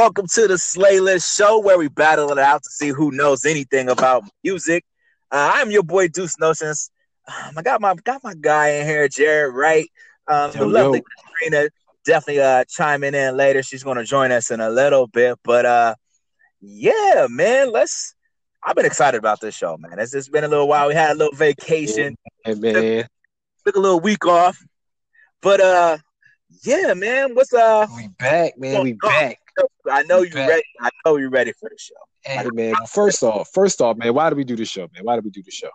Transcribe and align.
Welcome 0.00 0.28
to 0.28 0.48
the 0.48 0.54
Slaylist 0.54 1.36
Show, 1.36 1.58
where 1.58 1.76
we 1.76 1.88
battle 1.88 2.32
it 2.32 2.38
out 2.38 2.62
to 2.62 2.70
see 2.70 2.88
who 2.88 3.10
knows 3.10 3.44
anything 3.44 3.90
about 3.90 4.24
music. 4.42 4.82
Uh, 5.30 5.52
I'm 5.56 5.70
your 5.70 5.82
boy 5.82 6.08
Deuce 6.08 6.40
Notions. 6.40 6.90
Um, 7.28 7.58
I 7.58 7.60
got 7.60 7.82
my 7.82 7.94
got 7.96 8.24
my 8.24 8.32
guy 8.32 8.68
in 8.76 8.86
here, 8.86 9.08
Jared 9.08 9.54
Wright. 9.54 9.90
Um, 10.26 10.52
the 10.52 10.64
lovely 10.64 11.02
Katrina 11.02 11.68
definitely 12.06 12.40
uh, 12.40 12.64
chiming 12.66 13.12
in 13.12 13.36
later. 13.36 13.62
She's 13.62 13.82
going 13.82 13.98
to 13.98 14.04
join 14.04 14.32
us 14.32 14.50
in 14.50 14.60
a 14.60 14.70
little 14.70 15.06
bit, 15.06 15.38
but 15.44 15.66
uh, 15.66 15.94
yeah, 16.62 17.26
man, 17.28 17.70
let's. 17.70 18.14
I've 18.64 18.76
been 18.76 18.86
excited 18.86 19.18
about 19.18 19.42
this 19.42 19.54
show, 19.54 19.76
man. 19.76 19.98
It's 19.98 20.12
just 20.12 20.32
been 20.32 20.44
a 20.44 20.48
little 20.48 20.66
while. 20.66 20.88
We 20.88 20.94
had 20.94 21.10
a 21.10 21.18
little 21.18 21.36
vacation. 21.36 22.16
Hey, 22.42 22.54
man. 22.54 22.72
Took, 22.72 23.06
took 23.66 23.76
a 23.76 23.80
little 23.80 24.00
week 24.00 24.24
off, 24.24 24.64
but 25.42 25.60
uh, 25.60 25.98
yeah, 26.64 26.94
man. 26.94 27.34
What's 27.34 27.52
uh? 27.52 27.86
We 27.94 28.08
back, 28.18 28.56
man. 28.56 28.82
We 28.82 28.94
back. 28.94 29.40
I 29.90 30.02
know 30.04 30.22
you're 30.22 30.46
ready. 30.46 30.62
I 30.80 30.90
know 31.04 31.16
you're 31.16 31.30
ready 31.30 31.52
for 31.58 31.68
the 31.68 31.76
show. 31.78 31.94
Hey 32.22 32.48
man, 32.52 32.74
first 32.86 33.22
off, 33.22 33.50
first 33.52 33.80
off, 33.80 33.96
man, 33.96 34.14
why 34.14 34.30
do 34.30 34.36
we 34.36 34.44
do 34.44 34.56
the 34.56 34.64
show, 34.64 34.88
man? 34.94 35.04
Why 35.04 35.16
do 35.16 35.22
we 35.22 35.30
do 35.30 35.42
the 35.42 35.50
show? 35.50 35.70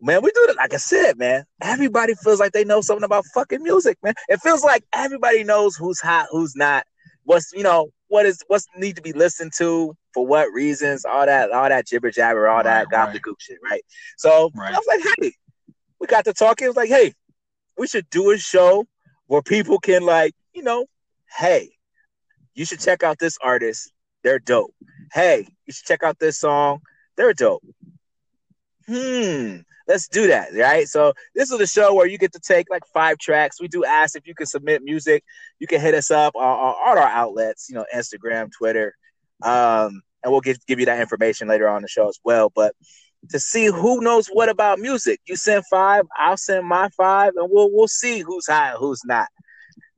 Man, 0.00 0.22
we 0.22 0.30
do 0.32 0.46
it 0.50 0.56
like 0.56 0.74
I 0.74 0.78
said, 0.78 1.16
man. 1.18 1.44
Everybody 1.62 2.14
feels 2.14 2.40
like 2.40 2.52
they 2.52 2.64
know 2.64 2.82
something 2.82 3.04
about 3.04 3.24
fucking 3.34 3.62
music, 3.62 3.96
man. 4.02 4.14
It 4.28 4.40
feels 4.40 4.62
like 4.62 4.84
everybody 4.92 5.44
knows 5.44 5.76
who's 5.76 6.00
hot, 6.00 6.26
who's 6.30 6.54
not, 6.54 6.84
what's 7.24 7.52
you 7.54 7.62
know, 7.62 7.88
what 8.08 8.26
is 8.26 8.42
what's 8.48 8.66
need 8.76 8.96
to 8.96 9.02
be 9.02 9.12
listened 9.12 9.52
to 9.56 9.96
for 10.12 10.26
what 10.26 10.52
reasons, 10.52 11.06
all 11.06 11.24
that, 11.24 11.50
all 11.52 11.68
that 11.68 11.86
jibber 11.86 12.10
jabber, 12.10 12.48
all 12.48 12.62
that 12.62 12.86
right, 12.92 13.14
gobbledygook 13.14 13.36
shit, 13.38 13.58
right? 13.64 13.82
So 14.18 14.50
right. 14.54 14.74
I 14.74 14.78
was 14.78 14.86
like, 14.86 15.14
hey, 15.18 15.32
we 15.98 16.06
got 16.06 16.26
to 16.26 16.34
talking. 16.34 16.66
It 16.66 16.68
was 16.68 16.76
like, 16.76 16.90
hey, 16.90 17.14
we 17.78 17.86
should 17.86 18.08
do 18.10 18.30
a 18.32 18.38
show 18.38 18.84
where 19.26 19.40
people 19.40 19.78
can 19.78 20.04
like, 20.04 20.34
you 20.52 20.62
know, 20.62 20.84
hey, 21.38 21.70
you 22.54 22.64
should 22.64 22.80
check 22.80 23.02
out 23.02 23.18
this 23.18 23.38
artist. 23.42 23.92
They're 24.22 24.38
dope. 24.38 24.74
Hey, 25.12 25.48
you 25.66 25.72
should 25.72 25.86
check 25.86 26.02
out 26.02 26.18
this 26.18 26.38
song. 26.38 26.80
They're 27.16 27.34
dope. 27.34 27.62
Hmm. 28.86 29.58
Let's 29.88 30.06
do 30.08 30.28
that, 30.28 30.54
right? 30.54 30.86
So 30.86 31.12
this 31.34 31.50
is 31.50 31.58
the 31.58 31.66
show 31.66 31.94
where 31.94 32.06
you 32.06 32.16
get 32.16 32.32
to 32.32 32.40
take 32.40 32.70
like 32.70 32.84
five 32.94 33.18
tracks. 33.18 33.60
We 33.60 33.68
do 33.68 33.84
ask 33.84 34.16
if 34.16 34.26
you 34.26 34.34
can 34.34 34.46
submit 34.46 34.82
music. 34.82 35.24
You 35.58 35.66
can 35.66 35.80
hit 35.80 35.94
us 35.94 36.10
up 36.10 36.36
on, 36.36 36.42
on 36.42 36.98
our 36.98 37.08
outlets, 37.08 37.68
you 37.68 37.74
know, 37.74 37.84
Instagram, 37.94 38.50
Twitter, 38.56 38.94
um, 39.42 40.02
and 40.22 40.30
we'll 40.30 40.40
give 40.40 40.64
give 40.66 40.78
you 40.78 40.86
that 40.86 41.00
information 41.00 41.48
later 41.48 41.68
on 41.68 41.82
the 41.82 41.88
show 41.88 42.08
as 42.08 42.18
well. 42.22 42.50
But 42.54 42.74
to 43.30 43.40
see 43.40 43.66
who 43.66 44.00
knows 44.00 44.28
what 44.28 44.48
about 44.48 44.78
music, 44.78 45.20
you 45.26 45.36
send 45.36 45.64
five, 45.66 46.04
I'll 46.16 46.36
send 46.36 46.66
my 46.66 46.88
five, 46.96 47.32
and 47.36 47.48
we'll 47.50 47.70
we'll 47.72 47.88
see 47.88 48.20
who's 48.20 48.46
high, 48.46 48.70
and 48.70 48.78
who's 48.78 49.02
not. 49.04 49.28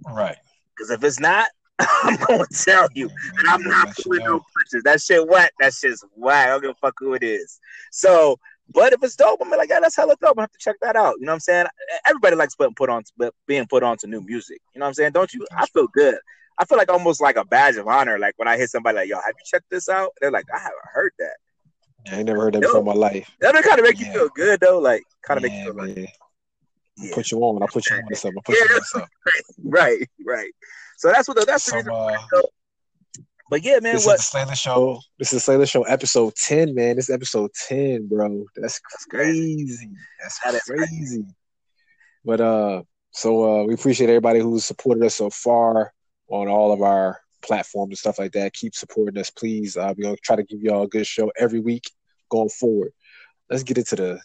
Right. 0.06 0.36
Because 0.74 0.90
if 0.90 1.04
it's 1.04 1.20
not, 1.20 1.48
I'm 1.80 2.16
gonna 2.16 2.44
tell 2.52 2.88
you, 2.94 3.10
and 3.38 3.48
I'm 3.48 3.62
not 3.62 3.96
pulling 3.96 4.24
no 4.24 4.40
punches. 4.54 4.84
That 4.84 5.00
shit 5.00 5.26
wet. 5.26 5.52
That 5.58 5.74
shit's 5.74 6.04
whack. 6.14 6.46
I 6.46 6.50
don't 6.50 6.62
give 6.62 6.70
a 6.70 6.74
fuck 6.74 6.94
who 6.98 7.14
it 7.14 7.24
is. 7.24 7.58
So, 7.90 8.38
but 8.72 8.92
if 8.92 9.02
it's 9.02 9.16
dope, 9.16 9.40
I'm 9.42 9.50
like, 9.50 9.68
yeah, 9.68 9.80
that's 9.80 9.96
hella 9.96 10.16
dope. 10.20 10.38
I 10.38 10.42
have 10.42 10.52
to 10.52 10.58
check 10.58 10.76
that 10.82 10.94
out. 10.94 11.16
You 11.18 11.26
know 11.26 11.32
what 11.32 11.36
I'm 11.36 11.40
saying? 11.40 11.66
Everybody 12.06 12.36
likes 12.36 12.54
putting 12.54 12.74
put 12.74 12.90
on, 12.90 13.02
but 13.16 13.34
being 13.46 13.66
put 13.66 13.82
on 13.82 13.96
to 13.98 14.06
new 14.06 14.20
music. 14.20 14.60
You 14.72 14.78
know 14.78 14.84
what 14.84 14.88
I'm 14.88 14.94
saying? 14.94 15.12
Don't 15.12 15.32
you? 15.34 15.44
I 15.56 15.66
feel 15.66 15.88
good. 15.88 16.16
I 16.58 16.64
feel 16.64 16.78
like 16.78 16.90
almost 16.90 17.20
like 17.20 17.36
a 17.36 17.44
badge 17.44 17.76
of 17.76 17.88
honor. 17.88 18.18
Like 18.18 18.34
when 18.36 18.46
I 18.46 18.56
hit 18.56 18.70
somebody 18.70 18.96
like, 18.96 19.08
yo, 19.08 19.16
have 19.16 19.34
you 19.36 19.44
checked 19.44 19.68
this 19.70 19.88
out? 19.88 20.10
They're 20.20 20.30
like, 20.30 20.46
I 20.54 20.58
haven't 20.58 20.78
heard 20.92 21.12
that. 21.18 21.36
I 22.10 22.16
ain't 22.16 22.26
never 22.26 22.40
heard 22.40 22.54
that 22.54 22.62
before 22.62 22.80
in 22.80 22.86
my 22.86 22.92
life. 22.92 23.30
That 23.40 23.54
kind 23.64 23.78
of 23.78 23.84
make 23.84 23.98
yeah. 23.98 24.06
you 24.06 24.12
feel 24.12 24.28
good 24.34 24.60
though. 24.60 24.78
Like 24.78 25.02
kind 25.22 25.38
of 25.38 25.50
yeah, 25.50 25.56
make 25.56 25.66
you 25.66 25.72
feel 25.72 25.82
man. 25.82 26.06
yeah. 26.98 27.14
Put 27.14 27.30
you 27.30 27.38
on. 27.40 27.62
I 27.62 27.66
put 27.66 27.88
you 27.88 27.96
on 27.96 28.02
this 28.08 28.24
up. 28.24 28.32
I 28.36 28.40
put 28.44 28.56
yeah, 28.56 28.64
you 28.68 28.80
on 28.94 29.02
up. 29.02 29.08
Right, 29.64 30.08
right. 30.24 30.52
So 31.04 31.12
that's 31.12 31.28
what 31.28 31.36
the, 31.36 31.44
that's 31.44 31.70
the 31.70 31.76
reason. 31.76 31.92
Uh, 31.92 32.40
but 33.50 33.62
yeah, 33.62 33.78
man, 33.82 33.92
this 33.92 34.06
what? 34.06 34.18
Is 34.18 34.30
the 34.30 34.54
Show. 34.54 34.98
This 35.18 35.34
is 35.34 35.44
the 35.44 35.66
Show 35.66 35.82
episode 35.82 36.34
ten, 36.34 36.74
man. 36.74 36.96
This 36.96 37.10
episode 37.10 37.50
ten, 37.68 38.08
bro. 38.08 38.46
That's, 38.56 38.80
that's 38.90 39.04
crazy. 39.04 39.90
That's 40.22 40.40
that 40.40 40.62
crazy. 40.62 40.96
crazy. 40.96 41.24
But 42.24 42.40
uh, 42.40 42.82
so 43.10 43.60
uh, 43.60 43.64
we 43.64 43.74
appreciate 43.74 44.08
everybody 44.08 44.40
who's 44.40 44.64
supported 44.64 45.04
us 45.04 45.16
so 45.16 45.28
far 45.28 45.92
on 46.28 46.48
all 46.48 46.72
of 46.72 46.80
our 46.80 47.20
platforms 47.42 47.90
and 47.90 47.98
stuff 47.98 48.18
like 48.18 48.32
that. 48.32 48.54
Keep 48.54 48.74
supporting 48.74 49.20
us, 49.20 49.28
please. 49.28 49.76
Uh, 49.76 49.92
we're 49.94 50.04
gonna 50.04 50.16
try 50.24 50.36
to 50.36 50.42
give 50.42 50.62
y'all 50.62 50.84
a 50.84 50.88
good 50.88 51.06
show 51.06 51.30
every 51.38 51.60
week 51.60 51.84
going 52.30 52.48
forward. 52.48 52.92
Let's 53.50 53.62
get 53.62 53.76
into 53.76 53.96
the 53.96 54.20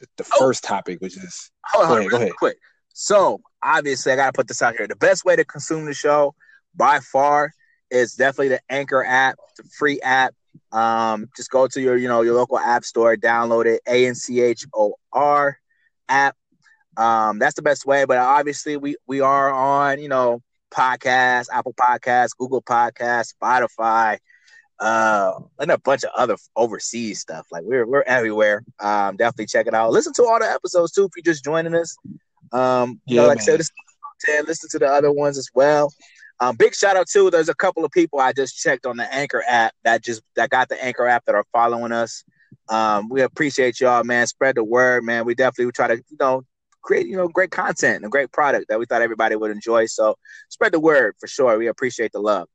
the, 0.00 0.06
the 0.16 0.28
oh. 0.34 0.38
first 0.40 0.64
topic, 0.64 1.00
which 1.00 1.16
is 1.16 1.52
hold 1.64 1.84
on, 1.84 1.90
go 1.90 1.96
ahead, 1.98 2.10
go 2.10 2.16
ahead. 2.16 2.32
quick. 2.36 2.58
So 2.94 3.40
obviously, 3.62 4.12
I 4.12 4.16
got 4.16 4.26
to 4.26 4.32
put 4.32 4.48
this 4.48 4.62
out 4.62 4.76
here. 4.76 4.86
The 4.86 4.96
best 4.96 5.24
way 5.24 5.36
to 5.36 5.44
consume 5.44 5.84
the 5.84 5.92
show 5.92 6.34
by 6.74 7.00
far 7.00 7.52
is 7.90 8.14
definitely 8.14 8.48
the 8.48 8.60
Anchor 8.70 9.04
app, 9.04 9.36
the 9.58 9.64
free 9.64 10.00
app. 10.00 10.34
Um, 10.72 11.28
just 11.36 11.50
go 11.50 11.66
to 11.66 11.80
your, 11.80 11.96
you 11.96 12.08
know, 12.08 12.22
your 12.22 12.34
local 12.34 12.58
app 12.58 12.84
store, 12.84 13.16
download 13.16 13.66
it, 13.66 13.82
A 13.88 14.06
N 14.06 14.14
C 14.14 14.40
H 14.40 14.64
O 14.72 14.94
R 15.12 15.58
app. 16.08 16.36
Um, 16.96 17.40
that's 17.40 17.56
the 17.56 17.62
best 17.62 17.84
way. 17.84 18.04
But 18.04 18.18
obviously, 18.18 18.76
we 18.76 18.96
we 19.08 19.20
are 19.20 19.52
on, 19.52 20.00
you 20.00 20.08
know, 20.08 20.40
podcasts, 20.72 21.46
Apple 21.52 21.74
Podcasts, 21.74 22.36
Google 22.38 22.62
Podcasts, 22.62 23.34
Spotify, 23.34 24.18
uh, 24.78 25.32
and 25.58 25.72
a 25.72 25.78
bunch 25.78 26.04
of 26.04 26.10
other 26.16 26.36
overseas 26.54 27.18
stuff. 27.18 27.48
Like 27.50 27.64
we're 27.64 27.86
we're 27.86 28.02
everywhere. 28.02 28.62
Um, 28.78 29.16
definitely 29.16 29.46
check 29.46 29.66
it 29.66 29.74
out. 29.74 29.90
Listen 29.90 30.12
to 30.14 30.24
all 30.24 30.38
the 30.38 30.48
episodes 30.48 30.92
too 30.92 31.06
if 31.06 31.10
you're 31.16 31.32
just 31.34 31.42
joining 31.42 31.74
us. 31.74 31.96
Um, 32.52 33.00
you 33.06 33.16
yeah, 33.16 33.22
know, 33.22 33.28
like 33.28 33.38
man. 33.38 33.42
I 33.42 33.44
said, 33.44 33.60
this 33.60 33.70
ten. 34.24 34.44
Listen 34.46 34.70
to 34.70 34.78
the 34.78 34.86
other 34.86 35.12
ones 35.12 35.38
as 35.38 35.48
well. 35.54 35.92
Um, 36.40 36.56
big 36.56 36.74
shout 36.74 36.96
out 36.96 37.08
too. 37.08 37.30
There's 37.30 37.48
a 37.48 37.54
couple 37.54 37.84
of 37.84 37.90
people 37.92 38.18
I 38.20 38.32
just 38.32 38.56
checked 38.58 38.86
on 38.86 38.96
the 38.96 39.12
Anchor 39.14 39.42
app 39.48 39.72
that 39.84 40.02
just 40.02 40.22
that 40.36 40.50
got 40.50 40.68
the 40.68 40.82
Anchor 40.84 41.06
app 41.06 41.24
that 41.26 41.34
are 41.34 41.44
following 41.52 41.92
us. 41.92 42.24
Um, 42.68 43.08
we 43.08 43.22
appreciate 43.22 43.80
y'all, 43.80 44.04
man. 44.04 44.26
Spread 44.26 44.56
the 44.56 44.64
word, 44.64 45.04
man. 45.04 45.24
We 45.24 45.34
definitely 45.34 45.72
try 45.72 45.88
to, 45.88 45.96
you 45.96 46.16
know, 46.18 46.42
create, 46.82 47.06
you 47.06 47.16
know, 47.16 47.28
great 47.28 47.50
content 47.50 47.96
and 47.96 48.06
a 48.06 48.08
great 48.08 48.32
product 48.32 48.66
that 48.68 48.78
we 48.78 48.86
thought 48.86 49.02
everybody 49.02 49.36
would 49.36 49.50
enjoy. 49.50 49.86
So 49.86 50.16
spread 50.48 50.72
the 50.72 50.80
word 50.80 51.14
for 51.20 51.26
sure. 51.26 51.58
We 51.58 51.66
appreciate 51.66 52.12
the 52.12 52.20
love. 52.20 52.48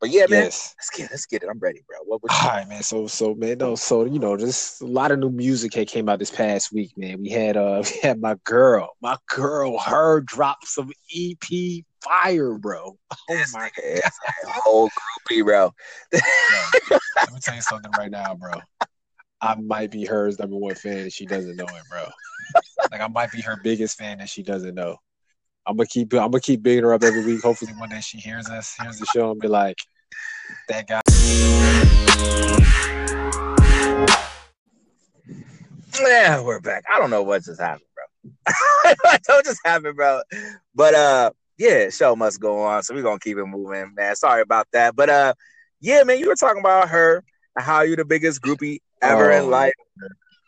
But 0.00 0.10
yeah, 0.10 0.26
man, 0.30 0.44
yes. 0.44 0.74
let's 0.78 0.90
get 0.90 1.10
let's 1.10 1.26
get 1.26 1.42
it. 1.42 1.48
I'm 1.50 1.58
ready, 1.58 1.82
bro. 1.86 1.98
What 2.06 2.22
All 2.30 2.48
right, 2.48 2.66
man. 2.66 2.82
So 2.82 3.06
so 3.06 3.34
man, 3.34 3.58
no, 3.58 3.74
so 3.74 4.06
you 4.06 4.18
know, 4.18 4.34
just 4.36 4.80
a 4.80 4.86
lot 4.86 5.12
of 5.12 5.18
new 5.18 5.30
music 5.30 5.74
had 5.74 5.88
came 5.88 6.08
out 6.08 6.18
this 6.18 6.30
past 6.30 6.72
week, 6.72 6.96
man. 6.96 7.20
We 7.20 7.28
had 7.28 7.58
uh 7.58 7.82
we 7.94 8.00
had 8.00 8.18
my 8.18 8.36
girl, 8.44 8.96
my 9.02 9.18
girl, 9.28 9.78
her 9.78 10.22
drop 10.22 10.64
some 10.64 10.90
EP 11.14 11.84
fire, 12.02 12.56
bro. 12.56 12.96
Oh 13.30 13.44
my 13.52 13.70
god. 13.76 14.10
Whole 14.46 14.88
groupie, 14.88 15.44
bro. 15.44 15.74
let 16.12 17.32
me 17.32 17.38
tell 17.42 17.56
you 17.56 17.60
something 17.60 17.92
right 17.98 18.10
now, 18.10 18.34
bro. 18.34 18.52
I 19.42 19.54
might 19.56 19.90
be 19.90 20.06
her 20.06 20.30
number 20.38 20.56
one 20.56 20.74
fan 20.74 20.98
and 20.98 21.12
she 21.12 21.26
doesn't 21.26 21.56
know 21.56 21.64
it, 21.64 21.82
bro. 21.90 22.06
Like 22.90 23.02
I 23.02 23.08
might 23.08 23.32
be 23.32 23.42
her 23.42 23.60
biggest 23.62 23.98
fan 23.98 24.20
and 24.20 24.28
she 24.28 24.42
doesn't 24.42 24.74
know. 24.74 24.96
I'm 25.66 25.76
gonna 25.76 25.86
keep 25.86 26.12
I'm 26.14 26.30
gonna 26.30 26.40
keep 26.40 26.62
bigging 26.62 26.84
her 26.84 26.94
up 26.94 27.02
every 27.02 27.24
week. 27.24 27.42
Hopefully 27.42 27.72
one 27.76 27.90
day 27.90 28.00
she 28.00 28.18
hears 28.18 28.48
us, 28.48 28.74
hears 28.80 28.98
the 28.98 29.06
show, 29.06 29.30
and 29.30 29.40
be 29.40 29.48
like, 29.48 29.78
"That 30.68 30.88
guy." 30.88 31.00
Yeah, 36.00 36.42
we're 36.42 36.60
back. 36.60 36.84
I 36.92 36.98
don't 36.98 37.10
know 37.10 37.22
what 37.22 37.44
just 37.44 37.60
happened, 37.60 37.84
bro. 37.94 38.32
I 39.04 39.18
don't 39.26 39.44
just 39.44 39.60
happen, 39.64 39.94
bro. 39.94 40.22
But 40.74 40.94
uh, 40.94 41.30
yeah, 41.58 41.90
show 41.90 42.16
must 42.16 42.40
go 42.40 42.62
on, 42.62 42.82
so 42.82 42.94
we're 42.94 43.02
gonna 43.02 43.18
keep 43.18 43.36
it 43.36 43.44
moving, 43.44 43.92
man. 43.94 44.16
Sorry 44.16 44.40
about 44.40 44.66
that, 44.72 44.96
but 44.96 45.10
uh, 45.10 45.34
yeah, 45.80 46.02
man, 46.04 46.18
you 46.18 46.28
were 46.28 46.36
talking 46.36 46.60
about 46.60 46.88
her, 46.88 47.22
how 47.58 47.82
you 47.82 47.96
the 47.96 48.04
biggest 48.04 48.40
groupie 48.40 48.78
ever 49.02 49.30
oh, 49.30 49.36
in 49.36 49.50
life. 49.50 49.74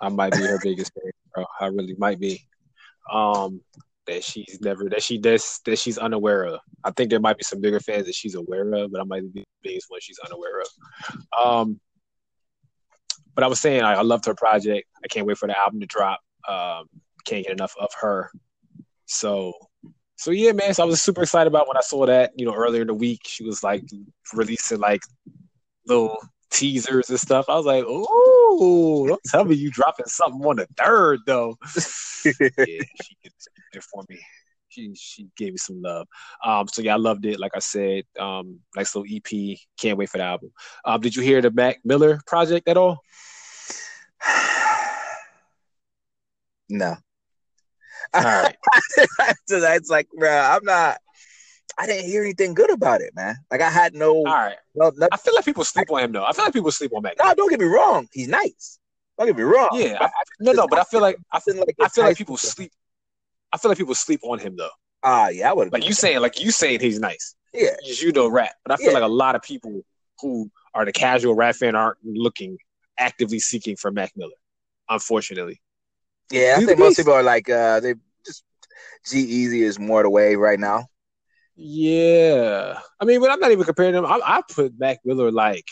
I 0.01 0.09
might 0.09 0.33
be 0.33 0.41
her 0.41 0.59
biggest 0.63 0.93
fan, 0.95 1.13
bro. 1.35 1.45
I 1.61 1.67
really 1.67 1.95
might 1.99 2.19
be. 2.19 2.43
Um, 3.13 3.61
that 4.07 4.25
she's 4.25 4.59
never 4.61 4.89
that 4.89 5.03
she 5.03 5.19
does 5.19 5.61
that 5.65 5.79
she's 5.79 5.99
unaware 5.99 6.45
of. 6.45 6.61
I 6.85 6.91
think 6.91 7.11
there 7.11 7.21
might 7.21 7.39
be 7.39 7.45
some 7.45 7.61
bigger 7.61 7.81
fans 7.81 8.07
that 8.07 8.15
she's 8.15 8.35
aware 8.35 8.73
of, 8.73 8.93
but 8.93 9.01
I 9.01 9.05
might 9.05 9.23
be 9.33 9.41
the 9.41 9.47
biggest 9.63 9.87
one 9.89 10.01
she's 10.01 10.19
unaware 10.25 10.61
of. 10.61 10.69
Um, 11.39 11.81
but 13.35 13.45
I 13.45 13.47
was 13.47 13.61
saying 13.61 13.83
I, 13.83 13.95
I 13.95 14.03
loved 14.03 14.27
her 14.27 14.35
project. 14.35 14.89
I 15.05 15.09
can't 15.09 15.27
wait 15.27 15.39
for 15.39 15.49
the 15.49 15.59
album 15.59 15.81
to 15.81 15.87
drop. 15.87 16.21
Um, 16.49 16.87
can't 17.25 17.45
get 17.45 17.53
enough 17.53 17.75
of 17.81 17.91
her. 18.01 18.31
So, 19.07 19.53
so 20.17 20.31
yeah, 20.31 20.53
man. 20.53 20.75
So 20.75 20.83
I 20.83 20.87
was 20.87 21.03
super 21.03 21.23
excited 21.23 21.49
about 21.49 21.69
when 21.69 21.77
I 21.77 21.83
saw 21.83 22.07
that. 22.07 22.33
You 22.37 22.47
know, 22.47 22.55
earlier 22.55 22.83
in 22.83 22.89
the 22.89 22.95
week, 22.95 23.21
she 23.25 23.45
was 23.45 23.63
like 23.63 23.85
releasing 24.35 24.81
like 24.81 25.03
little 25.87 26.17
teasers 26.53 27.11
and 27.11 27.19
stuff. 27.19 27.47
I 27.49 27.57
was 27.57 27.67
like, 27.67 27.85
"Oh, 27.87 29.07
don't 29.09 29.23
tell 29.25 29.45
me 29.45 29.55
you 29.57 29.71
dropping 29.71 30.07
something 30.07 30.41
on 30.43 30.57
the 30.57 30.69
third 30.77 31.21
though." 31.27 31.57
yeah, 32.25 32.31
she 32.57 33.17
did 33.23 33.33
it 33.75 33.83
for 33.83 34.05
me. 34.09 34.21
She 34.69 34.95
she 34.95 35.29
gave 35.37 35.53
me 35.53 35.59
some 35.59 35.83
love. 35.83 36.07
Um, 36.45 36.69
so 36.69 36.83
yeah, 36.83 36.95
I 36.95 36.99
loved 36.99 37.27
it. 37.27 37.41
Like 37.41 37.53
I 37.55 37.61
said, 37.61 38.05
um, 38.19 38.61
nice 38.77 38.95
little 38.95 39.15
EP. 39.15 39.59
Can't 39.79 39.99
wait 39.99 40.09
for 40.09 40.19
the 40.19 40.25
album. 40.25 40.53
Um, 40.85 41.01
did 41.01 41.17
you 41.17 41.23
hear 41.23 41.43
the 41.43 41.51
Mac 41.51 41.81
Miller 41.85 42.21
project 42.27 42.69
at 42.69 42.77
all? 42.77 43.01
no. 46.69 46.97
All 48.15 48.23
right. 48.23 48.57
it's 49.49 49.91
like, 49.91 50.09
bro, 50.17 50.31
I'm 50.31 50.65
not. 50.65 50.99
I 51.79 51.87
didn't 51.87 52.07
hear 52.07 52.23
anything 52.23 52.55
good 52.55 52.71
about 52.71 53.01
it, 53.01 53.15
man. 53.15 53.37
Like 53.51 53.61
I 53.61 53.71
had 53.71 53.95
no. 53.95 54.17
All 54.19 54.25
right. 54.25 54.57
no, 54.75 54.93
no, 54.97 55.09
I 55.11 55.17
feel 55.17 55.35
like 55.35 55.45
people 55.45 55.65
sleep 55.65 55.91
on 55.91 56.03
him 56.03 56.13
though. 56.13 56.25
I 56.25 56.33
feel 56.33 56.45
like 56.45 56.53
people 56.53 56.71
sleep 56.71 56.93
on 56.95 57.03
Mac. 57.03 57.15
no, 57.19 57.35
don't 57.35 57.51
get 57.51 57.61
me 57.61 57.67
wrong. 57.67 58.09
He's 58.13 58.29
nice. 58.29 58.79
Don't 59.19 59.27
get 59.27 59.37
me 59.37 59.43
wrong. 59.43 59.69
Yeah, 59.75 59.99
I, 60.01 60.09
no, 60.41 60.53
no, 60.53 60.67
but 60.67 60.79
I 60.79 60.85
feel 60.85 61.01
like 61.01 61.17
I 61.33 61.41
feel, 61.41 61.57
like 61.57 61.75
I 61.81 61.89
feel 61.89 62.05
like 62.05 62.17
people 62.17 62.37
sleep. 62.37 62.73
I 63.53 63.59
feel 63.59 63.71
like 63.71 63.79
people 63.79 63.95
sleep 63.95 64.21
on 64.23 64.39
him 64.39 64.57
though. 64.57 64.71
Ah, 65.03 65.29
yeah, 65.29 65.51
I 65.51 65.53
would. 65.53 65.73
Like 65.73 65.87
you 65.87 65.93
saying, 65.95 66.21
like 66.21 66.41
you 66.43 66.51
saying 66.51 66.81
he's 66.81 66.99
nice. 67.01 67.35
yeah, 67.53 67.75
you 67.85 68.13
know 68.13 68.29
rap, 68.29 68.55
but 68.65 68.73
I 68.73 68.77
feel 68.77 68.89
Yeah. 68.89 68.95
like 68.95 69.03
a 69.03 69.07
lot 69.13 69.35
of 69.35 69.43
people 69.43 69.83
who 70.21 70.51
are 70.75 70.85
the 70.85 70.93
casual 70.93 71.35
rap 71.35 71.57
fan 71.57 71.75
aren't 71.75 71.99
looking 72.05 72.59
actively 72.99 73.39
seeking 73.39 73.77
for 73.77 73.91
Mac 73.91 74.13
Miller. 74.17 74.33
Unfortunately, 74.89 75.61
yeah. 76.31 76.55
I 76.57 76.59
He's 76.61 76.67
think 76.69 76.79
most 76.79 76.97
people 76.97 77.13
are 77.13 77.23
like, 77.23 77.49
uh, 77.51 77.81
they 77.81 77.95
just 78.25 78.45
G-Eazy 79.07 79.63
is 79.63 79.79
more 79.79 80.03
the 80.03 80.11
wave 80.11 80.39
right 80.39 80.59
now. 80.59 80.87
Yeah. 81.57 82.79
I 83.01 83.05
mean, 83.05 83.21
but 83.21 83.31
I'm 83.31 83.41
not 83.41 83.53
even 83.53 83.65
comparing 83.65 83.93
them. 83.93 84.07
I, 84.07 84.21
I 84.25 84.43
put 84.49 84.79
Mac 84.79 85.01
Miller 85.05 85.31
like 85.31 85.69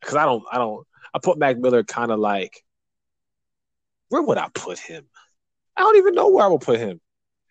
because 0.00 0.16
I 0.16 0.24
don't, 0.24 0.44
I 0.50 0.58
don't. 0.58 0.86
I 1.14 1.18
put 1.18 1.38
Mac 1.38 1.58
Miller 1.58 1.84
kind 1.84 2.10
of 2.10 2.18
like 2.18 2.62
where 4.08 4.22
would 4.22 4.38
I 4.38 4.48
put 4.52 4.78
him? 4.78 5.06
I 5.76 5.80
don't 5.80 5.96
even 5.96 6.14
know 6.14 6.28
where 6.28 6.44
I 6.44 6.48
would 6.48 6.60
put 6.60 6.78
him 6.78 7.00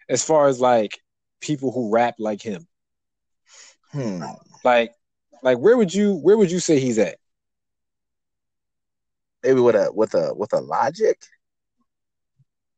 as 0.07 0.23
far 0.23 0.47
as 0.47 0.61
like 0.61 0.99
people 1.41 1.71
who 1.71 1.91
rap 1.91 2.15
like 2.19 2.41
him. 2.41 2.67
Hmm. 3.91 4.23
Like, 4.63 4.93
like 5.41 5.57
where 5.57 5.75
would 5.75 5.93
you 5.93 6.15
where 6.15 6.37
would 6.37 6.51
you 6.51 6.59
say 6.59 6.79
he's 6.79 6.99
at? 6.99 7.17
Maybe 9.43 9.59
with 9.59 9.75
a 9.75 9.91
with 9.91 10.13
a 10.13 10.33
with 10.35 10.53
a 10.53 10.59
logic 10.59 11.17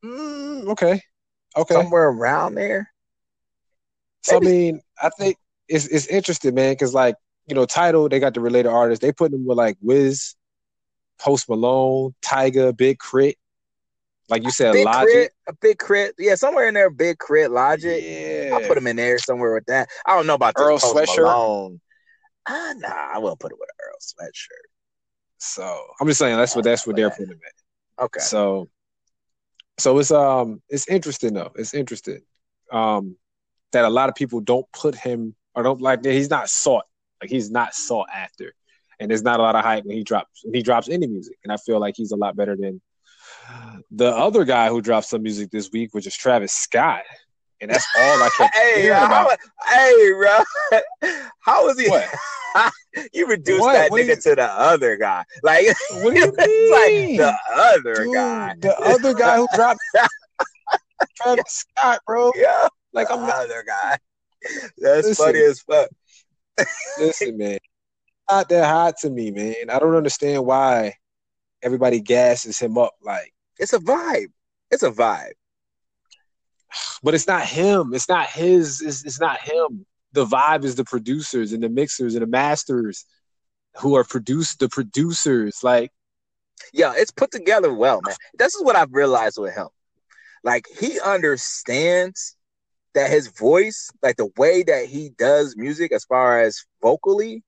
Mm, 0.03 0.67
okay, 0.67 1.01
okay. 1.55 1.75
somewhere 1.75 2.09
around 2.09 2.55
there. 2.55 2.92
So 4.23 4.37
I 4.37 4.39
mean, 4.39 4.81
I 5.01 5.09
think 5.09 5.37
it's 5.67 5.87
it's 5.87 6.07
interesting, 6.07 6.55
man, 6.55 6.73
because 6.73 6.93
like 6.93 7.15
you 7.47 7.55
know, 7.55 7.65
title 7.65 8.07
they 8.09 8.19
got 8.19 8.33
the 8.33 8.41
related 8.41 8.69
artists. 8.69 9.01
They 9.01 9.11
put 9.11 9.31
them 9.31 9.45
with 9.45 9.57
like 9.57 9.77
Wiz, 9.81 10.35
Post 11.19 11.49
Malone, 11.49 12.15
Tyga, 12.21 12.75
Big 12.75 12.99
Crit. 12.99 13.37
Like 14.29 14.43
you 14.43 14.51
said, 14.51 14.73
Big 14.73 14.85
Logic. 14.85 15.09
crit, 15.09 15.31
a 15.47 15.53
big 15.53 15.77
crit. 15.77 16.15
Yeah, 16.17 16.35
somewhere 16.35 16.67
in 16.67 16.73
there, 16.73 16.89
Big 16.89 17.17
K.R.I.T. 17.19 17.49
logic. 17.49 18.03
Yeah, 18.03 18.51
I'll 18.53 18.61
put 18.61 18.75
them 18.75 18.87
in 18.87 18.95
there 18.95 19.19
somewhere 19.19 19.53
with 19.53 19.65
that. 19.65 19.89
I 20.05 20.15
don't 20.15 20.25
know 20.25 20.35
about 20.35 20.53
Earl 20.57 20.79
Post 20.79 20.95
Sweatshirt? 20.95 21.17
Malone. 21.17 21.81
Ah, 22.47 22.73
nah, 22.77 22.89
I 23.13 23.19
won't 23.19 23.39
put 23.39 23.51
it 23.51 23.59
with 23.59 23.69
Earl 23.85 23.97
sweatshirt. 23.99 24.67
So 25.37 25.85
I'm 25.99 26.07
just 26.07 26.19
saying 26.19 26.37
that's 26.37 26.55
what 26.55 26.63
that's 26.63 26.87
what 26.87 26.95
they're 26.95 27.09
putting 27.09 27.31
at. 27.31 28.03
Okay. 28.05 28.19
So, 28.21 28.69
so 29.77 29.97
it's 29.99 30.11
um 30.11 30.61
it's 30.69 30.87
interesting 30.87 31.33
though. 31.33 31.51
It's 31.55 31.73
interesting 31.73 32.21
um 32.71 33.17
that 33.73 33.85
a 33.85 33.89
lot 33.89 34.09
of 34.09 34.15
people 34.15 34.39
don't 34.39 34.65
put 34.71 34.95
him 34.95 35.35
or 35.55 35.61
don't 35.63 35.81
like 35.81 36.03
he's 36.03 36.29
not 36.29 36.49
sought 36.49 36.85
like 37.21 37.29
he's 37.29 37.51
not 37.51 37.73
sought 37.75 38.07
after, 38.13 38.53
and 38.99 39.09
there's 39.11 39.21
not 39.23 39.39
a 39.39 39.43
lot 39.43 39.55
of 39.55 39.63
hype 39.63 39.85
when 39.85 39.95
he 39.97 40.03
drops 40.03 40.41
when 40.43 40.53
he 40.53 40.61
drops 40.63 40.89
any 40.89 41.05
music, 41.07 41.37
and 41.43 41.51
I 41.53 41.57
feel 41.57 41.79
like 41.79 41.93
he's 41.97 42.11
a 42.11 42.15
lot 42.17 42.35
better 42.35 42.55
than 42.55 42.81
the 43.91 44.09
other 44.09 44.43
guy 44.45 44.69
who 44.69 44.81
dropped 44.81 45.07
some 45.07 45.21
music 45.23 45.51
this 45.51 45.69
week, 45.71 45.89
which 45.93 46.07
is 46.07 46.15
Travis 46.15 46.51
Scott, 46.53 47.03
and 47.61 47.69
that's 47.71 47.85
all 47.97 48.23
I 48.23 48.29
kept 48.37 48.55
hey, 48.61 48.81
hearing 48.83 48.97
about. 49.03 49.37
how, 49.59 49.75
hey, 49.75 50.11
bro. 50.13 51.11
How 51.41 51.67
is 51.69 51.79
he? 51.79 51.87
You 53.13 53.25
reduced 53.25 53.61
What? 53.61 53.73
that 53.73 53.89
What 53.89 54.01
nigga 54.01 54.09
you- 54.09 54.21
to 54.21 54.35
the 54.35 54.43
other 54.45 54.95
guy. 54.97 55.23
Like, 55.41 55.65
What 55.91 56.13
do 56.13 56.19
you 56.19 56.31
mean? 56.37 56.71
like 56.71 57.17
the 57.17 57.35
other 57.55 58.03
Dude, 58.05 58.13
guy. 58.13 58.53
the 58.59 58.79
other 58.79 59.13
guy 59.15 59.37
who 59.37 59.47
dropped 59.55 59.79
Travis 61.15 61.65
Scott, 61.77 61.99
bro. 62.05 62.31
Yeah, 62.35 62.67
Like 62.93 63.11
I'm 63.11 63.21
not 63.21 63.45
other 63.45 63.63
guy. 63.65 63.97
That's 64.77 65.07
Listen. 65.07 65.25
funny 65.25 65.39
as 65.39 65.59
fuck. 65.61 65.89
Listen, 66.99 67.37
man, 67.37 67.59
not 68.29 68.49
that 68.49 68.65
hot 68.65 68.97
to 68.99 69.09
me, 69.09 69.31
man. 69.31 69.69
I 69.69 69.79
don't 69.79 69.95
understand 69.95 70.45
why 70.45 70.93
everybody 71.61 71.99
gasses 71.99 72.59
him 72.59 72.77
up 72.77 72.93
like, 73.01 73.33
It's 73.57 73.73
a 73.73 73.79
vibe. 73.79 74.31
It's 74.69 74.83
a 74.83 74.91
vibe. 74.91 75.33
but 77.01 77.13
it's 77.13 77.27
not 77.27 77.45
him. 77.45 77.93
It's 77.93 78.09
not 78.09 78.27
his. 78.27 78.81
It's, 78.81 79.05
it's 79.05 79.19
not 79.19 79.39
him. 79.39 79.85
The 80.11 80.25
vibe 80.25 80.63
is 80.63 80.75
the 80.75 80.83
producers 80.83 81.53
and 81.53 81.63
the 81.63 81.69
mixers 81.69 82.13
and 82.13 82.21
the 82.21 82.27
masters 82.27 83.05
who 83.77 83.95
are 83.95 84.03
produced. 84.03 84.59
The 84.59 84.69
producers, 84.69 85.59
like, 85.63 85.91
Yeah, 86.71 86.93
it's 86.95 87.11
put 87.11 87.31
together 87.31 87.73
well, 87.73 88.01
man. 88.05 88.15
This 88.37 88.53
is 88.53 88.63
what 88.63 88.75
I've 88.75 88.93
realized 88.93 89.37
with 89.39 89.55
him. 89.55 89.67
Like 90.43 90.65
he 90.79 90.99
understands 90.99 92.35
that 92.93 93.09
his 93.09 93.27
voice, 93.27 93.89
like 94.01 94.17
the 94.17 94.31
way 94.37 94.63
that 94.63 94.85
he 94.85 95.09
does 95.17 95.55
music 95.57 95.91
as 95.91 96.05
far 96.05 96.41
as 96.41 96.63
vocally, 96.81 97.43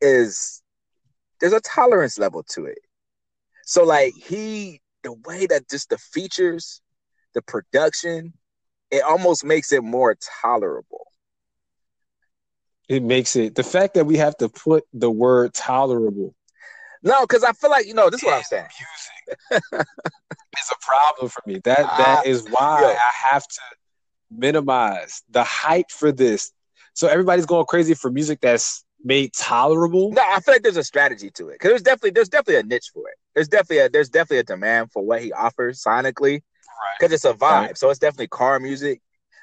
is 0.00 0.62
there's 1.40 1.52
a 1.52 1.60
tolerance 1.60 2.18
level 2.18 2.42
to 2.50 2.66
it. 2.66 2.78
So 3.64 3.84
like 3.84 4.14
he 4.14 4.80
the 5.02 5.12
way 5.26 5.46
that 5.46 5.68
just 5.70 5.90
the 5.90 5.98
features, 5.98 6.80
the 7.34 7.42
production, 7.42 8.32
it 8.90 9.02
almost 9.02 9.44
makes 9.44 9.72
it 9.72 9.82
more 9.82 10.16
tolerable. 10.42 11.06
it 12.88 13.02
makes 13.02 13.36
it 13.36 13.54
the 13.54 13.62
fact 13.62 13.94
that 13.94 14.06
we 14.06 14.16
have 14.16 14.36
to 14.38 14.48
put 14.48 14.84
the 14.94 15.10
word 15.10 15.52
tolerable 15.52 16.34
No, 17.02 17.20
because 17.22 17.44
I 17.44 17.52
feel 17.52 17.70
like, 17.70 17.86
you 17.86 17.94
know, 17.94 18.10
this 18.10 18.20
is 18.22 18.26
what 18.26 18.36
I'm 18.38 18.42
saying. 18.44 18.66
music 19.50 19.62
is 20.60 20.70
a 20.72 20.84
problem 20.84 21.28
for 21.28 21.42
me. 21.46 21.60
That 21.64 21.86
that 21.98 22.26
is 22.26 22.46
why 22.48 22.80
Yeah. 22.82 22.98
I 22.98 23.34
have 23.34 23.46
to 23.46 23.60
minimize 24.30 25.22
the 25.30 25.44
hype 25.44 25.90
for 25.90 26.12
this. 26.12 26.52
So 26.94 27.08
everybody's 27.08 27.46
going 27.46 27.66
crazy 27.66 27.94
for 27.94 28.10
music 28.10 28.40
that's 28.40 28.84
made 29.04 29.32
tolerable. 29.32 30.12
No, 30.12 30.22
I 30.22 30.40
feel 30.40 30.54
like 30.54 30.62
there's 30.62 30.76
a 30.76 30.84
strategy 30.84 31.30
to 31.32 31.48
it 31.48 31.54
because 31.54 31.70
there's 31.70 31.82
definitely 31.82 32.10
there's 32.10 32.28
definitely 32.28 32.60
a 32.60 32.62
niche 32.64 32.90
for 32.92 33.08
it. 33.08 33.16
There's 33.34 33.48
definitely 33.48 33.78
a 33.78 33.88
there's 33.90 34.08
definitely 34.08 34.38
a 34.38 34.44
demand 34.44 34.90
for 34.92 35.04
what 35.04 35.22
he 35.22 35.32
offers 35.32 35.82
sonically 35.82 36.40
because 36.98 37.12
it's 37.12 37.24
a 37.24 37.34
vibe. 37.34 37.40
Right. 37.40 37.78
So 37.78 37.90
it's 37.90 37.98
definitely 37.98 38.28
car 38.28 38.60
music. 38.60 39.00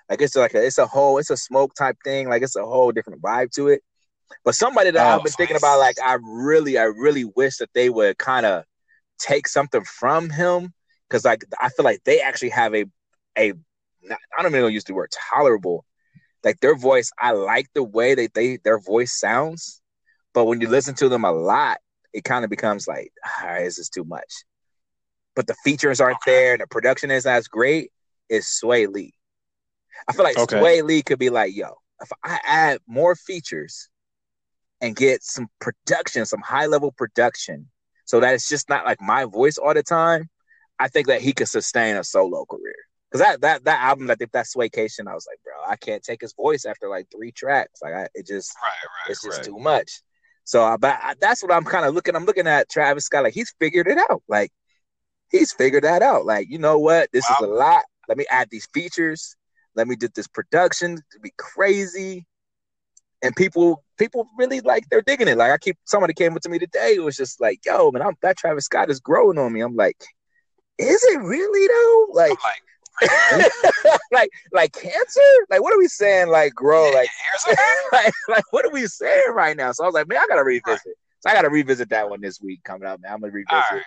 Like 0.09 0.21
it's 0.21 0.35
like 0.35 0.53
a, 0.53 0.65
it's 0.65 0.77
a 0.77 0.88
whole 0.88 1.17
it's 1.17 1.29
a 1.29 1.38
smoke 1.38 1.73
type 1.75 1.97
thing. 2.03 2.29
Like 2.29 2.41
it's 2.43 2.55
a 2.55 2.65
whole 2.65 2.91
different 2.91 3.21
vibe 3.21 3.51
to 3.51 3.69
it. 3.69 3.81
But 4.43 4.55
somebody 4.55 4.91
that 4.91 5.01
Oh, 5.01 5.07
I've 5.07 5.23
been 5.23 5.33
thinking 5.33 5.57
about, 5.57 5.79
like 5.79 5.97
I 6.03 6.17
really 6.23 6.77
I 6.77 6.83
really 6.83 7.25
wish 7.25 7.57
that 7.57 7.69
they 7.73 7.89
would 7.89 8.17
kind 8.17 8.45
of 8.45 8.63
take 9.19 9.47
something 9.47 9.83
from 9.83 10.29
him 10.29 10.74
because 11.10 11.25
like 11.25 11.43
I 11.62 11.69
feel 11.69 11.86
like 11.86 12.03
they 12.05 12.21
actually 12.21 12.50
have 12.50 12.75
a 12.75 12.86
a 13.38 13.53
not, 14.09 14.19
I 14.38 14.41
don't 14.41 14.51
even 14.51 14.62
know 14.62 14.67
use 14.67 14.83
the 14.83 14.93
word 14.93 15.12
tolerable. 15.12 15.85
Like 16.43 16.59
their 16.59 16.75
voice, 16.75 17.12
I 17.19 17.31
like 17.31 17.67
the 17.74 17.83
way 17.83 18.15
that 18.15 18.33
they 18.33 18.57
their 18.57 18.79
voice 18.79 19.19
sounds, 19.19 19.81
but 20.33 20.45
when 20.45 20.62
you 20.62 20.67
listen 20.67 20.93
to 20.95 21.09
them 21.09 21.25
a 21.25 21.31
lot, 21.31 21.79
it 22.13 22.24
kind 22.24 22.43
of 22.43 22.50
becomes 22.50 22.88
like, 22.88 23.12
all 23.41 23.47
right, 23.47 23.63
this 23.63 23.79
is 23.79 23.89
too 23.89 24.03
much. 24.03 24.43
But 25.35 25.47
the 25.47 25.55
features 25.63 26.00
aren't 26.00 26.17
Okay. 26.17 26.31
there, 26.31 26.53
and 26.53 26.62
the 26.62 26.67
production 26.67 27.12
is 27.12 27.25
as 27.25 27.47
great. 27.47 27.91
Is 28.29 28.45
Swae 28.45 28.88
Lee? 28.88 29.13
I 30.07 30.13
feel 30.13 30.24
like 30.24 30.38
Okay. 30.38 30.57
Swae 30.57 30.83
Lee 30.83 31.01
could 31.01 31.19
be 31.19 31.29
like, 31.29 31.55
yo, 31.55 31.75
if 32.01 32.12
I 32.24 32.39
add 32.45 32.79
more 32.88 33.15
features 33.15 33.89
and 34.81 34.95
get 34.95 35.24
some 35.24 35.47
production, 35.59 36.25
some 36.25 36.41
high 36.41 36.67
level 36.67 36.91
production, 36.91 37.69
so 38.05 38.19
that 38.19 38.33
it's 38.33 38.47
just 38.47 38.69
not 38.69 38.85
like 38.85 39.01
my 39.01 39.25
voice 39.25 39.57
all 39.57 39.74
the 39.74 39.83
time, 39.83 40.29
I 40.79 40.89
think 40.89 41.07
that 41.07 41.21
he 41.21 41.33
could 41.33 41.47
sustain 41.47 41.95
a 41.95 42.03
solo 42.03 42.45
career. 42.45 42.75
Cause 43.15 43.22
that 43.22 43.39
that 43.41 43.63
that 43.63 43.79
album, 43.81 44.07
think 44.07 44.34
that 44.34 44.45
Swaecation, 44.45 45.07
I 45.07 45.13
was 45.13 45.25
like, 45.25 45.39
bro, 45.41 45.53
I 45.65 45.77
can't 45.77 46.03
take 46.03 46.19
his 46.19 46.34
voice 46.34 46.65
after 46.65 46.89
like 46.89 47.07
three 47.10 47.31
tracks. 47.31 47.81
Like, 47.81 47.93
I, 47.93 48.07
it 48.13 48.27
just 48.27 48.53
Right, 48.62 49.10
it's 49.10 49.24
just 49.24 49.45
too 49.45 49.57
much. 49.57 50.01
So, 50.43 50.65
uh, 50.65 50.75
but 50.75 51.00
I, 51.01 51.13
that's 51.22 51.41
what 51.41 51.53
I'm 51.53 51.63
kind 51.63 51.86
of 51.86 51.95
looking. 51.95 52.13
I'm 52.13 52.25
looking 52.25 52.45
at 52.45 52.67
Travis 52.69 53.05
Scott, 53.05 53.24
like 53.24 53.34
he's 53.34 53.55
figured 53.57 53.88
it 53.88 53.98
out. 54.10 54.22
Like 54.27 54.51
he's 55.31 55.53
figured 55.53 55.86
that 55.86 56.01
out. 56.01 56.25
Like 56.25 56.50
you 56.50 56.57
know 56.57 56.77
what, 56.77 57.07
this 57.13 57.24
is 57.29 57.38
a 57.39 57.48
lot. 57.48 57.84
Let 58.10 58.17
me 58.17 58.25
add 58.29 58.50
these 58.51 58.67
features. 58.74 59.38
Let 59.75 59.88
me 59.88 59.95
do 59.95 60.10
this 60.13 60.27
production 60.27 60.98
to 60.98 61.19
be 61.22 61.31
crazy. 61.38 62.25
And 63.24 63.34
people, 63.34 63.81
people 63.98 64.27
really 64.38 64.60
like 64.60 64.89
they're 64.89 65.01
digging 65.01 65.29
it. 65.29 65.38
Like 65.38 65.53
I 65.53 65.57
keep 65.57 65.77
somebody 65.86 66.13
came 66.13 66.36
up 66.36 66.41
to 66.41 66.50
me 66.50 66.60
today. 66.60 66.95
It 66.95 67.03
was 67.03 67.15
just 67.15 67.39
like, 67.39 67.62
yo, 67.65 67.91
man, 67.91 68.01
I'm, 68.01 68.15
that 68.24 68.36
Travis 68.36 68.65
Scott 68.65 68.89
is 68.89 69.00
growing 69.00 69.38
on 69.38 69.53
me. 69.53 69.62
I'm 69.62 69.77
like, 69.77 70.03
is 70.77 71.01
it 71.01 71.22
really 71.22 71.65
though? 71.65 72.07
Like, 72.13 72.38
like, 73.01 73.51
like, 74.11 74.29
like 74.51 74.73
cancer? 74.73 75.19
Like, 75.49 75.61
what 75.61 75.73
are 75.73 75.77
we 75.77 75.87
saying? 75.87 76.29
Like, 76.29 76.53
grow? 76.53 76.91
Like, 76.91 77.09
like, 77.91 78.13
like, 78.29 78.43
what 78.51 78.65
are 78.65 78.71
we 78.71 78.87
saying 78.87 79.31
right 79.33 79.55
now? 79.55 79.71
So 79.71 79.83
I 79.83 79.87
was 79.87 79.93
like, 79.93 80.07
man, 80.07 80.19
I 80.19 80.27
gotta 80.27 80.43
revisit. 80.43 80.95
So 81.19 81.29
I 81.29 81.33
gotta 81.33 81.49
revisit 81.49 81.89
that 81.89 82.09
one 82.09 82.21
this 82.21 82.41
week 82.41 82.63
coming 82.63 82.87
up, 82.87 83.01
man. 83.01 83.13
I'm 83.13 83.21
gonna 83.21 83.31
revisit, 83.33 83.53
all 83.53 83.59
right, 83.59 83.71
all 83.71 83.77
right. 83.77 83.81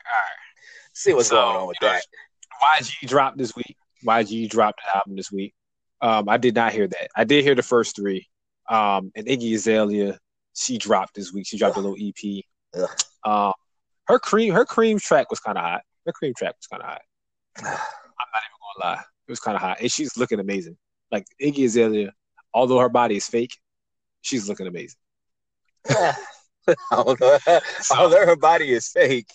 see 0.92 1.12
what's 1.14 1.28
So, 1.28 1.36
going 1.36 1.56
on 1.56 1.68
with 1.68 1.76
you 1.80 1.88
know, 1.88 1.94
that. 1.94 2.82
YG 2.82 3.08
dropped 3.08 3.38
this 3.38 3.54
week. 3.54 3.76
YG 4.06 4.48
dropped 4.48 4.80
an 4.84 4.92
album 4.96 5.16
this 5.16 5.30
week. 5.30 5.54
Um, 6.00 6.28
I 6.28 6.36
did 6.36 6.54
not 6.54 6.72
hear 6.72 6.86
that. 6.86 7.08
I 7.16 7.24
did 7.24 7.44
hear 7.44 7.54
the 7.54 7.62
first 7.62 7.96
three. 7.96 8.28
Um, 8.68 9.10
and 9.16 9.26
Iggy 9.26 9.54
Azalea, 9.54 10.18
she 10.54 10.78
dropped 10.78 11.14
this 11.14 11.32
week. 11.32 11.46
She 11.46 11.56
dropped 11.58 11.76
a 11.76 11.80
little 11.80 11.96
EP. 12.00 12.44
Ugh. 12.74 12.88
Um, 13.24 13.52
her 14.06 14.18
cream, 14.18 14.52
her 14.54 14.64
cream 14.64 14.98
track 14.98 15.30
was 15.30 15.40
kind 15.40 15.56
of 15.58 15.64
hot. 15.64 15.82
Her 16.06 16.12
cream 16.12 16.34
track 16.36 16.54
was 16.56 16.66
kind 16.66 16.82
of 16.82 16.88
hot. 16.88 17.00
I'm 17.58 17.64
not 18.32 18.42
even 18.42 18.57
gonna 18.78 18.94
lie. 18.94 19.00
It 19.00 19.30
was 19.30 19.40
kind 19.40 19.56
of 19.56 19.60
hot, 19.62 19.78
and 19.80 19.90
she's 19.90 20.16
looking 20.16 20.40
amazing. 20.40 20.76
Like 21.10 21.26
Iggy 21.42 21.64
Azalea, 21.64 22.12
although 22.52 22.78
her 22.78 22.88
body 22.88 23.16
is 23.16 23.26
fake, 23.26 23.56
she's 24.22 24.48
looking 24.48 24.66
amazing. 24.66 24.98
although, 26.92 27.38
So- 27.80 27.96
although 27.96 28.26
her 28.26 28.36
body 28.36 28.72
is 28.72 28.88
fake. 28.88 29.28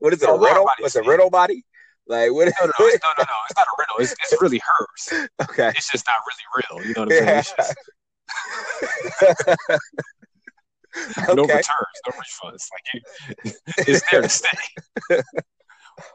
What 0.00 0.12
is 0.12 0.22
it? 0.22 0.28
A 0.28 0.32
riddle? 0.32 0.66
body 0.66 0.82
What's 0.82 0.96
a 0.96 1.02
riddle 1.02 1.30
body? 1.30 1.64
Like 2.06 2.32
what? 2.32 2.46
No, 2.46 2.66
no, 2.66 2.72
no, 2.78 2.86
it's, 2.86 3.04
no. 3.04 3.12
It's 3.48 3.56
not 3.56 3.66
a 3.66 3.74
riddle. 3.78 3.96
It's, 3.98 4.12
it's 4.12 4.42
really 4.42 4.60
hers. 4.64 5.28
okay. 5.50 5.72
It's 5.76 5.90
just 5.90 6.06
not 6.06 6.16
really 6.26 6.44
real. 6.56 6.86
You 6.86 6.94
know 6.94 7.02
what 7.04 7.12
I'm 7.12 7.18
saying? 7.18 7.26
Yeah. 7.26 7.38
It's 7.38 7.54
just, 7.56 7.76
no 11.36 11.42
okay. 11.44 11.56
returns, 11.56 11.98
no 12.06 12.12
refunds. 12.12 12.68
Like 12.72 12.84
you, 12.94 13.00
it's 13.78 14.02
there 14.10 14.22
to 14.22 14.28
stay, 14.28 14.58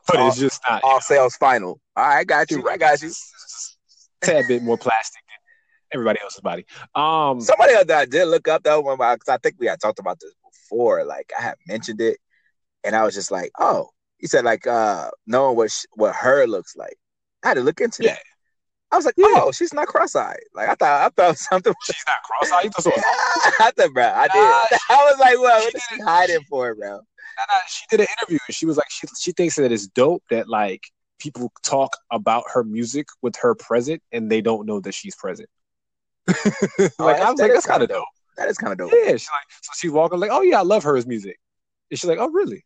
but 0.07 0.19
it's 0.27 0.37
just 0.39 0.61
not. 0.69 0.83
All 0.83 0.93
know, 0.95 0.99
sales 0.99 1.35
final. 1.35 1.79
All 1.95 2.05
right, 2.05 2.17
I 2.19 2.23
got 2.23 2.51
you. 2.51 2.67
I 2.69 2.77
got 2.77 3.01
you. 3.01 3.11
Tad 4.21 4.45
bit 4.47 4.63
more 4.63 4.77
plastic 4.77 5.21
than 5.27 5.99
everybody 5.99 6.19
else's 6.21 6.41
body. 6.41 6.65
Um, 6.95 7.41
Somebody 7.41 7.73
else 7.73 7.85
that 7.85 7.97
I 7.99 8.05
did 8.05 8.25
look 8.25 8.47
up 8.47 8.63
though, 8.63 8.81
because 8.81 9.29
I 9.29 9.37
think 9.37 9.55
we 9.59 9.67
had 9.67 9.79
talked 9.79 9.99
about 9.99 10.19
this 10.19 10.33
before. 10.43 11.03
Like 11.05 11.31
I 11.37 11.41
had 11.41 11.55
mentioned 11.67 12.01
it, 12.01 12.17
and 12.83 12.95
I 12.95 13.03
was 13.03 13.13
just 13.13 13.31
like, 13.31 13.51
"Oh," 13.59 13.89
he 14.17 14.27
said, 14.27 14.45
like, 14.45 14.65
uh, 14.65 15.09
knowing 15.27 15.55
what 15.55 15.71
sh- 15.71 15.85
what 15.93 16.15
her 16.15 16.47
looks 16.47 16.75
like. 16.75 16.97
I 17.43 17.49
had 17.49 17.53
to 17.55 17.61
look 17.61 17.81
into 17.81 18.03
Yeah. 18.03 18.13
that. 18.13 18.21
I 18.91 18.95
was 18.95 19.05
like, 19.05 19.15
Yeah. 19.17 19.27
"Oh, 19.29 19.51
she's 19.51 19.73
not 19.73 19.87
cross-eyed." 19.87 20.39
Like 20.55 20.69
I 20.69 20.75
thought, 20.75 21.01
I 21.05 21.09
thought 21.09 21.37
something. 21.51 21.73
she's 21.83 22.03
not 22.07 22.23
cross-eyed. 22.23 22.63
You 22.63 22.69
thought 22.71 22.83
so- 22.83 22.91
I 23.65 23.71
thought, 23.75 23.93
bro, 23.93 24.05
I 24.05 24.27
did. 24.27 24.35
Nah, 24.35 24.77
I 24.89 25.05
was 25.11 25.19
like, 25.19 25.37
"Well, 25.39 25.59
what 25.59 25.75
is 25.75 25.83
she 25.89 25.99
hiding 26.01 26.41
for, 26.49 26.73
bro?" 26.75 27.01
Nah, 27.37 27.43
she 27.67 27.83
did 27.89 28.01
an 28.01 28.07
interview 28.19 28.39
and 28.47 28.55
she 28.55 28.65
was 28.65 28.77
like, 28.77 28.89
she 28.89 29.07
she 29.19 29.31
thinks 29.31 29.55
that 29.55 29.71
it's 29.71 29.87
dope 29.87 30.23
that 30.29 30.47
like 30.47 30.83
people 31.19 31.51
talk 31.63 31.95
about 32.11 32.43
her 32.53 32.63
music 32.63 33.07
with 33.21 33.35
her 33.37 33.55
present 33.55 34.01
and 34.11 34.31
they 34.31 34.41
don't 34.41 34.65
know 34.65 34.79
that 34.81 34.93
she's 34.93 35.15
present. 35.15 35.49
like 36.27 36.37
Oh, 36.99 37.07
I 37.07 37.29
was 37.29 37.37
that 37.37 37.43
like, 37.43 37.53
that's 37.53 37.65
kind 37.65 37.83
of 37.83 37.89
dope. 37.89 38.05
That 38.37 38.49
is 38.49 38.57
kind 38.57 38.71
of 38.71 38.77
dope. 38.77 38.91
Yeah, 38.93 39.11
she's 39.11 39.29
like, 39.31 39.47
so 39.61 39.71
she's 39.75 39.91
walking 39.91 40.19
like, 40.19 40.31
oh 40.31 40.41
yeah, 40.41 40.59
I 40.59 40.63
love 40.63 40.83
hers 40.83 41.07
music, 41.07 41.37
and 41.89 41.99
she's 41.99 42.07
like, 42.07 42.19
oh 42.19 42.29
really? 42.29 42.65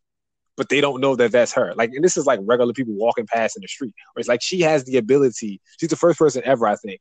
But 0.56 0.68
they 0.68 0.80
don't 0.80 1.00
know 1.00 1.16
that 1.16 1.32
that's 1.32 1.52
her. 1.54 1.72
Like, 1.74 1.90
and 1.94 2.04
this 2.04 2.16
is 2.16 2.26
like 2.26 2.40
regular 2.42 2.72
people 2.72 2.94
walking 2.94 3.26
past 3.26 3.56
in 3.56 3.62
the 3.62 3.68
street. 3.68 3.94
Where 4.12 4.20
it's 4.20 4.28
like 4.28 4.42
she 4.42 4.60
has 4.60 4.84
the 4.84 4.98
ability. 4.98 5.60
She's 5.78 5.88
the 5.88 5.96
first 5.96 6.18
person 6.18 6.42
ever, 6.44 6.66
I 6.66 6.76
think, 6.76 7.00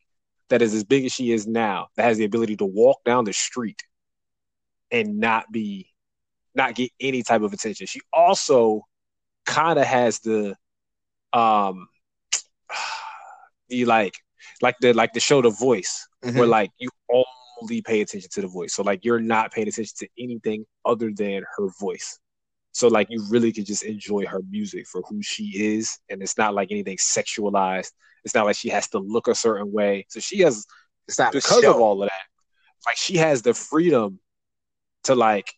that 0.49 0.61
is 0.61 0.73
as 0.73 0.83
big 0.83 1.05
as 1.05 1.11
she 1.11 1.31
is 1.31 1.47
now 1.47 1.87
that 1.97 2.03
has 2.03 2.17
the 2.17 2.25
ability 2.25 2.57
to 2.57 2.65
walk 2.65 2.99
down 3.05 3.25
the 3.25 3.33
street 3.33 3.81
and 4.91 5.19
not 5.19 5.51
be, 5.51 5.89
not 6.59 6.75
get 6.75 6.91
any 6.99 7.23
type 7.23 7.41
of 7.41 7.53
attention. 7.53 7.87
She 7.87 8.01
also 8.13 8.81
kind 9.45 9.79
of 9.79 9.85
has 9.85 10.19
the, 10.19 10.55
um, 11.33 11.87
the 13.69 13.85
like, 13.85 14.13
like 14.61 14.75
the 14.81 14.93
like 14.93 15.13
the 15.13 15.19
show 15.19 15.41
The 15.41 15.49
Voice 15.49 16.07
Mhm. 16.23 16.37
where 16.37 16.47
like 16.47 16.71
you 16.79 16.89
only 17.09 17.81
pay 17.81 18.01
attention 18.01 18.29
to 18.33 18.41
the 18.41 18.47
voice. 18.47 18.73
So 18.73 18.83
like 18.83 19.03
you're 19.03 19.19
not 19.19 19.51
paying 19.51 19.67
attention 19.67 19.95
to 19.99 20.07
anything 20.17 20.65
other 20.85 21.11
than 21.15 21.43
her 21.57 21.67
voice. 21.79 22.19
So 22.71 22.87
like 22.87 23.07
you 23.09 23.25
really 23.29 23.51
can 23.51 23.65
just 23.65 23.83
enjoy 23.83 24.25
her 24.25 24.41
music 24.49 24.87
for 24.87 25.01
who 25.09 25.21
she 25.21 25.75
is, 25.75 25.97
and 26.09 26.21
it's 26.21 26.37
not 26.37 26.53
like 26.53 26.71
anything 26.71 26.97
sexualized. 26.97 27.91
It's 28.23 28.35
not 28.35 28.45
like 28.45 28.55
she 28.55 28.69
has 28.69 28.87
to 28.89 28.99
look 28.99 29.27
a 29.27 29.35
certain 29.35 29.71
way. 29.71 30.05
So 30.09 30.19
she 30.19 30.39
has 30.39 30.65
It's 31.07 31.19
not 31.19 31.33
because 31.33 31.63
show. 31.63 31.71
of 31.71 31.81
all 31.81 32.03
of 32.03 32.09
that, 32.09 32.25
like 32.85 32.97
she 32.97 33.17
has 33.17 33.41
the 33.41 33.53
freedom 33.53 34.19
to 35.05 35.15
like 35.15 35.53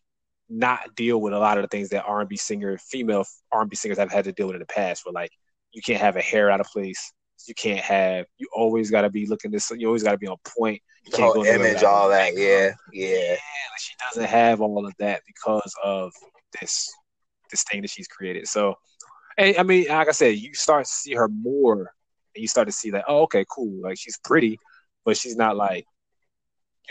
not 0.52 0.94
deal 0.94 1.20
with 1.20 1.32
a 1.32 1.38
lot 1.38 1.58
of 1.58 1.62
the 1.62 1.68
things 1.68 1.88
that 1.90 2.04
R 2.06 2.20
and 2.20 2.28
B 2.28 2.36
singer, 2.36 2.78
female 2.78 3.24
R 3.50 3.62
and 3.62 3.70
B 3.70 3.76
singers 3.76 3.98
have 3.98 4.12
had 4.12 4.24
to 4.24 4.32
deal 4.32 4.46
with 4.46 4.56
in 4.56 4.60
the 4.60 4.66
past. 4.66 5.04
Where 5.04 5.12
like 5.12 5.30
you 5.72 5.82
can't 5.82 6.00
have 6.00 6.16
a 6.16 6.20
hair 6.20 6.50
out 6.50 6.60
of 6.60 6.66
place. 6.66 7.12
You 7.48 7.54
can't 7.54 7.80
have. 7.80 8.26
You 8.38 8.48
always 8.54 8.90
got 8.90 9.02
to 9.02 9.10
be 9.10 9.26
looking 9.26 9.50
this. 9.50 9.70
You 9.70 9.86
always 9.86 10.02
got 10.02 10.12
to 10.12 10.18
be 10.18 10.28
on 10.28 10.36
point. 10.58 10.80
You 11.04 11.12
can't 11.12 11.34
go 11.34 11.44
image, 11.44 11.82
all 11.82 12.08
that. 12.10 12.36
Yeah, 12.36 12.72
yeah. 12.92 13.08
Yeah, 13.18 13.30
like 13.32 13.80
she 13.80 13.94
doesn't 14.08 14.28
have 14.28 14.60
all 14.60 14.86
of 14.86 14.92
that 14.98 15.22
because 15.26 15.74
of 15.82 16.12
this 16.60 16.92
this 17.50 17.64
thing 17.64 17.82
that 17.82 17.90
she's 17.90 18.06
created. 18.06 18.46
So, 18.46 18.76
and 19.38 19.56
I 19.56 19.62
mean, 19.62 19.86
like 19.88 20.08
I 20.08 20.12
said, 20.12 20.36
you 20.36 20.54
start 20.54 20.84
to 20.84 20.90
see 20.90 21.14
her 21.14 21.28
more, 21.28 21.92
and 22.34 22.42
you 22.42 22.48
start 22.48 22.68
to 22.68 22.72
see 22.72 22.90
that. 22.90 23.04
Oh, 23.08 23.22
okay, 23.22 23.44
cool. 23.50 23.80
Like 23.82 23.98
she's 23.98 24.18
pretty, 24.22 24.58
but 25.04 25.16
she's 25.16 25.36
not 25.36 25.56
like, 25.56 25.86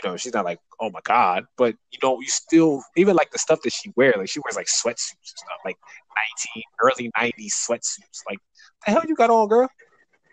you 0.02 0.08
know, 0.08 0.16
she's 0.16 0.34
not 0.34 0.44
like, 0.44 0.58
oh 0.80 0.90
my 0.90 1.00
god. 1.04 1.44
But 1.56 1.74
you 1.90 1.98
know, 2.02 2.20
you 2.20 2.28
still 2.28 2.82
even 2.96 3.16
like 3.16 3.30
the 3.30 3.38
stuff 3.38 3.60
that 3.62 3.72
she 3.72 3.92
wears. 3.96 4.16
Like 4.16 4.28
she 4.28 4.40
wears 4.40 4.56
like 4.56 4.66
sweatsuits 4.66 5.12
and 5.12 5.18
stuff, 5.22 5.58
like 5.64 5.76
nineteen 6.16 6.64
early 6.82 7.10
nineties 7.16 7.54
sweatsuits. 7.54 8.22
Like 8.28 8.38
the 8.86 8.92
hell 8.92 9.02
you 9.06 9.14
got 9.14 9.30
on, 9.30 9.48
girl? 9.48 9.68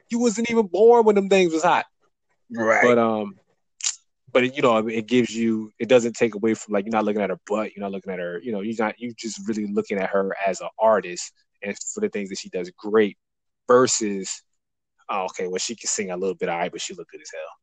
You 0.10 0.20
wasn't 0.20 0.50
even 0.50 0.68
born 0.68 1.06
when 1.06 1.16
them 1.16 1.30
things 1.30 1.54
was 1.54 1.64
hot. 1.64 1.86
Right. 2.52 2.84
But 2.84 2.98
um, 2.98 3.36
but 4.32 4.44
it, 4.44 4.56
you 4.56 4.62
know, 4.62 4.88
it 4.88 5.08
gives 5.08 5.36
you. 5.36 5.72
It 5.80 5.88
doesn't 5.90 6.14
take 6.14 6.36
away 6.36 6.54
from 6.54 6.74
like 6.74 6.86
you're 6.86 6.92
not 6.92 7.06
looking 7.06 7.22
at 7.22 7.30
her 7.30 7.40
butt. 7.48 7.76
You're 7.76 7.84
not 7.84 7.92
looking 7.92 8.14
at 8.14 8.20
her. 8.20 8.40
You 8.42 8.52
know, 8.52 8.62
you're 8.62 8.76
not. 8.80 9.00
You 9.00 9.14
just 9.18 9.48
really 9.48 9.68
looking 9.68 9.98
at 9.98 10.10
her 10.10 10.36
as 10.46 10.62
an 10.62 10.70
artist 10.80 11.34
and 11.62 11.76
for 11.94 12.02
the 12.02 12.10
things 12.10 12.30
that 12.30 12.38
she 12.38 12.50
does 12.50 12.72
great. 12.78 13.18
Versus, 13.68 14.42
oh, 15.10 15.26
okay, 15.26 15.48
well 15.48 15.60
she 15.60 15.76
can 15.76 15.88
sing 15.88 16.10
a 16.10 16.18
little 16.18 16.34
bit, 16.34 16.50
alright, 16.50 16.72
but 16.72 16.82
she 16.82 16.96
look 16.96 17.08
good 17.12 17.22
as 17.22 17.30
hell. 17.32 17.54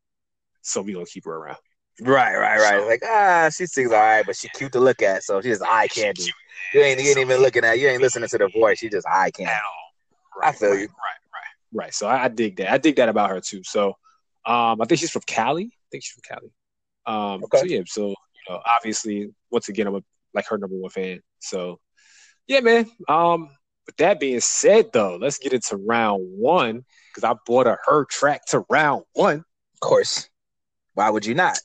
So 0.61 0.81
we 0.81 0.93
gonna 0.93 1.05
keep 1.05 1.25
her 1.25 1.35
around. 1.35 1.57
Right, 2.01 2.35
right, 2.35 2.59
right. 2.59 2.79
So- 2.81 2.87
Like 2.87 3.03
ah, 3.05 3.49
she 3.55 3.65
sings 3.65 3.91
all 3.91 3.99
right, 3.99 4.25
but 4.25 4.35
she 4.35 4.49
cute 4.49 4.71
to 4.73 4.79
look 4.79 5.01
at, 5.01 5.23
so 5.23 5.41
she's 5.41 5.61
eye 5.61 5.87
candy. 5.87 6.23
She- 6.23 6.31
You 6.73 6.81
ain't, 6.81 6.99
you 6.99 7.07
ain't 7.07 7.15
so- 7.15 7.21
even 7.21 7.41
looking 7.41 7.63
at. 7.63 7.79
You 7.79 7.87
ain't 7.89 8.01
listening 8.01 8.29
to 8.29 8.37
the 8.37 8.49
voice. 8.49 8.79
She 8.79 8.89
just 8.89 9.07
eye 9.07 9.31
candy. 9.31 9.51
at 9.51 9.61
all. 9.61 10.43
I 10.43 10.51
feel 10.51 10.69
right, 10.71 10.79
you. 10.81 10.87
Right, 10.87 11.19
right, 11.33 11.83
right. 11.85 11.93
So 11.93 12.07
I, 12.07 12.25
I 12.25 12.27
dig 12.27 12.57
that. 12.57 12.71
I 12.71 12.77
dig 12.77 12.95
that 12.97 13.09
about 13.09 13.29
her 13.31 13.39
too. 13.39 13.61
So, 13.63 13.89
um, 14.45 14.81
I 14.81 14.85
think 14.87 14.99
she's 14.99 15.11
from 15.11 15.23
Cali. 15.25 15.65
I 15.65 15.85
think 15.91 16.03
she's 16.03 16.13
from 16.13 16.23
Cali. 16.37 16.51
Um, 17.05 17.43
Okay. 17.45 17.57
so 17.59 17.65
yeah. 17.65 17.81
So 17.85 18.07
you 18.09 18.15
know, 18.49 18.61
obviously, 18.65 19.33
once 19.49 19.69
again, 19.69 19.87
I'm 19.87 19.95
a, 19.95 20.01
like 20.33 20.45
her 20.47 20.57
number 20.57 20.75
one 20.75 20.89
fan. 20.91 21.21
So, 21.39 21.79
yeah, 22.47 22.59
man. 22.59 22.89
Um, 23.07 23.49
with 23.85 23.95
that 23.97 24.19
being 24.19 24.41
said, 24.41 24.87
though, 24.93 25.15
let's 25.19 25.37
get 25.37 25.53
into 25.53 25.77
round 25.77 26.21
one 26.37 26.83
because 27.15 27.23
I 27.23 27.35
bought 27.45 27.67
a 27.67 27.77
her 27.85 28.05
track 28.05 28.45
to 28.47 28.65
round 28.69 29.03
one. 29.13 29.37
Of 29.37 29.79
course. 29.79 30.29
Why 30.93 31.09
would 31.09 31.25
you 31.25 31.33
not? 31.35 31.57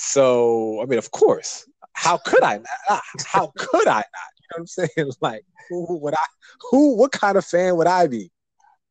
So, 0.00 0.80
I 0.80 0.86
mean, 0.86 0.96
of 0.96 1.10
course, 1.10 1.68
how 1.92 2.18
could 2.18 2.44
I 2.44 2.60
not? 2.88 3.02
How 3.26 3.52
could 3.58 3.88
I 3.88 3.96
not? 3.96 4.04
You 4.38 4.46
know 4.46 4.54
what 4.54 4.60
I'm 4.60 4.66
saying? 4.68 5.10
Like, 5.20 5.44
who 5.68 5.98
would 5.98 6.14
I? 6.14 6.24
Who? 6.70 6.96
What 6.96 7.10
kind 7.10 7.36
of 7.36 7.44
fan 7.44 7.76
would 7.76 7.88
I 7.88 8.06
be 8.06 8.30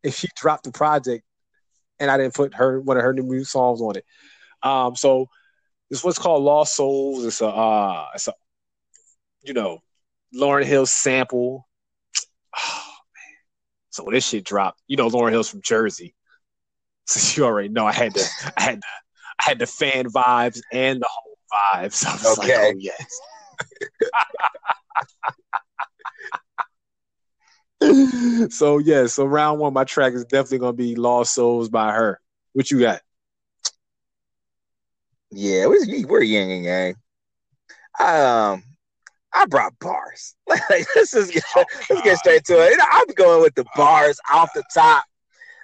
if 0.04 0.16
she 0.16 0.28
dropped 0.36 0.66
the 0.66 0.74
project 0.74 1.24
and 1.98 2.12
I 2.12 2.18
didn't 2.18 2.34
put 2.34 2.54
her 2.56 2.82
one 2.82 2.98
of 2.98 3.04
her 3.04 3.14
new 3.14 3.46
songs 3.46 3.82
on 3.82 3.96
it? 3.96 4.04
Um, 4.62 4.98
so 4.98 5.30
this 5.90 6.04
what's 6.04 6.20
called 6.20 6.44
Lost 6.44 6.76
Souls. 6.76 7.24
It's 7.24 7.40
a, 7.40 7.48
uh, 7.48 8.08
it's 8.14 8.28
a, 8.28 8.34
you 9.44 9.54
know, 9.54 9.80
Lauryn 10.36 10.66
Hill 10.66 10.86
sample. 10.86 11.68
Oh, 12.60 12.94
man. 13.16 13.36
So 13.92 14.04
when 14.04 14.14
this 14.14 14.28
shit 14.28 14.44
dropped, 14.44 14.82
you 14.88 14.98
know, 14.98 15.10
Lauryn 15.10 15.32
Hill's 15.32 15.50
from 15.50 15.62
Jersey, 15.62 16.16
so 17.06 17.40
you 17.40 17.46
already 17.46 17.70
know 17.70 17.86
I 17.86 17.94
had 17.94 18.14
to, 18.16 18.26
I 18.58 18.62
had 18.62 18.82
to, 18.82 18.88
had 19.39 19.60
the 19.60 19.67
fan 19.67 20.06
vibes 20.10 20.62
and 20.72 21.01
the 21.01 21.08
whole 21.10 21.38
vibes. 21.53 21.94
So 21.94 22.10
I 22.10 22.13
was 22.13 22.38
like, 22.38 22.50
Okay. 22.50 22.72
oh 22.74 22.77
yes. 22.77 23.20
so 28.50 28.79
yeah, 28.79 29.06
so 29.06 29.25
round 29.25 29.60
one, 29.60 29.74
my 29.74 29.84
track 29.84 30.13
is 30.13 30.25
definitely 30.25 30.60
gonna 30.60 30.74
be 30.74 30.96
"Lost 30.96 31.34
Souls" 31.34 31.70
by 31.70 31.91
her. 31.91 32.20
What 32.53 32.72
you 32.72 32.79
got? 32.79 33.01
Yeah, 35.32 35.67
we're, 35.67 36.08
we're 36.08 36.24
yin 36.24 36.50
and 36.50 36.63
yang. 36.65 36.96
Um, 38.00 38.63
I 39.34 39.46
brought 39.48 39.77
bars. 39.79 40.36
Like 40.70 40.88
this 40.96 41.13
is 41.13 41.32
let's 41.89 42.01
get 42.01 42.17
straight 42.17 42.46
to 42.46 42.53
it. 42.53 42.72
You 42.72 42.77
know, 42.77 42.86
I'm 42.91 43.08
going 43.15 43.41
with 43.44 43.56
the 43.56 43.65
bars 43.75 44.20
off 44.34 44.50
the 44.53 44.63
top. 44.74 45.03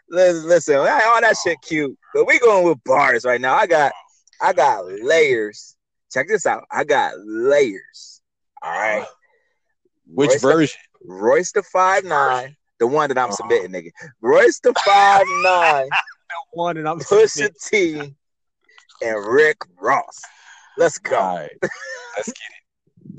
Listen, 0.10 0.48
listen, 0.48 0.76
all 0.76 0.86
that 0.86 1.36
shit 1.44 1.58
cute, 1.62 1.98
but 2.14 2.26
we 2.28 2.38
going 2.40 2.68
with 2.68 2.84
bars 2.84 3.26
right 3.26 3.42
now. 3.42 3.56
I 3.56 3.66
got, 3.68 3.94
I 4.42 4.54
got 4.54 4.86
layers. 4.86 5.76
Check 6.12 6.28
this 6.28 6.46
out. 6.46 6.66
I 6.72 6.84
got 6.84 7.14
layers. 7.26 8.22
All 8.62 8.72
right. 8.72 9.06
Which 10.08 10.30
Royce 10.32 10.42
the- 10.42 10.48
version? 10.48 10.80
Royce 11.06 11.52
the 11.52 11.64
five 11.64 12.04
nine, 12.06 12.56
the 12.80 12.88
one 12.88 13.10
that 13.10 13.18
I'm 13.18 13.26
Uh-huh. 13.26 13.36
submitting, 13.36 13.72
nigga. 13.72 13.92
Royce 14.22 14.60
the 14.60 14.74
five 14.86 15.26
nine, 15.42 15.90
the 15.90 16.36
one 16.54 16.78
and 16.78 16.88
I'm 16.88 17.00
Pusha 17.00 17.50
T, 17.70 18.16
and 19.02 19.26
Rick 19.26 19.58
Ross. 19.82 20.22
Let's 20.78 20.98
go. 20.98 21.18
Right, 21.18 21.50
let's 22.18 22.32
get 22.32 22.36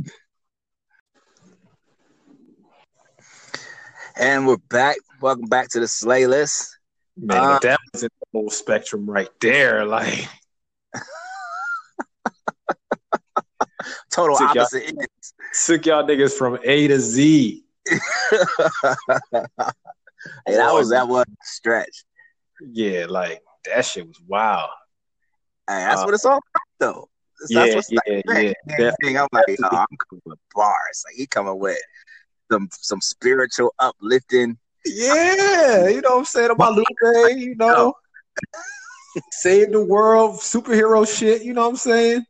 it. 0.04 0.12
And 4.16 4.46
we're 4.46 4.56
back. 4.68 4.96
Welcome 5.24 5.46
back 5.46 5.68
to 5.70 5.80
the 5.80 5.86
Slaylist. 5.86 6.68
Man, 7.16 7.38
Uh, 7.42 7.58
that 7.60 7.78
was 7.94 8.02
in 8.02 8.10
the 8.20 8.26
whole 8.38 8.50
spectrum 8.50 9.08
right 9.08 9.30
there. 9.40 9.86
Like, 9.86 10.28
Total 14.12 14.36
Took 14.36 14.54
y'all- 14.54 14.64
opposite 14.64 14.88
ends. 14.88 15.32
took 15.64 15.86
y'all 15.86 16.04
niggas 16.04 16.34
from 16.36 16.58
A 16.62 16.88
to 16.88 17.00
Z. 17.00 17.64
hey, 17.88 17.96
that 20.44 20.74
was 20.74 20.90
that 20.90 21.08
was 21.08 21.24
stretch. 21.42 22.04
Yeah, 22.60 23.06
like 23.08 23.40
that 23.64 23.86
shit 23.86 24.06
was 24.06 24.20
wild. 24.28 24.68
Hey, 25.66 25.76
that's 25.86 26.02
Uh, 26.02 26.04
what 26.04 26.12
it's 26.12 26.26
all 26.26 26.32
about, 26.36 26.68
though. 26.80 27.08
That's 27.40 27.50
yeah, 27.70 27.74
what's 27.76 27.90
yeah, 27.90 27.98
that 28.06 28.24
yeah, 28.28 28.52
thing. 28.76 28.92
thing. 29.02 29.16
I'm 29.18 29.28
like, 29.32 29.46
no, 29.58 29.68
I'm 29.70 29.86
coming 30.06 30.20
with 30.26 30.38
bars. 30.54 31.02
Like 31.06 31.14
he 31.16 31.26
coming 31.26 31.58
with 31.58 31.78
some 32.52 32.68
some 32.72 33.00
spiritual 33.00 33.74
uplifting. 33.78 34.58
Yeah, 34.86 35.88
you 35.88 36.00
know 36.02 36.10
what 36.10 36.18
I'm 36.18 36.24
saying 36.24 36.50
about 36.50 36.74
Lupe, 36.74 37.38
you 37.38 37.54
know. 37.54 37.94
Save 39.30 39.72
the 39.72 39.84
world, 39.84 40.40
superhero 40.40 41.06
shit, 41.06 41.42
you 41.42 41.54
know 41.54 41.62
what 41.62 41.70
I'm 41.70 41.76
saying? 41.76 42.24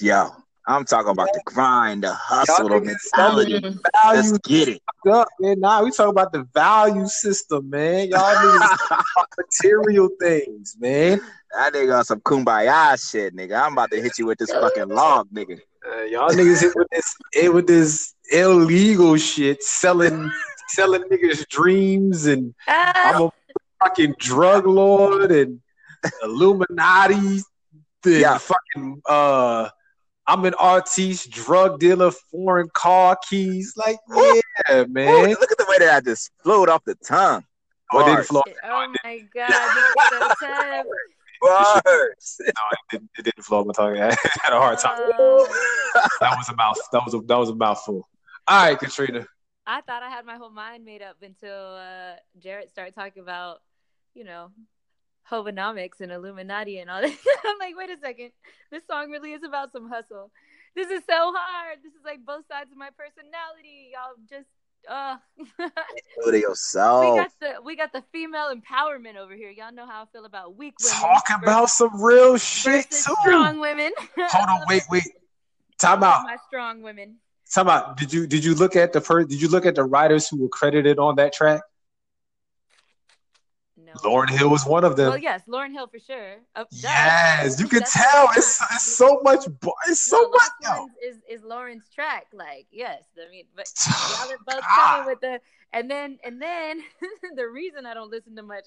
Yo, 0.00 0.30
I'm 0.66 0.84
talking 0.84 1.12
about 1.12 1.28
the 1.32 1.40
grind, 1.44 2.02
the 2.02 2.12
hustle, 2.12 2.68
the 2.68 2.80
mentality. 2.80 3.60
Value 4.02 4.32
Let's 4.32 4.38
get 4.38 4.68
it. 4.68 4.82
up, 5.08 5.28
man. 5.38 5.60
Nah, 5.60 5.82
we 5.82 5.92
talking 5.92 6.10
about 6.10 6.32
the 6.32 6.46
value 6.52 7.06
system, 7.06 7.70
man. 7.70 8.08
Y'all 8.08 8.34
niggas 8.34 9.06
material 9.38 10.08
things, 10.20 10.76
man. 10.78 11.20
That 11.54 11.72
nigga 11.72 11.98
on 11.98 12.04
some 12.04 12.20
kumbaya 12.20 13.10
shit, 13.10 13.34
nigga. 13.34 13.62
I'm 13.62 13.72
about 13.72 13.90
to 13.92 14.02
hit 14.02 14.18
you 14.18 14.26
with 14.26 14.38
this 14.38 14.50
fucking 14.50 14.88
log, 14.88 15.30
nigga. 15.30 15.60
Uh, 15.88 16.02
y'all 16.02 16.30
niggas 16.30 16.60
hit 16.60 16.74
with 16.74 16.88
this 16.90 17.14
hit 17.32 17.54
with 17.54 17.66
this 17.68 18.14
illegal 18.32 19.16
shit, 19.16 19.62
selling 19.62 20.30
selling 20.68 21.02
niggas 21.04 21.46
dreams 21.48 22.26
and 22.26 22.54
Ah, 22.68 23.12
I'm 23.14 23.22
a 23.22 23.30
fucking 23.84 24.14
drug 24.18 24.66
lord 24.66 25.30
and 25.32 25.60
Illuminati 26.22 27.14
and 27.14 27.44
Yeah. 28.04 28.38
fucking 28.38 29.02
uh 29.08 29.68
I'm 30.28 30.44
an 30.44 30.54
artiste, 30.54 31.30
drug 31.30 31.78
dealer, 31.78 32.10
foreign 32.10 32.68
car 32.74 33.16
keys. 33.28 33.74
Like, 33.76 33.96
Woo. 34.08 34.40
yeah, 34.68 34.80
Ooh, 34.80 34.86
man. 34.88 35.28
look 35.30 35.52
at 35.52 35.56
the 35.58 35.66
way 35.68 35.76
that 35.86 35.94
I 35.94 36.00
just 36.00 36.32
flowed 36.42 36.68
off 36.68 36.82
the 36.84 36.96
tongue. 36.96 37.44
Oh, 37.92 38.00
it 38.00 38.04
didn't 38.06 38.16
Bars. 38.16 38.26
flow. 38.26 38.42
oh 38.64 38.92
my 39.04 39.20
god, 39.32 39.68
this 39.72 40.20
is 40.20 40.38
so. 40.40 40.82
Bars. 41.40 42.40
No, 42.40 42.46
it 42.48 42.78
didn't, 42.90 43.10
it 43.18 43.22
didn't 43.24 43.44
flow. 43.44 43.62
my 43.64 43.72
tongue. 43.72 43.96
I 44.00 44.16
had 44.42 44.52
a 44.52 44.58
hard 44.58 44.78
time. 44.80 44.98
Oh. 44.98 45.46
That 46.20 46.36
was 46.36 46.48
a 46.48 46.56
mouth. 46.56 46.76
That 46.92 47.02
was 47.04 47.14
a 47.14 47.20
that 47.20 47.38
was 47.38 47.50
a 47.50 47.54
mouthful. 47.54 48.08
All 48.48 48.66
right, 48.66 48.76
Katrina. 48.78 49.26
I 49.66 49.80
thought 49.80 50.02
I 50.02 50.10
had 50.10 50.24
my 50.24 50.36
whole 50.36 50.50
mind 50.50 50.84
made 50.84 51.02
up 51.02 51.16
until 51.22 51.74
uh, 51.76 52.14
Jared 52.38 52.70
started 52.70 52.94
talking 52.94 53.22
about, 53.22 53.62
you 54.14 54.24
know, 54.24 54.50
Hovanomics 55.30 56.00
and 56.00 56.12
Illuminati 56.12 56.78
and 56.78 56.88
all 56.88 57.00
that. 57.02 57.16
I'm 57.44 57.58
like, 57.58 57.76
wait 57.76 57.90
a 57.90 57.98
second. 58.00 58.30
This 58.70 58.82
song 58.88 59.10
really 59.10 59.32
is 59.32 59.42
about 59.42 59.72
some 59.72 59.88
hustle. 59.88 60.30
This 60.74 60.88
is 60.90 61.02
so 61.08 61.32
hard. 61.34 61.78
This 61.82 61.92
is 61.94 62.04
like 62.04 62.24
both 62.24 62.44
sides 62.50 62.70
of 62.70 62.78
my 62.78 62.90
personality. 62.96 63.90
Y'all 63.92 64.14
just 64.28 64.48
uh 64.88 65.16
Do 65.58 66.30
to 66.30 66.30
we 66.32 66.40
yourself. 66.40 67.16
got 67.16 67.30
the 67.40 67.54
we 67.64 67.76
got 67.76 67.92
the 67.92 68.04
female 68.12 68.54
empowerment 68.54 69.16
over 69.16 69.34
here. 69.34 69.50
Y'all 69.50 69.72
know 69.72 69.86
how 69.86 70.02
I 70.02 70.06
feel 70.12 70.26
about 70.26 70.56
weak 70.56 70.74
women. 70.80 70.98
Talk 71.00 71.24
about 71.34 71.70
some 71.70 72.00
real 72.00 72.36
shit 72.36 72.90
too. 72.90 73.14
strong 73.22 73.58
women. 73.58 73.90
Hold 74.18 74.48
on, 74.48 74.66
wait, 74.68 74.82
wait. 74.90 75.04
Time 75.78 76.04
out. 76.04 76.22
My 76.24 76.36
strong 76.46 76.82
women. 76.82 77.16
Out. 77.56 77.96
Did 77.96 78.12
you 78.12 78.26
did 78.26 78.44
you 78.44 78.54
look 78.54 78.76
at 78.76 78.92
the 78.92 79.00
first? 79.00 79.28
Did 79.28 79.40
you 79.40 79.48
look 79.48 79.66
at 79.66 79.74
the 79.74 79.84
writers 79.84 80.28
who 80.28 80.42
were 80.42 80.48
credited 80.48 80.98
on 80.98 81.16
that 81.16 81.32
track? 81.32 81.62
No. 83.76 83.92
Lauryn 84.04 84.28
Hill 84.28 84.50
was 84.50 84.66
one 84.66 84.84
of 84.84 84.96
them. 84.96 85.08
Well, 85.08 85.18
yes, 85.18 85.42
Lauryn 85.48 85.72
Hill 85.72 85.86
for 85.86 85.98
sure. 85.98 86.36
Duh. 86.54 86.64
yes, 86.70 87.60
you 87.60 87.68
can 87.68 87.78
That's 87.80 87.94
tell. 87.94 88.28
It's 88.36 88.60
it's 88.60 88.96
so 88.96 89.20
much. 89.22 89.46
It's 89.88 90.00
so 90.00 90.22
No, 90.22 90.28
much. 90.30 90.50
Yo. 90.62 91.08
Is 91.08 91.16
is 91.28 91.42
Lauryn's 91.42 91.88
track. 91.94 92.26
Like, 92.32 92.66
yes, 92.72 93.04
I 93.16 93.30
mean, 93.30 93.44
but 93.54 93.72
y'all 93.88 94.32
are 94.32 94.38
both 94.44 94.64
coming 94.76 95.06
with 95.06 95.20
the 95.20 95.40
and 95.72 95.90
then 95.90 96.18
and 96.24 96.42
then 96.42 96.82
the 97.36 97.46
reason 97.48 97.86
I 97.86 97.94
don't 97.94 98.10
listen 98.10 98.34
to 98.36 98.42
much 98.42 98.66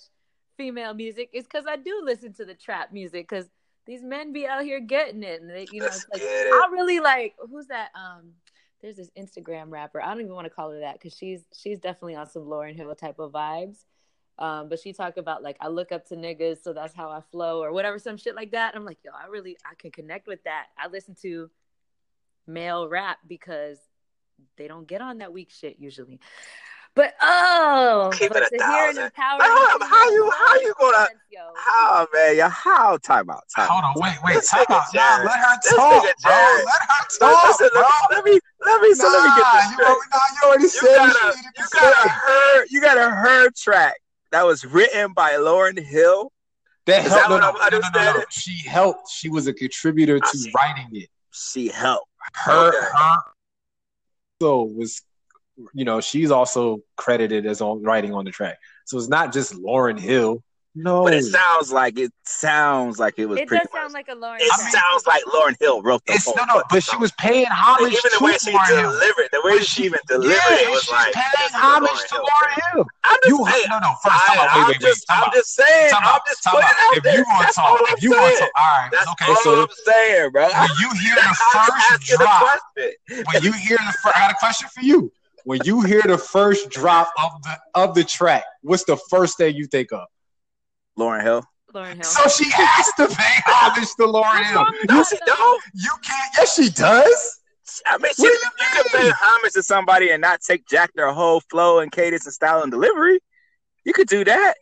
female 0.58 0.94
music 0.94 1.30
is 1.34 1.44
because 1.44 1.66
I 1.68 1.76
do 1.76 2.02
listen 2.04 2.34
to 2.36 2.46
the 2.46 2.54
trap 2.54 2.92
music 2.94 3.28
because 3.30 3.50
these 3.86 4.04
men 4.04 4.32
be 4.34 4.46
out 4.46 4.64
here 4.64 4.80
getting 4.80 5.24
it 5.24 5.42
and 5.42 5.50
they, 5.50 5.68
you 5.72 5.82
know, 5.82 5.88
it's 5.88 6.06
like. 6.14 6.22
I 6.22 6.68
really 6.72 7.00
like 7.00 7.36
who's 7.50 7.68
that? 7.68 7.90
Um, 7.96 8.34
there's 8.82 8.98
this 8.98 9.12
Instagram 9.18 9.70
rapper. 9.70 10.02
I 10.02 10.08
don't 10.08 10.22
even 10.22 10.34
want 10.34 10.46
to 10.46 10.50
call 10.50 10.72
her 10.72 10.80
that 10.80 10.94
because 10.94 11.16
she's 11.16 11.44
she's 11.56 11.80
definitely 11.80 12.16
on 12.16 12.30
some 12.30 12.44
Lauryn 12.44 12.76
Hill 12.76 12.94
type 12.96 13.20
of 13.20 13.32
vibes. 13.32 13.86
Um, 14.38 14.70
but 14.70 14.80
she 14.80 14.94
talk 14.94 15.18
about 15.18 15.44
like 15.44 15.58
I 15.60 15.68
look 15.68 15.92
up 15.92 16.08
to 16.08 16.16
niggas, 16.16 16.64
so 16.64 16.72
that's 16.72 16.96
how 16.96 17.10
I 17.10 17.22
flow 17.32 17.62
or 17.62 17.74
whatever, 17.74 18.00
some 18.00 18.18
shit 18.18 18.36
like 18.36 18.52
that. 18.52 18.76
I'm 18.76 18.86
like, 18.86 19.00
yo, 19.04 19.12
I 19.12 19.28
really 19.28 19.58
I 19.70 19.76
can 19.76 19.92
connect 19.92 20.28
with 20.28 20.44
that. 20.46 20.68
I 20.78 20.88
listen 20.88 21.16
to 21.24 21.50
male 22.48 22.88
rap 22.88 23.18
because 23.28 23.78
they 24.58 24.68
don't 24.68 24.88
get 24.88 25.02
on 25.02 25.18
that 25.18 25.34
weak 25.34 25.52
shit 25.52 25.78
usually. 25.80 26.20
But 26.96 27.14
oh, 27.22 28.10
Keep 28.14 28.30
but 28.34 28.44
it 28.44 28.48
a 28.52 28.58
to 28.58 28.64
thousand. 28.64 29.04
empowering 29.06 29.46
How- 29.48 29.78
how 29.88 30.10
you- 30.10 30.32
how 30.32 30.56
you 30.56 30.74
gonna- 30.80 30.98
voice, 30.98 31.08
How 31.56 32.08
man, 32.14 32.36
yeah, 32.36 32.50
how 32.50 32.98
time 32.98 33.30
out, 33.30 33.44
time 33.56 33.68
Hold 33.70 33.84
out. 33.84 33.96
on, 33.96 34.02
wait, 34.02 34.18
wait. 34.24 34.34
This 34.36 34.50
Time 34.50 34.66
out. 34.70 34.94
Nah, 34.94 35.18
let 35.24 35.40
her 35.40 35.58
talk, 35.76 36.04
nigga 36.04 36.14
bro. 36.22 36.32
Let 36.34 36.82
her 36.82 37.06
Listen, 37.06 37.20
talk, 37.20 37.48
listen, 37.48 37.70
bro. 37.74 37.88
let, 38.12 38.24
me 38.26 38.40
let 38.66 38.82
me 38.82 38.94
so 38.96 39.10
let 39.10 39.24
me 39.24 39.30
get 39.30 39.38
Nah, 39.40 39.54
this 39.54 39.66
you, 39.66 39.74
straight. 39.74 39.88
already- 39.88 40.10
nah, 40.12 40.20
you 40.42 40.48
already 40.48 40.64
You 40.64 40.70
said 40.70 40.96
got 40.96 41.08
what 41.08 41.22
a 41.22 41.26
you 41.28 41.36
needed 41.36 41.52
you 41.58 41.64
to 41.64 41.70
got 41.72 42.06
a 42.06 42.10
her 42.10 42.66
you 42.70 42.82
got 42.82 42.98
a 42.98 43.10
her 43.10 43.50
track 43.52 43.96
that 44.32 44.44
was 44.46 44.66
written 44.66 45.14
by 45.14 45.34
Lauryn 45.34 45.80
Hill. 45.80 46.32
That 46.86 47.06
Is 47.06 47.12
helped. 47.12 47.24
that 47.24 47.30
No, 47.30 47.36
what 47.36 47.42
no, 47.42 47.70
I'm 47.70 47.72
no, 47.72 47.80
no, 47.90 47.90
no, 48.14 48.14
no. 48.20 48.26
She 48.30 48.68
helped. 48.68 49.10
She 49.10 49.30
was 49.30 49.48
a 49.48 49.54
contributor 49.54 50.20
I 50.24 50.30
to 50.32 50.38
see. 50.38 50.52
writing 50.56 50.90
it. 50.94 51.10
She 51.32 51.70
helped. 51.70 52.08
Her, 52.34 52.68
Okay. 52.70 52.78
her. 52.78 53.18
So 54.42 54.64
was, 54.64 55.02
you 55.74 55.86
know, 55.86 56.02
she's 56.02 56.32
also 56.32 56.80
credited 56.98 57.46
as 57.46 57.62
on 57.62 57.84
writing 57.84 58.14
on 58.14 58.26
the 58.26 58.32
track. 58.32 58.58
So 58.86 58.98
it's 58.98 59.10
not 59.10 59.34
just 59.34 59.54
Lauryn 59.54 60.00
Hill. 60.00 60.44
No, 60.76 61.04
But 61.04 61.16
it 61.16 61.24
sounds 61.26 61.74
like 61.74 61.98
it 61.98 62.14
sounds 62.26 63.00
like 63.00 63.16
it 63.18 63.26
was 63.26 63.40
It 63.40 63.48
pretty 63.48 63.64
does 63.66 63.74
much. 63.74 63.82
sound 63.82 63.94
like 63.94 64.08
a 64.08 64.14
Lauryn. 64.16 64.38
it 64.40 64.48
track. 64.54 64.72
sounds 64.72 65.06
like 65.08 65.24
Lauryn 65.26 65.56
Hill 65.60 65.82
wrote 65.82 66.06
the 66.06 66.14
it's 66.14 66.26
whole 66.26 66.36
no, 66.38 66.46
no. 66.46 66.64
But 66.70 66.84
she 66.84 66.96
was 66.98 67.12
paying 67.14 67.48
homage 67.50 67.90
even 67.92 68.02
the 68.14 68.18
to 68.20 68.24
way 68.24 68.38
she 68.38 68.52
Lauryn 68.54 68.68
Hill. 68.78 68.92
delivered, 68.94 69.30
the 69.34 69.42
way 69.44 69.58
she 69.60 69.66
she- 69.66 69.86
even 69.90 70.00
delivered 70.08 70.30
yeah, 70.30 70.62
it 70.62 70.70
was 70.70 70.84
she's 70.84 70.92
like 70.94 71.12
paying 71.14 71.26
this 71.42 71.50
is 71.50 71.56
a 71.56 71.58
homage 71.58 71.90
Lauryn 71.90 72.08
to 72.08 72.16
Hill 72.16 72.22
Lauryn 72.24 72.54
track. 72.54 72.72
Hill. 72.72 72.86
I'm 73.04 73.18
just 73.18 73.30
You 73.34 73.38
saying, 73.50 73.66
no, 73.74 73.80
no. 73.82 73.92
First, 73.98 74.26
time 74.30 74.38
I, 74.40 74.46
out. 74.46 74.46
Wait, 74.46 74.62
I'm 74.62 74.68
wait, 74.70 74.80
just, 74.80 75.02
wait. 75.10 75.16
Time 75.16 75.24
I'm 75.26 75.34
just 75.34 75.52
saying, 75.58 75.92
I'm 75.98 76.04
out. 76.06 76.22
just 76.30 76.44
Time 76.46 76.54
putting 76.54 76.70
out. 76.70 76.98
If 76.98 77.04
there. 77.04 77.18
you 77.18 77.24
want 77.28 77.48
to 77.50 77.54
talk, 77.54 77.80
if 77.90 78.04
you 78.06 78.12
want 78.14 78.30
to 78.30 78.40
talk, 78.40 78.52
all 78.56 78.72
right. 78.78 78.90
That's 78.94 79.10
okay, 79.18 79.34
so 79.42 79.50
I'm 79.66 79.74
saying, 79.90 80.30
bro. 80.32 80.46
when 80.54 80.70
you 80.80 80.90
hear 81.02 81.18
the 81.18 81.34
first 81.52 81.98
drop, 82.14 82.60
when 82.78 83.42
you 83.42 83.52
hear 83.58 83.78
the 83.82 83.94
first, 84.06 84.16
I 84.16 84.20
got 84.22 84.32
a 84.32 84.38
question 84.40 84.70
for 84.70 84.86
you. 84.86 85.12
When 85.46 85.60
you 85.64 85.82
hear 85.82 86.02
the 86.02 86.18
first 86.18 86.70
drop 86.70 87.12
of 87.18 87.32
the 87.44 87.58
of 87.76 87.96
the 87.96 88.04
track, 88.04 88.44
what's 88.62 88.84
the 88.84 88.98
first 89.10 89.38
thing 89.38 89.56
you 89.56 89.68
think 89.68 89.92
of? 89.92 90.06
Lauryn 90.98 91.24
Hill. 91.24 91.46
Lauryn 91.74 91.96
Hill. 91.96 92.04
So 92.04 92.28
she 92.28 92.50
has 92.52 92.88
to 92.98 93.08
pay 93.08 93.42
homage 93.46 93.88
to 94.00 94.04
Lauryn 94.04 94.44
Hill. 94.46 94.56
wrong 94.56 94.76
You, 94.90 95.06
she 95.06 95.18
don't. 95.26 95.64
you 95.74 95.92
can't. 96.04 96.34
Yes, 96.38 96.56
she 96.56 96.70
does. 96.70 97.40
I 97.86 97.98
mean, 98.00 98.12
she, 98.16 98.24
you, 98.24 98.30
you 98.30 98.40
you 98.60 98.84
can 98.84 98.84
pay 98.92 99.12
homage 99.16 99.54
to 99.54 99.64
somebody 99.64 100.10
and 100.12 100.22
not 100.22 100.42
take 100.42 100.68
jack 100.68 100.92
their 100.96 101.12
whole 101.12 101.40
flow 101.52 101.80
and 101.80 101.92
cadence 101.92 102.26
and 102.26 102.34
style 102.34 102.64
and 102.64 102.72
delivery. 102.72 103.20
You 103.86 103.94
could 103.94 104.08
do 104.08 104.24
that. 104.26 104.56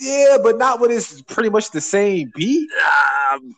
Yeah, 0.00 0.38
but 0.42 0.58
not 0.58 0.80
when 0.80 0.90
it's 0.90 1.22
pretty 1.22 1.50
much 1.50 1.70
the 1.70 1.80
same 1.80 2.32
beat. 2.34 2.68
Um, 3.32 3.54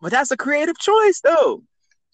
but 0.00 0.12
that's 0.12 0.30
a 0.30 0.36
creative 0.36 0.78
choice, 0.78 1.20
though. 1.24 1.62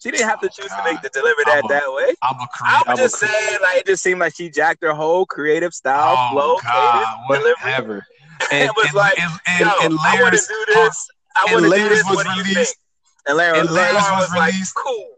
She 0.03 0.11
didn't 0.11 0.27
have 0.27 0.41
to 0.41 0.49
choose 0.49 0.67
to 0.67 0.81
make 0.83 1.01
the 1.01 1.09
deliver 1.09 1.41
that 1.45 1.61
I'm 1.63 1.65
a- 1.65 1.67
that 1.69 1.93
way. 1.93 2.13
I'm 2.21 2.35
a 2.35 2.43
I 2.43 2.45
creative. 2.83 2.87
was 2.87 2.99
just 2.99 3.19
saying, 3.19 3.59
like 3.61 3.77
it 3.77 3.85
just 3.85 4.03
seemed 4.03 4.19
like 4.19 4.35
she 4.35 4.49
jacked 4.49 4.83
her 4.83 4.93
whole 4.93 5.25
creative 5.25 5.73
style, 5.73 6.15
Oh 6.17 6.31
flow, 6.33 6.57
God, 6.61 7.05
cadence, 7.29 7.55
whatever. 7.55 8.05
And, 8.51 8.63
It 8.69 8.75
was 8.75 8.85
and, 8.87 8.93
like, 8.95 9.17
and, 9.21 9.31
and, 9.47 9.59
Yo, 9.61 9.71
and 9.85 9.93
I 10.01 10.21
want 10.21 10.33
to 10.35 10.41
layers. 10.41 10.47
do 10.47 10.65
this. 10.67 11.07
I 11.35 11.45
and 11.47 11.53
want 11.53 11.63
to 11.63 11.69
do 11.69 11.69
Layers 11.69 11.89
this. 11.99 12.05
was 12.07 12.15
What 12.17 12.25
do 12.25 12.29
you 12.31 12.43
think? 12.43 12.47
released- 12.55 12.75
And 13.27 13.37
Larry, 13.37 13.59
and 13.59 13.69
Layers 13.71 13.93
was, 13.93 14.11
was 14.19 14.29
like, 14.35 14.51
released- 14.53 14.75
cool. 14.75 15.09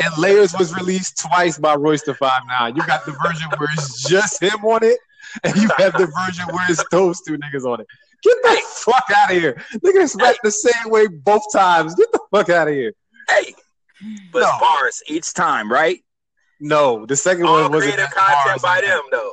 and 0.00 0.18
Layers 0.18 0.52
was 0.58 0.74
released 0.74 1.18
twice 1.20 1.58
by 1.58 1.76
Royce 1.76 2.02
the 2.02 2.14
Five 2.14 2.42
Nine. 2.48 2.74
You 2.74 2.84
got 2.86 3.06
the 3.06 3.12
version 3.24 3.48
where 3.58 3.68
it's 3.72 4.02
just 4.08 4.42
him 4.42 4.64
on 4.64 4.82
it, 4.82 4.98
and 5.44 5.54
you 5.56 5.70
have 5.78 5.92
the 5.92 6.06
version 6.26 6.46
where 6.52 6.66
it's 6.68 6.82
those 6.90 7.20
two 7.20 7.38
niggas 7.38 7.64
on 7.64 7.80
it. 7.80 7.86
Get 8.24 8.36
the 8.42 8.60
fuck 8.66 9.04
out 9.16 9.30
of 9.30 9.36
here. 9.36 9.62
Niggas 9.84 10.20
rap 10.20 10.36
the 10.42 10.50
same 10.50 10.90
way 10.90 11.06
both 11.06 11.42
times. 11.52 11.94
Get 11.94 12.10
the 12.12 12.20
fuck 12.32 12.48
out 12.48 12.66
of 12.68 12.74
here. 12.74 12.92
Hey, 13.28 13.54
but 14.32 14.40
No. 14.40 14.48
it's 14.48 14.60
bars 14.60 15.02
each 15.08 15.32
time, 15.34 15.70
right? 15.70 16.00
No, 16.60 17.06
the 17.06 17.16
second 17.16 17.46
All 17.46 17.62
one 17.62 17.72
wasn't 17.72 17.94
creative 17.94 18.14
content 18.14 18.62
by 18.62 18.80
them, 18.80 19.00
though. 19.10 19.32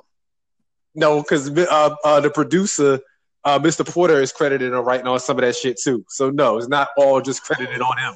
No, 0.95 1.21
because 1.21 1.49
uh, 1.55 1.95
uh, 2.03 2.19
the 2.19 2.29
producer, 2.32 2.99
uh, 3.45 3.60
Mr. 3.60 3.88
Porter, 3.88 4.21
is 4.21 4.32
credited 4.32 4.73
on 4.73 4.84
writing 4.84 5.05
on 5.08 5.19
some 5.19 5.38
of 5.38 5.41
that 5.43 5.55
shit 5.55 5.79
too. 5.79 6.03
So 6.10 6.29
no, 6.32 6.58
it's 6.58 6.67
not 6.67 6.89
all 6.97 7.21
just 7.21 7.43
credited 7.43 7.82
on 7.82 7.97
him. 7.97 8.13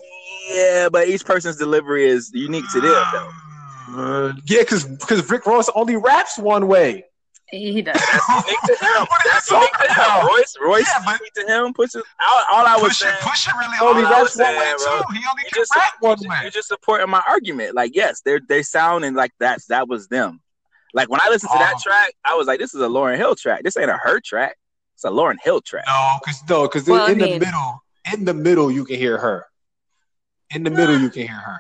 Yeah, 0.50 0.90
but 0.92 1.08
each 1.08 1.24
person's 1.24 1.56
delivery 1.58 2.06
is 2.06 2.32
unique 2.34 2.66
to 2.74 2.82
them, 2.82 3.04
though. 3.14 3.30
Uh, 3.96 4.34
yeah, 4.48 4.60
because 4.62 4.86
because 4.86 5.30
Rick 5.30 5.46
Ross 5.46 5.70
only 5.76 5.96
raps 5.96 6.38
one 6.38 6.68
way. 6.68 7.06
He 7.54 7.82
does. 7.84 7.94
That's 7.94 8.30
unique 8.30 8.62
to 8.66 8.86
him. 8.86 9.06
What 9.06 9.12
are 9.12 9.26
you 9.26 9.32
That's 9.32 9.52
unique 9.52 9.72
to 9.74 9.94
him. 9.94 10.26
Royce, 10.28 10.56
Royce, 10.60 10.88
Yeah, 10.96 11.02
but- 11.06 11.20
unique 11.20 11.34
to 11.34 11.46
him. 11.66 11.74
Pushes. 11.74 12.04
All, 12.20 12.44
all 12.52 12.66
I 12.66 12.78
was 12.82 12.94
Pusha, 12.94 12.96
saying. 12.96 13.16
Pusha 13.22 13.60
really 13.60 13.78
all 13.80 13.88
only 13.90 14.04
I 14.06 14.10
raps 14.12 14.36
was 14.36 14.38
one 14.38 14.56
way 14.58 14.74
bro, 14.78 14.98
too. 14.98 15.04
He 15.14 15.20
only 15.30 15.44
you 15.44 15.50
can 15.52 15.62
just- 15.62 15.76
rap 15.76 15.94
one 16.00 16.18
You're 16.42 16.50
just 16.52 16.68
supporting 16.68 17.10
my 17.10 17.22
argument. 17.28 17.76
Like, 17.76 17.96
yes, 17.96 18.22
they're 18.26 18.40
they 18.48 18.64
sounding 18.64 19.14
like 19.14 19.32
that's 19.40 19.66
that 19.68 19.88
was 19.88 20.08
them. 20.08 20.42
Like 20.96 21.10
when 21.10 21.22
I 21.22 21.30
listened 21.30 21.52
to 21.54 21.60
that 21.60 21.76
Oh. 21.78 21.82
track, 21.84 22.14
I 22.26 22.36
was 22.36 22.48
like, 22.48 22.60
this 22.60 22.74
is 22.74 22.82
a 22.82 22.88
Lauryn 22.88 23.18
Hill 23.18 23.36
track. 23.36 23.64
This 23.64 23.78
ain't 23.78 23.90
a 23.90 23.98
her 23.98 24.20
track. 24.20 24.58
It's 24.96 25.04
a 25.04 25.10
Lauryn 25.10 25.38
Hill 25.44 25.62
track. 25.62 25.86
No, 25.88 26.18
because 26.24 26.42
no, 26.50 26.64
because 26.64 26.88
Well, 26.88 27.08
I 27.08 27.12
in 27.12 27.18
the 27.20 27.40
middle, 27.40 27.84
in 28.14 28.26
the 28.26 28.34
middle 28.34 28.72
you 28.72 28.84
can 28.86 28.96
hear 28.98 29.18
her. 29.18 29.46
In 30.50 30.64
the 30.64 30.70
middle 30.72 31.00
you 31.00 31.10
can 31.10 31.28
hear 31.28 31.36
her. 31.36 31.60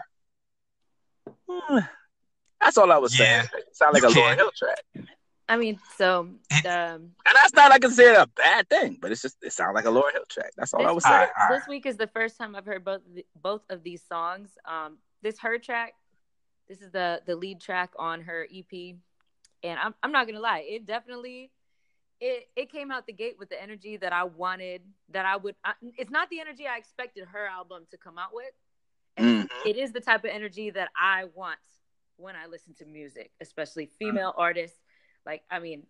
Hmm. 1.49 1.79
That's 2.61 2.77
all 2.77 2.91
I 2.91 2.97
was 2.97 3.15
saying. 3.15 3.45
It 3.57 3.75
sound 3.75 3.93
like 3.93 4.03
a 4.03 4.07
Lauryn 4.07 4.13
can. 4.13 4.37
Hill 4.37 4.51
track. 4.57 4.79
I 5.49 5.57
mean, 5.57 5.79
so 5.97 6.29
It- 6.51 6.65
um, 6.65 7.13
And 7.25 7.35
that's 7.35 7.53
not 7.53 7.69
like 7.69 7.81
considered 7.81 8.17
a 8.21 8.27
bad 8.27 8.69
thing, 8.69 8.97
but 9.01 9.11
it's 9.11 9.21
just 9.21 9.37
it 9.43 9.51
sounds 9.53 9.75
like 9.75 9.85
a 9.85 9.89
Lauryn 9.89 10.13
Hill 10.13 10.23
track. 10.29 10.51
That's 10.55 10.73
all 10.73 10.85
I 10.87 10.91
was 10.91 11.03
All 11.05 11.11
saying. 11.11 11.29
right, 11.37 11.49
this 11.57 11.67
week 11.67 11.85
is 11.85 11.97
the 11.97 12.07
first 12.07 12.37
time 12.37 12.55
I've 12.55 12.65
heard 12.65 12.83
both 12.85 13.01
the, 13.13 13.25
both 13.41 13.61
of 13.69 13.83
these 13.83 14.01
songs. 14.03 14.49
Um, 14.65 14.97
this 15.21 15.39
her 15.39 15.57
track, 15.57 15.93
this 16.69 16.81
is 16.81 16.91
the 16.91 17.21
the 17.25 17.35
lead 17.35 17.59
track 17.59 17.91
on 17.99 18.21
her 18.21 18.47
EP, 18.53 18.95
and 19.63 19.79
I'm 19.79 19.93
I'm 20.01 20.11
not 20.11 20.27
gonna 20.27 20.39
lie, 20.39 20.65
it 20.67 20.85
definitely 20.85 21.51
it 22.21 22.47
it 22.55 22.71
came 22.71 22.89
out 22.91 23.05
the 23.05 23.13
gate 23.13 23.35
with 23.37 23.49
the 23.49 23.61
energy 23.61 23.97
that 23.97 24.13
I 24.13 24.23
wanted. 24.23 24.81
That 25.09 25.25
I 25.25 25.35
would. 25.35 25.55
I, 25.65 25.73
it's 25.97 26.11
not 26.11 26.29
the 26.29 26.39
energy 26.39 26.67
I 26.67 26.77
expected 26.77 27.25
her 27.33 27.45
album 27.47 27.85
to 27.91 27.97
come 27.97 28.17
out 28.17 28.33
with. 28.33 28.53
Mhm. 29.19 29.49
It 29.65 29.75
is 29.77 29.91
the 29.91 29.99
type 29.99 30.23
of 30.23 30.29
energy 30.31 30.69
that 30.69 30.89
I 30.99 31.25
want 31.35 31.59
when 32.15 32.35
I 32.35 32.45
listen 32.45 32.73
to 32.75 32.85
music, 32.85 33.31
especially 33.41 33.87
female 33.99 34.33
artists. 34.37 34.79
Like, 35.25 35.43
I 35.49 35.59
mean, 35.59 35.83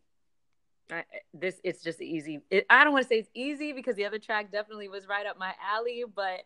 I, 0.92 1.04
this 1.34 1.60
it's 1.64 1.82
just 1.84 2.02
easy. 2.02 2.42
It, 2.50 2.66
I 2.70 2.84
don't 2.84 2.94
want 2.94 3.04
to 3.04 3.10
say 3.10 3.20
it's 3.20 3.30
easy 3.34 3.74
because 3.74 3.96
the 3.96 4.06
other 4.06 4.20
track 4.20 4.52
definitely 4.52 4.90
was 4.90 5.08
right 5.08 5.26
up 5.26 5.38
my 5.40 5.54
alley. 5.74 6.04
But 6.14 6.42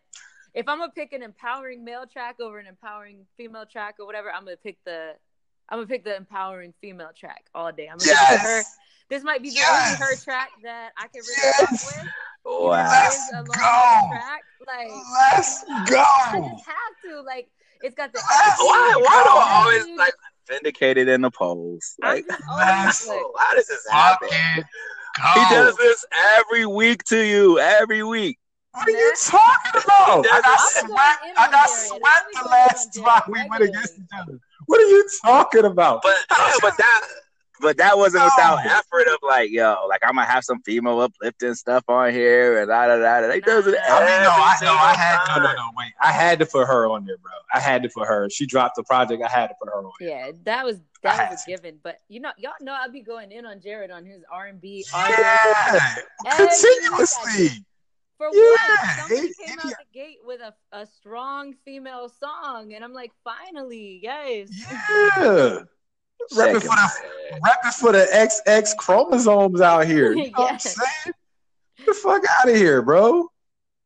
if 0.54 0.68
I'm 0.68 0.78
gonna 0.78 0.92
pick 0.92 1.12
an 1.12 1.22
empowering 1.22 1.84
male 1.84 2.06
track 2.06 2.40
over 2.40 2.58
an 2.58 2.66
empowering 2.66 3.26
female 3.36 3.66
track 3.66 3.96
or 4.00 4.06
whatever, 4.06 4.30
I'm 4.32 4.44
gonna 4.44 4.56
pick 4.56 4.78
the 4.84 5.12
I'm 5.68 5.78
gonna 5.78 5.86
pick 5.86 6.04
the 6.04 6.16
empowering 6.16 6.72
female 6.80 7.10
track 7.14 7.44
all 7.54 7.72
day. 7.72 7.88
I'm 7.88 7.98
gonna 7.98 8.12
it 8.12 8.40
her. 8.40 8.64
This 9.10 9.22
might 9.22 9.42
be 9.42 9.50
the 9.50 9.56
Yes. 9.56 9.86
only 9.86 9.96
her 9.96 10.16
track 10.16 10.50
that 10.62 10.92
I 10.96 11.08
can 11.08 11.22
really 11.22 11.36
Yes. 11.42 11.84
with. 11.84 12.12
Wow. 12.44 12.90
Let's 12.90 13.30
go. 13.30 13.44
track. 14.08 14.44
Like 14.66 14.90
Let's 15.32 15.64
go. 15.90 16.02
I 16.02 16.40
just 16.40 16.64
have 16.66 17.10
to. 17.10 17.20
Like 17.22 17.50
it's 17.82 17.94
got 17.94 18.12
the 18.12 18.20
Why 18.20 18.94
why 19.02 19.22
do 19.24 19.30
I 19.30 19.62
always 19.62 19.98
like 19.98 20.14
vindicated 20.48 21.08
in 21.08 21.20
the 21.20 21.30
polls? 21.30 21.94
Like 22.02 22.26
just 22.26 22.40
Let's 22.56 23.06
always 23.08 23.08
like, 23.08 23.32
how 23.38 23.54
does 23.54 23.66
this 23.66 23.86
happen? 23.90 24.28
Fucking 24.28 24.64
He 25.42 25.54
does 25.54 25.76
this 25.76 26.04
every 26.38 26.66
week 26.66 27.04
to 27.04 27.20
you, 27.24 27.58
every 27.58 28.02
week. 28.02 28.38
What 28.72 28.88
are 28.88 28.90
you 28.92 29.14
talking 29.24 29.82
about? 29.84 30.26
I 30.26 30.40
got 30.40 30.58
I'm 30.60 30.88
swept. 30.88 31.38
I 31.38 31.50
got 31.50 31.66
Jared. 31.68 31.88
swept 31.88 32.26
the 32.34 32.48
last 32.48 32.96
in 32.96 33.02
on 33.02 33.04
spot 33.04 33.24
Jared 33.26 33.42
we 33.44 33.50
went 33.50 33.64
against 33.64 33.98
each 33.98 34.04
other. 34.16 34.38
What 34.66 34.80
are 34.80 34.86
you 34.88 35.08
talking 35.24 35.64
about? 35.64 36.02
But 36.02 36.16
yeah, 36.30 36.52
but 36.60 36.76
that 36.76 37.08
but 37.60 37.76
that 37.78 37.96
wasn't 37.98 38.22
No. 38.24 38.30
without 38.36 38.64
effort 38.66 39.06
of 39.08 39.18
like, 39.22 39.50
yo, 39.50 39.86
like 39.88 40.00
I'm 40.04 40.14
gonna 40.14 40.26
have 40.26 40.44
some 40.44 40.60
female 40.62 41.00
uplifting 41.00 41.54
stuff 41.54 41.84
on 41.88 42.12
here 42.12 42.60
and 42.60 42.68
da 42.68 42.86
da 42.86 42.96
da. 42.96 43.20
da. 43.26 43.32
He 43.32 43.40
does 43.40 43.66
it. 43.66 43.72
Nah. 43.88 43.96
I 43.96 44.00
mean, 44.00 44.22
no, 44.22 44.30
I, 44.30 44.52
every 44.56 44.66
no, 44.66 44.72
I 44.74 44.94
had 44.94 45.24
no, 45.36 45.42
no, 45.44 45.52
no. 45.54 45.70
Wait, 45.76 45.92
I 46.00 46.12
had 46.12 46.38
to 46.40 46.46
put 46.46 46.66
her 46.66 46.86
on 46.88 47.04
there, 47.04 47.16
bro. 47.18 47.32
I 47.54 47.60
had 47.60 47.82
to 47.82 47.88
put 47.88 48.06
her. 48.08 48.28
She 48.30 48.46
dropped 48.46 48.76
the 48.76 48.82
project. 48.84 49.22
I 49.22 49.28
had 49.28 49.48
to 49.48 49.54
put 49.60 49.68
her 49.68 49.76
on. 49.78 49.90
there. 50.00 50.08
Yeah, 50.08 50.32
that 50.44 50.64
was 50.64 50.80
that 51.02 51.16
had 51.16 51.30
was 51.30 51.42
a 51.42 51.44
to. 51.44 51.50
given. 51.50 51.78
But 51.82 51.98
you 52.08 52.20
know, 52.20 52.32
y'all 52.38 52.52
know 52.60 52.72
I'd 52.74 52.92
be 52.92 53.02
going 53.02 53.32
in 53.32 53.46
on 53.46 53.60
Jared 53.60 53.90
on 53.90 54.04
his 54.04 54.22
R 54.30 54.46
and 54.46 54.60
B 54.60 54.84
Yeah, 54.92 55.80
Every 56.26 56.46
continuously. 56.46 57.64
For 58.18 58.26
Yeah, 58.32 58.40
what? 58.40 58.98
Somebody 58.98 59.28
it- 59.28 59.36
came 59.38 59.58
it- 59.58 59.64
out 59.64 59.72
the 59.78 59.94
gate 59.98 60.18
with 60.24 60.40
a, 60.40 60.52
a 60.72 60.86
strong 60.86 61.54
female 61.64 62.08
song, 62.08 62.74
and 62.74 62.82
I'm 62.82 62.92
like, 62.92 63.12
finally, 63.22 64.00
yes. 64.02 64.48
Yeah, 65.16 65.58
repping 66.32 66.60
for 66.60 66.68
the 66.68 66.76
head. 66.76 67.40
repping 67.42 67.74
for 67.74 67.92
the 67.92 68.06
XX 68.12 68.76
chromosomes 68.76 69.60
out 69.60 69.86
here. 69.86 70.12
You 70.12 70.30
know 70.36 70.42
what 70.42 70.52
I'm 70.52 70.58
saying? 70.58 71.14
Get 71.76 71.86
the 71.86 71.94
fuck 71.94 72.22
out 72.40 72.48
of 72.48 72.56
here, 72.56 72.82
bro. 72.82 73.28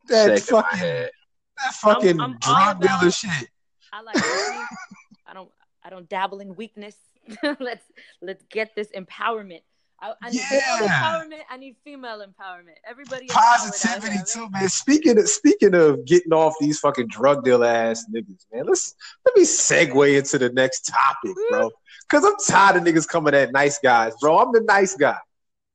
That 0.08 0.38
Shaking 0.38 0.56
fucking 0.56 0.78
head. 0.78 1.10
that 1.58 1.74
fucking 1.74 2.20
I'm 2.20 2.38
all 2.46 2.74
drug 2.74 2.80
dealer 2.80 3.10
shit. 3.10 3.48
I 3.92 4.00
like. 4.02 4.16
I 4.16 5.34
don't. 5.34 5.50
I 5.84 5.90
don't 5.90 6.08
dabble 6.08 6.40
in 6.40 6.54
weakness. 6.56 6.96
let's 7.60 7.84
let's 8.20 8.42
get 8.50 8.74
this 8.74 8.88
empowerment. 8.96 9.62
I, 10.02 10.14
I 10.20 10.30
need 10.30 10.40
Yeah. 10.50 10.78
male 10.80 10.88
empowerment. 10.88 11.42
I 11.48 11.56
need 11.56 11.76
female 11.84 12.26
empowerment. 12.26 12.74
Everybody 12.84 13.28
Positivity 13.28 14.16
here, 14.16 14.24
too, 14.26 14.50
man. 14.50 14.68
Speaking 14.68 15.18
of 15.18 15.28
speaking 15.28 15.74
of 15.74 16.04
getting 16.04 16.32
off 16.32 16.54
these 16.60 16.80
fucking 16.80 17.06
drug 17.06 17.44
deal 17.44 17.62
ass 17.62 18.04
niggas, 18.12 18.44
man. 18.52 18.66
Let's 18.66 18.94
let 19.24 19.36
me 19.36 19.44
segue 19.44 20.18
into 20.18 20.38
the 20.38 20.50
next 20.50 20.86
topic, 20.92 21.36
bro. 21.50 21.70
Cause 22.10 22.24
I'm 22.24 22.34
tired 22.44 22.76
of 22.76 22.82
niggas 22.82 23.06
coming 23.06 23.32
at 23.34 23.52
nice 23.52 23.78
guys, 23.78 24.12
bro. 24.20 24.38
I'm 24.38 24.52
the 24.52 24.60
nice 24.60 24.96
guy. 24.96 25.16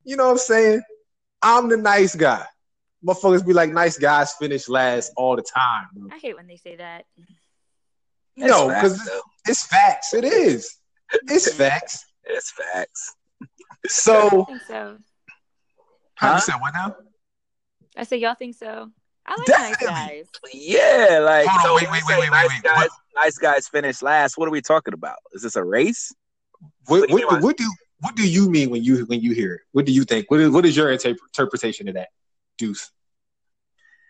You 0.04 0.18
know 0.18 0.26
what 0.26 0.32
I'm 0.32 0.38
saying? 0.38 0.82
I'm 1.42 1.70
the 1.70 1.78
nice 1.78 2.14
guy. 2.14 2.46
Motherfuckers 3.06 3.46
be 3.46 3.54
like 3.54 3.72
nice 3.72 3.98
guys 3.98 4.34
finish 4.34 4.68
last 4.68 5.14
all 5.16 5.38
the 5.38 5.42
time, 5.42 5.88
bro. 5.94 6.10
I 6.12 6.18
hate 6.18 6.36
when 6.36 6.48
they 6.48 6.58
say 6.58 6.76
that. 6.76 7.06
No, 8.36 8.68
because 8.68 8.98
facts, 8.98 9.10
it's 9.48 9.66
facts. 9.68 10.14
It 10.14 10.26
is. 10.26 10.76
It's 11.28 11.54
facts. 11.56 12.06
It's 12.26 12.52
facts. 12.52 13.16
So, 13.88 14.42
I 14.42 14.46
think 14.46 14.62
so. 14.68 14.98
Huh? 16.16 16.34
you 16.36 16.42
said 16.42 16.56
what 16.60 16.74
now? 16.74 16.96
I 17.96 18.04
said 18.04 18.20
y'all 18.20 18.36
think 18.36 18.56
so. 18.56 18.90
I 19.26 19.36
like 19.38 19.46
Definitely. 19.48 19.88
nice 19.88 20.08
guys. 20.08 20.26
Yeah, 20.54 21.20
like 21.22 21.48
Hold 21.48 21.60
on, 21.60 21.66
so 21.66 21.76
wait, 21.76 21.92
when 21.92 22.02
wait, 22.08 22.18
wait, 22.20 22.20
wait, 22.20 22.30
nice 22.32 22.50
wait, 22.50 22.64
guys, 22.64 22.78
what- 22.78 22.92
nice 23.24 23.38
guys 23.38 23.68
finish 23.68 24.02
last. 24.02 24.38
What 24.38 24.48
are 24.48 24.52
we 24.52 24.62
talking 24.62 24.94
about? 24.94 25.18
Is 25.34 25.42
this 25.42 25.56
a 25.56 25.64
race? 25.64 26.14
What, 26.88 27.02
What 27.02 27.08
do 27.10 27.18
you 27.20 27.26
what, 27.28 27.34
mean 27.34 27.42
what 27.44 27.58
do 27.58 27.72
what 28.00 28.16
do 28.16 28.28
you 28.30 28.50
mean 28.50 28.70
when 28.70 28.84
you 28.84 29.06
when 29.06 29.22
you 29.22 29.34
hear 29.34 29.56
it? 29.56 29.62
What 29.72 29.86
do 29.86 29.92
you 29.92 30.04
think? 30.06 30.30
What 30.32 30.40
is 30.40 30.50
what 30.50 30.66
is 30.66 30.76
your 30.78 30.88
interp- 30.88 31.18
interpretation 31.28 31.88
of 31.88 31.96
that, 31.96 32.10
Deuce? 32.58 32.92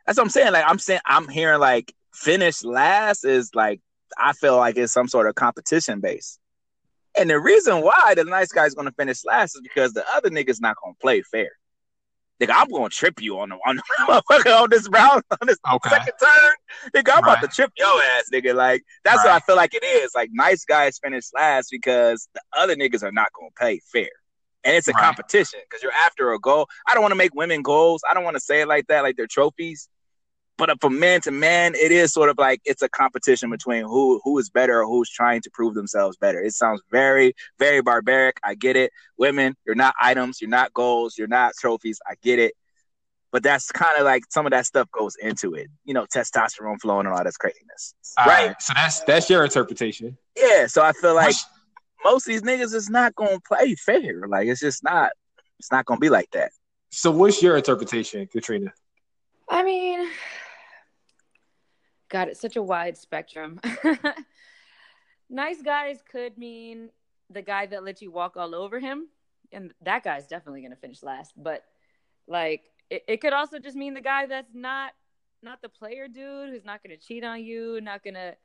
That's 0.05 0.17
what 0.17 0.23
I'm 0.25 0.29
saying. 0.29 0.53
Like 0.53 0.65
I'm 0.67 0.79
saying, 0.79 1.01
I'm 1.05 1.27
hearing 1.27 1.59
like 1.59 1.93
finish 2.13 2.63
last 2.63 3.25
is 3.25 3.51
like 3.55 3.81
I 4.17 4.33
feel 4.33 4.57
like 4.57 4.77
it's 4.77 4.93
some 4.93 5.07
sort 5.07 5.27
of 5.27 5.35
competition 5.35 5.99
base. 5.99 6.37
And 7.19 7.29
the 7.29 7.39
reason 7.39 7.81
why 7.81 8.13
the 8.15 8.23
nice 8.23 8.49
guy's 8.49 8.73
gonna 8.75 8.91
finish 8.91 9.25
last 9.25 9.55
is 9.55 9.61
because 9.61 9.93
the 9.93 10.05
other 10.13 10.29
nigga's 10.29 10.61
not 10.61 10.75
gonna 10.83 10.95
play 11.01 11.21
fair. 11.21 11.49
Nigga, 12.41 12.51
I'm 12.55 12.69
gonna 12.69 12.89
trip 12.89 13.19
you 13.21 13.39
on 13.39 13.49
the 13.49 13.55
on, 13.65 13.77
the, 13.77 14.51
on 14.57 14.69
this 14.69 14.87
round 14.89 15.23
on 15.41 15.47
this 15.47 15.57
Okay. 15.73 15.89
second 15.89 16.13
turn. 16.23 16.53
Nigga, 16.93 17.13
I'm 17.13 17.19
about 17.23 17.41
to 17.41 17.47
trip 17.47 17.71
your 17.77 18.01
ass, 18.17 18.25
nigga. 18.31 18.53
Like 18.53 18.83
that's 19.03 19.23
what 19.23 19.33
I 19.33 19.39
feel 19.39 19.55
like 19.55 19.73
it 19.73 19.83
is. 19.83 20.11
Like 20.13 20.29
nice 20.31 20.63
guys 20.63 20.99
finish 21.03 21.25
last 21.33 21.69
because 21.71 22.27
the 22.33 22.41
other 22.55 22.75
niggas 22.75 23.03
are 23.03 23.11
not 23.11 23.29
gonna 23.37 23.51
play 23.57 23.81
fair. 23.91 24.09
And 24.63 24.75
it's 24.75 24.87
a 24.87 24.93
Right. 24.93 25.01
competition 25.01 25.59
because 25.67 25.81
you're 25.81 25.91
after 25.93 26.31
a 26.33 26.39
goal. 26.39 26.67
I 26.87 26.93
don't 26.93 27.01
want 27.01 27.11
to 27.13 27.17
make 27.17 27.33
women 27.33 27.61
goals. 27.61 28.01
I 28.09 28.13
don't 28.13 28.23
want 28.23 28.35
to 28.35 28.41
say 28.41 28.61
it 28.61 28.67
like 28.67 28.87
that, 28.87 29.01
like 29.01 29.15
they're 29.15 29.25
trophies. 29.27 29.89
But 30.57 30.69
uh, 30.71 30.75
from 30.81 30.99
man 30.99 31.21
to 31.21 31.31
man, 31.31 31.75
it 31.75 31.91
is 31.91 32.11
sort 32.13 32.29
of 32.29 32.37
like 32.37 32.61
it's 32.65 32.81
a 32.81 32.89
competition 32.89 33.49
between 33.49 33.83
who 33.83 34.19
who 34.23 34.37
is 34.39 34.49
better 34.49 34.81
or 34.81 34.87
who's 34.87 35.09
trying 35.09 35.41
to 35.41 35.51
prove 35.51 35.75
themselves 35.75 36.17
better. 36.17 36.41
It 36.41 36.53
sounds 36.53 36.81
very, 36.91 37.33
very 37.59 37.81
barbaric. 37.81 38.37
I 38.43 38.55
get 38.55 38.75
it. 38.75 38.91
Women, 39.17 39.55
you're 39.65 39.75
not 39.75 39.93
items, 40.01 40.41
you're 40.41 40.49
not 40.49 40.73
goals, 40.73 41.17
you're 41.17 41.27
not 41.27 41.53
trophies. 41.59 41.99
I 42.09 42.15
get 42.23 42.39
it. 42.39 42.53
But 43.31 43.43
that's 43.43 43.71
kind 43.71 43.97
of 43.99 44.05
like 44.05 44.23
some 44.29 44.45
of 44.47 44.51
that 44.51 44.65
stuff 44.65 44.89
goes 44.91 45.15
into 45.21 45.53
it. 45.53 45.67
You 45.85 45.93
know, 45.93 46.05
testosterone 46.05 46.79
flowing 46.81 47.05
and 47.05 47.13
all 47.15 47.23
that 47.23 47.33
craziness. 47.39 47.93
All 48.17 48.25
right? 48.25 48.47
right. 48.47 48.61
So 48.61 48.73
that's 48.75 49.01
that's 49.01 49.29
your 49.29 49.43
interpretation. 49.43 50.17
Yeah. 50.35 50.65
So 50.67 50.81
I 50.81 50.93
feel 50.93 51.13
like 51.13 51.27
Which- 51.27 51.43
most 52.03 52.27
of 52.27 52.31
these 52.31 52.41
niggas 52.41 52.73
is 52.73 52.89
not 52.89 53.13
gonna 53.15 53.39
play 53.47 53.75
fair. 53.75 54.27
Like 54.27 54.47
it's 54.47 54.61
just 54.61 54.83
not. 54.83 55.11
It's 55.59 55.71
not 55.71 55.85
gonna 55.85 55.99
be 55.99 56.09
like 56.09 56.29
that. 56.31 56.51
so 56.91 57.11
what's 57.11 57.41
your 57.43 57.57
interpretation, 57.57 58.25
Katrina? 58.27 58.71
I 59.49 59.63
mean, 59.63 60.07
God, 62.09 62.29
it's 62.29 62.39
such 62.39 62.55
a 62.55 62.61
wide 62.61 62.97
spectrum. 62.97 63.59
nice 65.29 65.61
guys 65.61 65.99
could 66.09 66.37
mean 66.37 66.89
the 67.29 67.41
guy 67.41 67.65
that 67.65 67.83
lets 67.83 68.01
you 68.01 68.11
walk 68.11 68.37
all 68.37 68.55
over 68.55 68.79
him, 68.79 69.07
and 69.51 69.73
that 69.83 70.03
guy's 70.03 70.27
definitely 70.27 70.61
going 70.61 70.71
to 70.71 70.77
finish 70.77 71.03
last. 71.03 71.33
But 71.35 71.63
like, 72.27 72.63
it, 72.89 73.03
it 73.07 73.17
could 73.21 73.33
also 73.33 73.59
just 73.59 73.75
mean 73.75 73.93
the 73.93 74.01
guy 74.01 74.25
that's 74.25 74.53
not 74.53 74.91
not 75.43 75.61
the 75.61 75.69
player 75.69 76.07
dude 76.07 76.49
who's 76.49 76.65
not 76.65 76.81
going 76.83 76.97
to 76.97 77.05
cheat 77.05 77.23
on 77.23 77.43
you, 77.43 77.79
not 77.81 78.03
going 78.03 78.15
to, 78.15 78.35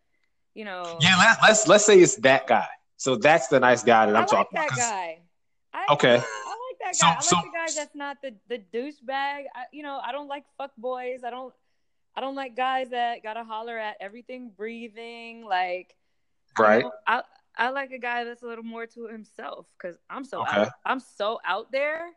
you 0.55 0.64
know. 0.64 0.98
Yeah, 1.01 1.16
let, 1.18 1.38
let's 1.42 1.66
let's 1.68 1.87
say 1.87 1.98
it's 2.01 2.16
that 2.16 2.46
guy. 2.46 2.66
So 2.96 3.16
that's 3.16 3.48
the 3.48 3.59
nice 3.61 3.83
guy 3.83 4.07
that 4.07 4.14
I 4.14 4.18
I'm 4.18 4.22
like 4.22 4.31
talking 4.31 4.57
that 4.57 4.66
about. 4.68 4.79
guy. 4.79 5.18
I, 5.72 5.87
Okay. 5.94 6.14
I 6.14 6.16
like 6.16 6.79
that 6.85 6.96
So- 6.96 7.07
guy. 7.07 7.12
I 7.12 7.14
like 7.14 7.22
so- 7.22 7.37
the 7.37 7.51
guy 7.53 7.66
that's 7.77 7.94
not 7.94 8.16
the 8.22 8.35
the 8.48 8.59
douchebag. 8.59 9.44
I, 9.55 9.64
you 9.72 9.83
know, 9.83 10.01
I 10.05 10.12
don't 10.12 10.29
like 10.29 10.44
fuck 10.59 10.72
boys. 10.77 11.20
I 11.25 11.31
don't. 11.31 11.55
I 12.14 12.20
don't 12.20 12.35
like 12.35 12.57
guys 12.57 12.90
that 12.90 13.22
gotta 13.22 13.44
holler 13.44 13.79
at 13.79 13.96
everything 14.01 14.51
breathing. 14.57 15.44
Like, 15.44 15.94
Right. 16.59 16.83
know, 16.83 16.92
I 17.07 17.22
I 17.57 17.68
like 17.70 17.92
a 17.92 17.98
guy 17.98 18.25
that's 18.25 18.42
a 18.42 18.46
little 18.46 18.64
more 18.64 18.87
to 18.87 19.07
himself 19.09 19.66
because 19.79 19.96
I'm 20.09 20.25
so 20.25 20.42
Okay. 20.42 20.62
out, 20.62 20.68
I'm 20.85 21.01
so 21.01 21.38
out 21.44 21.70
there. 21.72 22.11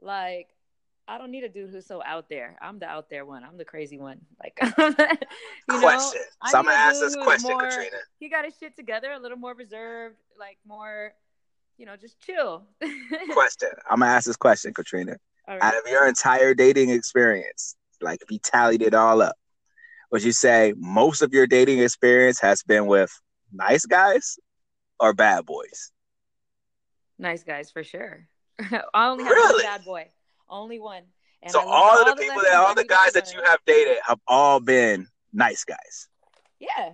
Like, 0.00 0.48
I 1.08 1.18
don't 1.18 1.30
need 1.32 1.44
a 1.44 1.48
dude 1.48 1.70
who's 1.70 1.86
so 1.86 2.02
out 2.04 2.28
there. 2.28 2.56
I'm 2.62 2.78
the 2.78 2.86
out 2.86 3.08
there 3.10 3.24
one. 3.24 3.42
I'm 3.44 3.56
the 3.56 3.64
crazy 3.64 3.98
one. 3.98 4.20
Like, 4.42 4.58
you 4.78 4.84
know, 5.68 5.80
question. 5.80 6.22
I 6.40 6.50
so 6.52 6.58
I'm 6.58 6.64
gonna 6.64 6.76
ask 6.76 7.00
this 7.00 7.16
question, 7.16 7.50
more- 7.50 7.60
Katrina. 7.68 7.96
he 8.18 8.28
got 8.28 8.44
his 8.44 8.56
shit 8.58 8.76
together, 8.76 9.12
a 9.12 9.18
little 9.18 9.36
more 9.38 9.54
reserved, 9.54 10.16
like 10.38 10.58
more, 10.66 11.12
you 11.76 11.86
know, 11.86 11.96
just 11.96 12.20
chill. 12.20 12.64
Question. 13.32 13.70
I'm 13.90 13.98
gonna 14.00 14.12
ask 14.12 14.26
this 14.26 14.36
question, 14.36 14.72
Katrina. 14.74 15.16
All 15.48 15.58
Out 15.60 15.74
of 15.76 15.82
your 15.90 16.06
entire 16.06 16.54
dating 16.54 16.90
experience, 16.90 17.76
like 18.00 18.22
if 18.22 18.30
you 18.30 18.38
tallied 18.38 18.82
it 18.82 18.94
all 18.94 19.20
up, 19.22 19.36
would 20.10 20.22
you 20.22 20.32
say 20.32 20.74
most 20.76 21.22
of 21.22 21.32
your 21.32 21.46
dating 21.46 21.80
experience 21.80 22.40
has 22.40 22.62
been 22.62 22.86
with 22.86 23.10
nice 23.52 23.86
guys 23.86 24.38
or 24.98 25.12
bad 25.12 25.46
boys? 25.46 25.92
Nice 27.18 27.42
guys 27.44 27.70
for 27.70 27.84
sure. 27.84 28.26
I 28.94 29.08
only 29.08 29.24
have 29.24 29.32
Really? 29.32 29.64
one 29.64 29.72
bad 29.72 29.84
boy. 29.84 30.08
Only 30.48 30.78
one. 30.78 31.02
And 31.42 31.52
so 31.52 31.58
learned 31.60 31.70
all 31.70 32.00
of 32.02 32.06
the 32.16 32.22
people 32.22 32.42
that 32.42 32.54
all 32.54 32.74
the 32.74 32.84
guys 32.84 33.12
that 33.12 33.32
you 33.32 33.42
have 33.44 33.60
dated 33.66 33.98
have 34.06 34.18
all 34.26 34.60
been 34.60 35.06
nice 35.32 35.64
guys. 35.64 36.08
Yeah. 36.58 36.92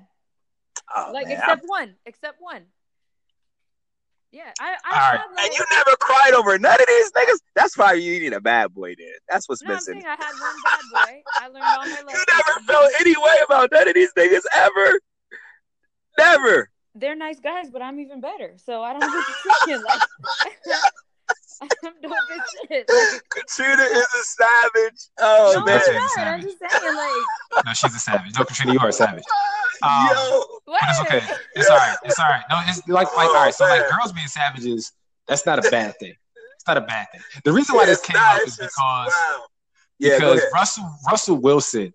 Oh, 0.97 1.11
like 1.13 1.27
man. 1.27 1.39
except 1.39 1.63
one. 1.67 1.95
Except 2.05 2.37
one. 2.41 2.63
Yeah. 4.33 4.53
I, 4.61 4.77
I 4.85 4.95
All 4.95 4.99
right. 4.99 5.21
had, 5.21 5.35
like, 5.37 5.47
and 5.47 5.59
you 5.59 5.65
never 5.71 5.97
cried 6.01 6.33
over 6.35 6.59
none 6.59 6.81
of 6.81 6.87
these 6.87 7.13
niggas. 7.13 7.39
That's 7.55 7.77
why 7.77 7.95
you 7.95 8.21
need 8.21 8.33
a 8.33 8.41
bad 8.41 8.75
boy. 8.75 8.95
Then 8.97 9.09
that's 9.29 9.49
what's 9.49 9.63
no, 9.63 9.71
I'm 9.71 9.77
missing. 9.77 9.95
saying 9.95 10.07
I 10.07 10.23
had 10.23 10.35
one 10.39 10.57
bad 10.63 10.85
boy. 10.93 11.23
I 11.39 11.49
learned 11.49 11.67
all 11.73 11.87
my 11.87 12.13
You 12.13 12.25
never 12.29 12.61
felt 12.67 12.93
any 13.01 13.17
way 13.17 13.37
about 13.45 13.71
none 13.73 13.89
of 13.89 13.95
these 13.95 14.13
niggas 14.15 14.45
ever. 14.55 15.01
Never. 16.19 16.71
They're 16.95 17.17
nice 17.17 17.41
guys, 17.41 17.71
but 17.71 17.83
I'm 17.83 18.01
even 18.01 18.21
better. 18.21 18.55
So 18.57 18.83
I 18.83 18.93
don't 18.93 19.01
know 19.03 19.09
what 19.09 19.25
you're 19.45 19.55
saying. 19.67 19.85
Like, 19.85 20.03
I'm 21.85 21.93
doing 22.03 22.13
good 22.29 22.43
shit. 22.69 22.89
Like, 22.89 23.23
Katrina 23.31 23.83
is 23.83 24.07
a 24.07 24.25
savage. 24.25 25.09
Oh 25.19 25.55
no, 25.59 25.65
man. 25.65 25.81
I'm 25.81 25.95
not. 25.95 26.29
I'm 26.29 26.43
just 26.43 26.59
saying, 26.59 26.97
like, 26.97 27.65
No, 27.65 27.73
she's 27.73 27.95
a 27.95 27.99
savage. 27.99 28.33
No, 28.39 28.45
Katrina, 28.45 28.73
you 28.73 28.79
are 28.81 28.89
a 28.89 28.93
savage. 28.93 29.25
Um, 29.83 30.09
Yo. 30.11 30.45
what? 30.65 30.81
It's 30.89 31.01
okay. 31.01 31.23
It's 31.55 31.69
all 31.71 31.77
right. 31.77 31.97
It's 32.05 32.19
all 32.19 32.29
right. 32.29 32.43
No, 32.51 32.61
it's 32.67 32.87
like 32.89 33.15
like 33.17 33.29
all 33.29 33.35
right. 33.35 33.55
So 33.55 33.65
like 33.65 33.89
girls 33.91 34.13
being 34.13 34.27
savages, 34.29 34.93
that's 35.29 35.47
not 35.47 35.65
a 35.65 35.71
bad 35.71 35.95
thing. 35.99 36.15
It's 36.55 36.67
not 36.67 36.77
a 36.77 36.81
bad 36.83 37.07
thing. 37.13 37.21
The 37.45 37.53
reason 37.53 37.75
why 37.77 37.87
this 37.87 38.01
came 38.01 38.17
up 38.19 38.41
is 38.47 38.57
because 38.57 38.71
wow. 39.15 39.43
Yeah, 39.99 40.17
because. 40.19 40.43
Russell 40.53 40.91
Russell 41.09 41.37
Wilson, 41.37 41.95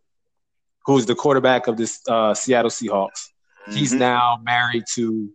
who's 0.85 1.05
the 1.05 1.15
quarterback 1.15 1.67
of 1.67 1.77
this 1.77 2.01
uh, 2.07 2.33
Seattle 2.33 2.71
Seahawks, 2.71 3.29
he's 3.71 3.93
Mhm. 3.93 3.99
now 3.99 4.39
married 4.43 4.83
to 4.95 5.29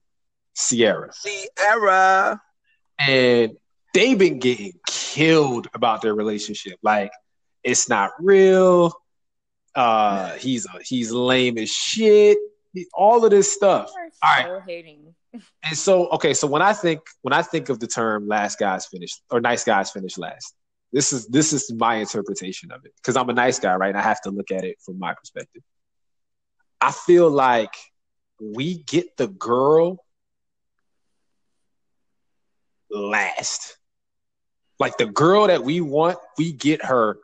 Ciara, 0.56 1.11
Ciara. 1.59 2.40
and 2.98 3.52
they've 3.94 4.18
been 4.18 4.38
getting 4.38 4.72
killed 4.87 5.68
about 5.74 6.02
their 6.02 6.14
relationship. 6.14 6.78
Like 6.82 7.12
it's 7.62 7.88
not 7.88 8.12
real. 8.18 8.92
Uh, 9.77 10.33
he's 10.37 10.65
a, 10.67 10.79
he's 10.83 11.12
lame 11.12 11.59
as 11.59 11.71
shit. 11.71 12.39
All 12.95 13.25
of 13.25 13.31
this 13.31 13.53
stuff. 13.53 13.93
You 13.95 14.03
are 14.03 14.11
All 14.23 14.37
right. 14.37 14.61
so 14.61 14.67
hating. 14.67 15.15
And 15.62 15.77
so, 15.77 16.09
okay, 16.11 16.33
so 16.33 16.47
when 16.47 16.62
I 16.62 16.73
think 16.73 17.01
when 17.23 17.33
I 17.33 17.43
think 17.43 17.69
of 17.69 17.79
the 17.81 17.87
term 17.87 18.27
"last 18.27 18.59
guys 18.59 18.87
finish" 18.87 19.21
or 19.31 19.41
"nice 19.41 19.65
guys 19.65 19.91
finish 19.91 20.17
last," 20.17 20.55
this 20.93 21.12
is 21.12 21.27
this 21.27 21.53
is 21.53 21.71
my 21.73 21.97
interpretation 21.97 22.71
of 22.71 22.85
it 22.85 22.93
because 22.97 23.17
I'm 23.17 23.29
a 23.29 23.35
nice 23.35 23.59
guy, 23.59 23.75
right? 23.75 23.89
And 23.89 23.99
I 23.99 24.03
have 24.03 24.21
to 24.23 24.31
look 24.31 24.51
at 24.51 24.65
it 24.65 24.77
from 24.85 24.99
my 24.99 25.12
perspective. 25.12 25.62
I 26.81 26.93
feel 26.93 27.29
like 27.29 27.75
we 28.41 28.83
get 28.85 29.17
the 29.17 29.27
girl 29.27 29.99
last, 32.91 33.77
like 34.79 34.97
the 34.97 35.07
girl 35.07 35.49
that 35.49 35.65
we 35.65 35.81
want, 35.81 36.19
we 36.39 36.53
get 36.53 36.85
her 36.85 37.19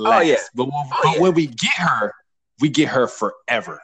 last. 0.00 0.26
yeah. 0.26 0.36
But 0.54 0.64
when, 0.64 0.72
Oh, 0.74 1.00
but 1.02 1.14
yeah. 1.14 1.20
when 1.20 1.34
we 1.34 1.46
get 1.46 1.74
her, 1.74 2.12
we 2.60 2.68
get 2.68 2.88
her 2.88 3.06
forever. 3.06 3.80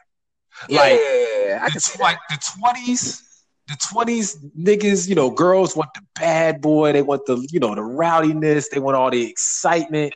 Yeah, 0.67 0.79
Like 0.81 0.91
I 0.91 1.65
the 1.65 1.71
can 1.71 1.79
tw- 1.79 1.83
see 1.83 2.01
like 2.03 2.17
the 2.29 2.37
twenties, 2.57 3.23
the 3.67 3.77
twenties 3.89 4.37
niggas, 4.57 5.07
you 5.07 5.15
know, 5.15 5.29
girls 5.29 5.75
want 5.75 5.93
the 5.93 6.01
bad 6.15 6.61
boy, 6.61 6.91
they 6.91 7.01
want 7.01 7.25
the 7.25 7.45
you 7.51 7.59
know 7.59 7.75
the 7.75 7.81
rowdiness, 7.81 8.69
they 8.69 8.79
want 8.79 8.97
all 8.97 9.09
the 9.09 9.29
excitement, 9.29 10.13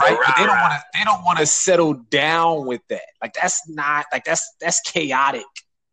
right? 0.00 0.16
But 0.26 0.36
they 0.36 0.46
don't 0.46 0.56
want 0.58 0.72
to 0.72 0.84
they 0.98 1.04
don't 1.04 1.24
want 1.24 1.38
to 1.38 1.46
settle 1.46 1.94
down 1.94 2.66
with 2.66 2.80
that. 2.88 3.02
Like 3.22 3.34
that's 3.34 3.68
not 3.68 4.06
like 4.12 4.24
that's 4.24 4.54
that's 4.60 4.80
chaotic. 4.80 5.44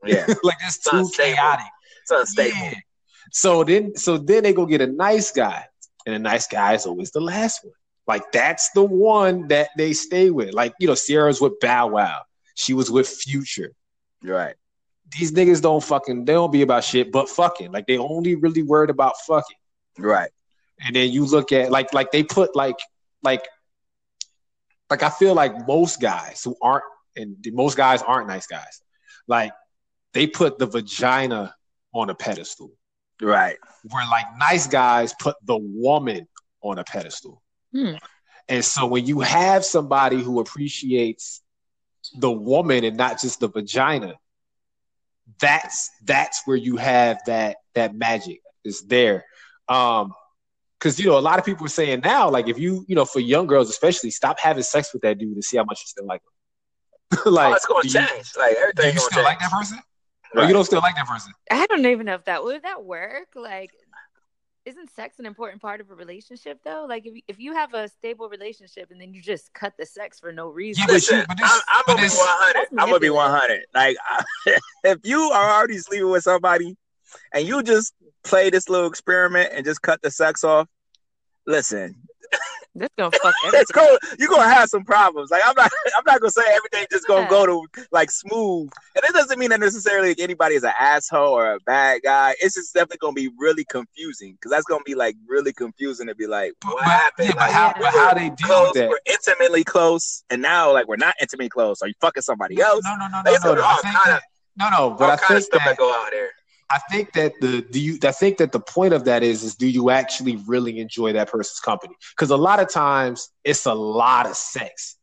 Yeah, 0.04 0.26
like 0.43 0.58
that's 0.60 0.78
It's 0.78 0.89
too 0.89 0.98
unstable. 0.98 1.36
chaotic. 1.36 1.65
it's 2.02 2.12
unstable. 2.12 2.58
Yeah. 2.58 2.74
So 3.32 3.63
then 3.63 3.95
so 3.98 4.17
then 4.17 4.43
they 4.43 4.54
go 4.54 4.65
get 4.65 4.82
a 4.82 4.88
nice 4.88 5.32
guy, 5.32 5.65
and 6.06 6.15
a 6.15 6.19
nice 6.19 6.48
guy 6.48 6.74
is 6.74 6.86
always 6.88 7.12
the 7.12 7.21
last 7.21 7.63
one. 7.63 7.74
Like 8.08 8.32
that's 8.32 8.70
the 8.72 8.84
one 8.84 9.48
that 9.48 9.70
they 9.78 9.94
stay 9.94 10.30
with. 10.30 10.54
Like 10.54 10.74
you 10.80 10.88
know, 10.88 10.96
Ciara's 10.96 11.41
with 11.41 11.60
Bow 11.60 11.88
Wow. 11.88 12.22
She 12.56 12.74
was 12.74 12.89
with 12.91 13.08
Future 13.08 13.74
right. 14.32 14.56
these 15.18 15.32
niggas 15.32 15.62
don't 15.62 15.84
fucking 15.84 16.26
they 16.26 16.34
don't 16.34 16.52
be 16.52 16.62
about 16.62 16.84
shit 16.84 17.12
but 17.12 17.30
fucking 17.30 17.72
like 17.72 17.86
they 17.88 17.98
only 17.98 18.36
really 18.36 18.63
worried 18.63 18.89
about 18.89 19.13
fucking 19.28 19.58
right. 19.98 20.32
and 20.82 20.96
then 20.96 21.12
you 21.12 21.26
look 21.26 21.52
at 21.52 21.72
like 21.72 21.94
like 21.94 22.12
they 22.12 22.24
put 22.24 22.56
like 22.56 22.78
like 23.24 23.46
like 24.89 25.04
i 25.04 25.10
feel 25.10 25.34
like 25.34 25.68
most 25.68 26.02
guys 26.02 26.41
who 26.44 26.56
aren't 26.62 26.84
and 27.15 27.36
most 27.52 27.78
guys 27.78 28.02
aren't 28.02 28.28
nice 28.28 28.48
guys 28.48 28.82
like 29.28 29.52
they 30.13 30.28
put 30.28 30.58
the 30.58 30.65
vagina 30.65 31.54
on 31.94 32.10
a 32.10 32.15
pedestal 32.15 32.72
right. 33.22 33.58
where 33.91 34.06
like 34.08 34.26
nice 34.38 34.68
guys 34.68 35.13
put 35.20 35.36
the 35.46 35.58
woman 35.58 36.28
on 36.62 36.80
a 36.80 36.84
pedestal 36.84 37.41
Hmm. 37.76 37.96
and 38.48 38.64
so 38.64 38.86
when 38.86 39.06
you 39.06 39.20
have 39.20 39.66
somebody 39.66 40.22
who 40.22 40.40
appreciates 40.40 41.42
the 42.18 42.32
woman 42.32 42.84
and 42.84 42.96
not 42.96 43.20
just 43.20 43.40
the 43.40 43.50
vagina, 43.50 44.14
that's 45.40 45.90
that's 46.04 46.42
where 46.46 46.58
you 46.58 46.78
have 46.78 47.20
that 47.26 47.58
that 47.74 47.96
magic 47.96 48.40
is 48.64 48.82
there. 48.84 49.26
Um 49.68 50.14
because 50.80 51.00
you 51.00 51.08
know 51.08 51.18
a 51.18 51.20
lot 51.20 51.40
of 51.40 51.46
people 51.46 51.66
are 51.66 51.70
saying 51.70 52.02
now, 52.04 52.30
like 52.30 52.48
if 52.48 52.60
you 52.60 52.86
you 52.88 52.96
know 52.96 53.06
for 53.06 53.20
young 53.20 53.48
girls 53.48 53.70
especially, 53.70 54.12
stop 54.12 54.40
having 54.40 54.64
sex 54.64 54.94
with 54.94 55.02
that 55.02 55.18
dude 55.18 55.36
to 55.36 55.42
see 55.42 55.58
how 55.58 55.64
much 55.64 55.82
you 55.82 55.88
still 55.88 56.06
like 56.06 56.22
him. 56.22 57.20
like 57.34 57.52
oh, 57.52 57.56
it's 57.56 57.66
gonna 57.66 57.82
do 57.82 57.88
you- 57.88 58.08
change. 58.08 58.32
Like 58.38 58.56
Do 58.76 58.86
you 58.86 58.92
still 58.94 59.10
change. 59.10 59.26
like 59.26 59.40
that 59.40 59.52
person? 59.52 59.80
Or 60.36 60.44
you 60.44 60.54
don't 60.54 60.66
still 60.66 60.82
like 60.82 60.96
that 60.96 61.08
person? 61.08 61.32
I 61.50 61.66
don't 61.68 61.86
even 61.86 62.06
know 62.06 62.16
if 62.16 62.26
that 62.26 62.44
would 62.44 62.64
that 62.64 62.84
work. 62.84 63.30
Like, 63.36 63.72
isn't 64.65 64.89
sex 64.89 65.19
an 65.19 65.25
important 65.25 65.62
part 65.62 65.80
of 65.82 65.91
a 65.91 65.95
relationship 65.95 66.60
though? 66.63 66.86
Like, 66.89 67.06
if 67.06 67.15
you, 67.15 67.21
if 67.28 67.39
you 67.39 67.54
have 67.54 67.73
a 67.73 67.88
stable 67.88 68.30
relationship 68.30 68.89
and 68.91 68.99
then 68.99 69.13
you 69.13 69.21
just 69.21 69.54
cut 69.54 69.73
the 69.78 69.86
sex 69.86 70.19
for 70.19 70.32
no 70.32 70.47
reason, 70.49 70.82
Yeah, 70.82 70.88
but 70.88 70.93
Listen, 70.93 71.19
you- 71.19 71.25
but 71.28 71.38
this- 71.38 71.51
I'm, 71.51 71.62
I'm 71.69 71.84
but 71.88 71.95
gonna 71.95 72.08
be 72.08 72.10
100. 72.10 72.67
I'm 72.80 72.88
gonna 72.89 72.99
be 72.99 73.10
100. 73.10 73.62
Like, 73.73 73.97
if 74.84 74.99
you 75.04 75.21
are 75.21 75.58
already 75.58 75.78
sleeping 75.78 76.10
with 76.10 76.23
somebody 76.23 76.75
and 77.34 77.47
you 77.47 77.62
just 77.63 77.93
play 78.23 78.49
this 78.49 78.67
little 78.69 78.88
experiment 78.88 79.51
and 79.54 79.63
just 79.65 79.82
cut 79.82 80.01
the 80.01 80.10
sex 80.12 80.43
off, 80.43 80.67
listen, 81.45 81.95
that's 82.76 82.93
gonna 82.98 83.12
fuck 83.12 83.34
everything. 83.45 83.62
it's 83.62 83.71
going 83.71 83.98
you're 84.19 84.30
gonna 84.30 84.54
have 84.54 84.69
some 84.69 84.84
problems. 84.84 85.32
Like, 85.32 85.41
I'm 85.45 85.54
not, 85.56 85.71
I'm 85.98 86.04
not 86.06 86.19
gonna 86.19 86.32
say 86.32 86.43
everything 86.54 86.86
just 86.91 87.08
gonna 87.08 87.30
go 87.30 87.45
to 87.45 87.65
like 87.91 88.12
smooth. 88.12 88.69
And 88.95 89.04
it 89.06 89.13
doesn't 89.13 89.39
mean 89.39 89.50
that 89.52 89.60
necessarily 89.60 90.15
anybody 90.19 90.56
is 90.56 90.63
an 90.63 90.74
asshole 90.80 91.34
or 91.34 91.54
a 91.54 91.60
bad 91.62 92.02
guy. 92.04 92.36
It's 92.41 92.56
just 92.56 92.74
definitely 92.74 92.98
gonna 93.02 93.13
be 93.13 93.30
really 93.38 93.65
confusing 93.65 94.34
because 94.34 94.52
that's 94.52 94.65
gonna 94.65 94.84
be 94.86 94.95
like 94.95 95.15
really 95.28 95.54
confusing 95.54 96.08
to 96.08 96.15
be 96.15 96.28
like, 96.28 96.54
what 96.63 96.78
but- 96.78 96.86
happened? 96.86 97.28
yeah, 97.30 97.34
but 97.34 97.39
Like, 97.39 97.52
how 97.52 97.67
Yeah. 97.67 97.74
but 97.80 97.93
how 97.93 98.13
they 98.13 98.30
deal 98.30 98.36
close, 98.48 98.67
with 98.67 98.74
that? 98.76 98.89
we're 98.89 99.00
intimately 99.06 99.63
close, 99.63 100.24
and 100.30 100.41
now 100.41 100.71
like 100.74 100.88
we're 100.88 100.95
not 100.98 101.15
intimately 101.21 101.50
close. 101.50 101.82
Are 101.82 101.88
you 101.88 101.93
fucking 102.02 102.24
somebody 102.24 102.60
else? 102.62 102.82
No, 102.84 102.95
no, 102.95 103.08
no, 103.08 103.17
no, 103.17 103.21
There's 103.26 103.43
no, 103.43 103.54
no. 103.56 103.62
I 103.62 103.65
all 103.71 103.82
think 103.82 103.95
kinda- 103.95 104.02
that, 104.06 104.24
no, 104.58 104.69
no. 104.69 104.95
But 104.98 105.06
All 105.06 105.12
I 105.12 105.15
kind 105.17 105.21
of 105.38 105.43
think 105.43 105.54
stuff 105.54 105.62
that 105.65 105.69
that 105.71 105.78
go 105.78 105.93
out 105.93 106.12
there. 106.12 106.30
I 106.69 106.80
think 106.91 107.13
that 107.13 107.34
the 107.41 107.62
do 107.62 107.80
you 107.80 107.99
I 108.04 108.12
think 108.12 108.38
that 108.38 108.51
the 108.51 108.60
point 108.60 108.93
of 108.93 109.06
that 109.06 109.21
is 109.21 109.43
is 109.43 109.56
do 109.56 109.67
you 109.67 109.91
actually 109.91 110.38
really 110.47 110.80
enjoy 110.80 111.13
that 111.13 111.30
person's 111.30 111.60
company? 111.60 111.95
Because 112.15 112.32
a 112.32 112.38
lot 112.38 112.60
of 112.60 112.71
times 112.71 113.30
it's 113.43 113.65
a 113.65 113.73
lot 113.73 114.25
of 114.25 114.36
sex, 114.36 114.97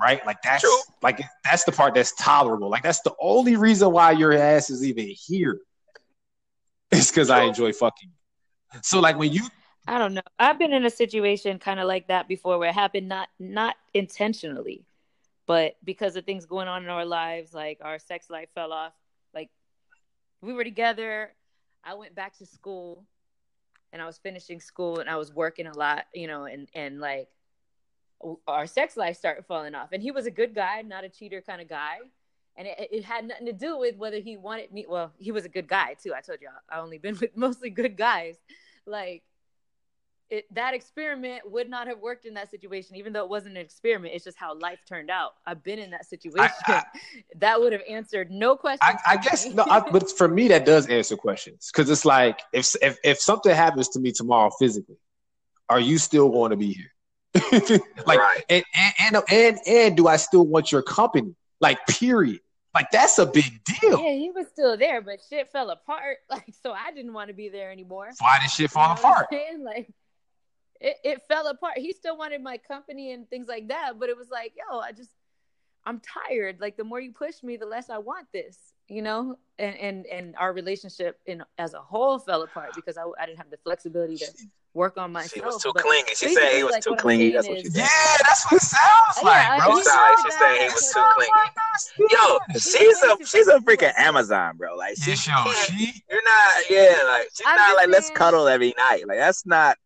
right? 0.00 0.24
Like 0.24 0.40
that's 0.42 0.62
True. 0.62 0.78
like 1.02 1.20
that's 1.44 1.64
the 1.64 1.72
part 1.72 1.94
that's 1.94 2.14
tolerable. 2.14 2.70
Like 2.70 2.82
that's 2.82 3.00
the 3.02 3.14
only 3.20 3.56
reason 3.56 3.92
why 3.92 4.12
your 4.12 4.32
ass 4.32 4.70
is 4.70 4.82
even 4.84 5.08
here. 5.08 5.60
It's 6.90 7.10
because 7.10 7.28
I 7.28 7.42
enjoy 7.42 7.72
fucking. 7.72 8.10
So 8.82 9.00
like 9.00 9.18
when 9.18 9.32
you 9.32 9.46
I 9.88 9.98
don't 9.98 10.14
know. 10.14 10.22
I've 10.38 10.58
been 10.58 10.72
in 10.72 10.84
a 10.84 10.90
situation 10.90 11.58
kind 11.58 11.78
of 11.78 11.86
like 11.86 12.08
that 12.08 12.26
before, 12.26 12.58
where 12.58 12.70
it 12.70 12.74
happened 12.74 13.08
not 13.08 13.28
not 13.38 13.76
intentionally, 13.94 14.84
but 15.46 15.76
because 15.84 16.16
of 16.16 16.24
things 16.24 16.46
going 16.46 16.68
on 16.68 16.82
in 16.82 16.88
our 16.88 17.04
lives, 17.04 17.54
like 17.54 17.78
our 17.82 17.98
sex 17.98 18.30
life 18.30 18.48
fell 18.54 18.72
off. 18.72 18.92
We 20.40 20.52
were 20.52 20.64
together, 20.64 21.32
I 21.84 21.94
went 21.94 22.14
back 22.14 22.36
to 22.38 22.46
school, 22.46 23.04
and 23.92 24.02
I 24.02 24.06
was 24.06 24.18
finishing 24.18 24.60
school, 24.60 24.98
and 24.98 25.08
I 25.08 25.16
was 25.16 25.32
working 25.32 25.66
a 25.66 25.76
lot, 25.76 26.06
you 26.14 26.26
know, 26.26 26.44
and 26.44 26.68
and 26.74 27.00
like 27.00 27.28
our 28.46 28.66
sex 28.66 28.96
life 28.96 29.16
started 29.16 29.44
falling 29.46 29.74
off. 29.74 29.90
And 29.92 30.02
he 30.02 30.10
was 30.10 30.26
a 30.26 30.30
good 30.30 30.54
guy, 30.54 30.82
not 30.82 31.04
a 31.04 31.08
cheater 31.08 31.40
kind 31.40 31.60
of 31.60 31.68
guy. 31.68 31.98
And 32.56 32.66
it, 32.66 32.88
it 32.90 33.04
had 33.04 33.26
nothing 33.26 33.46
to 33.46 33.52
do 33.52 33.78
with 33.78 33.96
whether 33.96 34.18
he 34.18 34.36
wanted 34.36 34.72
me. 34.72 34.86
Well, 34.88 35.12
he 35.18 35.32
was 35.32 35.44
a 35.44 35.48
good 35.48 35.68
guy 35.68 35.94
too. 36.02 36.14
I 36.14 36.20
told 36.20 36.40
you 36.40 36.48
all 36.48 36.78
I 36.78 36.82
only 36.82 36.98
been 36.98 37.18
with 37.20 37.36
mostly 37.36 37.70
good 37.70 37.96
guys. 37.96 38.36
Like 38.86 39.22
it, 40.28 40.52
that 40.54 40.74
experiment 40.74 41.48
would 41.50 41.68
not 41.70 41.86
have 41.86 41.98
worked 42.00 42.24
in 42.26 42.34
that 42.34 42.50
situation, 42.50 42.96
even 42.96 43.12
though 43.12 43.22
it 43.22 43.30
wasn't 43.30 43.56
an 43.56 43.62
experiment. 43.62 44.12
It's 44.14 44.24
just 44.24 44.36
how 44.36 44.58
life 44.58 44.80
turned 44.88 45.10
out. 45.10 45.34
I've 45.46 45.62
been 45.62 45.78
in 45.78 45.90
that 45.90 46.04
situation. 46.06 46.50
I- 46.66 46.82
that 47.36 47.60
would 47.60 47.72
have 47.72 47.82
answered 47.88 48.30
no 48.30 48.56
questions. 48.56 48.80
I, 49.06 49.14
I 49.14 49.16
guess 49.18 49.46
no, 49.46 49.64
I, 49.70 49.80
but 49.80 50.10
for 50.10 50.26
me 50.28 50.48
that 50.48 50.64
does 50.64 50.88
answer 50.88 51.16
questions 51.16 51.70
because 51.72 51.88
it's 51.90 52.04
like 52.04 52.40
if 52.52 52.74
if 52.82 52.98
if 53.04 53.20
something 53.20 53.54
happens 53.54 53.88
to 53.90 54.00
me 54.00 54.10
tomorrow 54.12 54.50
physically, 54.58 54.96
are 55.68 55.80
you 55.80 55.98
still 55.98 56.28
going 56.30 56.50
to 56.50 56.56
be 56.56 56.72
here? 56.72 56.92
like, 58.06 58.18
Right. 58.18 58.44
and, 58.48 58.64
and 58.74 58.94
and 59.16 59.22
and 59.30 59.58
and 59.66 59.96
do 59.96 60.08
I 60.08 60.16
still 60.16 60.46
want 60.46 60.72
your 60.72 60.82
company? 60.82 61.34
Like, 61.60 61.78
period. 61.86 62.40
Like, 62.74 62.90
that's 62.90 63.18
a 63.18 63.24
big 63.24 63.64
deal. 63.64 63.98
Yeah, 64.02 64.12
he 64.12 64.30
was 64.34 64.46
still 64.48 64.76
there, 64.76 65.00
but 65.00 65.20
shit 65.30 65.50
fell 65.50 65.70
apart. 65.70 66.18
Like, 66.30 66.52
so 66.62 66.72
I 66.72 66.92
didn't 66.92 67.14
want 67.14 67.28
to 67.28 67.34
be 67.34 67.48
there 67.48 67.70
anymore. 67.72 68.10
Why 68.18 68.38
did 68.40 68.50
shit 68.50 68.64
You 68.64 68.68
fall 68.68 68.94
know 68.94 69.00
apart? 69.00 69.28
Like, 69.60 69.88
it, 70.80 70.96
it 71.04 71.22
fell 71.28 71.46
apart. 71.48 71.78
He 71.78 71.92
still 71.92 72.16
wanted 72.16 72.42
my 72.42 72.58
company 72.58 73.12
and 73.12 73.28
things 73.28 73.48
like 73.48 73.68
that, 73.68 73.98
but 73.98 74.08
it 74.08 74.16
was 74.16 74.28
like, 74.30 74.52
yo, 74.56 74.78
I 74.78 74.92
just, 74.92 75.10
I'm 75.84 76.00
tired. 76.00 76.60
Like, 76.60 76.76
the 76.76 76.84
more 76.84 77.00
you 77.00 77.12
push 77.12 77.42
me, 77.42 77.56
the 77.56 77.66
less 77.66 77.90
I 77.90 77.98
want 77.98 78.26
this, 78.32 78.58
you 78.88 79.02
know. 79.02 79.38
And 79.58 79.76
and 79.76 80.06
and 80.06 80.34
our 80.36 80.52
relationship 80.52 81.18
in 81.26 81.42
as 81.58 81.72
a 81.74 81.80
whole 81.80 82.18
fell 82.18 82.42
apart 82.42 82.70
because 82.74 82.98
I, 82.98 83.04
I 83.20 83.24
didn't 83.24 83.38
have 83.38 83.50
the 83.50 83.56
flexibility 83.58 84.16
to 84.18 84.26
work 84.74 84.98
on 84.98 85.12
myself. 85.12 85.32
She 85.32 85.40
was 85.40 85.62
too 85.62 85.72
But 85.74 85.84
clingy. 85.84 86.10
She 86.14 86.34
said 86.34 86.52
he 86.52 86.62
was 86.62 86.72
like, 86.72 86.82
too 86.82 86.90
what 86.90 86.98
I'm 86.98 87.02
clingy. 87.02 87.30
That's 87.30 87.48
what 87.48 87.60
she 87.60 87.66
is- 87.68 87.72
said. 87.72 87.80
Yeah, 87.80 88.16
that's 88.26 88.44
what 88.44 88.60
it 88.60 88.66
sounds 88.66 89.24
like, 89.24 89.48
I- 89.48 89.64
bro. 89.64 89.80
sorry, 89.80 90.14
she 90.24 90.30
said 90.32 90.56
he 90.58 90.68
was 90.68 90.92
too 90.92 91.04
clingy. 91.14 91.32
Yo, 92.10 92.38
she's 92.54 93.02
a 93.02 93.24
she's 93.24 93.46
a 93.48 93.58
freaking. 93.60 93.92
Amazon, 93.96 94.56
bro. 94.56 94.76
Like 94.76 94.96
she, 94.98 95.10
Yeah, 95.12 95.16
sure. 95.16 95.54
She, 95.54 96.02
you're 96.10 96.22
not, 96.22 96.64
yeah, 96.68 96.98
like 97.06 97.28
she's 97.32 97.46
I'm 97.46 97.56
not 97.56 97.66
just 97.68 97.76
like 97.76 97.88
let's 97.88 98.10
cuddle 98.10 98.48
every 98.48 98.74
night. 98.76 99.06
Like 99.06 99.18
that's 99.18 99.46
not. 99.46 99.78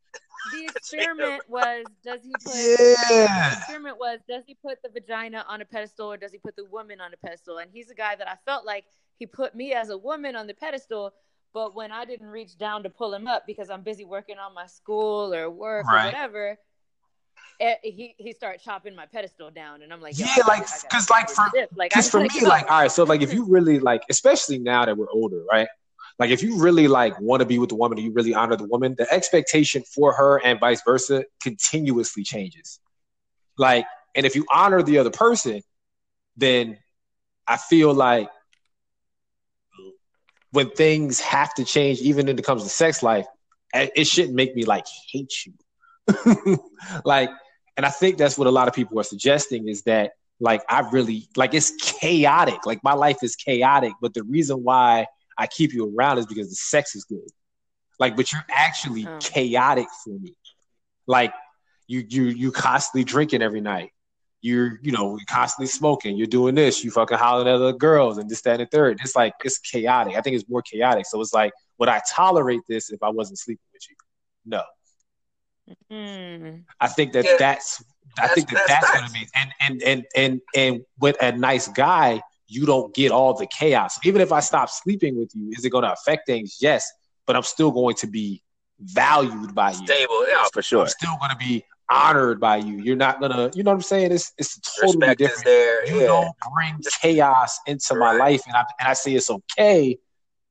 The 0.52 0.64
experiment 0.76 1.42
was 1.48 1.86
does 2.04 2.20
he 2.22 2.32
put 2.44 2.54
Yeah. 2.54 3.50
the 3.50 3.56
experiment 3.58 3.98
was 3.98 4.20
does 4.28 4.44
he 4.46 4.54
put 4.54 4.82
the 4.82 4.88
vagina 4.88 5.44
on 5.48 5.60
a 5.60 5.64
pedestal 5.64 6.12
or 6.12 6.16
does 6.16 6.32
he 6.32 6.38
put 6.38 6.56
the 6.56 6.64
woman 6.66 7.00
on 7.00 7.12
a 7.12 7.16
pedestal 7.16 7.58
and 7.58 7.70
he's 7.72 7.90
a 7.90 7.94
guy 7.94 8.16
that 8.16 8.28
i 8.28 8.36
felt 8.46 8.64
like 8.64 8.84
he 9.18 9.26
put 9.26 9.54
me 9.54 9.72
as 9.72 9.90
a 9.90 9.98
woman 9.98 10.34
on 10.36 10.46
the 10.46 10.54
pedestal 10.54 11.12
but 11.52 11.74
when 11.74 11.92
i 11.92 12.04
didn't 12.04 12.28
reach 12.28 12.56
down 12.56 12.82
to 12.82 12.90
pull 12.90 13.12
him 13.12 13.26
up 13.26 13.46
because 13.46 13.70
i'm 13.70 13.82
busy 13.82 14.04
working 14.04 14.38
on 14.38 14.54
my 14.54 14.66
school 14.66 15.34
or 15.34 15.50
work 15.50 15.86
Right. 15.86 16.02
or 16.02 16.06
whatever 16.06 16.58
eh, 17.60 17.74
he 17.82 18.14
he 18.18 18.32
started 18.32 18.60
chopping 18.62 18.94
my 18.96 19.06
pedestal 19.06 19.50
down 19.50 19.82
and 19.82 19.92
i'm 19.92 20.00
like 20.00 20.18
Yeah, 20.18 20.26
I 20.26 20.36
gotta- 20.38 20.48
like, 20.48 20.58
I 20.58 20.60
gotta 20.62 20.86
'cause, 20.88 21.06
do 21.06 21.12
like, 21.12 21.30
for- 21.30 21.50
shit. 21.54 21.76
like 21.76 21.90
Because 21.90 22.08
for 22.10 22.20
gotta 22.26 22.40
me, 22.40 22.46
like, 22.46 22.64
all 22.70 22.80
right, 22.80 22.90
so 22.92 23.04
like 23.04 23.22
if 23.22 23.32
you 23.34 23.44
really 23.44 23.78
like, 23.78 24.02
especially 24.08 24.58
now 24.58 24.84
that 24.86 24.96
we're 24.96 25.10
older, 25.12 25.42
right? 25.50 25.68
Like 26.20 26.30
if 26.30 26.42
you 26.42 26.58
really 26.58 26.86
like 26.86 27.18
want 27.18 27.40
to 27.40 27.46
be 27.46 27.58
with 27.58 27.70
the 27.70 27.76
woman 27.76 27.96
you 27.96 28.12
really 28.12 28.34
honor 28.34 28.54
the 28.54 28.66
woman, 28.66 28.94
the 28.96 29.10
expectation 29.10 29.82
for 29.82 30.12
her 30.12 30.36
and 30.44 30.60
vice 30.60 30.82
versa 30.84 31.24
continuously 31.42 32.22
changes. 32.22 32.78
Like, 33.56 33.86
and 34.14 34.26
if 34.26 34.36
you 34.36 34.44
honor 34.52 34.82
the 34.82 34.98
other 34.98 35.10
person, 35.10 35.62
then 36.36 36.76
I 37.46 37.56
feel 37.56 37.94
like 37.94 38.28
when 40.52 40.70
things 40.70 41.20
have 41.20 41.54
to 41.54 41.64
change, 41.64 42.00
even 42.00 42.26
when 42.26 42.38
it 42.38 42.44
comes 42.44 42.64
to 42.64 42.68
sex 42.68 43.02
life, 43.02 43.26
it 43.72 43.90
it 43.96 44.06
shouldn't 44.06 44.34
make 44.34 44.54
me 44.54 44.64
like 44.64 44.84
hate 45.10 45.32
you. 45.46 46.58
like, 47.04 47.30
and 47.78 47.86
I 47.86 47.90
think 47.90 48.18
that's 48.18 48.36
what 48.36 48.46
a 48.46 48.50
lot 48.50 48.68
of 48.68 48.74
people 48.74 49.00
are 49.00 49.04
suggesting 49.04 49.68
is 49.68 49.82
that 49.82 50.12
like 50.38 50.62
I 50.68 50.80
really 50.90 51.28
like 51.34 51.54
it's 51.54 51.70
chaotic. 51.76 52.66
Like 52.66 52.84
my 52.84 52.92
life 52.92 53.22
is 53.22 53.36
chaotic, 53.36 53.94
but 54.02 54.12
the 54.12 54.22
reason 54.22 54.62
why 54.62 55.06
I 55.40 55.46
keep 55.46 55.72
you 55.72 55.92
around 55.96 56.18
is 56.18 56.26
because 56.26 56.48
the 56.50 56.54
sex 56.54 56.94
is 56.94 57.04
good. 57.04 57.26
Like, 57.98 58.14
but 58.16 58.30
you're 58.32 58.44
actually 58.50 59.06
Oh. 59.06 59.18
chaotic 59.20 59.86
for 60.04 60.10
me. 60.18 60.34
Like 61.06 61.32
you 61.86 62.04
you 62.08 62.24
you 62.24 62.52
constantly 62.52 63.04
drinking 63.04 63.42
every 63.42 63.60
night. 63.60 63.90
You're 64.42 64.78
you 64.82 64.92
know 64.92 65.16
you're 65.16 65.26
constantly 65.26 65.66
smoking. 65.66 66.16
You're 66.16 66.26
doing 66.26 66.54
this. 66.54 66.84
You 66.84 66.90
fucking 66.90 67.18
hollering 67.18 67.48
at 67.48 67.54
other 67.54 67.72
girls 67.72 68.18
and 68.18 68.28
this 68.30 68.42
that 68.42 68.60
and 68.60 68.60
the 68.60 68.66
third. 68.66 69.00
It's 69.02 69.16
like 69.16 69.34
it's 69.44 69.58
chaotic. 69.58 70.16
I 70.16 70.20
think 70.20 70.36
it's 70.36 70.48
more 70.48 70.62
chaotic. 70.62 71.06
So 71.06 71.20
it's 71.20 71.32
like 71.34 71.52
would 71.78 71.88
I 71.88 72.00
tolerate 72.10 72.60
this 72.68 72.90
if 72.90 73.02
I 73.02 73.08
wasn't 73.10 73.38
sleeping 73.38 73.64
with 73.72 73.82
you? 73.90 73.96
No. 74.46 74.62
Hmm. 75.90 76.60
I 76.80 76.88
think 76.88 77.12
that 77.12 77.24
Yeah. 77.24 77.36
that's 77.38 77.82
I 78.18 78.22
That's- 78.22 78.34
think 78.34 78.48
that 78.50 78.64
that's 78.66 78.86
that's, 78.90 79.00
what 79.02 79.10
it 79.10 79.12
means. 79.12 79.30
And 79.34 79.50
and 79.60 79.82
and 79.82 80.06
and 80.16 80.40
and 80.54 80.80
with 80.98 81.16
a 81.22 81.32
nice 81.32 81.68
guy, 81.68 82.20
you 82.50 82.66
don't 82.66 82.92
get 82.94 83.12
all 83.12 83.34
the 83.34 83.46
chaos. 83.46 83.98
Even 84.04 84.20
if 84.20 84.32
I 84.32 84.40
stop 84.40 84.68
sleeping 84.68 85.16
with 85.16 85.30
you, 85.34 85.50
is 85.52 85.64
it 85.64 85.70
going 85.70 85.84
to 85.84 85.92
affect 85.92 86.26
things? 86.26 86.58
Yes, 86.60 86.90
but 87.26 87.36
I'm 87.36 87.42
still 87.42 87.70
going 87.70 87.94
to 87.96 88.06
be 88.06 88.42
valued 88.80 89.54
by 89.54 89.70
you. 89.70 89.86
Stable, 89.86 90.28
yeah, 90.28 90.44
for 90.52 90.62
sure. 90.62 90.82
I'm 90.82 90.88
still 90.88 91.16
going 91.20 91.30
to 91.30 91.36
be 91.36 91.64
honored 91.90 92.40
by 92.40 92.56
you. 92.56 92.78
You're 92.78 92.96
not 92.96 93.20
gonna, 93.20 93.50
you 93.54 93.62
know 93.62 93.70
what 93.72 93.76
I'm 93.76 93.82
saying? 93.82 94.12
It's 94.12 94.32
it's 94.38 94.58
totally 94.80 95.08
Respect 95.08 95.20
is 95.20 95.26
different. 95.28 95.44
there. 95.44 95.86
You 95.86 96.00
Yeah, 96.00 96.06
don't 96.06 96.36
bring 96.54 96.80
chaos 97.00 97.58
into 97.66 97.94
my 97.96 98.12
life, 98.12 98.42
and 98.46 98.56
I 98.56 98.64
and 98.78 98.88
I 98.88 98.92
say 98.94 99.14
it's 99.14 99.30
okay 99.30 99.98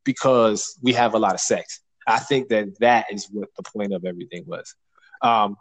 because 0.04 0.78
we 0.82 0.94
have 0.94 1.14
a 1.14 1.20
lot 1.20 1.34
of 1.34 1.40
sex. 1.40 1.82
I 2.06 2.20
think 2.20 2.50
that 2.50 2.80
that 2.80 3.06
is 3.12 3.28
what 3.32 3.50
the 3.56 3.64
point 3.64 3.94
of 3.94 4.04
everything 4.06 4.44
was. 4.48 4.76
Um, 5.22 5.56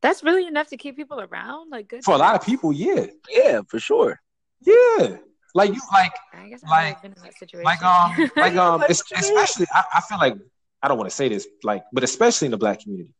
that's 0.00 0.22
really 0.24 0.46
enough 0.46 0.68
to 0.68 0.76
keep 0.76 0.96
people 0.96 1.20
around 1.20 1.70
like 1.70 1.88
good 1.88 2.04
for 2.04 2.14
a 2.14 2.18
lot 2.18 2.34
of 2.34 2.44
people, 2.44 2.72
yeah, 2.72 3.06
yeah, 3.30 3.60
for 3.68 3.78
sure. 3.78 4.20
yeah. 4.60 5.18
Like 5.54 5.74
you, 5.74 5.80
like 5.92 6.12
i 6.32 6.48
guess 6.48 6.62
like- 6.62 6.96
i've 6.96 7.02
been 7.02 7.12
in 7.12 7.22
that 7.22 7.34
situation 7.38 7.64
like 7.70 7.82
um 7.82 8.30
like 8.36 8.54
um 8.56 8.80
Like, 8.80 8.90
es- 8.90 9.02
what 9.10 9.10
you 9.22 9.28
mean? 9.34 9.38
especially 9.44 9.66
I, 9.72 9.84
I 9.94 10.00
feel 10.00 10.18
like 10.18 10.36
I 10.82 10.88
don't 10.88 10.96
want 10.98 11.10
to 11.10 11.14
say 11.16 11.28
this 11.28 11.46
like 11.62 11.84
but 11.92 12.02
especially 12.04 12.46
in 12.46 12.52
the 12.52 12.58
black 12.58 12.80
community 12.80 13.12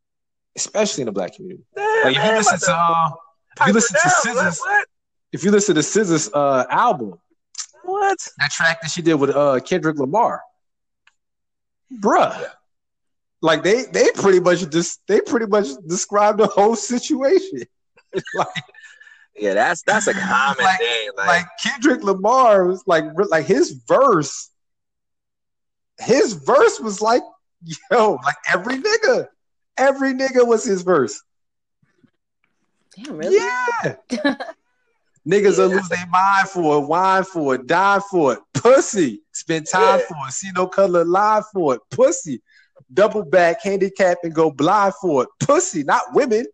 especially 0.55 1.01
in 1.03 1.05
the 1.07 1.11
black 1.11 1.35
community 1.35 1.63
Damn, 1.75 2.03
like 2.05 2.15
if 2.17 2.23
you 2.23 2.29
man, 2.29 2.37
listen 2.37 2.59
to 2.59 2.75
uh 2.75 3.09
if 3.61 3.67
you 3.67 3.73
listen 3.73 3.95
to 4.01 4.09
pipe. 4.09 4.35
SZA's 4.35 4.61
if 5.31 5.43
you 5.43 5.51
listen 5.51 5.75
to 5.75 5.81
SZA's 5.81 6.31
uh 6.33 6.65
album 6.69 7.09
What? 7.83 8.01
what? 8.01 8.27
that 8.39 8.51
track 8.51 8.81
that 8.81 8.89
she 8.91 9.01
did 9.03 9.13
with 9.15 9.29
uh 9.29 9.59
Kendrick 9.59 9.97
Lamar 9.97 10.41
bruh 12.01 12.45
like 13.41 13.61
they 13.63 13.83
they 13.91 14.09
pretty 14.15 14.39
much 14.39 14.67
just 14.69 15.01
they 15.07 15.21
pretty 15.21 15.45
much 15.45 15.67
described 15.87 16.39
the 16.39 16.47
whole 16.47 16.75
situation 16.75 17.61
like 18.35 18.63
Yeah, 19.35 19.53
that's 19.55 19.81
that's 19.83 20.07
a 20.07 20.13
common 20.29 20.63
Like- 20.63 20.79
thing. 20.79 21.09
Like, 21.17 21.27
like 21.27 21.45
Kendrick 21.61 22.03
Lamar 22.03 22.65
was 22.67 22.83
like 22.85 23.05
like 23.29 23.45
his 23.45 23.71
verse, 23.87 24.49
his 25.99 26.33
verse 26.33 26.79
was 26.79 27.01
like 27.01 27.21
yo 27.91 28.19
like 28.23 28.35
every 28.51 28.75
nigga, 28.77 29.27
every 29.77 30.13
nigga 30.13 30.45
was 30.45 30.63
his 30.63 30.81
verse. 30.83 31.21
damn 32.95 33.17
really 33.17 33.35
Yeah, 33.37 33.95
niggas 35.27 35.57
will 35.57 35.69
lose 35.69 35.89
their 35.89 36.05
mind 36.07 36.49
for 36.49 36.77
it, 36.83 36.87
wine 36.87 37.23
for 37.23 37.55
it, 37.55 37.65
die 37.67 37.99
for 38.11 38.33
it, 38.33 38.39
pussy, 38.53 39.21
spend 39.31 39.67
time 39.67 39.99
Yeah. 39.99 40.05
for 40.07 40.27
it, 40.27 40.31
see 40.33 40.51
no 40.55 40.67
color, 40.67 41.05
lie 41.05 41.41
for 41.53 41.75
it, 41.75 41.81
pussy, 41.89 42.41
double 42.93 43.23
back, 43.23 43.63
handicap 43.63 44.17
and 44.23 44.33
go 44.33 44.51
blind 44.51 44.93
for 45.01 45.23
it, 45.23 45.29
pussy, 45.39 45.83
not 45.83 46.13
women. 46.13 46.45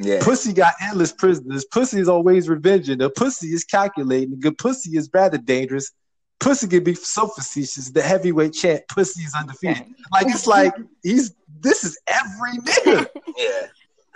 Yeah, 0.00 0.20
Pussy 0.22 0.52
got 0.52 0.72
endless 0.80 1.12
prisoners. 1.12 1.64
Pussy 1.66 2.00
is 2.00 2.08
always 2.08 2.48
revenging. 2.48 2.98
The 2.98 3.10
pussy 3.10 3.48
is 3.48 3.64
calculating. 3.64 4.30
The 4.30 4.36
good 4.36 4.58
pussy 4.58 4.96
is 4.96 5.10
rather 5.12 5.36
dangerous. 5.38 5.92
Pussy 6.38 6.68
can 6.68 6.82
be 6.82 6.94
so 6.94 7.28
facetious. 7.28 7.90
The 7.90 8.00
heavyweight 8.00 8.54
champ, 8.54 8.82
pussy 8.88 9.22
is 9.22 9.34
undefeated. 9.34 9.86
Like 10.10 10.26
it's 10.28 10.46
like 10.46 10.72
he's 11.02 11.34
this 11.60 11.84
is 11.84 11.98
every 12.06 12.52
nigga. 12.58 13.06
yeah. 13.36 13.66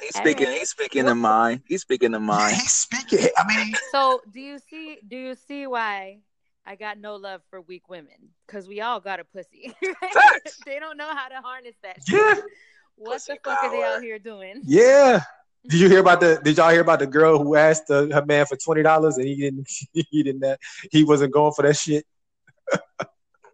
He's 0.01 0.16
speaking. 0.16 0.47
He's 0.49 0.70
speaking 0.70 1.05
the 1.05 1.14
mind. 1.14 1.61
He's 1.66 1.83
speaking 1.83 2.12
the 2.12 2.18
Yeah, 2.20 2.51
he's 2.51 2.73
speaking. 2.73 3.29
I 3.37 3.47
mean, 3.47 3.75
So 3.92 4.23
do 4.33 4.40
you 4.40 4.59
see 4.59 4.99
do 5.07 5.16
you 5.16 5.35
see 5.35 5.66
why 5.66 6.20
I 6.64 6.77
got 6.77 6.99
no 6.99 7.16
love 7.16 7.42
for 7.51 7.61
weak 7.61 7.90
women? 7.90 8.31
Because 8.47 8.66
we 8.66 8.81
all 8.81 9.01
got 9.01 9.20
a 9.20 9.25
pussy. 9.25 9.75
Facts. 10.12 10.61
they 10.64 10.79
don't 10.79 10.97
know 10.97 11.14
how 11.14 11.29
to 11.29 11.37
harness 11.37 11.77
that. 11.83 11.99
Yeah. 12.09 12.35
shit. 12.37 12.44
What 12.97 13.14
Pussy 13.14 13.35
the 13.35 13.38
fuck 13.51 13.62
are 13.64 13.70
they 13.70 13.83
out 13.83 14.03
here 14.03 14.18
doing? 14.18 14.62
yeah. 14.64 15.23
Did 15.66 15.81
you 15.81 15.88
hear 15.88 16.00
about 16.00 16.20
the? 16.20 16.40
Did 16.44 16.59
y'all 16.59 16.70
hear 16.70 16.83
about 16.83 16.98
the 16.98 17.07
girl 17.07 17.38
who 17.42 17.55
asked 17.57 17.90
uh, 17.90 18.07
her 18.12 18.24
man 18.27 18.44
for 18.46 18.57
twenty 18.57 18.83
dollars 18.83 19.16
and 19.16 19.27
he 19.27 19.37
didn't? 19.37 19.68
He 19.92 20.22
didn't. 20.22 20.44
Uh, 20.44 20.57
he 20.90 21.05
wasn't 21.05 21.33
going 21.33 21.52
for 21.54 21.62
that 21.62 21.77
shit. 21.77 22.04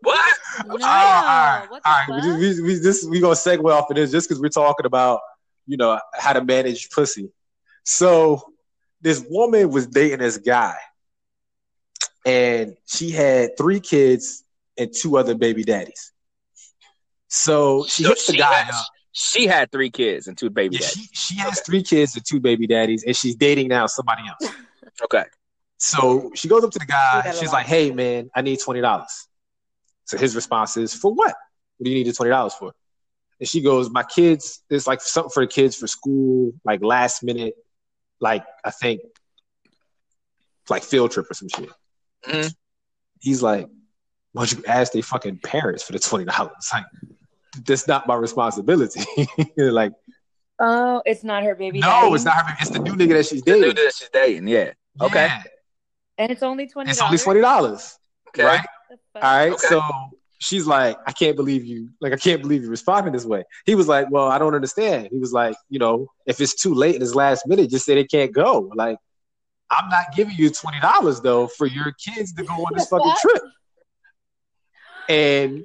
What? 0.02 0.34
No. 0.66 0.76
Oh, 0.76 0.78
all 0.78 0.78
right, 0.80 1.66
what 1.68 1.82
all 1.84 1.92
right. 2.08 2.24
We, 2.38 2.54
we, 2.54 2.62
we, 2.62 2.74
this 2.76 3.04
we 3.04 3.20
gonna 3.20 3.34
segue 3.34 3.70
off 3.70 3.90
of 3.90 3.96
this 3.96 4.10
just 4.10 4.28
because 4.28 4.40
we're 4.40 4.48
talking 4.48 4.86
about 4.86 5.20
you 5.66 5.76
know 5.76 6.00
how 6.14 6.32
to 6.32 6.42
manage 6.42 6.88
pussy. 6.90 7.28
So 7.84 8.42
this 9.02 9.22
woman 9.28 9.68
was 9.70 9.86
dating 9.86 10.20
this 10.20 10.38
guy, 10.38 10.76
and 12.24 12.76
she 12.86 13.10
had 13.10 13.58
three 13.58 13.78
kids 13.80 14.42
and 14.78 14.90
two 14.90 15.18
other 15.18 15.34
baby 15.34 15.64
daddies. 15.64 16.12
So 17.28 17.84
she 17.86 18.04
So 18.04 18.08
hits 18.10 18.26
the 18.26 18.38
guy 18.38 18.54
has- 18.54 18.74
up. 18.74 18.86
She 19.12 19.46
had 19.46 19.72
three 19.72 19.90
kids 19.90 20.28
and 20.28 20.38
two 20.38 20.50
baby 20.50 20.76
Yeah, 20.76 20.86
daddies. 20.86 21.08
she, 21.12 21.34
she 21.34 21.34
has 21.40 21.60
three 21.60 21.82
kids 21.82 22.14
and 22.14 22.24
two 22.24 22.38
baby 22.40 22.66
daddies, 22.66 23.02
and 23.04 23.16
she's 23.16 23.34
dating 23.34 23.68
now 23.68 23.86
somebody 23.86 24.22
else. 24.28 24.52
Okay. 25.02 25.24
So 25.78 26.30
she 26.34 26.46
goes 26.46 26.62
up 26.62 26.70
to 26.72 26.78
the 26.78 26.84
guy. 26.84 27.32
She's 27.38 27.52
like, 27.52 27.64
"Hey, 27.64 27.90
man, 27.90 28.28
I 28.34 28.42
need 28.42 28.60
twenty 28.60 28.82
dollars." 28.82 29.28
So 30.04 30.18
his 30.18 30.34
response 30.36 30.76
is, 30.76 30.92
"For 30.92 31.10
what? 31.12 31.34
What 31.78 31.84
do 31.84 31.90
you 31.90 31.96
need 31.96 32.06
the 32.06 32.12
twenty 32.12 32.28
dollars 32.30 32.52
for?" 32.52 32.72
And 33.38 33.48
she 33.48 33.62
goes, 33.62 33.88
"My 33.88 34.02
kids. 34.02 34.62
It's 34.68 34.86
like 34.86 35.00
something 35.00 35.30
for 35.30 35.42
the 35.42 35.46
kids 35.50 35.76
for 35.76 35.86
school, 35.86 36.52
like 36.64 36.82
last 36.82 37.22
minute, 37.22 37.54
like 38.20 38.44
I 38.62 38.70
think, 38.72 39.00
like 40.68 40.82
field 40.82 41.12
trip 41.12 41.30
or 41.30 41.34
some 41.34 41.48
shit." 41.48 41.70
Mhm. 42.26 42.54
He's 43.20 43.42
like, 43.42 43.66
"Why 44.32 44.44
don't 44.44 44.58
you 44.58 44.64
ask 44.66 44.92
their 44.92 45.02
fucking 45.02 45.38
parents 45.38 45.82
for 45.82 45.92
the 45.92 45.98
twenty 45.98 46.26
dollars? 46.26 46.52
Like, 46.72 46.84
that's 47.66 47.86
not 47.88 48.06
my 48.06 48.14
responsibility. 48.14 49.00
like, 49.56 49.92
Oh, 50.62 51.02
it's 51.06 51.24
not 51.24 51.42
her 51.42 51.54
baby. 51.54 51.80
No, 51.80 51.86
daddy? 51.88 52.14
it's 52.14 52.24
not 52.24 52.36
her. 52.36 52.42
Baby. 52.44 52.56
It's 52.60 52.70
the 52.70 52.78
new 52.80 52.92
nigga 52.92 53.14
that 53.14 53.26
she's 53.26 53.40
The 53.42 53.52
dating. 53.52 53.62
dude 53.62 53.76
that 53.78 53.94
she's 53.94 54.08
dating, 54.12 54.46
yeah. 54.48 54.72
Okay. 55.00 55.28
And 56.18 56.30
it's 56.30 56.42
only 56.42 56.66
twenty. 56.68 56.90
it's 56.90 57.00
only 57.00 57.16
twenty 57.16 57.40
dollars, 57.40 57.96
Okay. 58.28 58.44
right? 58.44 58.66
All 59.16 59.22
right. 59.22 59.52
Okay. 59.52 59.66
So 59.68 59.80
she's 60.38 60.66
like, 60.66 60.98
I 61.06 61.12
can't 61.12 61.34
believe 61.34 61.64
you. 61.64 61.88
Like, 62.02 62.12
I 62.12 62.16
can't 62.16 62.42
believe 62.42 62.60
you're 62.60 62.70
responding 62.70 63.14
this 63.14 63.24
way. 63.24 63.44
He 63.64 63.74
was 63.74 63.88
like, 63.88 64.08
Well, 64.10 64.28
I 64.28 64.38
don't 64.38 64.54
understand. 64.54 65.08
He 65.10 65.18
was 65.18 65.32
like, 65.32 65.56
You 65.70 65.78
know, 65.78 66.08
if 66.26 66.42
it's 66.42 66.54
too 66.60 66.74
late 66.74 66.94
in 66.94 67.00
his 67.00 67.14
last 67.14 67.46
minute, 67.46 67.70
just 67.70 67.86
say 67.86 67.94
they 67.94 68.04
can't 68.04 68.32
go. 68.34 68.70
Like, 68.74 68.98
I'm 69.70 69.88
not 69.88 70.14
giving 70.14 70.34
you 70.36 70.50
twenty 70.50 70.80
dollars 70.80 71.22
though 71.22 71.46
for 71.46 71.66
your 71.66 71.92
kids 71.92 72.34
to 72.34 72.44
go 72.44 72.52
on 72.52 72.72
this 72.74 72.86
fucking 72.90 73.14
trip. 73.22 73.42
And 75.08 75.64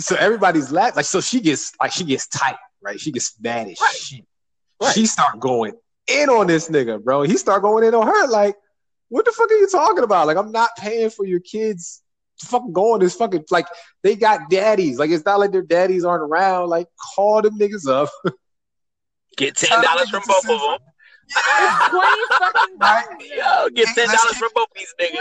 so 0.00 0.16
everybody's 0.16 0.70
laughing. 0.72 0.96
Like, 0.96 1.04
so 1.04 1.20
she 1.20 1.40
gets 1.40 1.72
like 1.80 1.92
she 1.92 2.04
gets 2.04 2.26
tight, 2.28 2.56
right? 2.82 2.98
She 3.00 3.12
gets 3.12 3.34
mad 3.40 3.68
as 3.68 3.80
Right. 3.80 3.94
shit. 3.94 4.24
Right. 4.80 4.94
She 4.94 5.06
start 5.06 5.38
going 5.40 5.74
in 6.08 6.28
on 6.28 6.46
this 6.46 6.68
nigga, 6.68 7.02
bro. 7.02 7.22
He 7.22 7.36
start 7.36 7.62
going 7.62 7.84
in 7.84 7.94
on 7.94 8.06
her. 8.06 8.26
Like, 8.26 8.56
what 9.08 9.24
the 9.24 9.32
fuck 9.32 9.50
are 9.50 9.54
you 9.54 9.68
talking 9.68 10.02
about? 10.04 10.26
Like, 10.26 10.36
I'm 10.36 10.50
not 10.52 10.70
paying 10.76 11.10
for 11.10 11.24
your 11.24 11.40
kids 11.40 12.02
to 12.40 12.46
fucking 12.46 12.72
go 12.72 12.94
on 12.94 13.00
this 13.00 13.14
fucking 13.14 13.44
like 13.50 13.66
they 14.02 14.16
got 14.16 14.50
daddies. 14.50 14.98
Like, 14.98 15.10
it's 15.10 15.24
not 15.24 15.38
like 15.38 15.52
their 15.52 15.62
daddies 15.62 16.04
aren't 16.04 16.22
around. 16.24 16.68
Like, 16.68 16.88
call 17.14 17.40
them 17.42 17.58
niggas 17.58 17.88
up. 17.88 18.08
Get 19.36 19.56
ten 19.56 19.80
dollars 19.82 20.10
from 20.10 20.22
both 20.26 20.48
of 20.48 20.60
them. 20.60 20.78
Yeah. 21.58 21.86
Twenty 21.88 22.22
fucking 22.38 22.78
Right. 22.78 23.04
dollars. 23.08 23.30
Yo, 23.34 23.68
get 23.70 23.88
Hey, 23.88 23.94
ten 23.94 24.06
dollars 24.14 24.36
from 24.36 24.50
both 24.54 24.68
these 24.76 24.94
niggas. 25.00 25.16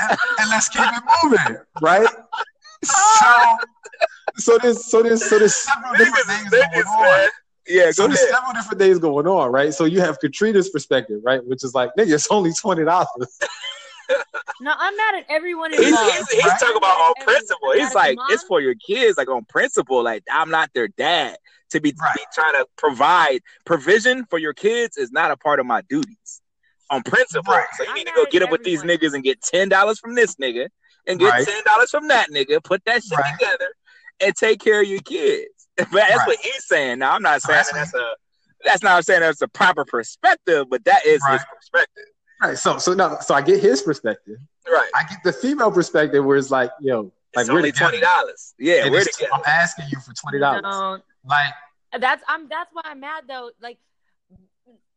And, 0.00 0.18
and 0.40 0.50
let's 0.50 0.68
keep 0.68 0.82
it 0.82 1.02
moving, 1.22 1.56
right? 1.80 2.08
So, 2.84 3.56
so 4.36 4.58
there's 4.58 4.84
so 4.90 5.02
there's 5.02 5.28
so 5.28 5.38
there's 5.38 5.54
several 5.56 5.92
different 5.94 6.26
things 6.26 6.50
going 6.50 6.64
on. 6.86 7.02
man. 7.02 7.28
Yeah, 7.66 7.90
So 7.90 8.04
go 8.04 8.14
there's 8.14 8.28
several 8.30 8.52
different 8.54 8.80
things 8.80 8.98
going 8.98 9.26
on, 9.26 9.52
right? 9.52 9.72
So 9.72 9.84
you 9.84 10.00
have 10.00 10.18
Katrina's 10.18 10.70
perspective, 10.70 11.20
right? 11.22 11.44
Which 11.44 11.62
is 11.62 11.74
like, 11.74 11.90
nigga, 11.98 12.14
it's 12.14 12.28
only 12.30 12.52
twenty 12.58 12.84
dollars. 12.84 13.38
No, 14.60 14.72
I'm 14.76 14.96
mad 14.96 15.14
at 15.18 15.26
everyone 15.28 15.72
He's, 15.72 15.86
involved. 15.86 16.12
he's, 16.12 16.28
he's 16.30 16.44
Right? 16.44 16.58
talking 16.58 16.76
about 16.76 16.98
on 16.98 17.14
principle. 17.24 17.70
I'm 17.72 17.78
He's 17.78 17.94
like, 17.94 18.18
it's 18.28 18.42
for 18.42 18.60
your 18.60 18.74
kids, 18.74 19.16
like 19.16 19.28
on 19.28 19.44
principle. 19.44 20.02
Like, 20.02 20.24
I'm 20.30 20.50
not 20.50 20.70
their 20.74 20.88
dad. 20.88 21.36
To 21.70 21.80
be, 21.80 21.94
Right. 22.02 22.16
be 22.16 22.22
trying 22.34 22.54
to 22.54 22.66
provide 22.76 23.40
provision 23.64 24.24
for 24.28 24.38
your 24.38 24.52
kids 24.52 24.96
is 24.96 25.12
not 25.12 25.30
a 25.30 25.36
part 25.36 25.60
of 25.60 25.66
my 25.66 25.82
duties. 25.88 26.42
On 26.90 27.02
principle. 27.04 27.52
Right. 27.54 27.64
So 27.76 27.84
you 27.84 27.90
I'm 27.90 27.94
need 27.94 28.08
to 28.08 28.12
go 28.16 28.26
get 28.28 28.42
up 28.42 28.50
with 28.50 28.64
these 28.64 28.82
niggas 28.82 29.14
and 29.14 29.22
get 29.22 29.40
ten 29.42 29.68
dollars 29.68 30.00
from 30.00 30.16
this 30.16 30.34
nigga 30.34 30.68
and 31.10 31.20
get 31.20 31.30
Right. 31.30 31.46
ten 31.46 31.62
dollars 31.64 31.90
from 31.90 32.08
that 32.08 32.30
nigga. 32.30 32.62
Put 32.62 32.84
that 32.86 33.02
shit 33.02 33.18
Right. 33.18 33.38
together 33.38 33.68
and 34.20 34.34
take 34.36 34.60
care 34.60 34.80
of 34.80 34.86
your 34.88 35.00
kids. 35.00 35.48
But 35.76 35.90
that's 35.92 36.16
Right. 36.18 36.26
what 36.26 36.38
he's 36.40 36.66
saying. 36.66 36.98
Now 36.98 37.12
I'm 37.12 37.22
not 37.22 37.42
saying 37.42 37.56
That's 37.56 37.72
that 37.72 37.78
that's 37.78 37.94
a 37.94 38.10
that's 38.64 38.82
not 38.82 39.04
saying 39.06 39.20
that's 39.20 39.40
a 39.40 39.48
proper 39.48 39.84
perspective, 39.84 40.66
but 40.68 40.84
that 40.84 41.04
is 41.06 41.22
his 41.26 41.40
perspective. 41.54 42.04
Right. 42.42 42.58
So 42.58 42.78
so 42.78 42.92
no, 42.94 43.16
so 43.20 43.34
I 43.34 43.40
get 43.42 43.60
his 43.60 43.82
perspective. 43.82 44.36
Right. 44.70 44.90
I 44.94 45.04
get 45.04 45.18
the 45.24 45.32
female 45.32 45.72
perspective 45.72 46.24
where 46.24 46.36
it's 46.36 46.50
like, 46.50 46.70
yo, 46.80 47.02
like 47.02 47.12
It's 47.44 47.48
we're 47.48 47.56
only 47.56 47.72
twenty 47.72 48.00
dollars. 48.00 48.54
Yeah, 48.58 48.88
we're 48.90 49.04
together. 49.04 49.32
I'm 49.32 49.42
asking 49.46 49.86
you 49.90 49.98
for 50.00 50.12
twenty 50.12 50.38
dollars. 50.38 50.62
No, 50.64 50.98
Like, 51.24 51.52
that's 51.98 52.22
I'm 52.28 52.48
that's 52.48 52.70
why 52.72 52.82
I'm 52.84 53.00
mad 53.00 53.24
though. 53.26 53.50
Like 53.60 53.78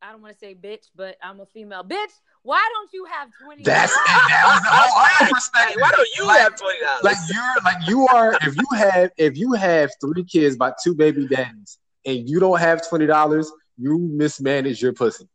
I 0.01 0.11
don't 0.11 0.21
want 0.21 0.33
to 0.33 0.39
say 0.39 0.53
bitch, 0.53 0.89
but 0.95 1.15
I'm 1.23 1.39
a 1.39 1.45
female. 1.45 1.83
Bitch, 1.83 2.11
why 2.43 2.61
don't 2.73 2.89
you 2.93 3.05
have 3.05 3.29
twenty? 3.43 3.63
that's 3.63 3.91
and 3.95 4.05
that 4.05 4.43
was 4.45 4.61
the 4.61 4.69
whole 4.69 5.05
other 5.21 5.33
perspective. 5.33 5.81
Why 5.81 5.91
don't 5.91 6.07
you 6.17 6.25
Like- 6.27 6.39
have 6.41 6.55
twenty 6.55 6.79
dollars? 6.81 7.03
like 7.03 7.17
you're 7.33 7.63
like 7.63 7.87
you 7.87 8.07
are 8.07 8.37
if 8.45 8.55
you 8.55 8.65
have 8.77 9.11
if 9.17 9.37
you 9.37 9.53
have 9.53 9.89
three 10.01 10.23
kids 10.23 10.55
by 10.57 10.73
two 10.83 10.93
baby 10.93 11.27
daddies 11.27 11.77
and 12.05 12.29
you 12.29 12.39
don't 12.39 12.59
have 12.59 12.87
twenty 12.87 13.05
dollars, 13.05 13.51
you 13.77 13.97
mismanage 13.97 14.81
your 14.81 14.93
pussy. 14.93 15.27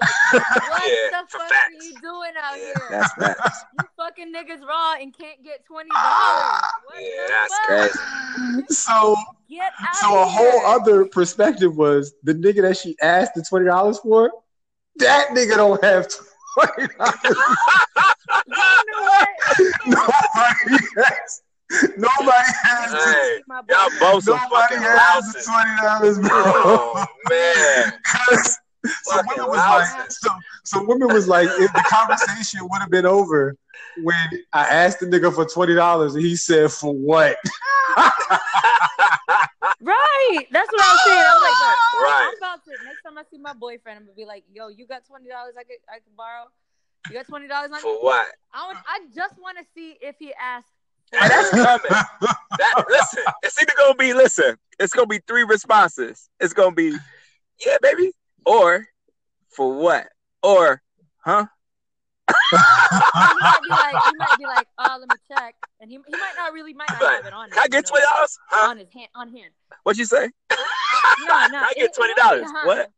Like, 0.00 0.08
what 0.32 0.82
yeah, 0.86 1.20
the 1.22 1.28
fuck 1.28 1.48
facts. 1.50 1.74
are 1.78 1.84
you 1.84 1.94
doing 2.00 2.30
out 2.42 2.56
Yeah, 2.56 2.64
here? 2.64 2.74
that's 2.90 3.12
facts. 3.14 3.58
you 3.78 3.88
fucking 3.98 4.32
niggas 4.32 4.66
raw 4.66 4.94
and 5.00 5.16
can't 5.16 5.42
get 5.44 5.64
twenty 5.64 5.90
dollars. 5.90 6.60
Yeah, 7.00 7.26
that's 7.28 7.58
crazy. 7.66 8.64
So 8.68 9.16
Get 9.48 9.72
out 9.80 9.94
so 9.96 10.18
a 10.18 10.22
of 10.22 10.28
whole 10.30 10.66
other 10.66 11.04
perspective 11.06 11.76
was 11.76 12.14
the 12.22 12.34
nigga 12.34 12.62
that 12.62 12.76
she 12.76 12.96
asked 13.02 13.32
the 13.34 13.42
twenty 13.42 13.66
dollars 13.66 13.98
for, 13.98 14.30
that 14.96 15.28
nigga 15.30 15.56
don't 15.56 15.82
have 15.84 16.06
twenty 16.54 16.86
dollars. 16.98 17.14
You 18.46 18.54
know 18.56 19.02
what? 19.02 19.28
Nobody 19.86 20.78
has 20.96 21.42
nobody 21.96 22.52
has 22.62 22.92
Hey, 22.92 23.42
My 23.46 23.62
y'all 23.68 23.88
both 24.00 24.24
some 24.24 24.34
nobody 24.36 24.74
fucking 24.74 24.78
has 24.82 25.32
the 25.32 25.42
twenty 25.46 25.76
dollars, 25.82 26.18
bro. 26.18 26.30
Oh 26.44 27.06
man, 27.30 27.92
'Cause- 28.04 28.56
so 29.04 29.20
women 29.28 29.46
was 29.50 29.58
like, 29.58 29.98
louses. 29.98 30.18
so, 30.20 30.30
so 30.64 30.82
women 30.84 31.08
was 31.08 31.28
like, 31.28 31.48
if 31.50 31.70
the 31.74 31.84
conversation 31.86 32.60
would 32.62 32.80
have 32.80 32.90
been 32.90 33.04
over 33.04 33.54
when 34.02 34.16
I 34.54 34.64
asked 34.66 35.00
the 35.00 35.06
nigga 35.06 35.34
for 35.34 35.44
twenty 35.44 35.74
dollars 35.74 36.14
and 36.14 36.24
he 36.24 36.34
said 36.34 36.72
for 36.72 36.92
what? 36.94 37.36
Right. 39.90 40.46
That's 40.52 40.70
what 40.70 40.80
I'm 40.86 40.98
saying. 41.06 41.24
I'm 41.26 41.42
like, 41.42 41.58
Right. 42.02 42.30
I'm 42.30 42.36
about 42.38 42.64
to 42.64 42.70
next 42.84 43.02
time 43.02 43.18
I 43.18 43.22
see 43.30 43.38
my 43.38 43.52
boyfriend, 43.52 43.98
I'm 43.98 44.04
gonna 44.04 44.16
be 44.16 44.24
like, 44.24 44.44
yo, 44.52 44.68
you 44.68 44.86
got 44.86 45.04
twenty 45.04 45.28
dollars 45.28 45.54
I 45.58 45.64
could 45.64 45.82
I 45.88 45.98
could 45.98 46.16
borrow? 46.16 46.46
You 47.08 47.16
got 47.16 47.26
twenty 47.26 47.48
dollars 47.48 47.70
for 47.80 48.02
what? 48.02 48.26
I 48.52 48.68
would, 48.68 48.76
I 48.86 49.00
just 49.14 49.34
want 49.40 49.58
to 49.58 49.64
see 49.74 49.96
if 50.00 50.16
he 50.18 50.32
asks. 50.34 50.70
Hey, 51.12 51.26
that's 51.26 51.50
coming. 51.50 51.90
That 51.90 52.84
listen, 52.88 53.24
it's 53.42 53.60
either 53.60 53.72
gonna 53.76 53.94
be 53.96 54.14
listen. 54.14 54.56
It's 54.78 54.92
gonna 54.92 55.06
be 55.06 55.20
three 55.26 55.42
responses. 55.44 56.28
It's 56.38 56.52
gonna 56.52 56.74
be, 56.74 56.96
yeah, 57.64 57.76
baby, 57.82 58.12
or 58.46 58.86
for 59.48 59.74
what, 59.74 60.08
or 60.42 60.82
huh? 61.18 61.46
He 62.52 63.34
might 63.40 63.60
be 63.64 63.70
like, 63.70 64.04
he 64.04 64.14
might 64.16 64.38
be 64.38 64.46
like, 64.46 64.68
oh, 64.78 64.98
let 65.00 65.08
me 65.08 65.16
check, 65.28 65.54
and 65.80 65.90
he, 65.90 65.98
he 66.06 66.12
might 66.12 66.34
not 66.36 66.52
really 66.52 66.74
might 66.74 66.90
not 66.90 67.02
have 67.02 67.26
it 67.26 67.32
on. 67.32 67.50
Can 67.50 67.58
I 67.58 67.64
him, 67.64 67.70
get 67.70 67.84
you 67.84 67.90
twenty 67.90 68.06
dollars? 68.06 68.38
Huh? 68.48 68.70
on 68.70 68.78
his 68.78 68.88
hand 68.92 69.08
on 69.14 69.28
hand? 69.30 69.50
What 69.82 69.96
you 69.98 70.04
say? 70.04 70.30
No, 71.26 71.46
no, 71.48 71.58
I 71.62 71.72
get 71.76 71.94
twenty 71.94 72.14
dollars. 72.14 72.44
What? 72.64 72.90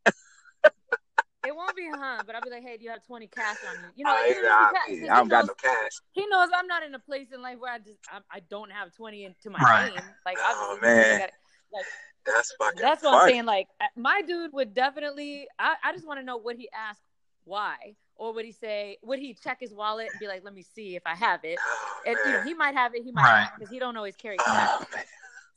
It 1.45 1.53
won't 1.53 1.75
be 1.75 1.89
huh, 1.93 2.23
but 2.25 2.35
I'll 2.35 2.41
be 2.41 2.49
like, 2.49 2.63
hey, 2.63 2.77
do 2.77 2.85
you 2.85 2.89
have 2.89 3.05
twenty 3.05 3.27
cash 3.27 3.57
on 3.67 3.75
you? 3.75 3.89
You 3.97 4.05
know, 4.05 4.11
I, 4.11 4.27
even 4.29 4.45
if 4.45 4.51
I, 4.51 4.59
he 4.59 4.65
ca- 4.65 4.79
'cause 4.87 4.99
he 4.99 5.09
I 5.09 5.15
don't 5.17 5.27
got 5.27 5.39
knows- 5.39 5.47
no 5.47 5.53
cash. 5.55 5.91
he 6.13 6.25
knows 6.27 6.49
I'm 6.57 6.67
not 6.67 6.83
in 6.83 6.95
a 6.95 6.99
place 6.99 7.27
in 7.33 7.41
life 7.41 7.57
where 7.59 7.73
I 7.73 7.79
just 7.79 7.99
I, 8.09 8.19
I 8.31 8.39
don't 8.49 8.71
have 8.71 8.93
twenty 8.95 9.25
into 9.25 9.49
my 9.49 9.59
Right. 9.59 9.93
name. 9.93 10.03
Like 10.25 10.37
Oh, 10.39 10.73
obviously, 10.75 11.01
man. 11.01 11.19
Gotta- 11.19 11.33
like 11.73 11.85
That's 12.25 12.53
fucking. 12.57 12.81
that's 12.81 13.03
what 13.03 13.11
funny. 13.11 13.23
I'm 13.23 13.29
saying. 13.29 13.45
Like 13.45 13.67
uh, 13.81 13.85
my 13.97 14.21
dude 14.25 14.53
would 14.53 14.73
definitely. 14.73 15.47
I, 15.59 15.75
I 15.83 15.91
just 15.91 16.07
want 16.07 16.19
to 16.21 16.25
know 16.25 16.37
what 16.37 16.55
he 16.55 16.69
ask 16.73 17.01
why, 17.43 17.95
or 18.15 18.33
would 18.33 18.45
he 18.45 18.51
say 18.51 18.97
would 19.03 19.19
he 19.19 19.33
check 19.33 19.57
his 19.59 19.73
wallet 19.73 20.09
and 20.11 20.19
be 20.19 20.27
like, 20.27 20.43
let 20.43 20.53
me 20.53 20.63
see 20.75 20.95
if 20.95 21.03
I 21.05 21.15
have 21.15 21.43
it. 21.43 21.59
And 22.05 22.17
you 22.23 22.33
know, 22.33 22.41
he 22.41 22.53
might 22.53 22.75
have 22.75 22.93
it, 22.95 23.03
he 23.03 23.11
might 23.11 23.23
Right. 23.23 23.41
not 23.41 23.51
because 23.57 23.69
he 23.69 23.79
don't 23.79 23.95
always 23.97 24.15
carry 24.15 24.37
cash. 24.39 24.69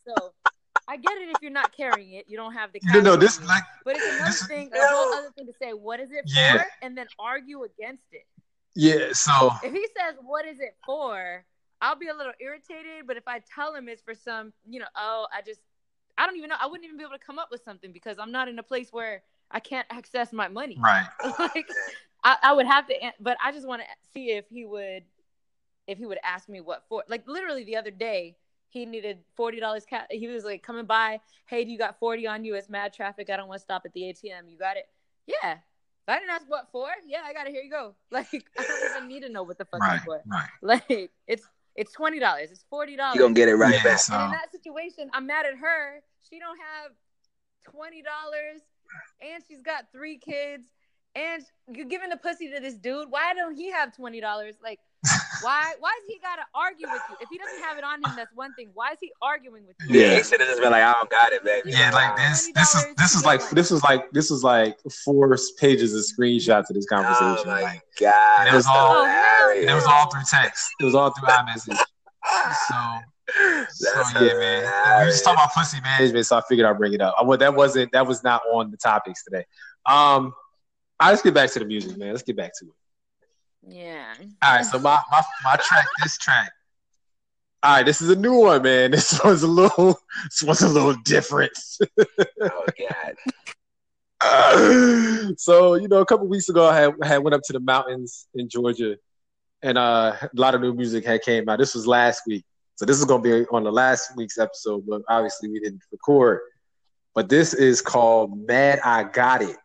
So 0.06 0.32
I 0.88 0.96
get 0.96 1.18
it 1.18 1.28
if 1.30 1.42
you're 1.42 1.50
not 1.50 1.72
carrying 1.76 2.12
it, 2.12 2.26
you 2.28 2.36
don't 2.36 2.52
have 2.52 2.72
the 2.72 2.80
cash. 2.80 2.94
No, 2.94 3.00
no, 3.00 3.16
this 3.16 3.40
you. 3.40 3.46
like 3.46 3.64
But 3.84 3.96
it's 3.96 4.06
another 4.06 4.30
this- 4.30 4.46
thing, 4.46 4.70
a 4.72 4.86
whole 4.86 5.12
other 5.12 5.30
thing 5.36 5.46
to 5.46 5.52
say, 5.60 5.72
what 5.72 5.98
is 6.00 6.10
it 6.12 6.24
Yeah. 6.26 6.58
for? 6.58 6.64
And 6.82 6.96
then 6.96 7.08
argue 7.18 7.64
against 7.64 8.04
it. 8.12 8.26
yeah. 8.74 9.08
So 9.12 9.50
If 9.64 9.72
he 9.72 9.86
says, 9.98 10.14
what 10.22 10.46
is 10.46 10.60
it 10.60 10.76
for? 10.84 11.44
I'll 11.80 11.96
be 11.96 12.08
a 12.08 12.14
little 12.14 12.32
irritated. 12.40 13.06
But 13.06 13.16
if 13.16 13.26
I 13.26 13.40
tell 13.54 13.74
him 13.74 13.88
it's 13.88 14.00
for 14.02 14.14
some, 14.14 14.52
you 14.68 14.78
know, 14.80 14.86
oh, 14.96 15.26
I 15.32 15.42
just, 15.42 15.60
I 16.16 16.24
don't 16.26 16.36
even 16.36 16.48
know. 16.50 16.56
I 16.60 16.66
wouldn't 16.66 16.84
even 16.84 16.96
be 16.96 17.02
able 17.04 17.18
to 17.18 17.24
come 17.24 17.38
up 17.38 17.48
with 17.50 17.62
something 17.64 17.92
because 17.92 18.18
I'm 18.18 18.32
not 18.32 18.48
in 18.48 18.58
a 18.58 18.62
place 18.62 18.92
where 18.92 19.22
I 19.50 19.60
can't 19.60 19.86
access 19.90 20.32
my 20.32 20.48
money. 20.48 20.78
right, 20.82 21.06
like, 21.38 21.68
I, 22.26 22.36
I 22.42 22.52
would 22.52 22.66
have 22.66 22.86
to, 22.88 22.94
but 23.20 23.36
I 23.42 23.52
just 23.52 23.66
want 23.68 23.82
to 23.82 23.88
see 24.12 24.30
if 24.32 24.44
he 24.50 24.64
would, 24.64 25.04
if 25.86 25.98
he 25.98 26.06
would 26.06 26.18
ask 26.24 26.48
me 26.48 26.60
what 26.60 26.84
for. 26.88 27.04
Like 27.08 27.26
literally 27.28 27.62
the 27.64 27.76
other 27.76 27.92
day, 27.92 28.36
he 28.68 28.84
needed 28.84 29.18
forty 29.36 29.60
dollars 29.60 29.84
cash. 29.88 30.06
He 30.10 30.26
was 30.26 30.44
like 30.44 30.62
coming 30.62 30.86
by, 30.86 31.20
hey, 31.46 31.64
do 31.64 31.70
you 31.70 31.78
got 31.78 31.98
forty 32.00 32.26
on 32.26 32.44
you? 32.44 32.54
It's 32.56 32.68
mad 32.68 32.92
traffic. 32.92 33.30
I 33.30 33.36
don't 33.36 33.48
want 33.48 33.60
to 33.60 33.62
stop 33.62 33.82
at 33.84 33.92
the 33.92 34.00
ATM. 34.02 34.50
You 34.50 34.58
got 34.58 34.76
it? 34.76 34.88
Yeah. 35.26 35.52
If 35.54 36.08
I 36.14 36.18
didn't 36.18 36.30
ask 36.30 36.44
what 36.48 36.68
for, 36.72 36.88
yeah, 37.06 37.22
I 37.24 37.32
got 37.32 37.46
it. 37.46 37.52
Here 37.52 37.62
you 37.62 37.70
go. 37.70 37.94
Like 38.10 38.26
I 38.32 38.62
don't 38.62 38.96
even 38.96 39.08
need 39.08 39.20
to 39.20 39.28
know 39.28 39.44
what 39.44 39.58
the 39.58 39.64
fuck 39.64 39.80
right, 39.80 39.96
it's 39.96 40.04
for. 40.04 40.20
right. 40.26 40.48
Like 40.62 41.10
it's 41.28 41.46
it's 41.76 41.92
twenty 41.92 42.18
dollars. 42.18 42.50
It's 42.50 42.64
forty 42.68 42.96
dollars. 42.96 43.16
You 43.16 43.22
gonna 43.22 43.34
get 43.34 43.48
it 43.48 43.54
right 43.54 43.74
Yeah, 43.74 43.82
back. 43.84 43.98
so 44.00 44.14
And 44.14 44.24
in 44.24 44.30
that 44.32 44.50
situation, 44.50 45.10
I'm 45.12 45.26
mad 45.26 45.46
at 45.46 45.56
her. 45.58 46.00
She 46.28 46.38
don't 46.40 46.58
have 46.58 46.90
twenty 47.70 48.02
dollars, 48.02 48.62
and 49.20 49.42
she's 49.46 49.62
got 49.62 49.86
three 49.92 50.18
kids, 50.18 50.66
and 51.16 51.42
you're 51.74 51.86
giving 51.86 52.10
the 52.10 52.16
pussy 52.16 52.50
to 52.52 52.60
this 52.60 52.74
dude. 52.74 53.10
Why 53.10 53.32
don't 53.34 53.56
he 53.56 53.70
have 53.72 53.96
twenty 53.96 54.20
dollars? 54.20 54.54
Like, 54.62 54.78
why? 55.42 55.74
Why 55.80 55.90
is 56.02 56.06
he 56.08 56.18
gotta 56.20 56.42
argue 56.54 56.86
with 56.90 57.00
you? 57.10 57.16
If 57.20 57.28
he 57.30 57.38
doesn't 57.38 57.62
have 57.62 57.78
it 57.78 57.84
on 57.84 58.04
him, 58.04 58.14
that's 58.16 58.34
one 58.34 58.52
thing. 58.54 58.70
Why 58.74 58.92
is 58.92 58.98
he 59.00 59.10
arguing 59.22 59.64
with 59.66 59.76
you? 59.88 59.98
Yeah, 60.00 60.16
he 60.16 60.22
should 60.22 60.40
have 60.40 60.48
just 60.48 60.60
been 60.60 60.70
like, 60.72 60.82
I 60.82 60.92
don't 60.92 61.10
got 61.10 61.32
it, 61.32 61.42
baby. 61.42 61.70
yeah, 61.72 61.90
like 61.92 62.16
this. 62.16 62.50
This 62.54 62.74
is 62.74 62.84
this 62.96 63.14
is 63.14 63.24
like 63.24 63.48
this 63.50 63.70
is 63.70 63.82
like 63.82 64.10
this 64.12 64.30
is 64.30 64.44
like 64.44 64.78
four 65.04 65.36
pages 65.58 65.94
of 65.94 66.02
screenshots 66.04 66.68
of 66.70 66.76
this 66.76 66.86
conversation. 66.86 67.24
Oh 67.26 67.42
conversation. 67.44 67.50
my 67.50 67.62
like, 67.62 67.82
god, 67.98 68.40
And 68.40 68.48
it 68.50 68.54
was 68.54 68.66
all- 68.66 68.92
Oh, 68.98 69.04
hilarious. 69.06 69.70
it 69.70 69.74
was 69.74 69.84
all 69.86 70.10
through 70.10 70.22
text. 70.30 70.68
It 70.80 70.84
was 70.84 70.94
all 70.94 71.10
through 71.18 71.28
iMessage. 71.28 71.78
So 72.68 72.74
So 73.70 74.24
yeah, 74.24 74.34
man. 74.34 75.04
We 75.06 75.10
just 75.10 75.24
talking 75.24 75.38
about 75.38 75.52
pussy 75.52 75.80
management, 75.80 76.26
so 76.26 76.36
I 76.38 76.42
figured 76.48 76.66
I'd 76.66 76.78
bring 76.78 76.92
it 76.92 77.00
up. 77.00 77.14
I, 77.18 77.24
well, 77.24 77.38
that 77.38 77.54
wasn't 77.54 77.92
that 77.92 78.06
was 78.06 78.22
not 78.22 78.42
on 78.52 78.70
the 78.70 78.76
topics 78.76 79.24
today. 79.24 79.44
Um, 79.86 80.26
all 80.26 80.32
right, 81.00 81.10
let's 81.10 81.22
get 81.22 81.34
back 81.34 81.50
to 81.52 81.58
the 81.58 81.64
music, 81.64 81.96
man. 81.96 82.10
Let's 82.10 82.22
get 82.22 82.36
back 82.36 82.52
to 82.60 82.66
it. 82.66 82.72
Yeah. 83.68 84.14
All 84.42 84.56
right, 84.56 84.64
so 84.64 84.78
my 84.78 85.00
my, 85.10 85.22
my 85.44 85.56
track, 85.56 85.86
this 86.02 86.16
track. 86.18 86.50
All 87.62 87.76
right, 87.76 87.86
this 87.86 88.00
is 88.00 88.10
a 88.10 88.16
new 88.16 88.34
one, 88.34 88.62
man. 88.62 88.90
This 88.96 89.20
one's 89.24 89.42
a 89.42 89.48
little, 89.48 89.98
this 90.24 90.42
one's 90.42 90.62
a 90.62 90.68
little 90.68 90.94
different. 91.04 91.52
Oh 92.40 92.66
god. 92.78 93.14
so 95.36 95.74
you 95.74 95.88
know, 95.88 96.00
a 96.00 96.06
couple 96.06 96.26
weeks 96.26 96.48
ago, 96.48 96.68
I 96.68 96.76
had, 96.76 96.94
had 97.02 97.18
went 97.18 97.34
up 97.34 97.42
to 97.44 97.52
the 97.52 97.60
mountains 97.60 98.28
in 98.34 98.48
Georgia, 98.48 98.96
and 99.62 99.76
uh, 99.76 100.14
a 100.22 100.30
lot 100.34 100.54
of 100.54 100.60
new 100.60 100.74
music 100.74 101.04
had 101.04 101.22
came 101.22 101.48
out. 101.48 101.58
This 101.58 101.74
was 101.74 101.86
last 101.86 102.22
week, 102.26 102.44
so 102.76 102.84
this 102.84 102.98
is 102.98 103.04
gonna 103.04 103.22
be 103.22 103.44
on 103.46 103.64
the 103.64 103.72
last 103.72 104.16
week's 104.16 104.38
episode, 104.38 104.84
but 104.86 105.02
obviously 105.08 105.50
we 105.50 105.60
didn't 105.60 105.82
record. 105.92 106.40
But 107.14 107.28
this 107.28 107.52
is 107.52 107.82
called 107.82 108.46
"Mad 108.46 108.80
I 108.84 109.04
Got 109.04 109.42
It" 109.42 109.56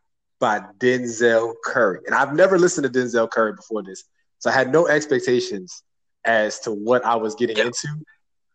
by 0.41 0.59
Denzel 0.79 1.53
Curry, 1.63 1.99
and 2.05 2.13
I've 2.13 2.33
never 2.33 2.59
listened 2.59 2.91
to 2.91 2.99
Denzel 2.99 3.29
Curry 3.31 3.53
before 3.53 3.81
this, 3.83 4.03
so 4.39 4.49
I 4.49 4.53
had 4.53 4.71
no 4.73 4.87
expectations 4.89 5.83
as 6.25 6.59
to 6.61 6.71
what 6.71 7.05
I 7.05 7.15
was 7.15 7.35
getting 7.35 7.55
Yeah. 7.55 7.65
into. 7.67 7.87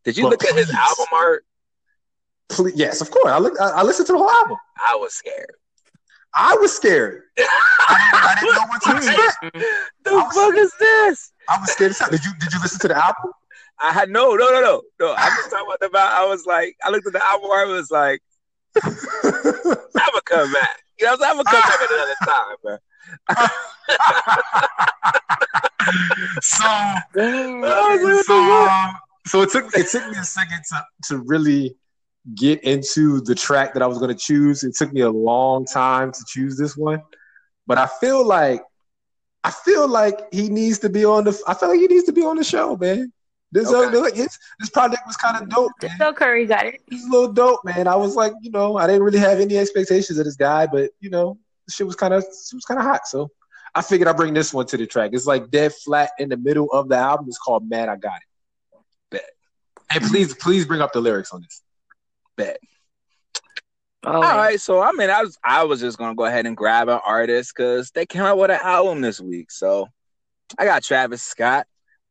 Did 0.05 0.19
you 0.19 0.25
But 0.25 0.31
look 0.33 0.45
at 0.45 0.55
his 0.57 0.71
album 0.71 1.07
art? 1.15 1.45
Please, 2.51 2.75
yes, 2.77 3.01
of 3.01 3.11
course. 3.11 3.27
I 3.29 3.39
look. 3.39 3.59
I, 3.61 3.71
I 3.71 3.83
listened 3.83 4.07
to 4.09 4.13
the 4.13 4.19
whole 4.19 4.31
album. 4.31 4.57
I 4.77 4.95
was 4.97 5.15
scared. 5.15 5.55
I 6.35 6.55
was 6.61 6.77
scared. 6.77 7.23
I 7.39 8.37
didn't 8.39 8.55
know 8.55 8.67
what 8.69 8.83
to 8.83 8.97
expect. 8.97 9.65
the 10.05 10.31
fuck 10.35 10.55
is 10.57 10.73
this? 10.79 11.33
I 11.49 11.59
was 11.59 11.71
scared. 11.73 11.95
Did 12.11 12.25
you 12.25 12.33
Did 12.39 12.53
you 12.53 12.61
listen 12.61 12.79
to 12.81 12.89
the 12.89 12.97
album? 12.97 13.33
I 13.81 13.93
had 13.93 14.11
no, 14.11 14.35
no, 14.37 14.51
no, 14.51 14.61
no, 14.61 14.83
no. 15.01 15.15
I'm 15.17 15.33
just 15.37 15.51
talking 15.51 15.67
about 15.67 15.81
the. 15.81 15.99
I 15.99 16.25
was 16.27 16.47
like, 16.47 16.77
I 16.85 16.91
looked 16.91 17.07
at 17.07 17.13
the 17.15 17.25
album 17.25 17.51
art. 17.51 17.69
I 17.69 17.73
was 17.73 17.91
like, 17.91 18.23
I'm 18.85 18.93
gonna 18.93 20.21
come 20.25 20.53
back. 20.53 20.83
You 20.99 21.07
know, 21.07 21.17
what 21.19 21.21
I'm 21.21 21.21
saying? 21.21 21.31
I'm 21.31 21.37
gonna 21.37 21.51
come 21.51 21.63
back 21.63 21.81
another 21.91 22.15
time, 22.25 22.57
man. 22.65 22.79
so, 26.43 26.65
Damn. 27.15 27.65
I 27.65 27.67
was 27.67 27.87
like, 27.87 28.03
what 28.03 28.11
the 28.11 28.25
so, 28.25 28.35
um, 28.35 28.97
so 29.27 29.43
it 29.43 29.51
took 29.51 29.77
it 29.77 29.89
took 29.89 30.09
me 30.11 30.19
a 30.19 30.25
second 30.25 30.63
to 30.71 30.85
to 31.09 31.19
really 31.19 31.77
get 32.35 32.63
into 32.65 33.21
the 33.21 33.35
track 33.35 33.75
that 33.75 33.83
I 33.83 33.87
was 33.87 33.99
going 33.99 34.11
to 34.11 34.21
choose. 34.21 34.65
It 34.65 34.75
took 34.75 34.93
me 34.93 35.03
a 35.03 35.11
long 35.11 35.65
time 35.65 36.13
to 36.13 36.25
choose 36.27 36.57
this 36.57 36.77
one, 36.77 37.03
but 37.67 37.79
I 37.79 37.89
feel 38.01 38.25
like 38.25 38.63
I 39.45 39.51
feel 39.51 39.87
like 39.87 40.33
he 40.33 40.49
needs 40.49 40.79
to 40.81 40.89
be 40.89 41.05
on 41.05 41.25
the. 41.25 41.41
I 41.47 41.55
feel 41.55 41.69
like 41.69 41.81
he 41.81 41.87
needs 41.87 42.05
to 42.05 42.13
be 42.13 42.23
on 42.23 42.37
the 42.37 42.45
show, 42.45 42.77
man. 42.77 43.13
This 43.53 43.73
uh, 43.73 43.91
Okay. 43.95 44.21
it's, 44.23 44.39
this 44.59 44.71
project 44.71 45.03
was 45.07 45.17
kind 45.17 45.41
of 45.41 45.49
dope, 45.49 45.73
man. 45.83 45.97
Denzel 45.99 46.17
Curry 46.17 46.47
got 46.47 46.67
it. 46.67 46.83
He's 46.89 47.05
a 47.05 47.11
little 47.11 47.33
dope, 47.33 47.65
man. 47.65 47.87
I 47.87 47.95
was 47.95 48.15
like, 48.17 48.33
you 48.41 48.51
know, 48.51 48.77
I 48.77 48.87
didn't 48.87 49.03
really 49.03 49.19
have 49.19 49.41
any 49.41 49.57
expectations 49.57 50.19
of 50.19 50.25
this 50.25 50.37
guy, 50.37 50.67
but 50.67 50.91
you 51.01 51.11
know, 51.11 51.39
shit 51.71 51.87
was 51.87 51.97
kind 51.97 52.13
of 52.13 52.23
it 52.23 52.29
was 52.55 52.65
kind 52.67 52.79
of 52.81 52.85
hot. 52.87 53.07
So 53.07 53.31
I 53.75 53.83
figured 53.83 54.09
I'd 54.09 54.17
bring 54.17 54.35
this 54.35 54.53
one 54.53 54.67
to 54.67 54.77
the 54.77 54.87
track. 54.87 55.11
It's 55.15 55.27
like 55.27 55.51
dead 55.51 55.73
flat 55.73 56.11
in 56.19 56.29
the 56.29 56.37
middle 56.37 56.71
of 56.73 56.89
the 56.89 56.97
album. 56.97 57.27
It's 57.29 57.39
called 57.39 57.69
"Mad 57.69 57.89
I 57.89 57.97
Got 57.97 58.17
It." 58.17 58.81
Bet. 59.11 59.31
And 59.95 60.03
please, 60.05 60.35
please 60.35 60.67
bring 60.67 60.81
up 60.81 60.93
the 60.93 61.01
lyrics 61.01 61.33
on 61.33 61.41
this. 61.43 61.63
Bet. 62.37 62.59
Oh, 64.05 64.13
All 64.13 64.37
right, 64.37 64.61
so 64.61 64.81
I 64.81 64.93
mean, 64.93 65.11
I 65.11 65.23
was 65.23 65.37
I 65.43 65.65
was 65.65 65.81
just 65.81 65.99
gonna 65.99 66.15
go 66.15 66.27
ahead 66.27 66.47
and 66.47 66.57
grab 66.57 66.89
an 66.89 67.01
artist 67.05 67.53
because 67.57 67.91
they 67.91 68.07
came 68.07 68.23
out 68.23 68.39
with 68.39 68.51
an 68.51 68.61
album 68.63 69.01
this 69.01 69.21
week. 69.21 69.51
So 69.51 69.89
I 70.57 70.65
got 70.65 70.85
Travis 70.85 71.25
Scott, 71.25 71.67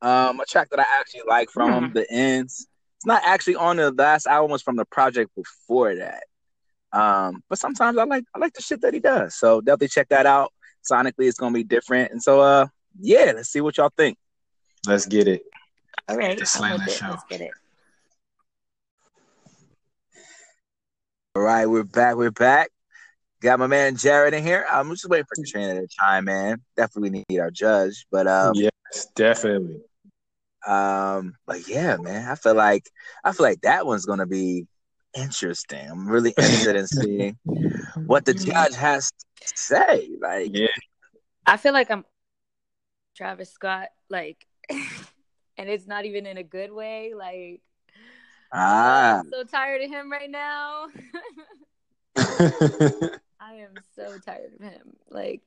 um, 0.05 0.39
a 0.39 0.45
track 0.45 0.69
that 0.69 0.79
I 0.79 0.85
actually 0.99 1.23
like 1.27 1.49
from 1.49 1.71
him, 1.71 1.93
The 1.93 2.05
Ends. 2.11 2.67
It's 2.97 3.05
not 3.07 3.23
actually 3.25 3.55
on 3.55 3.77
the 3.77 3.91
last 3.91 4.27
album; 4.27 4.51
was 4.51 4.61
from 4.61 4.75
the 4.75 4.85
project 4.85 5.31
before 5.35 5.95
that. 5.95 6.23
Um, 6.93 7.43
but 7.49 7.57
sometimes 7.57 7.97
I 7.97 8.03
like 8.03 8.23
I 8.35 8.39
like 8.39 8.53
the 8.53 8.61
shit 8.61 8.81
that 8.81 8.93
he 8.93 8.99
does. 8.99 9.35
So 9.35 9.61
definitely 9.61 9.87
check 9.87 10.09
that 10.09 10.27
out. 10.27 10.53
Sonically, 10.89 11.27
it's 11.27 11.39
gonna 11.39 11.53
be 11.53 11.63
different, 11.63 12.11
and 12.11 12.21
so 12.21 12.39
uh, 12.39 12.67
yeah, 12.99 13.33
let's 13.35 13.49
see 13.49 13.61
what 13.61 13.77
y'all 13.77 13.91
think. 13.97 14.17
Let's 14.85 15.07
get 15.07 15.27
it. 15.27 15.41
All 16.07 16.17
right. 16.17 16.37
Just 16.37 16.55
I'm 16.57 16.61
like 16.61 16.73
with 16.73 16.85
the 16.85 16.91
it. 16.91 16.97
show. 16.97 17.09
Let's 17.09 17.23
get 17.27 17.41
it. 17.41 17.51
All 21.35 21.41
right, 21.41 21.65
we're 21.65 21.83
back. 21.83 22.15
We're 22.15 22.29
back. 22.31 22.69
Got 23.41 23.59
my 23.59 23.67
man 23.67 23.97
Jared 23.97 24.35
in 24.35 24.43
here. 24.43 24.65
I'm 24.71 24.89
just 24.91 25.09
waiting 25.09 25.25
for 25.27 25.35
Katrina 25.43 25.81
to 25.81 25.87
chime 25.87 26.29
in. 26.29 26.61
Definitely 26.77 27.25
need 27.27 27.39
our 27.39 27.51
judge, 27.51 28.05
but 28.11 28.27
um, 28.27 28.53
yes, 28.55 29.07
definitely. 29.15 29.81
Um, 30.67 31.35
but 31.45 31.67
yeah, 31.67 31.97
man, 31.97 32.29
I 32.29 32.35
feel 32.35 32.55
like 32.55 32.89
I 33.23 33.31
feel 33.31 33.45
like 33.45 33.61
that 33.61 33.85
one's 33.85 34.05
gonna 34.05 34.25
be 34.25 34.67
interesting. 35.15 35.87
I'm 35.89 36.07
really 36.07 36.31
interested 36.37 36.75
in 36.75 36.87
seeing 36.87 37.37
what 38.07 38.25
the 38.25 38.33
judge 38.33 38.75
has 38.75 39.11
to 39.41 39.51
say. 39.55 40.09
Like, 40.19 40.49
Yeah. 40.53 40.67
I 41.45 41.57
feel 41.57 41.73
like 41.73 41.91
I'm 41.91 42.05
Travis 43.15 43.51
Scott, 43.51 43.89
like, 44.09 44.45
and 44.69 45.69
it's 45.69 45.87
not 45.87 46.05
even 46.05 46.25
in 46.25 46.37
a 46.37 46.43
good 46.43 46.71
way. 46.71 47.13
Like, 47.15 47.61
ah, 48.51 49.19
I'm 49.19 49.29
so 49.31 49.43
tired 49.43 49.83
of 49.83 49.89
him 49.89 50.11
right 50.11 50.29
now. 50.29 50.87
I 53.39 53.53
am 53.55 53.75
so 53.95 54.17
tired 54.17 54.53
of 54.59 54.65
him. 54.65 54.95
Like, 55.09 55.43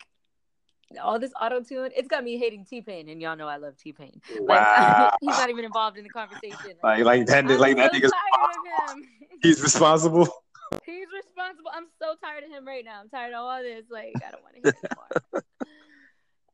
all 1.03 1.19
this 1.19 1.33
auto 1.41 1.61
tune, 1.61 1.91
it's 1.97 2.09
got 2.09 2.25
me 2.25 2.39
hating 2.39 2.65
T 2.65 2.81
Pain, 2.81 3.09
and 3.09 3.21
y'all 3.21 3.37
know 3.37 3.47
I 3.47 3.57
love 3.57 3.77
T 3.77 3.93
Pain. 3.93 4.21
Like, 4.41 4.61
wow. 4.61 5.11
he's 5.21 5.37
not 5.37 5.51
even 5.51 5.65
involved 5.65 5.99
in 5.99 6.05
the 6.05 6.11
conversation. 6.11 6.77
like 6.83 7.05
like 7.05 7.27
that 7.27 7.45
I'm 7.45 7.59
like 7.59 7.77
that 7.77 7.93
so 7.93 7.99
nigga's 7.99 8.13
tired 8.13 8.89
of 8.89 8.97
him. 8.97 9.09
he's 9.43 9.63
responsible. 9.63 10.29
He's 10.85 11.07
responsible. 11.17 11.71
I'm 11.75 11.87
so 11.99 12.15
tired 12.23 12.45
of 12.45 12.51
him 12.51 12.67
right 12.67 12.85
now. 12.85 13.01
I'm 13.01 13.09
tired 13.09 13.33
of 13.33 13.41
all 13.41 13.63
this. 13.63 13.85
Like, 13.91 14.13
I 14.17 14.31
don't 14.31 14.43
want 14.43 14.57
to 14.57 14.61
hear 14.61 14.75
it 14.83 14.91
anymore. 15.33 15.45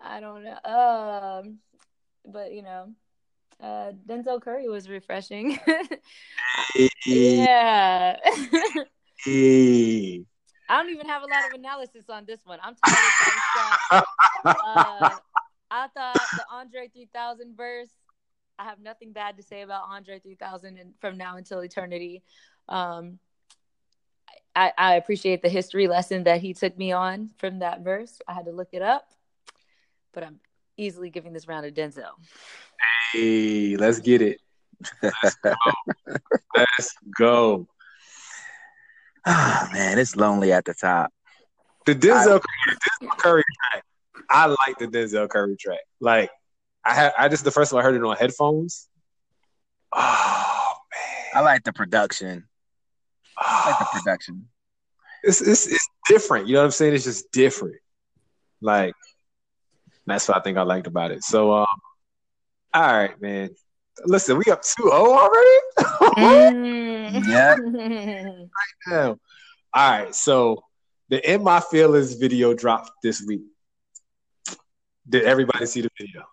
I 0.00 0.20
don't 0.20 0.44
know. 0.44 1.42
Um, 1.42 1.58
but 2.24 2.52
you 2.52 2.62
know, 2.62 2.92
uh, 3.60 3.90
Denzel 4.06 4.40
Curry 4.40 4.68
was 4.68 4.88
refreshing. 4.88 5.58
yeah. 7.06 8.16
Hey. 9.16 10.24
I 10.68 10.82
don't 10.82 10.90
even 10.90 11.06
have 11.06 11.22
a 11.22 11.26
lot 11.26 11.46
of 11.46 11.58
analysis 11.58 12.08
on 12.08 12.24
this 12.24 12.40
one. 12.44 12.58
I'm 12.62 12.74
tired 12.74 12.98
of 12.98 13.12
Travis 13.22 13.42
Scott. 13.54 14.06
Uh, 14.46 15.10
I 15.70 15.88
thought 15.88 16.20
the 16.36 16.44
Andre 16.52 16.88
3000 16.88 17.56
verse. 17.56 17.90
I 18.58 18.64
have 18.64 18.78
nothing 18.78 19.12
bad 19.12 19.36
to 19.36 19.42
say 19.42 19.62
about 19.62 19.84
Andre 19.88 20.18
3000 20.18 20.78
and 20.78 20.94
from 21.00 21.16
now 21.16 21.36
until 21.36 21.60
eternity. 21.60 22.22
Um, 22.68 23.18
I, 24.56 24.72
I 24.78 24.94
appreciate 24.94 25.42
the 25.42 25.48
history 25.48 25.88
lesson 25.88 26.24
that 26.24 26.40
he 26.40 26.54
took 26.54 26.76
me 26.78 26.92
on 26.92 27.30
from 27.38 27.58
that 27.58 27.80
verse. 27.80 28.20
I 28.28 28.34
had 28.34 28.44
to 28.44 28.52
look 28.52 28.68
it 28.72 28.82
up, 28.82 29.08
but 30.12 30.22
I'm 30.22 30.38
easily 30.76 31.10
giving 31.10 31.32
this 31.32 31.48
round 31.48 31.64
to 31.64 31.72
Denzel. 31.72 32.12
Hey, 33.12 33.76
let's 33.76 33.98
get 33.98 34.22
it. 34.22 34.40
Let's 35.02 35.36
go. 35.36 35.54
let's 36.56 36.94
go. 37.16 37.68
Ah, 39.26 39.70
man, 39.72 39.98
it's 39.98 40.16
lonely 40.16 40.52
at 40.52 40.64
the 40.64 40.74
top. 40.74 41.12
The 41.86 41.94
Denzel, 41.94 42.40
Curry, 42.40 42.76
Denzel 43.02 43.18
Curry 43.18 43.42
track. 43.70 43.84
I 44.30 44.46
like 44.46 44.78
the 44.78 44.86
Denzel 44.86 45.28
Curry 45.28 45.56
track. 45.56 45.80
Like 46.00 46.30
I 46.84 46.94
had, 46.94 47.12
I 47.18 47.28
just 47.28 47.44
the 47.44 47.50
first 47.50 47.70
time 47.70 47.80
I 47.80 47.82
heard 47.82 47.94
it 47.94 48.02
on 48.02 48.16
headphones. 48.16 48.88
Oh 49.92 50.74
man, 50.92 51.30
I 51.34 51.40
like 51.40 51.64
the 51.64 51.72
production. 51.72 52.44
I 53.38 53.70
like 53.70 53.78
the 53.78 53.98
production. 54.00 54.48
it's 55.22 55.40
it's 55.40 55.66
it's 55.66 55.88
different. 56.08 56.46
You 56.46 56.54
know 56.54 56.60
what 56.60 56.66
I'm 56.66 56.70
saying? 56.70 56.94
It's 56.94 57.04
just 57.04 57.30
different. 57.32 57.76
Like 58.60 58.94
that's 60.06 60.28
what 60.28 60.36
I 60.36 60.40
think 60.40 60.58
I 60.58 60.62
liked 60.62 60.86
about 60.86 61.10
it. 61.10 61.22
So, 61.24 61.52
um, 61.52 61.66
all 62.72 62.82
right, 62.82 63.20
man. 63.20 63.50
Listen, 64.04 64.36
we 64.36 64.44
up 64.50 64.62
2-0 64.62 64.90
already. 64.90 65.58
Yeah. 66.16 67.56
Damn. 68.88 69.20
All 69.76 69.90
right, 69.90 70.14
so 70.14 70.62
the 71.08 71.32
In 71.32 71.42
My 71.42 71.60
Feelings 71.60 72.14
video 72.14 72.54
dropped 72.54 72.90
this 73.02 73.24
week. 73.26 73.42
Did 75.08 75.24
everybody 75.24 75.66
see 75.66 75.80
the 75.82 75.90
video? 75.98 76.24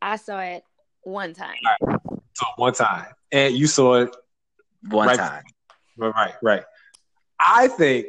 I 0.00 0.16
saw 0.16 0.40
it 0.40 0.62
one 1.02 1.32
time. 1.34 1.56
So 2.34 2.46
one 2.56 2.74
time, 2.74 3.06
and 3.30 3.54
you 3.54 3.66
saw 3.66 3.94
it. 4.02 4.14
One 4.88 5.08
Right. 5.08 5.16
time. 5.18 5.42
Right, 5.96 6.34
right. 6.42 6.64
I 7.38 7.68
think, 7.68 8.06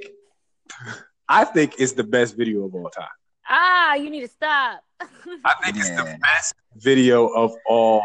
I 1.30 1.46
think 1.46 1.76
it's 1.80 1.94
the 1.94 2.04
best 2.04 2.36
video 2.36 2.66
of 2.66 2.74
all 2.76 2.90
time. 2.90 3.08
Ah, 3.48 3.94
you 3.96 4.10
need 4.10 4.22
to 4.22 4.28
stop. 4.28 4.82
I 5.02 5.54
think 5.64 5.78
it's 5.78 5.90
the 5.90 6.18
best 6.22 6.54
video 6.76 7.28
of 7.28 7.54
all 7.68 8.04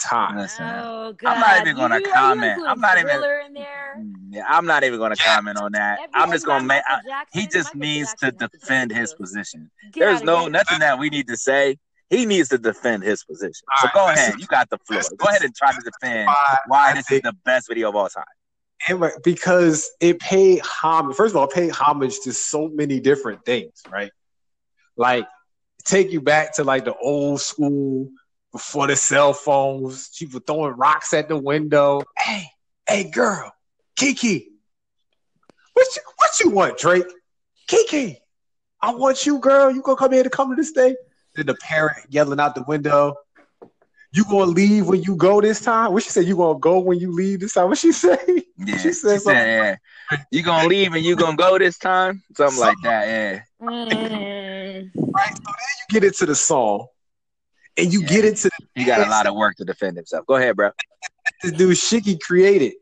time. 0.00 0.36
Listen, 0.38 0.66
oh 0.68 1.12
God! 1.12 1.34
I'm 1.34 1.40
not 1.40 1.60
even 1.60 1.76
gonna 1.76 1.98
You- 2.00 2.06
you 2.06 2.12
comment. 2.12 2.62
I'm 2.66 2.80
not 2.80 2.98
even- 2.98 3.10
Thriller 3.10 3.40
in 3.40 3.52
there. 3.54 4.02
yeah, 4.30 4.44
I'm 4.48 4.66
not 4.66 4.84
even 4.84 4.98
going 4.98 5.14
to 5.14 5.22
comment 5.22 5.58
on 5.58 5.72
that. 5.72 5.98
Every- 6.00 6.14
I'm 6.14 6.30
just 6.30 6.46
going 6.46 6.62
to 6.62 6.66
make. 6.66 6.82
Michael 6.88 7.26
He 7.32 7.46
just 7.46 7.74
Michael 7.74 7.80
means 7.80 8.08
to 8.14 8.30
Jackson 8.32 8.38
has 8.40 8.50
defend 8.50 8.90
drop 8.90 9.00
his 9.00 9.14
position. 9.14 9.70
Get 9.92 10.00
There's 10.00 10.22
no 10.22 10.40
here. 10.42 10.50
nothing 10.50 10.78
that 10.80 10.98
we 10.98 11.10
need 11.10 11.26
to 11.28 11.36
say. 11.36 11.76
he 12.08 12.26
needs 12.26 12.48
to 12.48 12.58
defend 12.58 13.04
his 13.04 13.22
position. 13.24 13.64
So 13.80 13.88
All 13.94 14.06
go 14.06 14.10
ahead, 14.12 14.26
listen. 14.30 14.40
you 14.40 14.46
got 14.48 14.68
the 14.68 14.78
floor. 14.78 14.98
Listen. 14.98 15.16
Go 15.16 15.28
ahead 15.28 15.42
and 15.44 15.54
try 15.54 15.72
to 15.72 15.80
defend 15.80 16.26
Why 16.26 16.56
why 16.66 16.90
I 16.90 16.94
this 16.94 17.02
is 17.02 17.06
think- 17.08 17.22
the 17.24 17.32
best 17.44 17.68
video 17.68 17.88
of 17.88 17.94
all 17.96 18.08
time. 18.08 18.24
And 18.88 19.12
because 19.22 19.90
it 20.00 20.18
paid 20.18 20.60
homage. 20.62 21.14
First 21.16 21.32
of 21.34 21.36
all, 21.36 21.46
paid 21.46 21.70
homage 21.70 22.18
to 22.20 22.32
so 22.32 22.68
many 22.68 22.98
different 22.98 23.44
things, 23.44 23.82
right? 23.90 24.10
Like 24.96 25.26
take 25.84 26.10
you 26.12 26.20
back 26.20 26.54
to 26.54 26.64
like 26.64 26.84
the 26.84 26.94
old 26.96 27.40
school 27.40 28.08
before 28.52 28.86
the 28.86 28.96
cell 28.96 29.32
phones, 29.32 30.08
people 30.18 30.40
throwing 30.40 30.74
rocks 30.76 31.12
at 31.14 31.28
the 31.28 31.36
window. 31.36 32.02
Hey, 32.18 32.44
hey, 32.88 33.10
girl, 33.10 33.52
Kiki, 33.96 34.48
what 35.74 35.86
you 35.96 36.02
what 36.16 36.40
you 36.40 36.50
want, 36.50 36.78
Drake? 36.78 37.04
Kiki, 37.68 38.18
I 38.80 38.94
want 38.94 39.24
you, 39.26 39.38
girl. 39.38 39.70
You 39.70 39.82
gonna 39.82 39.96
come 39.96 40.12
here 40.12 40.22
to 40.24 40.30
come 40.30 40.50
to 40.50 40.56
this 40.56 40.70
thing? 40.72 40.96
Then 41.36 41.46
the 41.46 41.54
parent 41.54 41.98
yelling 42.10 42.40
out 42.40 42.54
the 42.54 42.64
window. 42.64 43.14
You 44.12 44.24
gonna 44.24 44.50
leave 44.50 44.88
when 44.88 45.02
you 45.02 45.14
go 45.14 45.40
this 45.40 45.60
time? 45.60 45.92
What 45.92 46.02
she 46.02 46.10
said? 46.10 46.24
You 46.26 46.36
gonna 46.36 46.58
go 46.58 46.80
when 46.80 46.98
you 46.98 47.12
leave 47.12 47.38
this 47.40 47.52
time? 47.52 47.68
What 47.68 47.78
she 47.78 47.92
say? 47.92 48.18
Yeah, 48.62 48.76
She 48.76 48.92
said 48.92 49.22
something. 49.22 49.42
yeah. 49.42 49.76
You 50.30 50.42
gonna 50.42 50.68
leave 50.68 50.92
and 50.92 51.02
you 51.02 51.16
gonna 51.16 51.34
go 51.36 51.56
this 51.56 51.78
time? 51.78 52.22
Something 52.36 52.58
like 52.60 52.76
that. 52.82 53.06
Yeah. 53.06 53.40
Mm. 53.62 54.90
right? 54.94 55.34
So 55.34 55.42
then 55.44 55.54
you 55.78 55.84
get 56.00 56.04
into 56.04 56.26
the 56.26 56.34
song, 56.34 56.86
and 57.76 57.92
you 57.92 58.02
Yeah. 58.02 58.08
get 58.08 58.24
into 58.24 58.44
the 58.48 58.66
He 58.74 58.84
got 58.84 59.06
a 59.06 59.10
lot 59.10 59.26
of 59.26 59.34
work 59.34 59.56
to 59.56 59.64
defend 59.64 59.96
himself. 59.96 60.26
Go 60.26 60.36
ahead, 60.36 60.56
bro. 60.56 60.70
this 61.42 61.52
dude 61.52 61.76
Shiggy 61.76 62.18
created, 62.20 62.74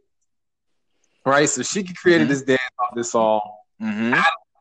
right? 1.24 1.48
So 1.48 1.62
Shiggy 1.62 1.94
created 1.96 2.26
Mhm. 2.26 2.30
this 2.30 2.42
dance 2.42 2.60
on 2.78 2.96
this 2.96 3.12
song 3.12 3.40
hmm 3.80 4.14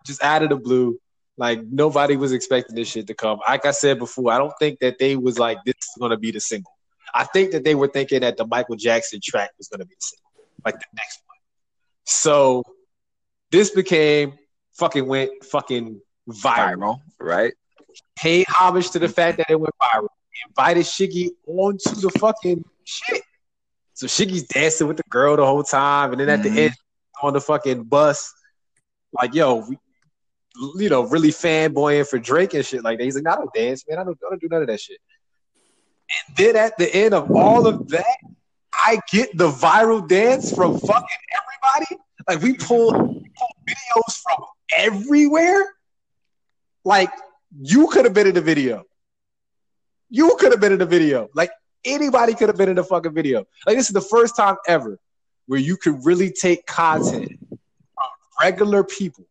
just 0.06 0.24
out 0.24 0.42
of 0.44 0.50
the 0.50 0.56
blue. 0.56 1.00
Like 1.38 1.62
nobody 1.64 2.16
was 2.16 2.32
expecting 2.32 2.76
this 2.76 2.88
shit 2.88 3.08
to 3.08 3.14
come. 3.14 3.40
Like 3.48 3.66
I 3.66 3.72
said 3.72 4.00
before, 4.00 4.32
I 4.32 4.38
don't 4.38 4.54
think 4.60 4.80
that 4.80 4.98
they 5.00 5.16
was 5.16 5.38
like 5.38 5.58
this 5.66 5.76
is 5.76 5.96
gonna 6.00 6.18
be 6.18 6.32
the 6.32 6.40
single. 6.40 6.72
I 7.14 7.26
think 7.26 7.52
that 7.52 7.64
they 7.64 7.76
were 7.76 7.88
thinking 7.88 8.22
that 8.22 8.38
the 8.38 8.46
Michael 8.48 8.76
Jackson 8.76 9.20
track 9.24 9.52
was 9.58 9.68
gonna 9.68 9.86
be 9.86 9.94
the 9.94 10.02
single, 10.02 10.32
like 10.66 10.76
the 10.76 10.86
next 10.96 11.22
one. 11.28 11.38
So 12.06 12.64
this 13.52 13.70
became 13.72 14.38
fucking 14.74 15.06
went 15.08 15.44
fucking 15.46 16.02
viral. 16.30 16.78
Viral, 16.78 17.02
right? 17.20 17.54
paid 18.16 18.48
homage 18.50 18.90
to 18.92 19.00
the 19.00 19.08
fact 19.10 19.38
that 19.38 19.48
it 19.50 19.60
went 19.60 19.74
viral. 19.82 20.08
Invited 20.48 20.84
Shiggy 20.86 21.30
onto 21.48 21.96
the 21.96 22.10
fucking 22.20 22.64
shit. 22.84 23.24
So 23.94 24.06
Shiggy's 24.08 24.44
dancing 24.44 24.88
with 24.88 24.98
the 24.98 25.04
girl 25.10 25.36
the 25.36 25.46
whole 25.46 25.64
time, 25.64 26.12
and 26.12 26.20
then 26.20 26.30
at 26.30 26.40
Mhm. 26.40 26.44
the 26.56 26.62
end 26.64 26.74
on 27.22 27.34
the 27.34 27.42
fucking 27.42 27.84
bus, 27.84 28.32
like 29.14 29.34
yo, 29.34 29.56
we, 29.68 29.78
you 30.76 30.90
know, 30.90 31.04
really 31.04 31.30
fanboying 31.30 32.08
for 32.08 32.20
Drake 32.20 32.54
and 32.54 32.66
shit 32.66 32.84
like 32.84 32.98
that. 33.00 33.04
He's 33.04 33.16
like, 33.16 33.28
I 33.28 33.36
don't 33.38 33.54
dance, 33.54 33.84
man. 33.88 34.00
I 34.00 34.04
don't, 34.04 34.18
I 34.26 34.30
don't 34.30 34.42
do 34.42 34.48
none 34.50 34.62
of 34.62 34.68
that 34.68 34.80
shit. 34.80 35.00
And 36.28 36.38
then 36.38 36.56
at 36.56 36.78
the 36.78 36.94
end 36.96 37.14
of 37.14 37.32
all 37.32 37.68
of 37.68 37.88
that, 37.90 38.18
I 38.74 39.00
get 39.12 39.36
the 39.36 39.50
viral 39.50 40.08
dance 40.08 40.54
from 40.54 40.78
fucking 40.80 41.18
everybody. 41.76 42.02
Like 42.28 42.42
we 42.42 42.54
pulled, 42.54 42.96
we 42.96 43.30
pulled 43.36 43.56
videos 43.68 44.22
from 44.22 44.46
everywhere. 44.78 45.74
Like 46.84 47.10
you 47.60 47.88
could 47.88 48.06
have 48.06 48.14
been 48.14 48.28
in 48.28 48.36
the 48.36 48.42
video. 48.42 48.84
You 50.10 50.36
could 50.40 50.52
have 50.52 50.62
been 50.62 50.72
in 50.72 50.80
the 50.80 50.86
video. 50.86 51.30
Like 51.34 51.52
anybody 51.86 52.34
could 52.34 52.50
have 52.50 52.58
been 52.58 52.70
in 52.70 52.76
the 52.76 52.84
fucking 52.84 53.14
video. 53.14 53.46
Like 53.66 53.78
this 53.78 53.88
is 53.88 53.94
the 53.94 54.02
first 54.02 54.36
time 54.36 54.56
ever 54.68 55.00
where 55.48 55.60
you 55.60 55.78
could 55.78 56.06
really 56.06 56.32
take 56.32 56.66
content 56.66 57.38
from 57.40 58.10
regular 58.42 58.84
people 58.84 59.26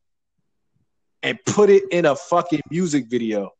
and 1.22 1.38
put 1.44 1.70
it 1.70 1.84
in 1.90 2.06
a 2.06 2.16
fucking 2.16 2.62
music 2.70 3.06
video. 3.08 3.50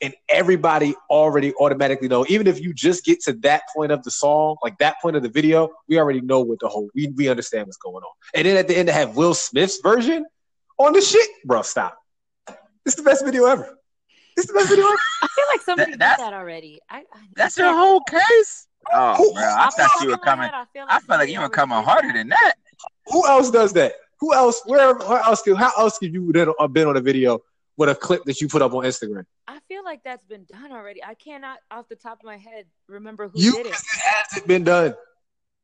And 0.00 0.14
everybody 0.28 0.96
already 1.08 1.54
automatically 1.54 2.08
know, 2.08 2.26
even 2.28 2.48
if 2.48 2.60
you 2.60 2.74
just 2.74 3.04
get 3.04 3.22
to 3.24 3.34
that 3.34 3.62
point 3.74 3.92
of 3.92 4.02
the 4.02 4.10
song, 4.10 4.56
like 4.62 4.76
that 4.78 4.96
point 5.00 5.14
of 5.14 5.22
the 5.22 5.28
video, 5.28 5.68
we 5.88 5.98
already 5.98 6.20
know 6.20 6.40
what 6.40 6.58
the 6.58 6.68
whole 6.68 6.88
we, 6.92 7.06
we 7.14 7.28
understand 7.28 7.66
what's 7.66 7.76
going 7.76 8.02
on. 8.02 8.12
And 8.34 8.46
then 8.46 8.56
at 8.56 8.66
the 8.66 8.76
end 8.76 8.88
to 8.88 8.92
have 8.92 9.16
Will 9.16 9.34
Smith's 9.34 9.80
version 9.80 10.26
on 10.78 10.92
the 10.92 11.00
shit, 11.00 11.28
bro, 11.44 11.62
stop. 11.62 11.96
It's 12.84 12.96
the 12.96 13.04
best 13.04 13.24
video 13.24 13.46
ever. 13.46 13.78
It's 14.36 14.46
the 14.46 14.52
best 14.54 14.68
video. 14.68 14.84
I 15.22 15.26
feel 15.34 15.44
like 15.52 15.60
somebody 15.62 15.84
That- 15.84 15.90
did 15.92 16.00
that's- 16.00 16.18
that 16.20 16.32
already. 16.34 16.80
I, 16.90 16.98
I, 16.98 17.02
That's 17.36 17.58
I 17.58 17.62
your 17.62 17.72
can't- 17.72 17.78
whole 17.86 18.00
case. 18.00 18.68
Oh, 18.92 19.14
Who- 19.14 19.32
bro, 19.34 19.42
I 19.42 19.64
off 19.66 19.76
the 19.76 19.82
thought 19.82 19.90
top 19.92 20.02
you 20.02 20.10
were 20.10 20.18
coming. 20.18 20.44
head, 20.44 20.54
I 20.54 20.64
feel 20.72 20.86
I 20.88 20.98
felt 21.00 21.20
like 21.20 21.28
you 21.28 21.40
were 21.40 21.48
coming 21.48 21.82
harder 21.82 22.08
that. 22.08 22.14
than 22.14 22.28
that. 22.28 22.54
Who 23.08 23.26
else 23.28 23.50
does 23.50 23.72
that? 23.74 23.92
Who 24.20 24.34
else? 24.34 24.62
Where, 24.66 24.94
where 24.94 25.20
else? 25.20 25.42
Could, 25.42 25.56
how 25.56 25.70
else 25.78 25.98
could 25.98 26.12
you 26.12 26.32
uh, 26.58 26.68
been 26.68 26.88
on 26.88 26.96
a 26.96 27.00
video 27.00 27.40
with 27.76 27.88
a 27.88 27.94
clip 27.94 28.24
that 28.24 28.40
you 28.40 28.48
put 28.48 28.62
up 28.62 28.72
on 28.72 28.84
Instagram? 28.84 29.24
I 29.48 29.58
feel 29.68 29.84
like 29.84 30.02
that's 30.04 30.24
been 30.24 30.44
done 30.50 30.72
already. 30.72 31.02
I 31.04 31.14
cannot, 31.14 31.58
off 31.70 31.88
the 31.88 31.96
top 31.96 32.20
of 32.20 32.24
my 32.24 32.36
head, 32.36 32.66
remember 32.88 33.28
who 33.28 33.40
You 33.40 33.52
did 33.52 33.66
it. 33.66 33.74
hasn't 34.02 34.46
been 34.46 34.64
done. 34.64 34.94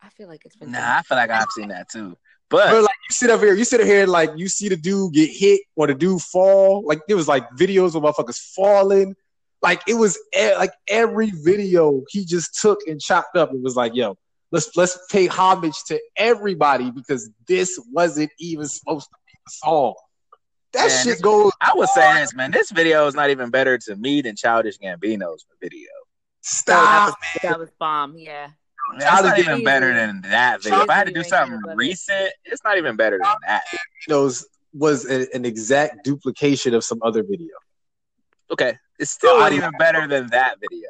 I 0.02 0.08
feel 0.10 0.28
like 0.28 0.44
it's 0.44 0.56
been 0.56 0.70
Nah, 0.72 0.78
done. 0.78 0.96
I 0.98 1.02
feel 1.02 1.16
like 1.18 1.30
I've 1.30 1.50
seen 1.50 1.68
that 1.68 1.88
too. 1.88 2.16
Bro, 2.50 2.60
But 2.70 2.82
like 2.82 2.96
you 3.08 3.12
sit 3.12 3.30
up 3.30 3.40
here, 3.40 3.54
you 3.54 3.64
sit 3.64 3.80
up 3.80 3.86
here, 3.86 4.06
like 4.06 4.30
you 4.36 4.48
see 4.48 4.68
the 4.68 4.76
dude 4.76 5.12
get 5.12 5.28
hit 5.30 5.60
or 5.76 5.86
the 5.86 5.94
dude 5.94 6.22
fall. 6.22 6.82
Like 6.86 7.00
there 7.06 7.16
was 7.16 7.28
like 7.28 7.48
videos 7.50 7.94
of 7.94 8.02
motherfuckers 8.02 8.38
falling. 8.54 9.14
Like 9.60 9.82
it 9.86 9.94
was 9.94 10.18
e- 10.38 10.54
like 10.54 10.72
every 10.88 11.30
video 11.30 12.02
he 12.08 12.24
just 12.24 12.58
took 12.60 12.78
and 12.86 13.00
chopped 13.00 13.36
up 13.36 13.50
and 13.50 13.62
was 13.62 13.76
like, 13.76 13.94
"Yo, 13.94 14.16
let's 14.50 14.74
let's 14.76 14.98
pay 15.10 15.26
homage 15.26 15.76
to 15.88 16.00
everybody 16.16 16.90
because 16.90 17.28
this 17.46 17.78
wasn't 17.92 18.30
even 18.38 18.66
supposed 18.66 19.08
to 19.08 19.16
be 19.26 19.32
the 19.44 19.50
song." 19.50 19.94
That 20.72 20.88
Man, 20.88 20.98
shit 21.04 21.04
this- 21.14 21.20
goes. 21.20 21.52
I 21.60 21.72
was 21.74 21.92
saying 21.92 22.16
this, 22.16 22.34
man. 22.34 22.50
This 22.50 22.70
video 22.70 23.06
is 23.08 23.14
not 23.14 23.28
even 23.30 23.50
better 23.50 23.76
to 23.78 23.96
me 23.96 24.22
than 24.22 24.36
Childish 24.36 24.78
Gambino's 24.78 25.44
video. 25.60 25.88
Stop. 26.40 27.18
That 27.42 27.58
was 27.58 27.70
bomb. 27.78 28.16
Yeah. 28.16 28.48
It's 28.94 29.04
not 29.04 29.22
Childish 29.22 29.46
even 29.46 29.64
better 29.64 29.94
than 29.94 30.20
that 30.22 30.62
video. 30.62 30.80
If 30.82 30.90
I 30.90 30.94
had 30.94 31.06
to 31.06 31.12
do 31.12 31.22
something 31.22 31.58
above 31.58 31.76
recent, 31.76 32.32
it's 32.44 32.62
not 32.64 32.78
even 32.78 32.96
better 32.96 33.18
than 33.18 33.34
that. 33.46 33.62
Gambino's 34.08 34.46
was 34.72 35.04
a- 35.10 35.34
an 35.34 35.44
exact 35.44 36.04
duplication 36.04 36.74
of 36.74 36.84
some 36.84 36.98
other 37.02 37.22
video. 37.22 37.54
Okay, 38.50 38.78
it's 38.98 39.10
still 39.10 39.38
not 39.38 39.52
even 39.52 39.70
better 39.78 40.06
than 40.06 40.28
that 40.28 40.56
video. 40.60 40.88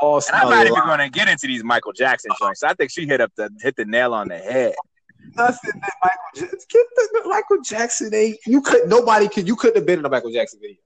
All 0.00 0.16
And 0.16 0.36
I'm 0.36 0.48
not 0.50 0.66
even 0.66 0.82
going 0.84 0.98
to 0.98 1.08
get 1.10 1.28
into 1.28 1.46
these 1.46 1.62
Michael 1.64 1.92
Jackson 1.92 2.30
joints. 2.40 2.62
I 2.62 2.74
think 2.74 2.90
she 2.90 3.06
hit 3.06 3.20
up 3.20 3.32
the 3.36 3.50
hit 3.60 3.76
the 3.76 3.84
nail 3.84 4.14
on 4.14 4.28
the 4.28 4.38
head. 4.38 4.74
nothing 5.36 5.70
that 5.80 5.92
Michael 6.02 6.18
Jackson. 6.34 6.58
Get 6.70 6.86
the 6.96 7.22
Michael 7.26 7.60
Jackson 7.62 8.14
ain't. 8.14 8.38
You 8.46 8.62
could 8.62 8.88
nobody 8.88 9.28
could. 9.28 9.46
You 9.46 9.56
couldn't 9.56 9.76
have 9.76 9.86
been 9.86 9.98
in 9.98 10.04
a 10.04 10.08
Michael 10.08 10.32
Jackson 10.32 10.60
video. 10.60 10.76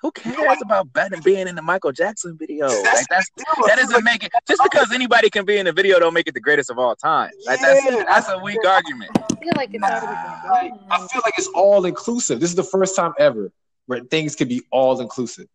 Who 0.00 0.12
cares 0.12 0.58
about 0.62 0.92
better 0.92 1.16
being 1.22 1.48
in 1.48 1.54
the 1.54 1.62
Michael 1.62 1.92
Jackson 1.92 2.36
video? 2.38 2.68
Like 2.68 3.06
that's 3.08 3.28
that 3.66 3.76
doesn't 3.76 4.04
make 4.04 4.22
it 4.22 4.32
just 4.46 4.62
because 4.62 4.92
anybody 4.92 5.28
can 5.30 5.44
be 5.44 5.58
in 5.58 5.66
the 5.66 5.72
video 5.72 5.98
don't 5.98 6.14
make 6.14 6.28
it 6.28 6.34
the 6.34 6.40
greatest 6.40 6.70
of 6.70 6.78
all 6.78 6.94
time. 6.94 7.30
Like 7.46 7.60
that's 7.60 7.84
Yeah. 7.84 8.04
that's 8.06 8.28
a 8.28 8.38
weak 8.38 8.64
argument. 8.64 9.10
I 9.18 9.34
feel 9.36 9.52
like 9.56 9.70
it's 9.72 9.82
already 9.82 10.06
Like, 10.48 10.72
been 10.72 10.80
I 10.90 10.98
feel 10.98 11.22
like 11.24 11.34
it's 11.38 11.48
all 11.54 11.84
inclusive. 11.84 12.40
This 12.40 12.50
is 12.50 12.56
the 12.56 12.62
first 12.64 12.94
time 12.94 13.12
ever 13.18 13.50
where 13.86 14.00
things 14.00 14.36
can 14.36 14.48
be 14.48 14.62
all 14.70 15.00
inclusive, 15.00 15.46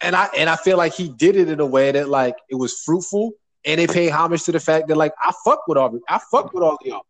and 0.00 0.16
I 0.16 0.28
and 0.36 0.50
I 0.50 0.56
feel 0.56 0.76
like 0.76 0.94
he 0.94 1.08
did 1.08 1.36
it 1.36 1.48
in 1.48 1.60
a 1.60 1.66
way 1.66 1.92
that 1.92 2.08
like 2.08 2.36
it 2.48 2.56
was 2.56 2.80
fruitful 2.80 3.32
and 3.64 3.80
it 3.80 3.90
paid 3.92 4.10
homage 4.10 4.42
to 4.44 4.52
the 4.52 4.60
fact 4.60 4.88
that 4.88 4.96
like 4.96 5.12
I 5.22 5.32
fuck 5.44 5.66
with 5.68 5.78
all 5.78 5.98
I 6.08 6.18
fuck 6.30 6.52
with 6.52 6.62
all 6.62 6.72
of 6.72 6.78
y'all 6.84 7.06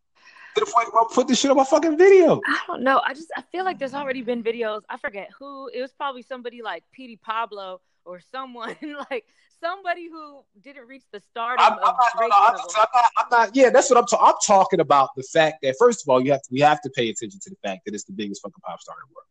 to 0.55 0.65
the 0.65 0.71
point 0.71 0.87
I 0.93 1.03
put 1.13 1.27
this 1.27 1.39
shit 1.39 1.51
on 1.51 1.57
my 1.57 1.63
fucking 1.63 1.97
video. 1.97 2.41
I 2.47 2.59
don't 2.67 2.83
know. 2.83 3.01
I 3.05 3.13
just 3.13 3.31
I 3.35 3.41
feel 3.51 3.65
like 3.65 3.79
there's 3.79 3.93
already 3.93 4.21
been 4.21 4.43
videos. 4.43 4.81
I 4.89 4.97
forget 4.97 5.29
who. 5.37 5.69
It 5.73 5.81
was 5.81 5.91
probably 5.93 6.21
somebody 6.21 6.61
like 6.61 6.83
Petey 6.91 7.17
Pablo 7.17 7.81
or 8.05 8.19
someone 8.31 8.75
like 9.11 9.25
somebody 9.61 10.09
who 10.09 10.41
didn't 10.61 10.87
reach 10.87 11.03
the 11.11 11.19
stardom 11.19 11.65
I'm, 11.65 11.73
I'm, 11.73 11.79
of 11.79 11.95
not, 11.97 11.97
no, 12.19 12.27
no, 12.27 12.35
I'm. 12.37 12.53
Not. 12.53 12.89
I'm 13.17 13.25
not. 13.31 13.55
Yeah, 13.55 13.69
that's 13.69 13.89
what 13.89 13.97
I'm. 13.99 14.05
Ta- 14.05 14.23
I'm 14.25 14.35
talking 14.45 14.79
about. 14.79 15.09
The 15.15 15.23
fact 15.23 15.57
that 15.63 15.75
first 15.79 16.03
of 16.03 16.09
all, 16.09 16.21
you 16.23 16.31
have 16.31 16.41
to. 16.41 16.49
We 16.51 16.59
have 16.61 16.81
to 16.81 16.89
pay 16.89 17.09
attention 17.09 17.39
to 17.41 17.49
the 17.49 17.57
fact 17.67 17.85
that 17.85 17.93
it's 17.93 18.03
the 18.05 18.13
biggest 18.13 18.41
fucking 18.41 18.61
pop 18.65 18.79
star 18.81 18.95
in 18.95 19.09
the 19.09 19.13
world. 19.15 19.25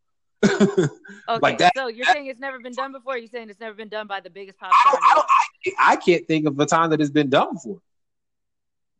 Okay, 1.26 1.38
like 1.40 1.56
that- 1.56 1.72
so 1.74 1.86
you're 1.86 2.04
saying 2.04 2.26
it's 2.26 2.38
never 2.40 2.58
been 2.58 2.74
done 2.74 2.92
before? 2.92 3.16
You're 3.16 3.28
saying 3.28 3.48
it's 3.48 3.60
never 3.60 3.74
been 3.74 3.88
done 3.88 4.06
by 4.06 4.20
the 4.20 4.28
biggest 4.28 4.58
pop 4.58 4.72
I 4.74 4.90
star 4.90 5.00
don't. 5.14 5.24
I, 5.26 5.90
I, 5.90 5.92
I 5.92 5.96
can't 5.96 6.26
think 6.28 6.46
of 6.46 6.60
a 6.60 6.66
time 6.66 6.90
that 6.90 7.00
it's 7.00 7.08
been 7.10 7.30
done 7.30 7.54
before. 7.54 7.78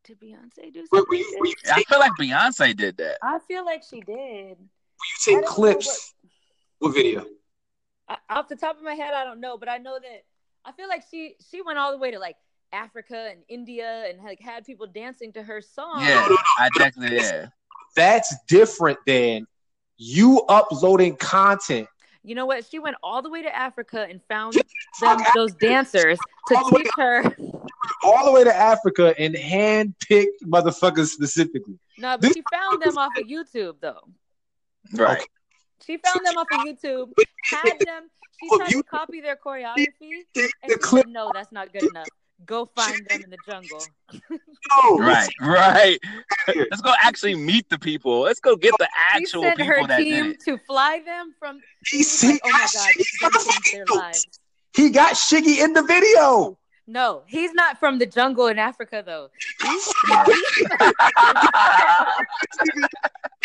Did 0.05 0.21
Beyonce 0.21 0.73
do 0.73 0.87
something? 0.87 1.05
where 1.09 1.19
you, 1.19 1.37
where 1.39 1.49
you 1.49 1.55
I 1.73 1.83
feel 1.85 1.99
like 1.99 2.13
Beyonce 2.21 2.77
did 2.77 2.97
that. 2.99 3.19
I 3.23 3.39
feel 3.49 3.65
like 3.65 3.83
she 3.83 4.01
did. 4.01 4.07
where 4.07 4.17
you 4.17 4.57
I 4.59 5.25
take 5.25 5.41
don't 5.41 5.47
clips. 5.47 6.15
What 6.79 6.95
video? 6.95 7.25
I, 8.09 8.19
off 8.29 8.49
the 8.49 8.57
top 8.57 8.77
of 8.77 8.83
my 8.83 8.95
head, 8.95 9.15
I 9.15 9.25
don't 9.25 9.41
know, 9.41 9.57
but 9.57 9.69
I 9.69 9.79
know 9.79 9.99
that 9.99 10.25
I 10.65 10.73
feel 10.73 10.89
like 10.89 11.05
she 11.11 11.37
she 11.51 11.63
went 11.63 11.79
all 11.79 11.91
the 11.93 11.99
way 11.99 12.11
to 12.11 12.19
like 12.19 12.37
Africa 12.73 13.29
and 13.31 13.43
India 13.49 14.05
and 14.09 14.23
like 14.23 14.41
had 14.41 14.65
people 14.65 14.87
dancing 14.87 15.33
to 15.33 15.43
her 15.43 15.61
song. 15.61 16.03
Yeah, 16.03 16.27
I 16.59 16.69
definitely 16.77 17.17
yeah. 17.17 17.47
That's 17.97 18.35
different 18.49 18.99
than 19.07 19.47
you 19.97 20.43
uploading 20.49 21.17
content. 21.17 21.87
You 22.27 22.35
know 22.35 22.47
what? 22.47 22.65
She 22.65 22.79
went 22.79 22.97
all 23.03 23.21
the 23.21 23.29
way 23.29 23.43
to 23.43 23.55
Africa 23.55 24.07
and 24.09 24.21
found 24.29 24.55
them 25.01 25.19
those 25.35 25.55
dancers 25.55 26.19
to 26.49 26.57
All 26.57 26.71
the 26.71 26.77
way 26.77 26.83
teach 26.83 26.93
her. 26.97 27.37
all 28.03 28.25
the 28.25 28.33
way 28.33 28.45
to 28.45 28.55
Africa 28.55 29.15
and 29.19 29.37
hand-picked 29.37 30.43
motherfuckers 30.45 31.09
specifically. 31.09 31.79
No, 31.99 32.13
but 32.17 32.23
This 32.23 32.33
she 32.33 32.43
found 32.51 32.81
them 32.83 32.97
off 32.97 33.13
of 33.19 33.25
YouTube 33.27 33.75
though. 33.81 34.09
Right. 34.95 35.23
She 35.85 35.99
found 35.99 36.21
them 36.25 36.39
off 36.39 36.47
of 36.51 36.61
YouTube, 36.61 37.13
had 37.45 37.79
them. 37.81 38.11
She 38.41 38.49
Oh, 38.51 38.57
tried 38.59 38.71
to 38.71 38.83
copy 38.85 39.21
their 39.21 39.37
choreography, 39.37 40.25
The, 40.35 40.51
and 40.63 40.71
the 40.71 40.75
she 40.75 40.79
clip, 40.79 41.05
said, 41.07 41.13
"No, 41.13 41.31
that's 41.33 41.53
not 41.53 41.73
good 41.73 41.85
enough. 41.85 42.09
Go 42.47 42.67
find 42.67 43.07
them 43.07 43.23
in 43.23 43.31
the 43.31 43.39
jungle." 43.47 43.87
no, 44.13 44.99
Right, 44.99 45.31
right. 45.41 45.99
Let's 46.49 46.83
go 46.83 46.93
actually 47.03 47.35
meet 47.35 47.69
the 47.69 47.79
people. 47.79 48.21
Let's 48.21 48.41
go 48.41 48.57
get 48.57 48.75
the 48.79 48.89
She 49.15 49.25
actual 49.25 49.43
sent 49.43 49.57
people 49.57 49.83
her 49.83 49.87
that 49.89 49.99
did 49.99 50.07
team 50.07 50.31
it. 50.33 50.41
to 50.45 50.59
fly 50.59 51.01
them 51.05 51.35
from. 51.39 51.61
He, 51.91 51.99
he 51.99 52.27
like, 52.29 52.41
"Oh 52.45 52.51
my 52.51 52.59
god, 52.59 52.71
this 52.97 53.07
is 53.07 53.19
Shiggy 53.19 53.21
gonna 53.21 53.45
change 53.45 53.71
their 53.73 53.87
lives." 53.87 54.41
He 54.75 54.91
got 54.91 55.15
Shiggy 55.15 55.63
in 55.63 55.73
the 55.73 55.83
video. 55.83 56.59
No, 56.87 57.23
he's 57.27 57.53
not 57.55 57.79
from 57.79 57.99
the 57.99 58.05
jungle 58.07 58.49
in 58.49 58.59
Africa 58.59 59.03
though. 59.05 59.31
He's, 59.63 59.95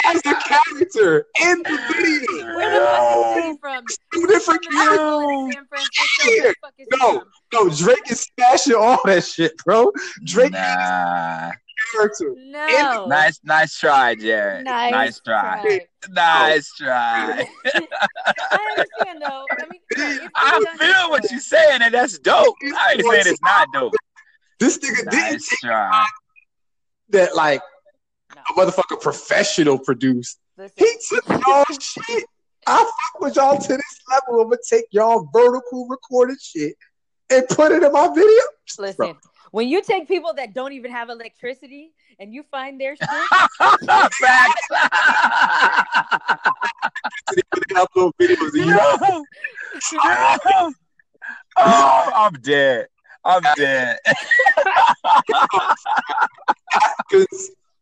As 0.06 0.22
a 0.26 0.36
character 0.36 1.26
in 1.42 1.60
the 1.64 1.80
video. 1.94 2.56
where 2.56 2.80
the 2.80 2.86
fuck 2.86 3.38
is 3.38 3.44
he 3.44 3.58
from? 3.60 3.84
Two 4.14 4.20
He's 4.20 4.28
different 4.28 4.66
from 4.66 4.76
the 4.78 4.86
jungle 4.86 5.50
characters. 5.50 5.54
San 5.54 5.66
Francisco. 5.68 6.28
Where 6.28 6.42
the 6.42 6.56
fuck 6.62 6.74
is 6.78 6.88
he 6.92 6.98
No, 7.00 7.24
no, 7.54 7.70
Drake 7.70 8.12
is 8.12 8.28
smashing 8.38 8.76
all 8.76 9.00
that 9.06 9.24
shit, 9.24 9.58
bro. 9.64 9.92
Drake 10.26 10.52
Nah. 10.52 11.52
Character. 11.92 12.34
No. 12.38 13.06
Nice, 13.08 13.40
nice 13.44 13.78
try, 13.78 14.16
Jared. 14.16 14.66
Nice, 14.66 14.92
Nice 14.92 15.20
try. 15.22 15.62
try. 15.62 15.80
Nice 16.10 16.72
try. 16.78 17.48
I 17.66 18.76
understand 18.78 19.22
though. 19.22 19.46
I 19.52 19.68
mean, 19.70 19.82
it's 19.92 20.26
I 20.36 20.76
feel 20.78 21.10
what 21.10 21.30
you're 21.32 21.40
saying, 21.40 21.82
and 21.82 21.94
that's 21.94 22.20
dope. 22.20 22.56
I 22.64 22.94
ain't 22.94 23.02
saying 23.06 23.24
it's 23.28 23.42
not 23.42 23.68
dope. 23.74 23.94
This 24.60 24.78
nigga 24.80 25.10
didn't 25.10 25.32
Nice 25.34 25.48
try. 25.62 26.06
that 27.10 27.36
like 27.36 27.62
No. 28.36 28.42
a 28.42 28.54
motherfucker 28.72 29.02
professional 29.02 29.80
produced. 29.80 30.40
Listen, 30.58 30.74
He 30.78 30.94
took 31.10 31.28
y'all 31.30 31.66
shit. 31.80 32.26
I 32.68 32.78
fuck 32.78 33.22
with 33.22 33.36
y'all 33.38 33.58
to 33.58 33.68
this 33.68 34.00
level. 34.10 34.42
I'm 34.42 34.50
gonna 34.50 34.58
take 34.70 34.86
y'all 34.92 35.28
vertical 35.34 35.88
recorded 35.88 36.38
shit 36.42 36.76
and 37.30 37.48
put 37.48 37.72
it 37.72 37.82
in 37.84 37.92
my 37.92 38.08
video. 38.14 38.44
listen. 38.78 39.16
When 39.52 39.68
you 39.68 39.82
take 39.82 40.08
people 40.08 40.34
that 40.36 40.54
don't 40.54 40.74
even 40.74 40.92
have 40.92 41.10
electricity 41.10 41.92
and 42.20 42.34
you 42.34 42.44
find 42.44 42.80
their 42.80 42.96
shit, 42.96 43.10
Facts. 44.22 44.68
Upload 47.72 48.12
videos 48.20 48.54
you 48.54 48.66
know, 48.66 48.98
no. 49.02 49.26
No. 49.94 50.74
Oh, 51.58 52.12
I'm 52.16 52.34
dead. 52.34 52.88
I'm 53.26 53.44
dead. 53.56 53.98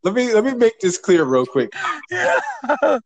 Let 0.04 0.14
me 0.14 0.34
let 0.34 0.44
me 0.46 0.54
make 0.54 0.80
this 0.80 0.98
clear 0.98 1.26
real 1.26 1.46
quick. 1.46 1.74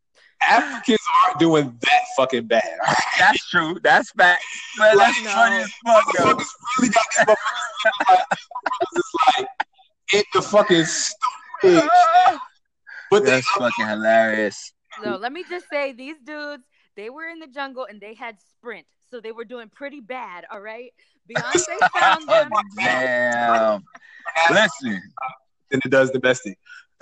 Africans 0.47 0.99
aren't 1.25 1.39
doing 1.39 1.77
that 1.81 2.01
fucking 2.17 2.47
bad. 2.47 2.63
all 2.85 2.87
right? 2.93 2.97
That's 3.19 3.49
true. 3.49 3.77
That's 3.83 4.11
fact. 4.11 4.43
Man, 4.77 4.97
that's 4.97 5.21
No. 5.21 5.31
funny 5.31 5.55
as 5.57 5.71
fuck, 5.85 6.03
yo. 6.13 6.23
Motherfuckers 6.25 6.45
really 6.79 6.89
got 6.93 7.05
these 7.17 7.25
motherfuckers 7.25 8.17
like, 8.17 8.35
it's 8.93 9.13
like 9.37 9.47
in 10.13 10.23
the 10.33 10.41
fucking 10.41 10.85
stupid. 10.85 11.89
But 13.09 13.25
they 13.25 13.31
That's 13.31 13.49
fucking 13.51 13.87
hilarious. 13.87 14.71
no, 15.03 15.17
let 15.17 15.33
me 15.33 15.43
just 15.49 15.67
say 15.69 15.91
these 15.91 16.15
dudes, 16.25 16.63
they 16.95 17.09
were 17.09 17.27
in 17.27 17.39
the 17.39 17.47
jungle 17.47 17.85
and 17.89 17.99
they 17.99 18.13
had 18.13 18.37
sprint. 18.39 18.85
So 19.09 19.19
they 19.19 19.31
were 19.33 19.43
doing 19.45 19.69
pretty 19.69 19.99
bad, 19.99 20.45
all 20.51 20.61
right? 20.61 20.91
Beyonce 21.29 21.77
found 21.99 22.27
them. 22.29 22.49
Oh 22.53 22.61
Damn. 22.77 23.83
Listen, 24.49 25.01
than 25.69 25.81
it 25.85 25.89
does 25.89 26.11
domestic. 26.11 26.57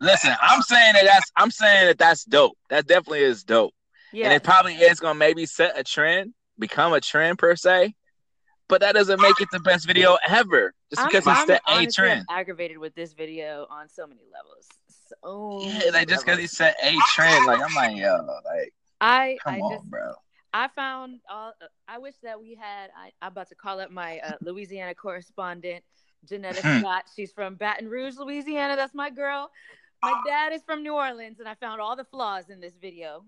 listen. 0.00 0.32
I'm 0.40 0.62
saying 0.62 0.94
that 0.94 1.04
that's. 1.04 1.32
I'm 1.36 1.50
saying 1.50 1.86
that 1.86 1.98
that's 1.98 2.24
dope. 2.24 2.56
That 2.70 2.86
definitely 2.86 3.20
is 3.22 3.44
dope. 3.44 3.74
yeah. 4.12 4.26
And 4.26 4.34
it 4.34 4.42
probably 4.42 4.74
is 4.74 5.00
gonna 5.00 5.18
maybe 5.18 5.46
set 5.46 5.78
a 5.78 5.84
trend, 5.84 6.34
become 6.58 6.92
a 6.92 7.00
trend 7.00 7.38
per 7.38 7.56
se. 7.56 7.94
But 8.68 8.80
that 8.80 8.94
doesn't 8.94 9.20
make 9.20 9.40
it 9.42 9.48
the 9.52 9.60
best 9.60 9.86
video 9.86 10.16
ever, 10.26 10.72
just 10.88 11.00
I'm- 11.02 11.08
because 11.10 11.26
I'm 11.26 11.36
it's 11.36 11.46
set 11.46 11.60
a 11.68 11.86
trend. 11.92 12.24
aggravated 12.30 12.78
with 12.78 12.94
this 12.94 13.12
video 13.12 13.66
on 13.68 13.88
so 13.90 14.06
many 14.06 14.22
levels. 14.32 14.68
So 14.88 15.60
Yeah, 15.60 15.90
like 15.92 16.08
just 16.08 16.24
because 16.24 16.40
he 16.40 16.46
set 16.46 16.74
a 16.82 16.96
trend, 17.14 17.44
like 17.46 17.60
I'm 17.62 17.74
like, 17.74 17.94
yo, 17.96 18.24
like, 18.44 18.72
I 19.02 19.36
come 19.44 19.54
I 19.54 19.60
on, 19.60 19.70
just 19.76 19.90
bro. 19.90 20.14
I 20.54 20.68
found 20.68 21.20
all. 21.28 21.52
I 21.88 21.98
wish 21.98 22.14
that 22.22 22.40
we 22.40 22.54
had. 22.54 22.88
I, 22.96 23.10
I'm 23.20 23.32
about 23.32 23.48
to 23.50 23.54
call 23.54 23.80
up 23.80 23.90
my 23.90 24.18
uh, 24.20 24.32
Louisiana 24.40 24.94
correspondent, 24.94 25.84
Janetta 26.28 26.60
Hmm. 26.62 26.80
Scott. 26.80 27.04
She's 27.14 27.32
from 27.32 27.54
Baton 27.56 27.88
Rouge, 27.88 28.16
Louisiana. 28.16 28.76
That's 28.76 28.94
my 28.94 29.10
girl. 29.10 29.50
My 30.02 30.20
dad 30.26 30.52
is 30.52 30.62
from 30.66 30.82
New 30.82 30.92
Orleans, 30.94 31.38
and 31.40 31.48
I 31.48 31.54
found 31.54 31.80
all 31.80 31.96
the 31.96 32.04
flaws 32.04 32.50
in 32.50 32.60
this 32.60 32.74
video. 32.80 33.24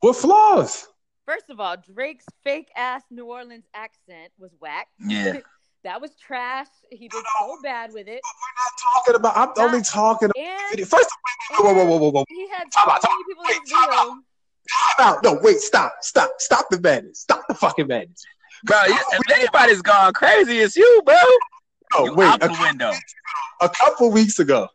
What 0.00 0.14
flaws? 0.16 0.86
First 1.26 1.50
of 1.50 1.58
all, 1.58 1.76
Drake's 1.76 2.26
fake 2.44 2.68
ass 2.76 3.02
New 3.10 3.24
Orleans 3.26 3.64
accent 3.74 4.30
was 4.38 4.52
whack. 4.60 4.88
Yeah. 5.00 5.38
That 5.82 6.00
was 6.00 6.12
trash. 6.14 6.68
He 6.90 7.08
did 7.08 7.22
so 7.40 7.58
bad 7.62 7.92
with 7.92 8.06
it. 8.08 8.20
We're 8.22 8.62
not 8.62 8.72
talking 8.94 9.14
about. 9.16 9.36
I'm 9.36 9.64
only 9.66 9.82
talking 9.82 10.26
about 10.26 10.36
And, 10.38 10.70
video. 10.70 10.86
First, 10.86 11.08
whoa, 11.58 11.74
whoa, 11.74 11.84
whoa, 11.84 11.96
whoa, 11.98 12.10
whoa. 12.10 12.24
he 12.28 12.48
had 12.48 12.64
so 12.72 12.80
out, 12.90 13.02
time 13.02 13.10
many 13.12 13.24
people 13.28 13.42
in 13.44 13.48
wait, 13.50 13.60
this 13.64 13.72
time 13.72 13.90
video. 13.90 14.04
Time 14.06 15.14
out. 15.14 15.22
No, 15.24 15.38
wait, 15.42 15.58
stop, 15.60 15.94
stop, 16.00 16.30
stop 16.38 16.66
the 16.70 16.80
madness. 16.80 17.20
Stop 17.20 17.42
the 17.48 17.54
fucking 17.54 17.86
madness. 17.86 18.24
Bro, 18.64 18.78
if 18.86 19.30
anybody's 19.34 19.82
gone 19.82 20.12
crazy, 20.14 20.58
it's 20.60 20.74
you, 20.76 21.02
bro. 21.04 21.16
No, 21.98 22.04
you 22.06 22.14
wait. 22.14 22.26
out 22.26 22.42
A, 22.42 22.48
the 22.48 22.58
window. 22.60 22.92
a 23.60 23.68
couple 23.68 24.10
weeks 24.10 24.38
ago, 24.38 24.68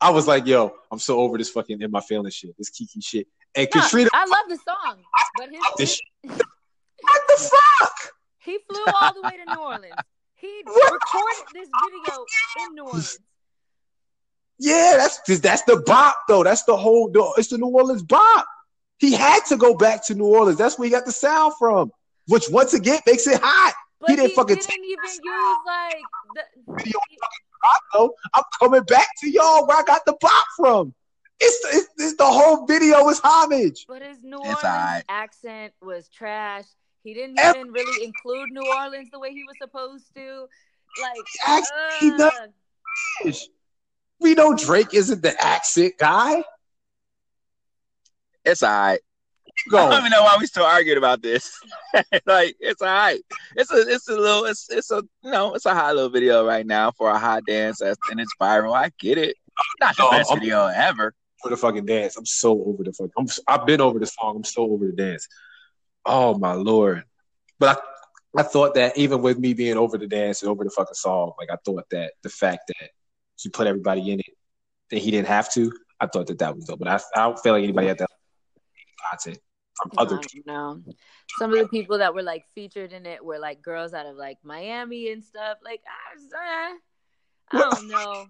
I 0.00 0.10
was 0.10 0.26
like, 0.26 0.46
"Yo, 0.46 0.74
I'm 0.90 0.98
so 0.98 1.18
over 1.20 1.38
this 1.38 1.50
fucking 1.50 1.80
in 1.82 1.90
my 1.90 2.00
feelings 2.00 2.34
shit, 2.34 2.56
this 2.58 2.70
Kiki 2.70 3.00
shit." 3.00 3.26
And 3.54 3.70
Katrina, 3.70 4.10
I 4.12 4.24
love 4.26 4.48
the 4.48 4.56
song, 4.56 4.98
but 5.38 5.48
his, 5.78 6.00
what 6.22 7.22
the 7.28 7.36
fuck? 7.38 8.12
he 8.38 8.58
flew 8.68 8.84
all 9.00 9.14
the 9.14 9.22
way 9.22 9.36
to 9.44 9.54
New 9.54 9.62
Orleans. 9.62 9.94
He 10.34 10.62
What? 10.64 10.92
recorded 10.92 11.44
this 11.54 11.68
video 11.90 12.24
in 12.66 12.74
New 12.74 12.84
Orleans. 12.84 13.18
Yeah, 14.58 14.94
that's 14.96 15.40
that's 15.40 15.62
the 15.62 15.82
bop 15.84 16.16
though. 16.28 16.44
That's 16.44 16.62
the 16.64 16.76
whole. 16.76 17.10
It's 17.36 17.48
the 17.48 17.58
New 17.58 17.68
Orleans 17.68 18.02
bop. 18.02 18.46
He 18.98 19.12
had 19.12 19.40
to 19.46 19.56
go 19.56 19.74
back 19.74 20.04
to 20.06 20.14
New 20.14 20.26
Orleans. 20.26 20.58
That's 20.58 20.78
where 20.78 20.86
he 20.86 20.90
got 20.92 21.04
the 21.04 21.12
sound 21.12 21.54
from, 21.58 21.90
which 22.28 22.44
once 22.50 22.74
again 22.74 23.00
makes 23.06 23.26
it 23.26 23.40
hot. 23.42 23.74
But 24.00 24.10
he 24.10 24.16
didn't 24.16 24.28
didn't, 24.28 24.36
fucking 24.36 24.56
even 24.56 25.04
use 25.04 25.56
like 25.66 26.02
the. 26.34 26.74
Video 26.76 26.98
bop 27.62 27.80
though. 27.92 28.14
I'm 28.34 28.42
coming 28.60 28.82
back 28.82 29.06
to 29.20 29.30
y'all 29.30 29.66
where 29.66 29.78
I 29.78 29.82
got 29.82 30.04
the 30.04 30.16
bop 30.20 30.46
from. 30.56 30.94
It's, 31.40 31.74
it's, 31.74 31.88
it's 31.98 32.16
the 32.16 32.26
whole 32.26 32.66
video 32.66 33.08
is 33.08 33.20
homage. 33.22 33.86
But 33.88 34.02
his 34.02 34.22
New 34.22 34.36
Orleans 34.38 34.56
alright. 34.62 35.04
accent 35.08 35.72
was 35.82 36.08
trash. 36.08 36.64
He 37.02 37.12
didn't 37.12 37.38
Every- 37.38 37.60
even 37.60 37.72
really 37.72 38.04
include 38.04 38.50
New 38.50 38.66
Orleans 38.78 39.08
the 39.12 39.18
way 39.18 39.30
he 39.32 39.42
was 39.44 39.56
supposed 39.60 40.06
to. 40.14 40.46
Like, 41.00 41.26
Accent, 41.46 41.92
he 42.00 42.10
does- 42.16 42.32
uh, 43.26 43.32
We 44.20 44.34
know 44.34 44.54
Drake 44.54 44.94
isn't 44.94 45.22
the 45.22 45.34
accent 45.42 45.94
guy. 45.98 46.44
It's 48.44 48.62
all 48.62 48.70
right. 48.70 49.00
I 49.72 49.76
don't 49.76 49.98
even 50.00 50.10
know 50.10 50.22
why 50.22 50.36
we 50.38 50.46
still 50.46 50.64
arguing 50.64 50.98
about 50.98 51.22
this. 51.22 51.58
like, 52.26 52.56
it's 52.60 52.82
all 52.82 52.88
right. 52.88 53.20
It's 53.56 53.70
a, 53.70 53.76
it's 53.76 54.08
a 54.08 54.16
little, 54.16 54.44
it's, 54.44 54.68
it's 54.70 54.90
a, 54.90 55.02
you 55.22 55.30
know, 55.30 55.54
it's 55.54 55.66
a 55.66 55.74
hot 55.74 55.94
little 55.94 56.10
video 56.10 56.46
right 56.46 56.66
now 56.66 56.90
for 56.90 57.10
a 57.10 57.18
hot 57.18 57.44
dance, 57.46 57.78
that's, 57.78 57.98
and 58.10 58.20
it's 58.20 58.34
viral. 58.40 58.74
I 58.74 58.90
get 58.98 59.18
it. 59.18 59.36
Not 59.80 59.96
the 59.96 60.08
best 60.10 60.30
I'm- 60.30 60.40
video 60.40 60.66
ever. 60.66 61.14
for 61.42 61.50
the 61.50 61.56
fucking 61.56 61.86
dance. 61.86 62.16
I'm 62.16 62.26
so 62.26 62.62
over 62.64 62.82
the 62.82 62.92
fuck. 62.92 63.10
I'm, 63.16 63.26
I've 63.46 63.66
been 63.66 63.80
over 63.80 63.98
the 63.98 64.06
song. 64.06 64.36
I'm 64.36 64.44
so 64.44 64.62
over 64.62 64.86
the 64.86 64.92
dance. 64.92 65.28
Oh 66.04 66.36
my 66.36 66.52
lord! 66.52 67.04
But 67.58 67.80
I, 68.36 68.40
I 68.40 68.42
thought 68.42 68.74
that 68.74 68.98
even 68.98 69.22
with 69.22 69.38
me 69.38 69.54
being 69.54 69.76
over 69.76 69.96
the 69.96 70.06
dance 70.06 70.42
and 70.42 70.50
over 70.50 70.64
the 70.64 70.70
fucking 70.70 70.94
song, 70.94 71.32
like 71.38 71.50
I 71.50 71.56
thought 71.64 71.84
that 71.90 72.14
the 72.22 72.28
fact 72.28 72.66
that 72.68 72.90
he 73.36 73.48
put 73.48 73.66
everybody 73.66 74.10
in 74.10 74.20
it, 74.20 74.26
that 74.90 74.98
he 74.98 75.10
didn't 75.10 75.28
have 75.28 75.52
to, 75.54 75.72
I 76.00 76.06
thought 76.06 76.26
that 76.26 76.38
that 76.40 76.56
was 76.56 76.64
dope. 76.64 76.80
But 76.80 76.88
I, 76.88 77.00
I 77.18 77.24
don't 77.24 77.38
feel 77.38 77.52
like 77.54 77.62
anybody 77.62 77.86
had 77.86 77.98
that 77.98 78.10
content 79.10 79.38
from 79.76 79.90
other 79.98 80.18
people. 80.18 80.52
know. 80.52 80.82
Some 81.38 81.52
of 81.52 81.58
the 81.58 81.68
people 81.68 81.98
that 81.98 82.14
were 82.14 82.22
like 82.22 82.44
featured 82.54 82.92
in 82.92 83.06
it 83.06 83.24
were 83.24 83.38
like 83.38 83.62
girls 83.62 83.92
out 83.92 84.06
of 84.06 84.16
like 84.16 84.38
Miami 84.42 85.10
and 85.10 85.24
stuff. 85.24 85.58
Like, 85.64 85.82
I, 85.86 86.14
was, 86.14 86.32
uh, 86.32 87.56
I 87.56 87.70
don't 87.70 87.88
know. 87.88 88.26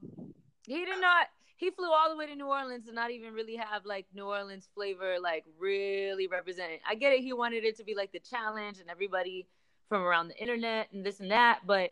He 0.67 0.85
did 0.85 1.01
not. 1.01 1.27
He 1.57 1.71
flew 1.71 1.91
all 1.91 2.11
the 2.11 2.17
way 2.17 2.27
to 2.27 2.35
New 2.35 2.47
Orleans 2.47 2.87
and 2.89 2.97
not 2.97 3.11
even 3.11 3.33
really 3.33 3.57
have 3.57 3.87
like 3.87 4.07
New 4.15 4.25
Orleans 4.27 4.69
flavor, 4.75 5.17
like 5.23 5.45
really 5.59 6.27
represented. 6.27 6.81
I 6.89 6.95
get 6.95 7.13
it. 7.13 7.21
He 7.21 7.33
wanted 7.33 7.65
it 7.65 7.77
to 7.79 7.85
be 7.85 7.95
like 7.95 8.13
the 8.13 8.19
challenge 8.19 8.81
and 8.81 8.91
everybody 8.91 9.47
from 9.89 10.03
around 10.03 10.29
the 10.29 10.37
internet 10.37 10.89
and 10.93 11.05
this 11.05 11.21
and 11.21 11.31
that, 11.31 11.61
but 11.67 11.91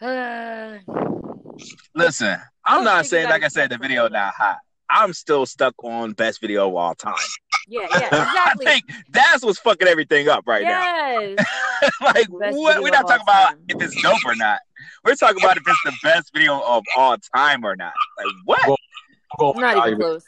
uh, 0.00 0.78
Listen, 1.94 2.38
I'm 2.64 2.84
not 2.84 3.06
saying, 3.06 3.28
like 3.28 3.44
I 3.44 3.48
said, 3.48 3.70
the 3.70 3.78
video 3.78 4.08
not 4.08 4.34
hot. 4.34 4.58
I'm 4.90 5.12
still 5.12 5.46
stuck 5.46 5.74
on 5.82 6.12
best 6.12 6.40
video 6.40 6.68
of 6.68 6.74
all 6.74 6.94
time. 6.94 7.14
Yeah, 7.66 7.86
yeah, 7.90 8.08
I 8.12 8.54
think 8.62 8.84
that's 9.10 9.44
what's 9.44 9.58
fucking 9.58 9.88
everything 9.88 10.28
up 10.28 10.44
right 10.46 10.62
yes. 10.62 11.36
now. 11.38 11.44
like, 12.06 12.28
what? 12.28 12.82
We're 12.82 12.90
not 12.90 13.06
talking 13.06 13.22
about 13.22 13.48
time. 13.50 13.58
if 13.68 13.82
it's 13.82 14.00
dope 14.02 14.24
or 14.24 14.34
not. 14.36 14.60
We're 15.04 15.14
talking 15.14 15.42
about 15.42 15.56
if 15.56 15.64
it's 15.66 15.82
the 15.84 15.94
best 16.02 16.30
video 16.34 16.60
of 16.60 16.84
all 16.96 17.16
time 17.34 17.64
or 17.64 17.76
not. 17.76 17.92
Like, 18.18 18.34
what? 18.44 18.78
Well, 19.38 19.52
I'm 19.54 19.60
Not 19.60 19.76
even 19.88 19.98
the 19.98 20.04
close. 20.04 20.24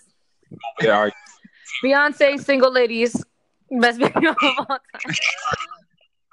argument. 0.89 1.15
Beyonce, 1.85 2.41
single 2.41 2.73
ladies, 2.73 3.23
best 3.71 3.99
video 4.01 4.31
of 4.31 4.37
all 4.43 4.67
time. 4.67 5.15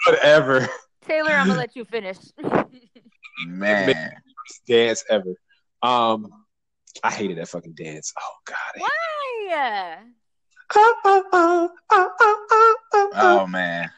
Whatever. 0.05 0.67
Taylor, 1.05 1.31
I'm 1.31 1.47
gonna 1.47 1.59
let 1.59 1.75
you 1.75 1.85
finish. 1.85 2.17
Man. 3.45 4.13
Dance 4.67 5.03
ever. 5.09 5.35
Um, 5.81 6.29
I 7.03 7.11
hated 7.11 7.37
that 7.37 7.49
fucking 7.49 7.73
dance. 7.73 8.13
Oh 8.19 8.35
god. 8.45 8.57
Why? 8.77 9.97
Oh 13.15 13.45
man. 13.47 13.89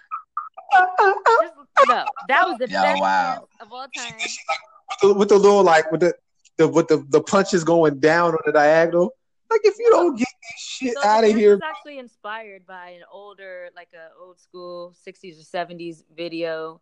Just, 0.74 1.54
no, 1.88 2.06
that 2.28 2.48
was 2.48 2.58
the 2.58 2.68
Yeah, 2.70 2.82
best 2.82 3.00
wow. 3.02 3.48
of 3.62 3.72
all 3.72 3.88
time. 3.96 4.14
with 4.18 5.00
the, 5.02 5.14
with 5.14 5.30
the 5.30 5.38
little 5.38 5.64
like 5.64 5.90
with 5.92 6.02
the, 6.02 6.14
the 6.58 6.68
with 6.68 6.88
the, 6.88 7.06
the 7.10 7.22
punches 7.22 7.64
going 7.64 8.00
down 8.00 8.32
on 8.34 8.40
the 8.46 8.52
diagonal. 8.52 9.12
Like 9.50 9.62
if 9.64 9.76
you 9.80 9.90
don't 9.90 10.18
get 10.18 10.28
this 10.28 10.62
shit 10.62 10.94
So 10.96 11.08
out 11.08 11.24
of 11.24 11.30
dance 11.30 11.40
here, 11.40 11.52
was 11.56 11.62
actually 11.64 12.00
inspired 12.00 12.66
by 12.66 12.90
an 12.90 13.04
older, 13.12 13.70
like 13.76 13.90
a 13.94 14.10
old 14.20 14.40
school 14.40 14.96
'60s 15.08 15.40
or 15.40 15.44
'70s 15.44 16.04
video. 16.16 16.82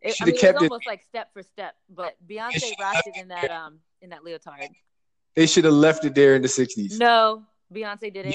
It, 0.00 0.08
I 0.08 0.12
Should've 0.12 0.26
mean, 0.26 0.34
it 0.36 0.40
kept 0.40 0.54
was 0.54 0.62
it- 0.62 0.70
almost 0.70 0.86
like 0.86 1.02
step 1.02 1.32
for 1.32 1.42
step, 1.42 1.74
but 1.94 2.16
Beyonce 2.26 2.72
rocked 2.78 3.06
it 3.06 3.16
in 3.20 3.28
that 3.28 3.50
um 3.50 3.80
in 4.00 4.10
that 4.10 4.22
leotard. 4.24 4.70
they 5.34 5.46
should 5.46 5.64
have 5.64 5.74
left 5.74 6.04
it 6.04 6.14
there 6.14 6.34
in 6.36 6.42
the 6.42 6.48
sixties. 6.48 6.98
No, 6.98 7.42
Beyonce 7.74 8.12
did 8.12 8.26
it. 8.26 8.34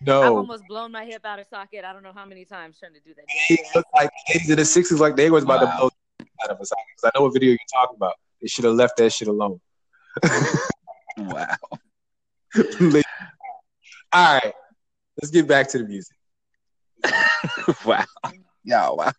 No, 0.00 0.22
I 0.22 0.26
almost 0.28 0.62
blown 0.68 0.92
my 0.92 1.04
hip 1.04 1.24
out 1.24 1.38
of 1.40 1.46
socket. 1.48 1.84
I 1.84 1.92
don't 1.92 2.02
know 2.04 2.12
how 2.14 2.24
many 2.24 2.44
times 2.44 2.78
trying 2.78 2.94
to 2.94 3.00
do 3.00 3.14
that. 3.14 3.24
it 3.50 3.56
dance. 3.56 3.74
looked 3.74 3.88
like 3.94 4.10
ladies 4.32 4.48
in 4.50 4.56
the 4.56 4.64
sixties 4.64 5.00
like 5.00 5.16
they 5.16 5.30
was 5.30 5.42
about 5.44 5.60
Wow. 5.62 5.70
to 5.72 5.76
blow 5.78 5.90
out 6.44 6.50
of 6.50 6.60
us. 6.60 6.70
Because 6.96 7.04
I 7.04 7.18
know 7.18 7.24
what 7.24 7.32
video 7.32 7.50
you're 7.50 7.58
talking 7.72 7.96
about. 7.96 8.14
They 8.40 8.46
should 8.48 8.64
have 8.64 8.74
left 8.74 8.96
that 8.98 9.10
shit 9.12 9.26
alone. 9.28 9.60
Wow. 11.16 11.56
All 14.12 14.34
right, 14.40 14.54
let's 15.20 15.30
get 15.32 15.46
back 15.48 15.68
to 15.70 15.78
the 15.78 15.84
music. 15.84 16.16
wow. 17.84 18.04
Yo, 18.64 18.94
wow. 18.94 19.12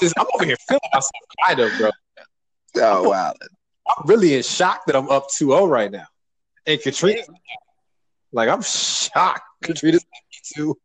Just, 0.00 0.14
I'm 0.18 0.26
over 0.34 0.44
here 0.44 0.56
feeling 0.66 0.80
myself 0.92 1.12
kind 1.46 1.60
of, 1.60 1.70
bro. 1.78 1.90
Oh 2.76 3.08
wow. 3.10 3.34
I'm 3.88 4.06
really 4.06 4.34
in 4.34 4.42
shock 4.42 4.82
that 4.86 4.96
I'm 4.96 5.08
up 5.10 5.28
2-0 5.28 5.68
right 5.68 5.90
now. 5.90 6.06
And 6.66 6.80
Katrina, 6.80 7.22
like 8.32 8.48
I'm 8.48 8.62
shocked. 8.62 9.42
Katrina's 9.62 10.04
two. 10.54 10.76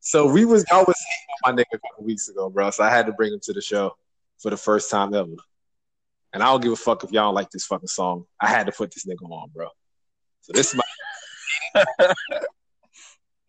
So 0.00 0.26
we 0.26 0.44
was 0.44 0.64
I 0.72 0.82
was 0.82 0.96
my 1.44 1.52
nigga 1.52 1.64
a 1.74 1.78
couple 1.78 2.04
weeks 2.04 2.28
ago, 2.28 2.48
bro. 2.50 2.70
So 2.70 2.82
I 2.82 2.90
had 2.90 3.06
to 3.06 3.12
bring 3.12 3.32
him 3.32 3.40
to 3.44 3.52
the 3.52 3.60
show 3.60 3.96
for 4.38 4.50
the 4.50 4.56
first 4.56 4.90
time 4.90 5.14
ever. 5.14 5.30
And 6.32 6.42
I 6.42 6.46
don't 6.46 6.62
give 6.62 6.72
a 6.72 6.76
fuck 6.76 7.04
if 7.04 7.12
y'all 7.12 7.26
don't 7.26 7.34
like 7.34 7.50
this 7.50 7.66
fucking 7.66 7.88
song. 7.88 8.24
I 8.40 8.48
had 8.48 8.66
to 8.66 8.72
put 8.72 8.92
this 8.92 9.04
nigga 9.04 9.28
on, 9.30 9.50
bro. 9.54 9.68
So 10.40 10.52
this 10.52 10.74
is 10.74 10.80
my 11.74 11.84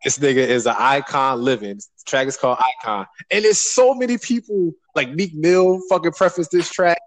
This 0.04 0.18
nigga 0.18 0.38
is 0.38 0.66
an 0.66 0.76
icon 0.78 1.42
living. 1.42 1.78
The 1.78 2.04
track 2.08 2.28
is 2.28 2.36
called 2.36 2.58
Icon. 2.82 3.06
And 3.32 3.46
there's 3.46 3.60
so 3.60 3.94
many 3.94 4.18
people 4.18 4.72
like 4.96 5.12
Meek 5.12 5.36
Mill 5.36 5.80
fucking 5.90 6.14
preface 6.14 6.48
this 6.48 6.72
track. 6.72 7.00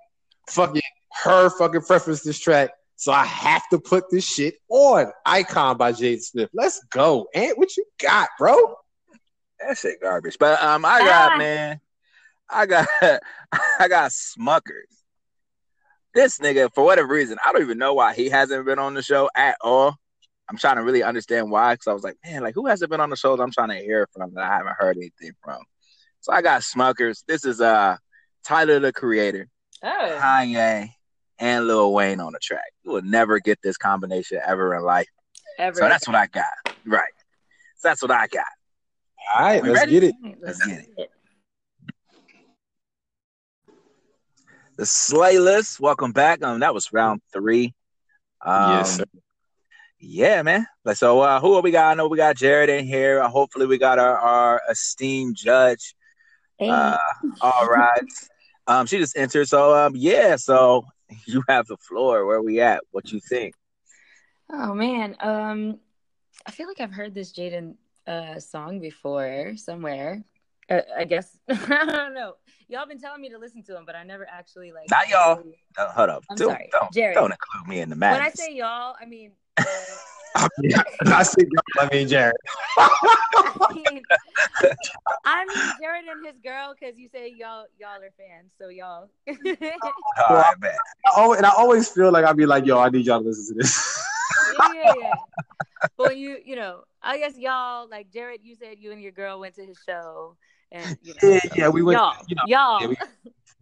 Fucking 0.50 0.80
her 1.22 1.50
fucking 1.50 1.82
preference 1.82 2.22
this 2.22 2.38
track. 2.38 2.70
So 2.96 3.12
I 3.12 3.24
have 3.24 3.68
to 3.70 3.78
put 3.78 4.04
this 4.10 4.24
shit 4.24 4.54
on. 4.68 5.10
Icon 5.26 5.76
by 5.76 5.92
Jaden 5.92 6.22
Smith. 6.22 6.50
Let's 6.54 6.82
go. 6.90 7.26
Ant, 7.34 7.58
what 7.58 7.76
you 7.76 7.84
got, 8.00 8.28
bro? 8.38 8.56
That 9.60 9.76
shit 9.78 10.00
garbage. 10.00 10.36
But 10.38 10.62
um, 10.62 10.84
I 10.84 11.00
got 11.00 11.32
Ah. 11.32 11.36
man, 11.38 11.80
I 12.48 12.66
got 12.66 12.86
I 13.78 13.88
got 13.88 14.10
Smuckers. 14.10 14.90
This 16.14 16.38
nigga, 16.38 16.72
for 16.74 16.84
whatever 16.84 17.12
reason, 17.12 17.38
I 17.44 17.52
don't 17.52 17.62
even 17.62 17.78
know 17.78 17.94
why 17.94 18.14
he 18.14 18.28
hasn't 18.28 18.64
been 18.66 18.78
on 18.78 18.94
the 18.94 19.02
show 19.02 19.28
at 19.34 19.56
all. 19.60 19.96
I'm 20.48 20.58
trying 20.58 20.76
to 20.76 20.82
really 20.82 21.02
understand 21.02 21.50
why, 21.50 21.74
because 21.74 21.86
I 21.88 21.92
was 21.94 22.04
like, 22.04 22.16
man, 22.24 22.42
like 22.42 22.54
who 22.54 22.66
hasn't 22.66 22.90
been 22.90 23.00
on 23.00 23.10
the 23.10 23.16
show 23.16 23.34
that 23.36 23.42
I'm 23.42 23.50
trying 23.50 23.70
to 23.70 23.76
hear 23.78 24.06
from 24.12 24.34
that 24.34 24.44
I 24.44 24.56
haven't 24.56 24.76
heard 24.78 24.96
anything 24.96 25.32
from. 25.42 25.60
So 26.20 26.32
I 26.32 26.42
got 26.42 26.60
Smuckers. 26.62 27.24
This 27.26 27.44
is 27.44 27.60
uh 27.60 27.96
Tyler 28.44 28.78
the 28.78 28.92
Creator, 28.92 29.48
Oh, 29.82 30.18
Kanye, 30.20 30.90
and 31.38 31.66
Lil 31.66 31.92
Wayne 31.92 32.20
on 32.20 32.32
the 32.32 32.38
track. 32.38 32.72
You 32.84 32.92
will 32.92 33.02
never 33.02 33.38
get 33.40 33.58
this 33.62 33.76
combination 33.76 34.40
ever 34.44 34.74
in 34.74 34.82
life. 34.82 35.08
ever. 35.58 35.76
So 35.76 35.88
that's 35.88 36.06
what 36.06 36.16
I 36.16 36.26
got. 36.26 36.44
Right. 36.86 37.02
So 37.76 37.88
that's 37.88 38.02
what 38.02 38.10
I 38.10 38.26
got. 38.26 38.44
All 39.36 39.42
right, 39.42 39.64
let's 39.64 39.80
ready? 39.80 39.92
get 39.92 40.04
it. 40.04 40.14
Let's 40.40 40.60
Let's 40.60 40.66
get 40.66 40.88
it. 40.98 41.10
the 44.76 44.84
Slaylist. 44.84 45.80
Welcome 45.80 46.12
back. 46.12 46.42
Um, 46.42 46.60
that 46.60 46.74
was 46.74 46.92
round 46.92 47.20
three. 47.32 47.74
Um, 48.44 48.72
Yes, 48.72 48.96
sir. 48.96 49.04
Yeah, 49.98 50.42
man. 50.42 50.66
Like, 50.84 50.96
so, 50.96 51.20
uh, 51.20 51.40
who 51.40 51.58
we 51.60 51.70
got? 51.70 51.90
I 51.90 51.94
know 51.94 52.08
we 52.08 52.18
got 52.18 52.36
Jared 52.36 52.68
in 52.68 52.84
here. 52.84 53.22
Uh, 53.22 53.28
hopefully, 53.28 53.66
we 53.66 53.78
got 53.78 53.98
our, 53.98 54.16
our 54.18 54.60
esteemed 54.70 55.36
judge. 55.36 55.94
Hey. 56.58 56.68
Uh, 56.70 56.96
all 57.40 57.66
right. 57.66 58.02
Um, 58.66 58.86
she 58.86 58.96
just 58.96 59.14
entered. 59.18 59.46
So, 59.46 59.76
um, 59.76 59.92
yeah. 59.94 60.36
So 60.36 60.86
you 61.26 61.42
have 61.48 61.66
the 61.66 61.76
floor. 61.76 62.26
Where 62.26 62.42
we 62.42 62.60
at? 62.60 62.82
What 62.90 63.12
you 63.12 63.20
think? 63.20 63.54
Oh 64.50 64.74
man, 64.74 65.16
um, 65.20 65.78
I 66.46 66.50
feel 66.50 66.68
like 66.68 66.80
I've 66.80 66.92
heard 66.92 67.14
this 67.14 67.32
Jaden 67.32 67.74
uh 68.06 68.38
song 68.38 68.80
before 68.80 69.54
somewhere. 69.56 70.22
Uh, 70.70 70.80
I 70.96 71.04
guess 71.04 71.38
I 71.48 71.84
don't 71.86 72.14
know. 72.14 72.34
Y'all 72.68 72.86
been 72.86 72.98
telling 72.98 73.20
me 73.20 73.28
to 73.30 73.38
listen 73.38 73.62
to 73.64 73.76
him, 73.76 73.84
but 73.84 73.94
I 73.94 74.04
never 74.04 74.26
actually 74.30 74.72
like. 74.72 74.90
Not 74.90 75.08
y'all. 75.08 75.36
really- 75.36 75.58
hold 75.78 76.10
up. 76.10 76.24
I'm 76.30 76.36
don't, 76.36 76.50
sorry, 76.50 76.68
don't, 76.72 76.92
Jared. 76.92 77.14
don't 77.14 77.32
include 77.32 77.68
me 77.68 77.80
in 77.80 77.90
the 77.90 77.96
match. 77.96 78.12
When 78.18 78.22
I 78.22 78.30
say 78.30 78.54
y'all, 78.54 78.94
I 79.00 79.04
mean. 79.06 79.32
Uh, 79.56 79.64
I 80.36 81.22
see. 81.22 81.46
I 81.78 81.88
mean, 81.92 82.08
Jared. 82.08 82.34
I 82.78 83.68
mean, 83.74 84.02
I 85.24 85.44
mean 85.46 85.74
Jared 85.80 86.04
and 86.06 86.24
his 86.24 86.34
girl 86.42 86.74
because 86.78 86.98
you 86.98 87.08
say 87.08 87.28
y'all 87.36 87.66
y'all 87.78 88.00
are 88.02 88.12
fans, 88.16 88.52
so 88.58 88.68
y'all. 88.68 89.10
all 89.28 90.36
right, 90.36 90.54
man. 90.60 90.72
I 91.06 91.20
always, 91.20 91.38
and 91.38 91.46
I 91.46 91.50
always 91.56 91.88
feel 91.88 92.10
like 92.10 92.24
I'd 92.24 92.36
be 92.36 92.46
like, 92.46 92.66
yo, 92.66 92.78
I 92.78 92.88
need 92.88 93.06
y'all 93.06 93.20
to 93.20 93.28
listen 93.28 93.56
to 93.56 93.62
this. 93.62 94.04
yeah, 94.52 94.68
yeah, 94.72 94.92
yeah. 95.00 95.14
But 95.96 96.16
you, 96.16 96.38
you 96.44 96.56
know, 96.56 96.82
I 97.02 97.18
guess 97.18 97.36
y'all 97.36 97.88
like 97.88 98.10
Jared. 98.12 98.40
You 98.42 98.56
said 98.56 98.78
you 98.78 98.92
and 98.92 99.00
your 99.00 99.12
girl 99.12 99.38
went 99.38 99.54
to 99.56 99.64
his 99.64 99.78
show, 99.86 100.36
and 100.72 100.96
you 101.02 101.14
know, 101.14 101.28
yeah, 101.28 101.40
yeah, 101.56 101.68
we 101.68 101.82
went. 101.82 101.98
y'all, 101.98 102.14
You 102.26 102.36
know, 102.36 102.42
y'all. 102.46 102.80
yeah, 102.80 102.86
we- 102.88 102.96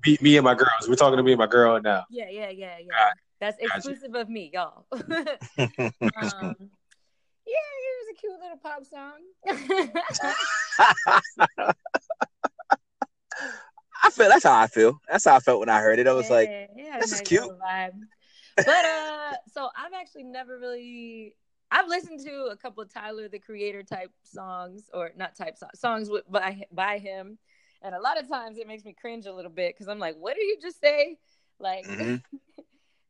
me, 0.04 0.18
me 0.20 0.36
and 0.36 0.44
my 0.44 0.54
girls. 0.54 0.88
We're 0.88 0.96
talking 0.96 1.16
to 1.16 1.22
me 1.22 1.32
and 1.32 1.38
my 1.38 1.46
girl 1.46 1.80
now. 1.80 2.04
Yeah, 2.10 2.28
yeah, 2.28 2.48
yeah, 2.48 2.78
yeah. 2.78 3.12
That's 3.42 3.58
exclusive 3.58 4.14
of 4.14 4.28
me, 4.28 4.52
y'all. 4.54 4.86
um, 4.92 5.02
yeah, 5.10 5.26
it 7.48 7.96
was 7.98 8.08
a 8.08 8.14
cute 8.16 8.38
little 8.40 8.56
pop 8.62 8.84
song. 8.84 9.18
I 14.04 14.10
feel 14.12 14.28
that's 14.28 14.44
how 14.44 14.60
I 14.60 14.68
feel. 14.68 15.00
That's 15.10 15.24
how 15.24 15.34
I 15.34 15.40
felt 15.40 15.58
when 15.58 15.68
I 15.68 15.80
heard 15.80 15.98
it. 15.98 16.06
I 16.06 16.12
was 16.12 16.30
like, 16.30 16.50
Yeah, 16.50 16.66
it 16.76 16.92
had 16.92 17.02
this 17.02 17.10
is 17.10 17.20
cute. 17.22 17.42
Vibe. 17.42 17.98
But 18.58 18.68
uh, 18.68 19.34
so 19.52 19.70
I've 19.76 19.92
actually 19.92 20.22
never 20.22 20.60
really. 20.60 21.34
I've 21.72 21.88
listened 21.88 22.20
to 22.24 22.50
a 22.52 22.56
couple 22.56 22.84
of 22.84 22.94
Tyler 22.94 23.28
the 23.28 23.40
Creator 23.40 23.82
type 23.82 24.12
songs, 24.22 24.88
or 24.94 25.10
not 25.16 25.34
type 25.34 25.58
songs, 25.58 25.80
songs 25.80 26.10
with, 26.10 26.30
by 26.30 26.64
by 26.70 26.98
him, 26.98 27.38
and 27.82 27.92
a 27.92 28.00
lot 28.00 28.20
of 28.20 28.28
times 28.28 28.58
it 28.58 28.68
makes 28.68 28.84
me 28.84 28.92
cringe 28.92 29.26
a 29.26 29.34
little 29.34 29.50
bit 29.50 29.74
because 29.74 29.88
I'm 29.88 29.98
like, 29.98 30.14
what 30.14 30.36
did 30.36 30.42
you 30.42 30.58
just 30.62 30.80
say? 30.80 31.18
Like, 31.58 31.86
Mhm. 31.86 32.22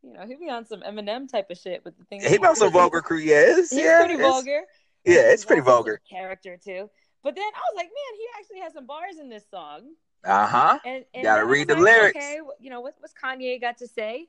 You 0.03 0.13
know, 0.13 0.27
he 0.27 0.35
be 0.37 0.51
on 0.51 0.67
some 0.67 0.83
Eminem 0.83 1.31
type 1.31 1.51
of 1.51 1.59
shit 1.59 1.85
with 1.85 1.97
the 1.97 2.05
things. 2.05 2.25
he 2.25 2.39
knows 2.39 2.59
some 2.59 2.73
vulgar 2.73 3.01
crew. 3.01 3.19
Yeah, 3.19 3.45
it's, 3.47 3.71
He's 3.71 3.81
yeah, 3.81 4.05
pretty 4.05 4.21
vulgar. 4.21 4.63
Yeah, 5.05 5.33
it's 5.33 5.45
pretty 5.45 5.63
vulgar. 5.63 6.01
Character 6.09 6.59
too. 6.63 6.91
But 7.23 7.37
then 7.37 7.45
I 7.45 7.61
was 7.73 7.77
like, 7.77 7.87
man, 7.87 8.19
he 8.19 8.27
actually 8.39 8.61
has 8.61 8.73
some 8.73 8.87
bars 8.87 9.19
in 9.21 9.29
this 9.29 9.45
song. 9.51 9.93
Uh 10.25 10.47
huh. 10.47 10.79
And, 10.85 11.05
and 11.15 11.25
Gotta 11.25 11.45
read 11.45 11.69
the 11.69 11.75
like, 11.75 11.83
lyrics. 11.83 12.17
Okay, 12.17 12.39
you 12.61 12.71
know 12.71 12.81
what, 12.81 12.95
what's 12.99 13.15
Kanye 13.15 13.61
got 13.61 13.79
to 13.79 13.89
say? 13.89 14.29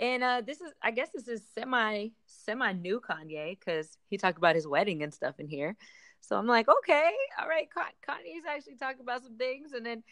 And 0.00 0.22
uh, 0.22 0.42
this 0.44 0.60
is, 0.60 0.72
I 0.82 0.92
guess, 0.92 1.10
this 1.12 1.26
is 1.26 1.42
semi 1.54 2.08
semi 2.26 2.72
new 2.72 3.00
Kanye 3.00 3.58
because 3.58 3.98
he 4.08 4.16
talked 4.16 4.38
about 4.38 4.54
his 4.54 4.66
wedding 4.66 5.02
and 5.02 5.12
stuff 5.12 5.40
in 5.40 5.48
here. 5.48 5.76
So 6.20 6.36
I'm 6.36 6.46
like, 6.46 6.68
okay, 6.68 7.10
all 7.40 7.48
right, 7.48 7.68
Ka- 7.72 7.90
Kanye's 8.08 8.44
actually 8.48 8.76
talking 8.76 9.00
about 9.00 9.22
some 9.22 9.36
things. 9.36 9.72
And 9.72 9.84
then 9.84 10.02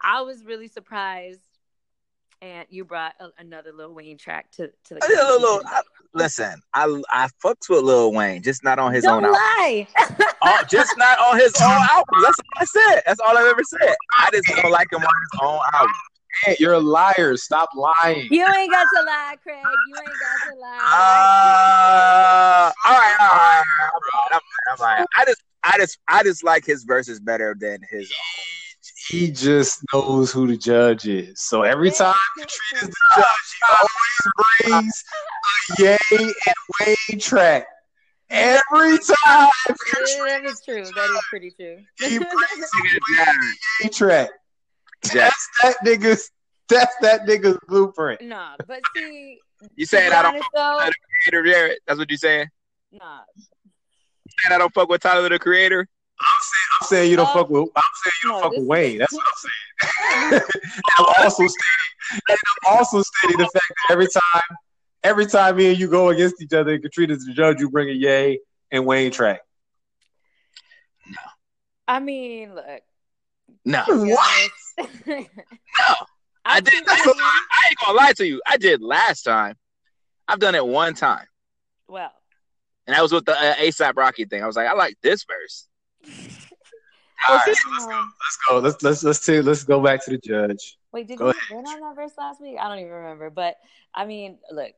I 0.00 0.22
was 0.22 0.44
really 0.44 0.68
surprised, 0.68 1.40
and 2.42 2.66
you 2.70 2.84
brought 2.84 3.14
a, 3.20 3.28
another 3.38 3.72
Lil 3.72 3.94
Wayne 3.94 4.18
track 4.18 4.50
to 4.52 4.68
to 4.84 4.94
the. 4.94 5.00
Yeah, 5.08 5.22
Lil- 5.30 5.40
Lil- 5.40 5.62
I- 5.66 5.82
listen, 6.14 6.60
I 6.74 6.84
I 7.10 7.28
fucks 7.44 7.68
with 7.68 7.82
Lil 7.82 8.12
Wayne, 8.12 8.42
just 8.42 8.64
not 8.64 8.78
on 8.78 8.92
his 8.94 9.04
Don't 9.04 9.24
own 9.24 9.34
album. 9.34 9.40
lie. 9.58 9.86
Oh, 10.42 10.62
just 10.68 10.96
not 10.96 11.18
on 11.18 11.38
his 11.38 11.54
own 11.62 11.70
album. 11.90 12.22
That's 12.22 12.38
all 12.38 12.56
I 12.60 12.64
said. 12.64 13.02
That's 13.06 13.20
all 13.20 13.36
I've 13.36 13.46
ever 13.46 13.62
said. 13.64 13.94
I 14.18 14.30
just 14.32 14.46
don't 14.48 14.70
like 14.72 14.90
him 14.92 15.00
on 15.02 15.04
his 15.04 15.40
own 15.42 15.58
album. 15.74 15.94
Hey, 16.44 16.56
you're 16.58 16.72
a 16.74 16.78
liar. 16.80 17.36
Stop 17.36 17.68
lying. 17.74 18.28
you 18.30 18.46
ain't 18.46 18.70
got 18.72 18.86
to 18.96 19.02
lie, 19.04 19.34
Craig. 19.42 19.62
You 19.88 19.96
ain't 19.98 20.06
got 20.08 20.54
to 20.54 20.58
lie. 20.58 20.78
Uh, 20.80 22.72
all 22.86 22.94
right, 22.98 23.16
all 23.20 23.28
right, 23.28 23.62
all 23.82 24.00
right. 24.00 24.28
I'm, 24.32 24.40
I'm 24.72 24.80
all 24.80 24.86
right. 24.86 25.06
I 25.16 25.24
just, 25.26 25.42
I 25.64 25.76
just, 25.78 25.98
I 26.08 26.22
just 26.22 26.44
like 26.44 26.64
his 26.64 26.84
verses 26.84 27.20
better 27.20 27.54
than 27.58 27.80
his. 27.90 28.10
He 29.10 29.32
just 29.32 29.82
knows 29.92 30.30
who 30.30 30.46
the 30.46 30.56
judge 30.56 31.08
is. 31.08 31.40
So 31.40 31.62
every 31.62 31.90
time 31.90 32.14
Katrina's 32.38 32.94
the 32.94 32.96
judge, 33.16 33.26
he 33.58 33.74
always 33.76 34.86
brings 34.86 35.04
a 35.78 35.82
yay 35.82 36.32
and 36.46 36.54
way 36.80 37.18
track. 37.18 37.66
Every 38.30 38.98
time 38.98 39.50
Yeah, 40.06 40.24
that 40.28 40.42
is 40.44 40.62
true. 40.64 40.84
That 40.84 41.10
is 41.10 41.20
pretty 41.28 41.50
true. 41.50 41.78
he 41.98 42.18
brings 42.18 42.70
Nigga, 42.76 43.26
a 43.26 43.84
Ye 43.84 43.88
track, 43.88 44.30
that's 45.12 45.48
that 45.64 45.74
nigga's 45.84 46.30
that's 46.68 46.94
that 47.00 47.26
nigga's 47.26 47.58
blueprint. 47.66 48.22
nah, 48.22 48.54
but 48.68 48.80
see, 48.94 49.40
You 49.74 49.86
to 49.86 49.88
saying 49.88 50.12
I 50.12 50.22
don't 50.22 50.34
though, 50.54 50.60
fuck 50.60 50.84
with 50.86 50.94
the 50.94 51.30
creator, 51.32 51.52
Jared? 51.52 51.78
That's 51.88 51.98
what 51.98 52.08
you 52.12 52.16
saying? 52.16 52.46
nah. 52.92 53.22
Saying 54.38 54.54
I 54.54 54.58
don't 54.58 54.72
fuck 54.72 54.88
with 54.88 55.02
Tyler 55.02 55.28
the 55.28 55.40
creator? 55.40 55.88
I'm 56.80 56.86
saying 56.86 57.10
you 57.10 57.16
don't 57.16 57.28
Uh, 57.28 57.32
fuck 57.34 57.50
with 57.50 57.68
I'm 57.76 57.82
saying 58.04 58.12
you 58.24 58.28
don't 58.30 58.38
no, 58.40 58.42
fuck 58.48 58.52
with 58.58 58.66
Wayne. 58.66 58.98
That's 58.98 59.12
what 59.12 59.24
I'm 59.26 60.30
saying. 60.32 60.42
and 60.42 60.42
I'm 60.98 61.06
also 61.24 61.46
stating 61.46 62.22
and 62.28 62.38
I'm 62.66 62.76
also 62.76 63.02
stating 63.02 63.38
the 63.38 63.44
fact 63.44 63.54
that 63.68 63.92
every 63.92 64.06
time 64.08 64.56
every 65.04 65.26
time 65.26 65.56
me 65.56 65.70
and 65.70 65.78
you 65.78 65.88
go 65.88 66.08
against 66.10 66.40
each 66.42 66.52
other 66.52 66.72
and 66.74 66.82
Katrina's 66.82 67.24
the 67.26 67.32
judge, 67.32 67.60
you 67.60 67.70
bring 67.70 67.88
a 67.88 67.92
Yay 67.92 68.38
and 68.70 68.84
Wayne 68.86 69.10
track. 69.10 69.40
No. 71.06 71.16
I 71.88 72.00
mean, 72.00 72.54
look. 72.54 72.64
No. 73.64 73.84
What? 73.86 74.50
No. 75.06 75.94
I 76.44 76.56
I 76.56 76.60
did. 76.60 76.72
think 76.72 76.88
I, 76.88 76.92
I 76.92 76.96
ain't 76.96 77.04
gonna- 77.04 77.20
I 77.22 77.66
ain't 77.68 77.78
gonna 77.84 77.98
lie 77.98 78.12
to 78.14 78.26
you. 78.26 78.42
I 78.46 78.56
did 78.56 78.80
last 78.82 79.22
time. 79.22 79.56
I've 80.26 80.38
done 80.38 80.54
it 80.54 80.66
one 80.66 80.94
time, 80.94 81.26
well, 81.88 82.12
and 82.86 82.94
that 82.96 83.02
was 83.02 83.12
with 83.12 83.24
the 83.26 83.32
uh, 83.32 83.54
ASAP 83.56 83.96
Rocky 83.96 84.24
thing. 84.24 84.42
I 84.42 84.46
was 84.46 84.56
like, 84.56 84.68
I 84.68 84.74
like 84.74 84.96
this 85.02 85.24
verse. 85.24 85.66
All 87.28 87.36
right, 87.36 87.56
um, 87.66 88.12
let's 88.18 88.38
go. 88.48 88.58
Let's 88.58 88.82
let's 88.82 89.04
let's 89.04 89.24
take, 89.24 89.44
let's 89.44 89.64
go 89.64 89.80
back 89.82 90.04
to 90.04 90.10
the 90.10 90.18
judge. 90.18 90.78
wait, 90.92 91.06
did 91.06 91.18
Go 91.18 91.26
we 91.26 91.30
ahead. 91.30 91.42
win 91.56 91.66
on 91.66 91.80
that 91.80 91.94
verse 91.94 92.12
last 92.16 92.40
week? 92.40 92.56
I 92.60 92.68
don't 92.68 92.78
even 92.78 92.92
remember. 92.92 93.30
But 93.30 93.56
I 93.94 94.06
mean, 94.06 94.38
look, 94.50 94.72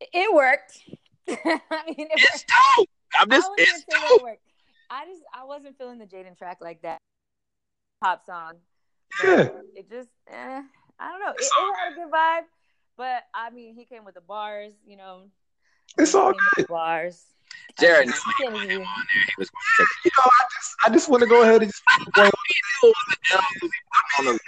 it 0.00 0.32
worked. 0.34 0.80
I 1.28 1.82
mean, 1.86 2.08
it 2.10 2.20
It's 2.20 2.44
dope. 2.76 2.88
I'm 3.20 3.28
just. 3.30 3.50
I 3.50 3.54
It's 3.58 3.84
dope. 3.84 4.20
it 4.20 4.22
worked. 4.22 4.42
I 4.90 5.04
just 5.06 5.22
I 5.34 5.44
wasn't 5.44 5.76
feeling 5.76 5.98
the 5.98 6.06
Jaden 6.06 6.38
track 6.38 6.58
like 6.60 6.82
that 6.82 6.98
pop 8.02 8.24
song. 8.24 8.54
Yeah. 9.24 9.48
It 9.74 9.90
just 9.90 10.08
eh, 10.30 10.62
I 11.00 11.10
don't 11.10 11.20
know. 11.20 11.32
It, 11.32 11.42
it 11.42 11.74
had 11.76 11.92
a 11.92 11.94
good 11.96 12.12
vibe, 12.12 12.44
but 12.96 13.24
I 13.34 13.50
mean, 13.50 13.74
he 13.74 13.84
came 13.84 14.04
with 14.04 14.14
the 14.14 14.20
bars. 14.20 14.72
You 14.86 14.96
know, 14.96 15.22
It's 15.98 16.14
all 16.14 16.32
good. 16.56 16.68
bars. 16.68 17.24
Jared 17.80 18.08
I 18.08 18.10
mean, 18.10 18.12
he 18.38 18.44
when 18.44 18.52
can't 18.52 18.52
he 18.52 18.58
put 18.58 18.64
him 18.64 18.80
even- 18.80 18.86
on 18.86 19.04
there, 19.14 19.24
he 19.26 19.34
was 19.38 19.50
going 19.50 19.62
to 19.78 19.94
You 20.04 20.10
know, 20.18 20.24
I 20.24 20.44
just 20.54 20.76
I 20.84 20.90
just 20.90 21.08
want 21.08 21.22
to 21.22 21.28
go 21.28 21.42
ahead 21.42 21.62
and 21.62 21.70
just 21.70 21.82
He 21.96 22.04
knew 22.22 22.26
it 22.26 22.32
was 22.82 22.94
an 23.08 23.16
L 23.32 23.40
'cause 23.40 23.52
he 23.62 23.68
put 23.68 24.22
him 24.22 24.28
on 24.28 24.34
the- 24.34 24.40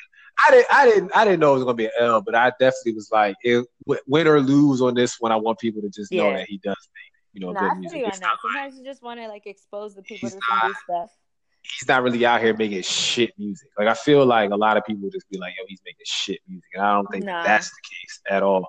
I 0.42 0.50
didn't, 0.52 0.66
I 0.70 0.84
didn't, 0.86 1.16
I 1.16 1.24
didn't 1.24 1.40
know 1.40 1.50
it 1.52 1.54
was 1.56 1.64
gonna 1.64 1.74
be 1.74 1.84
an 1.86 1.90
L, 1.98 2.20
but 2.22 2.34
I 2.34 2.50
definitely 2.58 2.94
was 2.94 3.10
like, 3.12 3.36
it, 3.42 3.66
win 4.06 4.26
or 4.26 4.40
lose 4.40 4.80
on 4.80 4.94
this 4.94 5.20
one. 5.20 5.32
I 5.32 5.36
want 5.36 5.58
people 5.58 5.82
to 5.82 5.90
just 5.90 6.10
know 6.12 6.30
Yeah. 6.30 6.38
that 6.38 6.48
he 6.48 6.56
does 6.58 6.76
make, 6.94 7.12
you 7.34 7.40
know, 7.46 7.52
Nah, 7.52 7.60
good 7.60 7.68
feel 7.72 7.78
music. 7.80 7.98
you 7.98 8.04
on 8.04 8.08
It's 8.10 8.18
that. 8.20 8.26
not- 8.26 8.38
Sometimes 8.40 8.78
you 8.78 8.84
just 8.84 9.02
want 9.02 9.20
to 9.20 9.28
like 9.28 9.46
expose 9.46 9.94
the 9.94 10.02
people 10.02 10.28
He's 10.30 10.36
to 10.36 10.40
some 10.48 10.68
new 10.68 10.74
stuff. 10.84 11.10
he's 11.62 11.86
not 11.88 12.02
really 12.02 12.24
out 12.24 12.40
here 12.40 12.56
making 12.56 12.80
shit 12.82 13.38
music. 13.38 13.68
Like 13.78 13.86
I 13.88 13.92
feel 13.94 14.24
like 14.24 14.50
a 14.50 14.56
lot 14.56 14.78
of 14.78 14.84
people 14.86 15.10
just 15.10 15.28
be 15.28 15.36
like, 15.38 15.52
yo, 15.58 15.64
he's 15.68 15.82
making 15.84 16.06
shit 16.06 16.40
music, 16.48 16.70
and 16.74 16.82
I 16.82 16.94
don't 16.94 17.06
think 17.10 17.24
Nah. 17.24 17.42
that 17.42 17.46
that's 17.48 17.68
the 17.68 17.82
case 17.82 18.20
at 18.30 18.42
all. 18.42 18.66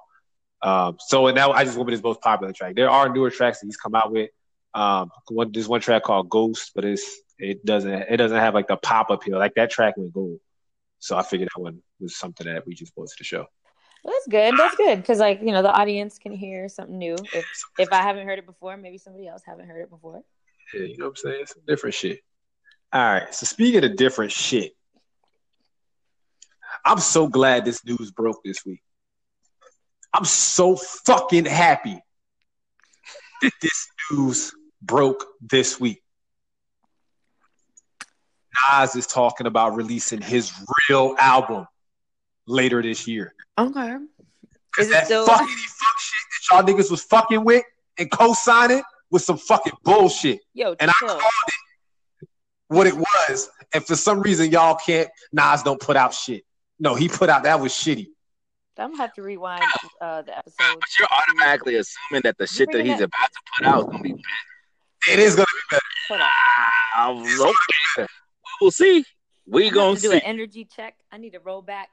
Um, 0.64 0.98
so 1.00 1.28
and 1.28 1.36
now 1.36 1.52
I 1.52 1.64
just 1.64 1.76
went 1.76 1.88
with 1.88 1.94
his 1.94 2.04
most 2.04 2.22
popular 2.22 2.54
track. 2.54 2.76
There 2.76 2.90
are 2.90 3.10
newer 3.10 3.30
tracks 3.30 3.60
that 3.60 3.66
he's 3.66 3.78
come 3.78 3.96
out 3.96 4.12
with. 4.12 4.30
Um, 4.74 5.12
one, 5.30 5.52
there's 5.52 5.68
one 5.68 5.82
track 5.82 6.04
called 6.04 6.30
Ghost, 6.30 6.72
but 6.76 6.86
it's 6.86 7.20
it 7.38 7.66
doesn't 7.66 7.92
it 7.92 8.18
doesn't 8.18 8.38
have 8.38 8.54
like 8.54 8.68
the 8.68 8.78
pop 8.78 9.10
appeal. 9.10 9.38
Like 9.38 9.56
that 9.56 9.72
track 9.72 9.98
went 9.98 10.14
gold. 10.14 10.40
So 11.00 11.18
I 11.18 11.24
figured 11.24 11.50
that 11.56 11.62
one 11.62 11.82
was 12.00 12.16
something 12.16 12.46
that 12.46 12.66
we 12.68 12.76
just 12.76 12.96
posted 12.96 13.18
to 13.18 13.24
show. 13.24 13.46
Well, 14.04 14.14
that's 14.14 14.28
good. 14.28 14.58
That's 14.58 14.76
good 14.76 14.98
because 14.98 15.20
like 15.20 15.42
you 15.42 15.52
know 15.52 15.62
the 15.62 15.72
audience 15.72 16.20
can 16.20 16.32
hear 16.32 16.70
something 16.70 16.98
new. 16.98 17.16
If 17.34 17.46
if 17.78 17.92
I 17.92 18.02
haven't 18.02 18.28
heard 18.28 18.40
it 18.40 18.46
before, 18.46 18.78
maybe 18.78 18.98
somebody 18.98 19.28
else 19.28 19.42
haven't 19.46 19.68
heard 19.68 19.82
it 19.82 19.90
before. 19.90 20.22
Yeah, 20.74 20.82
you 20.82 20.98
know 20.98 21.06
what 21.06 21.12
I'm 21.12 21.16
saying? 21.32 21.46
Some 21.48 21.64
different 21.68 21.96
shit. 21.96 22.20
All 22.94 23.02
right. 23.02 23.34
So 23.34 23.46
speaking 23.46 23.84
of 23.84 23.96
different 23.96 24.32
shit, 24.32 24.74
I'm 26.86 27.00
so 27.00 27.28
glad 27.28 27.66
this 27.66 27.86
news 27.86 28.12
broke 28.12 28.44
this 28.44 28.66
week. 28.66 28.82
I'm 30.14 30.26
so 30.26 30.76
fucking 30.76 31.46
happy 31.46 32.02
that 33.42 33.52
this 33.62 33.88
news 34.12 34.54
broke 34.82 35.26
this 35.42 35.80
week. 35.80 36.02
Nas 38.74 38.96
is 38.96 39.08
talking 39.08 39.48
about 39.48 39.76
releasing 39.76 40.22
his 40.22 40.52
real 40.90 41.16
album 41.20 41.66
later 42.46 42.82
this 42.82 43.08
year. 43.08 43.34
Okay. 43.58 43.96
Cause 44.76 44.86
Is 44.86 44.88
it 44.88 44.92
that 44.92 45.06
still- 45.06 45.26
fucking 45.26 45.48
fuck 45.48 46.00
shit 46.00 46.26
that 46.50 46.56
y'all 46.56 46.64
niggas 46.76 46.92
was 46.92 47.02
fucking 47.04 47.44
with 47.44 47.64
and 47.98 48.10
co-signing 48.12 48.84
was 49.10 49.26
some 49.26 49.38
fucking 49.38 49.74
bullshit. 49.84 50.40
Yo, 50.54 50.76
And 50.80 50.90
I 50.90 50.94
chill. 51.00 51.08
called 51.10 51.22
it 51.22 52.30
what 52.68 52.88
it 52.88 52.96
was. 52.96 53.50
And 53.74 53.86
for 53.86 53.96
some 53.96 54.22
reason, 54.22 54.52
y'all 54.52 54.76
can't. 54.76 55.10
Nas 55.34 55.64
don't 55.64 55.80
put 55.80 55.96
out 55.98 56.14
shit. 56.14 56.44
No, 56.80 56.96
he 56.96 57.08
put 57.10 57.30
out 57.30 57.44
that 57.44 57.60
was 57.60 57.74
shitty. 57.74 58.08
I'm 58.82 58.92
gonna 58.92 59.04
have 59.04 59.14
to 59.14 59.22
rewind 59.22 59.64
uh, 60.02 60.22
the 60.24 60.38
episode. 60.38 60.56
But 60.80 60.90
you're 61.00 61.08
automatically 61.12 61.76
assuming 61.78 62.22
that 62.24 62.38
the 62.38 62.48
shit 62.48 62.70
that 62.72 62.86
he's 62.86 63.00
about 63.02 63.30
to 63.32 63.40
put 63.58 63.68
out 63.68 63.80
is 63.80 63.86
gonna 63.86 64.00
be 64.04 64.12
better. 64.14 65.14
It 65.14 65.20
is 65.20 65.36
gonna 65.36 65.46
be 65.46 65.76
better. 65.76 65.82
Hold 66.10 66.22
on. 66.22 67.26
It's 67.26 67.38
gonna 67.38 67.50
okay. 67.50 67.56
be 67.68 68.02
better. 68.02 68.10
We'll 68.62 68.72
see. 68.72 69.06
We 69.48 69.68
I'm 69.68 69.74
gonna 69.74 69.76
gonna 69.76 69.94
have 69.96 70.02
do 70.02 70.10
see. 70.10 70.16
an 70.16 70.22
energy 70.22 70.66
check. 70.76 70.96
I 71.12 71.18
need 71.18 71.32
to 71.32 71.40
roll 71.40 71.62
back. 71.62 71.90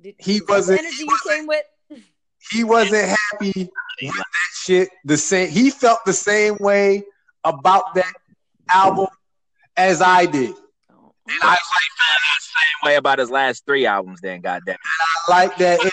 Did, 0.00 0.14
He 0.18 0.34
is 0.34 0.40
that 0.40 0.46
the 0.46 0.52
wasn't- 0.52 0.78
energy 0.80 0.96
he 0.96 1.02
you 1.02 1.06
wasn't- 1.10 1.34
came 1.36 1.46
with. 1.46 1.64
He 2.50 2.64
wasn't 2.64 3.16
happy 3.32 3.52
with 4.00 4.14
that 4.14 4.24
shit. 4.54 4.88
The 5.04 5.18
same. 5.18 5.50
He 5.50 5.68
felt 5.68 5.98
the 6.06 6.12
same 6.14 6.56
way 6.58 7.04
about 7.44 7.94
that 7.96 8.12
album 8.72 9.08
as 9.76 10.00
I 10.00 10.24
did. 10.24 10.54
Oh, 10.90 11.12
And 11.28 11.38
I 11.42 11.48
like 11.48 11.58
feeling 11.58 12.24
that 12.24 12.40
same 12.40 12.88
way 12.90 12.94
about 12.96 13.18
his 13.18 13.30
last 13.30 13.66
three 13.66 13.84
albums. 13.84 14.20
Then, 14.22 14.40
goddamn. 14.40 14.78
I 14.82 15.19
like 15.30 15.56
that 15.58 15.78
energy. 15.80 15.92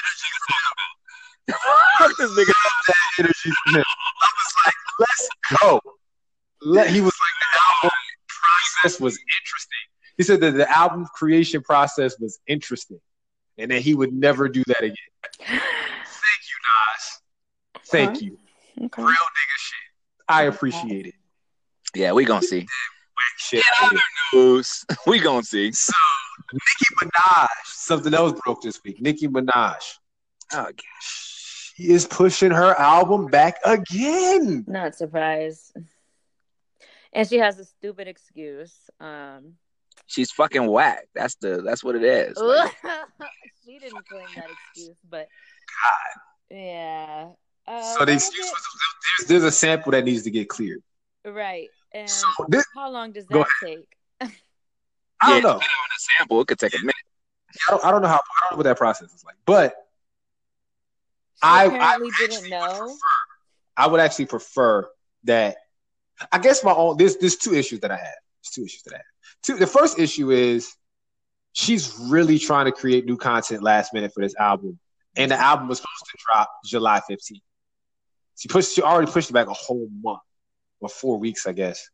Fuck 2.00 2.18
this 2.18 2.32
nigga. 2.32 2.52
that 2.88 2.96
energy 3.20 3.52
from 3.64 3.76
him. 3.76 3.84
I 4.22 4.30
was 4.34 4.54
like, 4.66 4.76
let's 5.00 5.30
go. 5.62 5.80
Let, 6.62 6.90
he 6.90 7.02
was 7.02 7.14
like, 7.14 7.36
the 7.54 7.60
album 7.86 7.92
process 8.28 9.00
was 9.00 9.18
interesting. 9.40 9.78
He 10.18 10.24
said 10.24 10.40
that 10.42 10.52
the 10.58 10.70
album 10.76 11.06
creation 11.14 11.62
process 11.62 12.20
was 12.20 12.40
interesting, 12.48 13.00
and 13.60 13.70
that 13.72 13.82
he 13.82 13.94
would 13.94 14.12
never 14.12 14.50
do 14.50 14.64
that 14.68 14.82
again. 14.84 14.96
Thank 15.48 15.62
you, 16.50 16.58
Nas. 16.66 17.22
Thank 17.90 18.10
Okay. 18.18 18.26
you. 18.26 18.38
Okay. 18.86 19.02
Real 19.02 19.12
nigga 19.12 19.58
shit. 19.58 19.88
I 20.28 20.44
appreciate 20.44 21.06
it. 21.08 21.14
Yeah, 21.96 22.12
we 22.14 22.26
gonna 22.26 22.42
see. 22.42 22.62
Whack 22.62 23.38
shit. 23.38 23.64
News. 24.34 24.84
We 25.06 25.20
gonna 25.20 25.44
see. 25.44 25.72
So, 25.72 25.94
Nicki 26.54 26.96
Minaj, 27.02 27.48
something 27.66 28.14
else 28.14 28.40
broke 28.44 28.62
this 28.62 28.82
week. 28.84 29.02
Nicki 29.02 29.28
Minaj. 29.28 29.82
Oh, 30.54 30.64
God. 30.64 30.76
She 31.02 31.90
is 31.90 32.06
pushing 32.06 32.52
her 32.52 32.74
album 32.80 33.28
back 33.28 33.58
again. 33.66 34.66
Not 34.68 34.96
surprised. 34.96 35.76
And 37.14 37.28
she 37.28 37.38
has 37.38 37.60
a 37.60 37.66
stupid 37.66 38.08
excuse. 38.08 38.74
Um, 39.00 39.54
She's 40.08 40.32
fucking 40.32 40.66
whack. 40.68 41.08
That's 41.14 41.36
the. 41.36 41.62
That's 41.62 41.84
what 41.84 41.96
it 41.96 42.04
is. 42.04 42.38
Like, 42.42 42.72
she 43.66 43.80
didn't 43.80 44.08
claim 44.08 44.28
that 44.36 44.48
excuse, 44.50 44.96
but 45.10 45.28
God. 45.84 46.58
yeah. 46.58 47.28
Uh, 47.68 47.82
So 47.82 48.06
the 48.06 48.14
excuse 48.14 48.46
was 48.50 48.62
there's, 49.20 49.28
there's 49.28 49.44
a 49.44 49.52
sample 49.52 49.92
that 49.92 50.06
needs 50.06 50.24
to 50.24 50.32
get 50.32 50.48
cleared. 50.48 50.82
right. 51.26 51.68
And 51.94 52.10
So 52.10 52.30
this, 52.48 52.66
how 52.76 52.90
long 52.90 53.12
does 53.12 53.26
that 53.28 53.48
take? 53.62 53.88
I 55.22 55.30
don't 55.30 55.44
know. 55.44 55.50
depending 55.50 55.60
on 55.60 55.90
the 55.90 56.00
sample, 56.18 56.42
it 56.42 56.48
could 56.48 56.60
take 56.60 56.76
a 56.76 56.80
minute. 56.80 56.96
I 57.68 57.72
don't, 57.72 57.86
I 57.86 57.92
don't 57.92 58.02
know 58.02 58.08
how. 58.08 58.16
I 58.16 58.20
don't 58.44 58.52
know 58.52 58.58
what 58.58 58.64
that 58.64 58.78
process 58.78 59.12
is 59.14 59.24
like. 59.26 59.36
But 59.46 59.72
She 61.36 61.40
I- 61.44 61.62
I 61.62 61.66
apparently 61.66 62.10
actually 62.10 62.28
didn't 62.28 62.42
would 62.44 62.50
know. 62.52 62.96
I 63.78 63.88
would 63.88 64.00
actually 64.00 64.26
prefer 64.26 64.88
that. 65.26 65.58
I 66.32 66.40
guess 66.40 66.64
my 66.64 66.72
own. 66.72 66.98
There's 66.98 67.18
there's 67.18 67.36
two 67.36 67.54
issues 67.54 67.80
that 67.82 67.92
I 67.92 67.96
have. 67.98 68.06
There's 68.44 68.54
two 68.54 68.64
issues 68.66 68.84
that 68.84 68.94
I 68.94 68.98
have. 68.98 69.06
Two. 69.44 69.58
The 69.58 69.68
first 69.68 70.00
issue 70.00 70.32
is 70.32 70.76
she's 71.54 71.98
really 72.10 72.38
trying 72.40 72.66
to 72.66 72.72
create 72.72 73.06
new 73.06 73.18
content 73.18 73.64
last 73.64 73.94
minute 73.94 74.12
for 74.14 74.22
this 74.22 74.36
album, 74.36 74.80
and 75.16 75.32
the 75.32 75.40
album 75.40 75.68
was 75.68 75.78
supposed 75.80 76.06
to 76.12 76.18
drop 76.26 76.50
July 76.66 77.02
15th. 77.10 77.42
She 78.38 78.48
pushed. 78.48 78.76
She 78.76 78.82
already 78.82 79.12
pushed 79.12 79.30
it 79.30 79.34
back 79.34 79.48
a 79.48 79.54
whole 79.54 79.88
month 80.04 80.20
or 80.80 80.90
four 80.90 81.18
weeks, 81.18 81.48
I 81.48 81.54
guess, 81.54 81.90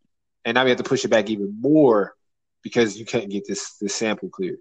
and 0.45 0.55
now 0.55 0.63
we 0.63 0.69
have 0.71 0.77
to 0.79 0.83
push 0.83 1.05
it 1.05 1.09
back 1.09 1.29
even 1.29 1.57
more 1.61 2.15
because 2.63 2.97
you 2.97 3.05
can't 3.05 3.29
get 3.29 3.45
this 3.47 3.77
this 3.79 3.93
sample 3.95 4.29
cleared. 4.29 4.59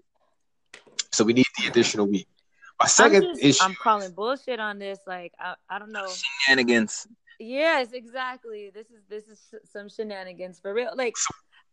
So 1.11 1.23
we 1.23 1.33
need 1.33 1.45
the 1.57 1.67
additional 1.67 2.07
week. 2.07 2.27
My 2.79 2.85
I'm, 2.85 2.89
second 2.89 3.21
just, 3.23 3.43
issue. 3.43 3.63
I'm 3.63 3.75
calling 3.75 4.11
bullshit 4.11 4.59
on 4.59 4.79
this. 4.79 4.99
Like 5.07 5.33
I, 5.39 5.55
I 5.69 5.79
don't 5.79 5.91
know. 5.91 6.07
Shenanigans. 6.45 7.07
Yes, 7.39 7.93
exactly. 7.93 8.71
This 8.73 8.87
is 8.87 9.03
this 9.09 9.27
is 9.27 9.53
some 9.71 9.89
shenanigans 9.89 10.59
for 10.59 10.73
real. 10.73 10.91
Like 10.95 11.15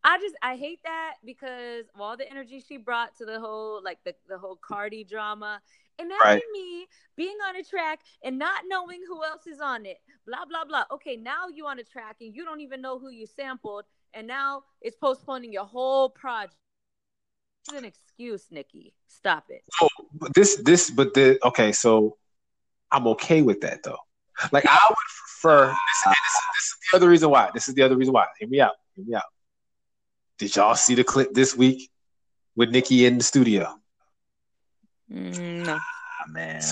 I 0.04 0.18
just 0.18 0.36
I 0.42 0.56
hate 0.56 0.80
that 0.84 1.14
because 1.24 1.86
of 1.94 2.00
all 2.00 2.16
the 2.16 2.30
energy 2.30 2.62
she 2.66 2.76
brought 2.76 3.16
to 3.18 3.24
the 3.24 3.40
whole 3.40 3.82
like 3.82 3.98
the 4.04 4.14
the 4.28 4.38
whole 4.38 4.56
Cardi 4.56 5.04
drama, 5.04 5.60
Imagine 6.00 6.18
Right. 6.24 6.42
me 6.52 6.86
being 7.16 7.36
on 7.46 7.56
a 7.56 7.62
track 7.62 8.00
and 8.22 8.38
not 8.38 8.62
knowing 8.66 9.00
who 9.06 9.22
else 9.22 9.46
is 9.46 9.60
on 9.60 9.84
it. 9.84 9.98
Blah 10.26 10.46
blah 10.46 10.64
blah. 10.64 10.84
Okay, 10.92 11.16
now 11.16 11.48
you 11.48 11.66
on 11.66 11.78
a 11.78 11.84
track 11.84 12.16
and 12.20 12.34
you 12.34 12.44
don't 12.44 12.60
even 12.60 12.80
know 12.80 12.98
who 12.98 13.10
you 13.10 13.26
sampled, 13.26 13.84
and 14.14 14.26
now 14.26 14.62
it's 14.80 14.96
postponing 14.96 15.52
your 15.52 15.64
whole 15.64 16.08
project. 16.08 16.54
This 17.66 17.74
is 17.74 17.78
an 17.78 17.84
excuse, 17.84 18.46
Nicki. 18.50 18.94
Stop 19.08 19.44
it. 19.50 19.62
But 20.14 20.34
this 20.34 20.56
this 20.56 20.90
but 20.90 21.14
the 21.14 21.38
okay, 21.44 21.72
so 21.72 22.16
I'm 22.90 23.06
okay 23.08 23.42
with 23.42 23.61
that 23.62 23.82
though. 23.82 23.98
Like 24.52 24.66
I 24.66 24.78
would 24.88 24.96
prefer 24.96 25.66
this, 25.66 26.06
and 26.06 26.14
this, 26.14 26.18
is, 26.18 26.42
this 26.54 26.64
is 26.64 26.76
the 26.90 26.96
other 26.96 27.08
reason 27.08 27.30
why. 27.30 27.50
This 27.52 27.68
is 27.68 27.74
the 27.74 27.82
other 27.82 27.96
reason 27.96 28.14
why. 28.14 28.26
Hear 28.38 28.48
me 28.48 28.61
out. 28.61 28.72
Hear 28.96 29.04
me 29.04 29.14
out. 29.14 29.22
Did 30.38 30.56
y'all 30.56 30.74
see 30.74 30.94
the 30.94 31.04
clip 31.04 31.34
this 31.34 31.54
week 31.54 31.90
with 32.56 32.70
Nicki 32.70 33.04
in 33.04 33.18
the 33.18 33.24
studio? 33.24 33.76
Mm, 35.12 35.66
no, 35.66 35.78
Ah, 36.20 36.24
man. 36.28 36.62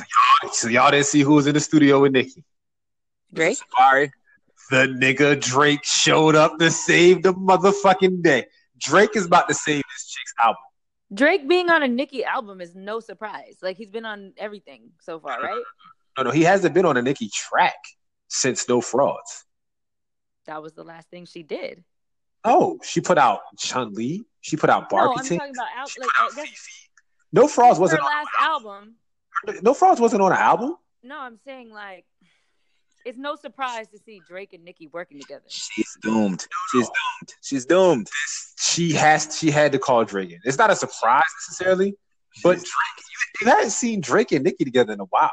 So 0.52 0.68
y'all 0.68 0.90
didn't 0.90 1.06
see 1.06 1.20
who 1.20 1.34
was 1.34 1.46
in 1.46 1.54
the 1.54 1.60
studio 1.60 2.00
with 2.00 2.12
Nicki. 2.12 2.44
Drake. 3.32 3.58
Sorry. 3.76 4.10
The 4.70 4.86
nigga 4.86 5.40
Drake 5.40 5.84
showed 5.84 6.34
up 6.34 6.58
to 6.58 6.70
save 6.70 7.22
the 7.22 7.32
motherfucking 7.32 8.22
day. 8.22 8.46
Drake 8.78 9.16
is 9.16 9.26
about 9.26 9.48
to 9.48 9.54
save 9.54 9.82
this 9.82 10.06
chick's 10.06 10.34
album. 10.42 10.62
Drake 11.12 11.48
being 11.48 11.70
on 11.70 11.82
a 11.82 11.88
Nicki 11.88 12.22
album 12.24 12.60
is 12.60 12.74
no 12.74 13.00
surprise. 13.00 13.56
Like 13.62 13.76
he's 13.78 13.90
been 13.90 14.04
on 14.04 14.34
everything 14.36 14.90
so 15.00 15.18
far, 15.20 15.40
right? 15.42 15.62
No, 16.18 16.24
no, 16.24 16.30
he 16.30 16.42
hasn't 16.42 16.74
been 16.74 16.84
on 16.84 16.96
a 16.96 17.02
Nicki 17.02 17.30
track 17.32 17.76
since 18.28 18.68
No 18.68 18.80
Frauds. 18.80 19.44
That 20.46 20.62
was 20.62 20.72
the 20.74 20.84
last 20.84 21.08
thing 21.08 21.24
she 21.24 21.42
did. 21.42 21.82
Oh, 22.44 22.78
she 22.82 23.00
put 23.00 23.18
out 23.18 23.40
Chun 23.58 23.94
Li. 23.94 24.24
She 24.40 24.56
put 24.56 24.70
out 24.70 24.90
No, 24.92 24.98
I'm 24.98 25.16
talking 25.16 25.38
about 25.38 25.68
al- 25.76 25.86
like 25.98 26.10
out 26.18 26.34
guess 26.36 26.68
No 27.32 27.48
Frauds 27.48 27.78
wasn't 27.78 28.02
last 28.02 28.28
album. 28.38 28.94
on, 29.48 29.56
No 29.62 29.74
Frauds 29.74 30.00
wasn't 30.00 30.22
on 30.22 30.32
an 30.32 30.38
album. 30.38 30.76
No, 31.02 31.18
I'm 31.18 31.38
saying 31.44 31.70
like 31.70 32.04
it's 33.08 33.16
no 33.16 33.36
surprise 33.36 33.88
to 33.88 33.98
see 33.98 34.20
Drake 34.28 34.52
and 34.52 34.62
Nicki 34.62 34.86
working 34.88 35.18
together. 35.18 35.44
She's 35.48 35.96
doomed. 36.02 36.46
She's 36.70 36.86
doomed. 36.86 37.34
She's 37.42 37.64
doomed. 37.64 38.10
She 38.58 38.92
has 38.92 39.34
she 39.38 39.50
had 39.50 39.72
to 39.72 39.78
call 39.78 40.04
Drake 40.04 40.30
in. 40.30 40.40
It's 40.44 40.58
not 40.58 40.70
a 40.70 40.76
surprise 40.76 41.22
necessarily, 41.40 41.94
but 42.42 42.56
Drake, 42.56 42.66
you, 42.66 43.40
you 43.40 43.46
hadn't 43.46 43.70
seen 43.70 44.02
Drake 44.02 44.32
and 44.32 44.44
Nicki 44.44 44.62
together 44.62 44.92
in 44.92 45.00
a 45.00 45.06
while. 45.06 45.30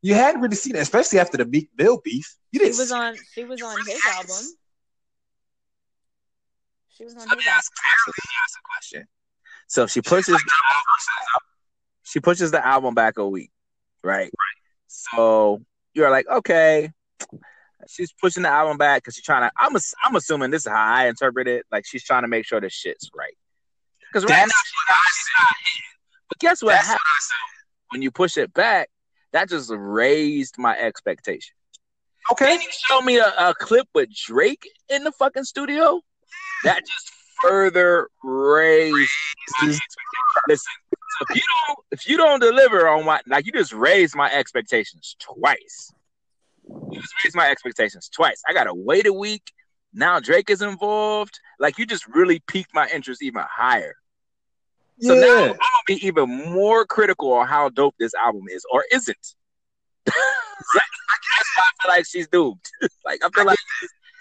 You 0.00 0.14
hadn't 0.14 0.40
really 0.40 0.56
seen 0.56 0.74
it, 0.74 0.78
especially 0.78 1.18
after 1.18 1.36
the 1.36 1.44
Meek 1.44 1.68
Mill 1.76 2.00
beef. 2.02 2.34
You 2.50 2.60
didn't. 2.60 2.74
She 2.76 2.80
was 2.80 2.88
see- 2.88 2.94
on 2.94 3.14
she 3.34 3.44
was 3.44 3.60
on 3.60 3.76
his 3.86 4.00
album. 4.06 4.36
She 6.96 7.04
was 7.04 7.12
on 7.12 7.28
Let 7.28 7.36
me 7.36 7.44
his 7.44 7.52
ask, 7.52 7.72
let 8.06 8.14
me 8.16 8.30
ask 8.42 8.58
a 8.58 8.62
question. 8.64 9.06
So 9.66 9.82
if 9.82 9.90
she 9.90 10.00
pushes 10.00 10.42
she 12.04 12.20
pushes 12.20 12.52
the 12.52 12.66
album 12.66 12.94
back 12.94 13.18
a 13.18 13.28
week, 13.28 13.50
right? 14.02 14.22
Right. 14.22 14.30
So 14.86 15.60
you're 15.96 16.10
like, 16.10 16.28
okay, 16.28 16.90
she's 17.88 18.12
pushing 18.12 18.42
the 18.42 18.48
album 18.48 18.76
back 18.76 19.02
because 19.02 19.14
she's 19.14 19.24
trying 19.24 19.48
to. 19.48 19.52
I'm 19.58 19.74
I'm 20.04 20.14
assuming 20.14 20.50
this 20.50 20.66
is 20.66 20.72
how 20.72 20.94
I 20.94 21.08
interpret 21.08 21.48
it. 21.48 21.64
Like 21.72 21.86
she's 21.86 22.04
trying 22.04 22.22
to 22.22 22.28
make 22.28 22.44
sure 22.44 22.60
the 22.60 22.68
shit's 22.68 23.10
right. 23.16 23.34
Because 24.12 24.24
right 24.24 24.36
That's 24.36 24.48
now 24.48 24.92
not, 24.92 24.96
she's 25.08 25.28
hitting. 25.64 25.82
But 26.28 26.38
guess 26.38 26.62
what 26.62 26.72
That's 26.72 26.86
happens 26.86 27.30
when 27.90 28.02
you 28.02 28.10
push 28.10 28.36
it 28.36 28.52
back? 28.52 28.90
That 29.32 29.48
just 29.48 29.70
raised 29.74 30.56
my 30.58 30.76
expectation. 30.78 31.54
okay. 32.32 32.44
Then 32.44 32.60
you 32.60 32.68
show 32.70 33.00
me 33.00 33.18
a, 33.18 33.32
a 33.38 33.54
clip 33.58 33.88
with 33.94 34.08
Drake 34.14 34.68
in 34.88 35.02
the 35.04 35.12
fucking 35.12 35.44
studio. 35.44 36.00
That 36.64 36.80
just 36.86 37.10
further 37.42 38.08
raised. 38.22 39.10
Listen, 40.48 40.72
so 41.18 41.26
if 41.30 41.36
you 41.36 41.42
don't 41.66 41.78
if 41.92 42.08
you 42.08 42.16
don't 42.16 42.40
deliver 42.40 42.88
on 42.88 43.06
what, 43.06 43.22
like 43.26 43.46
you 43.46 43.52
just 43.52 43.72
raised 43.72 44.14
my 44.14 44.30
expectations 44.32 45.16
twice. 45.18 45.92
You 46.90 47.00
just 47.00 47.14
raised 47.24 47.36
my 47.36 47.48
expectations 47.50 48.08
twice. 48.08 48.42
I 48.48 48.52
gotta 48.52 48.74
wait 48.74 49.06
a 49.06 49.12
week. 49.12 49.52
Now 49.92 50.20
Drake 50.20 50.50
is 50.50 50.62
involved. 50.62 51.38
Like 51.58 51.78
you 51.78 51.86
just 51.86 52.06
really 52.06 52.40
piqued 52.46 52.74
my 52.74 52.88
interest 52.92 53.22
even 53.22 53.42
higher. 53.48 53.94
So 55.00 55.14
now 55.14 55.26
I'm 55.26 55.42
Yeah. 55.42 55.46
gonna 55.48 55.58
be 55.86 56.06
even 56.06 56.28
more 56.52 56.84
critical 56.86 57.32
on 57.32 57.46
how 57.46 57.68
dope 57.68 57.94
this 57.98 58.14
album 58.14 58.44
is 58.50 58.64
or 58.70 58.84
isn't. 58.92 59.34
That's 60.06 60.16
why 61.56 61.62
I 61.64 61.82
feel 61.82 61.90
like 61.90 62.06
she's 62.06 62.28
doomed. 62.28 62.64
like 63.04 63.20
I 63.24 63.28
feel 63.30 63.44
like 63.46 63.58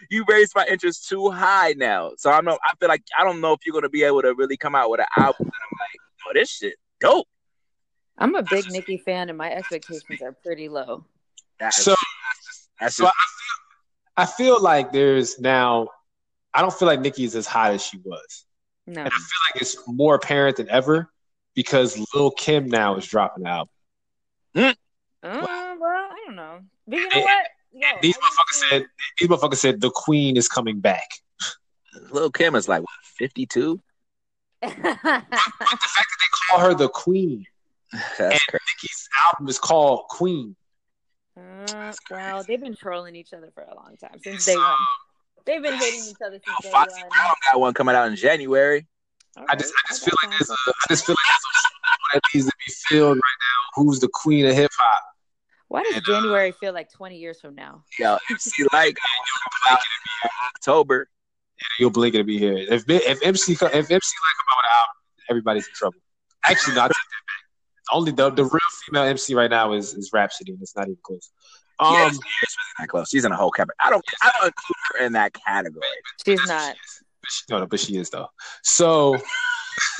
you 0.09 0.23
raised 0.27 0.53
my 0.55 0.65
interest 0.69 1.07
too 1.09 1.29
high 1.29 1.73
now. 1.77 2.11
So 2.17 2.29
I'm 2.31 2.45
not, 2.45 2.59
I 2.63 2.73
feel 2.79 2.89
like 2.89 3.03
I 3.19 3.23
don't 3.23 3.41
know 3.41 3.53
if 3.53 3.59
you're 3.65 3.73
gonna 3.73 3.89
be 3.89 4.03
able 4.03 4.21
to 4.21 4.33
really 4.33 4.57
come 4.57 4.75
out 4.75 4.89
with 4.89 4.99
an 4.99 5.07
album 5.17 5.45
that 5.45 5.61
I'm 5.61 5.77
like, 5.79 5.99
oh, 6.27 6.31
this 6.33 6.49
shit 6.49 6.75
dope. 6.99 7.27
I'm 8.17 8.35
a 8.35 8.43
big 8.43 8.71
Nicki 8.71 8.97
fan 8.97 9.29
and 9.29 9.37
my 9.37 9.51
expectations 9.51 10.21
are 10.21 10.31
pretty 10.31 10.69
low. 10.69 11.05
That- 11.59 11.73
So, 11.73 11.95
that's 12.79 12.95
so 12.95 13.05
I 13.05 13.09
feel, 13.09 13.13
I 14.17 14.25
feel 14.25 14.61
like 14.61 14.91
there's 14.91 15.39
now. 15.39 15.89
I 16.53 16.61
don't 16.61 16.73
feel 16.73 16.87
like 16.87 17.01
Nicki 17.01 17.25
is 17.25 17.35
as 17.35 17.45
hot 17.47 17.71
as 17.73 17.85
she 17.85 17.97
was, 18.03 18.45
No. 18.87 19.01
and 19.01 19.07
I 19.07 19.11
feel 19.11 19.39
like 19.53 19.61
it's 19.61 19.75
more 19.87 20.15
apparent 20.15 20.55
than 20.57 20.69
ever 20.69 21.11
because 21.53 21.97
Lil 22.13 22.31
Kim 22.31 22.67
now 22.67 22.95
is 22.95 23.05
dropping 23.05 23.45
out. 23.45 23.67
album. 24.55 24.75
Uh, 25.23 25.75
well, 25.79 25.81
I 26.11 26.23
don't 26.25 26.35
know. 26.35 26.59
But 26.87 26.95
you 26.97 27.09
know 27.09 27.15
And- 27.15 27.23
what? 27.23 27.47
Yo, 27.73 27.87
These 28.01 28.15
motherfuckers 28.17 28.69
said. 28.69 28.85
These 29.19 29.27
motherfuckers 29.27 29.55
said 29.57 29.81
the 29.81 29.89
Queen 29.91 30.37
is 30.37 30.47
coming 30.47 30.79
back. 30.79 31.09
Lil 32.09 32.31
Kim 32.31 32.55
is 32.55 32.69
like 32.69 32.81
what, 32.81 32.89
52. 33.03 33.81
To- 34.69 34.81
The 34.81 34.81
fact 35.03 35.29
that 35.31 36.17
they 36.19 36.49
call 36.49 36.59
her 36.59 36.73
the 36.73 36.89
Queen, 36.89 37.45
That's 37.91 38.19
and 38.19 38.39
crazy. 38.49 38.63
Nicki's 38.81 39.09
album 39.25 39.47
is 39.47 39.59
called 39.59 40.07
Queen. 40.09 40.55
Uh, 41.37 41.93
well, 42.09 42.43
they've 42.47 42.61
been 42.61 42.75
trolling 42.75 43.15
each 43.15 43.33
other 43.33 43.51
for 43.53 43.63
a 43.63 43.75
long 43.75 43.95
time 43.99 44.19
since 44.23 44.45
day 44.45 44.55
one. 44.55 44.75
They've 45.45 45.61
been 45.61 45.73
hating 45.73 46.05
each 46.09 46.15
other 46.25 46.39
since 46.43 46.61
day 46.61 46.71
one. 46.71 46.87
Foxy 46.87 47.01
Brown 47.01 47.33
got 47.51 47.59
one 47.59 47.73
coming 47.73 47.95
out 47.95 48.07
in 48.07 48.15
January. 48.15 48.87
I 49.37 49.55
just, 49.55 49.73
I 49.73 49.89
just 49.89 50.01
Alright, 50.03 50.05
feel 50.05 50.13
like 50.23 50.29
there's 50.31 50.49
a, 50.49 50.55
time. 50.55 50.73
I 50.85 50.87
just 50.89 51.05
feel 51.05 51.15
like 51.15 51.31
there's 51.31 51.41
a 51.43 51.65
that 52.15 52.21
needs 52.33 52.45
to 52.45 52.51
be 52.65 52.73
filled 52.87 53.17
right 53.17 53.21
now. 53.21 53.83
Who's 53.83 53.99
the 53.99 54.07
queen 54.07 54.45
of 54.45 54.55
hip 54.55 54.71
hop? 54.77 55.03
Why 55.67 55.83
does 55.83 56.01
January 56.03 56.53
feel 56.53 56.73
like 56.73 56.89
20 56.91 57.17
years 57.17 57.41
from 57.41 57.55
now? 57.55 57.83
Yo, 57.99 58.17
MC 58.29 58.63
Lyte 58.71 58.95
coming 58.95 59.69
out 59.69 59.79
in 60.23 60.29
October. 60.47 61.09
You'll 61.79 61.89
blink 61.89 62.15
and 62.15 62.25
be 62.25 62.37
here. 62.37 62.57
If 62.57 62.83
if 62.89 63.23
MC 63.23 63.53
if 63.53 63.61
MC 63.61 63.63
like 63.63 63.91
come 63.91 63.91
out 63.91 64.57
with 64.57 64.65
an 64.65 64.71
album, 64.71 64.95
everybody's 65.29 65.67
in 65.67 65.73
trouble. 65.73 65.97
Actually, 66.43 66.75
not 66.75 66.89
that 66.89 66.93
back. 66.93 67.91
Only 67.91 68.11
the 68.11 68.29
the 68.29 68.43
real 68.43 68.59
female 68.85 69.03
MC 69.03 69.35
right 69.35 69.49
now 69.49 69.73
is 69.73 69.93
is 69.93 70.11
Rapsody, 70.13 70.53
and 70.53 70.61
it's 70.61 70.75
not 70.75 70.85
even 70.85 70.97
close. 71.03 71.31
Um, 71.79 71.93
yeah, 71.95 72.09
she's 72.09 72.55
not 72.79 72.87
close. 72.87 73.09
She's 73.09 73.25
in 73.25 73.31
a 73.31 73.35
whole 73.35 73.51
category. 73.51 73.75
I 73.79 73.89
don't. 73.89 74.03
I 74.21 74.31
don't 74.37 74.47
include 74.47 74.77
her 74.93 75.05
in 75.05 75.13
that 75.13 75.33
category. 75.33 75.83
She's 76.25 76.45
not. 76.47 76.75
but 77.21 77.31
she, 77.31 77.43
no, 77.49 77.59
no, 77.59 77.65
but 77.67 77.79
she 77.79 77.97
is 77.97 78.09
though. 78.09 78.27
So 78.63 79.17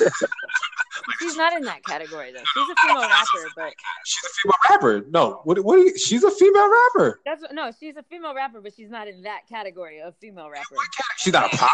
She's 1.20 1.36
not 1.36 1.52
in 1.54 1.62
that 1.62 1.84
category 1.84 2.32
though. 2.32 2.42
She's 2.54 2.68
a 2.70 2.74
female 2.86 3.02
rapper, 3.02 3.50
but 3.56 3.72
she's 4.04 4.24
a 4.24 4.28
female 4.42 4.56
rapper. 4.70 5.06
No, 5.10 5.40
what? 5.44 5.58
What? 5.64 5.78
Are 5.78 5.82
you, 5.82 5.98
she's 5.98 6.24
a 6.24 6.30
female 6.30 6.70
rapper. 6.70 7.20
that's 7.24 7.42
what, 7.42 7.54
no. 7.54 7.70
She's 7.78 7.96
a 7.96 8.02
female 8.04 8.34
rapper, 8.34 8.60
but 8.60 8.74
she's 8.74 8.90
not 8.90 9.08
in 9.08 9.22
that 9.22 9.42
category 9.48 10.00
of 10.00 10.14
female 10.20 10.50
rapper. 10.50 10.76
She's 11.18 11.32
not 11.32 11.46
a 11.52 11.56
pop 11.56 11.60
rapper. 11.60 11.72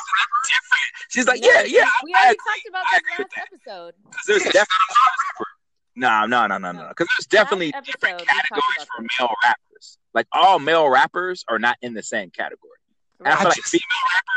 She's 1.10 1.26
like, 1.26 1.44
yeah, 1.44 1.62
yeah. 1.62 1.86
We 2.04 2.14
I 2.14 2.18
already 2.18 2.36
agree. 2.36 2.36
talked 2.36 2.68
about 2.68 2.84
I 2.86 2.90
this 2.90 2.98
agree 2.98 3.24
with 3.24 3.28
last 3.36 3.48
episode. 3.52 3.94
Because 4.10 4.26
there's 4.26 4.42
definitely 4.44 4.88
pop 4.88 5.12
rapper. 5.38 5.46
no, 5.96 6.26
no, 6.26 6.46
no, 6.46 6.58
no, 6.58 6.72
no. 6.72 6.88
Because 6.88 7.08
there's 7.18 7.26
definitely 7.26 7.70
Last 7.72 7.86
different 7.86 8.14
episode, 8.14 8.22
we 8.22 8.26
talked 8.26 8.48
categories 8.48 8.88
for 8.96 9.02
male 9.20 9.34
rappers. 9.44 9.98
Like 10.14 10.26
all 10.32 10.58
male 10.58 10.88
rappers 10.88 11.44
are 11.48 11.58
not 11.58 11.76
in 11.82 11.94
the 11.94 12.02
same 12.02 12.30
category. 12.30 12.70
And 13.20 13.28
I 13.28 13.36
feel 13.36 13.48
like 13.48 13.62
female 13.62 13.82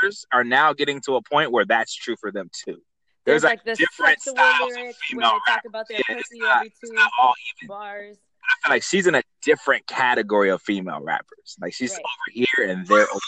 rappers 0.04 0.26
are 0.32 0.44
now 0.44 0.74
getting 0.74 1.02
to 1.02 1.16
a 1.16 1.22
point 1.22 1.52
where 1.52 1.66
that's 1.66 1.96
true 1.96 2.16
for 2.20 2.32
them 2.32 2.50
too. 2.54 2.82
There's, 3.26 3.42
There's, 3.42 3.44
like, 3.44 3.66
like, 3.66 3.66
the 3.66 3.76
different 3.84 4.22
sexual 4.22 4.36
styles 4.36 4.62
of 4.62 4.68
lyrics 4.78 4.80
where 4.86 4.94
female 5.10 5.40
they 5.48 5.52
talk 5.52 5.62
about 5.68 5.88
their 5.90 5.98
Yeah, 6.10 6.16
it's 6.18 6.30
pussy 6.30 6.42
every 6.46 6.70
two 6.70 6.96
all 7.22 7.34
bars. 7.68 8.18
I 8.44 8.68
feel 8.68 8.76
like 8.76 8.84
she's 8.84 9.08
in 9.08 9.16
a 9.16 9.24
different 9.44 9.88
category 9.88 10.50
of 10.50 10.62
female 10.62 11.00
rappers. 11.02 11.58
Like 11.60 11.74
she's 11.74 11.92
Right. 11.94 12.00
over 12.00 12.46
here 12.58 12.70
and 12.70 12.86
they're 12.88 13.10
over 13.10 13.20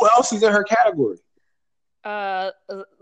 Who 0.00 0.08
else 0.08 0.32
is 0.32 0.42
in 0.42 0.52
her 0.52 0.64
category? 0.64 1.18
Uh, 2.04 2.50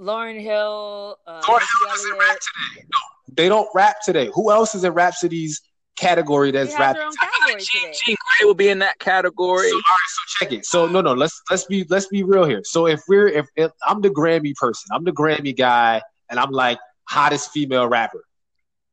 Lauryn 0.00 0.40
Hill, 0.40 1.18
uh, 1.26 1.42
Lauryn 1.42 1.60
Hill 1.60 2.18
rap 2.18 2.38
today. 2.38 2.86
No, 2.92 2.98
they 3.34 3.48
don't 3.48 3.68
rap 3.74 3.96
today. 4.04 4.30
Who 4.34 4.50
else 4.52 4.74
is 4.76 4.84
in 4.84 4.92
Rapsody's 4.92 5.60
category 5.96 6.50
that's 6.52 6.70
rap? 6.72 6.80
rapping? 6.80 7.00
her 7.02 7.06
own 7.08 7.12
I 7.20 7.24
feel 7.24 7.30
category 7.30 7.52
like 7.54 7.62
Jean, 7.64 7.82
today. 7.82 7.98
Jean 8.06 8.16
Grae 8.16 8.46
will 8.46 8.54
be 8.54 8.68
in 8.68 8.78
that 8.80 8.98
category. 9.00 9.68
So, 9.68 9.74
all 9.74 9.80
right, 9.80 10.08
so 10.08 10.44
check 10.44 10.52
it. 10.52 10.66
So 10.66 10.86
no, 10.86 11.00
no, 11.00 11.12
let's 11.14 11.42
let's 11.50 11.64
be 11.64 11.84
let's 11.88 12.06
be 12.06 12.22
real 12.22 12.44
here. 12.44 12.62
So 12.64 12.86
if 12.86 13.00
we're 13.08 13.28
if, 13.28 13.46
if 13.56 13.72
I'm 13.86 14.00
the 14.00 14.10
Grammy 14.10 14.54
person, 14.54 14.88
I'm 14.92 15.04
the 15.04 15.12
Grammy 15.12 15.56
guy, 15.56 16.00
and 16.30 16.38
I'm 16.38 16.50
like 16.50 16.78
hottest 17.04 17.50
female 17.50 17.88
rapper. 17.88 18.24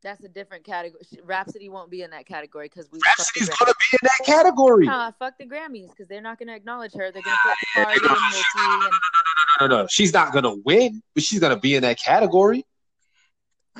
That's 0.04 0.24
a 0.24 0.28
different 0.28 0.66
category. 0.66 1.02
Rapsody 1.24 1.70
won't 1.70 1.90
be 1.90 2.02
in 2.02 2.12
that 2.12 2.26
category 2.26 2.68
because 2.68 2.90
we 2.92 3.00
Rapsody's 3.06 3.50
gonna 3.50 3.74
be 3.92 3.98
in 3.98 4.00
that 4.04 4.26
category. 4.26 4.86
Nah, 4.86 5.12
fuck 5.18 5.38
the 5.40 5.46
Grammys 5.46 5.90
because 5.90 6.08
they're 6.10 6.22
not 6.22 6.38
gonna 6.38 6.56
acknowledge 6.56 6.94
her. 6.94 7.10
They're 7.12 7.22
gonna 7.22 7.38
put 7.42 7.56
Cardi 7.74 8.00
and 8.04 8.18
Nicki 8.32 8.44
and 8.58 8.94
No, 9.62 9.68
no, 9.68 9.82
no, 9.84 9.88
she's 9.90 10.12
not 10.12 10.34
gonna 10.34 10.56
win, 10.66 11.02
but 11.14 11.24
she's 11.24 11.40
gonna 11.40 11.60
be 11.60 11.76
in 11.76 11.84
that 11.84 12.00
category. 12.00 12.66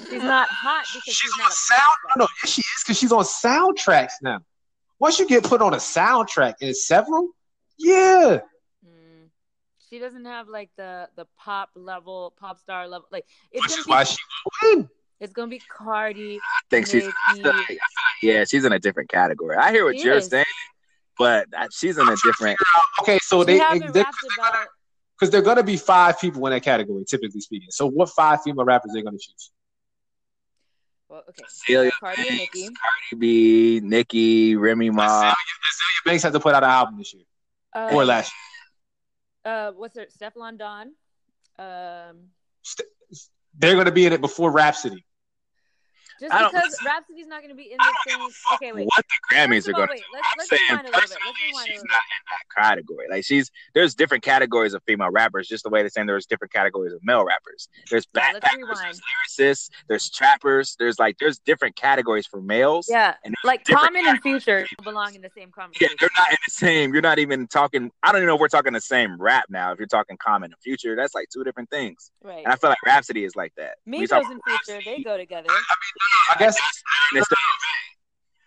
She's 0.10 0.24
not 0.24 0.48
hot 0.48 0.86
because 0.94 1.04
she's, 1.04 1.16
She's 1.16 1.38
not 1.38 1.46
on 1.46 1.52
sound. 1.52 1.98
No, 2.16 2.24
no, 2.24 2.28
yes, 2.42 2.54
she 2.54 2.62
is 2.62 2.84
because 2.84 2.98
she's 2.98 3.12
on 3.12 3.24
soundtracks 3.24 4.14
now. 4.22 4.40
Once 5.00 5.20
you 5.20 5.28
get 5.28 5.44
put 5.44 5.62
on 5.62 5.74
a 5.74 5.78
soundtrack 5.78 6.56
and 6.62 6.76
several, 6.76 7.30
yeah. 7.78 8.40
She 9.94 10.00
doesn't 10.00 10.26
have 10.26 10.48
like 10.48 10.72
the 10.76 11.08
the 11.16 11.28
pop 11.38 11.70
level, 11.76 12.34
pop 12.40 12.58
star 12.58 12.88
level. 12.88 13.08
Like 13.12 13.28
it's 13.52 13.62
Which 13.62 13.70
gonna 13.70 13.80
is 13.82 13.86
be 13.86 13.92
why 13.92 14.04
she 14.06 14.18
win. 14.64 14.90
it's 15.20 15.34
gonna 15.34 15.50
be 15.50 15.60
Cardi. 15.70 16.38
I 16.40 16.60
think 16.72 16.88
she's. 16.88 17.04
I 17.28 17.36
feel 17.36 17.44
like- 17.46 17.54
I 17.54 17.66
feel 17.66 17.76
like- 17.76 17.80
yeah, 18.24 18.44
she's 18.44 18.66
in 18.66 18.74
a 18.74 18.80
different 18.80 19.12
category. 19.12 19.56
I 19.56 19.72
hear 19.72 19.86
what 19.86 19.96
She 20.00 20.06
you're 20.06 20.16
is. 20.16 20.30
saying, 20.30 20.46
but 21.20 21.46
uh, 21.56 21.68
she's 21.72 22.00
in 22.00 22.10
a 22.10 22.16
different. 22.24 22.58
Okay, 23.04 23.20
so 23.22 23.42
She 23.42 23.46
they 23.46 23.58
haven't 23.60 23.94
they 23.94 24.00
about 24.02 24.68
because 25.16 25.30
they're 25.32 25.44
gonna 25.44 25.62
be 25.62 25.78
five 25.78 26.20
people 26.20 26.44
in 26.48 26.54
that 26.54 26.64
category, 26.64 27.06
typically 27.08 27.42
speaking. 27.42 27.70
So 27.70 27.86
what 27.86 28.10
five 28.10 28.42
female 28.42 28.66
rappers 28.66 28.94
they're 28.94 29.04
they 29.04 29.06
gonna 29.06 29.20
choose? 29.20 29.52
well, 31.08 31.22
okay. 31.30 31.44
Celia 31.48 31.92
Cardi 32.00 32.22
and 32.28 32.30
Banks, 32.40 32.56
Nicki. 32.56 32.70
Cardi 32.74 33.20
B, 33.20 33.80
Nicki, 33.84 34.56
Remy 34.56 34.90
Ma. 34.90 35.04
Azealia, 35.04 35.34
Azealia 35.34 36.06
Banks 36.06 36.24
has 36.24 36.34
to 36.34 36.40
put 36.40 36.56
out 36.56 36.64
an 36.64 36.72
album 36.72 36.98
this 36.98 37.14
year 37.14 37.26
Uh, 37.76 37.92
or 37.94 38.04
last 38.06 38.32
year. 38.32 38.40
Uh 39.46 39.72
what's 39.72 39.98
her 39.98 40.06
Stefflon 40.06 40.58
Don. 40.58 40.94
Um 41.60 42.30
St- 42.64 42.88
They're 43.58 43.76
gonna 43.76 43.92
be 43.92 44.06
in 44.06 44.14
it 44.14 44.22
before 44.22 44.52
Rapsody. 44.52 45.06
Just 46.24 46.54
because 46.54 46.78
Rapsody's 46.86 47.28
not 47.28 47.42
gonna 47.42 47.54
be 47.54 47.72
in 47.72 47.78
same 48.08 48.22
a 48.22 48.54
okay, 48.56 48.72
wait. 48.72 48.88
what 48.88 49.04
the 49.04 49.36
Grammys 49.36 49.68
are 49.68 49.74
going 49.74 49.88
to. 49.88 49.94
wait, 49.94 50.04
let's 50.14 50.28
I'm 50.32 50.38
let's 50.38 50.52
rewind 50.52 50.88
a 50.88 50.90
little 50.90 50.92
bit. 50.92 50.94
Let's 50.94 51.12
a 51.12 51.18
she's 51.18 51.28
little 51.28 51.52
not 51.52 51.66
bit. 51.68 51.76
in 51.76 51.88
that 52.32 52.62
category. 52.64 53.06
Like 53.10 53.26
she's 53.26 53.52
there's 53.74 53.94
different 53.94 54.24
categories 54.24 54.74
of 54.74 54.82
female 54.88 55.10
rappers, 55.12 55.48
just 55.50 55.64
the 55.64 55.70
way 55.70 55.82
they're 55.82 55.90
saying 55.90 56.08
there's 56.08 56.26
different 56.26 56.54
categories 56.54 56.94
of 56.94 57.02
male 57.04 57.26
rappers. 57.26 57.68
There's 57.90 58.08
Yeah, 58.16 58.34
backpackers, 58.34 58.80
there's 58.82 59.02
lyricists, 59.02 59.70
there's 59.90 60.10
trappers, 60.10 60.76
there's 60.80 60.98
like 60.98 61.18
there's 61.20 61.40
different 61.40 61.76
categories 61.76 62.26
for 62.26 62.42
males. 62.42 62.88
Yeah. 62.90 63.16
and 63.26 63.36
Like 63.44 63.66
Common 63.66 64.08
and 64.08 64.22
Future 64.22 64.66
belong 64.84 65.16
in 65.16 65.22
the 65.22 65.32
same 65.36 65.52
conversation. 65.52 65.90
Yeah, 65.92 65.96
they're 66.00 66.10
not 66.18 66.30
in 66.30 66.38
the 66.48 66.52
same. 66.52 66.94
You're 66.94 67.02
not 67.02 67.20
even 67.20 67.48
talking. 67.48 67.92
I 68.02 68.12
don't 68.12 68.20
even 68.20 68.28
know 68.28 68.36
if 68.36 68.42
we're 68.42 68.48
talking 68.48 68.72
the 68.72 68.82
same 68.82 69.20
rap 69.20 69.46
now. 69.50 69.72
If 69.74 69.80
you're 69.80 69.88
talking 69.88 70.18
common 70.18 70.52
and 70.52 70.62
future, 70.62 70.96
that's 70.96 71.14
like 71.14 71.28
two 71.30 71.44
different 71.44 71.70
things. 71.70 72.12
Right. 72.24 72.44
And 72.44 72.54
I 72.54 72.56
feel 72.56 72.70
like 72.70 72.82
Rapsody 72.86 73.26
is 73.26 73.36
like 73.36 73.54
that. 73.58 73.76
Migos 73.88 74.30
and 74.32 74.40
Future, 74.48 74.82
they 74.86 75.04
go 75.04 75.18
together. 75.18 75.48
I 75.50 75.54
guess 75.54 76.13
and 76.32 76.40
guess 76.40 76.58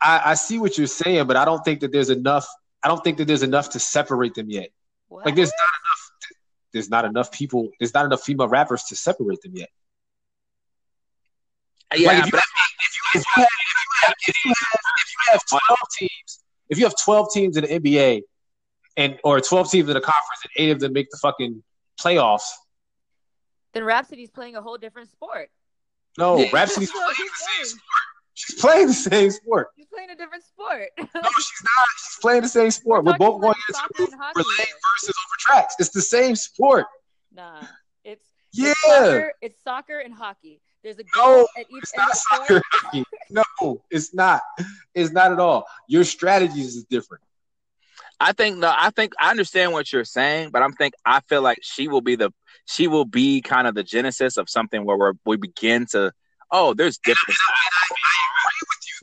I, 0.01 0.23
I 0.27 0.35
see 0.35 0.59
what 0.59 0.77
you're 0.79 0.87
saying, 0.87 1.27
but 1.27 1.37
I 1.37 1.45
don't 1.45 1.65
think 1.65 1.81
that 1.81 1.93
there's 1.93 2.11
enough. 2.11 2.47
I 2.83 2.89
don't 2.89 3.03
think 3.03 3.19
that 3.19 3.27
there's 3.27 3.43
enough 3.43 3.71
to 3.71 3.81
separate 3.81 4.35
them 4.35 4.51
yet. 4.51 4.71
What? 5.09 5.27
Like 5.27 5.35
there's 5.35 5.49
not 5.51 5.69
enough. 5.69 6.11
There's 6.73 6.91
not 6.91 7.05
enough 7.05 7.33
people. 7.33 7.71
There's 7.81 7.95
not 7.95 8.05
enough 8.05 8.23
female 8.23 8.49
rappers 8.49 8.85
to 8.85 8.97
separate 8.97 9.41
them 9.43 9.53
yet. 9.55 9.69
Uh, 11.93 11.97
yeah, 11.99 12.09
Like, 12.09 12.19
if 12.19 12.27
you, 12.27 12.33
but 12.33 12.43
if 13.15 13.25
you 13.25 13.25
have, 13.25 13.25
if 13.25 13.35
you 13.37 14.03
have, 14.03 14.15
if 14.29 14.45
you 14.45 14.55
have, 14.59 14.81
if 14.99 15.13
you 15.13 15.33
have 15.33 15.43
12 15.49 15.79
teams, 15.99 16.45
if 16.69 16.79
you 16.79 16.85
have 16.85 16.95
12 17.03 17.33
teams 17.33 17.57
in 17.57 17.65
the 17.65 17.81
NBA 17.81 18.23
and 18.97 19.19
or 19.25 19.41
12 19.41 19.71
teams 19.71 19.89
in 19.89 19.97
a 19.97 20.01
conference 20.01 20.41
and 20.45 20.51
eight 20.57 20.71
of 20.71 20.81
them 20.81 20.93
make 20.93 21.09
the 21.11 21.19
fucking 21.19 21.63
playoffs, 22.01 22.51
then 23.73 23.85
Rapsody's 23.85 24.31
playing 24.31 24.57
a 24.57 24.63
whole 24.63 24.79
different 24.79 25.11
sport. 25.11 25.51
No, 26.19 26.39
Yeah. 26.39 26.49
Rapsody's 26.53 26.91
That's 26.93 27.17
playing 27.17 27.29
the 27.31 27.37
same 27.37 27.67
sport. 27.67 28.03
She's 28.35 28.61
playing 28.61 28.87
the 28.89 28.93
same 28.93 29.31
sport. 29.31 29.69
He's 29.77 29.87
playing 29.87 30.11
a 30.11 30.17
different 30.17 30.45
sport. 30.45 30.89
No, 30.99 31.05
she's 31.05 31.63
not. 31.65 31.89
She's 31.99 32.19
playing 32.21 32.43
the 32.43 32.49
same 32.49 32.71
sport. 32.71 33.05
We're, 33.05 33.13
We're 33.13 33.19
both 33.19 33.41
going 33.41 33.55
like 33.69 33.77
soccer 33.77 34.03
into 34.03 34.13
and 34.13 34.21
hockey 34.21 34.39
relay 34.41 34.71
versus 34.95 35.15
over 35.17 35.37
tracks. 35.39 35.75
It's 35.79 35.91
the 35.91 36.03
same 36.03 36.37
sport. 36.37 36.87
nah, 37.33 37.63
it's 38.05 38.27
Yeah. 38.53 38.71
it's 38.73 38.81
soccer, 38.87 39.33
it's 39.41 39.63
soccer 39.65 39.99
and 40.01 40.13
hockey. 40.15 40.61
There's 40.83 40.99
a 40.99 41.05
No, 41.17 41.23
goal 41.25 41.49
at 41.57 41.67
each 41.71 41.83
It's 41.83 41.93
end 41.95 41.99
not 41.99 42.11
of 42.11 42.13
the 42.13 42.19
soccer 42.19 42.63
court. 42.93 43.07
No, 43.61 43.83
it's 43.91 44.15
not. 44.15 44.43
It's 44.95 45.11
not 45.13 45.33
at 45.33 45.39
all. 45.41 45.67
Your 45.89 46.05
strategies 46.05 46.77
is 46.77 46.85
different. 46.85 47.25
I 48.19 48.33
think 48.33 48.59
no, 48.59 48.73
I 48.75 48.91
think 48.91 49.13
I 49.21 49.31
understand 49.31 49.73
what 49.73 49.93
you're 49.93 50.05
saying, 50.05 50.51
but 50.51 50.63
I'm 50.63 50.73
think 50.73 50.95
I 51.05 51.21
feel 51.21 51.43
like 51.43 51.59
she 51.63 51.89
will 51.89 52.01
be 52.01 52.17
the 52.17 52.33
she 52.65 52.89
will 52.89 53.05
be 53.05 53.43
kind 53.43 53.67
of 53.67 53.75
the 53.75 53.83
genesis 53.83 54.37
of 54.37 54.49
something 54.49 54.85
where 54.85 54.97
we're, 54.97 55.13
we 55.25 55.37
begin 55.37 55.87
to 55.93 56.13
oh, 56.51 56.75
there's 56.75 56.99
different. 56.99 57.37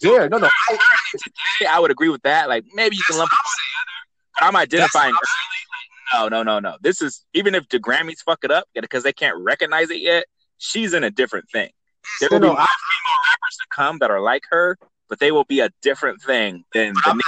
There, 0.01 0.27
no, 0.29 0.37
no. 0.37 0.47
I, 0.47 0.77
Today, 1.57 1.69
I 1.69 1.79
would 1.79 1.91
agree 1.91 2.09
with 2.09 2.23
that. 2.23 2.49
Like 2.49 2.65
maybe 2.73 2.95
you 2.95 3.03
can 3.03 3.17
lump. 3.17 3.31
I'm 4.41 4.55
identifying. 4.55 5.13
No, 6.13 6.27
no, 6.27 6.43
no, 6.43 6.59
no. 6.59 6.77
This 6.81 7.01
is 7.01 7.25
even 7.33 7.55
if 7.55 7.69
the 7.69 7.79
Grammys 7.79 8.19
fuck 8.25 8.43
it 8.43 8.51
up 8.51 8.65
because 8.73 9.03
they 9.03 9.13
can't 9.13 9.37
recognize 9.37 9.89
it 9.89 10.01
yet. 10.01 10.25
She's 10.57 10.93
in 10.93 11.03
a 11.03 11.11
different 11.11 11.49
thing. 11.51 11.69
There 12.19 12.29
no, 12.31 12.35
will 12.35 12.41
be 12.41 12.47
no, 12.47 12.53
more 12.53 12.61
I, 12.61 12.65
female 12.65 13.21
rappers 13.29 13.57
to 13.57 13.65
come 13.75 13.97
that 13.99 14.11
are 14.11 14.21
like 14.21 14.43
her, 14.49 14.77
but 15.09 15.19
they 15.19 15.31
will 15.31 15.45
be 15.45 15.59
a 15.59 15.69
different 15.81 16.21
thing 16.21 16.63
than 16.73 16.93
I'm 17.05 17.17
the. 17.17 17.23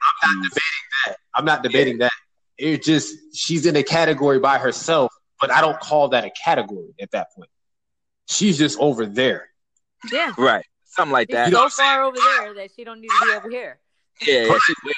Not, 0.00 0.30
I'm 0.30 0.36
not 0.40 0.44
debating 0.44 0.88
that. 1.06 1.16
I'm 1.34 1.44
not 1.44 1.62
debating 1.62 1.98
that. 1.98 2.12
It 2.58 2.82
just 2.82 3.14
she's 3.34 3.66
in 3.66 3.76
a 3.76 3.82
category 3.82 4.38
by 4.40 4.58
herself, 4.58 5.12
but 5.40 5.50
I 5.50 5.60
don't 5.60 5.78
call 5.80 6.08
that 6.08 6.24
a 6.24 6.30
category 6.44 6.94
at 7.00 7.10
that 7.12 7.28
point. 7.34 7.50
She's 8.26 8.58
just 8.58 8.78
over 8.78 9.06
there. 9.06 9.48
Yeah. 10.12 10.32
Right, 10.36 10.64
something 10.84 11.12
like 11.12 11.28
She's 11.28 11.34
that. 11.34 11.46
You 11.46 11.52
know 11.52 11.58
so 11.58 11.62
what 11.62 11.64
I'm 11.64 11.70
saying? 11.70 11.88
far 11.88 12.02
over 12.04 12.16
there 12.16 12.54
that 12.54 12.70
she 12.74 12.84
don't 12.84 13.00
need 13.00 13.08
to 13.08 13.26
be 13.26 13.32
over 13.32 13.50
here. 13.50 13.78
Yeah, 14.26 14.46
yeah, 14.46 14.58
she's 14.66 14.76
way 14.84 14.92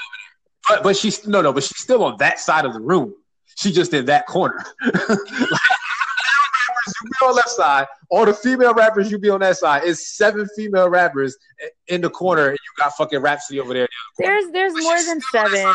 But 0.68 0.82
but 0.82 0.96
she's 0.96 1.26
no 1.26 1.42
no, 1.42 1.52
but 1.52 1.62
she's 1.62 1.78
still 1.78 2.02
on 2.04 2.16
that 2.18 2.40
side 2.40 2.64
of 2.64 2.72
the 2.72 2.80
room. 2.80 3.14
She 3.56 3.72
just 3.72 3.92
in 3.92 4.06
that 4.06 4.26
corner. 4.26 4.64
Like, 4.88 5.60
you 7.02 7.10
be 7.10 7.26
on 7.26 7.34
left 7.34 7.48
side. 7.50 7.86
All 8.10 8.24
the 8.26 8.34
female 8.34 8.74
rappers 8.74 9.10
you 9.10 9.18
be 9.18 9.30
on 9.30 9.40
that 9.40 9.56
side. 9.56 9.82
It's 9.84 10.16
seven 10.16 10.46
female 10.56 10.88
rappers 10.88 11.36
in 11.88 12.00
the 12.00 12.10
corner, 12.10 12.48
and 12.48 12.58
you 12.58 12.82
got 12.82 12.96
fucking 12.96 13.20
Rapsody 13.20 13.60
over 13.60 13.72
there. 13.74 13.88
There's 14.18 14.50
there's 14.50 14.74
more 14.74 15.02
than 15.02 15.20
seven. 15.32 15.74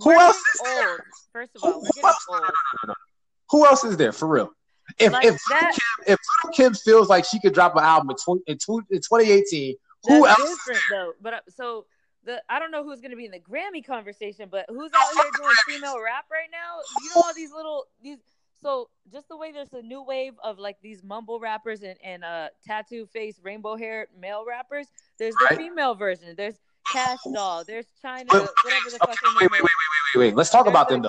Who 0.00 0.08
We're 0.10 0.16
else 0.16 0.36
is 0.36 0.60
there? 0.64 1.04
First 1.32 1.56
of 1.56 1.64
all, 1.64 1.72
Who- 1.72 1.80
we're 1.80 1.86
who 1.86 1.92
getting 1.94 2.04
else? 2.08 2.26
old. 2.28 2.96
Who 3.50 3.66
else 3.66 3.84
is 3.84 3.96
there 3.96 4.12
for 4.12 4.26
real? 4.26 4.50
If 4.98 5.12
Like 5.12 5.24
if 5.24 5.40
that- 5.50 5.72
Kim, 6.06 6.14
if 6.14 6.18
Kim 6.54 6.74
feels 6.74 7.08
like 7.08 7.24
she 7.24 7.38
could 7.40 7.54
drop 7.54 7.74
an 7.76 7.84
album 7.84 8.10
in, 8.10 8.16
20, 8.16 8.42
in, 8.46 8.58
tw- 8.58 8.90
in 8.90 9.00
2018, 9.00 9.76
who 10.06 10.26
else? 10.26 10.36
different 10.38 10.80
though. 10.90 11.12
But 11.22 11.34
uh, 11.34 11.40
so 11.48 11.86
the 12.24 12.42
I 12.48 12.58
don't 12.58 12.70
know 12.70 12.82
who's 12.84 13.00
gonna 13.00 13.16
be 13.16 13.24
in 13.24 13.30
the 13.30 13.38
Grammy 13.40 13.84
conversation, 13.86 14.48
but 14.50 14.66
who's 14.68 14.90
out 14.94 15.14
here 15.14 15.30
doing 15.36 15.54
female 15.66 16.00
rap 16.02 16.24
right 16.30 16.48
now? 16.52 16.78
You 17.02 17.10
know 17.14 17.22
all 17.24 17.34
these 17.34 17.52
little 17.52 17.86
these. 18.02 18.18
So 18.64 18.88
just 19.12 19.28
the 19.28 19.36
way 19.36 19.52
there's 19.52 19.74
a 19.74 19.82
new 19.82 20.02
wave 20.02 20.32
of 20.42 20.58
like 20.58 20.78
these 20.82 21.02
mumble 21.04 21.38
rappers 21.38 21.82
and, 21.82 21.96
and 22.02 22.24
uh 22.24 22.48
tattoo 22.66 23.04
face 23.12 23.38
rainbow 23.42 23.76
hair 23.76 24.08
male 24.18 24.42
rappers. 24.48 24.86
There's 25.18 25.34
the 25.34 25.48
Right. 25.50 25.58
female 25.58 25.94
version. 25.94 26.34
There's 26.34 26.54
Cash 26.90 27.18
Doll. 27.34 27.62
There's 27.64 27.84
China. 28.00 28.24
But- 28.30 28.50
whatever 28.64 28.88
the 28.90 28.98
Okay, 29.02 29.12
her 29.22 29.28
wait, 29.34 29.40
name 29.42 29.48
wait, 29.52 29.62
wait, 29.62 29.62
wait, 29.62 30.18
wait, 30.18 30.26
wait. 30.28 30.34
Let's 30.34 30.48
talk 30.48 30.66
about 30.66 30.88
them 30.88 31.02
though. 31.02 31.08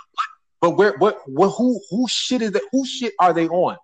But 0.60 0.72
where, 0.72 0.98
what, 0.98 1.22
what, 1.30 1.50
who, 1.52 1.80
who 1.92 2.08
shit 2.08 2.42
is 2.42 2.52
that? 2.54 2.64
Who 2.72 2.86
shit 2.86 3.14
are 3.20 3.34
they 3.34 3.48
on? 3.48 3.78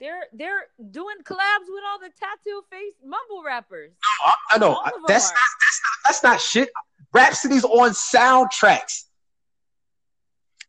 They're 0.00 0.24
they're 0.32 0.66
doing 0.90 1.16
collabs 1.24 1.68
with 1.68 1.82
all 1.90 1.98
the 1.98 2.10
tattoo 2.20 2.62
face 2.70 2.94
mumble 3.02 3.42
rappers. 3.44 3.92
I, 4.26 4.34
I 4.50 4.58
know 4.58 4.74
All 4.74 4.84
of 4.84 4.92
them 4.92 5.02
that's 5.08 5.28
not, 5.30 5.34
that's 5.34 5.80
not 5.82 5.92
that's 6.04 6.22
not 6.22 6.40
shit. 6.40 6.70
Rapsody's 7.14 7.64
on 7.64 7.90
soundtracks. 7.90 9.04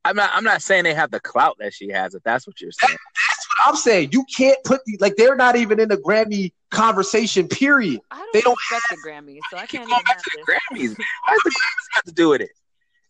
I'm 0.06 0.16
not. 0.16 0.32
I'm 0.34 0.44
not 0.44 0.62
saying 0.62 0.86
they 0.86 0.94
have 0.94 1.12
the 1.12 1.20
clout 1.20 1.58
that 1.60 1.74
she 1.74 1.90
has. 1.90 2.16
If 2.16 2.24
that's 2.24 2.48
what 2.48 2.60
you're 2.62 2.72
saying. 2.72 2.98
That's 3.30 3.48
what 3.48 3.70
I'm 3.70 3.76
saying. 3.76 4.10
You 4.14 4.26
can't 4.36 4.58
put 4.64 4.82
the 4.86 4.98
like 5.00 5.16
they're 5.18 5.36
not 5.36 5.56
even 5.56 5.80
in 5.80 5.90
the 5.90 5.98
Grammy 5.98 6.54
conversation. 6.72 7.48
Period. 7.48 8.00
I 8.10 8.18
don't 8.18 8.34
They 8.34 8.42
don't 8.42 8.58
respect 8.72 8.90
the 9.04 9.10
Grammys, 9.10 9.42
so 9.50 9.58
I 9.58 9.66
Keep 9.66 9.82
can't 9.82 9.90
going 9.90 10.00
even 10.00 10.08
back 10.08 10.18
have 10.18 10.24
to 10.26 10.32
this. 10.36 10.46
the 10.46 10.52
Grammys. 10.54 10.98
Man. 10.98 11.08
What 11.26 11.34
does 11.34 11.44
the 11.44 11.50
Grammys 11.52 11.96
have 11.96 12.04
to 12.06 12.12
do 12.14 12.30
with 12.30 12.42
it? 12.42 12.52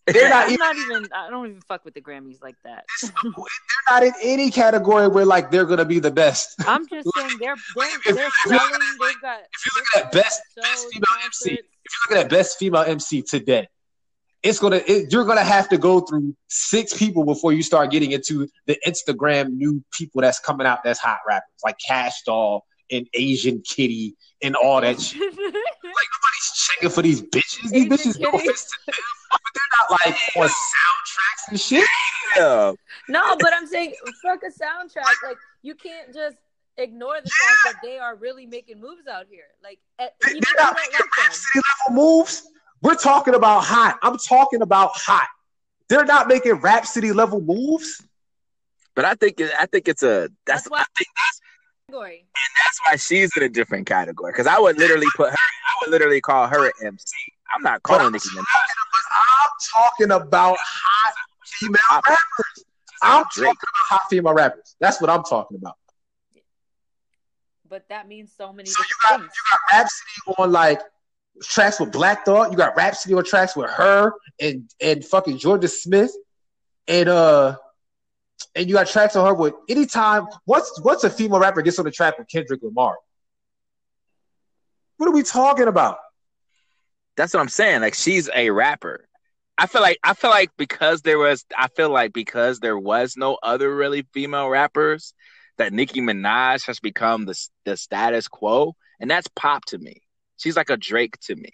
They're 0.08 0.30
not 0.30 0.46
I'm 0.48 0.54
even. 0.54 0.60
not 0.60 0.76
even. 0.78 1.10
I 1.14 1.30
don't 1.30 1.46
even 1.48 1.62
fuck 1.62 1.86
with 1.86 1.94
the 1.94 2.02
Grammys 2.02 2.42
like 2.42 2.56
that. 2.64 2.86
They're 3.02 3.32
not 3.90 4.04
in 4.04 4.14
any 4.24 4.50
category 4.50 5.08
where 5.08 5.26
like 5.26 5.52
they're 5.52 5.66
gonna 5.66 5.86
be 5.86 6.00
the 6.00 6.10
best. 6.12 6.56
I'm 6.66 6.88
just 6.88 7.08
saying 7.16 7.38
they're 7.40 7.56
they're, 7.76 7.88
If- 8.06 8.16
they're 8.16 8.30
selling. 8.48 8.98
They've 9.00 9.22
got. 9.22 9.42
If 9.42 9.66
you 9.66 9.72
look 9.76 10.06
at 10.06 10.12
best 10.12 10.42
best 10.56 10.88
female 10.92 11.04
MC, 11.24 11.52
if 11.52 11.60
you 11.60 12.16
look 12.16 12.26
at 12.26 12.30
best 12.30 12.58
female 12.58 12.82
MC 12.82 13.22
today, 13.22 13.68
it's 14.44 14.60
gonna 14.60 14.82
it, 14.88 15.12
you're 15.12 15.26
gonna 15.26 15.44
have 15.44 15.68
to 15.70 15.78
go 15.78 16.00
through 16.00 16.36
six 16.48 16.94
people 16.98 17.26
before 17.26 17.52
you 17.54 17.62
start 17.64 17.92
getting 17.92 18.12
into 18.12 18.48
the 18.68 18.78
Instagram 18.88 19.52
new 19.54 19.84
people 19.92 20.22
that's 20.22 20.40
coming 20.40 20.66
out 20.66 20.80
that's 20.84 21.00
hot 21.00 21.20
rappers 21.28 21.50
like 21.64 21.78
Cash 21.86 22.22
Doll 22.26 22.66
and 22.92 23.08
Asian 23.14 23.62
Kitty 23.62 24.16
and 24.42 24.56
all 24.56 24.82
that 24.82 25.00
shit. 25.02 25.22
Like 25.90 26.08
nobody's 26.22 26.52
checking 26.56 26.90
for 26.92 27.02
these 27.02 27.22
bitches. 27.22 27.62
These 27.64 27.74
Asian 27.74 27.90
bitches 27.90 28.20
no 28.20 28.30
offense 28.30 28.64
to 28.66 28.92
them, 28.92 28.96
but 29.32 29.42
they're 29.56 29.74
not 29.80 29.92
like 30.06 30.20
on 30.38 30.48
soundtracks 30.72 31.50
and 31.50 31.60
shit. 31.60 31.88
Yeah. 32.38 32.72
no, 33.10 33.36
but 33.40 33.54
I'm 33.54 33.66
saying 33.68 33.96
fuck 34.24 34.40
a 34.44 34.52
soundtrack. 34.52 35.04
Like 35.28 35.38
you 35.64 35.74
can't 35.76 36.14
just 36.14 36.38
ignore 36.78 37.16
the 37.16 37.30
fact 37.30 37.58
that 37.66 37.74
they 37.84 37.98
are 37.98 38.16
really 38.16 38.46
making 38.46 38.80
moves 38.80 39.08
out 39.08 39.26
here. 39.30 39.46
Like 39.64 39.80
at, 39.98 40.14
They- 40.22 40.30
even 40.32 40.42
They're 40.56 40.64
not 40.66 40.76
making 40.78 40.94
like. 40.94 41.18
Rapsody 41.18 41.62
level 41.90 42.02
moves. 42.04 42.48
We're 42.82 42.96
talking 42.96 43.36
about 43.36 43.64
hot. 43.64 43.98
I'm 44.04 44.18
talking 44.18 44.62
about 44.62 44.92
hot. 44.94 45.28
They're 45.90 46.06
not 46.06 46.28
making 46.28 46.54
Rapsody 46.56 47.12
level 47.12 47.42
moves. 47.42 48.02
But 48.96 49.06
I 49.06 49.16
think 49.16 49.42
I 49.58 49.66
think 49.66 49.88
it's 49.88 50.04
a 50.04 50.30
That's 50.46 50.64
that's 50.64 50.70
why- 50.70 50.80
I 50.82 50.86
think 50.98 51.08
that's 51.16 51.42
category. 51.88 52.26
That's 52.66 52.80
why 52.86 52.96
she's 52.98 53.36
in 53.38 53.44
a 53.44 53.50
different 53.50 53.88
category. 53.88 54.32
Because 54.32 54.48
I 54.48 54.60
would 54.60 54.78
literally 54.78 55.08
put 55.16 55.30
her. 55.32 55.38
I 55.38 55.74
would 55.82 55.92
literally 55.92 56.22
call 56.22 56.48
her 56.48 56.66
an 56.68 56.72
MC. 56.84 57.16
I'm 57.56 57.64
not 57.64 57.82
calling 57.84 58.08
I'm, 58.08 58.12
Nicki 58.12 58.30
Minaj. 58.30 58.44
I'm 59.12 59.50
talking 59.74 60.12
about 60.12 60.58
hot 60.60 61.14
female 61.46 61.78
Pop- 61.90 62.04
rappers. 62.08 62.66
I'm 63.02 63.24
Drake. 63.34 63.48
talking 63.48 63.58
about 63.62 64.00
hot 64.00 64.02
female 64.10 64.34
rappers. 64.34 64.76
That's 64.80 65.00
what 65.02 65.10
I'm 65.10 65.24
talking 65.24 65.58
about. 65.58 65.76
But 67.68 67.88
that 67.90 68.08
means 68.08 68.34
so 68.36 68.52
many 68.52 68.70
So 68.70 68.82
you 68.82 68.86
different 68.88 69.02
got 69.04 69.20
things. 69.22 69.34
you 69.36 69.44
got 69.52 69.78
Rapsody 69.78 70.42
on 70.44 70.52
like 70.52 70.82
tracks 71.42 71.80
with 71.80 71.92
Black 71.92 72.26
Thought. 72.26 72.52
You 72.52 72.58
got 72.58 72.76
Rapsody 72.76 73.14
on 73.14 73.24
tracks 73.24 73.56
with 73.56 73.70
her 73.72 74.14
and 74.40 74.70
and 74.82 75.04
fucking 75.04 75.38
Georgia 75.38 75.68
Smith, 75.68 76.12
and 76.88 77.10
uh, 77.10 77.58
and 78.56 78.68
you 78.68 78.76
got 78.76 78.88
tracks 78.88 79.16
on 79.16 79.26
her 79.26 79.34
with 79.34 79.54
anytime. 79.70 80.28
Once 80.46 80.72
once 80.84 81.04
a 81.04 81.10
female 81.10 81.40
rapper 81.40 81.62
gets 81.62 81.80
on 81.80 81.86
the 81.86 81.92
track 81.92 82.18
with 82.18 82.28
Kendrick 82.28 82.62
Lamar, 82.64 82.96
what 84.98 85.10
are 85.10 85.14
we 85.14 85.24
talking 85.24 85.68
about? 85.68 85.98
That's 87.16 87.34
what 87.34 87.42
I'm 87.42 87.50
saying. 87.50 87.82
Like 87.82 87.96
she's 87.96 88.30
a 88.34 88.50
rapper. 88.50 89.06
I 89.58 89.68
feel 89.68 89.82
like 89.82 90.00
I 90.04 90.14
feel 90.14 90.30
like 90.30 90.52
because 90.58 91.02
there 91.02 91.18
was 91.18 91.46
I 91.58 91.68
feel 91.68 91.90
like 91.90 92.14
because 92.14 92.60
there 92.60 92.78
was 92.78 93.18
no 93.18 93.38
other 93.44 93.74
really 93.74 94.08
female 94.14 94.48
rappers 94.48 95.14
that 95.58 95.74
Nicki 95.74 96.00
Minaj 96.00 96.66
has 96.66 96.80
become 96.80 97.26
the 97.26 97.38
the 97.66 97.76
status 97.76 98.28
quo, 98.28 98.76
and 99.00 99.12
that's 99.12 99.28
pop 99.36 99.66
to 99.66 99.78
me. 99.78 100.02
She's 100.40 100.56
like 100.56 100.70
a 100.70 100.78
Drake 100.78 101.20
to 101.22 101.36
me. 101.36 101.52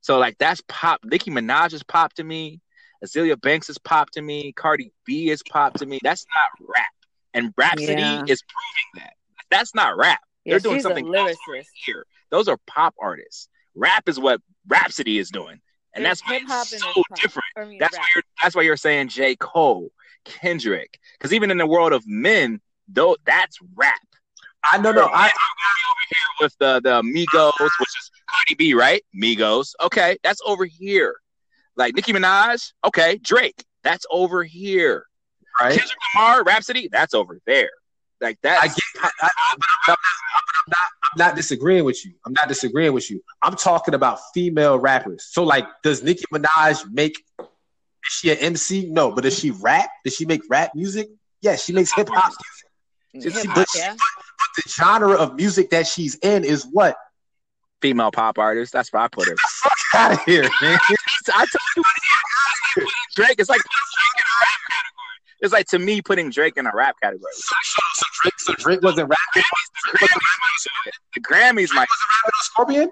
So 0.00 0.18
like 0.18 0.36
that's 0.38 0.62
pop. 0.68 1.00
Nicki 1.04 1.30
Minaj 1.30 1.72
is 1.72 1.82
pop 1.82 2.12
to 2.14 2.24
me. 2.24 2.60
Azealia 3.04 3.40
Banks 3.40 3.68
is 3.68 3.78
pop 3.78 4.10
to 4.10 4.22
me. 4.22 4.52
Cardi 4.52 4.92
B 5.04 5.30
is 5.30 5.42
pop 5.42 5.74
to 5.74 5.86
me. 5.86 5.98
That's 6.02 6.24
not 6.34 6.68
rap. 6.68 6.86
And 7.32 7.52
Rapsody 7.56 8.02
Yeah. 8.02 8.22
is 8.28 8.42
proving 8.42 9.04
that. 9.04 9.14
That's 9.50 9.74
not 9.74 9.96
rap. 9.96 10.20
Yeah, 10.44 10.52
They're 10.52 10.60
doing 10.60 10.80
something 10.80 11.12
else 11.14 11.36
here. 11.86 12.04
Those 12.30 12.48
are 12.48 12.58
pop 12.66 12.94
artists. 13.00 13.48
Rap 13.74 14.08
is 14.08 14.20
what 14.20 14.40
Rapsody 14.68 15.18
is 15.18 15.30
doing, 15.30 15.60
and 15.94 16.04
There's 16.04 16.20
that's 16.20 16.30
why 16.30 16.56
it's 16.62 16.80
so 16.82 16.92
pop. 17.08 17.18
different. 17.20 17.44
I 17.56 17.64
mean, 17.64 17.78
That's 17.78 17.94
rap. 17.94 18.02
why 18.02 18.08
you're 18.14 18.22
that's 18.42 18.54
why 18.54 18.62
you're 18.62 18.76
saying 18.76 19.08
J. 19.08 19.36
Cole, 19.36 19.90
Kendrick, 20.24 20.98
because 21.18 21.32
even 21.32 21.50
in 21.50 21.56
the 21.58 21.66
world 21.66 21.92
of 21.92 22.06
men, 22.06 22.60
though 22.88 23.16
that's 23.24 23.58
rap. 23.74 24.00
I 24.72 24.76
don't 24.78 24.94
know, 24.94 25.02
no, 25.02 25.08
I 25.12 25.26
over 25.26 26.04
here 26.08 26.28
with 26.40 26.56
the 26.58 26.80
the 26.82 27.02
Migos, 27.02 27.52
which 27.58 27.88
is 27.98 28.10
Cardi 28.30 28.54
B, 28.56 28.74
right? 28.74 29.02
Migos, 29.14 29.72
okay, 29.82 30.16
that's 30.22 30.40
over 30.46 30.64
here. 30.64 31.16
Like 31.76 31.94
Nicki 31.94 32.12
Minaj, 32.12 32.72
okay, 32.84 33.18
Drake, 33.18 33.64
that's 33.82 34.06
over 34.10 34.44
here. 34.44 35.06
right. 35.60 35.76
Kendrick 35.76 35.98
Lamar, 36.16 36.44
Rapsody, 36.44 36.88
that's 36.90 37.14
over 37.14 37.40
there. 37.46 37.70
Like 38.20 38.38
that. 38.42 38.62
I 38.62 38.68
get, 38.68 38.76
I, 39.02 39.10
I, 39.22 39.28
but 39.28 39.30
I'm, 39.52 39.58
not, 39.88 39.98
I'm 39.98 40.70
not, 40.70 40.78
I'm 41.12 41.18
not 41.18 41.36
disagreeing 41.36 41.84
with 41.84 42.04
you. 42.06 42.12
I'm 42.24 42.32
not 42.32 42.48
disagreeing 42.48 42.92
with 42.92 43.10
you. 43.10 43.20
I'm 43.42 43.54
talking 43.56 43.92
about 43.94 44.18
female 44.32 44.78
rappers. 44.78 45.26
So, 45.30 45.42
like, 45.44 45.66
does 45.82 46.02
Nicki 46.02 46.24
Minaj 46.32 46.90
make? 46.92 47.22
Is 47.38 48.12
she 48.12 48.30
an 48.30 48.38
MC? 48.38 48.88
No, 48.90 49.10
but 49.12 49.24
does 49.24 49.38
she 49.38 49.50
rap? 49.50 49.90
Does 50.04 50.14
she 50.14 50.26
make 50.26 50.42
rap 50.48 50.74
music? 50.74 51.08
Yes, 51.40 51.64
she 51.64 51.72
makes 51.72 51.92
hip 51.92 52.08
hop 52.10 52.32
music. 53.12 53.34
Hip 53.34 53.42
she- 53.42 53.48
hop, 53.48 53.56
but 53.56 53.68
she- 53.70 53.78
yeah. 53.80 53.92
But 53.92 54.13
the 54.56 54.68
genre 54.68 55.14
of 55.14 55.34
music 55.34 55.70
that 55.70 55.86
she's 55.86 56.16
in 56.16 56.44
is 56.44 56.66
what? 56.70 56.96
female 57.84 58.10
pop 58.10 58.38
artist. 58.38 58.72
That's 58.72 58.90
where 58.94 59.02
I 59.02 59.08
put 59.08 59.28
her. 59.28 59.36
Fuck 59.62 59.78
out 59.94 60.12
of 60.12 60.24
here, 60.24 60.48
man. 60.62 60.78
I 61.34 61.44
told 61.44 61.48
you 61.76 61.82
Drake. 63.14 63.36
It's 63.38 63.50
like 63.50 63.60
putting 63.60 63.90
Drake 63.92 64.16
in 64.16 64.24
a 64.24 64.36
rap 64.40 64.60
category. 64.70 65.14
It's 65.42 65.52
like 65.52 65.66
to 65.66 65.78
me 65.78 66.00
putting 66.00 66.30
Drake 66.30 66.56
in 66.56 66.66
a 66.66 66.70
rap 66.74 66.96
category. 67.02 67.30
So, 67.34 67.54
so, 67.62 68.06
Drake, 68.22 68.34
so 68.38 68.54
Drake 68.54 68.82
wasn't 68.82 69.10
rapping. 69.10 69.42
Drake 69.84 70.00
wasn't 70.00 70.22
rapping, 70.22 70.92
The 71.14 71.20
Grammys 71.20 71.74
might, 71.74 71.88
wasn't 71.92 72.10
rapping 72.10 72.32
on 72.32 72.42
Scorpion. 72.42 72.90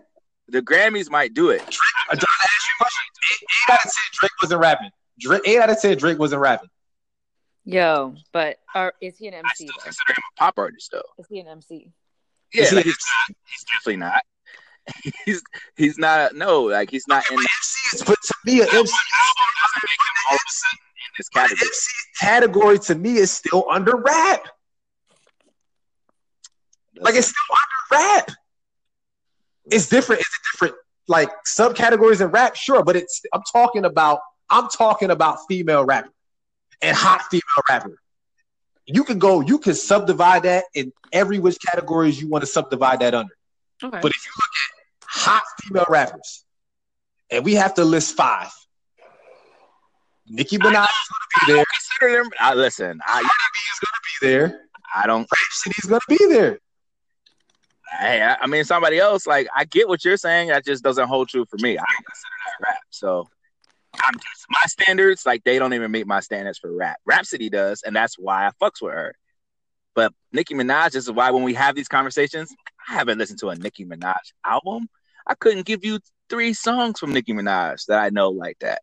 the 0.49 0.61
Grammys 0.61 1.11
might 1.11 1.33
do 1.33 1.49
it. 1.49 1.61
Drake, 1.61 1.79
I 2.11 2.15
just 2.15 2.27
asked 2.45 2.67
you 2.69 2.75
a 2.75 2.85
question. 2.85 3.03
Eight, 3.33 3.47
eight 3.49 3.73
out 3.73 3.79
of 3.79 3.93
ten, 3.93 4.11
Drake 4.13 4.33
wasn't 4.43 4.61
rapping. 4.61 4.91
Drake, 5.21 5.43
eight 5.47 5.59
out 5.59 5.71
of 5.71 5.81
ten, 5.81 5.97
Drake 5.97 6.19
wasn't 6.19 6.43
rapping. 6.43 6.69
Yo, 7.65 8.15
but 8.33 8.59
are, 8.75 8.93
is 9.01 9.19
he 9.19 9.29
an 9.29 9.35
I 9.35 9.39
MC 9.39 9.55
still 9.55 9.75
though? 9.79 9.85
consider 9.85 10.13
him 10.13 10.23
a 10.37 10.39
pop 10.39 10.55
artist 10.59 10.91
though. 10.93 11.03
Is 11.19 11.27
he 11.29 11.39
an 11.41 11.47
MC? 11.47 11.93
Yeah, 12.53 12.65
he 12.69 12.77
like, 12.77 12.85
an 12.85 12.91
he's, 12.91 12.97
he's 13.47 13.65
definitely 13.73 13.97
not. 13.99 14.23
He's 15.25 15.41
he's 15.77 15.97
not. 15.97 16.35
No, 16.35 16.63
like 16.63 16.91
he's 16.91 17.07
not 17.07 17.23
in. 17.31 17.37
But 17.37 17.43
MC 17.43 17.97
is, 17.97 18.03
but 18.03 18.19
to 18.21 18.35
me, 18.45 18.55
an 18.63 18.67
MC, 18.67 18.75
doesn't 18.75 18.89
make 18.89 18.91
him 18.91 20.17
all 20.29 20.35
of 20.35 20.41
a 20.41 20.53
sudden 20.53 20.79
in 20.97 21.13
this 21.17 21.29
category. 21.29 21.69
MC 21.69 21.93
category 22.21 22.79
to 22.81 22.95
me 22.97 23.17
is 23.19 23.31
still 23.31 23.65
under 23.71 23.97
rap. 23.97 24.49
Like 26.99 27.15
it's 27.15 27.29
still 27.29 27.57
under 27.95 28.05
rap. 28.05 28.31
It's 29.67 29.89
different. 29.89 30.23
It's 30.23 30.31
a 30.31 30.57
different 30.57 30.75
like 31.07 31.31
subcategories 31.47 32.21
in 32.21 32.33
rap, 32.33 32.57
sure, 32.57 32.83
but 32.83 32.97
it's 32.97 33.23
I'm 33.33 33.43
talking 33.53 33.85
about 33.85 34.19
I'm 34.51 34.69
talking 34.69 35.13
about 35.13 35.39
female 35.49 35.85
rapper 35.85 36.11
and 36.83 36.97
hot 36.97 37.23
female 37.31 37.43
rapper. 37.69 37.97
You 38.87 39.05
can 39.05 39.19
go, 39.19 39.41
you 39.41 39.59
can 39.59 39.75
subdivide 39.75 40.43
that 40.43 40.65
in 40.75 40.93
every 41.13 41.39
which 41.39 41.59
categories 41.61 42.21
you 42.21 42.29
want 42.29 42.43
to 42.43 42.47
subdivide 42.47 43.01
that 43.01 43.15
under. 43.15 43.35
Okay. 43.83 43.99
But 44.03 44.11
if 44.11 44.27
you 44.27 44.33
look 44.37 44.51
at 44.65 45.09
hot 45.09 45.43
female 45.61 45.87
rappers, 45.89 46.45
and 47.31 47.45
we 47.45 47.55
have 47.55 47.75
to 47.75 47.85
list 47.85 48.17
five, 48.17 48.51
Nicki 50.29 50.59
Minaj 50.59 50.85
is 50.85 51.09
going 51.09 51.23
to 51.23 51.47
be 51.47 51.53
there. 51.53 51.65
Consider 51.65 52.23
them. 52.23 52.31
I 52.39 52.55
listen. 52.55 53.01
I 53.07 53.13
Cardi 53.13 53.25
B 53.25 53.59
is 53.73 53.79
going 53.81 53.93
to 53.95 54.21
be 54.21 54.27
there. 54.27 54.61
I 54.95 55.07
don't. 55.07 55.29
Rapsody 55.31 55.75
is 55.79 55.89
going 55.89 56.01
to 56.01 56.07
be 56.09 56.35
there. 56.35 56.59
Hey, 57.99 58.23
I, 58.23 58.37
I 58.41 58.47
mean, 58.47 58.65
somebody 58.65 58.99
else. 58.99 59.27
Like, 59.27 59.49
I 59.55 59.65
get 59.65 59.89
what 59.89 60.05
you're 60.05 60.17
saying. 60.17 60.49
That 60.49 60.65
just 60.65 60.83
doesn't 60.83 61.09
hold 61.09 61.29
true 61.29 61.45
for 61.45 61.57
me. 61.59 61.73
I 61.73 61.83
don't 61.83 62.07
consider 62.07 62.35
that 62.47 62.67
rap. 62.67 62.79
So, 62.91 63.29
I'm 64.01 64.15
just 64.15 64.47
my 64.49 64.65
standards. 64.67 65.27
Like, 65.27 65.45
they 65.45 65.59
don't 65.59 65.75
even 65.75 65.91
meet 65.91 66.07
my 66.07 66.21
standards 66.21 66.59
for 66.59 66.75
rap. 66.75 66.99
Rapsody 67.05 67.51
does, 67.51 67.83
and 67.83 67.95
that's 67.95 68.19
why 68.19 68.47
I 68.47 68.51
fucks 68.61 68.81
with 68.81 68.95
her. 68.95 69.15
But 69.95 70.13
Nicki 70.33 70.55
Minaj 70.55 70.93
this 70.93 71.05
is 71.05 71.11
why 71.11 71.31
when 71.31 71.43
we 71.43 71.55
have 71.55 71.75
these 71.75 71.89
conversations, 71.89 72.55
I 72.89 72.95
haven't 72.95 73.19
listened 73.19 73.41
to 73.41 73.51
a 73.51 73.57
Nicki 73.57 73.85
Minaj 73.85 74.15
album. 74.45 74.89
I 75.27 75.35
couldn't 75.35 75.67
give 75.67 75.85
you 75.85 76.01
three 76.29 76.53
songs 76.53 76.99
from 76.99 77.13
Nicki 77.13 77.33
Minaj 77.33 77.87
that 77.87 77.99
I 77.99 78.11
know 78.11 78.31
like 78.31 78.59
that. 78.61 78.83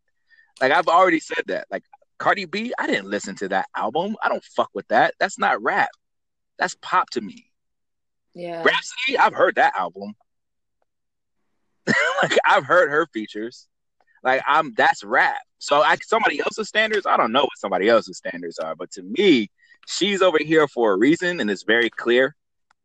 Like 0.61 0.72
I've 0.72 0.88
already 0.88 1.19
said 1.19 1.44
that. 1.48 1.65
Like 1.72 1.84
Cardi 2.18 2.45
B, 2.45 2.73
I 2.77 2.88
didn't 2.88 3.10
listen 3.10 3.36
to 3.38 3.48
that 3.49 3.68
album. 3.76 4.15
I 4.23 4.30
don't 4.30 4.44
fuck 4.44 4.69
with 4.73 4.88
that. 4.90 5.15
That's 5.19 5.40
not 5.40 5.61
rap. 5.61 5.90
That's 6.57 6.76
pop 6.81 7.10
to 7.11 7.22
me. 7.22 7.45
yeah. 8.34 8.64
Rapsody, 8.64 9.18
I've 9.18 9.34
heard 9.34 9.56
that 9.56 9.76
album. 9.76 10.14
like 12.22 12.38
I've 12.45 12.65
heard 12.65 12.90
her 12.91 13.07
features. 13.07 13.68
Like 14.23 14.41
I'm 14.47 14.73
that's 14.75 15.03
rap. 15.03 15.37
So 15.59 15.81
I 15.81 15.97
somebody 16.03 16.39
else's 16.39 16.67
standards, 16.67 17.05
I 17.05 17.17
don't 17.17 17.31
know 17.31 17.41
what 17.43 17.57
somebody 17.57 17.89
else's 17.89 18.17
standards 18.17 18.59
are, 18.59 18.75
but 18.75 18.91
to 18.91 19.03
me, 19.03 19.49
she's 19.87 20.21
over 20.21 20.37
here 20.39 20.67
for 20.67 20.93
a 20.93 20.97
reason 20.97 21.39
and 21.39 21.49
it's 21.49 21.63
very 21.63 21.89
clear. 21.89 22.35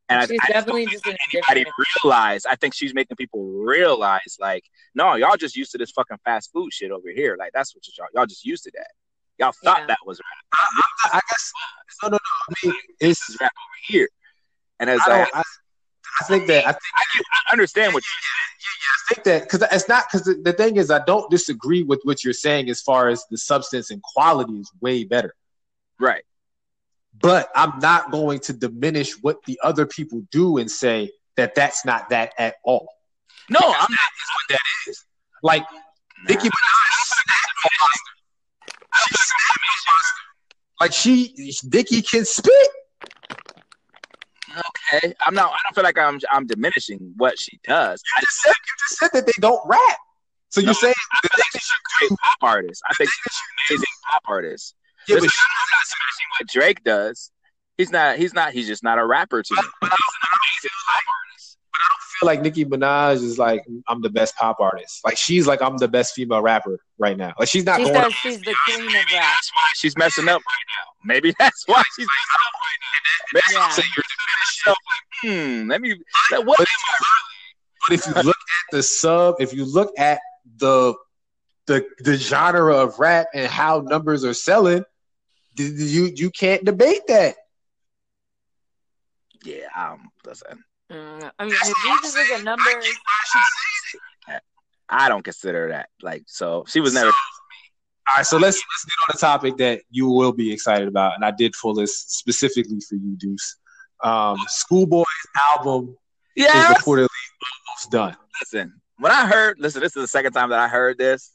And 0.08 0.20
I, 0.20 0.26
She's 0.26 0.38
I 0.42 0.48
just 0.48 0.52
definitely 0.52 0.84
don't 0.84 0.92
just 0.92 1.04
think 1.04 1.16
in 1.32 1.38
a 1.38 1.42
that 1.42 1.50
anybody 1.52 1.72
realize. 2.02 2.44
I 2.44 2.56
think 2.56 2.74
she's 2.74 2.92
making 2.92 3.16
people 3.16 3.42
realize, 3.42 4.36
like, 4.38 4.64
no, 4.94 5.14
y'all 5.14 5.36
just 5.36 5.56
used 5.56 5.72
to 5.72 5.78
this 5.78 5.90
fucking 5.92 6.18
fast 6.24 6.52
food 6.52 6.72
shit 6.72 6.90
over 6.90 7.08
here. 7.14 7.36
Like 7.38 7.52
that's 7.54 7.74
what 7.74 7.84
y'all 7.96 8.08
y'all 8.14 8.26
just 8.26 8.44
used 8.44 8.64
to 8.64 8.70
that. 8.74 8.88
Y'all 9.38 9.52
thought 9.64 9.78
Yeah. 9.80 9.86
that 9.86 9.98
was 10.04 10.20
rap. 10.20 10.44
I, 10.52 10.82
I, 11.04 11.18
I 11.18 11.20
guess 11.30 11.52
no, 12.02 12.08
no, 12.08 12.12
no. 12.12 12.18
I 12.18 12.66
mean, 12.66 12.74
This 13.00 13.18
it's 13.18 13.30
is 13.30 13.36
rap 13.40 13.52
over 13.56 13.78
here. 13.86 14.08
And 14.80 14.90
it's 14.90 15.06
I, 15.06 15.10
like 15.10 15.32
don't, 15.32 15.36
I, 15.36 15.42
I 16.20 16.24
think 16.24 16.46
that 16.46 16.66
I 16.66 16.72
think 16.72 16.82
I, 16.94 17.04
I 17.48 17.52
understand 17.52 17.94
what 17.94 18.02
I 18.04 19.14
think 19.14 19.24
that 19.24 19.42
because 19.42 19.62
it's 19.72 19.88
not 19.88 20.04
because 20.10 20.24
the, 20.24 20.34
the 20.42 20.52
thing 20.52 20.76
is 20.76 20.90
I 20.90 21.04
don't 21.04 21.30
disagree 21.30 21.82
with 21.82 22.00
what 22.04 22.24
you're 22.24 22.32
saying 22.32 22.70
as 22.70 22.80
far 22.80 23.08
as 23.08 23.24
the 23.30 23.38
substance 23.38 23.90
and 23.90 24.00
quality 24.02 24.54
is 24.54 24.70
way 24.80 25.04
better. 25.04 25.34
right. 25.98 26.22
But 27.20 27.48
I'm 27.54 27.78
not 27.78 28.10
going 28.10 28.40
to 28.40 28.52
diminish 28.52 29.12
what 29.22 29.36
the 29.46 29.58
other 29.62 29.86
people 29.86 30.26
do 30.32 30.58
and 30.58 30.68
say 30.70 31.12
that 31.36 31.54
that's 31.54 31.84
not 31.84 32.10
that 32.10 32.32
at 32.38 32.56
all. 32.64 32.88
No, 33.48 33.60
I'm 33.60 33.72
not. 33.72 33.88
That 33.88 34.10
is 34.16 34.28
what 34.34 34.48
that 34.48 34.90
is. 34.90 35.04
Like 35.42 35.64
Nicki 36.28 36.48
Minaj 36.48 36.94
snapped 37.06 37.58
on 37.64 37.70
Monster. 37.80 38.12
She 39.08 39.14
snapped 39.14 39.50
on 39.50 39.78
Monster. 39.86 40.22
Like 40.80 40.92
she, 40.92 41.60
Nicki 41.72 42.02
can 42.02 42.24
spit. 42.24 42.68
Okay. 44.58 45.14
I'm 45.26 45.34
not. 45.34 45.50
I 45.52 45.56
don't 45.64 45.74
feel 45.74 45.84
like 45.84 45.98
I'm. 45.98 46.18
I'm 46.32 46.46
diminishing 46.46 47.14
what 47.16 47.38
she 47.38 47.58
does. 47.64 48.02
You 48.16 48.20
just 48.22 48.40
said 48.42 48.50
you 48.50 48.72
just 48.88 48.98
said 48.98 49.10
that 49.12 49.26
they 49.26 49.32
don't 49.40 49.60
rap. 49.66 49.80
So 50.50 50.60
No, 50.60 50.66
you're 50.66 50.74
saying 50.74 50.94
I 51.12 51.18
the 51.22 51.28
feel 51.28 51.38
like 51.40 51.52
she's 51.52 51.70
a 51.70 52.08
great 52.08 52.18
pop 52.20 52.36
artist. 52.42 52.82
I 52.88 52.94
think 52.94 53.10
she's 53.10 53.34
an 53.36 53.74
amazing 53.76 53.94
pop 54.10 54.22
artist. 54.26 54.74
yeah, 55.08 55.14
Listen, 55.16 55.28
but 55.28 55.34
I'm 55.60 55.68
not 55.72 55.84
smashing 55.84 56.26
what 56.38 56.48
Drake 56.48 56.84
does. 56.84 57.30
He's 57.76 57.90
not. 57.90 58.16
He's 58.18 58.34
not. 58.34 58.52
He's 58.52 58.66
just 58.68 58.82
not 58.84 58.98
a 58.98 59.04
rapper 59.06 59.42
to 59.42 59.54
me. 59.54 59.62
But 59.80 59.86
I 59.86 59.90
don't- 59.90 59.98
He's 60.62 60.70
an 60.70 60.70
amazing 60.70 60.76
pop 60.86 61.02
artist. 61.08 61.58
I 61.74 62.18
feel 62.20 62.26
like 62.28 62.42
Nicki 62.42 62.64
Minaj 62.64 63.14
is 63.16 63.38
like 63.38 63.64
I'm 63.88 64.00
the 64.00 64.10
best 64.10 64.36
pop 64.36 64.60
artist. 64.60 65.00
Like 65.04 65.16
she's 65.18 65.46
like 65.48 65.60
I'm 65.60 65.76
the 65.78 65.88
best 65.88 66.14
female 66.14 66.40
rapper 66.42 66.78
right 66.98 67.16
now. 67.16 67.32
Like 67.38 67.48
she's 67.48 67.64
not 67.64 67.78
She 67.80 67.84
going. 67.86 67.94
says 68.02 68.12
she's 68.14 68.38
the 68.40 68.54
queen 68.64 68.80
of 68.82 68.86
Maybe 68.86 68.98
rap. 69.14 69.32
that's 69.34 69.50
why 69.52 69.68
she's 69.74 69.96
messing 69.96 70.28
up 70.28 70.40
right 70.46 70.66
now. 70.78 70.92
Maybe 71.04 71.34
that's 71.38 71.66
why 71.66 71.82
she's 71.96 72.06
messing 72.14 72.40
up 72.46 72.52
right 72.54 72.80
now. 72.80 73.32
Maybe 73.34 73.54
Yeah. 73.54 73.68
So 73.70 73.82
you're 73.82 74.04
diminishing 74.12 74.62
myself 74.64 74.78
like, 74.90 75.64
hmm, 75.64 75.70
let 75.70 75.80
me. 75.80 75.94
Like, 76.30 76.46
what? 76.46 76.58
But 76.58 76.68
if, 76.68 76.80
you 76.86 76.94
look, 77.02 77.16
but 77.88 77.94
if 77.94 78.06
you 78.06 78.22
look 78.22 78.36
at 78.36 78.76
the 78.76 78.82
sub, 78.82 79.34
if 79.40 79.52
you 79.52 79.64
look 79.64 79.92
at 79.98 80.20
the 80.58 80.94
the 81.66 81.86
the 82.00 82.16
genre 82.16 82.76
of 82.76 82.98
rap 82.98 83.26
and 83.34 83.46
how 83.46 83.80
numbers 83.80 84.24
are 84.24 84.34
selling, 84.34 84.84
th- 85.56 85.72
you 85.72 86.10
you 86.14 86.30
can't 86.30 86.64
debate 86.64 87.06
that. 87.08 87.36
Yeah, 89.44 89.66
um, 89.76 90.10
listen, 90.24 90.64
Mm, 90.90 91.30
I 91.38 91.44
mean, 91.44 91.54
if 91.54 91.84
you 91.84 91.98
just 92.02 92.16
look 92.16 92.28
at 92.30 92.44
numbers, 92.44 92.86
I 94.88 95.08
don't 95.08 95.22
consider 95.22 95.68
that 95.70 95.88
like 96.02 96.24
so. 96.26 96.64
She 96.68 96.80
was 96.80 96.92
never. 96.92 97.10
All 98.06 98.16
right, 98.18 98.26
so 98.26 98.36
let's 98.36 98.56
let's 98.56 98.84
get 98.84 98.92
on 99.08 99.12
the 99.12 99.18
topic 99.18 99.56
that 99.58 99.82
you 99.90 100.08
will 100.08 100.32
be 100.32 100.52
excited 100.52 100.88
about, 100.88 101.14
and 101.14 101.24
I 101.24 101.30
did 101.30 101.54
pull 101.60 101.74
this 101.74 101.96
specifically 101.98 102.80
for 102.80 102.96
you, 102.96 103.16
Deuce. 103.16 103.56
Um, 104.02 104.36
Schoolboy's 104.48 105.04
album 105.56 105.96
Yeah, 106.36 106.58
is 106.70 106.76
reportedly 106.76 107.08
almost 107.68 107.90
done. 107.90 108.16
listen. 108.40 108.74
When 108.98 109.10
I 109.10 109.26
heard, 109.26 109.58
listen, 109.58 109.80
this 109.80 109.96
is 109.96 110.02
the 110.02 110.08
second 110.08 110.32
time 110.32 110.50
that 110.50 110.58
I 110.58 110.68
heard 110.68 110.98
this. 110.98 111.32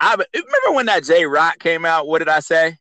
I 0.00 0.12
remember 0.12 0.76
when 0.76 0.86
that 0.86 1.04
Jay 1.04 1.24
Rock 1.26 1.58
came 1.58 1.84
out. 1.84 2.06
What 2.06 2.20
did 2.20 2.28
I 2.28 2.40
say? 2.40 2.76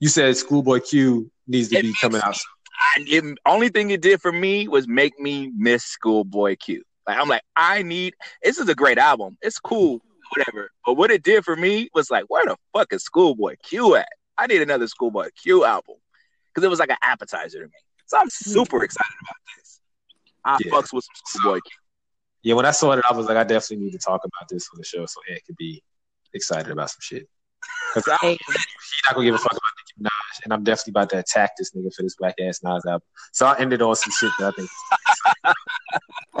You 0.00 0.08
said 0.08 0.36
Schoolboy 0.36 0.80
Q 0.80 1.30
needs 1.46 1.68
to 1.68 1.78
It 1.78 1.82
be 1.82 1.94
coming 2.00 2.20
out. 2.24 2.36
I, 2.78 3.04
it, 3.06 3.38
only 3.46 3.68
thing 3.70 3.90
it 3.90 4.02
did 4.02 4.20
for 4.20 4.32
me 4.32 4.68
was 4.68 4.86
make 4.86 5.18
me 5.18 5.50
miss 5.56 5.84
Schoolboy 5.84 6.56
Q. 6.56 6.82
Like 7.06 7.18
I'm 7.18 7.28
like, 7.28 7.42
I 7.56 7.82
need. 7.82 8.14
This 8.42 8.58
is 8.58 8.68
a 8.68 8.74
great 8.74 8.98
album. 8.98 9.36
It's 9.42 9.58
cool, 9.58 10.00
whatever. 10.36 10.70
But 10.84 10.94
what 10.94 11.10
it 11.10 11.22
did 11.22 11.44
for 11.44 11.56
me 11.56 11.88
was 11.94 12.10
like, 12.10 12.24
where 12.28 12.44
the 12.44 12.56
fuck 12.72 12.92
is 12.92 13.02
Schoolboy 13.02 13.56
Q 13.62 13.96
at? 13.96 14.08
I 14.38 14.46
need 14.46 14.62
another 14.62 14.86
Schoolboy 14.86 15.28
Q 15.40 15.64
album 15.64 15.96
because 16.48 16.64
it 16.64 16.70
was 16.70 16.78
like 16.78 16.90
an 16.90 16.96
appetizer 17.02 17.60
to 17.60 17.66
me. 17.66 17.72
So 18.06 18.18
I'm 18.18 18.24
hmm. 18.24 18.50
super 18.50 18.82
excited 18.82 19.14
about 19.20 19.36
this. 19.56 19.80
I 20.44 20.58
Yeah. 20.64 20.72
fucks 20.72 20.92
with 20.92 21.04
some 21.04 21.40
Schoolboy 21.40 21.60
Q. 21.60 21.70
Yeah, 22.42 22.54
when 22.54 22.66
I 22.66 22.72
saw 22.72 22.92
it, 22.92 23.04
I 23.08 23.14
was 23.14 23.26
like, 23.26 23.36
I 23.36 23.44
definitely 23.44 23.84
need 23.84 23.92
to 23.92 23.98
talk 23.98 24.20
about 24.24 24.48
this 24.48 24.68
on 24.72 24.78
the 24.78 24.84
show 24.84 25.06
so 25.06 25.20
Ed 25.30 25.38
could 25.46 25.56
be 25.56 25.82
excited 26.34 26.72
about 26.72 26.90
some 26.90 26.98
shit. 27.00 27.28
Because 27.94 28.18
hey, 28.20 28.32
he's 28.32 28.56
not 29.06 29.14
gonna 29.14 29.26
give 29.26 29.34
a 29.34 29.38
fuck 29.38 29.52
about 29.52 29.60
Nicki 29.78 30.02
Minaj, 30.02 30.44
and 30.44 30.52
I'm 30.52 30.64
definitely 30.64 30.90
about 30.92 31.10
to 31.10 31.18
attack 31.18 31.52
this 31.56 31.70
nigga 31.70 31.94
for 31.94 32.02
this 32.02 32.16
black 32.16 32.34
ass 32.40 32.60
Nas 32.64 32.84
album. 32.84 33.06
So 33.32 33.46
I 33.46 33.58
ended 33.60 33.82
on 33.82 33.94
some 33.94 34.12
shit 34.18 34.32
that 34.40 34.48
I 34.48 34.56
think. 34.56 34.70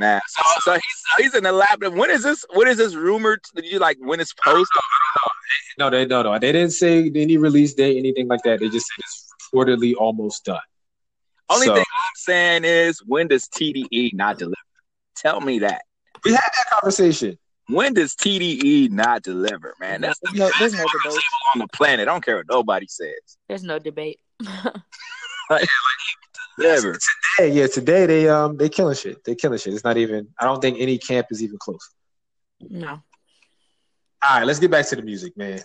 Man, 0.00 0.18
so 0.28 0.42
so 0.62 0.72
he's 0.72 1.02
he's 1.18 1.34
in 1.34 1.44
the 1.44 1.52
lab. 1.52 1.84
When 1.84 2.10
is 2.10 2.22
this? 2.22 2.42
When 2.54 2.66
is 2.66 2.78
this 2.78 2.94
rumored? 2.94 3.40
Did 3.54 3.66
you 3.66 3.78
like 3.78 3.98
when 4.00 4.18
it's 4.18 4.32
post? 4.32 4.70
No, 5.78 5.90
they 5.90 6.06
no 6.06 6.22
no. 6.22 6.38
They 6.38 6.52
didn't 6.52 6.72
say 6.72 7.10
any 7.14 7.36
release 7.36 7.74
date, 7.74 7.98
anything 7.98 8.26
like 8.26 8.42
that. 8.44 8.60
They 8.60 8.70
just 8.70 8.86
said 8.86 9.00
it's 9.00 9.26
reportedly 9.52 9.92
almost 9.98 10.46
done. 10.46 10.58
Only 11.50 11.66
So- 11.66 11.74
thing 11.74 11.84
I'm 11.94 12.12
saying 12.14 12.64
is 12.64 13.02
when 13.06 13.28
does 13.28 13.46
TDE 13.48 14.14
not 14.14 14.38
deliver? 14.38 14.56
Tell 15.16 15.42
me 15.42 15.58
that. 15.58 15.82
We 16.24 16.30
had 16.30 16.40
that 16.40 16.70
conversation. 16.70 17.36
When 17.68 17.92
does 17.92 18.14
TDE 18.14 18.90
not 18.90 19.22
deliver, 19.22 19.74
man? 19.80 20.00
That's 20.00 20.18
the 20.20 20.30
there's 20.32 20.38
no, 20.38 20.50
there's 20.58 20.72
no 20.72 20.84
debate. 21.04 21.22
on 21.54 21.58
the 21.60 21.68
planet. 21.68 22.08
I 22.08 22.12
don't 22.12 22.24
care 22.24 22.36
what 22.36 22.46
nobody 22.50 22.86
says. 22.88 23.36
There's 23.48 23.64
no 23.64 23.78
debate. 23.78 24.18
Deliver. 26.58 26.98
Hey, 27.38 27.50
yeah, 27.52 27.66
today 27.66 28.06
they 28.06 28.28
um 28.28 28.56
they 28.56 28.68
killing 28.68 28.94
shit. 28.94 29.24
They 29.24 29.34
killing 29.34 29.58
shit. 29.58 29.74
It's 29.74 29.84
not 29.84 29.96
even. 29.96 30.28
I 30.38 30.44
don't 30.44 30.60
think 30.60 30.78
any 30.78 30.98
camp 30.98 31.28
is 31.30 31.42
even 31.42 31.58
close. 31.58 31.90
no. 32.60 33.00
All 34.22 34.38
right, 34.38 34.44
let's 34.46 34.58
get 34.58 34.70
back 34.70 34.86
to 34.88 34.96
the 34.96 35.02
music, 35.02 35.34
man. 35.38 35.60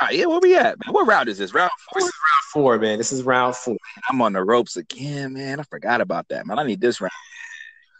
All 0.00 0.08
right, 0.08 0.16
yeah, 0.18 0.26
where 0.26 0.40
we 0.40 0.56
at, 0.56 0.76
man? 0.84 0.92
What 0.92 1.06
round 1.06 1.28
is 1.28 1.38
this? 1.38 1.54
Round 1.54 1.70
four? 1.92 2.00
This 2.00 2.08
is 2.08 2.14
round 2.14 2.42
four, 2.52 2.78
man. 2.78 2.98
This 2.98 3.12
is 3.12 3.22
round 3.22 3.54
four. 3.54 3.76
I'm 4.10 4.20
on 4.20 4.32
the 4.32 4.42
ropes 4.42 4.76
again, 4.76 5.34
man. 5.34 5.60
I 5.60 5.62
forgot 5.62 6.00
about 6.00 6.28
that, 6.30 6.44
man. 6.44 6.58
I 6.58 6.64
need 6.64 6.80
this 6.80 7.00
round. 7.00 7.12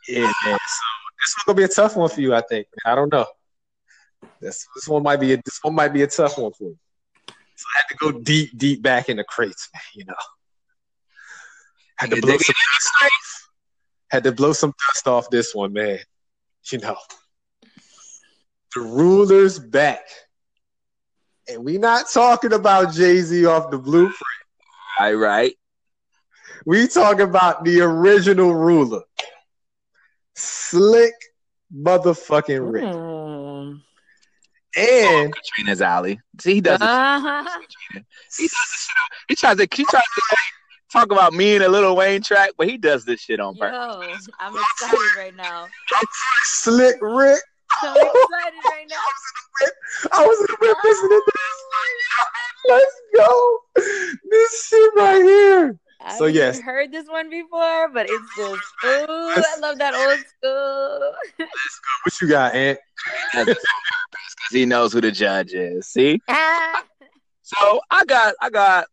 Yeah, 0.09 0.23
man. 0.23 0.33
So 0.45 0.85
this 1.21 1.37
one 1.37 1.55
gonna 1.55 1.57
be 1.57 1.63
a 1.63 1.69
tough 1.69 1.97
one 1.97 2.09
for 2.09 2.21
you, 2.21 2.35
I 2.35 2.41
think. 2.41 2.67
I 2.85 2.97
don't 2.97 3.13
know. 3.13 3.27
This 4.41 4.67
this 4.75 4.89
one 4.89 5.05
might 5.05 5.21
be 5.21 5.35
a, 5.35 5.37
this 5.37 5.61
one 5.63 5.77
might 5.77 5.93
be 5.93 6.03
a 6.03 6.09
tough 6.09 6.37
one 6.39 6.53
for 6.53 6.65
you. 6.65 6.79
So 7.29 7.67
I 7.77 7.79
had 7.79 7.89
to 7.91 7.97
go 7.97 8.19
deep, 8.19 8.59
deep 8.59 8.83
back 8.83 9.09
in 9.09 9.19
the 9.19 9.25
crates, 9.25 9.69
man. 9.73 9.83
You 9.95 10.05
know, 10.07 10.15
had 11.99 12.11
to 12.11 12.21
blow 12.21 12.37
some 12.37 12.55
dust 12.55 12.91
off. 13.03 13.51
Had 14.11 14.25
to 14.25 14.33
blow 14.33 14.53
some 14.53 14.75
dust 14.89 15.09
off 15.09 15.31
this 15.31 15.55
one, 15.55 15.73
man. 15.73 15.99
You 16.71 16.79
know, 16.79 16.97
the 18.75 18.81
ruler's 18.81 19.59
back, 19.59 20.05
and 21.49 21.65
we 21.65 21.79
not 21.79 22.07
talking 22.13 22.53
about 22.53 22.93
Jay 22.95 23.21
Z 23.21 23.45
off 23.47 23.71
the 23.71 23.79
blueprint. 23.79 24.15
All 25.01 25.15
right. 25.15 25.55
We 26.65 26.87
talking 26.87 27.23
about 27.23 27.65
the 27.65 27.81
original 27.81 28.55
ruler, 28.55 29.03
slick 30.37 31.15
motherfucking 31.75 32.73
Rick. 32.73 32.85
Mm. 32.85 33.81
And 34.77 35.35
Katrina's 35.35 35.83
alley. 35.83 36.21
See, 36.41 36.55
he 36.55 36.61
does 36.61 36.81
it. 36.81 36.87
Uh-huh. 36.87 37.59
He 37.93 37.99
does 37.99 38.01
this 38.39 38.89
shit. 38.89 38.97
on- 39.03 39.09
He 39.29 39.35
tries 39.35 39.57
to. 39.57 39.69
He 39.77 39.85
tries 39.85 40.03
to 40.03 40.37
talk 40.93 41.11
about 41.11 41.33
me 41.33 41.55
and 41.55 41.65
a 41.65 41.69
Little 41.69 41.97
Wayne 41.97 42.23
track, 42.23 42.51
but 42.59 42.69
he 42.69 42.77
does 42.77 43.05
this 43.05 43.21
shit 43.21 43.41
on 43.41 43.57
purpose. 43.57 44.27
Yo, 44.29 44.35
I'm 44.39 44.55
excited 44.55 44.99
right 45.19 45.35
now. 45.37 45.67
slick 46.45 46.97
Rick. 47.01 47.41
So 47.81 47.91
excited 47.93 48.61
right 48.71 48.87
now. 48.89 48.97
I 50.13 50.27
was 50.27 50.39
in 50.41 50.47
the 50.47 50.57
whip 50.61 50.77
listening 50.85 51.11
to 51.11 51.33
this. 51.35 52.69
Let's 52.69 53.01
go. 53.17 53.59
This 54.31 54.67
shit 54.69 54.91
right 54.97 55.23
here. 55.23 55.79
I 56.05 56.19
So, 56.19 56.27
yes. 56.27 56.57
even 56.57 56.67
heard 56.67 56.93
this 56.93 57.07
one 57.09 57.31
before, 57.31 57.89
but 57.89 58.07
it's 58.09 58.37
just 58.37 58.63
ooh, 58.85 59.07
I 59.09 59.57
love 59.61 59.79
that 59.79 59.95
old 59.95 60.19
school. 60.27 61.13
What 62.05 62.21
you 62.21 62.29
got, 62.29 62.55
Ant? 62.55 62.79
That's 63.35 63.49
on 63.49 63.55
purpose 63.55 64.35
because 64.37 64.53
he 64.53 64.67
knows 64.67 64.93
who 64.93 65.01
the 65.01 65.13
judge 65.13 65.55
is. 65.55 65.87
See. 65.87 66.21
Ah. 66.29 66.85
So 67.45 67.81
I 67.91 68.05
got 68.07 68.35
I 68.41 68.49
got 68.49 68.87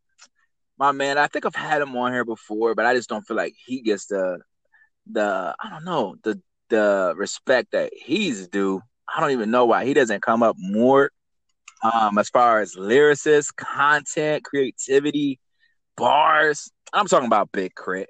my 0.80 0.92
man. 0.94 1.18
I 1.18 1.28
think 1.28 1.46
I've 1.46 1.56
had 1.56 1.82
him 1.82 1.96
on 1.96 2.14
here 2.14 2.26
before, 2.26 2.74
but 2.74 2.86
I 2.86 2.96
just 2.96 3.10
don't 3.10 3.28
feel 3.28 3.38
like 3.38 3.54
he 3.66 3.82
gets 3.82 4.08
the 4.08 4.40
the 5.12 5.56
I 5.60 5.70
don't 5.70 5.86
know 5.86 6.16
the 6.24 6.42
the 6.70 7.14
respect 7.18 7.72
that 7.74 7.92
he's 7.94 8.48
due. 8.48 8.82
I 9.14 9.20
don't 9.20 9.32
even 9.32 9.52
know 9.52 9.66
why 9.66 9.86
he 9.86 9.94
doesn't 9.94 10.22
come 10.22 10.42
up 10.42 10.56
more 10.58 11.12
um 11.84 12.18
as 12.18 12.30
far 12.30 12.62
as 12.62 12.76
lyricist, 12.76 13.56
content, 13.56 14.44
creativity, 14.44 15.40
bars. 15.98 16.72
I'm 16.94 17.08
talking 17.08 17.28
about 17.28 17.52
Big 17.52 17.74
K.R.I.T. 17.76 18.08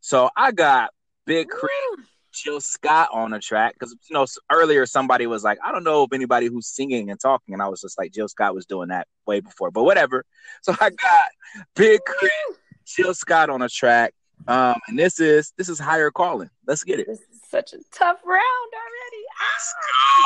So 0.00 0.30
I 0.36 0.52
got 0.52 0.90
Big 1.26 1.48
K.R.I.T 1.50 2.02
Jill 2.36 2.60
Scott 2.60 3.08
on 3.12 3.32
a 3.32 3.40
track 3.40 3.74
because 3.74 3.96
you 4.08 4.14
know 4.14 4.26
earlier 4.52 4.86
somebody 4.86 5.26
was 5.26 5.42
like, 5.42 5.58
I 5.64 5.72
don't 5.72 5.84
know 5.84 6.04
if 6.04 6.12
anybody 6.12 6.46
who's 6.46 6.66
singing 6.66 7.10
and 7.10 7.18
talking, 7.18 7.54
and 7.54 7.62
I 7.62 7.68
was 7.68 7.80
just 7.80 7.98
like, 7.98 8.12
Jill 8.12 8.28
Scott 8.28 8.54
was 8.54 8.66
doing 8.66 8.88
that 8.88 9.08
way 9.26 9.40
before, 9.40 9.70
but 9.70 9.84
whatever. 9.84 10.24
So 10.62 10.72
I 10.80 10.90
got 10.90 11.28
Big 11.76 12.00
K.R.I.T, 12.04 12.58
Jill 12.84 13.14
Scott 13.14 13.50
on 13.50 13.62
a 13.62 13.68
track, 13.68 14.14
um, 14.48 14.74
and 14.88 14.98
this 14.98 15.20
is 15.20 15.52
this 15.56 15.68
is 15.68 15.78
higher 15.78 16.10
calling. 16.10 16.50
Let's 16.66 16.82
get 16.82 16.98
it. 16.98 17.06
This 17.06 17.20
is 17.20 17.40
such 17.48 17.72
a 17.72 17.78
tough 17.92 18.18
round 18.24 18.72
already. 18.74 19.24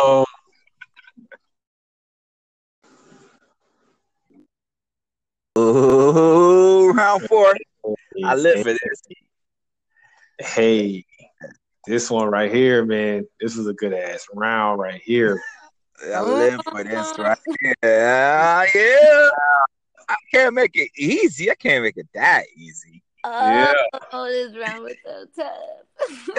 Oh, 0.01 0.25
Ooh, 5.59 6.93
round 6.93 7.23
four. 7.25 7.55
I 8.25 8.35
live 8.35 8.63
for 8.63 8.73
this. 8.73 9.03
Hey, 10.39 11.05
this 11.87 12.11
one 12.11 12.29
right 12.29 12.53
here, 12.53 12.85
man. 12.85 13.27
This 13.41 13.57
is 13.57 13.67
a 13.67 13.73
good 13.73 13.93
ass 13.93 14.27
round 14.35 14.81
right 14.81 15.01
here. 15.03 15.41
I 16.15 16.21
live 16.23 16.63
for 16.65 16.83
this 16.83 17.13
right 17.19 17.39
here. 17.61 17.75
Yeah, 17.83 18.65
yeah. 18.75 19.29
I 20.09 20.17
can't 20.33 20.55
make 20.55 20.75
it 20.75 20.91
easy. 20.97 21.51
I 21.51 21.55
can't 21.55 21.85
make 21.85 21.97
it 21.97 22.09
that 22.15 22.45
easy. 22.57 23.03
Oh, 23.23 23.49
yeah. 23.49 23.75
Oh, 24.13 24.27
this 24.27 24.57
round 24.57 24.85
was 24.85 24.95
so 25.05 25.27
tough. 25.37 26.31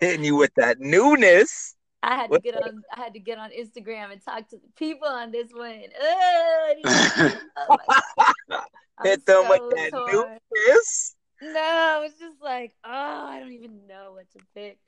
Hitting 0.00 0.24
you 0.24 0.36
with 0.36 0.52
that 0.56 0.78
newness. 0.78 1.74
I 2.02 2.14
had 2.14 2.26
to 2.26 2.30
What 2.30 2.44
get 2.44 2.62
on. 2.62 2.82
I 2.94 3.00
had 3.00 3.14
to 3.14 3.18
get 3.18 3.38
on 3.38 3.50
Instagram 3.50 4.12
and 4.12 4.24
talk 4.24 4.48
to 4.50 4.56
the 4.56 4.68
people 4.76 5.08
on 5.08 5.32
this 5.32 5.50
one. 5.52 5.82
Oh, 6.00 6.74
oh 6.86 7.76
my 7.88 8.00
God. 8.48 8.62
I'm 8.98 9.06
Hit 9.06 9.26
them 9.26 9.44
so 9.44 9.50
with 9.50 9.76
that 9.76 9.90
torn. 9.90 10.38
newness. 10.56 11.15
No, 11.42 12.02
it's 12.04 12.18
just 12.18 12.40
like, 12.42 12.72
oh, 12.84 12.90
I 12.90 13.40
don't 13.40 13.52
even 13.52 13.86
know 13.86 14.12
what 14.14 14.30
to 14.32 14.38
pick. 14.54 14.78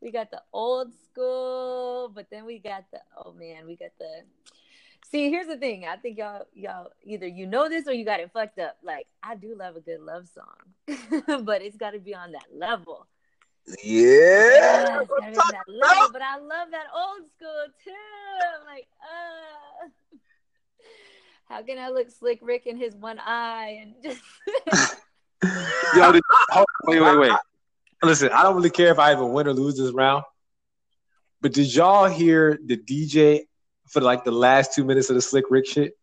We 0.00 0.10
got 0.10 0.30
the 0.30 0.42
old 0.52 0.92
school, 1.04 2.10
but 2.14 2.28
then 2.30 2.46
we 2.46 2.58
got 2.58 2.84
the 2.90 3.00
oh 3.22 3.32
man, 3.32 3.66
we 3.66 3.76
got 3.76 3.90
the 3.98 4.24
See, 5.10 5.28
here's 5.28 5.48
the 5.48 5.56
thing. 5.56 5.84
I 5.86 5.96
think 5.96 6.18
y'all 6.18 6.46
y'all 6.54 6.90
either 7.02 7.26
you 7.26 7.46
know 7.46 7.68
this 7.68 7.88
or 7.88 7.92
you 7.92 8.04
got 8.04 8.20
it 8.20 8.30
fucked 8.32 8.58
up. 8.60 8.76
Like, 8.82 9.08
I 9.22 9.34
do 9.34 9.56
love 9.56 9.76
a 9.76 9.80
good 9.80 10.00
love 10.00 10.28
song. 10.28 11.42
but 11.44 11.62
it's 11.62 11.76
gotta 11.76 11.98
be 11.98 12.14
on 12.14 12.32
that 12.32 12.46
level. 12.54 13.06
Yeah. 13.82 15.00
it's 15.00 15.08
gotta 15.08 15.30
be 15.32 15.36
on 15.36 15.50
that 15.50 15.68
level. 15.68 16.08
But 16.12 16.22
I 16.22 16.38
love 16.38 16.70
that 16.70 16.86
old 16.94 17.28
school 17.36 17.66
too. 17.84 17.90
I'm 18.58 18.66
like, 18.66 18.86
uh 19.02 19.88
how 21.48 21.62
can 21.62 21.78
I 21.78 21.88
look 21.88 22.08
slick 22.10 22.38
Rick 22.42 22.66
in 22.66 22.76
his 22.76 22.94
one 22.94 23.18
eye 23.18 23.80
and 23.82 23.94
just 24.02 24.22
Yo, 25.96 26.12
did, 26.12 26.22
hold, 26.50 26.66
wait, 26.84 27.00
wait, 27.00 27.18
wait. 27.18 27.32
Listen, 28.02 28.30
I 28.32 28.42
don't 28.42 28.56
really 28.56 28.70
care 28.70 28.90
if 28.90 28.98
I 28.98 29.12
even 29.12 29.32
win 29.32 29.46
or 29.46 29.52
lose 29.52 29.76
this 29.76 29.92
round. 29.92 30.24
But 31.40 31.52
did 31.52 31.74
y'all 31.74 32.06
hear 32.06 32.58
the 32.64 32.76
DJ 32.76 33.42
for 33.88 34.00
like 34.00 34.24
the 34.24 34.30
last 34.30 34.74
two 34.74 34.84
minutes 34.84 35.08
of 35.10 35.16
the 35.16 35.22
Slick 35.22 35.46
Rick 35.50 35.66
shit? 35.66 35.94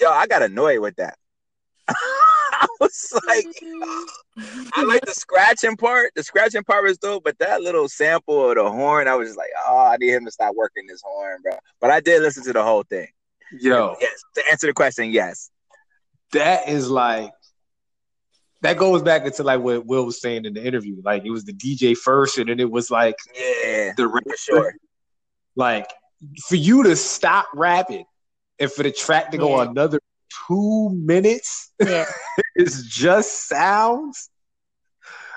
Yo, 0.00 0.08
I 0.08 0.26
got 0.26 0.42
annoyed 0.42 0.78
with 0.78 0.96
that. 0.96 1.16
I 1.88 2.66
was 2.80 3.12
like, 3.26 3.46
I 4.74 4.84
like 4.84 5.04
the 5.04 5.12
scratching 5.14 5.76
part. 5.76 6.12
The 6.14 6.22
scratching 6.22 6.64
part 6.64 6.84
was 6.84 6.98
dope, 6.98 7.24
but 7.24 7.38
that 7.38 7.62
little 7.62 7.88
sample 7.88 8.50
of 8.50 8.56
the 8.56 8.70
horn, 8.70 9.08
I 9.08 9.14
was 9.14 9.28
just 9.28 9.38
like, 9.38 9.50
oh, 9.66 9.90
I 9.92 9.96
need 9.96 10.10
him 10.12 10.24
to 10.24 10.30
stop 10.30 10.54
working 10.54 10.86
this 10.86 11.02
horn, 11.04 11.38
bro. 11.42 11.52
But 11.80 11.90
I 11.90 12.00
did 12.00 12.22
listen 12.22 12.44
to 12.44 12.52
the 12.52 12.62
whole 12.62 12.84
thing. 12.84 13.08
Yo, 13.60 13.96
Yes, 14.00 14.22
to 14.34 14.42
answer 14.50 14.66
the 14.66 14.72
question, 14.74 15.10
yes. 15.10 15.50
that 16.32 16.68
is 16.68 16.90
like 16.90 17.32
that 18.62 18.76
goes 18.76 19.02
back 19.02 19.24
into 19.24 19.42
like 19.42 19.60
what 19.60 19.86
Will 19.86 20.04
was 20.06 20.20
saying 20.20 20.44
in 20.44 20.54
the 20.54 20.64
interview. 20.64 20.96
Like 21.04 21.24
it 21.24 21.30
was 21.30 21.44
the 21.44 21.52
DJ 21.52 21.96
first, 21.96 22.38
and 22.38 22.48
then 22.48 22.58
it 22.60 22.70
was 22.70 22.90
like 22.90 23.16
Yeah, 23.34 23.92
the 23.96 24.08
for 24.08 24.36
sure. 24.36 24.74
like 25.56 25.88
for 26.48 26.56
you 26.56 26.82
to 26.84 26.96
stop 26.96 27.46
rapping 27.54 28.04
and 28.58 28.70
for 28.70 28.82
the 28.82 28.90
track 28.92 29.30
to 29.30 29.38
go 29.38 29.56
Yeah. 29.62 29.70
another 29.70 30.00
two 30.48 30.90
minutes 30.92 31.72
yeah. 31.84 32.04
is 32.56 32.84
just 32.86 33.46
sounds 33.48 34.30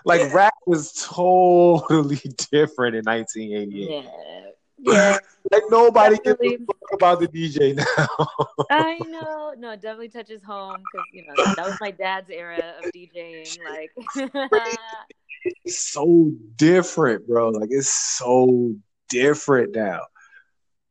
like 0.04 0.34
rap 0.34 0.54
was 0.66 0.92
totally 0.94 2.16
different 2.52 2.96
in 2.96 3.04
1988 3.06 4.04
Yeah. 4.04 4.50
Yeah. 4.84 5.18
like 5.52 5.64
nobody 5.70 6.18
gives 6.24 6.40
a 6.42 6.58
about 6.94 7.20
the 7.20 7.28
dj 7.28 7.76
now 7.76 8.28
I 8.70 8.98
know. 9.00 9.54
No, 9.58 9.72
it 9.72 9.82
definitely 9.82 10.10
touches 10.10 10.42
home 10.44 10.78
because 10.92 11.08
you 11.14 11.26
know 11.26 11.54
that 11.56 11.66
was 11.66 11.78
my 11.80 11.92
dad's 11.92 12.30
era 12.30 12.74
of 12.82 12.92
DJing. 12.92 13.58
Like, 13.70 13.92
it's 15.44 15.92
so 15.92 16.32
different 16.56 17.28
bro 17.28 17.50
like 17.50 17.70
it's 17.72 18.18
so 18.18 18.74
different 19.10 19.76
now 19.76 20.02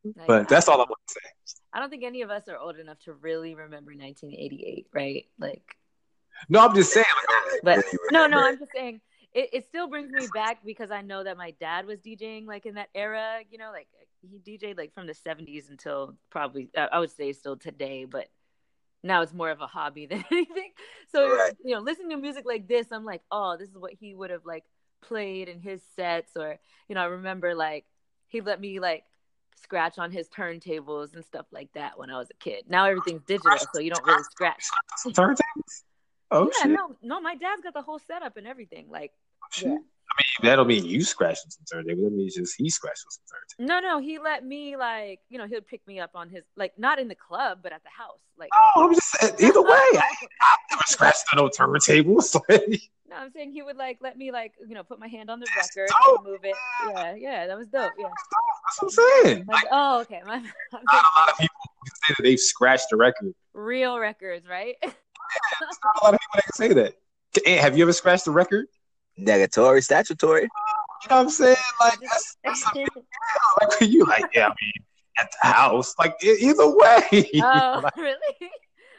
like, 0.03 0.27
but 0.27 0.49
that's 0.49 0.67
all 0.67 0.75
i 0.75 0.79
want 0.79 0.99
to 1.07 1.13
say 1.13 1.19
I 1.73 1.79
don't 1.79 1.89
think 1.89 2.03
any 2.03 2.21
of 2.21 2.29
us 2.29 2.49
are 2.49 2.57
old 2.57 2.79
enough 2.79 2.99
to 3.05 3.13
really 3.13 3.55
remember 3.55 3.91
1988, 3.91 4.87
right? 4.93 5.25
Like, 5.39 5.63
no 6.49 6.65
i'm 6.65 6.75
just 6.75 6.91
saying 6.91 7.05
like, 7.63 7.77
but 7.79 7.85
no, 8.11 8.27
no. 8.27 8.43
I'm 8.43 8.57
just 8.59 8.71
saying 8.75 8.99
it, 9.33 9.49
it 9.53 9.67
still 9.67 9.87
brings 9.87 10.11
me 10.11 10.27
back 10.33 10.59
because 10.65 10.91
I 10.91 11.01
know 11.01 11.23
that 11.23 11.37
my 11.37 11.51
dad 11.51 11.85
was 11.85 11.99
DJing 11.99 12.47
like 12.47 12.65
in 12.65 12.75
that 12.75 12.89
era. 12.93 13.39
You 13.49 13.57
know, 13.57 13.71
like 13.71 13.87
he 14.21 14.39
DJed 14.39 14.77
like 14.77 14.93
from 14.93 15.07
the 15.07 15.13
70s 15.13 15.69
until 15.69 16.15
probably 16.29 16.69
I 16.75 16.99
would 16.99 17.11
say 17.11 17.31
still 17.33 17.55
today, 17.55 18.05
but 18.05 18.27
now 19.03 19.21
it's 19.21 19.33
more 19.33 19.49
of 19.49 19.61
a 19.61 19.67
hobby 19.67 20.05
than 20.07 20.23
anything. 20.31 20.71
So 21.11 21.25
Right. 21.25 21.53
you 21.63 21.75
know, 21.75 21.81
listening 21.81 22.09
to 22.11 22.17
music 22.17 22.45
like 22.45 22.67
this, 22.67 22.87
I'm 22.91 23.05
like, 23.05 23.21
oh, 23.31 23.55
this 23.57 23.69
is 23.69 23.77
what 23.77 23.93
he 23.93 24.13
would 24.13 24.29
have 24.29 24.45
like 24.45 24.65
played 25.01 25.47
in 25.47 25.59
his 25.61 25.81
sets, 25.95 26.35
or 26.35 26.59
you 26.89 26.95
know, 26.95 27.01
I 27.01 27.05
remember 27.05 27.55
like 27.55 27.85
he 28.27 28.41
let 28.41 28.59
me 28.59 28.79
like 28.79 29.03
scratch 29.61 29.97
on 29.99 30.11
his 30.11 30.27
turntables 30.27 31.13
and 31.13 31.23
stuff 31.23 31.45
like 31.51 31.71
that 31.73 31.97
when 31.97 32.09
I 32.09 32.17
was 32.17 32.29
a 32.31 32.43
kid. 32.43 32.65
Now 32.67 32.85
everything's 32.85 33.23
digital, 33.23 33.57
so 33.73 33.79
you 33.79 33.91
don't 33.91 34.05
really 34.05 34.23
scratch. 34.23 34.63
turntables 35.07 35.83
oh 36.31 36.45
yeah, 36.57 36.63
shit 36.63 36.71
no, 36.71 36.95
no, 37.01 37.21
my 37.21 37.35
dad's 37.35 37.61
got 37.61 37.73
the 37.73 37.81
whole 37.81 37.99
setup 37.99 38.37
and 38.37 38.47
everything. 38.47 38.87
Like, 38.89 39.11
oh, 39.43 39.47
Shit. 39.51 39.67
yeah. 39.67 39.73
I 39.73 40.43
mean, 40.43 40.49
that 40.49 40.55
don't 40.57 40.67
mean 40.67 40.83
you 40.85 41.03
scratching 41.03 41.49
some 41.49 41.63
turntables. 41.79 42.03
That 42.03 42.11
means 42.13 42.35
just 42.35 42.55
he 42.57 42.69
scratching 42.69 43.05
some 43.09 43.23
turntables. 43.31 43.65
no, 43.67 43.79
no, 43.79 43.99
he 43.99 44.19
let 44.19 44.45
me 44.45 44.75
like, 44.75 45.19
you 45.29 45.37
know, 45.37 45.47
he'd 45.47 45.65
pick 45.67 45.85
me 45.87 45.99
up 46.01 46.11
on 46.15 46.29
his 46.29 46.43
like 46.57 46.73
not 46.77 46.99
in 46.99 47.07
the 47.07 47.15
club, 47.15 47.59
but 47.63 47.71
at 47.71 47.81
the 47.83 47.89
house. 47.89 48.19
Like, 48.37 48.49
Oh, 48.53 48.87
I'm 48.87 48.93
just 48.93 49.09
saying, 49.11 49.35
either 49.39 49.61
way, 49.63 49.69
I, 49.71 50.03
I've 50.41 50.57
never 50.71 50.83
scratched 50.85 51.23
on 51.33 51.43
no 51.43 51.49
turntables. 51.49 52.35
No, 53.09 53.17
I'm 53.17 53.31
saying 53.33 53.51
he 53.51 53.61
would 53.61 53.75
like 53.75 53.97
let 53.99 54.17
me 54.17 54.31
like, 54.31 54.53
you 54.65 54.73
know, 54.73 54.83
put 54.83 54.97
my 54.97 55.07
hand 55.09 55.29
on 55.29 55.41
the 55.41 55.47
record 55.57 55.89
dope. 56.05 56.19
and 56.19 56.27
move 56.31 56.39
it. 56.45 56.55
Yeah, 56.87 57.13
yeah, 57.15 57.45
that 57.47 57.57
was 57.57 57.67
dope. 57.67 57.91
Yeah. 57.99 58.07
that's 58.07 58.81
what 58.81 58.83
I'm 58.83 59.23
saying. 59.25 59.45
My- 59.47 59.53
Like, 59.53 59.65
oh, 59.69 59.99
okay. 59.99 60.21
My, 60.25 60.37
not 60.37 60.45
a 60.81 61.19
lot 61.19 61.29
of 61.29 61.37
people 61.37 61.55
can 61.85 61.95
say 62.07 62.13
that 62.17 62.23
they've 62.23 62.39
scratched 62.39 62.89
a 62.93 62.95
record. 62.95 63.33
real 63.53 63.99
records, 63.99 64.47
right? 64.47 64.75
Not 65.83 66.01
a 66.01 66.05
lot 66.05 66.13
of 66.13 66.19
people 66.19 66.35
that 66.35 66.43
can 66.43 66.53
say 66.53 66.73
that. 66.73 66.95
Hey, 67.45 67.55
have 67.55 67.77
you 67.77 67.83
ever 67.83 67.93
scratched 67.93 68.25
the 68.25 68.31
record? 68.31 68.67
Negatory, 69.19 69.83
statutory. 69.83 70.43
You 70.43 70.47
know 71.09 71.17
what 71.17 71.21
I'm 71.23 71.29
saying? 71.29 71.57
Like, 71.79 71.99
that's, 71.99 72.37
that's 72.43 72.63
something 72.63 72.87
like 73.59 73.79
when 73.79 73.91
you 73.91 74.05
like, 74.05 74.25
yeah, 74.33 74.47
I 74.47 74.49
mean, 74.49 74.73
at 75.19 75.31
the 75.41 75.47
house. 75.47 75.95
Like, 75.97 76.15
either 76.23 76.75
way. 76.75 77.29
oh, 77.35 77.81
Like, 77.83 77.95
really? 77.97 78.51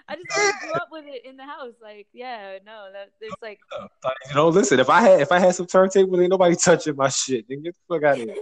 I 0.09 0.16
just 0.16 0.26
always 0.36 0.54
grew 0.60 0.72
up 0.72 0.88
with 0.90 1.04
it 1.06 1.24
in 1.24 1.36
the 1.36 1.44
house. 1.44 1.74
Like, 1.80 2.06
yeah, 2.12 2.59
no, 2.66 2.88
that 2.92 3.10
there's 3.20 3.32
like 3.40 3.60
uh, 3.78 3.86
like, 4.04 4.16
you 4.28 4.34
know, 4.34 4.48
listen, 4.48 4.80
if 4.80 4.90
I 4.90 5.00
had 5.00 5.20
if 5.20 5.30
I 5.30 5.38
had 5.38 5.54
some 5.54 5.66
turntable, 5.66 6.20
ain't 6.20 6.30
nobody 6.30 6.56
touching 6.56 6.96
my 6.96 7.09
shit. 7.09 7.48
Nigga, 7.48 7.64
get 7.64 7.74
the 7.74 7.94
fuck 7.94 8.02
out 8.02 8.18
of 8.18 8.24
here. 8.24 8.34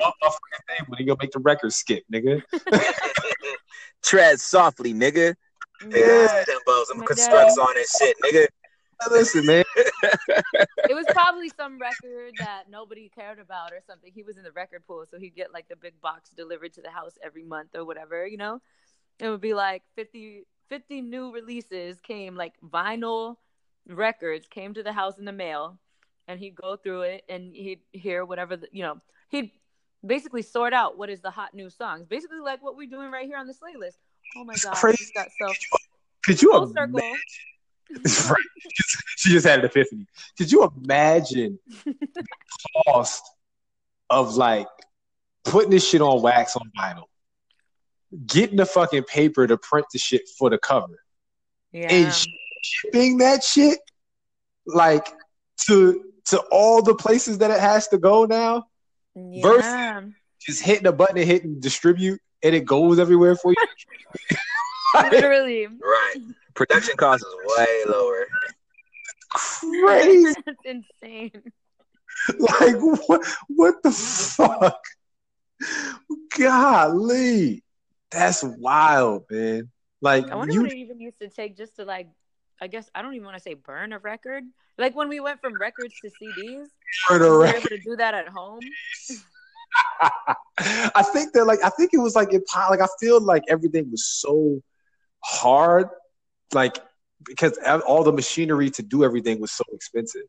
Off 0.00 0.14
my 0.22 0.28
fucking 0.28 0.78
table, 0.78 0.96
you 0.98 1.06
gonna 1.06 1.18
make 1.20 1.32
the 1.32 1.40
record 1.40 1.72
skip, 1.72 2.04
nigga. 2.12 2.42
Tread 4.04 4.40
softly, 4.40 4.94
nigga. 4.94 5.34
Yeah. 5.82 6.44
Timbos, 6.44 6.84
I'm 6.92 7.00
constructs 7.02 7.58
on 7.58 7.74
this 7.74 7.90
shit, 7.98 8.16
nigga. 8.24 8.46
Listen, 9.10 9.44
man. 9.44 9.64
it 9.76 10.94
was 10.94 11.04
probably 11.10 11.50
some 11.50 11.78
record 11.78 12.32
that 12.38 12.64
nobody 12.70 13.10
cared 13.14 13.38
about 13.38 13.72
or 13.72 13.80
something. 13.86 14.10
He 14.14 14.22
was 14.22 14.36
in 14.38 14.42
the 14.42 14.52
record 14.52 14.86
pool, 14.86 15.04
so 15.10 15.18
he'd 15.18 15.34
get 15.34 15.52
like 15.52 15.68
the 15.68 15.76
big 15.76 16.00
box 16.00 16.30
delivered 16.30 16.72
to 16.74 16.82
the 16.82 16.90
house 16.90 17.18
every 17.22 17.44
month 17.44 17.74
or 17.74 17.84
whatever, 17.84 18.26
you 18.26 18.38
know? 18.38 18.60
It 19.18 19.28
would 19.28 19.40
be 19.40 19.54
like 19.54 19.82
50, 19.96 20.46
50 20.68 21.02
new 21.02 21.32
releases 21.32 22.00
came, 22.00 22.36
like 22.36 22.54
vinyl 22.64 23.36
records 23.86 24.46
came 24.46 24.74
to 24.74 24.82
the 24.82 24.92
house 24.92 25.18
in 25.18 25.24
the 25.24 25.32
mail, 25.32 25.78
and 26.26 26.40
he'd 26.40 26.54
go 26.54 26.76
through 26.76 27.02
it 27.02 27.24
and 27.28 27.54
he'd 27.54 27.80
hear 27.92 28.24
whatever, 28.24 28.56
the, 28.56 28.68
you 28.72 28.82
know, 28.82 29.00
he'd 29.28 29.50
basically 30.04 30.42
sort 30.42 30.72
out 30.72 30.98
what 30.98 31.10
is 31.10 31.20
the 31.20 31.30
hot 31.30 31.54
new 31.54 31.70
songs. 31.70 32.06
Basically, 32.06 32.40
like 32.40 32.62
what 32.62 32.76
we're 32.76 32.88
doing 32.88 33.10
right 33.10 33.26
here 33.26 33.38
on 33.38 33.46
the 33.46 33.54
Slaylist. 33.54 33.98
Oh 34.36 34.44
my 34.44 34.52
It's 34.54 34.64
God, 34.64 34.74
crazy. 34.74 35.12
got 35.14 35.28
so 35.40 35.52
Could 36.24 36.42
you 36.42 36.50
full 36.52 36.72
circle. 36.72 36.98
imagine? 36.98 37.20
right. 38.30 38.36
She 39.18 39.30
just 39.30 39.46
had 39.46 39.60
an 39.60 39.64
epiphany. 39.64 40.06
Could 40.36 40.52
you 40.52 40.70
imagine 40.84 41.58
the 41.84 42.24
cost 42.86 43.22
of 44.10 44.36
like 44.36 44.66
putting 45.44 45.70
this 45.70 45.88
shit 45.88 46.00
on 46.02 46.20
wax 46.22 46.54
on 46.56 46.70
vinyl, 46.78 47.04
getting 48.26 48.56
the 48.56 48.66
fucking 48.66 49.04
paper 49.04 49.46
to 49.46 49.56
print 49.56 49.86
the 49.92 49.98
shit 49.98 50.28
for 50.38 50.50
the 50.50 50.58
cover, 50.58 51.02
Yeah. 51.72 51.90
and 51.92 52.28
shipping 52.62 53.18
that 53.18 53.42
shit 53.42 53.78
like 54.66 55.06
to 55.66 56.04
to 56.26 56.40
all 56.50 56.82
the 56.82 56.94
places 56.94 57.38
that 57.38 57.50
it 57.50 57.60
has 57.60 57.88
to 57.88 57.98
go 57.98 58.24
now? 58.26 58.66
versus- 59.16 60.12
Just 60.40 60.62
hitting 60.62 60.86
a 60.86 60.92
button 60.92 61.16
and 61.16 61.26
hitting 61.26 61.58
distribute, 61.60 62.20
and 62.42 62.54
it 62.54 62.64
goes 62.64 62.98
everywhere 62.98 63.36
for 63.36 63.52
you. 63.52 64.36
Literally. 65.10 65.66
Right. 65.66 66.16
Production 66.54 66.96
cost 66.96 67.24
is 67.24 67.56
way 67.56 67.82
lower. 67.88 68.26
Crazy. 69.84 70.34
That's 70.46 70.58
insane. 70.64 71.42
like 72.38 72.76
what 73.08 73.20
what 73.48 73.82
the 73.82 73.90
fuck 73.90 74.82
golly 76.38 77.62
that's 78.10 78.42
wild 78.42 79.24
man 79.30 79.70
like 80.00 80.30
I 80.30 80.34
wonder 80.34 80.54
you 80.54 80.62
what 80.62 80.72
it 80.72 80.78
even 80.78 80.98
used 80.98 81.18
to 81.18 81.28
take 81.28 81.56
just 81.58 81.76
to 81.76 81.84
like 81.84 82.08
I 82.60 82.68
guess 82.68 82.88
I 82.94 83.02
don't 83.02 83.14
even 83.14 83.24
want 83.26 83.36
to 83.36 83.42
say 83.42 83.54
burn 83.54 83.92
a 83.92 83.98
record. 83.98 84.44
Like 84.78 84.96
when 84.96 85.08
we 85.08 85.20
went 85.20 85.40
from 85.40 85.54
records 85.60 85.94
to 86.00 86.08
CDs, 86.08 86.68
heard 87.06 87.20
we 87.20 87.26
a 87.26 87.30
were 87.30 87.40
record. 87.40 87.58
able 87.58 87.68
to 87.68 87.78
do 87.82 87.96
that 87.96 88.14
at 88.14 88.28
home. 88.28 88.60
i 90.94 91.02
think 91.12 91.32
that 91.32 91.44
like 91.44 91.62
i 91.64 91.70
think 91.70 91.90
it 91.92 91.98
was 91.98 92.14
like 92.14 92.32
it 92.32 92.42
like 92.70 92.80
i 92.80 92.88
feel 92.98 93.20
like 93.20 93.42
everything 93.48 93.90
was 93.90 94.06
so 94.06 94.60
hard 95.24 95.88
like 96.52 96.78
because 97.24 97.58
all 97.86 98.04
the 98.04 98.12
machinery 98.12 98.70
to 98.70 98.82
do 98.82 99.04
everything 99.04 99.40
was 99.40 99.52
so 99.52 99.64
expensive 99.72 100.22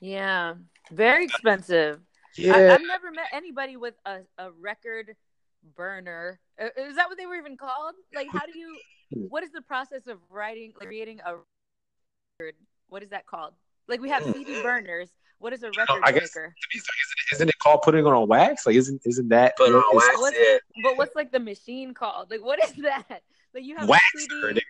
Yeah, 0.00 0.54
very 0.90 1.24
expensive. 1.24 2.00
Yeah 2.36 2.74
I've 2.74 2.86
never 2.86 3.10
met 3.10 3.28
anybody 3.32 3.76
with 3.76 3.94
a, 4.04 4.20
a 4.36 4.50
record 4.50 5.16
burner. 5.74 6.38
Is 6.58 6.96
that 6.96 7.08
what 7.08 7.16
they 7.18 7.26
were 7.26 7.36
even 7.36 7.56
called? 7.56 7.94
Like, 8.14 8.28
how 8.30 8.44
do 8.46 8.58
you? 8.58 8.76
What 9.30 9.44
is 9.44 9.52
the 9.52 9.62
process 9.62 10.08
of 10.08 10.18
writing, 10.30 10.72
like, 10.80 10.88
creating 10.88 11.20
a 11.24 11.36
record? 12.40 12.56
What 12.88 13.04
is 13.04 13.10
that 13.10 13.24
called? 13.24 13.54
Like, 13.86 14.00
we 14.00 14.08
have 14.10 14.24
hmm. 14.24 14.32
CD 14.32 14.60
burners. 14.62 15.10
What 15.38 15.52
is 15.52 15.62
a 15.62 15.70
record 15.78 16.02
I 16.02 16.10
guess- 16.10 16.34
maker? 16.34 16.52
Isn't 17.32 17.48
it 17.48 17.58
called 17.58 17.82
putting 17.82 18.06
it 18.06 18.08
on 18.08 18.28
wax 18.28 18.66
like 18.66 18.76
isn't 18.76 19.00
isn't 19.04 19.28
that 19.28 19.56
Put 19.56 19.74
on 19.74 19.82
wax, 19.96 20.16
What's, 20.18 20.36
yeah. 20.38 20.58
But 20.82 20.96
what's 20.96 21.14
like 21.14 21.32
the 21.32 21.40
machine 21.40 21.94
called? 21.94 22.30
Like, 22.30 22.44
what 22.44 22.62
is 22.62 22.72
that? 22.82 23.22
Like, 23.54 23.64
you 23.64 23.76
have 23.76 23.88
wax 23.88 24.02
a 24.14 24.18
CD, 24.18 24.34
nigga. 24.34 24.60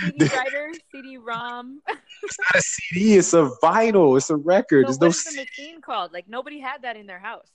CD 0.00 0.36
writer, 0.36 0.72
CD 0.90 1.16
ROM. 1.18 1.82
it's 2.22 2.38
not 2.38 2.56
a 2.56 2.62
cd 2.62 3.16
it's 3.16 3.34
a 3.34 3.50
vinyl 3.62 4.16
it's 4.16 4.30
a 4.30 4.36
record 4.36 4.86
So 4.86 4.92
there's 4.92 5.00
no 5.00 5.06
what's 5.08 5.34
the 5.34 5.42
machine 5.42 5.80
called? 5.82 6.12
Like, 6.12 6.28
nobody 6.28 6.58
had 6.58 6.82
that 6.82 6.96
in 6.96 7.06
their 7.06 7.18
house. 7.18 7.48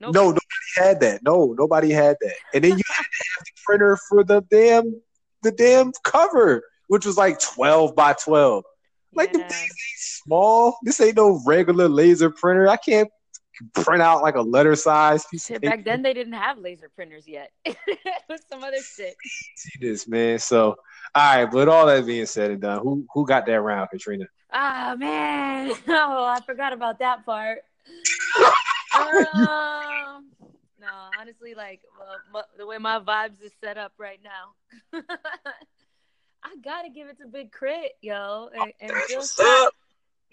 No, 0.00 0.10
nobody 0.10 0.40
had 0.76 1.00
that. 1.00 1.22
No, 1.22 1.54
nobody 1.58 1.90
had 1.90 2.16
that. 2.20 2.34
And 2.54 2.64
then 2.64 2.70
you 2.70 2.82
had 2.88 3.02
to 3.02 3.24
have 3.36 3.44
the 3.44 3.52
printer 3.64 3.98
for 4.08 4.24
the 4.24 4.40
damn 4.50 5.00
the 5.42 5.52
damn 5.52 5.92
cover, 6.04 6.62
which 6.88 7.04
was 7.04 7.18
like 7.18 7.38
twelve 7.38 7.94
by 7.94 8.14
twelve. 8.14 8.64
Like 9.14 9.32
the 9.32 9.40
things 9.40 9.52
ain't 9.52 9.98
small. 9.98 10.78
This 10.84 11.00
ain't 11.00 11.16
no 11.16 11.42
regular 11.44 11.88
laser 11.88 12.30
printer. 12.30 12.68
I 12.68 12.76
can't 12.76 13.10
print 13.74 14.02
out 14.02 14.22
like 14.22 14.36
a 14.36 14.42
letter 14.42 14.74
size 14.74 15.24
Shit, 15.36 15.62
back 15.62 15.84
then 15.84 16.02
they 16.02 16.14
didn't 16.14 16.32
have 16.34 16.58
laser 16.58 16.88
printers 16.88 17.26
yet. 17.26 17.50
it 17.64 17.76
was 18.28 18.40
some 18.48 18.62
other 18.62 18.78
shit. 18.78 19.14
See 19.56 19.78
this, 19.80 20.08
man. 20.08 20.38
So, 20.38 20.76
all 21.14 21.36
right. 21.36 21.50
But 21.50 21.68
all 21.68 21.86
that 21.86 22.06
being 22.06 22.26
said 22.26 22.50
and 22.50 22.60
done, 22.60 22.80
who 22.82 23.06
who 23.12 23.26
got 23.26 23.46
that 23.46 23.60
round, 23.60 23.88
Katrina? 23.90 24.26
Ah 24.52 24.96
man, 24.98 25.72
oh 25.88 26.24
I 26.24 26.40
forgot 26.44 26.72
about 26.72 26.98
that 26.98 27.24
part. 27.24 27.58
um, 28.94 30.30
no, 30.80 30.88
honestly, 31.20 31.54
like 31.54 31.80
well, 31.98 32.16
my, 32.32 32.42
the 32.56 32.66
way 32.66 32.78
my 32.78 32.98
vibes 32.98 33.42
is 33.42 33.52
set 33.60 33.78
up 33.78 33.92
right 33.98 34.20
now, 34.22 35.00
I 36.42 36.56
gotta 36.64 36.88
give 36.90 37.08
it 37.08 37.18
to 37.18 37.26
Big 37.26 37.52
K.R.I.T, 37.52 37.90
yo, 38.00 38.48
and, 38.54 38.72
and 38.80 38.90
That's 38.90 39.08
Jill 39.08 39.18
what's 39.20 39.40
up. 39.40 39.74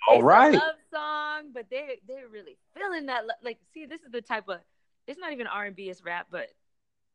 All 0.07 0.21
right. 0.21 0.53
love 0.53 0.75
song, 0.93 1.51
but 1.53 1.65
they 1.69 1.99
they're 2.07 2.27
really 2.27 2.57
feeling 2.75 3.05
that. 3.07 3.25
lo- 3.25 3.33
Like, 3.43 3.57
see, 3.73 3.85
this 3.85 4.01
is 4.01 4.11
the 4.11 4.21
type 4.21 4.47
of 4.49 4.59
it's 5.07 5.19
not 5.19 5.31
even 5.31 5.47
R 5.47 5.65
and 5.65 5.75
B, 5.75 5.89
it's 5.89 6.03
rap, 6.03 6.27
but 6.29 6.49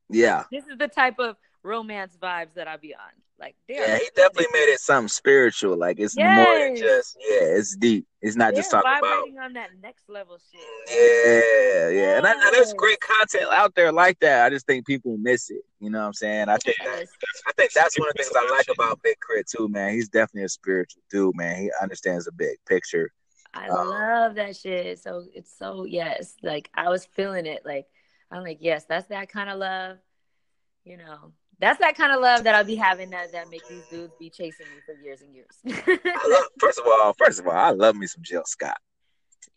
Yeah. 0.09 0.45
this 0.51 0.65
is 0.67 0.79
the 0.79 0.89
type 0.89 1.19
of 1.19 1.37
romance 1.63 2.17
vibes 2.21 2.55
that 2.55 2.69
I 2.69 2.77
be 2.77 2.95
on. 2.95 3.01
Like, 3.39 3.57
Yeah, 3.67 3.99
he 3.99 4.09
definitely 4.15 4.47
made 4.53 4.73
it 4.73 4.79
something 4.79 5.09
spiritual. 5.09 5.77
Like 5.77 5.99
it's 5.99 6.17
more 6.17 6.27
than 6.59 6.77
just 6.77 7.17
yeah, 7.19 7.41
it's 7.59 7.75
deep. 7.77 8.07
It's 8.21 8.37
not 8.37 8.55
just 8.55 8.71
talking 8.71 8.89
about 8.89 9.03
vibrating 9.03 9.39
on 9.41 9.53
that 9.55 9.71
next 9.83 10.09
level 10.09 10.39
shit. 10.39 10.61
yeah, 10.89 11.89
yeah. 11.89 12.17
And, 12.19 12.27
I, 12.27 12.33
and 12.33 12.41
there's 12.53 12.73
great 12.75 13.01
content 13.01 13.47
out 13.51 13.75
there 13.75 13.91
like 13.91 14.21
that. 14.21 14.47
I 14.47 14.51
just 14.51 14.65
think 14.67 14.87
people 14.87 15.17
miss 15.19 15.51
it. 15.51 15.63
You 15.81 15.91
know 15.91 15.99
what 16.01 16.07
I'm 16.07 16.13
saying? 16.13 16.49
I 16.49 16.57
think 16.59 16.77
Yes. 16.85 17.09
I 17.49 17.53
think 17.53 17.73
that's 17.73 17.99
one 17.99 18.09
of 18.09 18.15
the 18.17 18.23
things 18.23 18.37
I 18.37 18.49
like 18.49 18.69
about 18.73 19.03
Big 19.03 19.17
K.R.I.T 19.27 19.45
too, 19.57 19.69
man. 19.69 19.93
He's 19.93 20.09
definitely 20.09 20.45
a 20.45 20.49
spiritual 20.49 21.03
dude, 21.11 21.35
man. 21.35 21.57
He 21.63 21.71
understands 21.83 22.27
the 22.27 22.33
big 22.33 22.59
picture. 22.69 23.11
I 23.55 23.67
Um, 23.69 23.89
love 23.89 24.35
that 24.37 24.55
shit. 24.57 25.01
So 25.01 25.25
it's 25.35 25.53
so 25.59 25.85
yes, 25.85 26.37
like 26.45 26.71
I 26.75 26.91
was 26.91 27.07
feeling 27.07 27.47
it. 27.47 27.63
Like 27.65 27.87
I'm 28.31 28.45
like, 28.45 28.59
yes, 28.61 28.85
that's 28.85 29.09
that 29.09 29.31
kind 29.31 29.51
of 29.51 29.59
love. 29.59 29.99
You 30.85 30.97
know, 30.99 31.33
that's 31.63 31.79
that 31.79 31.97
kind 31.97 32.13
of 32.13 32.21
love 32.21 32.43
that 32.45 32.55
I'll 32.57 32.65
be 32.65 32.75
having 32.75 33.11
that 33.11 33.31
that 33.33 33.49
make 33.49 33.67
these 33.69 33.85
dudes 33.89 34.13
be 34.19 34.29
chasing 34.29 34.67
me 34.67 34.81
for 34.85 35.01
years 35.01 35.23
and 35.23 35.33
years. 35.33 35.57
I 36.05 36.29
love, 36.29 36.45
first 36.59 36.81
of 36.81 36.87
all, 36.87 37.15
first 37.17 37.39
of 37.39 37.47
all, 37.47 37.53
I 37.53 37.71
love 37.71 37.95
me 37.95 38.07
some 38.09 38.23
Jill 38.23 38.43
Scott. 38.45 38.77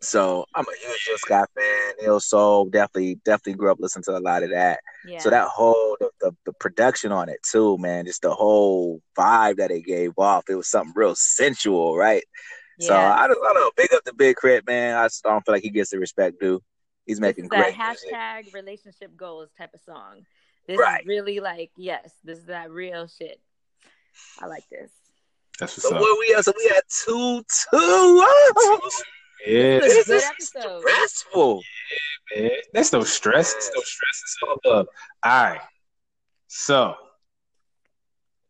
So 0.01 0.45
I'm 0.53 0.65
a 0.65 0.87
huge 0.87 1.03
Jill 1.03 1.17
Scott 1.17 1.49
fan. 1.55 1.93
Neo 1.99 2.19
Soul 2.19 2.65
definitely, 2.65 3.15
definitely 3.25 3.55
grew 3.55 3.71
up 3.71 3.79
listening 3.79 4.03
to 4.03 4.17
a 4.17 4.19
lot 4.19 4.43
of 4.43 4.51
that. 4.51 4.81
yeah. 5.07 5.17
So 5.19 5.31
that 5.31 5.47
whole 5.47 5.97
the, 5.99 6.11
the, 6.21 6.31
the 6.45 6.53
production 6.53 7.11
on 7.11 7.27
it 7.27 7.39
too, 7.41 7.77
man, 7.79 8.05
just 8.05 8.21
the 8.21 8.33
whole 8.33 9.01
vibe 9.17 9.57
that 9.57 9.71
it 9.71 9.83
gave 9.85 10.11
off, 10.17 10.43
it 10.47 10.55
was 10.55 10.67
something 10.67 10.93
real 10.95 11.15
sensual, 11.15 11.97
right? 11.97 12.23
So 12.79 12.93
I 12.93 13.25
don't, 13.25 13.43
I 13.43 13.53
don't 13.53 13.61
know. 13.61 13.71
Big 13.77 13.93
up 13.93 14.03
the 14.03 14.13
Big 14.13 14.35
K.R.I.T, 14.39 14.63
man. 14.67 14.97
I 14.97 15.05
just 15.05 15.23
don't 15.23 15.43
feel 15.45 15.55
like 15.55 15.63
he 15.63 15.69
gets 15.69 15.91
the 15.91 15.97
respect 15.97 16.39
due. 16.39 16.61
He's 17.05 17.21
making 17.21 17.47
great 17.47 17.77
music. 17.77 18.11
hashtag 18.13 18.53
relationship 18.53 19.15
goals 19.15 19.49
type 19.57 19.73
of 19.73 19.79
song. 19.81 20.25
This 20.67 20.79
Right. 20.79 21.01
is 21.01 21.07
really 21.07 21.39
like, 21.39 21.71
yes, 21.77 22.11
this 22.23 22.39
is 22.39 22.45
that 22.45 22.71
real 22.71 23.07
shit. 23.07 23.39
I 24.39 24.47
like 24.47 24.67
this. 24.69 24.91
That's 25.59 25.77
what's 25.77 25.87
So 25.87 25.95
up. 25.95 26.01
what 26.01 26.19
we 26.19 26.33
had, 26.33 26.43
so 26.43 26.53
we 26.57 26.65
had 26.67 26.81
two, 27.05 27.43
two. 27.71 28.15
What? 28.15 28.93
Yeah, 29.45 29.79
This 29.79 29.93
is 29.93 29.93
a 29.93 29.97
This 29.97 30.05
good 30.07 30.15
is 30.39 30.51
episode. 30.55 30.81
stressful. 30.81 31.61
man. 32.35 32.51
That's 32.73 32.91
no 32.93 33.03
stress. 33.03 33.53
That's 33.53 33.71
no 33.75 33.81
stress. 33.81 34.21
It's 34.23 34.37
all 34.47 34.57
love. 34.65 34.87
All 35.23 35.43
right. 35.43 35.61
So 36.47 36.95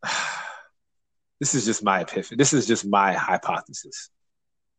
this 1.39 1.53
is 1.55 1.65
just 1.65 1.83
my 1.83 2.01
epiphany. 2.01 2.37
This 2.37 2.53
is 2.53 2.65
just 2.65 2.85
my 2.85 3.13
hypothesis. 3.13 4.09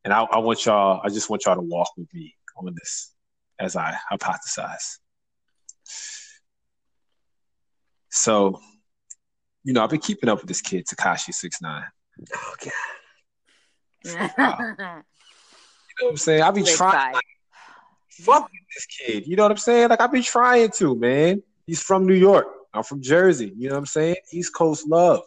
And 0.05 0.13
I, 0.15 0.23
I 0.23 0.39
want 0.39 0.65
y'all, 0.65 1.01
I 1.05 1.09
just 1.09 1.29
want 1.29 1.45
y'all 1.45 1.57
to 1.57 1.61
walk 1.63 1.91
with 1.97 2.13
me 2.15 2.35
on 2.57 2.73
this 2.75 3.13
as 3.59 3.77
I 3.77 3.95
hypothesize. 4.11 4.99
So, 8.16 8.60
you 9.62 9.72
know, 9.72 9.82
I've 9.84 9.90
been 9.90 10.01
keeping 10.01 10.28
up 10.28 10.40
with 10.40 10.48
this 10.48 10.60
kid, 10.60 10.86
Tekashi 10.86 11.32
Six 11.34 11.60
Nine. 11.60 11.84
Oh 12.34 12.55
god. 12.64 12.72
You 15.98 16.05
know 16.05 16.09
what 16.09 16.12
I'm 16.12 16.16
saying? 16.18 16.43
I've 16.43 16.52
been 16.52 16.64
Big 16.64 16.76
trying 16.76 17.14
fuck 18.22 18.43
with 18.44 18.60
this 18.74 18.86
kid. 18.86 19.26
You 19.26 19.36
know 19.36 19.44
what 19.44 19.52
I'm 19.52 19.59
saying? 19.59 19.88
Like 19.88 20.01
I've 20.01 20.12
been 20.12 20.22
trying 20.22 20.70
to, 20.72 20.94
man. 20.94 21.43
He's 21.66 21.82
from 21.82 22.06
New 22.06 22.14
York. 22.14 22.47
I'm 22.72 22.82
from 22.82 23.01
Jersey. 23.01 23.52
You 23.56 23.68
know 23.68 23.74
what 23.74 23.80
I'm 23.80 23.86
saying? 23.86 24.16
East 24.32 24.55
Coast 24.55 24.86
love. 24.86 25.22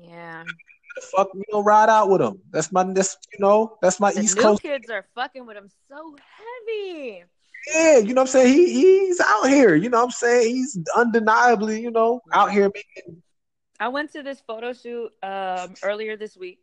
yeah. 0.00 0.44
The 0.96 1.02
fuck, 1.16 1.28
you 1.34 1.44
know, 1.52 1.62
ride 1.62 1.88
out 1.88 2.10
with 2.10 2.20
him. 2.20 2.40
That's 2.50 2.72
my, 2.72 2.82
that's 2.82 3.16
you 3.32 3.38
know, 3.38 3.78
that's 3.80 4.00
my 4.00 4.12
The 4.12 4.22
East 4.22 4.38
Coast. 4.38 4.62
kids 4.62 4.90
are 4.90 5.06
fucking 5.14 5.46
with 5.46 5.56
him 5.56 5.68
so 5.88 6.16
heavy. 6.66 7.24
Yeah, 7.74 7.98
you 7.98 8.14
know 8.14 8.22
what 8.22 8.28
I'm 8.28 8.32
saying? 8.32 8.54
He 8.54 8.72
he's 9.06 9.20
out 9.20 9.48
here. 9.48 9.74
You 9.74 9.88
know 9.90 9.98
what 9.98 10.04
I'm 10.04 10.10
saying? 10.10 10.54
He's 10.54 10.78
undeniably, 10.96 11.80
you 11.80 11.90
know, 11.90 12.20
out 12.32 12.50
here 12.52 12.70
making. 12.74 13.22
I 13.78 13.88
went 13.88 14.12
to 14.12 14.22
this 14.22 14.40
photo 14.46 14.72
shoot 14.72 15.10
um, 15.22 15.74
earlier 15.82 16.16
this 16.16 16.36
week, 16.36 16.60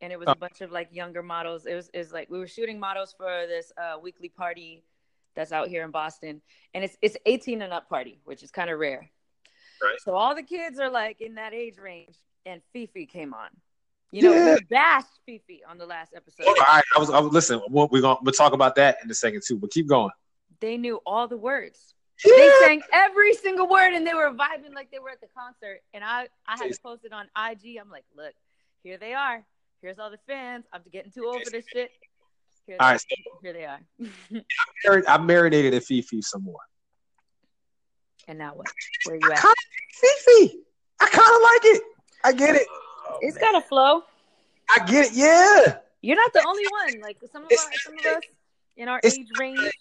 and 0.00 0.12
it 0.12 0.18
was 0.18 0.28
Oh. 0.28 0.32
a 0.32 0.36
bunch 0.36 0.60
of 0.60 0.70
like 0.72 0.88
younger 0.92 1.22
models. 1.22 1.66
It 1.66 1.74
was 1.74 1.88
is 1.94 2.12
like 2.12 2.28
we 2.30 2.38
were 2.38 2.46
shooting 2.48 2.78
models 2.78 3.14
for 3.16 3.46
this 3.46 3.72
uh, 3.80 3.98
weekly 4.00 4.28
party 4.28 4.84
that's 5.34 5.52
out 5.52 5.68
here 5.68 5.84
in 5.84 5.90
Boston, 5.90 6.42
and 6.74 6.82
it's 6.84 6.96
it's 7.02 7.16
18 7.26 7.62
and 7.62 7.72
up 7.72 7.88
party, 7.88 8.20
which 8.24 8.42
is 8.42 8.50
kind 8.50 8.70
of 8.70 8.78
rare. 8.78 9.08
Right. 9.82 10.00
So 10.00 10.14
all 10.14 10.34
the 10.34 10.42
kids 10.42 10.78
are 10.80 10.90
like 10.90 11.20
in 11.20 11.34
that 11.36 11.52
age 11.52 11.78
range, 11.78 12.16
and 12.44 12.62
Fifi 12.72 13.06
came 13.06 13.34
on. 13.34 13.48
You 14.12 14.22
know, 14.22 14.32
Yeah. 14.34 14.54
we 14.54 14.60
bashed 14.70 15.06
Fifi 15.26 15.62
on 15.68 15.78
the 15.78 15.86
last 15.86 16.12
episode. 16.14 16.46
All 16.46 16.54
right, 16.54 16.82
I 16.94 16.98
was, 16.98 17.10
I 17.10 17.18
was 17.18 17.32
listen. 17.32 17.60
We're 17.68 17.86
we're 17.86 18.02
gonna 18.02 18.18
we'll 18.22 18.32
talk 18.32 18.52
about 18.52 18.74
that 18.76 18.98
in 19.02 19.10
a 19.10 19.14
second 19.14 19.42
too. 19.46 19.58
But 19.58 19.70
keep 19.70 19.88
going. 19.88 20.10
They 20.60 20.76
knew 20.76 21.00
all 21.04 21.28
the 21.28 21.36
words. 21.36 21.94
They 22.24 22.50
sang 22.64 22.82
every 22.92 23.34
single 23.34 23.68
word, 23.68 23.92
and 23.92 24.06
they 24.06 24.14
were 24.14 24.30
vibing 24.30 24.74
like 24.74 24.90
they 24.90 24.98
were 24.98 25.10
at 25.10 25.20
the 25.20 25.26
concert. 25.36 25.80
And 25.92 26.02
I 26.02 26.28
I 26.46 26.56
had 26.56 26.72
to 26.72 26.78
post 26.82 27.04
it 27.04 27.12
on 27.12 27.26
IG. 27.36 27.76
I'm 27.78 27.90
like, 27.90 28.04
look, 28.16 28.32
here 28.82 28.96
they 28.96 29.12
are. 29.12 29.44
Here's 29.82 29.98
all 29.98 30.10
the 30.10 30.18
fans. 30.26 30.64
I'm 30.72 30.80
getting 30.90 31.10
too 31.12 31.26
old 31.26 31.42
for 31.44 31.50
this 31.50 31.66
shit. 31.70 31.90
Here, 32.66 32.76
All 32.80 32.92
they, 32.92 32.98
so 32.98 33.06
here 33.42 33.52
they 33.52 33.64
are. 33.66 33.80
Marin- 34.84 35.04
I 35.06 35.18
marinated 35.18 35.74
in 35.74 35.80
Fifi 35.80 36.22
some 36.22 36.42
more. 36.42 36.56
and 38.28 38.38
now 38.38 38.54
what? 38.54 38.66
Where 39.04 39.16
you 39.16 39.32
at? 39.32 39.38
Fifi, 39.38 40.58
I 41.00 41.06
kind 41.06 41.36
of 41.36 41.42
like 41.42 41.76
it. 41.76 41.82
I 42.24 42.32
get 42.32 42.54
it. 42.56 42.66
Oh, 43.08 43.18
It's 43.22 43.36
man. 43.40 43.52
got 43.52 43.62
a 43.62 43.66
flow. 43.66 44.02
I 44.68 44.84
get 44.86 45.06
it. 45.06 45.12
Yeah. 45.14 45.78
You're 46.02 46.16
not 46.16 46.32
the 46.32 46.44
only 46.46 46.64
one. 46.70 47.00
Like 47.00 47.18
some 47.32 47.44
of 47.44 47.50
It's- 47.50 47.66
us, 47.66 47.82
some 47.84 47.94
of 47.98 48.04
us 48.18 48.22
in 48.76 48.88
our 48.88 49.00
age 49.04 49.26
range. 49.38 49.72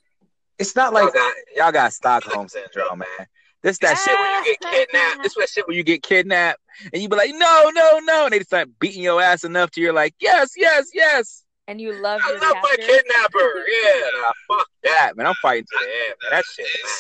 It's 0.58 0.76
not 0.76 0.94
Y'all 0.94 1.04
like 1.06 1.14
got, 1.14 1.34
y'all 1.56 1.72
got 1.72 1.92
Stockholm 1.94 2.48
syndrome, 2.48 3.00
man. 3.00 3.28
This 3.62 3.78
that 3.80 3.98
shit 3.98 4.14
when 4.18 4.44
you 4.46 4.56
get 4.56 4.72
kidnapped. 4.72 5.24
This 5.24 5.34
that 5.36 5.50
shit 5.50 5.68
when 5.68 5.76
you 5.76 5.84
get 5.84 6.04
kidnapped 6.04 6.60
and 6.94 7.02
you 7.02 7.10
be 7.10 7.16
like, 7.16 7.32
no, 7.34 7.72
no, 7.74 8.00
no, 8.04 8.26
and 8.26 8.32
they 8.34 8.40
start 8.42 8.70
beating 8.80 9.02
your 9.04 9.22
ass 9.22 9.44
enough 9.44 9.72
to 9.72 9.82
you're 9.82 9.92
like, 9.92 10.14
yes, 10.20 10.52
yes, 10.56 10.90
yes. 10.94 11.44
And 11.68 11.82
you 11.82 11.92
love 11.94 12.22
I 12.24 12.30
your 12.30 12.40
love 12.42 12.58
my 12.62 12.76
kidnapper. 12.78 13.66
Yeah, 13.68 14.02
nah, 14.22 14.32
fuck 14.58 14.68
that, 14.84 15.18
man. 15.18 15.26
I'm 15.26 15.34
fighting 15.42 15.66
to 15.66 15.78
the 15.82 15.86
end, 15.88 16.16
man. 16.22 16.32
That 16.32 16.46
shit, 16.46 16.68
man. 16.84 16.94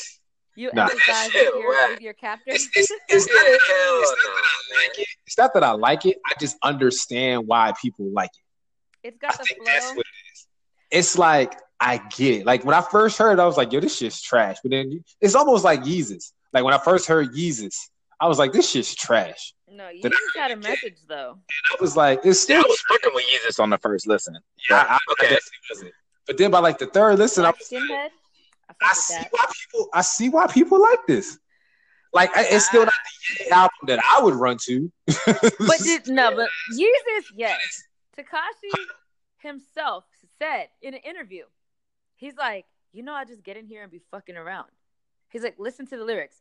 You 0.55 0.71
Nah. 0.73 0.87
empathize 0.87 1.31
Shit, 1.31 1.53
with 1.53 1.61
your, 1.61 1.69
whack. 1.71 1.89
with 1.91 2.01
your 2.01 2.13
captor. 2.13 2.43
it's, 2.47 2.69
it's, 2.75 2.91
it's, 3.09 3.27
not, 3.33 3.43
it's, 3.45 3.67
not 3.67 4.15
that 4.23 4.43
I 4.43 4.83
like 4.87 4.99
it. 4.99 5.07
it's 5.27 5.37
not 5.37 5.53
that 5.53 5.63
I 5.63 5.71
like 5.71 6.05
it. 6.05 6.17
I 6.25 6.33
just 6.39 6.57
understand 6.63 7.45
why 7.45 7.73
people 7.81 8.05
like 8.11 8.29
it. 8.33 9.07
It's 9.09 9.17
got 9.17 9.37
the 9.37 9.43
think 9.43 9.59
that's 9.65 9.89
what 9.95 10.05
it 10.05 10.33
is. 10.33 10.47
It's 10.91 11.17
like 11.17 11.59
I 11.79 11.97
get 11.97 12.41
it. 12.41 12.45
Like 12.45 12.63
when 12.63 12.73
I 12.73 12.81
first 12.81 13.17
heard, 13.17 13.37
it, 13.37 13.41
I 13.41 13.45
was 13.45 13.57
like, 13.57 13.71
"Yo, 13.73 13.79
this 13.81 13.97
shit's 13.97 14.21
trash." 14.21 14.57
But 14.63 14.71
then 14.71 15.03
it's 15.21 15.35
almost 15.35 15.63
like 15.63 15.81
Yeezus. 15.81 16.31
Like 16.53 16.63
when 16.63 16.73
I 16.73 16.77
first 16.77 17.05
heard 17.07 17.33
Yeezus, 17.33 17.75
I 18.19 18.27
was 18.27 18.39
like, 18.39 18.53
"This 18.53 18.69
shit's 18.71 18.95
trash." 18.95 19.53
No, 19.69 19.89
you 19.89 20.01
Then 20.01 20.11
just 20.11 20.33
got 20.33 20.51
a 20.51 20.55
message 20.55 20.97
though. 21.07 21.31
And 21.33 21.77
I 21.77 21.81
was 21.81 21.97
like, 21.97 22.19
"It's 22.23 22.49
Yeah, 22.49 22.59
still." 22.61 22.63
I 22.63 22.67
was 22.67 22.79
fucking 22.87 23.11
with 23.13 23.25
Yeezus 23.25 23.59
on 23.59 23.69
the 23.69 23.77
first 23.77 24.07
listen. 24.07 24.37
I, 24.71 24.73
I, 24.73 24.97
Okay. 25.11 25.27
I 25.27 25.29
definitely 25.29 25.41
wasn't. 25.69 25.91
But 26.25 26.37
then 26.37 26.49
by 26.49 26.59
like 26.59 26.77
the 26.79 26.87
third 26.87 27.19
listen, 27.19 27.43
I 27.45 27.49
was 27.49 27.59
skinhead. 27.69 28.09
I 28.69 28.73
I 28.81 28.93
see 28.93 29.13
that. 29.15 29.27
why 29.31 29.45
people. 29.61 29.89
I 29.93 30.01
see 30.01 30.29
why 30.29 30.47
people 30.47 30.81
like 30.81 30.99
this. 31.07 31.37
Like 32.13 32.29
it's 32.35 32.65
still 32.65 32.85
not 32.85 32.93
uh, 32.93 33.43
the 33.49 33.53
album 33.53 33.77
that 33.87 33.99
I 34.03 34.21
would 34.23 34.35
run 34.35 34.57
to. 34.65 34.91
But 35.25 35.79
did, 35.83 36.07
no, 36.07 36.33
but 36.35 36.49
Yeezus, 36.73 37.25
yes. 37.35 37.83
Tekashi 38.17 38.71
himself 39.39 40.05
said 40.39 40.67
in 40.81 40.93
an 40.93 41.01
interview, 41.01 41.43
he's 42.15 42.35
like, 42.37 42.65
you 42.93 43.03
know, 43.03 43.13
I 43.13 43.25
just 43.25 43.43
get 43.43 43.57
in 43.57 43.65
here 43.65 43.83
and 43.83 43.91
be 43.91 43.99
fucking 44.11 44.37
around. 44.37 44.69
He's 45.29 45.43
like, 45.43 45.55
listen 45.59 45.85
to 45.87 45.97
the 45.97 46.05
lyrics. 46.05 46.37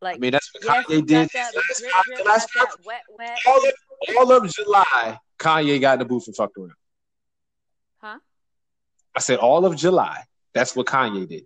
Like, 0.00 0.16
I 0.16 0.18
mean, 0.18 0.32
that's 0.32 0.50
what 0.52 0.64
yes, 0.64 0.86
Kanye 0.86 1.06
did. 1.06 1.28
that 1.30 1.52
Last- 1.54 1.78
drip, 1.80 1.92
drip, 2.16 2.26
last- 2.26 2.54
got 2.54 2.84
wet, 2.84 3.02
wet. 3.16 3.38
all 3.46 3.56
of, 3.68 3.72
all 4.18 4.32
of 4.32 4.52
July, 4.52 5.18
Kanye 5.38 5.80
got 5.80 5.94
in 5.94 5.98
the 6.00 6.04
booth 6.04 6.26
and 6.26 6.34
fucked 6.36 6.56
around. 6.58 6.72
Huh? 7.98 8.18
I 9.14 9.20
said 9.20 9.38
all 9.38 9.64
of 9.64 9.76
July. 9.76 10.24
That's 10.54 10.74
what 10.74 10.86
Kanye 10.86 11.28
did. 11.28 11.44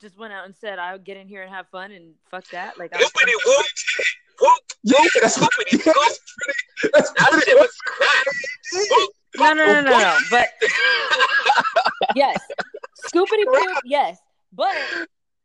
Just 0.00 0.18
went 0.18 0.32
out 0.32 0.44
and 0.44 0.54
said, 0.54 0.78
I'll 0.78 0.98
get 0.98 1.16
in 1.16 1.26
here 1.26 1.42
and 1.42 1.52
have 1.52 1.68
fun 1.68 1.90
and 1.90 2.14
fuck 2.30 2.48
that. 2.50 2.78
Like, 2.78 2.94
I 2.94 2.98
Whoopity 2.98 3.32
whoop. 3.44 3.66
Yeah, 4.84 4.96
that's 5.20 5.40
what 5.40 5.50
Scoopity 5.50 5.84
yeah, 5.84 5.92
Scoop. 5.92 6.92
that's 6.94 7.12
That 7.12 7.42
shit 7.44 7.58
was 7.58 7.74
crack. 7.84 8.26
No, 9.36 9.52
no, 9.52 9.66
no, 9.66 9.80
no, 9.82 9.98
no. 9.98 10.16
But 10.30 10.48
yes, 12.14 12.38
scoopity 13.12 13.44
poop, 13.44 13.78
yes. 13.84 14.18
But 14.52 14.74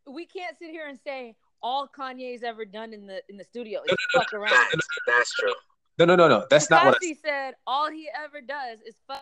we 0.07 0.25
can't 0.25 0.57
sit 0.57 0.69
here 0.69 0.87
and 0.87 0.99
say 1.03 1.35
all 1.61 1.87
Kanye's 1.87 2.43
ever 2.43 2.65
done 2.65 2.93
in 2.93 3.05
the 3.07 3.21
in 3.29 3.37
the 3.37 3.43
studio 3.43 3.81
is 3.87 3.95
fuck 4.13 4.33
around. 4.33 4.49
Facts. 4.49 4.87
That's 5.07 5.33
true. 5.33 5.53
No, 5.99 6.05
no, 6.05 6.15
no, 6.15 6.27
no. 6.27 6.45
That's 6.49 6.69
not 6.69 6.85
what 6.85 6.97
I 7.01 7.05
Tekashi 7.05 7.17
said 7.23 7.53
all 7.67 7.89
he 7.89 8.09
ever 8.23 8.41
does 8.41 8.79
is 8.87 8.95
fuck, 9.07 9.21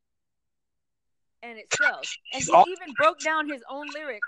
and 1.43 1.57
it 1.57 1.73
sells. 1.73 2.18
And 2.34 2.43
he 2.43 2.72
even 2.72 2.93
broke 2.97 3.19
down 3.19 3.49
his 3.49 3.63
own 3.69 3.88
lyrics. 3.93 4.27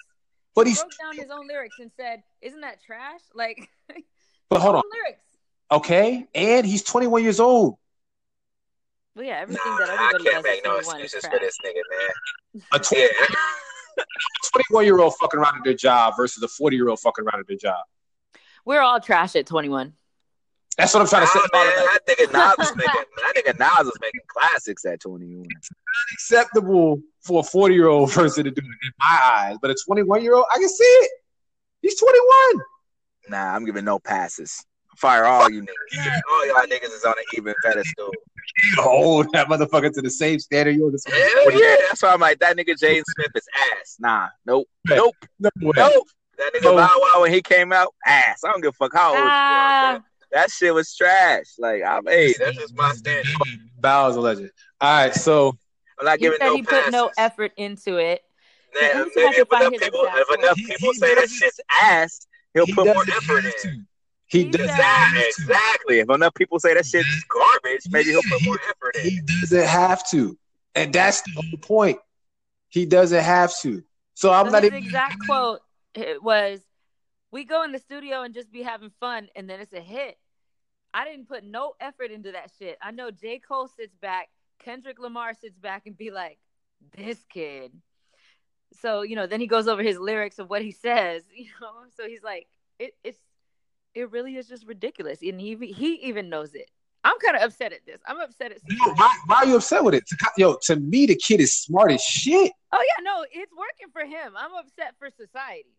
But 0.55 0.67
he 0.67 0.73
broke 0.73 0.91
down 1.01 1.17
his 1.17 1.31
own 1.31 1.47
lyrics 1.47 1.77
and 1.79 1.91
said, 1.97 2.23
"Isn't 2.41 2.61
that 2.61 2.81
trash?" 2.83 3.21
Like, 3.33 3.69
but 4.49 4.61
hold 4.61 4.75
on. 4.75 4.83
lyrics. 4.91 5.23
Okay, 5.71 6.27
and 6.35 6.65
he's 6.65 6.83
21 6.83 7.23
years 7.23 7.39
old. 7.39 7.77
Well, 9.15 9.25
yeah, 9.25 9.39
everything 9.39 9.63
Nah, 9.65 9.77
that 9.77 9.89
I 9.89 9.93
everybody 9.93 10.23
can't 10.25 10.43
make 10.43 10.65
no 10.65 10.75
excuses 10.77 11.25
for 11.25 11.39
this 11.39 11.57
nigga, 11.65 11.81
man. 11.89 12.63
A 12.73 12.79
20, 12.79 13.07
21 14.53 14.85
year 14.85 14.99
old 14.99 15.15
fucking 15.19 15.39
around 15.39 15.57
at 15.57 15.63
their 15.63 15.73
job 15.73 16.13
versus 16.17 16.41
a 16.43 16.47
40 16.47 16.75
year 16.75 16.89
old 16.89 16.99
fucking 16.99 17.25
around 17.25 17.39
at 17.39 17.47
their 17.47 17.57
job. 17.57 17.83
We're 18.65 18.81
all 18.81 18.99
trash 18.99 19.35
at 19.35 19.45
21. 19.45 19.93
That's 20.77 20.93
what 20.93 21.01
I'm 21.01 21.07
trying 21.07 21.21
to 21.23 21.27
say. 21.27 21.39
Nah, 21.53 21.59
man, 21.59 21.73
that 21.75 21.99
nigga 22.07 22.31
Nas 22.33 22.55
was 22.57 22.75
making 22.77 23.03
that 23.17 23.33
nigga 23.35 23.59
Nas 23.59 23.85
was 23.85 23.97
making 24.01 24.21
classics 24.27 24.85
at 24.85 24.99
21. 25.01 25.45
It's 25.57 25.69
acceptable 26.13 27.01
for 27.21 27.41
a 27.41 27.43
40 27.43 27.75
year 27.75 27.87
old 27.87 28.11
person 28.13 28.43
to 28.45 28.51
do 28.51 28.61
it 28.61 28.85
in 28.85 28.91
my 28.99 29.19
eyes, 29.35 29.57
but 29.61 29.71
a 29.71 29.75
21 29.85 30.23
year 30.23 30.35
old, 30.35 30.45
I 30.51 30.57
can 30.57 30.69
see 30.69 30.83
it. 30.83 31.11
He's 31.81 31.99
21. 31.99 32.65
Nah, 33.29 33.55
I'm 33.55 33.65
giving 33.65 33.85
no 33.85 33.99
passes. 33.99 34.65
Fire 34.97 35.25
all 35.25 35.49
you 35.49 35.61
niggas. 35.61 36.21
All 36.31 36.47
y'all 36.47 36.65
niggas 36.67 36.93
is 36.93 37.03
on 37.03 37.13
an 37.17 37.23
even 37.37 37.53
pedestal. 37.63 38.11
You 38.63 38.83
hold 38.83 39.33
that 39.33 39.47
motherfucker 39.47 39.91
to 39.93 40.01
the 40.01 40.11
same 40.11 40.37
standard 40.37 40.75
you 40.75 40.91
this 40.91 41.03
Hell 41.05 41.51
yeah. 41.51 41.75
That's 41.87 42.03
why 42.03 42.13
I'm 42.13 42.19
like, 42.19 42.37
that 42.39 42.55
nigga 42.55 42.75
Jaden 42.79 43.03
Smith 43.03 43.31
is 43.35 43.47
ass. 43.73 43.97
Nah, 43.99 44.27
nope, 44.45 44.67
nope, 44.87 45.15
No 45.39 45.49
way. 45.59 45.71
nope. 45.75 46.07
That 46.37 46.53
nigga 46.53 46.63
No. 46.65 46.75
Bow 46.75 46.99
Wow 47.01 47.21
when 47.21 47.33
he 47.33 47.41
came 47.41 47.73
out, 47.73 47.95
ass. 48.05 48.43
I 48.43 48.51
don't 48.51 48.61
give 48.61 48.69
a 48.69 48.73
fuck 48.73 48.93
how 48.93 49.09
old 49.09 49.17
you 49.17 49.23
are. 49.23 49.31
Ah, 49.31 49.91
bro. 49.93 50.03
That 50.33 50.49
shit 50.51 50.73
was 50.73 50.93
trash. 50.95 51.45
Like, 51.59 51.83
I'm 51.83 52.05
hey, 52.07 52.33
that's 52.39 52.57
just 52.57 52.75
my 52.75 52.91
standard. 52.93 53.31
Bow 53.79 54.09
is 54.09 54.15
a 54.15 54.21
legend. 54.21 54.51
All 54.81 54.91
right, 55.05 55.13
so 55.13 55.55
I'm 55.99 56.05
not 56.05 56.17
he 56.19 56.23
giving 56.25 56.39
said 56.39 56.47
no 56.47 56.55
he 56.55 56.63
passes. 56.63 56.85
put 56.85 56.91
no 56.91 57.11
effort 57.17 57.51
into 57.55 57.97
it. 57.97 58.21
Man, 58.73 58.95
Let 58.95 59.05
me 59.05 59.11
see 59.13 59.23
maybe 59.23 59.35
if 59.35 59.47
if 59.51 59.53
enough 59.53 59.71
people, 59.79 60.07
if 60.11 60.39
enough 60.39 60.57
He- 60.57 60.65
people 60.65 60.89
he 60.91 60.97
say 60.97 61.15
that 61.15 61.29
shit's 61.29 61.59
ass, 61.71 62.27
he'll 62.55 62.65
he 62.65 62.73
put 62.73 62.85
more 62.85 63.03
effort 63.03 63.43
have 63.43 63.45
in. 63.45 63.51
to. 63.61 63.81
He 64.25 64.45
He 64.45 64.49
doesn't 64.49 64.69
said- 64.69 64.81
have 64.81 65.13
to. 65.13 65.27
Exactly. 65.27 65.99
If 65.99 66.09
enough 66.09 66.33
people 66.33 66.59
say 66.59 66.73
that 66.73 66.85
shit's 66.85 67.23
garbage, 67.25 67.81
maybe 67.91 68.09
he'll 68.09 68.21
put 68.27 68.43
more 68.43 68.59
effort 68.67 68.95
He 68.97 69.17
in. 69.17 69.25
doesn't 69.41 69.67
have 69.67 70.09
to. 70.09 70.35
And 70.73 70.91
that's 70.91 71.21
the 71.21 71.31
whole 71.35 71.59
point. 71.61 71.99
He 72.69 72.87
doesn't 72.87 73.23
have 73.23 73.53
to. 73.61 73.83
So 74.15 74.33
I'm 74.33 74.47
So 74.47 74.51
not 74.53 74.63
his 74.63 74.71
even 74.71 74.83
exact 74.83 75.17
quote 75.27 75.59
it 75.93 76.23
was, 76.23 76.61
"We 77.29 77.43
go 77.43 77.61
in 77.63 77.71
the 77.71 77.77
studio 77.77 78.23
and 78.23 78.33
just 78.33 78.51
be 78.51 78.63
having 78.63 78.89
fun, 78.99 79.29
and 79.35 79.47
then 79.47 79.59
it's 79.59 79.73
a 79.73 79.79
hit." 79.79 80.17
I 80.93 81.05
didn't 81.05 81.27
put 81.27 81.43
no 81.43 81.73
effort 81.79 82.11
into 82.11 82.31
that 82.33 82.51
shit. 82.59 82.77
I 82.81 82.91
know 82.91 83.11
J. 83.11 83.39
Cole 83.39 83.67
sits 83.67 83.95
back, 83.95 84.29
Kendrick 84.59 84.99
Lamar 84.99 85.33
sits 85.33 85.57
back 85.57 85.83
and 85.85 85.97
be 85.97 86.11
like, 86.11 86.37
"This 86.95 87.23
kid." 87.29 87.71
So 88.81 89.01
you 89.01 89.15
know, 89.15 89.27
then 89.27 89.39
he 89.39 89.47
goes 89.47 89.67
over 89.67 89.81
his 89.81 89.97
lyrics 89.97 90.39
of 90.39 90.49
what 90.49 90.61
he 90.61 90.71
says. 90.71 91.23
You 91.35 91.45
know, 91.61 91.73
so 91.95 92.07
he's 92.07 92.23
like, 92.23 92.47
"It, 92.79 92.93
it's, 93.03 93.19
it 93.93 94.11
really 94.11 94.35
is 94.35 94.47
just 94.47 94.65
ridiculous," 94.65 95.21
and 95.21 95.39
he 95.39 95.55
he 95.55 95.95
even 96.03 96.29
knows 96.29 96.53
it. 96.53 96.69
I'm 97.05 97.19
kind 97.19 97.35
of 97.35 97.43
upset 97.43 97.73
at 97.73 97.85
this. 97.85 97.99
I'm 98.07 98.19
upset 98.19 98.51
at. 98.51 98.59
Yo, 98.67 98.93
why, 98.93 99.17
why 99.25 99.35
are 99.37 99.45
you 99.45 99.57
upset 99.57 99.83
with 99.83 99.93
it? 99.95 100.03
Yo, 100.37 100.55
to 100.63 100.77
me, 100.77 101.05
the 101.05 101.15
kid 101.15 101.41
is 101.41 101.53
smart 101.53 101.91
as 101.91 102.01
shit. 102.01 102.51
Oh 102.71 102.81
yeah, 102.81 103.03
no, 103.03 103.25
it's 103.29 103.51
working 103.51 103.91
for 103.91 104.05
him. 104.05 104.33
I'm 104.37 104.53
upset 104.53 104.95
for 104.97 105.09
society. 105.09 105.75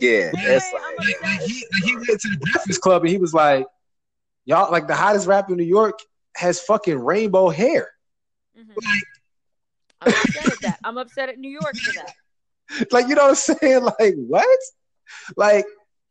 Yeah, 0.00 0.32
Anyway, 0.36 0.56
it's 0.56 0.72
like, 0.72 0.82
upset. 0.82 1.22
Like, 1.22 1.40
he, 1.42 1.66
like, 1.72 1.84
he 1.84 1.94
went 1.94 2.20
to 2.20 2.28
the 2.28 2.38
Breakfast 2.52 2.80
Club 2.80 3.02
and 3.02 3.10
he 3.10 3.18
was 3.18 3.32
like, 3.32 3.64
"Y'all, 4.44 4.70
like 4.70 4.86
the 4.88 4.94
hottest 4.94 5.26
rapper 5.26 5.52
in 5.52 5.58
New 5.58 5.64
York 5.64 5.98
has 6.36 6.60
fucking 6.60 6.98
rainbow 6.98 7.48
hair." 7.48 7.90
Mhm. 8.58 8.74
I'm 10.00 10.12
upset 10.12 10.46
at 10.52 10.60
that. 10.62 10.78
I'm 10.84 10.98
upset 10.98 11.28
at 11.30 11.38
New 11.38 11.50
York 11.50 11.76
for 11.76 11.92
that. 11.94 12.12
Like, 12.90 13.08
you 13.08 13.14
know 13.14 13.24
what 13.28 13.30
I'm 13.30 13.34
saying? 13.60 13.82
Like, 14.00 14.14
what? 14.16 14.58
Like, 15.36 15.66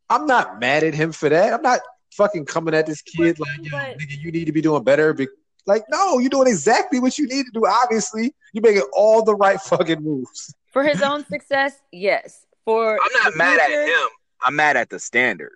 I'm 0.10 0.28
not 0.28 0.60
mad 0.60 0.84
at 0.84 0.94
him 0.94 1.12
for 1.12 1.28
that. 1.30 1.52
I'm 1.54 1.62
not 1.64 1.80
fucking 2.14 2.46
coming 2.46 2.76
at 2.76 2.86
this 2.86 3.02
kid 3.02 3.40
like, 3.40 3.50
yo, 3.62 3.72
But- 3.72 3.98
nigga, 3.98 4.20
you 4.22 4.32
need 4.32 4.46
to 4.46 4.52
be 4.52 4.62
doing 4.62 4.84
better. 4.84 5.14
Be- 5.14 5.28
like, 5.66 5.84
no, 5.90 6.20
you're 6.20 6.30
doing 6.30 6.48
exactly 6.48 7.00
what 7.00 7.18
you 7.18 7.28
need 7.28 7.44
to 7.46 7.52
do. 7.54 7.66
Obviously, 7.66 8.36
you're 8.54 8.62
making 8.62 8.88
all 8.94 9.24
the 9.24 9.34
right 9.36 9.60
fucking 9.60 10.04
moves. 10.04 10.54
For 10.72 10.84
his 10.84 11.02
own 11.02 11.26
success, 11.26 11.80
yes. 11.92 12.46
For 12.66 12.92
I'm 13.04 13.24
not 13.24 13.32
the 13.34 13.38
mad 13.38 13.60
at 13.60 13.72
him. 13.88 14.08
I'm 14.44 14.56
mad 14.56 14.78
at 14.78 14.90
the 14.90 15.00
standard. 15.00 15.54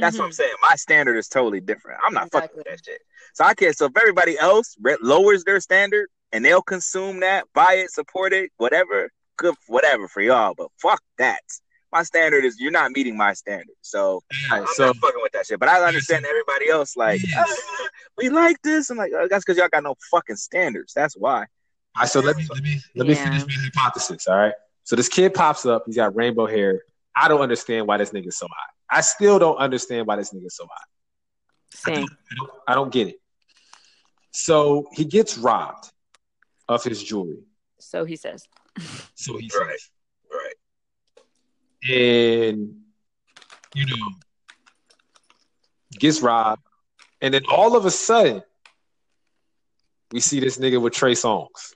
That's 0.00 0.18
what 0.18 0.24
I'm 0.26 0.30
mhm. 0.30 0.34
saying. 0.34 0.54
My 0.62 0.76
standard 0.76 1.16
is 1.16 1.28
totally 1.28 1.60
different. 1.60 2.00
I'm 2.04 2.14
not 2.14 2.30
fucking 2.30 2.50
with 2.56 2.66
that 2.66 2.80
shit. 2.84 3.00
So 3.34 3.44
I 3.44 3.54
can't. 3.54 3.76
So 3.76 3.86
if 3.86 3.96
everybody 3.96 4.38
else 4.38 4.76
re- 4.80 4.96
lowers 5.02 5.44
their 5.44 5.60
standard 5.60 6.08
and 6.32 6.44
they'll 6.44 6.62
consume 6.62 7.20
that, 7.20 7.44
buy 7.54 7.74
it, 7.84 7.90
support 7.90 8.32
it, 8.32 8.50
whatever, 8.58 9.10
good, 9.36 9.54
whatever 9.66 10.08
for 10.08 10.20
y'all. 10.20 10.54
But 10.56 10.68
fuck 10.80 11.02
that. 11.18 11.40
My 11.92 12.02
standard 12.02 12.44
is 12.44 12.60
you're 12.60 12.70
not 12.70 12.90
meeting 12.92 13.16
my 13.16 13.32
standard. 13.32 13.74
So 13.80 14.20
All 14.52 14.58
I'm 14.58 14.66
so 14.74 14.86
not 14.86 14.96
fucking 14.96 15.20
with 15.22 15.32
that 15.32 15.46
shit. 15.46 15.58
But 15.58 15.68
I 15.70 15.82
understand 15.86 16.26
everybody 16.26 16.68
else 16.68 16.96
like 16.96 17.20
"Ah, 17.36 17.44
we 18.18 18.28
like 18.28 18.60
this. 18.62 18.90
I'm 18.90 18.98
like 18.98 19.12
oh, 19.14 19.26
that's 19.30 19.44
because 19.44 19.56
y'all 19.56 19.68
got 19.72 19.82
no 19.84 19.94
fucking 20.10 20.36
standards. 20.36 20.92
That's 20.92 21.14
why. 21.14 21.38
All 21.40 22.02
right, 22.02 22.08
so 22.08 22.20
let 22.20 22.36
me 22.36 22.46
let 22.50 22.62
me 22.62 22.80
let 22.94 23.06
me 23.06 23.14
Yeah. 23.14 23.24
finish 23.24 23.46
my 23.46 23.62
hypothesis. 23.74 24.28
All 24.28 24.36
right. 24.36 24.52
So 24.84 24.96
this 24.96 25.08
kid 25.08 25.32
pops 25.34 25.64
up. 25.66 25.84
He's 25.86 25.96
got 25.96 26.14
rainbow 26.14 26.46
hair. 26.46 26.82
I 27.16 27.28
don't 27.28 27.40
understand 27.40 27.86
why 27.86 27.96
this 27.96 28.10
nigga's 28.10 28.36
so 28.38 28.46
hot. 28.46 28.70
I 28.90 29.00
still 29.02 29.38
don't 29.38 29.56
understand 29.56 30.06
why 30.06 30.16
this 30.16 30.32
nigga's 30.32 30.56
so 30.56 30.66
hot. 30.66 30.86
Same. 31.74 32.06
I 32.30 32.34
don't, 32.36 32.50
I 32.68 32.74
don't 32.74 32.92
get 32.92 33.08
it. 33.08 33.20
So 34.32 34.86
he 34.92 35.04
gets 35.04 35.36
robbed 35.38 35.90
of 36.68 36.82
his 36.84 37.02
jewelry. 37.02 37.42
So 37.78 38.04
he 38.04 38.16
says. 38.16 38.46
So 39.14 39.36
he's 39.36 39.54
Right. 39.54 39.78
Right. 40.30 40.54
and 41.90 42.76
you 43.74 43.86
know 43.86 44.08
gets 45.98 46.20
robbed, 46.20 46.62
and 47.20 47.32
then 47.34 47.42
all 47.50 47.76
of 47.76 47.84
a 47.86 47.90
sudden 47.90 48.42
we 50.12 50.20
see 50.20 50.38
this 50.40 50.58
nigga 50.58 50.80
with 50.80 50.92
Trey 50.92 51.12
Songz 51.12 51.74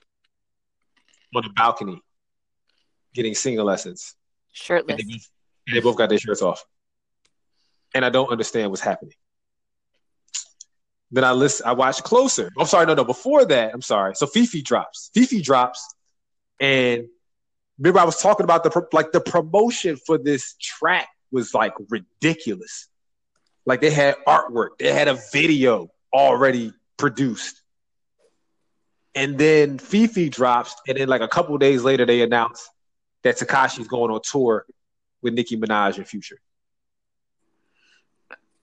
on 1.35 1.43
the 1.43 1.51
balcony 1.57 2.01
getting 3.15 3.35
singing 3.35 3.61
lessons, 3.61 4.15
and 4.15 4.57
Shirtless. 4.57 4.97
they, 4.97 5.03
both, 5.03 5.31
and 5.67 5.77
they 5.77 5.81
both 5.81 5.97
got 5.97 6.09
their 6.09 6.19
shirts 6.19 6.43
off, 6.43 6.65
and 7.95 8.05
I 8.05 8.11
don't 8.11 8.31
understand 8.31 8.71
what's 8.71 8.83
happening. 8.83 9.15
Then 11.11 11.25
I 11.25 11.33
listen. 11.33 11.67
I 11.67 11.73
watch 11.73 12.03
closer. 12.03 12.51
I'm 12.59 12.67
sorry, 12.67 12.87
no, 12.87 12.95
no. 12.95 13.05
Before 13.05 13.45
that, 13.45 13.75
I'm 13.75 13.83
sorry. 13.83 14.15
So 14.15 14.27
Fifi 14.27 14.63
drops. 14.63 15.11
Fifi 15.13 15.43
drops, 15.43 15.95
and 16.59 17.07
remember 17.79 18.01
I 18.01 18.05
was 18.05 18.17
talking 18.17 18.45
about 18.45 18.65
the 18.65 18.87
like 18.93 19.13
the 19.13 19.21
promotion 19.21 19.97
for 19.97 20.17
this 20.17 20.55
track 20.59 21.09
was 21.31 21.53
like 21.53 21.75
ridiculous. 21.91 22.89
Like 23.67 23.83
they 23.83 23.91
had 23.91 24.17
artwork, 24.27 24.79
they 24.79 24.93
had 24.93 25.09
a 25.09 25.19
video 25.33 25.91
already 26.13 26.73
produced, 26.97 27.61
and 29.15 29.37
then 29.37 29.79
Fifi 29.79 30.31
drops, 30.31 30.75
and 30.89 30.97
then 30.97 31.09
like 31.09 31.21
a 31.21 31.29
couple 31.29 31.57
days 31.59 31.83
later 31.83 32.07
they 32.07 32.23
announce 32.23 32.69
that 33.23 33.37
Tekashi's 33.37 33.87
going 33.87 34.11
on 34.11 34.21
tour 34.23 34.65
with 35.21 35.35
Nicki 35.35 35.59
Minaj 35.59 35.99
and 35.99 36.07
Future. 36.07 36.39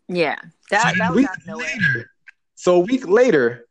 Yeah. 0.09 0.35
That, 0.71 0.93
So 0.93 0.97
that 0.97 1.13
was 1.15 1.25
out 1.25 1.37
of 1.37 1.45
nowhere. 1.47 1.65
later- 1.67 2.11
So 2.55 2.75
a 2.75 2.79
week 2.79 3.07
later, 3.07 3.67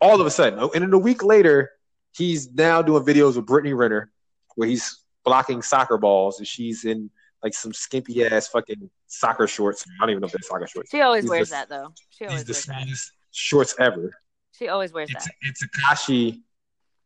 all 0.00 0.20
of 0.20 0.26
a 0.26 0.30
sudden, 0.30 0.58
oh, 0.58 0.70
and 0.74 0.82
then 0.82 0.92
a 0.92 0.98
week 0.98 1.22
later, 1.22 1.70
he's 2.14 2.52
now 2.52 2.82
doing 2.82 3.02
videos 3.04 3.36
with 3.36 3.46
Brittany 3.46 3.72
Renner, 3.72 4.10
where 4.56 4.68
he's 4.68 5.00
blocking 5.24 5.62
soccer 5.62 5.96
balls, 5.96 6.38
and 6.38 6.46
she's 6.46 6.84
in 6.84 7.10
like 7.42 7.54
some 7.54 7.72
skimpy 7.72 8.24
ass 8.26 8.48
fucking 8.48 8.90
soccer 9.06 9.46
shorts. 9.46 9.84
I 9.86 10.02
don't 10.02 10.10
even 10.10 10.20
know 10.20 10.26
if 10.26 10.32
they're 10.32 10.40
soccer 10.42 10.66
shorts. 10.66 10.90
She 10.90 11.00
always 11.00 11.24
He's 11.24 11.30
wears 11.30 11.48
the- 11.50 11.54
that 11.56 11.68
though. 11.68 11.92
She 12.10 12.26
always 12.26 12.44
wears 12.46 12.66
that. 12.66 12.86
shorts 13.32 13.74
ever. 13.78 14.10
She 14.52 14.68
always 14.68 14.92
wears 14.92 15.10
It's, 15.10 15.24
that. 15.24 15.34
it's 15.42 15.64
Tekashi. 15.66 16.42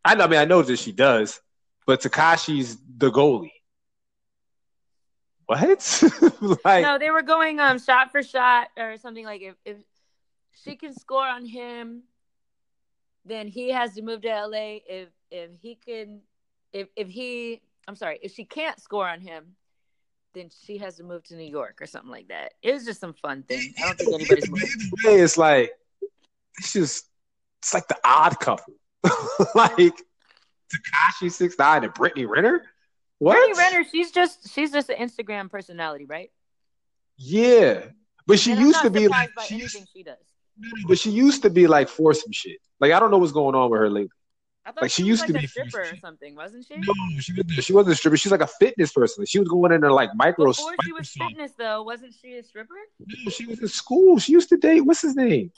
I 0.05 0.15
know. 0.15 0.25
I 0.25 0.27
mean, 0.27 0.41
I 0.41 0.45
know 0.45 0.63
that 0.63 0.79
she 0.79 0.93
does, 0.93 1.41
but 1.87 2.01
Tekashi's 2.01 2.77
the 2.99 3.11
goalie. 3.11 3.53
What? 5.49 6.03
like, 6.65 6.83
no, 6.83 6.99
they 6.99 7.11
were 7.11 7.23
going 7.23 7.59
um 7.59 7.79
shot 7.79 8.13
for 8.13 8.23
shot 8.23 8.69
or 8.77 8.99
something 8.99 9.25
like 9.25 9.41
if 9.41 9.55
if 9.65 9.79
she 10.63 10.77
can 10.77 10.93
score 10.93 11.27
on 11.27 11.47
him, 11.47 12.03
then 13.25 13.49
he 13.49 13.71
has 13.71 13.95
to 13.95 14.03
move 14.03 14.21
to 14.23 14.29
LA. 14.29 14.81
If 14.87 15.09
if 15.31 15.51
he 15.59 15.75
can 15.75 16.21
if 16.75 16.89
if 16.97 17.09
he 17.09 17.63
I'm 17.89 17.97
sorry, 17.97 18.19
if 18.23 18.35
she 18.35 18.45
can't 18.45 18.79
score 18.79 19.09
on 19.09 19.23
him, 19.23 19.57
then 20.35 20.51
she 20.67 20.77
has 20.77 20.97
to 20.97 21.03
move 21.03 21.25
to 21.25 21.35
New 21.35 21.51
York 21.51 21.81
or 21.81 21.87
something 21.87 22.11
like 22.11 22.29
that. 22.29 22.53
It 22.63 22.75
was 22.75 22.85
just 22.85 23.01
some 23.01 23.15
fun 23.15 23.43
thing. 23.43 23.73
I 23.79 23.87
don't 23.87 23.99
think 23.99 24.13
anybody's 24.13 24.51
moving. 24.51 25.23
It's 25.23 25.39
like 25.39 25.71
it's 26.59 26.75
just 26.75 27.07
it's 27.63 27.73
like 27.73 27.89
the 27.89 27.97
odd 28.05 28.39
couple, 28.39 28.75
like 29.55 29.95
Tekashi 30.71 31.33
Six 31.33 31.59
Nine 31.59 31.85
and 31.85 31.95
Brittany 31.95 32.27
Renner. 32.27 32.65
What? 33.19 33.35
Brittany 33.37 33.59
Renner, 33.59 33.85
she's 33.91 34.11
just 34.13 34.53
she's 34.53 34.71
just 34.73 34.91
an 34.91 34.97
Instagram 34.97 35.51
personality, 35.51 36.05
right? 36.07 36.31
Yeah, 37.17 37.85
but 38.27 38.39
she 38.39 38.53
And 38.53 38.61
used 38.61 38.81
to 38.83 38.91
be 38.91 39.09
like, 39.09 39.31
she 39.47 39.57
used, 39.57 39.77
she 39.93 40.03
does. 40.05 40.17
but 40.87 40.99
she 40.99 41.11
used 41.11 41.43
to 41.43 41.51
be 41.51 41.67
like 41.67 41.89
for 41.89 42.15
some 42.15 42.31
shit. 42.33 42.59
Like 42.81 42.93
I 42.93 43.01
don't 43.01 43.11
know 43.11 43.19
what's 43.19 43.33
going 43.33 43.55
on 43.57 43.71
with 43.71 43.81
her 43.81 43.91
lately. 43.91 44.11
I 44.65 44.73
Like, 44.83 44.91
she 44.91 45.03
was 45.03 45.09
used 45.09 45.21
like 45.23 45.31
to 45.31 45.39
a 45.39 45.41
be 45.41 45.47
stripper 45.47 45.81
or 45.81 45.97
something, 45.97 46.37
wasn't 46.37 46.67
she? 46.67 46.77
No, 46.77 46.93
she 47.21 47.33
was 47.33 47.65
she 47.65 47.73
wasn't 47.73 47.95
a 47.95 47.97
stripper. 47.97 48.17
She's 48.19 48.31
like 48.31 48.43
a 48.43 48.47
fitness 48.47 48.93
person. 48.93 49.25
She 49.27 49.39
was 49.39 49.49
going 49.49 49.73
in 49.73 49.81
there 49.81 49.91
like 49.91 50.11
micro. 50.15 50.47
Before 50.47 50.75
she 50.85 50.93
was 50.93 51.11
micro- 51.17 51.29
fitness, 51.31 51.53
though, 51.59 51.83
wasn't 51.83 52.15
she 52.21 52.35
a 52.37 52.43
stripper? 52.43 52.75
No, 53.01 53.31
she 53.31 53.47
was 53.47 53.61
in 53.61 53.69
school. 53.69 54.19
She 54.19 54.33
used 54.33 54.51
to 54.51 54.59
date 54.59 54.83
what's 54.83 55.01
his 55.03 55.17
name? 55.17 55.51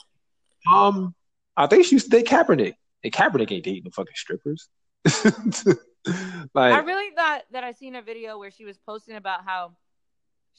Um, 0.71 1.13
I 1.57 1.67
think 1.67 1.85
she 1.85 1.95
used 1.95 2.09
to 2.09 2.17
date 2.17 2.25
Kaepernick. 2.27 2.73
And 3.03 3.11
Kaepernick 3.11 3.51
ain't 3.51 3.65
dating 3.65 3.83
no 3.83 3.91
fucking 3.91 4.13
strippers. 4.15 4.69
like 6.53 6.73
I 6.73 6.79
really 6.79 7.13
thought 7.15 7.43
that 7.51 7.63
I 7.63 7.73
seen 7.73 7.95
a 7.95 8.01
video 8.01 8.39
where 8.39 8.51
she 8.51 8.65
was 8.65 8.77
posting 8.77 9.15
about 9.15 9.45
how 9.45 9.73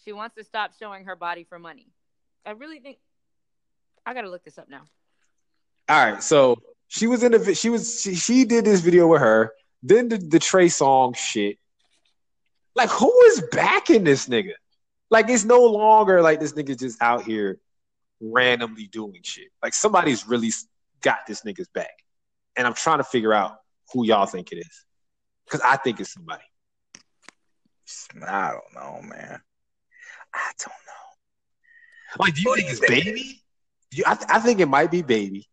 she 0.05 0.12
wants 0.12 0.36
to 0.36 0.44
stop 0.44 0.73
showing 0.78 1.05
her 1.05 1.16
body 1.16 1.44
for 1.44 1.59
money. 1.59 1.89
I 2.47 2.52
really 2.52 2.81
think 2.81 2.98
I 4.05 4.14
gotta 4.14 4.31
look 4.31 4.44
this 4.44 4.59
up 4.59 4.69
now. 4.69 4.82
All 5.89 6.12
right, 6.12 6.23
so 6.23 6.56
she 6.89 7.06
was 7.06 7.23
in 7.23 7.32
the 7.32 7.55
she 7.55 7.70
was 7.70 8.01
she, 8.02 8.14
she 8.14 8.44
did 8.44 8.64
this 8.64 8.81
video 8.81 9.06
with 9.06 9.20
her. 9.20 9.52
Then 9.82 10.09
the, 10.09 10.19
the 10.19 10.39
Trey 10.39 10.69
song 10.69 11.14
shit. 11.14 11.59
Like 12.74 12.90
who 12.90 13.12
is 13.27 13.43
backing 13.52 14.05
this 14.05 14.28
nigga? 14.28 14.52
Like 15.10 15.28
it's 15.28 15.44
no 15.44 15.64
longer 15.64 16.23
like 16.23 16.40
this 16.40 16.52
nigga 16.52 16.78
just 16.78 17.02
out 17.02 17.24
here 17.24 17.59
randomly 18.20 18.86
doing 18.86 19.20
shit. 19.23 19.48
Like 19.62 19.74
somebody's 19.74 20.27
really 20.27 20.51
got 21.02 21.27
this 21.27 21.43
nigga's 21.43 21.69
back, 21.69 21.90
and 22.56 22.66
I'm 22.66 22.74
trying 22.74 22.98
to 22.98 23.05
figure 23.05 23.32
out 23.32 23.56
who 23.93 24.06
y'all 24.06 24.27
think 24.27 24.52
it 24.52 24.56
is, 24.56 24.85
because 25.53 25.66
I 25.70 25.77
think 25.77 26.01
it's 26.01 26.15
somebody. 26.15 26.43
I 28.27 28.53
don't 28.53 28.74
know, 28.74 29.03
man. 29.03 29.39
I 30.33 30.51
don't 30.59 30.73
know. 30.87 32.24
Like, 32.24 32.35
do 32.35 32.41
you 32.41 32.49
Who 32.49 32.57
think 32.57 32.70
it's 32.70 32.81
think? 32.81 33.05
baby? 33.05 33.43
You, 33.91 34.05
I, 34.07 34.15
th- 34.15 34.31
I 34.31 34.39
think 34.39 34.61
it 34.61 34.66
might 34.66 34.91
be 34.91 35.03
baby. 35.03 35.47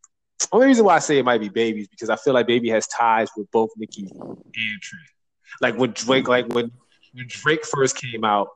Only 0.54 0.68
reason 0.68 0.86
why 0.86 0.96
I 0.96 1.00
say 1.00 1.18
it 1.18 1.26
might 1.26 1.42
be 1.42 1.50
baby 1.50 1.82
is 1.82 1.90
because 1.90 2.10
I 2.10 2.16
feel 2.16 2.34
like 2.34 2.48
baby 2.48 2.70
has 2.70 2.88
ties 2.88 3.28
with 3.36 3.52
both 3.52 3.72
Nicki 3.76 4.08
and 4.10 4.82
Trey. 4.82 5.00
Like 5.60 5.78
when 5.78 5.92
Drake, 5.92 6.30
like 6.30 6.48
when 6.48 6.72
when 7.14 7.26
Drake 7.28 7.66
first 7.66 7.98
came 7.98 8.24
out, 8.24 8.48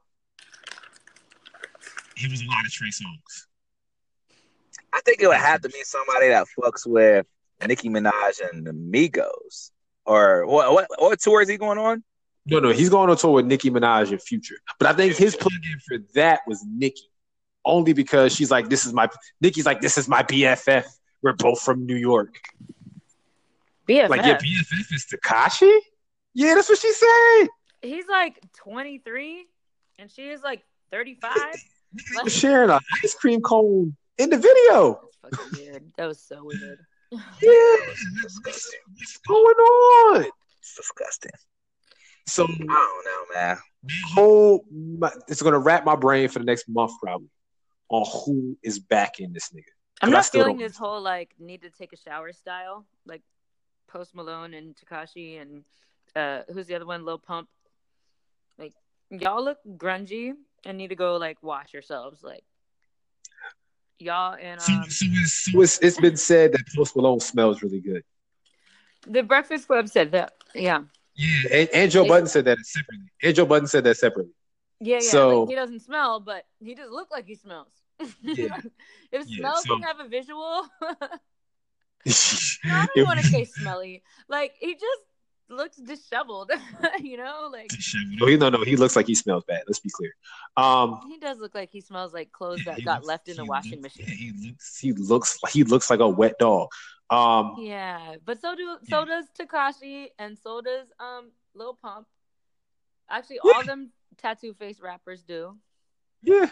he 2.16 2.30
was 2.30 2.42
a 2.42 2.46
lot 2.46 2.66
of 2.66 2.72
Trey 2.72 2.88
Songz. 2.88 3.48
I 4.94 5.02
think 5.02 5.22
it 5.22 5.28
would 5.28 5.36
have 5.36 5.62
to 5.62 5.70
be 5.70 5.84
somebody 5.84 6.30
that 6.30 6.48
fucks 6.58 6.88
with 6.88 7.26
Nicki 7.68 7.90
Minaj 7.90 8.40
and 8.50 8.66
the 8.66 8.72
Migos. 8.72 9.72
Or 10.06 10.46
what? 10.46 10.74
What? 10.74 10.88
What 10.98 11.20
tour 11.20 11.42
is 11.42 11.50
he 11.50 11.58
going 11.58 11.78
on? 11.78 12.04
No, 12.46 12.60
no, 12.60 12.70
he's 12.70 12.90
going 12.90 13.10
on 13.10 13.18
tour 13.18 13.32
with 13.32 13.46
Nicki 13.46 13.70
Minaj 13.70 14.12
in 14.12 14.20
Future. 14.20 14.56
But 14.78 14.90
I 14.90 14.94
think 14.94 15.16
his 15.16 15.36
plug-in 15.36 15.80
for 15.88 15.98
that 16.16 16.42
was 16.46 16.64
Nicki, 16.68 17.10
only 17.64 17.94
because 17.94 18.36
she's 18.36 18.52
like, 18.52 18.70
"This 18.70 18.86
is 18.86 18.94
my." 18.94 19.10
Nicki's 19.40 19.66
like, 19.66 19.80
"This 19.80 19.98
is 19.98 20.10
my 20.10 20.24
BFF. 20.24 20.86
We're 21.22 21.34
both 21.34 21.62
from 21.62 21.86
New 21.86 21.96
York." 21.96 22.36
BFF. 23.88 24.10
Like, 24.10 24.26
your 24.26 24.36
BFF 24.36 24.94
is 24.94 25.06
Tekashi? 25.12 25.80
Yeah, 26.34 26.56
that's 26.56 26.70
what 26.70 26.80
she 26.80 26.92
said. 26.92 27.48
He's 27.82 28.08
like 28.08 28.40
23 28.56 29.46
and 30.00 30.10
she 30.10 30.30
is 30.30 30.42
like 30.42 30.64
35. 30.92 31.32
Sharing 32.28 32.70
an 32.70 32.80
ice 33.04 33.14
cream 33.14 33.42
cone 33.42 33.96
in 34.18 34.30
the 34.30 34.38
video. 34.38 35.02
That's 35.24 35.38
fucking 35.38 35.66
weird. 35.66 35.92
That 35.98 36.08
was 36.08 36.20
so 36.20 36.44
weird. 36.44 36.80
Yeah, 37.42 37.76
what's 38.24 39.18
going 39.28 39.56
on? 39.56 40.26
It's 40.60 40.76
disgusting. 40.76 41.32
So, 42.28 42.44
I 42.44 42.48
don't 42.48 42.68
know, 42.68 43.24
man. 43.36 43.58
whole 44.14 44.66
my, 44.72 45.12
it's 45.28 45.42
gonna 45.42 45.60
wrap 45.60 45.86
my 45.86 45.96
brain 45.96 46.30
for 46.30 46.40
the 46.40 46.46
next 46.46 46.70
month 46.70 46.94
probably 47.02 47.30
on 47.90 48.06
who 48.26 48.58
is 48.64 48.80
backing 48.80 49.34
this 49.34 49.50
nigga. 49.50 49.64
I'm 50.02 50.12
not 50.12 50.26
still 50.26 50.44
feeling 50.44 50.58
don't- 50.58 50.68
this 50.68 50.78
whole 50.78 51.02
like 51.02 51.34
need 51.40 51.62
to 51.64 51.70
take 51.70 51.94
a 51.94 51.98
shower 51.98 52.32
style, 52.34 52.86
like 53.06 53.22
Post 53.88 54.16
Malone 54.16 54.54
and 54.54 54.76
Tekashi 54.76 55.42
and 55.42 55.64
uh 56.16 56.44
who's 56.54 56.68
the 56.68 56.76
other 56.76 56.86
one, 56.86 57.06
Lil 57.06 57.20
Pump. 57.20 57.50
Like 58.58 58.74
y'all 59.10 59.44
look 59.44 59.60
grungy 59.78 60.34
and 60.66 60.78
need 60.78 60.90
to 60.90 60.96
go 60.96 61.18
like 61.18 61.44
wash 61.44 61.74
yourselves. 61.74 62.24
Like 62.24 62.44
y'all 64.04 64.36
and 64.40 64.62
So, 64.62 64.74
um 64.74 64.84
so 64.90 65.06
it's, 65.10 65.34
so 65.52 65.62
it's, 65.62 65.80
it's 65.80 66.00
been 66.00 66.18
said 66.18 66.52
that 66.54 66.62
Post 66.76 66.96
Malone 66.96 67.20
smells 67.20 67.62
really 67.64 67.80
good. 67.82 68.04
the 69.08 69.24
Breakfast 69.24 69.68
Club 69.68 69.88
said 69.90 70.12
that. 70.12 70.34
Yeah. 70.54 70.84
Yeah, 71.16 71.44
and, 71.52 71.70
and 71.74 71.92
Joe 71.92 72.04
They- 72.04 72.10
Budden 72.10 72.28
said 72.28 72.46
that 72.46 72.58
separately. 72.64 73.08
And 73.22 73.36
Joe 73.36 73.46
Budden 73.46 73.68
said 73.68 73.84
that 73.86 73.98
separately. 73.98 74.34
Yeah, 74.80 74.96
yeah. 74.96 75.10
So- 75.10 75.40
like, 75.42 75.50
he 75.50 75.56
doesn't 75.56 75.80
smell, 75.82 76.20
but 76.20 76.46
he 76.60 76.76
just 76.76 76.92
look 76.92 77.10
like 77.12 77.26
he 77.26 77.36
smells. 77.36 77.72
Yeah. 78.22 78.60
if 79.12 79.28
Yeah, 79.28 79.38
smell 79.40 79.58
so- 79.58 79.76
can 79.76 79.84
have 79.84 80.00
a 80.00 80.08
visual, 80.08 80.66
I 82.66 82.88
don't 82.96 83.06
want 83.08 83.20
to 83.20 83.26
say 83.28 83.46
smelly. 83.46 84.04
Like 84.28 84.54
he 84.60 84.74
just 84.74 85.02
looks 85.54 85.78
disheveled, 85.78 86.52
you 87.00 87.18
know. 87.18 87.50
Like 87.52 87.72
no, 88.12 88.28
he, 88.28 88.38
no, 88.38 88.50
no, 88.50 88.64
he 88.64 88.76
looks 88.76 88.96
like 88.96 89.08
he 89.08 89.16
smells 89.16 89.44
bad. 89.48 89.64
Let's 89.68 89.80
be 89.80 89.90
clear. 89.90 90.12
Um, 90.58 91.00
he 91.08 91.18
does 91.18 91.40
look 91.40 91.56
like 91.56 91.70
he 91.72 91.82
smells 91.82 92.14
like 92.14 92.32
clothes 92.32 92.64
Yeah, 92.66 92.76
that 92.76 92.86
got 92.86 92.96
looks- 92.98 93.08
left 93.08 93.28
in 93.30 93.38
the 93.38 93.46
washing 93.46 93.82
looks- 93.82 93.98
machine. 93.98 94.06
yeah, 94.08 94.16
he 94.16 94.48
looks 94.50 94.78
he 94.80 94.94
looks 94.94 95.40
he 95.52 95.64
looks 95.64 95.90
like 95.90 96.00
a 96.00 96.08
wet 96.10 96.38
dog. 96.40 96.70
Um, 97.10 97.56
Yeah, 97.60 98.16
but 98.26 98.42
so 98.42 98.56
do 98.56 98.78
so 98.90 99.06
does 99.06 99.26
Tekashi 99.40 100.08
and 100.20 100.38
so 100.38 100.62
does 100.62 100.88
um 101.00 101.32
Lil 101.56 101.76
Pump. 101.82 102.08
Actually, 103.10 103.40
all 103.40 103.52
Yeah. 103.60 103.64
them 103.64 103.92
tattoo 104.18 104.54
face 104.54 104.80
rappers 104.82 105.24
do, 105.24 105.58
yeah. 106.22 106.50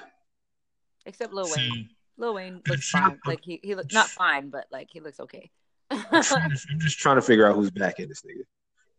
except 1.05 1.33
Lil 1.33 1.47
Wayne. 1.55 1.89
Lil 2.17 2.33
Wayne 2.35 2.61
looks 2.67 2.89
fine. 2.89 3.17
Like 3.25 3.43
he 3.43 3.59
he 3.63 3.73
looks 3.75 3.93
not 3.93 4.09
fine, 4.09 4.49
but 4.49 4.67
like 4.71 4.89
he 4.91 4.99
looks 4.99 5.19
okay. 5.21 5.49
I'm 5.89 6.21
to- 6.23 6.67
I'm 6.71 6.79
just 6.79 6.99
trying 6.99 7.15
to 7.17 7.21
figure 7.21 7.47
out 7.47 7.55
who's 7.55 7.71
back 7.71 7.99
in 7.99 8.07
this 8.09 8.21
nigga. 8.21 8.43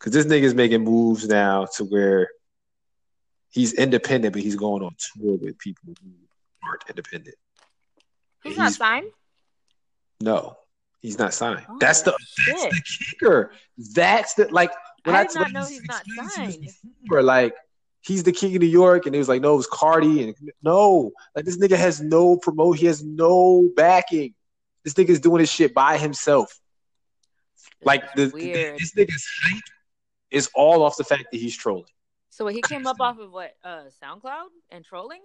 Because 0.02 0.12
this 0.12 0.26
nigga's 0.26 0.54
making 0.54 0.82
moves 0.82 1.28
now 1.28 1.66
to 1.76 1.84
where 1.84 2.28
he's 3.50 3.72
independent, 3.74 4.32
but 4.32 4.42
he's 4.42 4.56
going 4.56 4.82
on 4.82 4.96
tour 4.98 5.36
with 5.36 5.56
people 5.58 5.94
who 6.02 6.10
aren't 6.66 6.82
independent. 6.88 7.36
He's 8.42 8.56
not 8.56 8.72
signed. 8.72 9.06
No, 10.20 10.56
he's 11.00 11.20
not 11.20 11.32
signed. 11.32 11.64
Oh, 11.68 11.76
that's 11.78 12.02
the 12.02 12.18
that's 12.48 12.64
the 12.64 12.82
kicker. 12.98 13.52
That's 13.94 14.34
the 14.34 14.48
like 14.48 14.72
when 15.04 15.14
I 15.14 15.20
I, 15.20 15.26
did 15.26 15.34
not 15.36 15.52
know 15.52 15.64
he's 15.66 15.84
not 15.84 16.02
signed. 16.30 16.66
Before, 17.04 17.22
like 17.22 17.54
he's 18.00 18.24
the 18.24 18.32
king 18.32 18.56
of 18.56 18.60
New 18.60 18.66
York, 18.66 19.06
and 19.06 19.14
he 19.14 19.20
was 19.20 19.28
like, 19.28 19.40
no, 19.40 19.54
it 19.54 19.58
was 19.58 19.68
Cardi, 19.68 20.24
and 20.24 20.34
no, 20.64 21.12
like 21.36 21.44
this 21.44 21.58
nigga 21.58 21.76
has 21.76 22.00
no 22.00 22.36
promote. 22.36 22.76
He 22.76 22.86
has 22.86 23.04
no 23.04 23.70
backing. 23.76 24.34
This 24.82 24.94
nigga's 24.94 25.20
doing 25.20 25.38
his 25.38 25.52
shit 25.52 25.72
by 25.72 25.96
himself. 25.96 26.58
Like 27.84 28.14
the, 28.14 28.32
weird. 28.34 28.80
this 28.80 28.94
nigga's 28.94 29.24
hype 29.44 29.62
is 30.32 30.48
all 30.54 30.82
off 30.82 30.96
the 30.96 31.04
fact 31.04 31.26
that 31.32 31.38
he's 31.38 31.56
trolling. 31.56 31.84
So 32.30 32.46
he 32.46 32.62
came 32.62 32.86
up 32.86 33.00
off 33.00 33.18
of 33.18 33.30
what? 33.30 33.54
Uh, 33.62 33.84
SoundCloud 34.02 34.46
and 34.70 34.84
trolling. 34.84 35.20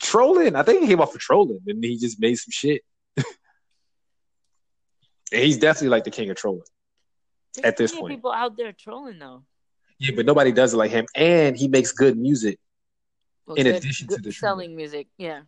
Trolling. 0.00 0.54
I 0.56 0.62
think 0.62 0.82
he 0.82 0.88
came 0.88 1.00
off 1.00 1.14
of 1.14 1.20
trolling, 1.20 1.60
and 1.66 1.82
he 1.82 1.96
just 1.98 2.20
made 2.20 2.34
some 2.36 2.50
shit. 2.50 2.82
and 3.16 3.24
he's 5.42 5.58
definitely 5.58 5.88
like 5.88 6.04
the 6.04 6.10
king 6.10 6.30
of 6.30 6.36
trolling. 6.36 6.62
There's 7.54 7.64
At 7.64 7.76
this 7.76 7.92
point. 7.94 8.12
people 8.14 8.32
out 8.32 8.56
there 8.56 8.72
trolling 8.72 9.18
though. 9.18 9.44
Yeah, 9.98 10.12
but 10.16 10.26
nobody 10.26 10.52
does 10.52 10.74
it 10.74 10.76
like 10.76 10.90
him, 10.90 11.06
and 11.14 11.56
he 11.56 11.68
makes 11.68 11.92
good 11.92 12.18
music. 12.18 12.58
Well, 13.46 13.56
In 13.56 13.64
good- 13.64 13.76
addition 13.76 14.08
to 14.08 14.16
the 14.20 14.32
selling 14.32 14.74
music, 14.76 15.06
yeah, 15.18 15.42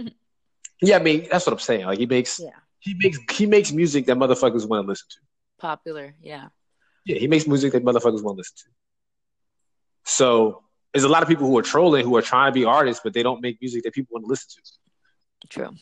Yeah, 0.82 0.96
I 0.96 1.02
mean 1.02 1.26
that's 1.30 1.46
what 1.46 1.52
I'm 1.54 1.58
saying. 1.58 1.86
Like 1.86 1.98
he 1.98 2.06
makes 2.06 2.38
yeah, 2.38 2.50
he 2.78 2.94
makes 2.94 3.18
he 3.32 3.46
makes 3.46 3.72
music 3.72 4.06
that 4.06 4.16
motherfuckers 4.16 4.68
want 4.68 4.84
to 4.84 4.88
listen 4.88 5.06
to. 5.10 5.16
popular, 5.58 6.14
yeah. 6.22 6.48
Yeah, 7.04 7.18
he 7.18 7.28
makes 7.28 7.46
music 7.46 7.72
that 7.72 7.84
motherfuckers 7.84 8.22
want 8.22 8.36
to 8.36 8.40
listen 8.40 8.56
to. 8.56 8.64
So 10.04 10.62
there's 10.92 11.04
a 11.04 11.08
lot 11.08 11.22
of 11.22 11.28
people 11.28 11.46
who 11.46 11.56
are 11.58 11.62
trolling 11.62 12.04
who 12.04 12.16
are 12.16 12.22
trying 12.22 12.52
to 12.52 12.54
be 12.54 12.64
artists, 12.64 13.00
but 13.02 13.12
they 13.12 13.22
don't 13.22 13.40
make 13.40 13.58
music 13.60 13.84
that 13.84 13.92
people 13.92 14.14
want 14.14 14.24
to 14.24 14.28
listen 14.28 14.48
to. 14.62 15.48
True. 15.48 15.76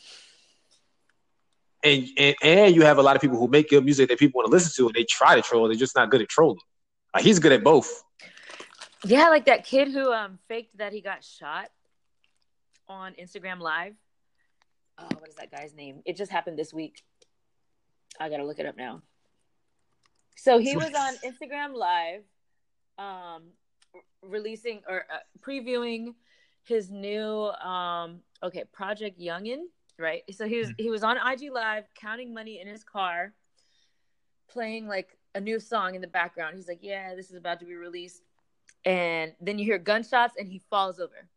And, 1.85 2.09
and 2.19 2.37
and 2.43 2.75
you 2.75 2.83
have 2.83 2.99
a 2.99 3.03
lot 3.03 3.15
of 3.15 3.23
people 3.23 3.39
who 3.39 3.47
make 3.47 3.71
good 3.71 3.85
music 3.85 4.09
that 4.09 4.19
people 4.19 4.39
want 4.39 4.47
to 4.47 4.53
listen 4.53 4.73
to, 4.77 4.89
and 4.89 4.95
they 4.95 5.05
try 5.05 5.37
to 5.37 5.43
troll. 5.43 5.69
They're 5.69 5.77
just 5.77 5.95
not 5.95 6.11
good 6.11 6.21
at 6.21 6.29
trolling. 6.29 6.59
Like 7.15 7.25
he's 7.25 7.39
good 7.39 7.53
at 7.53 7.63
both. 7.63 8.03
Yeah, 9.05 9.29
like 9.29 9.47
that 9.47 9.65
kid 9.65 9.93
who 9.93 10.13
um 10.13 10.39
faked 10.49 10.77
that 10.79 10.93
he 10.93 11.01
got 11.01 11.23
shot 11.23 11.71
on 12.89 13.15
Instagram 13.15 13.61
Live. 13.61 13.95
Oh, 14.99 15.07
what 15.19 15.29
is 15.29 15.37
that 15.37 15.51
guy's 15.51 15.75
name? 15.75 16.03
It 16.05 16.17
just 16.17 16.33
happened 16.33 16.59
this 16.59 16.73
week. 16.73 17.03
I 18.19 18.29
gotta 18.29 18.45
look 18.45 18.59
it 18.59 18.67
up 18.67 18.77
now. 18.77 19.03
So 20.37 20.59
he 20.59 20.77
was 20.77 20.95
on 20.95 21.15
Instagram 21.25 21.75
Live, 21.75 22.23
um, 22.99 23.45
releasing 24.23 24.83
or 24.89 25.05
uh, 25.13 25.19
previewing 25.41 26.15
his 26.65 26.91
new 26.91 27.49
um 27.63 28.21
okay 28.43 28.65
Project 28.73 29.19
Youngin, 29.19 29.65
right? 29.99 30.23
So 30.33 30.47
he 30.47 30.59
was 30.59 30.73
he 30.79 30.91
was 30.91 31.03
on 31.03 31.17
IG 31.17 31.51
Live 31.51 31.85
counting 31.95 32.35
money 32.35 32.61
in 32.61 32.69
his 32.69 32.85
car, 32.85 33.33
playing 34.49 34.87
like 34.89 35.17
a 35.35 35.41
new 35.41 35.59
song 35.59 35.95
in 35.95 36.01
the 36.01 36.07
background. 36.07 36.57
He's 36.57 36.69
like, 36.69 36.81
"Yeah, 36.83 37.15
this 37.15 37.31
is 37.31 37.37
about 37.37 37.61
to 37.61 37.67
be 37.67 37.75
released," 37.75 38.23
and 38.85 39.33
then 39.41 39.59
you 39.59 39.65
hear 39.65 39.79
gunshots 39.79 40.35
and 40.39 40.49
he 40.49 40.61
falls 40.71 41.01
over, 41.01 41.29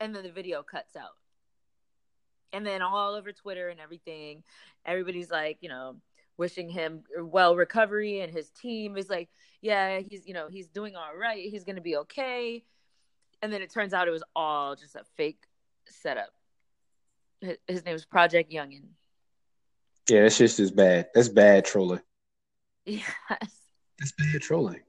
and 0.00 0.14
then 0.14 0.24
the 0.24 0.32
video 0.32 0.62
cuts 0.62 0.96
out, 0.96 1.16
and 2.52 2.66
then 2.66 2.82
all 2.82 3.14
over 3.14 3.32
Twitter 3.32 3.68
and 3.68 3.80
everything, 3.80 4.42
everybody's 4.84 5.30
like, 5.30 5.58
you 5.60 5.68
know, 5.68 5.96
wishing 6.36 6.68
him 6.68 7.04
uh, 7.18 7.24
well 7.24 7.56
recovery, 7.56 8.20
and 8.20 8.32
his 8.32 8.50
team 8.50 8.96
is 8.96 9.08
like, 9.08 9.28
"Yeah, 9.60 10.00
he's 10.00 10.26
you 10.26 10.34
know 10.34 10.48
he's 10.48 10.68
doing 10.68 10.96
all 10.96 11.16
right. 11.16 11.50
He's 11.50 11.64
gonna 11.64 11.80
be 11.80 11.96
okay." 11.98 12.64
And 13.42 13.52
then 13.52 13.62
it 13.62 13.70
turns 13.70 13.92
out 13.92 14.08
it 14.08 14.12
was 14.12 14.24
all 14.34 14.74
just 14.74 14.94
a 14.94 15.04
fake 15.16 15.42
setup. 15.88 16.30
His, 17.40 17.58
his 17.68 17.84
name 17.84 17.92
was 17.92 18.04
Project 18.04 18.50
Youngin. 18.50 18.84
Yeah, 20.08 20.22
that's 20.22 20.38
just 20.38 20.60
as 20.60 20.70
bad. 20.70 21.08
That's 21.14 21.28
bad 21.28 21.64
trolling. 21.64 22.00
Yes. 22.86 23.04
That's 23.98 24.12
bad 24.12 24.42
trolling. 24.42 24.80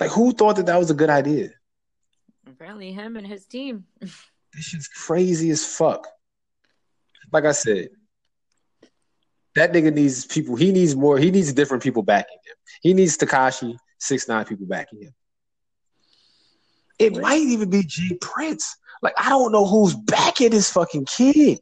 Like, 0.00 0.10
who 0.10 0.32
thought 0.32 0.56
that 0.56 0.64
that 0.66 0.78
was 0.78 0.90
a 0.90 0.94
good 0.94 1.10
idea? 1.10 1.50
Apparently, 2.46 2.90
him 2.92 3.16
and 3.16 3.26
his 3.26 3.46
team. 3.46 3.84
This 4.54 4.64
shit's 4.64 4.88
crazy 4.88 5.48
as 5.48 5.64
fuck. 5.64 6.06
Like 7.32 7.46
I 7.46 7.52
said, 7.52 7.88
that 9.54 9.72
nigga 9.72 9.92
needs 9.92 10.24
people. 10.26 10.56
He 10.56 10.72
needs 10.72 10.96
more. 10.96 11.18
He 11.18 11.30
needs 11.30 11.52
different 11.52 11.82
people 11.82 12.02
backing 12.02 12.38
him. 12.44 12.54
He 12.80 12.94
needs 12.94 13.16
Tekashi 13.18 13.76
six 13.98 14.28
nine 14.28 14.44
people 14.44 14.66
backing 14.66 15.02
him. 15.02 15.14
It 16.98 17.12
What? 17.14 17.22
might 17.22 17.40
even 17.40 17.70
be 17.70 17.82
G 17.82 18.16
Prince. 18.20 18.76
Like 19.02 19.14
I 19.18 19.28
don't 19.30 19.52
know 19.52 19.66
who's 19.66 19.94
backing 19.94 20.50
this 20.50 20.70
fucking 20.70 21.06
kid. 21.06 21.60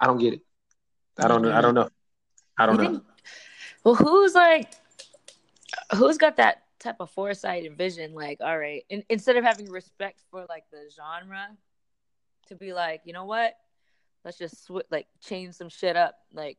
I 0.00 0.06
don't 0.06 0.18
get 0.18 0.34
it. 0.34 0.40
I 1.18 1.28
don't 1.28 1.42
know. 1.42 1.52
I 1.52 1.60
don't 1.60 1.74
know. 1.74 1.88
I 2.56 2.66
don't 2.66 2.76
know. 2.80 3.00
well, 3.84 3.94
who's 3.94 4.34
like, 4.34 4.72
who's 5.96 6.18
got 6.18 6.36
that 6.36 6.62
type 6.78 6.96
of 7.00 7.10
foresight 7.10 7.64
and 7.66 7.76
vision? 7.76 8.14
Like, 8.14 8.38
all 8.40 8.56
right, 8.58 8.84
in, 8.88 9.04
instead 9.08 9.36
of 9.36 9.44
having 9.44 9.70
respect 9.70 10.20
for 10.30 10.44
like 10.48 10.64
the 10.70 10.90
genre, 10.94 11.48
to 12.48 12.54
be 12.54 12.72
like, 12.72 13.02
you 13.04 13.12
know 13.12 13.24
what? 13.24 13.56
Let's 14.24 14.38
just 14.38 14.64
sw- 14.64 14.90
like 14.90 15.06
change 15.20 15.54
some 15.54 15.68
shit 15.68 15.96
up, 15.96 16.16
like, 16.32 16.58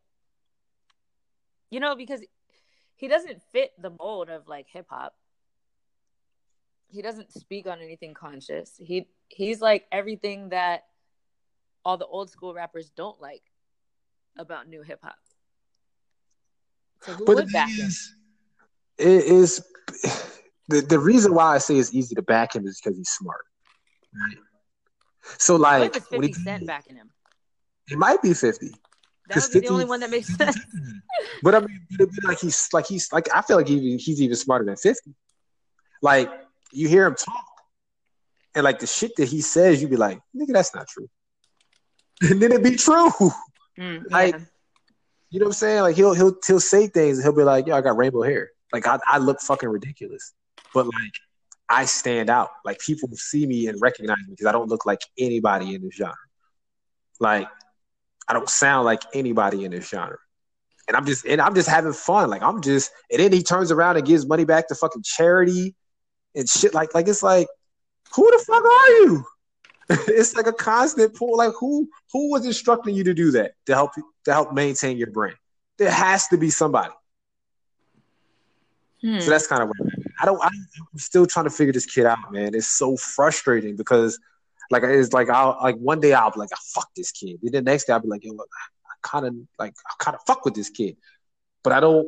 you 1.69 1.79
know, 1.79 1.95
because 1.95 2.21
he 2.95 3.07
doesn't 3.07 3.41
fit 3.51 3.71
the 3.77 3.91
mold 3.91 4.29
of 4.29 4.47
like 4.47 4.67
hip 4.67 4.87
hop. 4.89 5.13
He 6.87 7.01
doesn't 7.01 7.31
speak 7.31 7.67
on 7.67 7.79
anything 7.81 8.13
conscious. 8.13 8.75
He 8.77 9.07
he's 9.27 9.61
like 9.61 9.85
everything 9.91 10.49
that 10.49 10.85
all 11.85 11.97
the 11.97 12.07
old 12.07 12.29
school 12.29 12.53
rappers 12.53 12.89
don't 12.89 13.21
like 13.21 13.43
about 14.37 14.67
new 14.67 14.81
hip 14.81 14.99
hop. 15.03 15.15
So 17.01 17.13
who 17.13 17.25
But 17.25 17.35
would 17.35 17.51
back 17.51 17.69
him? 17.69 17.87
is, 17.87 18.13
it 18.97 19.23
is 19.23 19.65
the 20.67 20.81
the 20.81 20.99
reason 20.99 21.33
why 21.33 21.55
I 21.55 21.57
say 21.59 21.77
it's 21.77 21.93
easy 21.93 22.15
to 22.15 22.21
back 22.21 22.55
him 22.55 22.65
is 22.65 22.79
because 22.81 22.97
he's 22.97 23.09
smart. 23.09 23.45
Right? 24.13 24.37
So 25.37 25.55
like 25.55 25.93
when 26.09 26.21
50 26.21 26.27
he- 26.27 26.33
Cent 26.33 26.65
backing 26.65 26.95
him? 26.95 27.11
It 27.89 27.97
might 27.97 28.21
be 28.21 28.33
fifty. 28.33 28.71
That 29.29 29.43
would 29.43 29.53
be 29.53 29.59
the 29.59 29.67
50 29.67 29.69
only 29.69 29.85
one 29.85 29.99
that 29.99 30.09
makes 30.09 30.35
sense. 30.35 30.57
But 31.43 31.55
I 31.55 31.59
mean, 31.59 31.85
it'd 31.93 32.11
be 32.11 32.27
like 32.27 32.39
he's 32.39 32.69
like 32.73 32.87
he's 32.87 33.11
like 33.11 33.27
I 33.33 33.41
feel 33.41 33.57
like 33.57 33.67
he, 33.67 33.97
he's 33.97 34.21
even 34.21 34.35
smarter 34.35 34.65
than 34.65 34.75
fifty. 34.75 35.13
Like 36.01 36.29
you 36.71 36.87
hear 36.87 37.05
him 37.05 37.15
talk, 37.15 37.45
and 38.55 38.63
like 38.63 38.79
the 38.79 38.87
shit 38.87 39.15
that 39.17 39.27
he 39.27 39.41
says, 39.41 39.81
you'd 39.81 39.91
be 39.91 39.97
like, 39.97 40.19
nigga, 40.35 40.53
that's 40.53 40.73
not 40.73 40.87
true. 40.87 41.09
And 42.29 42.41
then 42.41 42.51
it'd 42.51 42.63
be 42.63 42.75
true. 42.75 43.11
Mm, 43.79 44.03
Like, 44.11 44.33
yeah. 44.33 44.41
You 45.29 45.39
know 45.39 45.45
what 45.45 45.49
I'm 45.49 45.53
saying? 45.53 45.81
Like 45.83 45.95
he'll 45.95 46.13
he'll 46.13 46.35
he'll 46.45 46.59
say 46.59 46.87
things 46.87 47.17
and 47.17 47.23
he'll 47.23 47.35
be 47.35 47.43
like, 47.43 47.67
"Yo, 47.67 47.75
I 47.75 47.81
got 47.81 47.95
rainbow 47.97 48.23
hair." 48.23 48.49
Like 48.73 48.87
I, 48.87 48.99
I 49.05 49.19
look 49.19 49.39
fucking 49.41 49.69
ridiculous, 49.69 50.33
but 50.73 50.85
like 50.85 51.13
I 51.69 51.85
stand 51.85 52.29
out. 52.31 52.49
Like 52.65 52.79
people 52.79 53.09
see 53.13 53.45
me 53.45 53.67
and 53.67 53.79
recognize 53.79 54.17
me 54.27 54.31
because 54.31 54.47
I 54.47 54.51
don't 54.51 54.69
look 54.69 54.85
like 54.87 55.01
anybody 55.19 55.75
in 55.75 55.83
this 55.83 55.95
genre. 55.95 56.15
Like 57.19 57.47
I 58.29 58.33
don't 58.33 58.49
sound 58.49 58.85
like 58.85 59.01
anybody 59.13 59.65
in 59.65 59.71
this 59.71 59.89
genre, 59.89 60.17
and 60.87 60.95
I'm 60.95 61.05
just 61.05 61.25
and 61.25 61.41
I'm 61.41 61.55
just 61.55 61.67
having 61.67 61.93
fun. 61.93 62.29
Like 62.29 62.43
I'm 62.43 62.61
just 62.61 62.91
and 63.11 63.19
then 63.19 63.33
he 63.33 63.43
turns 63.43 63.71
around 63.71 63.97
and 63.97 64.05
gives 64.05 64.27
money 64.27 64.45
back 64.45 64.67
to 64.67 64.75
fucking 64.75 65.03
charity 65.03 65.75
and 66.35 66.47
shit. 66.47 66.73
Like 66.73 66.93
like 66.93 67.07
it's 67.07 67.23
like, 67.23 67.47
who 68.15 68.29
the 68.31 68.43
fuck 68.45 68.63
are 68.63 68.89
you? 68.89 69.25
it's 69.89 70.35
like 70.35 70.47
a 70.47 70.53
constant 70.53 71.15
pull. 71.15 71.37
Like 71.37 71.53
who 71.59 71.89
who 72.13 72.31
was 72.31 72.45
instructing 72.45 72.95
you 72.95 73.03
to 73.05 73.13
do 73.13 73.31
that 73.31 73.53
to 73.65 73.73
help 73.73 73.91
you 73.97 74.03
to 74.25 74.33
help 74.33 74.53
maintain 74.53 74.97
your 74.97 75.11
brand? 75.11 75.35
There 75.77 75.91
has 75.91 76.27
to 76.27 76.37
be 76.37 76.49
somebody. 76.49 76.93
Hmm. 79.01 79.19
So 79.19 79.29
that's 79.29 79.47
kind 79.47 79.63
of 79.63 79.69
what 79.69 79.77
I'm. 79.81 79.99
I 80.21 80.25
don't. 80.25 80.43
I'm 80.43 80.97
still 80.97 81.25
trying 81.25 81.45
to 81.45 81.49
figure 81.49 81.73
this 81.73 81.85
kid 81.85 82.05
out, 82.05 82.31
man. 82.31 82.53
It's 82.53 82.67
so 82.67 82.97
frustrating 82.97 83.75
because, 83.75 84.19
like, 84.69 84.83
it's 84.83 85.13
like 85.13 85.29
I'll 85.29 85.57
like 85.61 85.75
one 85.77 85.99
day 85.99 86.13
I'll 86.13 86.31
be 86.31 86.39
like, 86.39 86.49
I 86.53 86.57
fuck 86.73 86.89
this 86.95 87.11
kid. 87.11 87.39
Then 87.41 87.51
the 87.51 87.61
next 87.61 87.85
day 87.85 87.93
I'll 87.93 87.99
be 87.99 88.07
like, 88.07 88.23
yo, 88.23 88.33
look, 88.33 88.49
I 88.85 89.07
kind 89.07 89.25
of 89.25 89.35
like 89.57 89.73
I 89.87 90.03
kind 90.03 90.15
of 90.15 90.21
fuck 90.27 90.45
with 90.45 90.53
this 90.53 90.69
kid, 90.69 90.97
but 91.63 91.73
I 91.73 91.79
don't. 91.79 92.07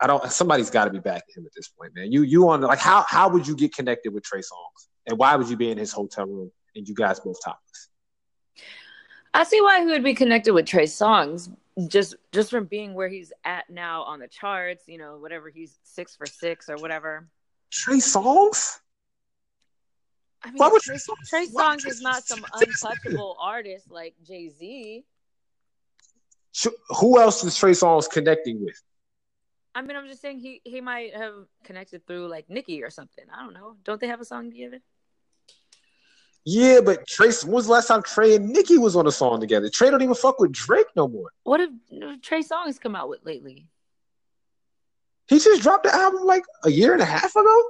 I 0.00 0.06
don't. 0.06 0.30
Somebody's 0.30 0.70
got 0.70 0.84
to 0.84 0.92
be 0.92 1.00
backing 1.00 1.34
him 1.38 1.46
at 1.46 1.52
this 1.56 1.68
point, 1.68 1.92
man. 1.94 2.12
You 2.12 2.22
you 2.22 2.48
on 2.48 2.60
like 2.60 2.78
how 2.78 3.04
how 3.08 3.28
would 3.30 3.48
you 3.48 3.56
get 3.56 3.74
connected 3.74 4.14
with 4.14 4.22
Trey 4.22 4.40
Songz, 4.40 4.86
and 5.06 5.18
why 5.18 5.34
would 5.34 5.48
you 5.48 5.56
be 5.56 5.70
in 5.72 5.78
his 5.78 5.92
hotel 5.92 6.26
room 6.26 6.52
and 6.76 6.86
you 6.86 6.94
guys 6.94 7.18
both 7.18 7.36
topless? 7.44 7.88
I 9.34 9.44
see 9.44 9.60
why 9.60 9.80
he 9.80 9.86
would 9.86 10.04
be 10.04 10.14
connected 10.14 10.52
with 10.52 10.66
Trey 10.66 10.84
Songz 10.84 11.50
just 11.86 12.16
just 12.32 12.50
from 12.50 12.64
being 12.64 12.94
where 12.94 13.08
he's 13.08 13.32
at 13.44 13.70
now 13.70 14.02
on 14.02 14.18
the 14.18 14.28
charts, 14.28 14.84
you 14.86 14.98
know, 14.98 15.18
whatever 15.18 15.48
he's 15.48 15.78
six 15.84 16.16
for 16.16 16.26
six 16.26 16.68
or 16.68 16.76
whatever. 16.76 17.28
Trey 17.70 17.98
Songz? 17.98 18.78
I 20.42 20.50
mean, 20.50 20.58
Why 20.58 20.68
would 20.68 20.82
Trey, 20.82 20.96
Trey 20.96 21.14
Songz- 21.14 21.28
Trey 21.28 21.46
Songz 21.46 21.86
is 21.86 22.00
not 22.00 22.22
some 22.24 22.44
untouchable 22.54 23.36
artist 23.40 23.90
like 23.90 24.14
Jay 24.24 24.48
Z. 24.48 25.04
Who 27.00 27.20
else 27.20 27.44
is 27.44 27.56
Trey 27.56 27.72
Songz 27.72 28.08
connecting 28.08 28.64
with? 28.64 28.80
I 29.74 29.82
mean, 29.82 29.96
I'm 29.96 30.08
just 30.08 30.20
saying 30.20 30.40
he 30.40 30.60
he 30.64 30.80
might 30.80 31.14
have 31.14 31.34
connected 31.64 32.06
through 32.06 32.28
like 32.28 32.48
Nicki 32.48 32.82
or 32.82 32.90
something. 32.90 33.24
I 33.32 33.42
don't 33.42 33.54
know. 33.54 33.76
Don't 33.84 34.00
they 34.00 34.08
have 34.08 34.20
a 34.20 34.24
song 34.24 34.50
together? 34.50 34.80
Yeah, 36.44 36.80
but 36.84 37.06
Trey, 37.06 37.30
when 37.44 37.52
was 37.52 37.66
the 37.66 37.72
last 37.72 37.88
time 37.88 38.02
Trey 38.02 38.36
and 38.36 38.48
Nicki 38.48 38.78
was 38.78 38.96
on 38.96 39.06
a 39.06 39.12
song 39.12 39.40
together? 39.40 39.68
Trey 39.68 39.90
don't 39.90 40.02
even 40.02 40.14
fuck 40.14 40.40
with 40.40 40.52
Drake 40.52 40.86
no 40.96 41.06
more. 41.06 41.30
What 41.42 41.60
have 41.60 41.70
Trey 42.22 42.42
Songz 42.42 42.80
come 42.80 42.96
out 42.96 43.08
with 43.08 43.24
lately? 43.24 43.66
He 45.28 45.38
just 45.38 45.62
dropped 45.62 45.84
the 45.84 45.94
album 45.94 46.24
like 46.24 46.44
a 46.64 46.70
year 46.70 46.94
and 46.94 47.02
a 47.02 47.04
half 47.04 47.36
ago. 47.36 47.62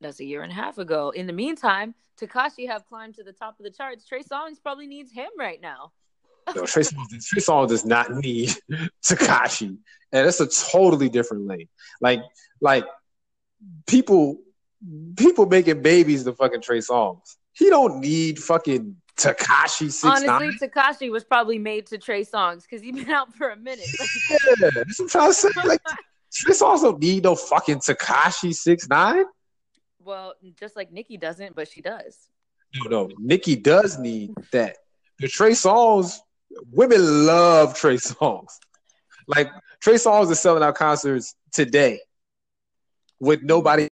That's 0.00 0.20
a 0.20 0.24
year 0.24 0.42
and 0.42 0.50
a 0.50 0.54
half 0.54 0.78
ago. 0.78 1.10
In 1.10 1.26
the 1.26 1.32
meantime, 1.32 1.94
Tekashi 2.20 2.66
have 2.68 2.86
climbed 2.86 3.14
to 3.16 3.24
the 3.24 3.32
top 3.32 3.58
of 3.58 3.64
the 3.64 3.70
charts. 3.70 4.06
Trey 4.06 4.22
Songz 4.22 4.62
probably 4.62 4.86
needs 4.86 5.12
him 5.12 5.28
right 5.38 5.60
now. 5.60 5.92
No, 6.54 6.64
Trey 6.64 6.82
Songz, 6.82 7.26
Trey 7.26 7.40
Songz 7.40 7.68
does 7.68 7.84
not 7.84 8.10
need 8.10 8.50
Tekashi, 9.04 9.68
and 9.68 9.78
that's 10.26 10.40
a 10.40 10.48
totally 10.48 11.08
different 11.08 11.46
lane. 11.46 11.68
Like, 12.00 12.20
like 12.60 12.84
people, 13.86 14.38
people 15.16 15.46
making 15.46 15.82
babies 15.82 16.24
to 16.24 16.32
fucking 16.32 16.62
Trey 16.62 16.78
Songz. 16.78 17.36
He 17.52 17.68
don't 17.68 18.00
need 18.00 18.38
fucking 18.38 18.96
Tekashi 19.16 19.92
six 19.92 20.04
Honestly. 20.04 20.68
Tekashi 20.68 21.10
was 21.10 21.24
probably 21.24 21.58
made 21.58 21.86
to 21.86 21.98
Trey 21.98 22.24
Songz 22.24 22.62
because 22.62 22.82
he's 22.82 22.94
been 22.94 23.10
out 23.10 23.34
for 23.34 23.50
a 23.50 23.56
minute. 23.56 23.86
Yeah, 24.30 24.70
that's 24.74 24.98
what 24.98 25.04
I'm 25.04 25.08
trying 25.08 25.28
to 25.28 25.34
say. 25.34 25.48
Like, 25.64 25.82
Trey 26.32 26.54
Songz 26.54 26.82
don't 26.82 27.00
need 27.00 27.24
no 27.24 27.34
fucking 27.34 27.80
Tekashi 27.80 28.54
six 28.54 28.88
nine. 28.88 29.24
Well, 30.02 30.34
just 30.58 30.76
like 30.76 30.90
Nicki 30.90 31.18
doesn't, 31.18 31.54
but 31.54 31.68
she 31.68 31.82
does. 31.82 32.28
No, 32.74 32.90
no, 32.90 33.10
Nicki 33.18 33.54
does 33.54 33.98
need 33.98 34.32
that. 34.52 34.76
The 35.18 35.28
Trey 35.28 35.50
Songz, 35.50 36.18
women 36.72 37.26
love 37.26 37.74
Trey 37.74 37.96
Songz. 37.96 38.58
Like 39.26 39.50
Trey 39.80 39.94
Songz 39.94 40.30
is 40.30 40.40
selling 40.40 40.62
out 40.62 40.74
concerts 40.74 41.34
today 41.52 42.00
with 43.18 43.42
nobody. 43.42 43.88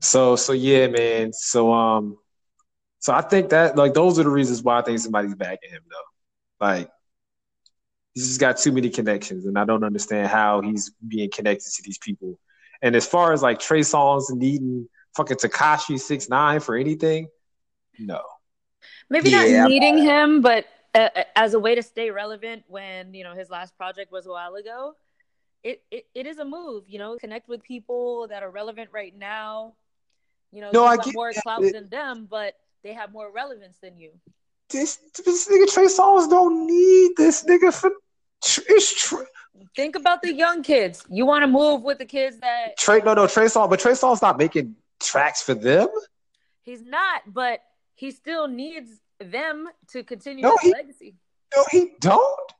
So, 0.00 0.36
so 0.36 0.52
yeah, 0.52 0.86
man. 0.86 1.32
So, 1.32 1.72
um, 1.72 2.18
so 3.00 3.12
I 3.12 3.22
think 3.22 3.48
that 3.50 3.76
like 3.76 3.92
those 3.92 4.20
are 4.20 4.22
the 4.22 4.30
reasons 4.30 4.62
why 4.62 4.78
I 4.78 4.82
think 4.82 5.00
somebody's 5.00 5.34
backing 5.34 5.70
him 5.70 5.82
though. 5.90 6.64
Like 6.64 6.90
he's 8.14 8.28
just 8.28 8.40
got 8.40 8.56
too 8.58 8.72
many 8.72 8.90
connections, 8.90 9.46
and 9.46 9.58
I 9.58 9.64
don't 9.64 9.84
understand 9.84 10.28
how 10.28 10.60
he's 10.60 10.90
being 11.06 11.30
connected 11.30 11.70
to 11.74 11.82
these 11.82 11.98
people. 11.98 12.38
And 12.82 12.94
as 12.96 13.06
far 13.06 13.32
as 13.32 13.42
like 13.42 13.58
Trey 13.58 13.80
Songz 13.80 14.30
needing 14.30 14.88
fucking 15.16 15.36
Tekashi 15.38 15.98
six 15.98 16.28
nine 16.28 16.60
for 16.60 16.76
anything, 16.76 17.28
no. 17.98 18.20
Maybe 19.10 19.30
Yeah. 19.30 19.62
not 19.62 19.68
needing 19.68 19.98
him, 19.98 20.40
but 20.40 20.66
uh, 20.94 21.08
as 21.34 21.54
a 21.54 21.58
way 21.58 21.74
to 21.74 21.82
stay 21.82 22.10
relevant 22.10 22.64
when 22.68 23.14
you 23.14 23.24
know 23.24 23.34
his 23.34 23.50
last 23.50 23.76
project 23.76 24.12
was 24.12 24.26
a 24.26 24.30
while 24.30 24.54
ago 24.54 24.94
it, 25.64 25.82
it 25.90 26.06
it 26.14 26.24
is 26.26 26.38
a 26.38 26.44
move 26.44 26.84
you 26.86 27.00
know 27.00 27.16
connect 27.16 27.48
with 27.48 27.64
people 27.64 28.28
that 28.28 28.44
are 28.44 28.50
relevant 28.50 28.88
right 28.92 29.16
now 29.18 29.72
you 30.52 30.60
know 30.60 30.70
No, 30.70 30.84
I 30.84 30.94
got 30.96 31.06
get 31.06 31.14
more 31.14 31.32
clout 31.32 31.64
It- 31.64 31.72
than 31.72 31.88
them 31.88 32.28
but 32.30 32.54
they 32.84 32.92
have 32.92 33.12
more 33.12 33.28
relevance 33.32 33.76
than 33.82 33.96
you 33.98 34.12
This 34.70 34.98
this 35.24 35.48
nigga 35.48 35.72
Trey 35.72 35.86
Songz 35.86 36.28
don't 36.28 36.66
need 36.66 37.12
this 37.16 37.44
nigga 37.44 37.72
for. 37.72 37.90
It's 38.68 39.08
Trey. 39.08 39.24
think 39.76 39.96
about 39.96 40.20
the 40.22 40.32
young 40.34 40.62
kids 40.62 41.04
you 41.08 41.24
want 41.24 41.42
to 41.42 41.46
move 41.46 41.82
with 41.82 41.98
the 41.98 42.04
kids 42.04 42.38
that 42.40 42.76
Trey 42.78 43.00
no 43.00 43.14
no 43.14 43.26
Trey 43.26 43.46
Songz, 43.46 43.70
but 43.70 43.80
Trey 43.80 43.92
Songz 43.92 44.20
not 44.20 44.36
making 44.38 44.76
tracks 45.00 45.42
for 45.42 45.54
them. 45.54 45.88
he's 46.62 46.82
not 46.82 47.22
but 47.26 47.60
he 47.94 48.10
still 48.10 48.48
needs 48.48 48.90
them 49.20 49.68
to 49.88 50.02
continue 50.02 50.42
No, 50.42 50.56
his 50.60 50.60
he- 50.62 50.72
legacy 50.72 51.14
No, 51.56 51.64
he 51.70 51.92
don't. 52.00 52.52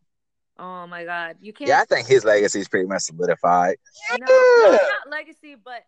oh 0.58 0.86
my 0.86 1.04
god 1.04 1.36
you 1.40 1.52
can't 1.52 1.68
Yeah, 1.68 1.80
I 1.80 1.84
think 1.84 2.06
his 2.06 2.24
legacy 2.24 2.60
is 2.60 2.68
pretty 2.68 2.86
much 2.86 3.02
solidified. 3.02 3.76
No, 4.18 4.26
no, 4.26 4.70
not 4.72 5.10
legacy, 5.10 5.56
but 5.62 5.82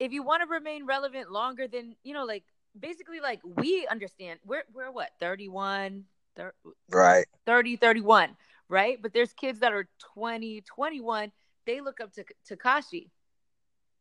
if 0.00 0.10
you 0.12 0.22
want 0.24 0.42
to 0.42 0.48
remain 0.48 0.84
relevant 0.86 1.30
longer 1.30 1.68
than 1.68 1.94
you 2.02 2.14
know, 2.14 2.24
like 2.24 2.44
basically, 2.78 3.20
like 3.20 3.40
we 3.44 3.86
understand, 3.86 4.40
we're 4.44 4.64
we're 4.74 4.90
what 4.90 5.10
31, 5.20 6.04
thir- 6.36 6.54
Right. 6.90 7.26
30, 7.46 7.76
31, 7.76 8.36
right? 8.68 9.00
But 9.00 9.12
there's 9.12 9.32
kids 9.32 9.60
that 9.60 9.72
are 9.72 9.86
20, 10.14 10.62
21. 10.62 11.32
They 11.66 11.80
look 11.80 12.00
up 12.00 12.12
to 12.14 12.24
Tekashi, 12.50 13.10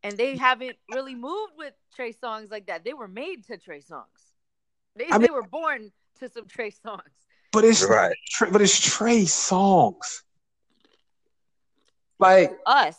and 0.04 0.18
they 0.18 0.38
haven't 0.38 0.78
really 0.94 1.16
moved 1.16 1.54
with 1.58 1.74
Trey 1.96 2.14
Songz 2.14 2.50
like 2.52 2.68
that. 2.68 2.84
They 2.84 2.94
were 2.94 3.08
made 3.08 3.46
to 3.48 3.58
Trey 3.58 3.82
Songz. 3.82 4.06
They 4.96 5.06
I 5.10 5.18
they 5.18 5.26
mean- 5.28 5.34
were 5.34 5.44
born 5.44 5.92
to 6.20 6.30
some 6.30 6.48
Trey 6.48 6.72
Songz. 6.72 7.02
But 7.52 7.66
it's 7.66 7.84
Right. 7.84 8.16
Trey, 8.30 8.50
but 8.50 8.62
it's 8.62 8.80
Trey 8.80 9.24
Songz. 9.24 10.22
Like 12.20 12.58
Us, 12.66 12.96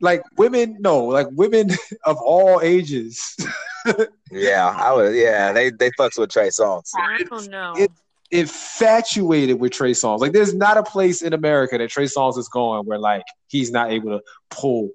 like 0.00 0.22
women, 0.36 0.76
no, 0.80 1.04
like 1.04 1.26
women 1.32 1.70
of 2.04 2.18
all 2.18 2.60
ages. 2.62 3.36
Yeah, 4.32 4.74
I 4.76 4.92
would. 4.92 5.14
Yeah, 5.14 5.52
they 5.52 5.70
they 5.70 5.90
fucks 5.98 6.18
with 6.18 6.30
Trey 6.30 6.48
Songz. 6.48 6.90
I 6.96 7.22
don't 7.24 7.48
know. 7.50 7.74
it- 7.76 7.90
infatuated 8.30 9.60
with 9.60 9.72
Trey 9.72 9.90
Songz. 9.92 10.20
Like 10.20 10.32
there's 10.32 10.54
not 10.54 10.78
a 10.78 10.82
place 10.82 11.20
in 11.20 11.34
America 11.34 11.76
that 11.76 11.90
Trey 11.90 12.06
Songz 12.06 12.38
is 12.38 12.48
going 12.48 12.86
where 12.86 12.98
like 12.98 13.24
he's 13.48 13.70
not 13.70 13.90
able 13.92 14.18
to 14.18 14.22
pull 14.48 14.88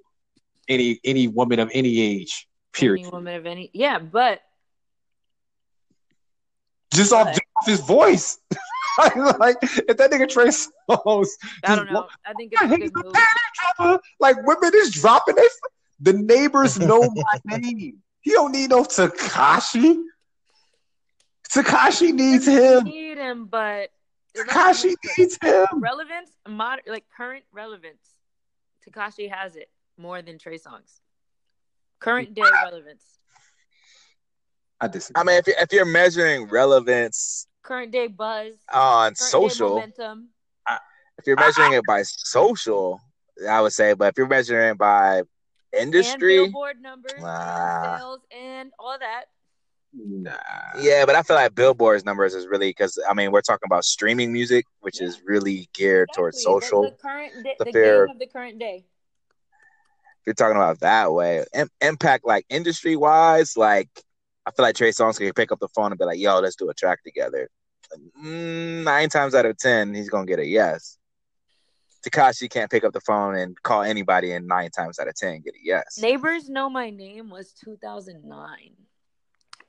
any 0.68 1.00
any 1.04 1.28
woman 1.28 1.60
of 1.60 1.70
any 1.74 2.02
age. 2.02 2.48
Period. 2.74 3.04
Any 3.04 3.12
woman 3.12 3.36
of 3.36 3.46
any, 3.46 3.70
yeah, 3.74 4.00
but 4.00 4.42
Just 6.94 7.14
off, 7.14 7.26
But- 7.28 7.34
just 7.34 7.44
off 7.58 7.66
his 7.68 7.80
voice. 7.82 8.40
like 9.40 9.58
if 9.62 9.98
that 9.98 10.10
nigga 10.10 10.28
Trey 10.28 10.48
Songz, 10.48 11.30
I 11.64 11.76
don't 11.76 11.92
know. 11.92 12.08
I 12.26 12.34
think 12.34 12.54
it's 12.54 12.62
a 12.64 12.68
he's 12.76 12.90
good 12.90 13.06
a 13.06 13.10
move. 13.10 13.16
panty. 13.80 14.00
Like 14.20 14.38
women 14.48 14.72
is 14.74 14.90
dropping 14.92 15.36
they 15.36 15.48
the 16.00 16.14
neighbors 16.14 16.80
know 16.80 17.02
my 17.46 17.58
name. 17.58 18.02
He 18.28 18.34
don't 18.34 18.52
need 18.52 18.72
no 18.72 18.84
Tekashi. 18.84 20.04
Tekashi 21.50 22.12
needs 22.12 22.46
him. 22.46 22.84
need 22.84 23.18
him, 23.18 23.46
but 23.46 23.90
Tekashi 24.36 24.96
needs 25.18 25.38
him. 25.42 25.66
relevance, 25.76 26.32
mod, 26.46 26.82
like 26.88 27.06
current 27.16 27.46
relevance. 27.54 28.16
Tekashi 28.86 29.32
has 29.32 29.56
it 29.56 29.70
more 29.98 30.22
than 30.22 30.38
Trey 30.38 30.58
Songz. 30.58 31.00
Current 32.02 32.34
day 32.34 32.42
relevance. 32.66 33.18
I 34.82 34.90
disagree. 34.90 35.22
I 35.22 35.24
mean, 35.24 35.38
if 35.38 35.48
you're, 35.48 35.60
if 35.62 35.72
you're 35.72 35.86
measuring 35.86 36.50
relevance 36.50 37.48
Current 37.64 37.94
day 37.94 38.08
buzz. 38.08 38.56
on 38.74 39.16
social, 39.16 39.70
momentum. 39.76 40.32
if 41.18 41.26
you're 41.28 41.38
measuring 41.38 41.72
it 41.72 41.84
by 41.88 42.04
social, 42.04 43.00
I 43.50 43.62
would 43.62 43.72
say. 43.72 43.94
But 43.94 44.10
if 44.10 44.18
you're 44.18 44.28
measuring 44.28 44.72
it 44.72 44.78
by 45.72 45.80
And 45.80 45.88
industry, 45.94 46.38
billboard 46.38 46.82
numbers 46.82 47.12
Nah. 47.20 47.84
and 47.94 48.00
sales 48.00 48.20
and 48.32 48.72
all 48.80 48.98
that. 49.00 49.26
nah. 49.94 50.32
yeah, 50.82 51.06
but 51.06 51.16
I 51.16 51.24
feel 51.24 51.36
like 51.36 51.56
Billboard's 51.56 52.06
numbers 52.06 52.34
is 52.34 52.48
really 52.48 52.70
because 52.70 53.00
I 53.10 53.14
mean 53.14 53.32
we're 53.32 53.42
talking 53.42 53.66
about 53.66 53.86
streaming 53.86 54.32
music, 54.32 54.66
which 54.82 55.02
is 55.02 55.22
really 55.26 55.70
geared 55.74 56.10
towards 56.16 56.38
Exactly. 56.38 56.56
The- 56.60 56.62
social. 56.62 56.82
The, 56.84 56.98
current 57.02 57.44
day, 57.44 57.56
the 57.60 57.66
the 57.66 57.72
game 57.72 58.10
of 58.10 58.20
the 58.20 58.28
current 58.28 58.60
day. 58.60 58.86
if 60.22 60.28
you're 60.28 60.34
talking 60.34 60.58
about 60.58 60.80
that 60.82 61.12
way, 61.14 61.46
Im- 61.54 61.70
impact 61.82 62.26
like 62.26 62.46
industry 62.50 62.96
wise, 62.96 63.56
like 63.58 63.90
I 64.46 64.52
feel 64.52 64.64
like 64.64 64.76
Trey 64.76 64.90
Songz 64.92 65.18
can 65.18 65.32
pick 65.34 65.52
up 65.52 65.60
the 65.60 65.68
phone 65.70 65.92
and 65.92 66.00
be 66.00 66.06
like, 66.06 66.20
"Yo, 66.20 66.40
let's 66.40 66.56
do 66.56 66.70
a 66.70 66.74
track 66.74 67.04
together." 67.04 67.50
Mm, 68.22 68.84
nine 68.84 69.10
times 69.10 69.34
out 69.36 69.46
of 69.46 69.58
ten, 69.58 69.94
he's 69.94 70.10
gonna 70.10 70.26
get 70.26 70.40
a 70.40 70.46
yes. 70.46 70.98
Tekashi 72.08 72.50
can't 72.50 72.72
pick 72.72 72.84
up 72.84 72.94
the 72.94 73.02
phone 73.02 73.36
and 73.36 73.62
call 73.64 73.84
anybody, 73.84 74.32
and 74.34 74.48
nine 74.48 74.70
times 74.72 75.00
out 75.00 75.08
of 75.08 75.16
ten 75.16 75.42
get 75.42 75.56
a 75.56 75.60
yes. 75.62 76.00
Neighbors 76.02 76.50
Know 76.50 76.70
My 76.70 76.90
Name 76.90 77.30
was 77.30 77.54
2009. 77.54 78.72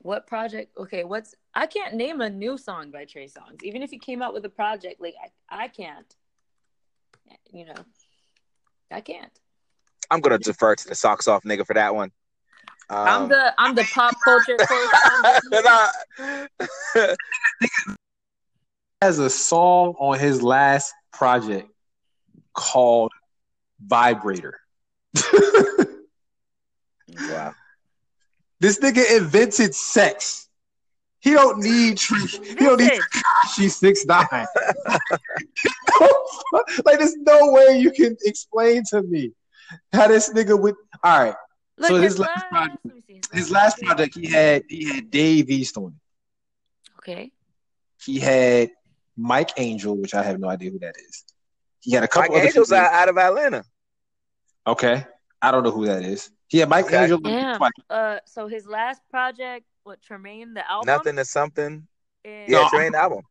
What 0.00 0.26
project? 0.26 0.76
Okay, 0.78 1.04
what's 1.04 1.34
I 1.54 1.66
can't 1.66 1.94
name 1.94 2.20
a 2.20 2.30
new 2.30 2.56
song 2.56 2.90
by 2.90 3.04
Trey 3.04 3.26
Songz. 3.26 3.62
Even 3.62 3.82
if 3.82 3.90
he 3.90 3.98
came 3.98 4.22
out 4.22 4.32
with 4.32 4.44
a 4.44 4.48
project, 4.48 5.00
like 5.00 5.14
I, 5.50 5.64
I 5.64 5.68
can't. 5.68 6.14
You 7.52 7.66
know, 7.66 7.74
I 8.90 9.00
can't. 9.00 9.32
I'm 10.10 10.20
gonna 10.20 10.38
defer 10.38 10.74
to 10.76 10.88
the 10.88 10.94
socks 10.94 11.28
off 11.28 11.42
nigga 11.42 11.66
for 11.66 11.74
that 11.74 11.94
one. 11.94 12.12
I'm 12.88 13.24
Um, 13.24 13.28
the 13.28 13.54
I'm 13.58 13.74
the 13.74 13.86
pop 13.92 14.14
culture 14.22 14.56
correspondent. 14.68 15.66
I- 16.96 17.16
has 19.02 19.18
a 19.20 19.30
song 19.30 19.94
on 19.98 20.18
his 20.18 20.42
last 20.42 20.92
project 21.12 21.70
called 22.58 23.12
Vibrator. 23.80 24.58
wow. 27.30 27.54
this 28.60 28.80
nigga 28.80 29.16
invented 29.16 29.74
sex. 29.74 30.48
He 31.20 31.32
don't 31.32 31.58
need 31.58 31.98
he 32.00 32.54
don't 32.54 32.78
need 32.80 32.90
Vintage. 32.90 33.00
Tekashi 33.00 33.70
six 33.70 34.04
nine. 34.06 34.26
like 36.84 36.98
there's 36.98 37.16
no 37.16 37.52
way 37.52 37.78
you 37.78 37.90
can 37.92 38.16
explain 38.24 38.82
to 38.90 39.02
me 39.02 39.32
how 39.92 40.08
this 40.08 40.30
nigga 40.32 40.60
would. 40.60 40.74
All 41.02 41.24
right, 41.24 41.34
Look, 41.76 41.88
So 41.88 41.94
his, 41.96 42.12
his 42.12 42.18
last 42.18 42.28
last, 42.28 42.48
project- 42.50 42.78
let 42.84 42.94
me 42.94 43.02
see, 43.06 43.20
his 43.32 43.50
last 43.50 43.78
project 43.78 44.16
he 44.16 44.26
had 44.26 44.64
he 44.68 44.84
had 44.92 45.10
Dave 45.10 45.50
East 45.50 45.76
on 45.76 45.86
it. 45.86 45.92
Okay. 46.98 47.30
He 48.04 48.18
had 48.18 48.70
Mike 49.16 49.50
Angel, 49.56 49.96
which 49.96 50.14
I 50.14 50.22
have 50.22 50.38
no 50.38 50.48
idea 50.48 50.70
who 50.70 50.78
that 50.80 50.96
is. 50.96 51.24
He 51.88 51.94
had 51.94 52.00
a 52.00 52.02
Mike 52.04 52.10
couple 52.10 52.34
other 52.36 52.44
Angel's 52.46 52.68
people- 52.68 52.84
out, 52.84 52.92
out 52.92 53.08
of 53.08 53.16
Atlanta. 53.16 53.64
Okay, 54.66 55.06
I 55.40 55.50
don't 55.50 55.62
know 55.62 55.70
who 55.70 55.86
that 55.86 56.02
is. 56.02 56.30
Yeah, 56.52 56.66
Mike 56.66 56.84
Okay. 56.84 57.02
Angel. 57.04 57.18
Damn. 57.18 57.58
Uh, 57.88 58.18
so 58.26 58.46
his 58.46 58.66
last 58.66 59.00
project, 59.10 59.64
what 59.84 60.02
Tremaine 60.02 60.52
the 60.52 60.70
album? 60.70 60.86
Nothing 60.86 61.16
to 61.16 61.24
something. 61.24 61.88
In 62.24 62.44
Yeah, 62.46 62.60
No, 62.62 62.68
Train 62.68 62.94
album. 62.94 63.22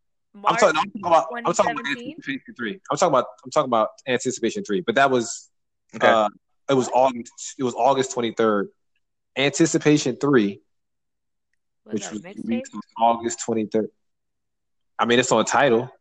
I'm 0.43 0.55
talking, 0.55 0.69
I'm 0.69 0.73
talking 0.85 1.01
about. 1.03 1.27
I'm 1.45 1.53
talking 1.53 1.71
about 1.79 1.85
Anticipation 1.97 2.55
three. 2.57 2.79
I'm 2.91 2.97
talking 2.97 3.07
about. 3.13 3.25
I'm 3.45 3.51
talking 3.51 3.69
about 3.69 3.89
Anticipation 4.07 4.63
three. 4.63 4.81
But 4.81 4.95
that 4.95 5.11
was. 5.11 5.49
Okay. 5.95 6.07
Uh, 6.07 6.29
it 6.67 6.73
was 6.73 6.89
August. 6.95 7.53
It 7.59 7.63
was 7.63 7.75
August 7.75 8.15
23rd. 8.15 8.69
Anticipation 9.37 10.15
three, 10.15 10.61
Was 11.85 11.93
which 11.93 12.03
that 12.05 12.13
was 12.13 12.21
mixtape? 12.23 12.43
released 12.47 12.73
on 12.73 12.81
August 12.97 13.39
23rd. 13.47 13.87
I 14.97 15.05
mean, 15.05 15.19
it's 15.19 15.31
on 15.31 15.45
title. 15.45 15.91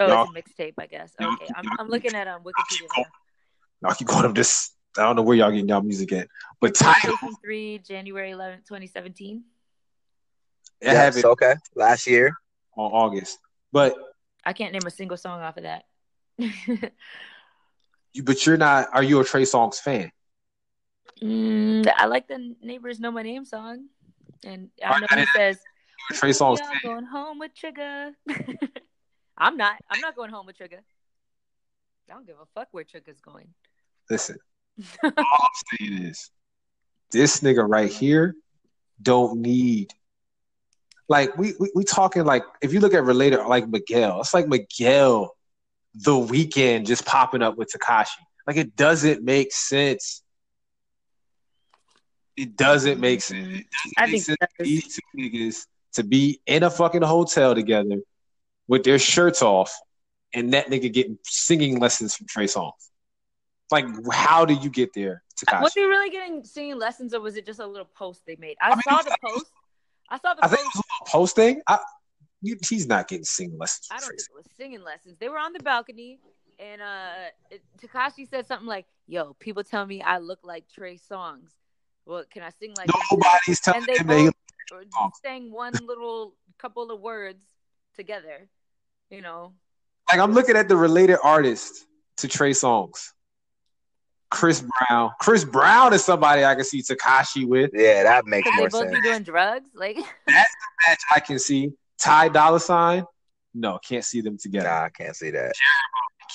Oh, 0.00 0.06
Y'all- 0.08 0.28
it's 0.34 0.48
a 0.58 0.62
mixtape, 0.62 0.74
I 0.78 0.86
guess. 0.86 1.12
y'all- 1.20 1.32
Okay, 1.34 1.46
I'm, 1.54 1.64
I'm 1.78 1.88
looking 1.88 2.14
at 2.14 2.26
um 2.26 2.42
Wikipedia 2.42 2.80
y'all- 2.96 3.04
now. 3.82 3.88
Now 3.90 3.94
keep 3.94 4.08
calling 4.08 4.24
them 4.24 4.34
this. 4.34 4.72
I 4.98 5.02
don't 5.02 5.14
know 5.16 5.22
where 5.22 5.36
y'all 5.36 5.50
getting 5.50 5.68
y'all 5.68 5.82
music 5.82 6.12
at, 6.12 6.28
but 6.60 6.74
title. 6.74 7.16
3, 7.42 7.78
January 7.78 8.32
11th, 8.32 8.66
2017. 8.66 9.44
I 10.82 10.88
have 10.88 11.14
Yes, 11.14 11.16
it 11.18 11.24
okay. 11.26 11.54
Last 11.76 12.06
year. 12.06 12.34
on 12.76 12.90
August. 12.92 13.38
But 13.72 13.94
I 14.44 14.52
can't 14.54 14.72
name 14.72 14.82
a 14.86 14.90
single 14.90 15.16
song 15.16 15.40
off 15.42 15.56
of 15.58 15.62
that. 15.64 15.84
you, 18.12 18.22
but 18.24 18.44
you're 18.46 18.56
not. 18.56 18.88
Are 18.94 19.02
you 19.02 19.20
a 19.20 19.24
Trey 19.24 19.42
Songz 19.42 19.76
fan? 19.76 20.10
mm, 21.22 21.86
I 21.96 22.06
like 22.06 22.26
the 22.28 22.54
Neighbors 22.62 22.98
Know 23.00 23.10
My 23.10 23.22
Name 23.22 23.44
song. 23.44 23.86
And 24.44 24.70
I 24.82 24.98
know 25.00 25.06
Alright, 25.12 25.18
he 25.20 25.26
says, 25.36 25.58
You're 26.10 26.16
a 26.16 26.18
Trey 26.20 26.30
Songz 26.30 26.58
all 26.62 26.72
going 26.82 27.04
home 27.04 27.38
with 27.38 27.52
Trigga. 27.54 28.12
I'm 29.40 29.56
not. 29.56 29.76
I'm 29.88 30.00
not 30.00 30.14
going 30.14 30.30
home 30.30 30.46
with 30.46 30.58
Trigga. 30.58 30.78
I 32.10 32.12
don't 32.12 32.26
give 32.26 32.36
a 32.40 32.46
fuck 32.54 32.68
where 32.72 32.84
Trigga's 32.84 33.20
going. 33.20 33.48
Listen, 34.10 34.36
all 35.04 35.10
I'm 35.16 35.78
saying 35.78 36.02
is, 36.04 36.30
this 37.10 37.40
nigga 37.40 37.66
right 37.68 37.90
here 37.90 38.34
don't 39.00 39.40
need. 39.40 39.92
Like 41.08 41.36
we, 41.38 41.54
we 41.58 41.70
we 41.74 41.84
talking 41.84 42.24
like 42.24 42.44
if 42.62 42.72
you 42.72 42.80
look 42.80 42.94
at 42.94 43.02
related 43.04 43.40
like 43.46 43.66
Miguel, 43.68 44.20
it's 44.20 44.34
like 44.34 44.46
Miguel, 44.46 45.34
the 45.94 46.12
Weeknd 46.12 46.86
just 46.86 47.06
popping 47.06 47.42
up 47.42 47.56
with 47.56 47.72
Tekashi. 47.72 48.08
Like 48.46 48.56
it 48.56 48.76
doesn't 48.76 49.24
make 49.24 49.52
sense. 49.52 50.22
It 52.36 52.56
doesn't 52.56 53.00
make 53.00 53.22
sense. 53.22 53.46
It 53.48 53.66
doesn't 53.70 53.94
I 53.96 54.02
make 54.02 54.10
think 54.12 54.24
sense 54.24 54.36
that 54.40 54.50
for 54.56 54.62
is- 54.64 54.68
these 54.68 54.94
two 54.96 55.18
niggas 55.18 55.66
to 55.94 56.04
be 56.04 56.40
in 56.46 56.62
a 56.62 56.70
fucking 56.70 57.02
hotel 57.02 57.54
together 57.54 57.96
with 58.70 58.84
their 58.84 59.00
shirts 59.00 59.42
off 59.42 59.76
and 60.32 60.54
that 60.54 60.68
nigga 60.68 60.90
getting 60.92 61.18
singing 61.24 61.80
lessons 61.80 62.14
from 62.14 62.26
Trey 62.28 62.44
Songz? 62.46 62.70
Like, 63.72 63.84
how 64.12 64.44
do 64.44 64.54
you 64.54 64.70
get 64.70 64.94
there, 64.94 65.22
Tekashi? 65.38 65.62
Was 65.62 65.74
he 65.74 65.84
really 65.84 66.10
getting 66.10 66.44
singing 66.44 66.78
lessons, 66.78 67.12
or 67.12 67.20
was 67.20 67.36
it 67.36 67.44
just 67.44 67.60
a 67.60 67.66
little 67.66 67.88
post 67.96 68.22
they 68.26 68.36
made? 68.36 68.56
I, 68.62 68.70
I 68.70 68.74
mean, 68.74 68.82
saw 68.82 69.02
the 69.02 69.16
post. 69.22 69.46
I 70.08 70.18
saw 70.18 70.34
the 70.34 70.44
I 70.44 70.48
think 70.48 70.60
post. 70.62 70.74
it 70.74 70.78
was 70.78 70.84
a 70.84 70.88
little 71.04 71.06
posting. 71.20 71.60
I, 71.68 71.78
you, 72.42 72.56
he's 72.68 72.86
not 72.86 73.06
getting 73.06 73.24
singing 73.24 73.58
lessons 73.58 73.88
I 73.90 73.98
don't 73.98 74.08
Trey 74.08 74.16
think 74.16 74.28
it 74.30 74.36
was 74.36 74.46
singing 74.56 74.82
lessons. 74.82 75.16
They 75.20 75.28
were 75.28 75.38
on 75.38 75.52
the 75.52 75.60
balcony, 75.60 76.18
and 76.58 76.80
uh, 76.80 77.56
Tekashi 77.80 78.28
said 78.28 78.46
something 78.46 78.66
like, 78.68 78.86
"Yo, 79.06 79.34
people 79.40 79.62
tell 79.64 79.84
me 79.86 80.00
I 80.00 80.18
look 80.18 80.40
like 80.42 80.64
Trey 80.72 80.96
Songz. 80.96 81.50
Well, 82.06 82.24
can 82.30 82.42
I 82.42 82.50
sing 82.50 82.74
like 82.76 82.88
him 82.88 83.00
too?" 83.08 83.18
Nobody's 83.18 83.60
telling 83.60 83.80
And 83.80 84.08
they 84.08 84.24
that 84.24 84.34
both 84.70 84.84
Songs. 84.92 85.12
sang 85.24 85.52
one 85.52 85.74
little 85.86 86.34
couple 86.58 86.90
of 86.90 87.00
words 87.00 87.44
together. 87.94 88.48
You 89.10 89.22
know, 89.22 89.54
Like 90.08 90.20
I'm 90.20 90.32
looking 90.32 90.56
at 90.56 90.68
the 90.68 90.76
related 90.76 91.18
artists 91.22 91.84
to 92.18 92.28
Trey 92.28 92.52
Songz. 92.52 93.10
Chris 94.30 94.60
mm-hmm. 94.60 94.68
Brown. 94.88 95.10
Chris 95.18 95.44
Brown 95.44 95.92
is 95.92 96.04
somebody 96.04 96.44
I 96.44 96.54
can 96.54 96.64
see 96.64 96.80
Tekashi 96.82 97.46
with. 97.46 97.70
Yeah, 97.74 98.04
that 98.04 98.26
makes 98.26 98.44
could 98.44 98.54
they 98.54 98.58
more 98.58 98.68
both 98.68 98.82
sense. 98.82 98.94
be 98.94 99.02
doing 99.02 99.22
drugs? 99.24 99.70
Like, 99.74 99.96
that's 100.26 100.54
the 100.54 100.88
Match 100.88 101.00
I 101.14 101.20
can 101.20 101.38
see. 101.38 101.72
Ty 102.00 102.28
Dolla 102.28 102.60
Sign. 102.60 103.04
No, 103.52 103.78
can't 103.86 104.04
see 104.04 104.20
them 104.20 104.38
together. 104.38 104.68
Nah, 104.68 104.84
I 104.84 104.88
can't 104.90 105.16
see 105.16 105.30
that. 105.30 105.52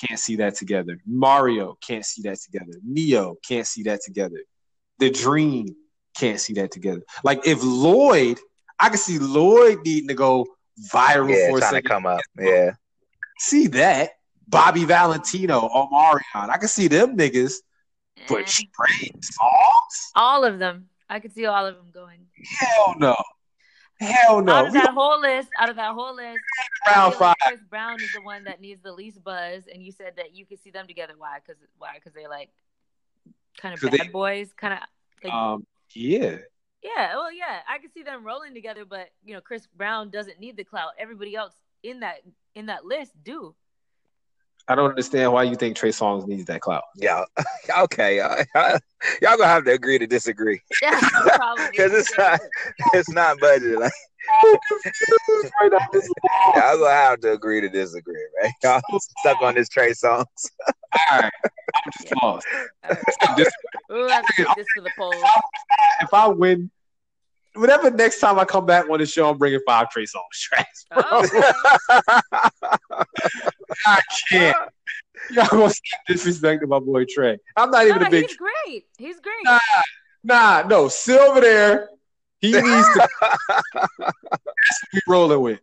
Can't 0.06 0.20
see 0.20 0.36
that 0.36 0.54
together. 0.54 0.98
Mario 1.06 1.78
can't 1.80 2.04
see 2.04 2.20
that 2.22 2.38
together. 2.38 2.78
Neo 2.84 3.36
can't 3.46 3.66
see 3.66 3.84
that 3.84 4.02
together. 4.02 4.42
The 4.98 5.10
Dream 5.10 5.74
can't 6.14 6.38
see 6.38 6.52
that 6.54 6.70
together. 6.70 7.00
Like 7.24 7.46
if 7.46 7.60
Lloyd, 7.62 8.38
I 8.78 8.90
can 8.90 8.98
see 8.98 9.18
Lloyd 9.18 9.78
needing 9.84 10.08
to 10.08 10.14
go 10.14 10.46
viral 10.92 11.30
Yeah, 11.30 11.50
for 11.50 11.56
a 11.58 11.60
trying 11.60 11.60
to 11.60 11.66
second. 11.76 11.88
come 11.88 12.06
up. 12.06 12.20
Yeah. 12.38 12.72
See 13.38 13.66
that. 13.68 14.10
Bobby 14.48 14.84
Valentino, 14.84 15.68
Omarion. 15.68 16.50
I 16.50 16.56
can 16.58 16.68
see 16.68 16.88
them 16.88 17.16
niggas. 17.16 17.54
But 18.28 18.46
Trey 18.46 19.10
Songz? 19.20 20.10
all 20.14 20.44
of 20.44 20.58
them. 20.58 20.88
I 21.08 21.20
could 21.20 21.32
see 21.32 21.46
all 21.46 21.66
of 21.66 21.76
them 21.76 21.90
going. 21.92 22.26
Hell 22.58 22.94
no. 22.98 23.16
Hell 24.00 24.42
no. 24.42 24.52
Out 24.52 24.66
of 24.68 24.72
We 24.72 24.78
that 24.80 24.90
whole 24.90 25.20
list, 25.20 25.48
out 25.58 25.68
of 25.70 25.76
that 25.76 25.92
whole 25.94 26.14
list, 26.14 26.38
I 26.86 26.90
round 26.94 27.14
feel 27.14 27.20
like 27.26 27.36
five. 27.40 27.48
Chris 27.48 27.60
Brown 27.68 28.00
is 28.00 28.12
the 28.14 28.20
one 28.22 28.44
that 28.44 28.60
needs 28.60 28.82
the 28.82 28.92
least 28.92 29.22
buzz, 29.24 29.64
and 29.72 29.82
you 29.82 29.90
said 29.92 30.12
that 30.16 30.34
you 30.34 30.44
could 30.46 30.60
see 30.62 30.70
them 30.70 30.86
together. 30.86 31.14
Why? 31.16 31.38
Because 31.44 31.60
why? 31.78 31.92
Because 31.94 32.12
they're 32.12 32.28
like 32.28 32.50
kind 33.58 33.74
of 33.74 33.80
bad 33.80 33.92
they- 33.92 34.08
boys, 34.08 34.52
kind 34.56 34.74
of. 34.74 34.80
Like, 35.24 35.32
Um, 35.32 35.66
yeah. 35.94 36.36
Yeah, 36.82 37.16
well, 37.16 37.32
yeah, 37.32 37.60
I 37.68 37.78
can 37.78 37.90
see 37.90 38.02
them 38.02 38.24
rolling 38.24 38.54
together, 38.54 38.84
but 38.84 39.08
you 39.24 39.34
know, 39.34 39.40
Chris 39.40 39.66
Brown 39.76 40.10
doesn't 40.10 40.38
need 40.40 40.56
the 40.56 40.64
clout. 40.64 40.90
Everybody 40.98 41.34
else 41.34 41.54
in 41.82 42.00
that 42.00 42.16
in 42.54 42.66
that 42.66 42.84
list 42.84 43.12
do. 43.22 43.54
I 44.68 44.74
don't 44.74 44.90
understand 44.90 45.32
why 45.32 45.44
you 45.44 45.54
think 45.54 45.76
Trey 45.76 45.90
Songz 45.90 46.26
needs 46.26 46.44
that 46.46 46.60
clout. 46.60 46.82
Yeah. 46.96 47.24
okay. 47.78 48.16
y'all 48.16 48.44
y'all 49.22 49.36
gonna 49.36 49.46
have 49.46 49.64
to 49.64 49.72
agree 49.72 49.98
to 49.98 50.06
disagree. 50.06 50.60
Yeah, 50.82 51.00
probably. 51.36 51.66
Because 51.70 51.92
it's 51.92 52.18
not 52.18 52.40
it's 52.94 53.10
not 53.10 53.38
budget. 53.38 53.78
Like 53.78 53.92
I'm 54.42 54.58
confused 54.82 55.52
right 55.60 55.72
now. 55.72 55.86
This 55.92 56.08
y'all 56.54 56.78
gonna 56.78 56.90
have 56.90 57.20
to 57.20 57.32
agree 57.32 57.60
to 57.60 57.68
disagree, 57.68 58.24
right? 58.42 58.52
Y'all 58.62 58.80
stuck 59.20 59.40
on 59.42 59.54
this 59.54 59.68
Trey 59.68 59.90
Songz. 59.92 60.24
All 61.10 61.20
right. 61.20 61.32
I'm 61.74 61.92
just 61.92 62.14
lost. 62.22 62.46
All 62.54 62.90
right. 62.90 63.36
This- 63.36 63.52
We'll 63.88 64.08
have 64.08 64.26
to 64.26 64.32
take 64.36 64.54
this 64.56 64.66
to 64.76 64.82
the 64.82 64.90
polls. 64.98 65.22
if 66.02 66.12
I 66.12 66.26
win, 66.26 66.70
whatever 67.54 67.88
next 67.90 68.18
time 68.18 68.36
I 68.38 68.44
come 68.44 68.66
back 68.66 68.90
on 68.90 68.98
the 68.98 69.06
show, 69.06 69.30
I'm 69.30 69.38
bringing 69.38 69.60
five 69.64 69.90
Trey 69.90 70.02
Songz 70.04 70.40
tracks. 70.40 70.86
bro. 70.92 71.02
Oh, 71.08 71.24
okay. 71.24 71.42
I 73.86 74.00
can't. 74.28 74.56
Y'all 75.30 75.46
gonna 75.50 75.70
stop 75.70 76.00
disrespecting 76.10 76.66
my 76.68 76.78
boy 76.80 77.04
Trey. 77.08 77.38
I'm 77.56 77.70
not 77.70 77.86
even 77.86 78.00
No, 78.02 78.06
a 78.08 78.10
big. 78.10 78.26
he's 78.26 78.36
great. 78.36 78.86
He's 78.98 79.20
great. 79.20 79.34
Nah. 79.44 79.58
Nah, 80.24 80.62
no, 80.66 80.88
Silver 80.88 81.40
there. 81.40 81.88
He 82.40 82.52
needs 82.52 82.88
to 82.94 83.08
be 84.92 85.00
rolling 85.08 85.40
with. 85.40 85.60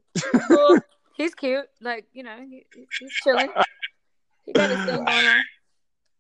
Cool. 0.48 0.80
He's 1.16 1.36
cute. 1.36 1.66
Like 1.82 2.08
you 2.14 2.24
know, 2.24 2.38
he, 2.50 2.66
he's 2.74 3.12
chilling. 3.24 3.50
He 4.46 4.54
got 4.54 4.70
his 4.70 4.80
thing 4.86 5.06
going 5.06 5.26
on. 5.28 5.42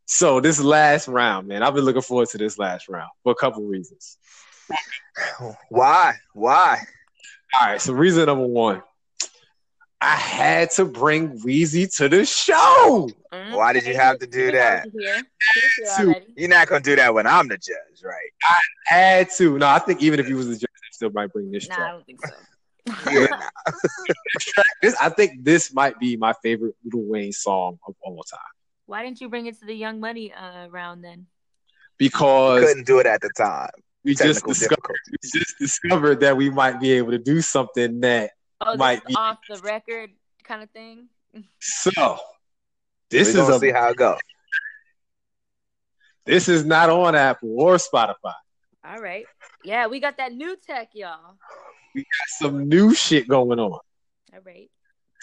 So 0.05 0.39
this 0.39 0.59
last 0.59 1.07
round, 1.07 1.47
man, 1.47 1.63
I've 1.63 1.73
been 1.73 1.85
looking 1.85 2.01
forward 2.01 2.29
to 2.29 2.37
this 2.37 2.59
last 2.59 2.87
round 2.89 3.09
for 3.23 3.31
a 3.31 3.35
couple 3.35 3.63
reasons. 3.63 4.17
Why? 5.69 6.13
Why? 6.33 6.79
All 7.59 7.67
right, 7.67 7.81
so 7.81 7.93
reason 7.93 8.25
number 8.25 8.45
one, 8.45 8.81
I 10.03 10.15
had 10.17 10.69
to 10.71 10.83
bring 10.83 11.39
Weezy 11.39 11.95
to 11.97 12.09
the 12.09 12.25
show. 12.25 13.09
Mm, 13.31 13.55
Why 13.55 13.71
did 13.71 13.85
you 13.85 13.95
have 13.95 14.19
to 14.19 14.27
do 14.27 14.51
that? 14.51 14.83
He's 14.83 15.01
here. 15.01 15.15
He's 15.15 15.73
here 15.77 15.85
Two. 15.97 16.03
already. 16.09 16.25
You're 16.35 16.49
not 16.49 16.67
gonna 16.67 16.81
do 16.81 16.97
that 16.97 17.13
when 17.13 17.25
I'm 17.25 17.47
the 17.47 17.57
judge, 17.57 18.03
right? 18.03 18.29
I 18.43 18.59
had 18.85 19.29
to. 19.37 19.57
No, 19.57 19.67
I 19.67 19.79
think 19.79 20.01
even 20.03 20.19
if 20.19 20.27
he 20.27 20.33
was 20.33 20.47
the 20.47 20.55
judge, 20.55 20.63
I 20.63 20.91
still 20.91 21.11
might 21.11 21.31
bring 21.31 21.51
this 21.51 21.69
Nah, 21.69 21.75
I 21.75 21.91
don't 21.91 22.05
think 22.05 22.19
so. 22.25 22.33
Yeah. 23.09 23.27
This 24.35 24.53
this- 24.81 24.95
I 24.99 25.07
think 25.07 25.41
this 25.45 25.73
might 25.73 25.97
be 25.99 26.17
my 26.17 26.33
favorite 26.43 26.75
Little 26.83 27.05
Wayne 27.05 27.31
song 27.31 27.79
of 27.87 27.95
all 28.01 28.21
time 28.29 28.39
Why 28.87 29.03
didn't 29.03 29.21
you 29.21 29.29
bring 29.29 29.45
it 29.45 29.57
to 29.61 29.65
the 29.65 29.73
Young 29.73 30.01
Money 30.01 30.33
uh, 30.33 30.67
round 30.67 31.01
then? 31.01 31.27
because 31.97 32.61
Couldn't 32.61 32.85
do 32.85 32.99
it 32.99 33.05
at 33.05 33.21
the 33.21 33.29
time. 33.37 33.69
we 34.03 34.15
just 34.15 34.45
discovered 34.45 34.99
we 35.11 35.29
just 35.39 35.57
discovered 35.59 36.19
that 36.19 36.35
we 36.35 36.49
might 36.49 36.81
be 36.81 36.91
able 36.91 37.11
to 37.11 37.19
do 37.19 37.39
something 37.39 38.01
that 38.01 38.31
Oh, 38.65 38.77
Might 38.77 39.05
be. 39.05 39.13
off 39.15 39.39
the 39.49 39.59
record 39.59 40.11
kind 40.43 40.63
of 40.63 40.69
thing. 40.71 41.07
so. 41.59 42.17
This 43.09 43.33
We're 43.33 43.41
is 43.41 43.47
gonna 43.47 43.55
a 43.55 43.59
see 43.59 43.71
how 43.71 43.89
it 43.89 43.97
goes. 43.97 44.19
this 46.25 46.49
is 46.49 46.65
not 46.65 46.89
on 46.89 47.15
Apple 47.15 47.49
or 47.61 47.75
Spotify. 47.75 48.33
All 48.85 48.99
right. 48.99 49.25
Yeah, 49.63 49.87
we 49.87 49.99
got 49.99 50.17
that 50.17 50.33
new 50.33 50.55
tech, 50.55 50.89
y'all. 50.93 51.35
We 51.93 52.01
got 52.01 52.27
some 52.27 52.67
new 52.67 52.93
shit 52.93 53.27
going 53.27 53.59
on. 53.59 53.71
All 53.71 53.81
right. 54.45 54.69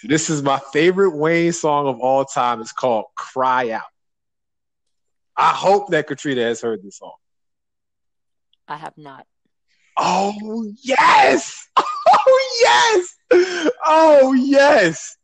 This 0.04 0.30
is 0.30 0.42
my 0.42 0.60
favorite 0.72 1.16
Wayne 1.16 1.52
song 1.52 1.86
of 1.88 1.98
all 2.00 2.24
time. 2.24 2.60
It's 2.60 2.72
called 2.72 3.06
Cry 3.16 3.70
Out. 3.70 3.82
I 5.36 5.50
hope 5.50 5.88
that 5.90 6.06
Katrina 6.06 6.42
has 6.42 6.60
heard 6.60 6.82
this 6.82 6.98
song. 6.98 7.12
I 8.68 8.76
have 8.76 8.96
not. 8.96 9.26
Oh, 9.96 10.72
yes. 10.82 11.66
Oh, 12.12 12.58
yes. 12.62 13.14
Oh, 13.84 14.32
yes. 14.34 15.16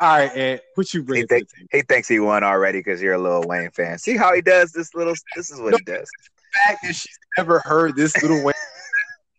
All 0.00 0.16
right, 0.16 0.36
Ed, 0.36 0.60
what 0.76 0.94
you 0.94 1.02
bring 1.02 1.22
He 1.22 1.26
think- 1.26 1.48
He 1.72 1.82
thinks 1.82 2.06
he 2.08 2.20
won 2.20 2.44
already 2.44 2.78
because 2.78 3.02
you're 3.02 3.14
a 3.14 3.18
Lil 3.18 3.42
Wayne 3.42 3.70
fan. 3.70 3.98
See 3.98 4.16
how 4.16 4.32
he 4.34 4.40
does 4.40 4.70
this 4.72 4.94
little. 4.94 5.14
This 5.34 5.50
is 5.50 5.60
what 5.60 5.74
he 5.74 5.82
does. 5.82 6.08
The 6.08 6.58
fact 6.66 6.82
that 6.84 6.94
she's 6.94 7.18
never 7.36 7.58
heard 7.60 7.96
this 7.96 8.14
little 8.22 8.42
Wayne 8.44 8.54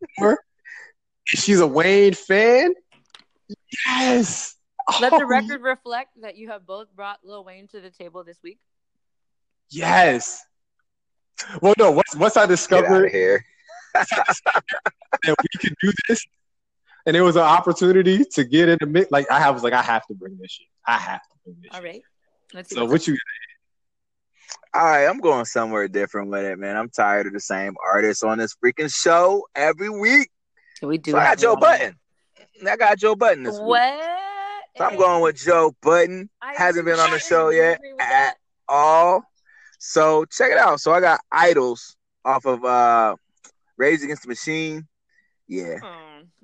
before, 0.01 0.39
she's 1.25 1.59
a 1.61 1.67
Wayne 1.67 2.13
fan. 2.13 2.73
Yes. 3.85 4.55
Let 4.99 5.13
Oh, 5.13 5.19
the 5.19 5.25
record 5.25 5.61
reflect 5.61 6.21
that 6.21 6.35
you 6.35 6.49
have 6.49 6.65
both 6.65 6.93
brought 6.95 7.19
Lil 7.23 7.43
Wayne 7.45 7.67
to 7.69 7.79
the 7.79 7.89
table 7.91 8.23
this 8.23 8.39
week. 8.43 8.59
Yes. 9.69 10.43
Well, 11.61 11.73
no. 11.77 11.91
Once, 11.91 12.15
once 12.15 12.35
I 12.37 12.45
discovered 12.45 13.09
here. 13.11 13.45
that 13.93 14.41
we 15.23 15.59
can 15.59 15.75
do 15.81 15.91
this, 16.07 16.25
and 17.09 17.17
it 17.17 17.21
was 17.21 17.35
an 17.35 17.41
opportunity 17.41 18.23
to 18.23 18.43
get 18.43 18.69
in 18.69 18.77
the 18.79 18.85
mix. 18.85 19.09
Like 19.09 19.29
I 19.31 19.49
was 19.49 19.63
like, 19.63 19.73
I 19.73 19.81
have 19.81 20.05
to 20.07 20.13
bring 20.13 20.37
this 20.39 20.51
shit. 20.51 20.67
I 20.85 20.97
have 20.97 21.21
to 21.23 21.35
bring 21.43 21.57
this. 21.59 21.71
All 21.73 21.81
shit. 21.81 21.91
right. 21.91 22.01
Let's 22.53 22.69
see. 22.69 22.75
So 22.75 22.81
what's 22.83 22.91
what 22.91 23.07
you? 23.07 23.17
All 24.75 24.85
right, 24.85 25.07
I'm 25.07 25.17
going 25.17 25.45
somewhere 25.45 25.87
different 25.87 26.29
with 26.29 26.45
it, 26.45 26.59
man. 26.59 26.77
I'm 26.77 26.89
tired 26.89 27.25
of 27.25 27.33
the 27.33 27.39
same 27.39 27.73
artists 27.83 28.21
on 28.21 28.37
this 28.37 28.55
freaking 28.63 28.93
show 28.93 29.43
every 29.55 29.89
week. 29.89 30.29
we 30.83 30.99
do. 30.99 31.11
So 31.11 31.17
I 31.17 31.23
got 31.23 31.39
Joe 31.39 31.55
Budden. 31.55 31.95
I 32.67 32.75
got 32.77 32.99
Joe 32.99 33.15
Budden 33.15 33.43
this 33.43 33.57
week. 33.57 33.67
What? 33.67 34.03
So 34.77 34.85
I'm 34.85 34.95
going 34.95 35.23
with 35.23 35.35
Joe 35.35 35.75
Budden. 35.81 36.29
I 36.43 36.53
hasn't 36.53 36.85
been 36.85 36.99
on 36.99 37.09
the 37.09 37.17
show 37.17 37.49
yet 37.49 37.79
at 37.99 38.07
that. 38.09 38.35
all. 38.67 39.23
So 39.79 40.25
check 40.25 40.51
it 40.51 40.59
out. 40.59 40.79
So 40.79 40.93
I 40.93 41.01
got 41.01 41.21
Idols 41.31 41.95
off 42.23 42.45
of 42.45 42.63
uh 42.63 43.15
Rage 43.77 44.03
Against 44.03 44.21
the 44.21 44.29
Machine. 44.29 44.87
Yeah, 45.47 45.77
Hmm, 45.81 46.19
okay. 46.19 46.38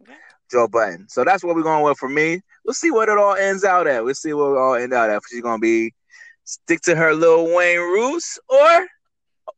Joe 0.52 0.68
Budden. 0.68 1.08
So 1.10 1.24
that's 1.24 1.44
what 1.44 1.56
we're 1.56 1.64
going 1.64 1.84
with 1.84 1.98
for 1.98 2.10
me. 2.10 2.42
We'll 2.64 2.74
see 2.74 2.92
what 2.92 3.10
it 3.10 3.18
all 3.18 3.36
ends 3.36 3.64
out 3.64 3.88
at. 3.88 4.04
We'll 4.04 4.14
see 4.16 4.34
what 4.34 4.52
it 4.52 4.58
all 4.58 4.76
end 4.76 4.94
out 4.94 5.10
at. 5.10 5.18
If 5.18 5.24
she's 5.30 5.42
gonna 5.42 5.60
be 5.60 5.94
stick 6.44 6.82
to 6.82 6.96
her 6.96 7.14
little 7.14 7.54
Wayne 7.54 7.80
roots 7.80 8.40
or 8.48 8.88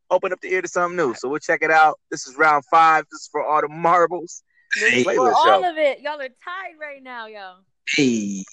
open 0.09 0.31
up 0.31 0.41
the 0.41 0.53
ear 0.53 0.61
to 0.61 0.67
something 0.67 0.95
new. 0.95 1.13
So 1.13 1.29
we'll 1.29 1.39
check 1.39 1.61
it 1.61 1.71
out. 1.71 1.99
This 2.11 2.27
is 2.27 2.37
round 2.37 2.63
five. 2.71 3.05
This 3.11 3.21
is 3.21 3.29
for 3.31 3.45
all 3.45 3.61
the 3.61 3.69
marbles. 3.69 4.43
This 4.75 4.93
is 4.93 5.03
for 5.03 5.33
all 5.33 5.45
show. 5.45 5.69
of 5.69 5.77
it. 5.77 6.01
Y'all 6.01 6.19
are 6.19 6.29
tied 6.29 6.79
right 6.79 7.03
now, 7.03 7.27
yo. 7.27 7.55
Hey. 7.95 8.43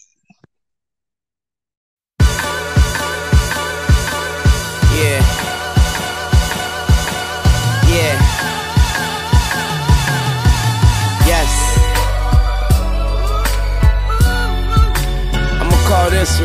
Listen, 16.11 16.45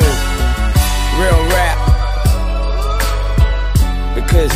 real 1.19 1.41
rap. 1.52 1.77
Because 4.15 4.53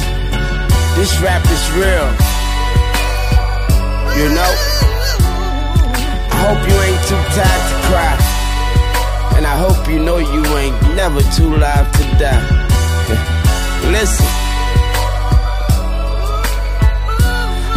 this 0.95 1.11
rap 1.21 1.43
is 1.49 1.63
real. 1.75 2.07
You 4.19 4.29
know? 4.29 4.51
I 6.31 6.37
hope 6.45 6.61
you 6.69 6.75
ain't 6.87 7.03
too 7.07 7.23
tired 7.35 7.63
to 7.69 7.77
cry. 7.87 8.13
And 9.37 9.45
I 9.47 9.55
hope 9.57 9.87
you 9.89 9.99
know 9.99 10.17
you 10.17 10.43
ain't 10.57 10.79
never 10.95 11.21
too 11.35 11.55
live 11.55 11.91
to 11.91 12.03
die. 12.21 12.63
Listen. 13.91 14.25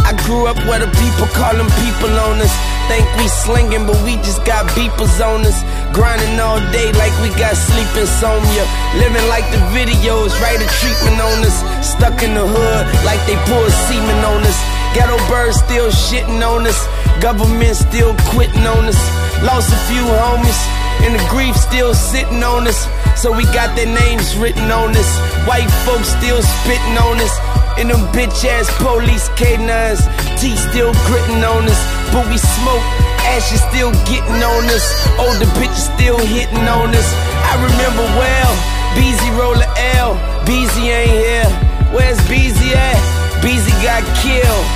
I 0.07 0.13
grew 0.23 0.47
up 0.47 0.57
where 0.67 0.79
the 0.79 0.87
people 1.03 1.27
callin' 1.35 1.67
people 1.83 2.13
on 2.19 2.39
us. 2.39 2.53
Think 2.87 3.03
we 3.17 3.27
slinging, 3.27 3.85
but 3.85 3.99
we 4.05 4.15
just 4.23 4.45
got 4.45 4.65
beepers 4.71 5.19
on 5.19 5.45
us. 5.45 5.59
Grinding 5.93 6.39
all 6.39 6.59
day 6.71 6.91
like 6.93 7.13
we 7.21 7.29
got 7.35 7.55
sleep 7.55 7.89
insomnia. 7.97 8.65
Living 8.99 9.27
like 9.27 9.45
the 9.51 9.61
videos, 9.73 10.33
right? 10.41 10.59
A 10.59 10.67
treatment 10.79 11.19
on 11.21 11.43
us. 11.45 11.57
Stuck 11.85 12.21
in 12.23 12.33
the 12.33 12.45
hood 12.45 12.85
like 13.05 13.21
they 13.25 13.37
pour 13.49 13.65
semen 13.87 14.19
on 14.25 14.43
us. 14.43 14.59
Ghetto 14.93 15.17
birds 15.29 15.57
still 15.59 15.89
shitting 15.89 16.41
on 16.41 16.65
us. 16.65 16.79
Government 17.21 17.75
still 17.75 18.15
quitting 18.33 18.65
on 18.65 18.85
us. 18.85 18.99
Lost 19.43 19.69
a 19.69 19.79
few 19.89 20.01
homies, 20.01 20.59
and 21.03 21.13
the 21.13 21.23
grief 21.29 21.55
still 21.55 21.93
sitting 21.93 22.43
on 22.43 22.67
us. 22.67 22.87
So 23.19 23.31
we 23.31 23.43
got 23.55 23.75
their 23.75 23.89
names 23.89 24.37
written 24.37 24.69
on 24.71 24.95
us. 24.95 25.11
White 25.47 25.69
folks 25.85 26.09
still 26.19 26.41
spitting 26.41 26.97
on 26.97 27.17
us. 27.19 27.33
And 27.77 27.89
them 27.89 28.01
bitch 28.09 28.45
ass 28.45 28.65
police 28.81 29.29
K9s, 29.37 30.01
T 30.41 30.55
still 30.57 30.93
gritting 31.05 31.43
on 31.45 31.65
us. 31.69 31.81
But 32.09 32.25
we 32.29 32.37
smoke, 32.37 32.81
ashes 33.29 33.61
still 33.69 33.93
getting 34.09 34.41
on 34.41 34.65
us. 34.73 34.85
Older 35.21 35.45
bitches 35.61 35.93
still 35.93 36.17
hitting 36.17 36.65
on 36.65 36.89
us. 36.89 37.09
I 37.45 37.53
remember 37.61 38.05
well, 38.17 38.51
Beezy 38.97 39.29
roll 39.37 39.57
a 39.57 39.69
L. 40.01 40.17
Beezy 40.45 40.89
ain't 40.89 41.11
here. 41.11 41.49
Where's 41.93 42.17
Beezy 42.27 42.73
at? 42.73 42.97
Beezy 43.41 43.71
got 43.85 44.01
killed. 44.25 44.67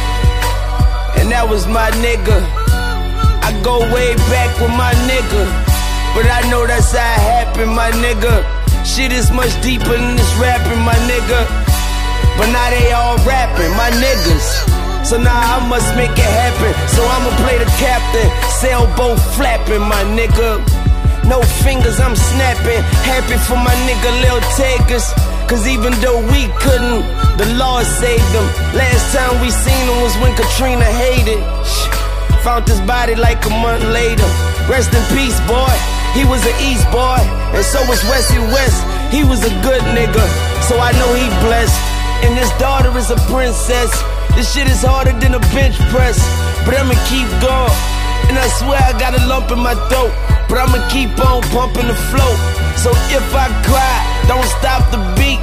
And 1.17 1.31
that 1.31 1.47
was 1.49 1.65
my 1.65 1.89
nigga. 2.05 2.37
I 3.41 3.49
go 3.63 3.79
way 3.93 4.15
back 4.29 4.53
with 4.61 4.71
my 4.77 4.93
nigga. 5.09 5.70
But 6.13 6.27
I 6.27 6.43
know 6.51 6.67
that's 6.67 6.91
how 6.91 6.99
it 6.99 7.23
happened, 7.23 7.71
my 7.71 7.91
nigga. 8.03 8.43
Shit 8.83 9.13
is 9.13 9.31
much 9.31 9.53
deeper 9.63 9.95
than 9.95 10.15
this 10.19 10.33
rapping, 10.35 10.83
my 10.83 10.97
nigga. 11.07 11.47
But 12.35 12.51
now 12.51 12.67
they 12.69 12.91
all 12.91 13.15
rapping, 13.23 13.71
my 13.79 13.87
niggas. 13.95 14.47
So 15.07 15.15
now 15.17 15.31
I 15.31 15.63
must 15.71 15.87
make 15.95 16.11
it 16.11 16.31
happen. 16.43 16.71
So 16.91 17.01
I'ma 17.03 17.31
play 17.43 17.57
the 17.63 17.69
captain, 17.79 18.27
sailboat 18.59 19.19
flapping, 19.39 19.81
my 19.87 20.03
nigga. 20.11 20.59
No 21.31 21.39
fingers, 21.63 21.99
I'm 21.99 22.15
snapping. 22.15 22.83
Happy 23.07 23.37
for 23.47 23.55
my 23.55 23.75
nigga 23.87 24.11
Lil 24.19 24.41
Takers. 24.59 25.07
Cause 25.47 25.67
even 25.67 25.93
though 26.03 26.19
we 26.31 26.47
couldn't, 26.59 27.07
the 27.39 27.47
Lord 27.55 27.85
saved 27.85 28.27
them. 28.35 28.47
Last 28.75 29.15
time 29.15 29.39
we 29.39 29.49
seen 29.51 29.85
him 29.87 30.01
was 30.03 30.15
when 30.19 30.35
Katrina 30.35 30.85
hated. 30.85 31.39
Found 32.43 32.67
his 32.67 32.81
body 32.81 33.15
like 33.15 33.45
a 33.45 33.49
month 33.49 33.83
later. 33.95 34.27
Rest 34.67 34.93
in 34.93 35.03
peace, 35.15 35.39
boy. 35.47 36.00
He 36.13 36.27
was 36.27 36.43
an 36.43 36.55
East 36.59 36.83
boy, 36.91 37.23
and 37.55 37.63
so 37.63 37.79
was 37.87 38.03
Wesley 38.03 38.43
West. 38.51 38.83
He 39.15 39.23
was 39.23 39.39
a 39.47 39.53
good 39.63 39.81
nigga, 39.95 40.25
so 40.67 40.75
I 40.75 40.91
know 40.99 41.07
he 41.15 41.27
blessed. 41.39 41.79
And 42.23 42.37
his 42.37 42.51
daughter 42.59 42.91
is 42.97 43.09
a 43.11 43.19
princess. 43.31 43.91
This 44.35 44.51
shit 44.53 44.67
is 44.67 44.83
harder 44.83 45.15
than 45.19 45.33
a 45.35 45.43
bench 45.55 45.79
press, 45.87 46.19
but 46.67 46.75
I'ma 46.75 46.95
keep 47.07 47.27
going. 47.39 47.75
And 48.27 48.35
I 48.37 48.47
swear 48.59 48.79
I 48.79 48.91
got 48.99 49.15
a 49.15 49.23
lump 49.25 49.51
in 49.51 49.59
my 49.59 49.75
throat, 49.87 50.11
but 50.47 50.59
I'ma 50.59 50.83
keep 50.91 51.11
on 51.19 51.41
pumping 51.55 51.87
the 51.87 51.95
flow. 52.11 52.31
So 52.75 52.91
if 53.11 53.27
I 53.31 53.47
cry, 53.63 53.95
don't 54.27 54.47
stop 54.59 54.91
the 54.91 54.99
beat. 55.15 55.39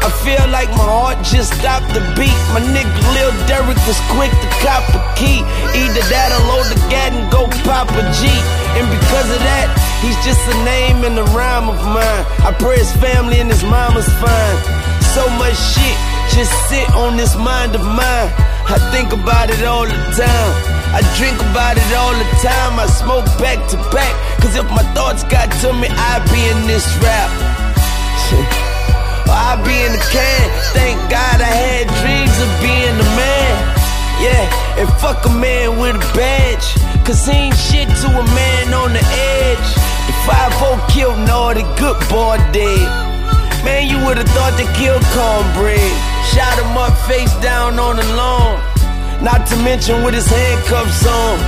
I 0.00 0.08
feel 0.24 0.40
like 0.48 0.68
my 0.72 0.88
heart 0.88 1.20
just 1.20 1.52
stopped 1.60 1.92
the 1.92 2.00
beat. 2.16 2.40
My 2.56 2.60
nigga 2.60 2.88
Lil 3.12 3.32
Derek 3.44 3.76
was 3.84 4.00
quick 4.08 4.32
to 4.32 4.48
cop 4.64 4.84
a 4.96 5.00
key. 5.12 5.44
Either 5.76 6.04
that 6.08 6.32
or 6.32 6.42
load 6.48 6.66
the 6.72 6.80
gat 6.88 7.12
and 7.12 7.28
go 7.28 7.44
pop 7.68 7.88
a 7.92 8.04
G. 8.16 8.32
And 8.80 8.88
because 8.88 9.28
of 9.28 9.40
that, 9.44 9.68
he's 10.00 10.16
just 10.24 10.40
a 10.48 10.56
name 10.64 11.04
and 11.04 11.20
a 11.20 11.26
rhyme 11.36 11.68
of 11.68 11.76
mine. 11.84 12.24
I 12.40 12.56
pray 12.56 12.80
his 12.80 12.92
family 12.96 13.40
and 13.40 13.52
his 13.52 13.62
mama's 13.62 14.08
fine. 14.16 14.56
So 15.12 15.28
much 15.36 15.58
shit 15.76 15.98
just 16.32 16.52
sit 16.68 16.88
on 16.94 17.16
this 17.16 17.36
mind 17.36 17.74
of 17.74 17.84
mine. 17.84 18.30
I 18.70 18.78
think 18.92 19.12
about 19.12 19.50
it 19.50 19.64
all 19.64 19.84
the 19.84 20.00
time. 20.16 20.52
I 20.96 21.02
drink 21.18 21.36
about 21.50 21.76
it 21.76 21.90
all 21.92 22.14
the 22.16 22.28
time. 22.40 22.78
I 22.78 22.86
smoke 22.86 23.26
back 23.38 23.58
to 23.70 23.76
back. 23.92 24.14
Cause 24.40 24.56
if 24.56 24.64
my 24.70 24.82
thoughts 24.94 25.24
got 25.24 25.50
to 25.60 25.72
me, 25.72 25.88
I'd 25.90 26.24
be 26.32 26.40
in 26.48 26.66
this 26.66 26.86
rap. 27.02 28.66
I'd 29.28 29.60
be 29.66 29.76
in 29.84 29.92
the 29.92 30.04
can. 30.12 30.46
Thank 30.72 30.96
God 31.10 31.42
I 31.42 31.50
had 31.50 31.84
dreams 32.00 32.36
of 32.40 32.50
being 32.62 32.96
a 32.96 33.08
man. 33.18 33.52
Yeah, 34.20 34.84
and 34.84 34.88
fuck 35.00 35.24
a 35.26 35.32
man 35.32 35.80
with 35.80 35.96
a 35.96 36.04
badge. 36.12 36.76
Cause 37.04 37.26
he 37.26 37.48
ain't 37.48 37.56
shit 37.56 37.88
to 37.88 38.08
a 38.12 38.24
man 38.36 38.74
on 38.74 38.92
the 38.92 39.00
edge. 39.00 39.68
The 40.06 40.14
5 40.28 40.90
killed 40.92 41.18
Naughty, 41.26 41.64
good 41.80 41.96
boy 42.12 42.36
dead. 42.52 42.84
Man, 43.64 43.88
you 43.88 43.96
would've 44.04 44.28
thought 44.36 44.56
they 44.60 44.68
killed 44.76 45.04
cornbread. 45.16 45.92
Shot 46.32 46.56
him 46.60 46.76
up 46.76 46.96
face 47.08 47.32
down 47.40 47.78
on 47.78 47.96
the 47.96 48.06
lawn. 48.16 48.60
Not 49.24 49.46
to 49.48 49.56
mention 49.64 50.04
with 50.04 50.14
his 50.14 50.28
handcuffs 50.28 51.04
on. 51.04 51.40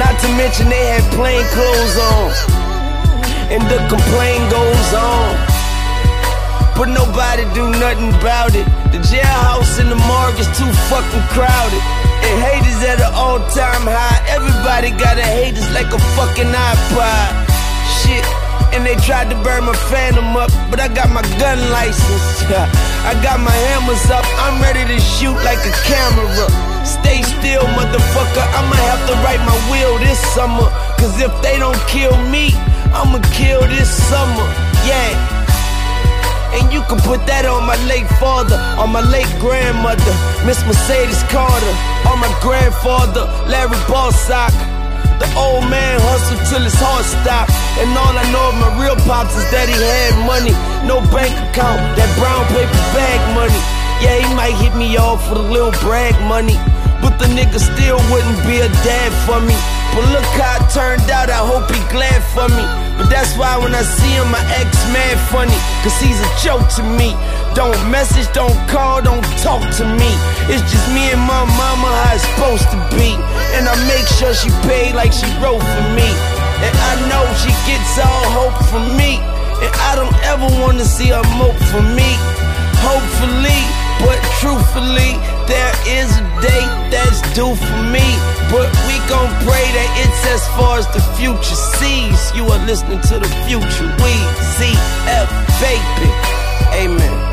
Not 0.00 0.16
to 0.20 0.28
mention 0.36 0.68
they 0.68 0.84
had 0.96 1.04
plain 1.12 1.44
clothes 1.52 1.96
on. 2.00 2.28
And 3.52 3.62
the 3.68 3.80
complaint 3.88 4.44
goes 4.50 4.92
on. 4.96 5.51
But 6.76 6.88
nobody 6.88 7.44
do 7.54 7.68
nothing 7.78 8.10
about 8.16 8.54
it. 8.56 8.66
The 8.90 8.98
jailhouse 8.98 9.78
and 9.78 9.90
the 9.92 10.00
morgue 10.08 10.38
is 10.40 10.48
too 10.58 10.68
fucking 10.88 11.26
crowded. 11.30 11.82
And 12.26 12.36
haters 12.42 12.80
at 12.86 12.98
an 13.00 13.12
all 13.14 13.38
time 13.52 13.84
high. 13.84 14.20
Everybody 14.30 14.90
got 14.96 15.18
a 15.18 15.26
haters 15.26 15.68
like 15.72 15.90
a 15.92 16.00
fucking 16.16 16.50
iPod. 16.50 17.30
Shit. 18.00 18.24
And 18.72 18.86
they 18.86 18.96
tried 19.04 19.28
to 19.28 19.36
burn 19.44 19.64
my 19.68 19.76
phantom 19.92 20.34
up, 20.34 20.48
but 20.70 20.80
I 20.80 20.88
got 20.88 21.12
my 21.12 21.20
gun 21.36 21.60
license. 21.70 22.40
I 23.04 23.12
got 23.20 23.38
my 23.38 23.52
hammers 23.68 24.08
up, 24.08 24.24
I'm 24.40 24.62
ready 24.62 24.88
to 24.88 24.98
shoot 24.98 25.36
like 25.44 25.60
a 25.60 25.74
camera. 25.84 26.48
Stay 26.86 27.20
still, 27.20 27.68
motherfucker. 27.76 28.46
I'ma 28.56 28.76
have 28.88 29.02
to 29.08 29.14
write 29.20 29.44
my 29.44 29.58
will 29.70 29.98
this 29.98 30.18
summer. 30.32 30.72
Cause 30.96 31.20
if 31.20 31.32
they 31.42 31.58
don't 31.58 31.78
kill 31.86 32.16
me, 32.32 32.50
I'ma 32.96 33.20
kill 33.36 33.60
this 33.68 33.90
summer. 34.08 34.48
Yeah. 34.88 35.31
And 36.52 36.72
you 36.72 36.84
can 36.84 37.00
put 37.00 37.24
that 37.26 37.48
on 37.48 37.64
my 37.64 37.76
late 37.88 38.08
father, 38.20 38.60
on 38.76 38.92
my 38.92 39.00
late 39.00 39.28
grandmother, 39.40 40.12
Miss 40.44 40.60
Mercedes 40.68 41.24
Carter, 41.32 41.74
on 42.04 42.20
my 42.20 42.28
grandfather, 42.44 43.24
Larry 43.48 43.80
Balsock. 43.88 44.52
The 45.16 45.28
old 45.38 45.64
man 45.70 45.96
hustled 46.02 46.42
till 46.50 46.60
his 46.60 46.74
heart 46.76 47.06
stopped. 47.06 47.54
And 47.78 47.88
all 47.96 48.12
I 48.12 48.26
know 48.34 48.52
of 48.52 48.56
my 48.58 48.70
real 48.76 48.98
pops 49.06 49.32
is 49.38 49.46
that 49.54 49.70
he 49.70 49.76
had 49.78 50.12
money. 50.26 50.52
No 50.84 51.00
bank 51.14 51.32
account, 51.48 51.80
that 51.96 52.10
brown 52.18 52.42
paper 52.50 52.82
bag 52.92 53.20
money. 53.32 53.62
Yeah, 54.02 54.18
he 54.18 54.28
might 54.34 54.58
hit 54.58 54.74
me 54.74 54.98
off 54.98 55.22
for 55.28 55.38
the 55.38 55.46
little 55.46 55.72
brag 55.80 56.18
money. 56.26 56.58
But 57.00 57.22
the 57.22 57.30
nigga 57.30 57.62
still 57.62 58.02
wouldn't 58.10 58.40
be 58.44 58.60
a 58.60 58.70
dad 58.82 59.10
for 59.24 59.38
me. 59.40 59.54
But 59.92 60.08
look 60.08 60.24
how 60.40 60.56
it 60.56 60.72
turned 60.72 61.04
out, 61.12 61.28
I 61.28 61.44
hope 61.44 61.68
he 61.68 61.76
glad 61.92 62.24
for 62.32 62.48
me. 62.48 62.64
But 62.96 63.12
that's 63.12 63.36
why 63.36 63.60
when 63.60 63.76
I 63.76 63.84
see 63.84 64.16
him, 64.16 64.32
my 64.32 64.40
ex 64.56 64.72
mad 64.88 65.20
funny. 65.28 65.58
Cause 65.84 65.96
he's 66.00 66.16
a 66.16 66.30
joke 66.40 66.64
to 66.80 66.82
me. 66.82 67.12
Don't 67.52 67.76
message, 67.92 68.24
don't 68.32 68.56
call, 68.72 69.04
don't 69.04 69.24
talk 69.44 69.60
to 69.80 69.84
me. 69.84 70.10
It's 70.48 70.64
just 70.64 70.86
me 70.96 71.12
and 71.12 71.20
my 71.20 71.44
mama, 71.44 71.88
how 71.92 72.16
it's 72.16 72.24
supposed 72.24 72.68
to 72.72 72.78
be. 72.96 73.12
And 73.52 73.68
I 73.68 73.76
make 73.84 74.08
sure 74.16 74.32
she 74.32 74.48
paid 74.64 74.96
like 74.96 75.12
she 75.12 75.28
wrote 75.44 75.60
for 75.60 75.86
me. 75.92 76.08
And 76.64 76.72
I 76.72 76.92
know 77.12 77.24
she 77.36 77.52
gets 77.68 77.92
all 78.00 78.24
hope 78.32 78.56
from 78.72 78.96
me. 78.96 79.20
And 79.60 79.72
I 79.88 79.92
don't 79.92 80.16
ever 80.24 80.48
wanna 80.64 80.88
see 80.88 81.12
her 81.12 81.26
mope 81.36 81.60
for 81.68 81.84
me. 81.84 82.16
Hopefully, 82.80 83.60
but 84.02 84.18
truthfully, 84.42 85.14
there 85.46 85.74
is 85.86 86.10
a 86.18 86.24
day 86.42 86.64
that's 86.90 87.22
due 87.34 87.54
for 87.54 87.82
me. 87.94 88.04
But 88.50 88.68
we 88.86 88.98
gon' 89.08 89.30
pray 89.46 89.66
that 89.78 89.88
it's 90.02 90.22
as 90.28 90.46
far 90.58 90.78
as 90.78 90.86
the 90.92 91.00
future 91.16 91.58
sees. 91.78 92.20
You 92.36 92.44
are 92.52 92.62
listening 92.66 93.00
to 93.08 93.18
the 93.18 93.30
future. 93.46 93.88
Weezy 94.02 94.74
F 95.08 95.30
baby. 95.62 96.10
Amen. 96.74 97.31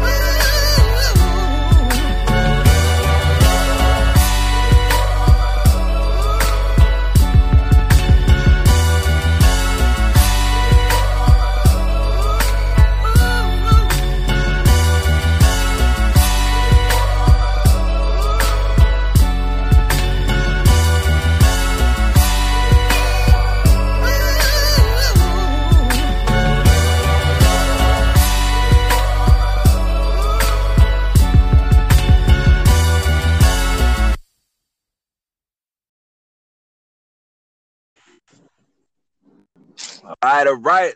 All 40.09 40.15
right, 40.23 40.47
all 40.47 40.55
right. 40.55 40.95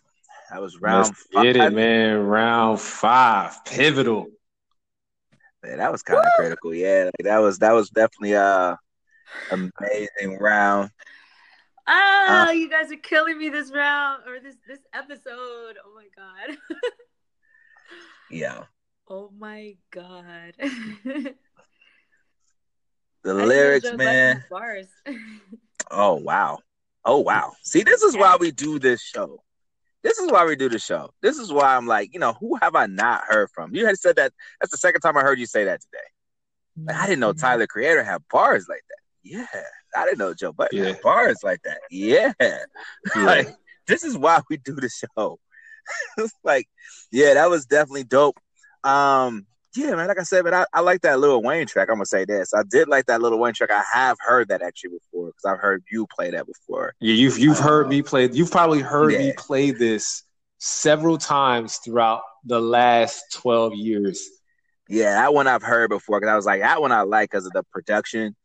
That 0.49 0.59
was 0.59 0.81
round 0.81 1.05
Let's 1.05 1.27
five. 1.31 1.43
get 1.43 1.55
it, 1.55 1.73
man. 1.73 2.17
Round 2.25 2.81
five, 2.81 3.63
pivotal. 3.63 4.25
Man, 5.61 5.77
that 5.77 5.91
was 5.91 6.01
kind 6.01 6.19
of 6.19 6.31
critical. 6.35 6.73
Yeah, 6.73 7.05
like, 7.05 7.25
that 7.25 7.37
was 7.37 7.59
that 7.59 7.73
was 7.73 7.91
definitely 7.91 8.33
a 8.33 8.79
amazing 9.51 10.39
round. 10.39 10.89
Ah, 11.85 12.47
Uh, 12.47 12.51
you 12.51 12.67
guys 12.71 12.91
are 12.91 12.97
killing 12.97 13.37
me 13.37 13.49
this 13.49 13.71
round 13.71 14.23
or 14.27 14.39
this 14.39 14.55
this 14.67 14.79
episode. 14.95 15.77
Oh 15.85 15.93
my 15.95 16.07
god. 16.15 16.57
Yeah, 18.31 18.63
oh 19.07 19.29
my 19.37 19.75
god. 19.91 20.55
the 20.57 21.35
I 23.27 23.31
lyrics, 23.31 23.93
man. 23.93 24.43
Bars. 24.49 24.87
Oh 25.91 26.15
wow, 26.15 26.57
oh 27.05 27.19
wow. 27.19 27.51
See, 27.63 27.83
this 27.83 28.01
is 28.01 28.15
why 28.15 28.37
we 28.39 28.51
do 28.51 28.79
this 28.79 29.01
show. 29.01 29.41
This 30.03 30.19
is 30.19 30.29
why 30.31 30.45
we 30.45 30.55
do 30.57 30.67
the 30.67 30.79
show. 30.79 31.13
This 31.21 31.37
is 31.37 31.51
why 31.51 31.75
I'm 31.75 31.87
like, 31.87 32.13
you 32.13 32.19
know, 32.19 32.33
who 32.33 32.55
have 32.61 32.75
I 32.75 32.87
not 32.87 33.23
heard 33.25 33.49
from? 33.53 33.73
You 33.73 33.85
had 33.85 33.97
said 33.97 34.17
that. 34.17 34.33
That's 34.59 34.71
the 34.71 34.77
second 34.77 34.99
time 35.01 35.15
I 35.17 35.21
heard 35.21 35.39
you 35.39 35.45
say 35.45 35.63
that 35.65 35.79
today. 35.81 36.87
Like, 36.87 36.95
I 36.97 37.05
didn't 37.07 37.19
know 37.21 37.31
Tyler 37.33 37.67
Creator 37.67 38.03
had 38.03 38.21
bars 38.31 38.65
like 38.67 38.81
that. 38.89 38.97
Yeah, 39.23 39.45
I 39.95 40.03
didn't 40.03 40.17
know 40.17 40.33
Joe 40.33 40.51
Budden 40.51 40.77
Yeah. 40.77 40.85
had 40.87 41.01
bars 41.01 41.37
like 41.43 41.61
that. 41.63 41.79
Yeah, 41.89 42.33
Yeah. 42.41 42.57
like 43.15 43.47
this 43.87 44.03
is 44.03 44.17
why 44.17 44.41
we 44.49 44.57
do 44.57 44.75
the 44.75 44.89
show. 44.89 45.39
Like, 46.43 46.67
yeah, 47.11 47.33
that 47.35 47.49
was 47.49 47.65
definitely 47.65 48.03
dope. 48.05 48.37
Um, 48.83 49.45
yeah, 49.75 49.95
man, 49.95 50.07
like 50.07 50.19
I 50.19 50.23
said, 50.23 50.43
but 50.43 50.53
I, 50.53 50.65
I 50.73 50.81
like 50.81 51.01
that 51.01 51.19
Lil 51.19 51.41
Wayne 51.41 51.65
track. 51.67 51.89
I'm 51.89 51.95
gonna 51.95 52.05
say 52.05 52.25
this. 52.25 52.53
I 52.53 52.63
did 52.69 52.87
like 52.87 53.05
that 53.07 53.21
Lil 53.21 53.37
Wayne 53.39 53.53
track. 53.53 53.71
I 53.71 53.83
have 53.93 54.17
heard 54.19 54.47
that 54.49 54.61
actually 54.61 54.91
before 54.91 55.27
because 55.27 55.45
I've 55.45 55.59
heard 55.59 55.83
you 55.91 56.07
play 56.15 56.31
that 56.31 56.45
before. 56.45 56.93
Yeah, 56.99 57.15
you've 57.15 57.37
you've 57.39 57.59
heard 57.59 57.87
Uh, 57.87 57.89
me 57.89 58.01
play. 58.01 58.29
You've 58.31 58.51
probably 58.51 58.79
heard 58.81 59.09
me 59.11 59.33
play 59.37 59.71
this 59.71 60.23
several 60.59 61.17
times 61.17 61.77
throughout 61.77 62.21
the 62.45 62.59
last 62.59 63.23
twelve 63.33 63.73
years. 63.73 64.27
Yeah, 64.89 65.13
that 65.13 65.33
one 65.33 65.47
I've 65.47 65.63
heard 65.63 65.89
before 65.89 66.19
because 66.19 66.31
I 66.31 66.35
was 66.35 66.45
like, 66.45 66.61
that 66.61 66.81
one 66.81 66.91
I 66.91 67.01
like 67.01 67.31
because 67.31 67.45
of 67.45 67.53
the 67.53 67.63
production. 67.71 68.35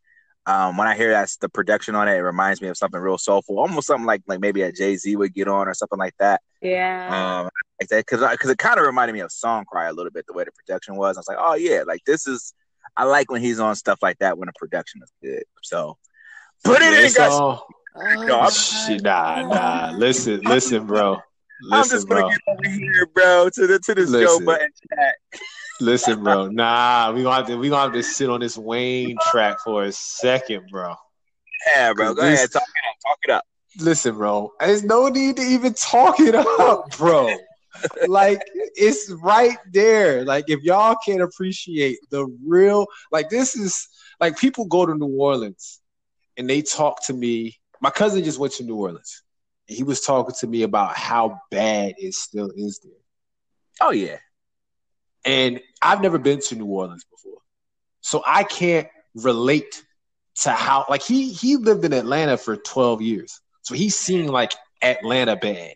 Um, 0.46 0.78
when 0.78 0.88
I 0.88 0.96
hear 0.96 1.10
that's 1.10 1.36
the 1.36 1.48
production 1.50 1.94
on 1.94 2.09
it, 2.09 2.14
it 2.16 2.22
reminds 2.22 2.62
me 2.62 2.68
of 2.68 2.76
something 2.78 2.98
real 2.98 3.18
soulful, 3.18 3.59
almost 3.59 3.86
something 3.86 4.06
like 4.06 4.22
like 4.26 4.40
maybe 4.40 4.62
a 4.62 4.72
Jay 4.72 4.96
Z 4.96 5.14
would 5.16 5.34
get 5.34 5.46
on 5.46 5.68
or 5.68 5.74
something 5.74 5.98
like 5.98 6.14
that. 6.18 6.40
yeah. 6.62 7.42
Um, 7.42 7.50
like 7.80 7.88
that 7.90 8.06
because 8.06 8.28
because 8.30 8.50
it 8.50 8.59
kind 8.59 8.78
of 8.78 8.86
reminded 8.86 9.12
me 9.14 9.20
of 9.20 9.30
Song 9.32 9.64
Cry 9.64 9.86
a 9.86 9.92
little 9.92 10.10
bit 10.12 10.26
the 10.26 10.32
way 10.32 10.44
the 10.44 10.52
production 10.52 10.96
was. 10.96 11.16
I 11.16 11.20
was 11.20 11.28
like, 11.28 11.38
oh 11.40 11.55
yeah, 11.55 11.82
like 11.86 12.05
this 12.06 12.26
is. 12.26 12.55
I 12.96 13.05
like 13.05 13.30
when 13.30 13.42
he's 13.42 13.60
on 13.60 13.76
stuff 13.76 13.98
like 14.02 14.18
that 14.18 14.38
when 14.38 14.46
the 14.46 14.52
production 14.59 15.00
is 15.05 15.12
good. 15.22 15.44
So 15.62 15.98
put 16.64 16.80
it 16.82 16.92
in, 16.94 17.05
It's 17.05 17.16
guys. 17.16 17.30
all- 17.32 17.66
Oh 17.94 18.24
No, 18.26 18.38
I'm- 18.40 18.50
Shit, 18.50 19.02
nah, 19.02 19.42
nah. 19.46 19.90
Listen, 19.96 20.40
listen, 20.42 20.86
bro. 20.86 21.14
I'm 21.14 21.20
Listen, 21.80 21.96
just 21.96 22.09
gonna 22.09 22.20
bro. 22.22 22.28
get 22.30 22.40
over 22.48 22.68
here, 22.68 23.06
bro, 23.06 23.50
to 23.55 23.66
the 23.66 23.78
to 23.80 23.94
this 23.94 24.10
Joe 24.10 24.38
Budden 24.40 24.70
chat. 24.94 25.14
Listen, 25.80 26.22
bro. 26.22 26.46
Nah, 26.48 27.12
we 27.12 27.22
gonna 27.24 27.36
have 27.36 27.46
to 27.48 27.56
we 27.56 27.68
gonna 27.68 27.82
have 27.82 27.92
to 27.92 28.02
sit 28.02 28.30
on 28.30 28.40
this 28.40 28.56
Wayne 28.56 29.16
track 29.30 29.59
for 29.64 29.84
a 29.84 29.92
second, 29.92 30.68
bro. 30.70 30.94
Yeah, 31.74 31.92
bro. 31.92 32.14
Go 32.14 32.22
This- 32.22 32.38
ahead, 32.38 32.52
talk 32.52 32.62
it 32.62 32.88
up, 32.88 32.96
talk 33.06 33.18
it 33.24 33.30
up. 33.32 33.44
Listen, 33.80 34.14
bro. 34.16 34.52
There's 34.60 34.82
no 34.84 35.09
need 35.09 35.36
to 35.36 35.42
even 35.42 35.74
talk 35.74 36.20
it 36.20 36.34
up, 36.34 36.96
bro. 36.96 37.36
Like 38.07 38.40
it's 38.55 39.11
right 39.23 39.59
there. 39.73 40.24
Like 40.24 40.45
if 40.49 40.62
y'all 40.62 40.97
can't 41.05 41.23
appreciate 41.23 41.99
the 42.11 42.27
real, 42.45 42.86
like 43.12 43.28
this 43.28 43.57
is 43.57 43.89
like 44.20 44.39
people 44.39 44.66
go 44.66 44.86
to 44.86 44.95
New 44.95 45.16
Orleans 45.16 45.81
and 46.36 46.49
they 46.49 46.62
talk 46.62 47.05
to 47.07 47.12
me. 47.12 47.57
My 47.81 47.90
cousin 47.90 48.24
just 48.24 48.39
went 48.39 48.55
to 48.55 48.65
New 48.65 48.77
Orleans. 48.77 49.23
And 49.69 49.77
he 49.77 49.85
was 49.85 50.01
talking 50.01 50.35
to 50.40 50.47
me 50.47 50.62
about 50.62 50.97
how 50.97 51.40
bad 51.51 51.95
it 51.99 52.15
still 52.15 52.51
is 52.57 52.81
there. 52.82 52.93
Oh 53.81 53.90
yeah, 53.90 54.16
And 55.24 55.61
I've 55.82 56.01
never 56.01 56.19
been 56.19 56.40
to 56.40 56.57
New 56.57 56.66
Orleans 56.66 57.05
before. 57.05 57.39
So 58.01 58.23
I 58.27 58.43
can't 58.45 58.89
relate 59.15 59.82
to 60.43 60.51
how 60.51 60.86
like 60.89 61.03
he 61.03 61.32
he 61.32 61.57
lived 61.57 61.85
in 61.85 61.93
Atlanta 61.93 62.36
for 62.36 62.57
12 62.57 63.03
years. 63.03 63.40
So 63.62 63.74
he's 63.74 63.97
seen 63.97 64.28
like 64.28 64.55
Atlanta 64.82 65.36
bad. 65.36 65.74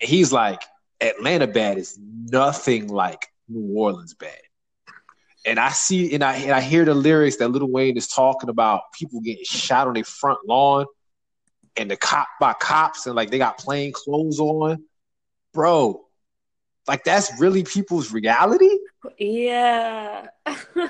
He's 0.00 0.32
like 0.32 0.62
Atlanta 1.00 1.46
bad 1.46 1.78
is 1.78 1.98
nothing 2.00 2.88
like 2.88 3.28
New 3.48 3.76
Orleans 3.76 4.14
bad. 4.14 4.38
And 5.46 5.58
I 5.58 5.70
see 5.70 6.14
and 6.14 6.22
I 6.22 6.34
and 6.36 6.52
I 6.52 6.60
hear 6.60 6.84
the 6.84 6.94
lyrics 6.94 7.36
that 7.36 7.48
Little 7.48 7.70
Wayne 7.70 7.96
is 7.96 8.08
talking 8.08 8.50
about 8.50 8.92
people 8.92 9.20
getting 9.20 9.44
shot 9.44 9.86
on 9.86 9.94
their 9.94 10.04
front 10.04 10.38
lawn 10.46 10.86
and 11.76 11.90
the 11.90 11.96
cop 11.96 12.26
by 12.40 12.52
cops 12.54 13.06
and 13.06 13.14
like 13.14 13.30
they 13.30 13.38
got 13.38 13.58
plain 13.58 13.92
clothes 13.92 14.40
on. 14.40 14.84
Bro, 15.54 16.04
like 16.86 17.04
that's 17.04 17.40
really 17.40 17.62
people's 17.64 18.12
reality? 18.12 18.78
Yeah. 19.18 20.26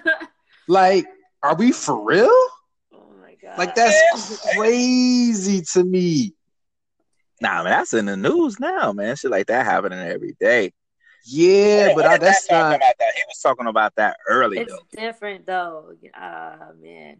Like, 0.68 1.06
are 1.42 1.56
we 1.56 1.72
for 1.72 2.04
real? 2.04 2.28
Oh 2.28 3.10
my 3.22 3.34
god. 3.40 3.56
Like 3.56 3.74
that's 3.74 4.54
crazy 4.54 5.62
to 5.72 5.82
me. 5.82 6.34
Nah, 7.40 7.62
man, 7.62 7.72
that's 7.72 7.94
in 7.94 8.06
the 8.06 8.16
news 8.16 8.58
now, 8.60 8.92
man. 8.92 9.16
Shit 9.16 9.30
like 9.30 9.46
that 9.46 9.64
happening 9.64 9.98
every 9.98 10.36
day. 10.40 10.72
Yeah, 11.24 11.92
but 11.94 12.06
I, 12.06 12.18
that's 12.18 12.46
that 12.46 12.54
not. 12.54 12.76
about 12.76 12.94
that. 12.98 13.14
He 13.14 13.22
was 13.28 13.38
talking 13.42 13.66
about 13.66 13.94
that 13.96 14.16
early 14.28 14.58
It's 14.58 14.72
though. 14.72 14.78
different 14.92 15.46
though. 15.46 15.92
Ah 16.14 16.68
man. 16.80 17.18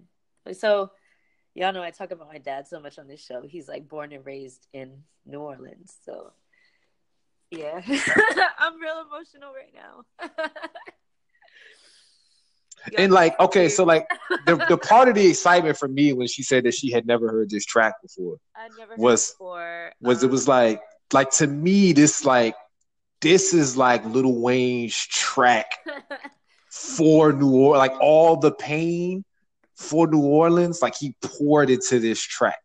So 0.53 0.91
y'all 1.55 1.73
know 1.73 1.83
I 1.83 1.91
talk 1.91 2.11
about 2.11 2.29
my 2.29 2.39
dad 2.39 2.69
so 2.69 2.81
much 2.81 2.99
on 2.99 3.07
this 3.07 3.23
show. 3.23 3.43
He's 3.43 3.69
like 3.69 3.89
born 3.89 4.13
and 4.13 4.25
raised 4.25 4.67
in 4.73 5.03
New 5.27 5.41
Orleans. 5.41 5.95
So 6.05 6.33
yeah. 7.51 7.81
I'm 8.59 8.81
real 8.81 9.05
emotional 9.07 9.53
right 9.53 9.75
now. 9.75 10.29
And 12.97 13.13
like, 13.13 13.39
okay, 13.41 13.69
so 13.69 13.85
like 13.85 14.09
the 14.47 14.57
the 14.69 14.79
part 14.83 15.09
of 15.09 15.15
the 15.15 15.27
excitement 15.27 15.77
for 15.77 15.89
me 15.89 16.13
when 16.13 16.29
she 16.29 16.43
said 16.43 16.65
that 16.65 16.75
she 16.75 16.91
had 16.91 17.07
never 17.07 17.29
heard 17.29 17.51
this 17.51 17.65
track 17.65 17.95
before 18.03 18.37
I 18.57 18.69
never 18.79 18.93
heard 18.93 18.99
was- 18.99 19.33
before. 19.33 19.93
was 20.01 20.23
it 20.23 20.27
um, 20.27 20.33
was 20.33 20.49
like 20.49 20.81
like 21.13 21.31
to 21.33 21.47
me 21.47 21.93
this 21.93 22.25
like 22.25 22.55
this 23.21 23.53
is 23.53 23.77
like 23.77 24.05
Little 24.05 24.41
Wayne's 24.41 24.97
track 24.97 25.79
for 26.71 27.33
New 27.33 27.51
Orleans, 27.51 27.79
like 27.79 28.01
all 28.01 28.37
the 28.37 28.53
pain 28.53 29.25
for 29.77 30.07
New 30.07 30.21
Orleans, 30.21 30.83
like 30.83 30.97
he 30.97 31.15
poured 31.23 31.71
into 31.71 31.99
this 31.99 32.21
track. 32.21 32.59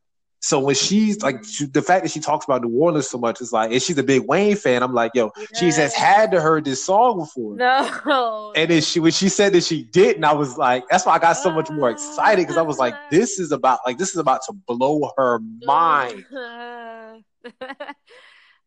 So 0.44 0.60
when 0.60 0.76
she's 0.76 1.24
like 1.24 1.46
she, 1.46 1.68
the 1.68 1.82
fact 1.82 2.04
that 2.04 2.12
she 2.12 2.20
talks 2.20 2.44
about 2.44 2.64
New 2.64 2.78
Orleans 2.78 3.10
so 3.10 3.18
much 3.18 3.40
is 3.40 3.54
like, 3.54 3.72
and 3.72 3.82
she's 3.82 3.98
a 3.98 4.04
big 4.04 4.28
Wayne 4.28 4.58
fan. 4.58 4.84
I'm 4.84 4.94
like, 4.94 5.12
yo, 5.16 5.32
she 5.58 5.68
has 5.68 5.94
had 5.94 6.32
to 6.32 6.42
heard 6.42 6.66
this 6.66 6.84
song 6.84 7.20
before. 7.20 7.56
No. 7.56 8.52
And 8.54 8.70
then 8.70 8.82
she 8.82 9.00
when 9.00 9.14
she 9.14 9.30
said 9.30 9.54
that 9.54 9.64
she 9.64 9.86
didn't, 9.86 10.26
I 10.26 10.34
was 10.34 10.58
like, 10.58 10.84
that's 10.90 11.06
why 11.06 11.14
I 11.14 11.20
got 11.20 11.38
so 11.38 11.50
much 11.50 11.70
more 11.70 11.90
excited 11.90 12.42
because 12.42 12.58
I 12.58 12.62
was 12.62 12.78
like, 12.78 12.94
this 13.10 13.40
is 13.40 13.54
about 13.54 13.80
like 13.86 13.98
this 13.98 14.10
is 14.10 14.18
about 14.18 14.42
to 14.48 14.54
blow 14.68 15.10
her 15.16 15.40
mind. 15.40 16.26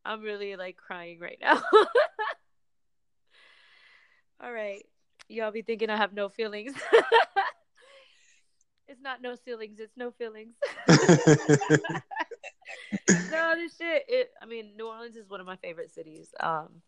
I'm 0.07 0.23
really 0.23 0.57
like 0.57 0.79
crying 0.79 1.21
right 1.21 1.37
now. 1.43 1.61
All 4.43 4.51
right. 4.51 4.83
Y'all 5.29 5.53
be 5.53 5.61
thinking 5.61 5.91
I 5.91 5.99
have 5.99 6.15
no 6.15 6.31
feelings. 6.31 6.73
it's 8.89 9.01
not 9.01 9.23
no 9.23 9.35
ceilings, 9.35 9.81
it's 9.81 9.97
no 9.97 10.11
feelings. 10.11 10.55
no, 10.89 10.97
this 13.55 13.77
shit. 13.77 14.05
It 14.09 14.31
I 14.41 14.47
mean, 14.47 14.73
New 14.77 14.89
Orleans 14.89 15.17
is 15.17 15.29
one 15.29 15.41
of 15.41 15.47
my 15.47 15.57
favorite 15.57 15.91
cities. 15.91 16.35
Um, 16.41 16.83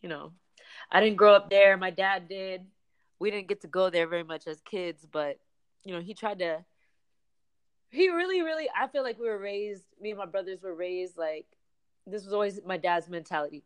you 0.00 0.08
know, 0.08 0.32
I 0.90 1.00
didn't 1.00 1.16
grow 1.16 1.34
up 1.34 1.50
there. 1.50 1.76
My 1.76 1.90
dad 1.90 2.28
did. 2.28 2.62
We 3.18 3.30
didn't 3.30 3.48
get 3.48 3.62
to 3.62 3.68
go 3.68 3.90
there 3.90 4.06
very 4.06 4.24
much 4.24 4.46
as 4.46 4.60
kids, 4.60 5.06
but 5.10 5.38
you 5.84 5.94
know, 5.94 6.00
he 6.00 6.14
tried 6.14 6.38
to 6.40 6.64
he 7.94 8.08
really, 8.08 8.42
really 8.42 8.68
I 8.76 8.88
feel 8.88 9.04
like 9.04 9.20
we 9.20 9.28
were 9.28 9.38
raised, 9.38 9.84
me 10.00 10.10
and 10.10 10.18
my 10.18 10.26
brothers 10.26 10.62
were 10.62 10.74
raised 10.74 11.16
like 11.16 11.46
this 12.06 12.24
was 12.24 12.32
always 12.32 12.60
my 12.66 12.76
dad's 12.76 13.08
mentality. 13.08 13.62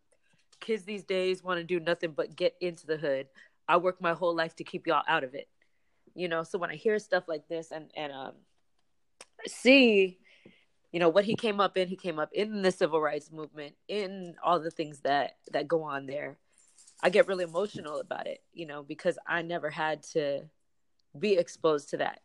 Kids 0.61 0.85
these 0.85 1.03
days 1.03 1.43
want 1.43 1.59
to 1.59 1.65
do 1.65 1.81
nothing 1.81 2.13
but 2.13 2.37
get 2.37 2.55
into 2.61 2.87
the 2.87 2.99
hood. 2.99 3.27
I 3.69 3.79
worked 3.79 4.03
my 4.03 4.13
whole 4.13 4.35
life 4.35 4.55
to 4.57 4.65
keep 4.65 4.87
y'all 4.87 5.03
out 5.09 5.25
of 5.25 5.35
it. 5.35 5.49
You 6.19 6.29
know, 6.29 6.43
so 6.43 6.59
when 6.59 6.71
I 6.71 6.75
hear 6.75 6.99
stuff 6.99 7.29
like 7.29 7.47
this 7.49 7.71
and 7.71 7.93
and 7.97 8.13
um 8.13 8.33
see 9.47 10.19
you 10.91 10.99
know 10.99 11.09
what 11.09 11.25
he 11.25 11.37
came 11.37 11.61
up 11.61 11.77
in 11.77 11.87
he 11.87 11.95
came 11.95 12.19
up 12.19 12.31
in 12.33 12.63
the 12.63 12.73
civil 12.73 13.01
rights 13.01 13.31
movement 13.31 13.75
in 13.87 14.35
all 14.43 14.59
the 14.59 14.71
things 14.71 15.01
that 15.01 15.37
that 15.53 15.69
go 15.69 15.85
on 15.85 16.07
there. 16.07 16.37
I 17.01 17.11
get 17.11 17.29
really 17.29 17.45
emotional 17.45 18.01
about 18.01 18.27
it 18.27 18.43
you 18.53 18.67
know 18.67 18.83
because 18.83 19.17
i 19.29 19.43
never 19.43 19.71
had 19.71 20.03
to 20.15 20.43
be 21.17 21.35
exposed 21.35 21.91
to 21.91 21.99
that. 21.99 22.21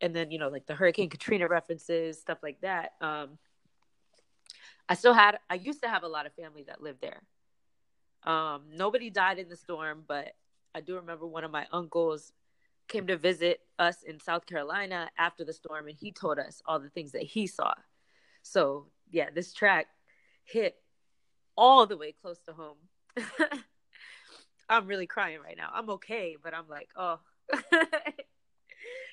And 0.00 0.16
then 0.16 0.30
you 0.30 0.38
know 0.38 0.48
like 0.48 0.66
the 0.66 0.74
hurricane 0.74 1.10
katrina 1.10 1.46
references 1.46 2.18
stuff 2.18 2.38
like 2.42 2.60
that 2.62 2.92
um 3.02 3.38
i 4.88 4.94
still 4.94 5.12
had 5.12 5.38
i 5.50 5.56
used 5.56 5.82
to 5.82 5.88
have 5.88 6.04
a 6.04 6.08
lot 6.08 6.24
of 6.24 6.32
family 6.32 6.64
that 6.68 6.80
lived 6.80 7.02
there. 7.02 7.20
Um 8.24 8.62
nobody 8.74 9.10
died 9.10 9.38
in 9.38 9.50
the 9.50 9.56
storm 9.56 10.04
but 10.08 10.34
i 10.74 10.80
do 10.80 10.96
remember 10.96 11.26
one 11.26 11.44
of 11.44 11.50
my 11.50 11.66
uncles 11.70 12.32
came 12.88 13.06
to 13.06 13.16
visit 13.16 13.60
us 13.78 14.02
in 14.02 14.18
south 14.20 14.46
carolina 14.46 15.08
after 15.18 15.44
the 15.44 15.52
storm 15.52 15.88
and 15.88 15.96
he 15.96 16.12
told 16.12 16.38
us 16.38 16.62
all 16.66 16.78
the 16.78 16.90
things 16.90 17.12
that 17.12 17.22
he 17.22 17.46
saw 17.46 17.72
so 18.46 18.86
yeah, 19.10 19.28
this 19.34 19.52
track 19.52 19.86
hit 20.44 20.76
all 21.56 21.86
the 21.86 21.96
way 21.96 22.12
close 22.12 22.38
to 22.46 22.52
home. 22.52 22.76
I'm 24.68 24.86
really 24.86 25.06
crying 25.06 25.38
right 25.44 25.56
now. 25.56 25.70
I'm 25.72 25.90
okay, 25.90 26.36
but 26.42 26.54
I'm 26.54 26.68
like, 26.68 26.88
oh, 26.96 27.18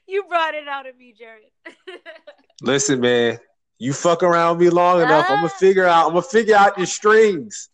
you 0.08 0.24
brought 0.26 0.54
it 0.56 0.68
out 0.68 0.88
of 0.88 0.98
me, 0.98 1.14
Jared. 1.18 1.52
Listen, 2.62 3.00
man, 3.00 3.40
you 3.80 3.94
fuck 3.94 4.22
around 4.24 4.58
with 4.58 4.68
me 4.68 4.70
long 4.72 5.02
enough, 5.02 5.26
I'm 5.30 5.38
gonna 5.38 5.48
ah. 5.48 5.58
figure 5.60 5.86
out. 5.86 6.08
I'm 6.08 6.14
gonna 6.14 6.22
figure 6.24 6.56
out 6.56 6.78
your 6.78 6.88
strings. 6.88 7.70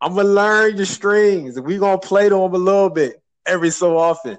I'm 0.00 0.14
gonna 0.14 0.28
learn 0.28 0.76
your 0.76 0.86
strings, 0.86 1.60
we 1.60 1.78
gonna 1.78 1.98
play 1.98 2.28
to 2.28 2.34
them 2.34 2.54
a 2.54 2.58
little 2.58 2.90
bit 2.90 3.22
every 3.46 3.70
so 3.70 3.96
often. 3.98 4.38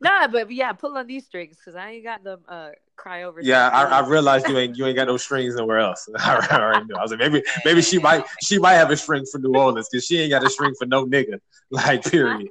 Nah, 0.00 0.28
but 0.28 0.50
yeah, 0.50 0.72
pull 0.72 0.96
on 0.96 1.06
these 1.06 1.26
strings 1.26 1.56
because 1.56 1.76
I 1.76 1.90
ain't 1.90 2.04
got 2.04 2.24
them. 2.24 2.40
Uh, 2.48 2.70
cry 2.96 3.22
over. 3.24 3.40
Yeah, 3.40 3.68
I, 3.68 4.00
I, 4.00 4.08
realized 4.08 4.48
you 4.48 4.58
ain't 4.58 4.76
you 4.76 4.86
ain't 4.86 4.96
got 4.96 5.06
no 5.06 5.16
strings 5.16 5.54
nowhere 5.54 5.78
else. 5.78 6.08
I 6.18 6.36
already 6.50 6.86
know. 6.88 6.96
I 6.96 7.02
was 7.02 7.10
like, 7.10 7.20
maybe 7.20 7.42
maybe 7.64 7.82
she 7.82 7.98
might 7.98 8.24
she 8.42 8.58
might 8.58 8.74
have 8.74 8.90
a 8.90 8.96
string 8.96 9.24
for 9.30 9.38
New 9.38 9.54
Orleans 9.54 9.88
because 9.90 10.04
she 10.04 10.18
ain't 10.18 10.30
got 10.30 10.44
a 10.44 10.50
string 10.50 10.74
for 10.78 10.86
no 10.86 11.06
nigga. 11.06 11.40
Like 11.68 12.04
period. 12.04 12.46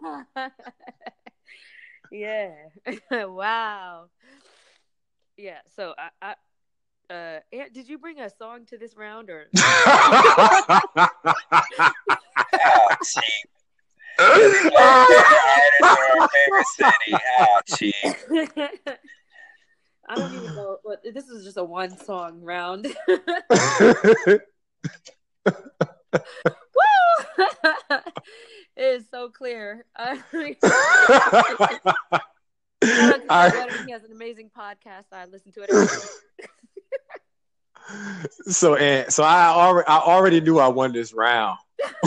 yeah. 2.11 2.51
wow. 3.11 4.07
Yeah. 5.37 5.59
So 5.73 5.93
I, 5.97 6.35
I 7.09 7.13
uh, 7.13 7.39
did 7.51 7.87
you 7.87 7.97
bring 7.97 8.19
a 8.19 8.29
song 8.29 8.65
to 8.65 8.77
this 8.77 8.97
round 8.97 9.29
or? 9.29 9.47
I 20.07 20.15
don't 20.15 20.33
even 20.33 20.55
know. 20.55 20.77
What, 20.83 21.01
this 21.03 21.27
is 21.27 21.43
just 21.43 21.57
a 21.57 21.63
one 21.63 21.97
song 21.97 22.41
round. 22.41 22.87
Woo! 23.07 23.21
it 27.89 28.01
is 28.77 29.05
so 29.09 29.29
clear. 29.29 29.85
I, 29.97 30.21
he 30.31 30.55
has 33.91 34.03
an 34.03 34.11
amazing 34.13 34.51
podcast. 34.57 35.05
I 35.11 35.25
listen 35.25 35.51
to 35.53 35.63
it. 35.63 35.69
so 38.47 38.75
and 38.75 39.11
so 39.11 39.23
I 39.23 39.47
already 39.47 39.87
I 39.87 39.97
already 39.97 40.41
knew 40.41 40.59
I 40.59 40.67
won 40.69 40.93
this 40.93 41.13
round 41.13 41.57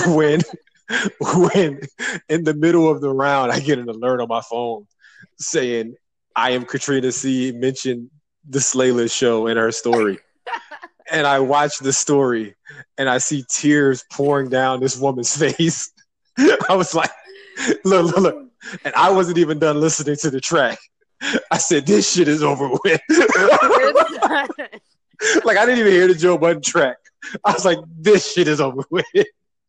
when 0.07 0.41
when 1.21 1.81
in 2.29 2.45
the 2.45 2.55
middle 2.55 2.89
of 2.89 3.01
the 3.01 3.11
round 3.11 3.53
I 3.53 3.61
get 3.61 3.79
an 3.79 3.89
alert 3.89 4.21
on 4.21 4.29
my 4.29 4.41
phone 4.41 4.87
saying 5.39 5.95
I 6.35 6.53
am 6.53 6.65
Katrina 6.65 7.13
C 7.13 7.53
mentioned 7.53 8.11
the 8.49 8.59
Slaylist 8.61 9.13
show 9.13 9.47
in 9.49 9.57
her 9.57 9.73
story. 9.73 10.19
and 11.11 11.27
I 11.27 11.41
watch 11.41 11.79
the 11.79 11.93
story 11.93 12.55
and 12.97 13.09
I 13.09 13.19
see 13.19 13.45
tears 13.49 14.05
pouring 14.11 14.49
down 14.49 14.81
this 14.81 14.97
woman's 14.99 15.37
face. 15.57 15.91
I 16.39 16.75
was 16.75 16.95
like, 16.95 17.11
look, 17.85 18.07
look, 18.07 18.17
look. 18.17 18.45
And 18.85 18.95
I 18.95 19.11
wasn't 19.11 19.39
even 19.39 19.59
done 19.59 19.81
listening 19.81 20.17
to 20.17 20.31
the 20.31 20.41
track. 20.41 20.79
I 21.51 21.59
said, 21.59 21.87
this 21.87 22.13
shit 22.13 22.29
is 22.29 22.43
over 22.43 22.69
with. 22.85 23.01
like 25.45 25.57
I 25.57 25.67
didn't 25.67 25.79
even 25.79 25.93
hear 25.93 26.07
the 26.07 26.15
Joe 26.15 26.39
Budden 26.39 26.63
track. 26.63 26.97
I 27.45 27.53
was 27.53 27.65
like, 27.65 27.79
this 27.97 28.33
shit 28.33 28.47
is 28.47 28.61
over 28.61 28.85
with. 28.91 29.07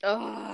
Oh. 0.03 0.48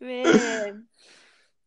Man. 0.00 0.84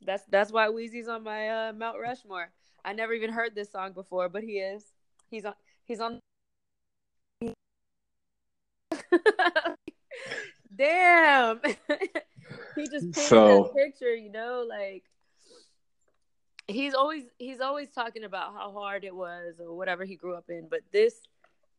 That's 0.02 0.24
that's 0.26 0.52
why 0.52 0.68
Weezy's 0.68 1.08
on 1.08 1.24
my 1.24 1.50
uh, 1.50 1.74
Mount 1.74 1.98
Rushmore. 2.00 2.52
I 2.84 2.94
never 2.94 3.14
even 3.14 3.32
heard 3.32 3.56
this 3.56 3.72
song 3.72 3.94
before, 3.94 4.30
but 4.30 4.44
he 4.44 4.60
is. 4.60 4.84
He's 5.30 5.46
on. 5.46 5.54
He's 5.86 6.00
on. 6.00 6.20
Damn. 10.76 11.62
he 12.76 12.88
just 12.88 13.12
painted 13.12 13.16
so, 13.16 13.64
that 13.64 13.74
picture, 13.76 14.14
you 14.14 14.32
know, 14.32 14.66
like 14.68 15.04
he's 16.68 16.94
always 16.94 17.24
he's 17.38 17.62
always 17.62 17.90
talking 17.92 18.24
about 18.24 18.54
how 18.54 18.72
hard 18.72 19.04
it 19.04 19.16
was 19.16 19.60
or 19.60 19.76
whatever 19.76 20.06
he 20.06 20.16
grew 20.16 20.36
up 20.36 20.46
in, 20.50 20.68
but 20.70 20.82
this 20.92 21.22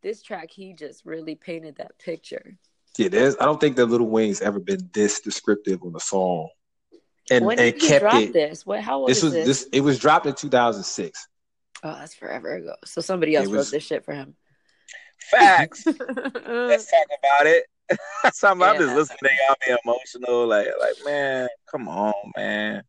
this 0.03 0.23
track 0.23 0.51
he 0.51 0.73
just 0.73 1.05
really 1.05 1.35
painted 1.35 1.77
that 1.77 1.99
picture. 1.99 2.57
Yeah, 2.99 3.09
there's 3.09 3.37
I 3.37 3.45
don't 3.45 3.61
think 3.61 3.77
that 3.77 3.87
Little 3.87 4.09
Wayne's 4.09 4.41
ever 4.41 4.59
been 4.59 4.91
this 4.93 5.21
descriptive 5.21 5.83
on 5.83 5.95
a 5.95 6.01
song 6.01 6.49
and, 7.31 7.45
when 7.45 7.59
and 7.59 7.79
kept 7.79 8.03
drop 8.03 8.23
it. 8.23 8.33
This 8.33 8.65
what? 8.65 8.81
How 8.81 9.01
old 9.01 9.09
this 9.09 9.23
was 9.23 9.33
this? 9.33 9.47
this? 9.47 9.69
It 9.73 9.81
was 9.81 9.99
dropped 9.99 10.27
in 10.27 10.35
2006. 10.35 11.29
Oh, 11.83 11.97
that's 11.99 12.15
forever 12.15 12.55
ago. 12.55 12.75
So 12.85 13.01
somebody 13.01 13.37
else 13.37 13.49
was, 13.49 13.67
wrote 13.67 13.71
this 13.77 13.85
shit 13.85 14.05
for 14.05 14.15
him. 14.15 14.35
Facts. 15.31 15.87
Let's 16.47 16.91
talk 16.91 17.07
about 17.19 17.47
it. 17.47 17.65
Something 18.33 18.67
yeah. 18.67 18.73
I'm 18.73 18.79
just 18.79 18.95
listening 18.95 19.19
to 19.23 19.31
y'all 19.47 19.57
be 19.67 19.77
emotional. 19.85 20.47
Like, 20.47 20.69
like, 20.81 20.95
man, 21.05 21.49
come 21.71 21.89
on, 21.89 22.15
man. 22.37 22.83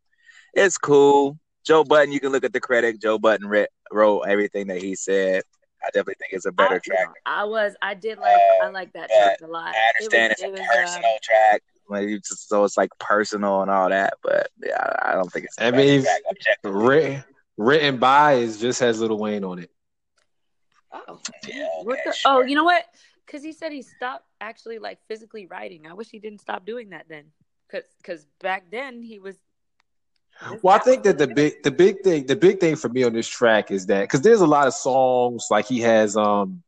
It's 0.53 0.77
cool. 0.77 1.37
Joe 1.65 1.83
Budden, 1.83 2.11
you 2.11 2.19
can 2.19 2.31
look 2.31 2.43
at 2.43 2.53
the 2.53 2.59
credit. 2.59 3.01
Joe 3.01 3.19
Budden 3.19 3.47
re- 3.47 3.67
wrote 3.91 4.21
everything 4.21 4.67
that 4.67 4.81
he 4.81 4.95
said. 4.95 5.43
I 5.87 5.89
definitely 5.91 6.15
think 6.19 6.33
it's 6.33 6.45
a 6.45 6.51
better 6.51 6.75
I, 6.75 6.79
track. 6.79 7.13
I 7.25 7.43
was, 7.45 7.75
I 7.81 7.93
did 7.93 8.17
like, 8.17 8.35
uh, 8.35 8.65
I 8.65 8.69
like 8.69 8.91
that 8.93 9.09
track 9.09 9.39
a 9.41 9.47
lot. 9.47 9.73
I 9.73 9.91
understand 9.95 10.35
it 10.37 10.51
was, 10.51 10.59
it's 10.59 10.69
a 10.69 10.75
it 10.75 10.81
was, 10.81 10.89
personal 10.89 11.09
uh, 11.09 11.19
track. 11.23 11.63
Like 11.89 12.09
just, 12.09 12.49
so 12.49 12.65
it's 12.65 12.75
like 12.75 12.89
personal 12.99 13.61
and 13.61 13.71
all 13.71 13.87
that, 13.89 14.15
but 14.21 14.49
yeah, 14.61 14.93
I 15.01 15.13
don't 15.13 15.31
think 15.31 15.45
it's. 15.45 15.55
I 15.57 15.71
mean, 15.71 16.03
written 16.63 17.23
written 17.55 17.97
by 17.97 18.33
is 18.33 18.59
just 18.59 18.81
has 18.81 18.99
Little 18.99 19.17
Wayne 19.17 19.45
on 19.45 19.59
it. 19.59 19.71
Oh, 20.91 21.19
yeah, 21.47 21.67
okay, 21.79 22.01
the, 22.05 22.11
sure. 22.11 22.31
oh, 22.31 22.41
you 22.41 22.55
know 22.55 22.65
what? 22.65 22.83
Because 23.25 23.41
he 23.41 23.53
said 23.53 23.71
he 23.71 23.81
stopped 23.81 24.25
actually 24.41 24.79
like 24.79 24.99
physically 25.07 25.45
writing. 25.45 25.87
I 25.87 25.93
wish 25.93 26.09
he 26.09 26.19
didn't 26.19 26.41
stop 26.41 26.65
doing 26.65 26.89
that 26.89 27.05
then, 27.07 27.23
because 27.69 27.87
because 27.99 28.25
back 28.41 28.69
then 28.69 29.01
he 29.01 29.19
was. 29.19 29.37
Well, 30.61 30.75
I 30.75 30.79
think 30.79 31.03
that 31.03 31.17
the 31.17 31.27
big 31.27 31.63
the 31.63 31.71
big 31.71 32.01
thing 32.03 32.25
the 32.25 32.35
big 32.35 32.59
thing 32.59 32.75
for 32.75 32.89
me 32.89 33.03
on 33.03 33.13
this 33.13 33.27
track 33.27 33.71
is 33.71 33.85
that 33.87 34.01
because 34.01 34.21
there's 34.21 34.41
a 34.41 34.47
lot 34.47 34.67
of 34.67 34.73
songs 34.73 35.47
like 35.49 35.67
he 35.67 35.79
has 35.81 36.15
um 36.15 36.63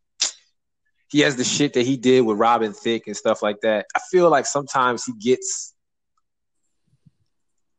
he 1.09 1.21
has 1.21 1.35
the 1.35 1.43
shit 1.43 1.73
that 1.73 1.85
he 1.85 1.97
did 1.97 2.21
with 2.21 2.37
Robin 2.37 2.73
Thicke 2.73 3.07
and 3.07 3.17
stuff 3.17 3.41
like 3.41 3.61
that. 3.61 3.87
I 3.95 3.99
feel 4.11 4.29
like 4.29 4.45
sometimes 4.45 5.05
he 5.05 5.13
gets 5.13 5.73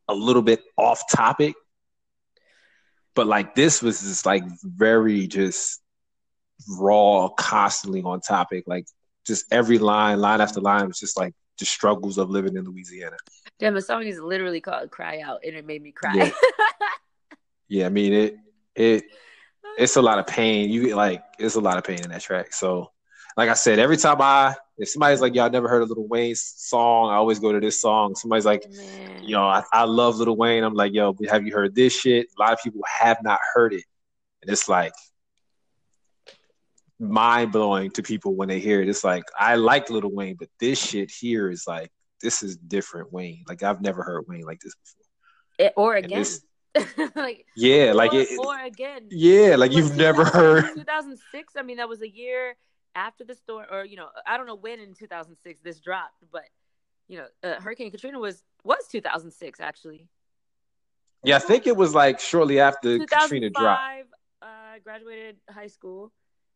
a 0.08 0.14
little 0.14 0.42
bit 0.42 0.62
off 0.76 1.02
topic, 1.10 1.54
but 3.14 3.26
like 3.26 3.54
this 3.54 3.82
was 3.82 4.00
just 4.00 4.26
like 4.26 4.42
very 4.62 5.28
just 5.28 5.80
raw, 6.68 7.28
constantly 7.28 8.02
on 8.02 8.20
topic. 8.20 8.64
Like 8.66 8.86
just 9.26 9.46
every 9.52 9.78
line, 9.78 10.20
line 10.20 10.40
after 10.40 10.60
line 10.60 10.88
was 10.88 10.98
just 10.98 11.16
like 11.16 11.34
the 11.60 11.66
struggles 11.66 12.18
of 12.18 12.30
living 12.30 12.56
in 12.56 12.64
Louisiana. 12.64 13.16
Damn, 13.60 13.74
the 13.74 13.82
song 13.82 14.02
is 14.02 14.18
literally 14.18 14.60
called 14.60 14.90
"Cry 14.90 15.20
Out," 15.20 15.40
and 15.44 15.54
it 15.54 15.64
made 15.64 15.82
me 15.82 15.92
cry. 15.92 16.14
Yeah, 16.14 16.30
yeah 17.68 17.86
I 17.86 17.88
mean 17.90 18.12
it. 18.12 18.36
It 18.74 19.04
it's 19.78 19.96
a 19.96 20.02
lot 20.02 20.18
of 20.18 20.26
pain. 20.26 20.70
You 20.70 20.96
like 20.96 21.22
it's 21.38 21.54
a 21.54 21.60
lot 21.60 21.78
of 21.78 21.84
pain 21.84 22.00
in 22.02 22.10
that 22.10 22.22
track. 22.22 22.52
So 22.52 22.90
like 23.36 23.48
I 23.48 23.54
said, 23.54 23.78
every 23.78 23.96
time 23.96 24.20
I 24.20 24.56
if 24.80 24.88
somebody's 24.88 25.20
like, 25.20 25.34
y'all 25.34 25.50
never 25.50 25.68
heard 25.68 25.82
a 25.82 25.84
Little 25.84 26.08
Wayne's 26.08 26.40
song, 26.40 27.10
I 27.10 27.16
always 27.16 27.38
go 27.38 27.52
to 27.52 27.60
this 27.60 27.80
song. 27.80 28.14
Somebody's 28.14 28.46
like, 28.46 28.64
oh, 28.66 28.76
Man. 28.76 29.22
you 29.22 29.36
know, 29.36 29.44
I, 29.44 29.62
I 29.72 29.84
love 29.84 30.16
Little 30.16 30.36
Wayne. 30.36 30.64
I'm 30.64 30.72
like, 30.72 30.94
yo, 30.94 31.14
have 31.28 31.46
you 31.46 31.52
heard 31.52 31.74
this 31.74 31.92
shit? 31.92 32.28
A 32.38 32.42
lot 32.42 32.54
of 32.54 32.60
people 32.64 32.80
have 32.88 33.18
not 33.22 33.38
heard 33.54 33.74
it. 33.74 33.84
And 34.40 34.50
it's 34.50 34.70
like 34.70 34.94
mind 37.00 37.52
blowing 37.52 37.90
to 37.92 38.02
people 38.02 38.34
when 38.34 38.48
they 38.48 38.60
hear 38.60 38.82
it. 38.82 38.88
It's 38.88 39.04
like, 39.04 39.24
I 39.38 39.56
like 39.56 39.90
Little 39.90 40.12
Wayne, 40.12 40.36
but 40.38 40.48
this 40.60 40.78
shit 40.78 41.10
here 41.10 41.50
is 41.50 41.64
like, 41.66 41.90
this 42.20 42.42
is 42.42 42.56
different 42.56 43.12
Wayne. 43.12 43.44
Like 43.48 43.62
I've 43.62 43.80
never 43.80 44.02
heard 44.02 44.24
Wayne 44.28 44.44
like 44.44 44.60
this 44.60 44.74
before. 44.74 45.66
It, 45.66 45.72
or 45.76 45.96
again. 45.96 46.18
This, 46.18 46.44
like 47.16 47.46
yeah, 47.56 47.92
like 47.92 48.12
or, 48.12 48.20
it, 48.20 48.38
or 48.38 48.64
again. 48.64 49.08
Yeah, 49.10 49.56
like 49.56 49.72
you've 49.72 49.96
never 49.96 50.24
heard 50.24 50.66
2006. 50.74 51.54
I 51.56 51.62
mean, 51.62 51.78
that 51.78 51.88
was 51.88 52.00
a 52.00 52.08
year 52.08 52.56
after 52.94 53.24
the 53.24 53.34
storm, 53.34 53.66
or 53.72 53.84
you 53.84 53.96
know, 53.96 54.08
I 54.24 54.36
don't 54.36 54.46
know 54.46 54.54
when 54.54 54.78
in 54.78 54.94
2006 54.94 55.60
this 55.62 55.80
dropped, 55.80 56.22
but 56.30 56.44
you 57.08 57.18
know, 57.18 57.26
uh, 57.42 57.60
Hurricane 57.60 57.90
Katrina 57.90 58.20
was 58.20 58.44
was 58.62 58.86
2006 58.88 59.58
actually. 59.60 60.06
Yeah, 61.24 61.36
I 61.36 61.38
think 61.40 61.66
it 61.66 61.76
was 61.76 61.92
like 61.92 62.20
shortly 62.20 62.60
after 62.60 63.04
Katrina 63.04 63.50
dropped. 63.50 63.82
Uh, 64.40 64.46
I 64.46 64.78
graduated 64.78 65.36
high 65.50 65.66
school, 65.66 66.12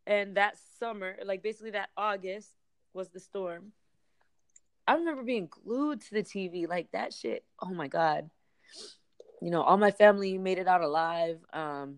and 0.07 0.35
that 0.37 0.57
summer, 0.79 1.17
like 1.23 1.43
basically 1.43 1.71
that 1.71 1.89
August, 1.97 2.49
was 2.93 3.09
the 3.09 3.19
storm. 3.19 3.73
I 4.87 4.95
remember 4.95 5.23
being 5.23 5.47
glued 5.49 6.01
to 6.01 6.13
the 6.13 6.23
TV 6.23 6.67
like 6.67 6.91
that 6.91 7.13
shit. 7.13 7.43
Oh 7.59 7.73
my 7.73 7.87
god. 7.87 8.29
You 9.41 9.51
know, 9.51 9.61
all 9.61 9.77
my 9.77 9.91
family 9.91 10.37
made 10.37 10.59
it 10.59 10.67
out 10.67 10.81
alive. 10.81 11.39
Um, 11.51 11.97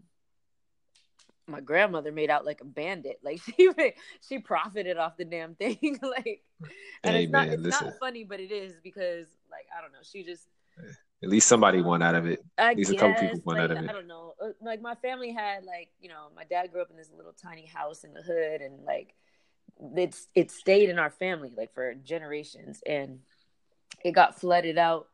my 1.47 1.61
grandmother 1.61 2.11
made 2.11 2.29
out 2.29 2.45
like 2.45 2.61
a 2.61 2.65
bandit. 2.65 3.19
Like 3.23 3.41
she 3.57 3.69
she 4.27 4.39
profited 4.39 4.97
off 4.97 5.17
the 5.17 5.25
damn 5.25 5.55
thing. 5.55 5.77
like 6.01 6.43
and 7.03 7.15
hey, 7.15 7.23
it's 7.23 7.31
man, 7.31 7.47
not 7.47 7.53
it's 7.53 7.63
listen. 7.63 7.87
not 7.87 7.99
funny, 7.99 8.23
but 8.23 8.39
it 8.39 8.51
is 8.51 8.73
because 8.83 9.27
like 9.51 9.67
I 9.77 9.81
don't 9.81 9.91
know, 9.91 9.99
she 10.01 10.23
just 10.23 10.47
At 11.23 11.29
least 11.29 11.47
somebody 11.47 11.81
won 11.81 12.03
out 12.03 12.13
of 12.13 12.27
it. 12.27 12.43
I 12.57 12.71
At 12.71 12.77
least 12.77 12.91
a 12.91 12.95
couple 12.95 13.15
people 13.15 13.41
won 13.43 13.57
like, 13.57 13.63
out 13.63 13.71
of 13.71 13.83
it. 13.83 13.89
I 13.89 13.93
don't 13.93 14.07
know. 14.07 14.35
Uh, 14.41 14.49
Like 14.61 14.81
my 14.81 14.95
family 14.95 15.31
had 15.31 15.63
like 15.63 15.89
you 15.99 16.09
know 16.09 16.27
my 16.35 16.43
dad 16.43 16.71
grew 16.71 16.81
up 16.81 16.91
in 16.91 16.97
this 16.97 17.09
little 17.15 17.33
tiny 17.33 17.65
house 17.65 18.03
in 18.03 18.13
the 18.13 18.21
hood, 18.21 18.61
and 18.61 18.83
like 18.83 19.15
it's 19.95 20.27
it 20.35 20.51
stayed 20.51 20.89
in 20.89 20.99
our 20.99 21.09
family 21.09 21.51
like 21.57 21.73
for 21.73 21.95
generations, 21.95 22.81
and 22.85 23.19
it 24.03 24.11
got 24.11 24.39
flooded 24.39 24.77
out. 24.77 25.07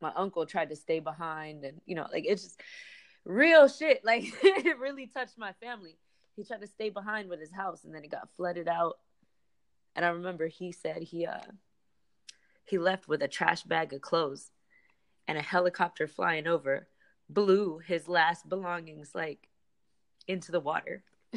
My 0.00 0.12
uncle 0.16 0.46
tried 0.46 0.70
to 0.70 0.76
stay 0.76 1.00
behind, 1.00 1.64
and 1.64 1.80
you 1.84 1.94
know 1.94 2.06
like 2.10 2.24
it's 2.26 2.42
just 2.42 2.60
real 3.24 3.68
shit. 3.68 4.00
Like 4.04 4.24
it 4.42 4.78
really 4.78 5.06
touched 5.06 5.36
my 5.36 5.52
family. 5.54 5.98
He 6.36 6.44
tried 6.44 6.62
to 6.62 6.66
stay 6.66 6.88
behind 6.88 7.28
with 7.28 7.40
his 7.40 7.52
house, 7.52 7.84
and 7.84 7.94
then 7.94 8.02
it 8.02 8.10
got 8.10 8.30
flooded 8.34 8.66
out. 8.66 8.96
And 9.94 10.06
I 10.06 10.08
remember 10.08 10.46
he 10.46 10.72
said 10.72 11.02
he 11.02 11.26
uh 11.26 11.40
he 12.64 12.78
left 12.78 13.08
with 13.08 13.22
a 13.22 13.28
trash 13.28 13.62
bag 13.62 13.92
of 13.92 14.00
clothes 14.00 14.50
and 15.28 15.38
a 15.38 15.42
helicopter 15.42 16.06
flying 16.06 16.46
over 16.46 16.88
blew 17.28 17.78
his 17.78 18.08
last 18.08 18.48
belongings 18.48 19.10
like 19.14 19.48
into 20.26 20.52
the 20.52 20.60
water. 20.60 21.02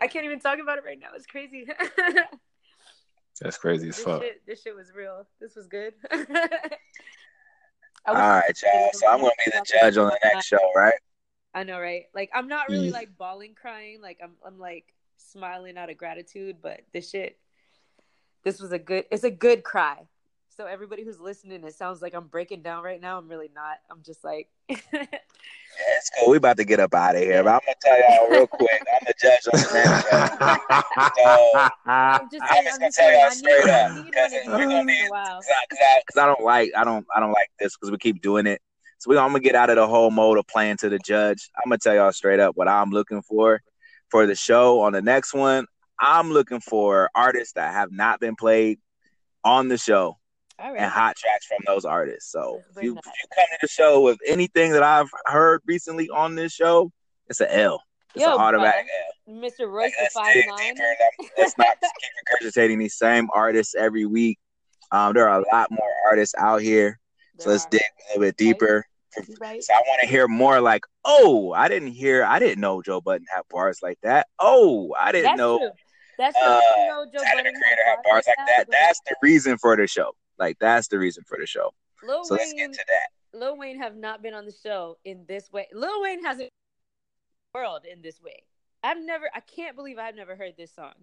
I 0.00 0.06
can't 0.06 0.24
even 0.24 0.40
talk 0.40 0.58
about 0.58 0.78
it 0.78 0.84
right 0.84 0.98
now. 0.98 1.08
It's 1.14 1.26
crazy. 1.26 1.66
That's 3.40 3.56
crazy 3.56 3.88
as 3.88 3.96
this 3.96 4.04
fuck. 4.04 4.22
shit, 4.22 4.46
this 4.46 4.62
shit 4.62 4.74
was 4.74 4.92
real. 4.94 5.26
This 5.40 5.56
was 5.56 5.66
good. 5.66 5.94
All 8.06 8.14
right, 8.14 8.62
y'all. 8.62 8.90
So 8.92 9.08
I'm 9.08 9.20
gonna 9.20 9.30
be 9.44 9.50
the 9.50 9.64
judge 9.64 9.96
on 9.96 10.08
the 10.08 10.18
next 10.24 10.46
show, 10.46 10.58
right? 10.74 10.94
I 11.54 11.64
know, 11.64 11.80
right? 11.80 12.04
Like 12.14 12.30
I'm 12.34 12.48
not 12.48 12.68
really 12.68 12.86
Yeah. 12.86 12.92
like 12.92 13.16
bawling, 13.16 13.54
crying. 13.54 14.00
Like 14.00 14.18
I'm, 14.22 14.32
I'm 14.44 14.58
like 14.58 14.92
smiling 15.16 15.78
out 15.78 15.90
of 15.90 15.96
gratitude. 15.96 16.56
But 16.62 16.80
this 16.92 17.10
shit, 17.10 17.38
this 18.44 18.60
was 18.60 18.72
a 18.72 18.78
good. 18.78 19.04
It's 19.10 19.24
a 19.24 19.30
good 19.30 19.62
cry. 19.64 20.06
So 20.56 20.66
everybody 20.66 21.04
who's 21.04 21.20
listening, 21.20 21.64
it 21.64 21.74
sounds 21.74 22.02
like 22.02 22.12
I'm 22.14 22.26
breaking 22.26 22.62
down 22.62 22.82
right 22.82 23.00
now. 23.00 23.18
I'm 23.18 23.28
really 23.28 23.50
not. 23.54 23.78
I'm 23.90 24.02
just 24.02 24.24
like, 24.24 24.48
Yeah, 24.68 25.96
it's 25.96 26.10
cool. 26.18 26.30
We 26.30 26.36
about 26.36 26.56
to 26.56 26.64
get 26.64 26.80
up 26.80 26.94
out 26.94 27.16
of 27.16 27.22
here, 27.22 27.42
but 27.42 27.50
I'm 27.50 27.60
gonna 27.64 27.76
tell 27.80 27.98
y'all 27.98 28.30
real 28.30 28.46
quick. 28.46 28.82
I'm 28.92 29.06
the 29.06 29.14
judge 29.20 29.46
on 29.52 29.60
the 29.60 29.68
next 30.92 31.16
show. 31.18 31.68
I'm 31.86 32.28
just 32.30 32.42
I'm 32.42 32.64
just 32.64 32.80
gonna 32.80 32.92
tell 32.92 33.12
y'all 33.12 33.30
straight 33.30 33.68
up 33.68 34.04
because 34.04 34.32
one 34.32 34.58
we're 34.58 34.58
gonna 34.58 34.74
once 34.74 34.86
need 34.86 35.00
in 35.00 35.06
a 35.06 35.10
while. 35.10 35.40
because 35.40 36.22
I 36.22 36.26
don't 36.26 36.42
like 36.42 36.72
I 36.76 36.84
don't 36.84 37.06
I 37.14 37.20
don't 37.20 37.32
like 37.32 37.50
this 37.58 37.76
because 37.76 37.90
we 37.90 37.98
keep 37.98 38.20
doing 38.20 38.46
it. 38.46 38.60
So 38.98 39.10
we 39.10 39.16
I'm 39.16 39.28
gonna 39.28 39.40
get 39.40 39.54
out 39.54 39.70
of 39.70 39.76
the 39.76 39.86
whole 39.86 40.10
mode 40.10 40.38
of 40.38 40.46
playing 40.48 40.76
to 40.78 40.88
the 40.88 40.98
judge. 40.98 41.48
I'm 41.56 41.70
gonna 41.70 41.78
tell 41.78 41.94
y'all 41.94 42.12
straight 42.12 42.40
up 42.40 42.56
what 42.56 42.68
I'm 42.68 42.90
looking 42.90 43.22
for 43.22 43.62
for 44.10 44.26
the 44.26 44.34
show 44.34 44.80
on 44.80 44.92
the 44.92 45.02
next 45.02 45.32
one. 45.32 45.66
I'm 46.00 46.30
looking 46.30 46.60
for 46.60 47.08
artists 47.14 47.54
that 47.54 47.72
have 47.72 47.92
not 47.92 48.20
been 48.20 48.34
played 48.34 48.80
on 49.44 49.68
the 49.68 49.78
show 49.78 50.19
All 50.60 50.74
and 50.76 50.90
hot 50.90 51.16
tracks 51.16 51.46
from 51.46 51.58
those 51.66 51.84
artists. 51.84 52.30
So 52.30 52.60
if 52.76 52.82
you, 52.82 52.94
that. 52.94 53.02
if 53.06 53.12
you 53.22 53.28
come 53.34 53.44
to 53.50 53.58
the 53.62 53.68
show 53.68 54.02
with 54.02 54.18
anything 54.26 54.72
that 54.72 54.82
I've 54.82 55.10
heard 55.26 55.62
recently 55.66 56.08
on 56.10 56.34
this 56.34 56.52
show, 56.52 56.92
it's 57.28 57.40
an 57.40 57.48
L. 57.50 57.82
It's 58.14 58.24
Yo, 58.24 58.34
an 58.34 58.40
automatic 58.40 58.86
bro. 59.26 59.34
L. 59.36 59.40
Mr. 59.40 59.60
Like, 59.60 59.68
Royce 59.68 59.92
let's 60.00 60.14
five 60.14 60.36
nine. 60.48 60.74
Let's- 61.38 61.56
not 61.56 61.76
keep 61.80 62.50
regurgitating 62.52 62.78
these 62.78 62.96
same 62.96 63.28
artists 63.34 63.74
every 63.74 64.04
week. 64.04 64.38
Um, 64.92 65.14
there 65.14 65.28
are 65.28 65.40
a 65.40 65.44
lot 65.52 65.70
more 65.70 65.88
artists 66.08 66.34
out 66.36 66.60
here, 66.60 66.98
so 67.38 67.50
let's 67.50 67.64
dig 67.66 67.80
a 67.80 68.08
little 68.08 68.22
bit 68.22 68.36
deeper. 68.36 68.84
Right. 69.40 69.62
So 69.62 69.72
I 69.72 69.78
want 69.86 70.00
to 70.02 70.08
hear 70.08 70.28
more. 70.28 70.60
Like, 70.60 70.84
oh, 71.04 71.52
I 71.52 71.68
didn't 71.68 71.92
hear, 71.92 72.24
I 72.24 72.38
didn't 72.38 72.60
know 72.60 72.82
Joe 72.82 73.00
Budden 73.00 73.26
had 73.32 73.42
bars 73.50 73.78
like 73.82 73.98
that. 74.02 74.26
Oh, 74.38 74.92
I 74.98 75.12
didn't 75.12 75.24
That's 75.24 75.38
know 75.38 75.58
true. 75.58 75.70
That's 76.18 76.36
uh, 76.36 76.60
didn't 76.76 76.88
know 76.88 77.06
Joe 77.12 77.24
Budden 77.34 77.54
had 77.54 77.96
bars 78.04 78.24
like 78.26 78.46
that. 78.46 78.66
That's 78.70 79.00
the 79.08 79.16
reason 79.22 79.56
for 79.58 79.76
the 79.76 79.86
show. 79.86 80.12
Like, 80.40 80.58
that's 80.58 80.88
the 80.88 80.98
reason 80.98 81.22
for 81.24 81.38
the 81.38 81.46
show. 81.46 81.72
Lil 82.02 82.24
So 82.24 82.34
let's 82.34 82.52
get 82.54 82.72
to 82.72 82.84
that. 82.88 83.38
Lil 83.38 83.56
Wayne 83.56 83.78
have 83.78 83.94
not 83.94 84.22
been 84.22 84.34
on 84.34 84.46
the 84.46 84.54
show 84.64 84.98
in 85.04 85.24
this 85.28 85.52
way. 85.52 85.68
Lil 85.72 86.02
Wayne 86.02 86.24
hasn't 86.24 86.50
world 87.54 87.82
in 87.90 88.02
this 88.02 88.20
way. 88.22 88.42
I've 88.82 89.00
never. 89.00 89.30
I 89.34 89.40
can't 89.40 89.76
believe 89.76 89.98
I've 89.98 90.16
never 90.16 90.36
heard 90.36 90.54
this 90.56 90.74
song. 90.74 90.94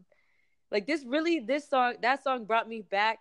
Like 0.72 0.88
this, 0.88 1.06
really, 1.06 1.40
this 1.40 1.69
song. 1.69 1.95
That 2.01 2.24
song 2.24 2.45
brought 2.45 2.67
me 2.67 2.82
back 2.82 3.19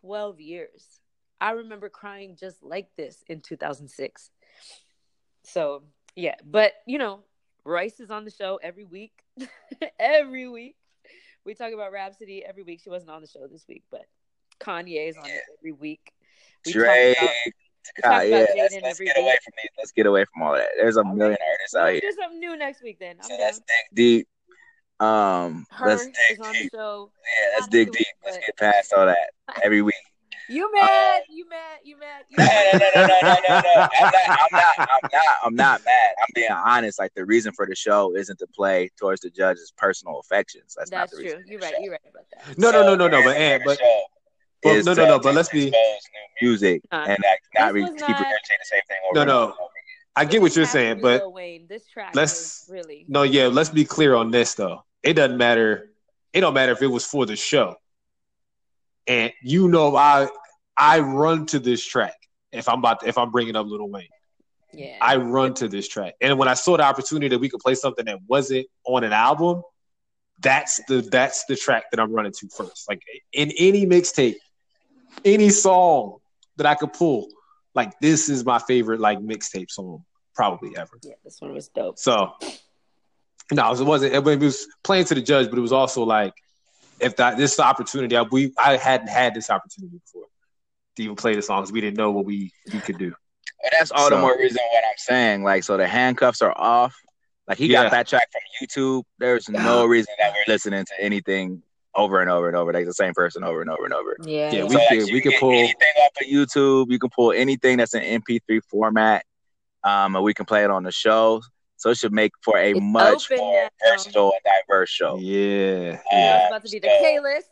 twelve 0.00 0.40
years. 0.40 1.00
I 1.40 1.50
remember 1.52 1.88
crying 1.88 2.36
just 2.38 2.62
like 2.62 2.88
this 2.96 3.22
in 3.28 3.40
2006. 3.40 4.30
So 5.42 5.82
yeah, 6.16 6.36
but 6.44 6.72
you 6.86 6.98
know, 6.98 7.20
Royce 7.64 8.00
is 8.00 8.10
on 8.10 8.24
the 8.24 8.30
show 8.30 8.58
every 8.62 8.84
week. 8.84 9.12
every 9.98 10.48
week, 10.48 10.76
we 11.44 11.54
talk 11.54 11.72
about 11.72 11.92
Rapsody 11.92 12.44
every 12.44 12.62
week. 12.62 12.80
She 12.82 12.90
wasn't 12.90 13.10
on 13.10 13.20
the 13.20 13.26
show 13.26 13.46
this 13.50 13.66
week, 13.68 13.82
but 13.90 14.06
Kanye 14.60 15.08
is 15.08 15.16
on 15.16 15.26
it 15.26 15.40
every 15.58 15.72
week. 15.72 16.12
We 16.66 16.72
Drake. 16.72 17.16
about- 17.18 17.30
we 17.96 18.02
talk 18.02 18.12
Ah, 18.12 18.20
yeah, 18.22 18.46
let's, 18.56 18.74
let's 18.82 18.98
get 18.98 19.14
week. 19.16 19.24
away 19.24 19.36
from 19.44 19.52
these. 19.62 19.70
Let's 19.76 19.92
get 19.92 20.06
away 20.06 20.24
from 20.32 20.42
all 20.42 20.54
that. 20.54 20.68
There's 20.76 20.96
a 20.96 21.00
All 21.00 21.04
million 21.14 21.32
right. 21.32 21.50
artists 21.52 21.74
out 21.74 21.84
We'll 21.84 21.92
here. 21.92 22.00
do 22.00 22.12
something 22.18 22.40
new 22.40 22.56
next 22.56 22.82
week 22.82 22.98
then. 22.98 23.16
I'm 23.18 23.22
So 23.24 23.28
down. 23.30 23.40
let's 23.40 23.58
dig 23.58 23.66
deep. 23.94 24.28
Um, 25.00 25.66
Her 25.70 25.88
let's 25.88 26.04
dig 26.06 26.14
deep. 26.52 26.70
show. 26.72 27.10
Yeah, 27.12 27.54
let's 27.58 27.68
dig 27.68 27.88
deep. 27.92 27.98
week, 28.00 28.06
Let's 28.24 28.36
but- 28.38 28.46
get 28.46 28.56
past 28.56 28.92
all 28.94 29.06
that 29.06 29.30
every 29.62 29.82
week. 29.82 29.94
You 30.46 30.70
mad? 30.74 31.22
You 31.30 31.48
mad? 31.48 31.78
You 31.84 31.96
mad? 31.98 32.24
You 32.28 32.36
No, 32.36 32.44
mad? 32.44 32.72
no, 32.74 32.78
no, 32.78 33.06
no, 33.06 33.20
no, 33.22 33.40
no, 33.48 33.60
no. 33.60 33.88
I'm 33.94 34.10
not. 34.12 34.28
I'm 34.28 34.46
not. 34.52 34.74
I'm 34.78 35.10
not. 35.10 35.36
I'm 35.44 35.54
not 35.54 35.84
mad. 35.86 36.10
I'm 36.20 36.26
being 36.34 36.50
honest. 36.50 36.98
Like 36.98 37.14
the 37.14 37.24
reason 37.24 37.52
for 37.54 37.64
the 37.66 37.74
show 37.74 38.14
isn't 38.14 38.38
to 38.40 38.46
play 38.48 38.90
towards 38.98 39.22
the 39.22 39.30
judge's 39.30 39.72
personal 39.74 40.18
affections. 40.20 40.74
That's, 40.76 40.90
not 40.90 41.08
the 41.10 41.16
true. 41.16 41.24
reason. 41.24 41.42
for 41.44 41.48
You're 41.50 41.60
the 41.60 41.64
right. 41.66 41.74
show. 41.76 41.80
You're 41.82 41.92
right 41.92 42.00
about 42.10 42.24
that. 42.46 42.58
No, 42.58 42.70
no, 42.70 42.82
no, 42.82 42.94
no, 42.94 43.08
no. 43.08 43.22
But 43.24 43.36
and 43.38 43.62
but 43.64 43.78
show 43.78 44.02
but- 44.64 44.76
is 44.76 44.86
no, 44.86 44.94
no, 44.94 45.06
no. 45.06 45.18
But 45.20 45.34
let's 45.34 45.48
be. 45.50 45.70
new 45.70 46.48
music 46.48 46.82
Uh, 46.90 47.04
and 47.08 47.18
not, 47.22 47.36
not 47.54 47.72
This 47.72 47.74
re- 47.74 47.82
was 47.82 47.90
keep 47.92 48.00
not- 48.00 48.10
regurgitating 48.10 48.58
the 48.58 48.64
same 48.64 48.80
thing 48.88 48.96
over 49.08 49.14
No, 49.14 49.20
and 49.22 49.28
no. 49.28 49.34
over. 49.36 49.44
and 49.44 49.52
over 49.52 49.62
again. 49.62 49.70
I 50.16 50.24
get 50.24 50.42
what 50.42 50.54
you're 50.56 50.62
It 50.62 50.66
has 50.66 50.72
to 50.72 50.78
saying, 50.78 51.00
but 51.00 51.20
Lil 51.22 51.32
Wayne. 51.32 51.66
This 51.68 51.86
track 51.86 52.14
let's- 52.14 52.66
really. 52.70 53.04
no, 53.08 53.22
yeah. 53.22 53.46
Let's 53.46 53.70
be 53.70 53.84
clear 53.84 54.14
on 54.14 54.30
this 54.30 54.54
though. 54.54 54.84
It 55.02 55.14
doesn't 55.14 55.36
matter. 55.38 55.90
It 56.32 56.40
don't 56.40 56.54
matter 56.54 56.72
if 56.72 56.82
it 56.82 56.86
was 56.88 57.04
for 57.04 57.24
the 57.26 57.36
show. 57.36 57.76
And 59.06 59.32
you 59.42 59.68
know, 59.68 59.96
I 59.96 60.28
I 60.76 61.00
run 61.00 61.46
to 61.46 61.58
this 61.58 61.84
track 61.84 62.14
if 62.52 62.68
I'm 62.68 62.78
about 62.78 63.00
to, 63.00 63.08
if 63.08 63.18
I'm 63.18 63.30
bringing 63.30 63.54
up 63.56 63.66
Little 63.66 63.88
Wayne. 63.90 64.08
Yeah. 64.72 64.96
I 65.00 65.16
run 65.16 65.54
to 65.54 65.68
this 65.68 65.86
track. 65.86 66.14
And 66.20 66.36
when 66.38 66.48
I 66.48 66.54
saw 66.54 66.76
the 66.76 66.82
opportunity 66.82 67.28
that 67.28 67.38
we 67.38 67.48
could 67.48 67.60
play 67.60 67.76
something 67.76 68.04
that 68.06 68.18
wasn't 68.26 68.66
on 68.84 69.04
an 69.04 69.12
album, 69.12 69.62
that's 70.40 70.80
the 70.88 71.00
that's 71.02 71.44
the 71.44 71.54
track 71.56 71.84
that 71.92 72.00
I'm 72.00 72.12
running 72.12 72.32
to 72.32 72.48
first. 72.48 72.88
Like 72.88 73.02
in 73.32 73.52
any 73.58 73.86
mixtape, 73.86 74.34
any 75.24 75.50
song 75.50 76.18
that 76.56 76.66
I 76.66 76.74
could 76.74 76.92
pull, 76.92 77.28
like 77.74 77.98
this 78.00 78.28
is 78.28 78.44
my 78.44 78.58
favorite 78.58 79.00
like 79.00 79.18
mixtape 79.18 79.70
song 79.70 80.04
probably 80.34 80.76
ever. 80.76 80.98
yeah. 81.02 81.14
This 81.24 81.40
one 81.40 81.52
was 81.52 81.68
dope. 81.68 81.98
So 81.98 82.32
no, 83.52 83.72
it 83.72 83.80
wasn't. 83.80 84.14
It 84.14 84.24
was 84.40 84.66
playing 84.82 85.04
to 85.06 85.14
the 85.14 85.22
judge, 85.22 85.50
but 85.50 85.58
it 85.58 85.62
was 85.62 85.72
also 85.72 86.02
like 86.04 86.32
if 87.00 87.16
that 87.16 87.36
this 87.36 87.52
is 87.52 87.56
the 87.56 87.64
opportunity, 87.64 88.16
I, 88.16 88.22
we 88.22 88.52
I 88.58 88.76
hadn't 88.76 89.08
had 89.08 89.34
this 89.34 89.50
opportunity 89.50 89.98
before 89.98 90.26
to 90.96 91.02
even 91.02 91.16
play 91.16 91.34
the 91.34 91.42
songs. 91.42 91.72
We 91.72 91.80
didn't 91.80 91.96
know 91.96 92.10
what 92.10 92.24
we 92.24 92.52
we 92.72 92.80
could 92.80 92.98
do. 92.98 93.12
And 93.62 93.72
that's 93.78 93.90
all 93.90 94.10
the 94.10 94.18
more 94.18 94.36
reason 94.36 94.60
what 94.72 94.84
I'm 94.84 94.96
saying. 94.98 95.42
Like, 95.42 95.64
so 95.64 95.76
the 95.76 95.86
handcuffs 95.86 96.42
are 96.42 96.56
off. 96.56 96.94
Like 97.48 97.58
he 97.58 97.66
Yeah. 97.66 97.84
got 97.84 97.90
that 97.92 98.06
track 98.08 98.28
from 98.32 98.40
YouTube. 98.60 99.04
There's 99.18 99.48
no 99.48 99.84
reason 99.84 100.14
that 100.18 100.32
we're 100.32 100.52
listening 100.52 100.84
to 100.84 100.92
anything 101.00 101.62
over 101.96 102.20
and 102.20 102.30
over 102.30 102.48
and 102.48 102.56
over. 102.56 102.72
Like 102.72 102.86
the 102.86 102.92
same 102.94 103.14
person 103.14 103.44
over 103.44 103.60
and 103.60 103.70
over 103.70 103.84
and 103.84 103.94
over. 103.94 104.16
Yeah. 104.24 104.50
Yeah, 104.50 104.58
yeah. 104.58 104.64
we 104.64 104.70
so, 104.74 104.80
could- 104.88 105.08
you 105.08 105.14
we 105.14 105.20
can 105.20 105.32
could 105.32 105.40
pull- 105.40 105.52
anything 105.52 105.92
off 106.02 106.10
of 106.20 106.26
YouTube. 106.26 106.86
You 106.90 106.98
can 106.98 107.10
pull 107.10 107.32
anything 107.32 107.76
that's 107.78 107.94
in 107.94 108.02
MP3 108.02 108.60
format, 108.68 109.24
um, 109.84 110.16
and 110.16 110.24
we 110.24 110.34
can 110.34 110.44
play 110.46 110.64
it 110.64 110.70
on 110.70 110.82
the 110.82 110.92
show. 110.92 111.42
So 111.76 111.90
it 111.90 111.98
should 111.98 112.12
make 112.12 112.32
for 112.42 112.56
a 112.56 112.70
It's 112.70 112.80
much 112.80 113.30
more 113.30 113.62
now. 113.64 113.68
versatile 113.90 114.32
and 114.32 114.54
diverse 114.68 114.88
show. 114.90 115.16
Yeah, 115.18 115.92
Now 115.92 116.00
yeah. 116.12 116.46
about 116.48 116.64
to 116.64 116.70
be 116.70 116.78
the 116.78 116.88
so- 116.88 116.98
K 117.00 117.20
list. 117.20 117.48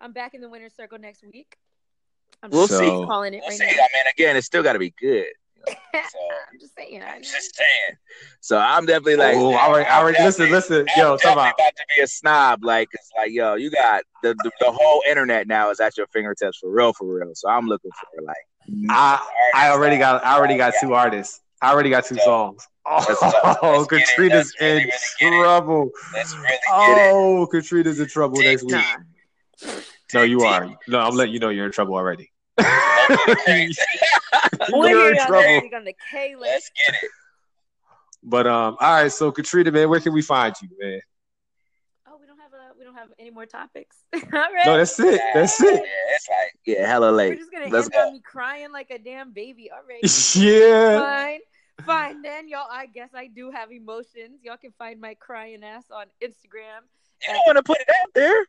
I'm 0.00 0.12
back 0.12 0.34
in 0.34 0.40
the 0.40 0.48
winner's 0.48 0.74
circle 0.74 0.98
next 0.98 1.24
week. 1.24 1.56
I'm 2.42 2.50
We'll 2.50 2.66
see. 2.68 2.86
calling 2.88 3.34
it 3.34 3.40
We'll 3.46 3.50
right 3.50 3.58
see. 3.58 3.64
I 3.64 3.68
mean, 3.68 4.04
again, 4.16 4.36
it's 4.36 4.46
still 4.46 4.62
got 4.62 4.72
to 4.72 4.78
be 4.80 4.90
good. 5.00 5.26
So 5.66 5.74
I'm 5.94 6.58
just 6.60 6.74
saying. 6.76 7.02
I 7.02 7.14
I'm 7.16 7.22
just 7.22 7.54
saying. 7.56 7.96
So 8.40 8.58
I'm 8.58 8.86
definitely 8.86 9.16
like, 9.16 9.36
oh, 9.36 9.52
I 9.54 9.66
already, 9.66 9.86
I 9.88 10.00
already 10.00 10.18
I'm 10.18 10.24
listen, 10.24 10.50
listen, 10.50 10.86
yo, 10.96 11.12
I'm 11.12 11.18
talk 11.18 11.32
about. 11.32 11.54
about 11.54 11.76
to 11.76 11.84
be 11.96 12.02
a 12.02 12.06
snob. 12.06 12.64
Like 12.64 12.88
it's 12.92 13.10
like, 13.16 13.30
yo, 13.32 13.54
you 13.54 13.70
got 13.70 14.02
the, 14.22 14.34
the 14.42 14.50
the 14.60 14.72
whole 14.72 15.02
internet 15.08 15.46
now 15.46 15.70
is 15.70 15.80
at 15.80 15.96
your 15.96 16.06
fingertips 16.08 16.58
for 16.58 16.70
real, 16.70 16.92
for 16.92 17.06
real. 17.06 17.30
So 17.34 17.48
I'm 17.48 17.66
looking 17.66 17.90
for 17.92 18.22
like, 18.22 18.36
I 18.90 19.24
I 19.54 19.70
already 19.70 19.98
got 19.98 20.24
I 20.24 20.36
already 20.36 20.56
got 20.56 20.74
Yeah. 20.74 20.80
two 20.88 20.94
artists. 20.94 21.40
I 21.60 21.72
already 21.72 21.90
got 21.90 22.04
two 22.04 22.16
So, 22.16 22.24
songs. 22.24 22.66
let's- 22.90 23.18
Oh, 23.62 23.78
let's 23.78 23.86
get 23.86 24.00
it. 24.00 24.06
Katrina's 24.08 24.52
Let's 24.58 24.60
really, 24.60 24.70
in 24.70 24.76
really 24.78 24.90
get 25.20 25.36
trouble. 25.44 25.90
Let's 26.12 26.34
really 26.34 26.48
get 26.86 26.98
it. 26.98 27.12
Oh, 27.12 27.46
Katrina's 27.46 28.00
in 28.00 28.08
trouble 28.08 28.38
Dig 28.38 28.46
next 28.46 28.64
week. 28.64 28.84
No, 30.12 30.22
you 30.22 30.38
Dig 30.38 30.46
are. 30.48 30.68
No, 30.88 30.98
I'm 30.98 31.14
letting 31.14 31.32
you 31.34 31.38
know 31.40 31.50
you're 31.50 31.66
in 31.66 31.72
trouble 31.72 31.94
already. 31.94 32.32
deep. 34.52 34.68
We're 34.72 34.88
you're 34.90 35.08
in 35.08 35.14
here 35.14 35.22
on 35.22 35.28
trouble. 35.28 35.42
this 35.48 35.62
week 35.62 35.74
on 35.74 35.84
the 35.84 35.94
K 36.10 36.36
list. 36.36 36.50
Let's 36.52 36.70
get 36.86 37.02
it. 37.02 37.10
But 38.24 38.46
um, 38.46 38.76
all 38.80 39.02
right. 39.02 39.10
So 39.12 39.32
Katrina, 39.32 39.72
man, 39.72 39.88
where 39.88 39.98
can 40.00 40.12
we 40.12 40.22
find 40.22 40.54
you, 40.62 40.68
man? 40.80 41.00
Oh, 42.08 42.16
we 42.20 42.26
don't 42.26 42.38
have 42.38 42.52
a 42.52 42.78
we 42.78 42.84
don't 42.84 42.94
have 42.94 43.08
have 43.08 43.12
any 43.18 43.30
more 43.30 43.46
topics. 43.46 43.96
All 44.14 44.20
right. 44.30 44.62
No, 44.64 44.76
that's 44.76 44.98
it. 45.00 45.20
That's 45.34 45.60
Yeah, 45.60 45.70
it. 45.70 45.82
it's 46.10 46.28
like 46.28 46.52
yeah, 46.64 46.86
hella 46.86 47.10
late. 47.10 47.30
We're 47.30 47.36
just 47.36 47.50
gonna 47.50 47.68
Let's 47.68 47.86
end 47.86 47.92
go. 47.94 48.06
on 48.06 48.12
me 48.12 48.20
crying 48.20 48.70
like 48.70 48.90
a 48.92 48.98
damn 48.98 49.32
baby. 49.32 49.70
All 49.72 49.80
right. 49.88 50.02
Yeah. 50.36 51.00
Fine. 51.00 51.40
Fine 51.84 52.22
then, 52.22 52.48
y'all. 52.48 52.68
I 52.70 52.86
guess 52.86 53.10
I 53.12 53.26
do 53.26 53.50
have 53.50 53.72
emotions. 53.72 54.38
Y'all 54.44 54.56
can 54.56 54.70
find 54.78 55.00
my 55.00 55.14
crying 55.14 55.64
ass 55.64 55.84
on 55.90 56.04
Instagram. 56.22 56.82
You 57.26 57.32
don't 57.34 57.42
want 57.46 57.56
to 57.56 57.62
put 57.64 57.80
it 57.80 57.88
out 57.88 58.10
there. 58.14 58.46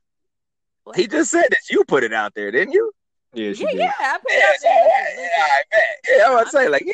What? 0.84 0.96
He 0.98 1.08
just 1.08 1.32
said 1.32 1.46
that 1.50 1.62
you 1.72 1.84
put 1.86 2.04
it 2.04 2.14
out 2.14 2.36
there, 2.36 2.52
didn't 2.52 2.74
you? 2.74 2.92
Yeah, 3.34 3.54
she 3.54 3.64
Yeah, 3.64 3.70
did. 3.72 3.80
yeah. 3.80 3.92
I 4.00 4.18
put 4.20 4.32
Yeah, 4.32 4.38
it 4.38 4.44
out 4.44 4.56
there. 4.62 4.72
yeah, 4.72 4.84
Listen, 4.84 5.18
listen. 5.18 5.30
yeah, 5.38 5.44
I 5.44 5.64
bet. 5.72 6.18
Yeah, 6.18 6.24
I 6.28 6.36
was 6.44 6.52
say 6.52 6.68
like, 6.70 6.84
yeah, 6.86 6.94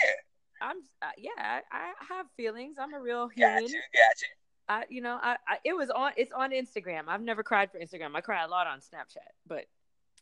I'm 0.61 0.77
uh, 1.01 1.05
yeah, 1.17 1.29
I, 1.37 1.61
I 1.71 1.91
have 2.09 2.25
feelings. 2.37 2.77
I'm 2.79 2.93
a 2.93 2.99
real 2.99 3.27
human. 3.27 3.63
you, 3.63 3.67
got 3.93 4.21
you. 4.21 4.27
I 4.67 4.83
you 4.89 5.01
know, 5.01 5.19
I, 5.21 5.37
I 5.47 5.57
it 5.63 5.75
was 5.75 5.89
on 5.89 6.11
it's 6.17 6.31
on 6.31 6.51
Instagram. 6.51 7.03
I've 7.07 7.21
never 7.21 7.43
cried 7.43 7.71
for 7.71 7.79
Instagram. 7.79 8.15
I 8.15 8.21
cry 8.21 8.43
a 8.43 8.47
lot 8.47 8.67
on 8.67 8.79
Snapchat, 8.79 9.17
but 9.47 9.65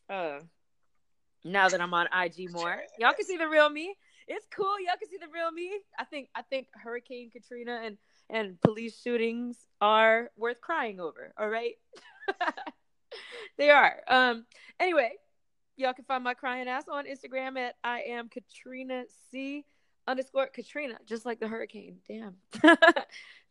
uh 0.09 0.39
now 1.43 1.69
that 1.69 1.79
I'm 1.81 1.93
on 1.93 2.07
IG 2.07 2.51
more, 2.51 2.77
y'all 2.97 3.13
can 3.13 3.25
see 3.25 3.37
the 3.37 3.47
real 3.47 3.69
me. 3.69 3.95
It's 4.27 4.45
cool. 4.53 4.79
Y'all 4.79 4.95
can 4.99 5.09
see 5.09 5.17
the 5.17 5.31
real 5.33 5.51
me. 5.51 5.71
I 5.97 6.03
think 6.03 6.29
I 6.35 6.41
think 6.41 6.67
Hurricane 6.73 7.29
Katrina 7.29 7.81
and 7.83 7.97
and 8.29 8.59
police 8.61 8.99
shootings 9.01 9.57
are 9.79 10.29
worth 10.35 10.59
crying 10.61 10.99
over. 10.99 11.33
All 11.37 11.47
right, 11.47 11.75
they 13.57 13.69
are. 13.69 14.01
Um. 14.07 14.45
Anyway, 14.79 15.11
y'all 15.77 15.93
can 15.93 16.05
find 16.05 16.23
my 16.23 16.33
crying 16.33 16.67
ass 16.67 16.85
on 16.91 17.05
Instagram 17.05 17.57
at 17.57 17.75
I 17.83 18.01
am 18.01 18.29
Katrina 18.29 19.03
C 19.31 19.65
underscore 20.07 20.47
Katrina, 20.47 20.97
just 21.05 21.25
like 21.25 21.39
the 21.39 21.47
hurricane. 21.47 21.97
Damn, 22.07 22.35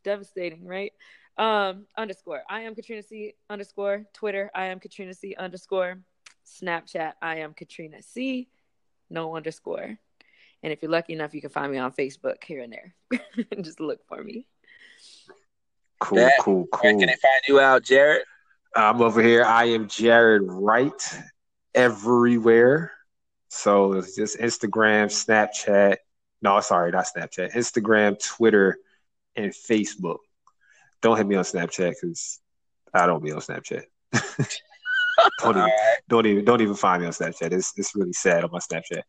devastating, 0.04 0.64
right? 0.66 0.92
Um. 1.38 1.86
Underscore 1.96 2.42
I 2.48 2.62
am 2.62 2.74
Katrina 2.74 3.02
C 3.02 3.34
underscore 3.50 4.04
Twitter. 4.14 4.50
I 4.54 4.66
am 4.66 4.80
Katrina 4.80 5.14
C 5.14 5.34
underscore 5.38 5.98
Snapchat. 6.46 7.12
I 7.20 7.36
am 7.36 7.52
Katrina 7.54 8.02
C. 8.02 8.48
No 9.10 9.36
underscore. 9.36 9.98
And 10.62 10.72
if 10.72 10.82
you're 10.82 10.90
lucky 10.90 11.12
enough, 11.12 11.34
you 11.34 11.40
can 11.40 11.50
find 11.50 11.70
me 11.70 11.78
on 11.78 11.92
Facebook 11.92 12.42
here 12.42 12.60
and 12.62 12.72
there. 12.72 12.94
Just 13.62 13.78
look 13.80 14.00
for 14.08 14.22
me. 14.24 14.46
Cool, 16.00 16.18
Yeah. 16.18 16.30
cool, 16.40 16.66
Where 16.80 16.92
cool. 16.92 16.98
can 17.00 17.06
they 17.06 17.16
find 17.16 17.42
you 17.46 17.60
out, 17.60 17.82
Jared? 17.84 18.22
I'm 18.74 19.00
over 19.00 19.22
here. 19.22 19.44
I 19.44 19.64
am 19.66 19.86
Jared 19.88 20.42
Wright 20.44 21.18
everywhere. 21.76 22.92
So 23.48 23.92
it's 23.92 24.16
just 24.16 24.38
Instagram, 24.38 25.06
Snapchat. 25.06 25.98
No, 26.42 26.60
sorry, 26.60 26.90
not 26.90 27.06
Snapchat. 27.16 27.52
Instagram, 27.52 28.20
Twitter, 28.20 28.78
and 29.36 29.52
Facebook. 29.52 30.18
Don't 31.02 31.16
hit 31.16 31.26
me 31.26 31.36
on 31.36 31.44
Snapchat 31.44 31.94
because 32.00 32.40
I 32.92 33.06
don't 33.06 33.22
be 33.22 33.30
on 33.30 33.40
Snapchat. 33.40 33.84
don't, 35.40 35.56
even, 35.56 35.70
don't 36.08 36.26
even 36.26 36.44
don't 36.44 36.60
even 36.60 36.74
find 36.74 37.02
me 37.02 37.06
on 37.06 37.12
Snapchat. 37.12 37.52
It's 37.52 37.72
it's 37.76 37.94
really 37.94 38.12
sad 38.12 38.42
on 38.42 38.50
my 38.50 38.58
Snapchat. 38.58 39.02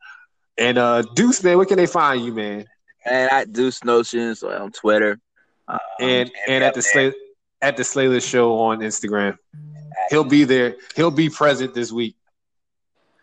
And 0.57 0.77
uh 0.77 1.01
Deuce, 1.15 1.43
man, 1.43 1.57
where 1.57 1.65
can 1.65 1.77
they 1.77 1.87
find 1.87 2.23
you, 2.23 2.33
man? 2.33 2.65
Man, 3.05 3.29
I 3.31 3.45
do 3.45 3.71
Notions 3.83 4.43
on 4.43 4.71
Twitter. 4.71 5.19
Um, 5.67 5.79
And 5.99 6.31
and 6.47 6.63
at 6.63 6.73
the. 6.75 6.81
Slay 6.81 7.13
at 7.61 7.77
the 7.77 7.83
Slaylist 7.83 8.29
show 8.29 8.57
on 8.59 8.79
Instagram. 8.79 9.37
He'll 10.09 10.23
be 10.23 10.43
there. 10.43 10.75
He'll 10.95 11.11
be 11.11 11.29
present 11.29 11.73
this 11.73 11.91
week. 11.91 12.15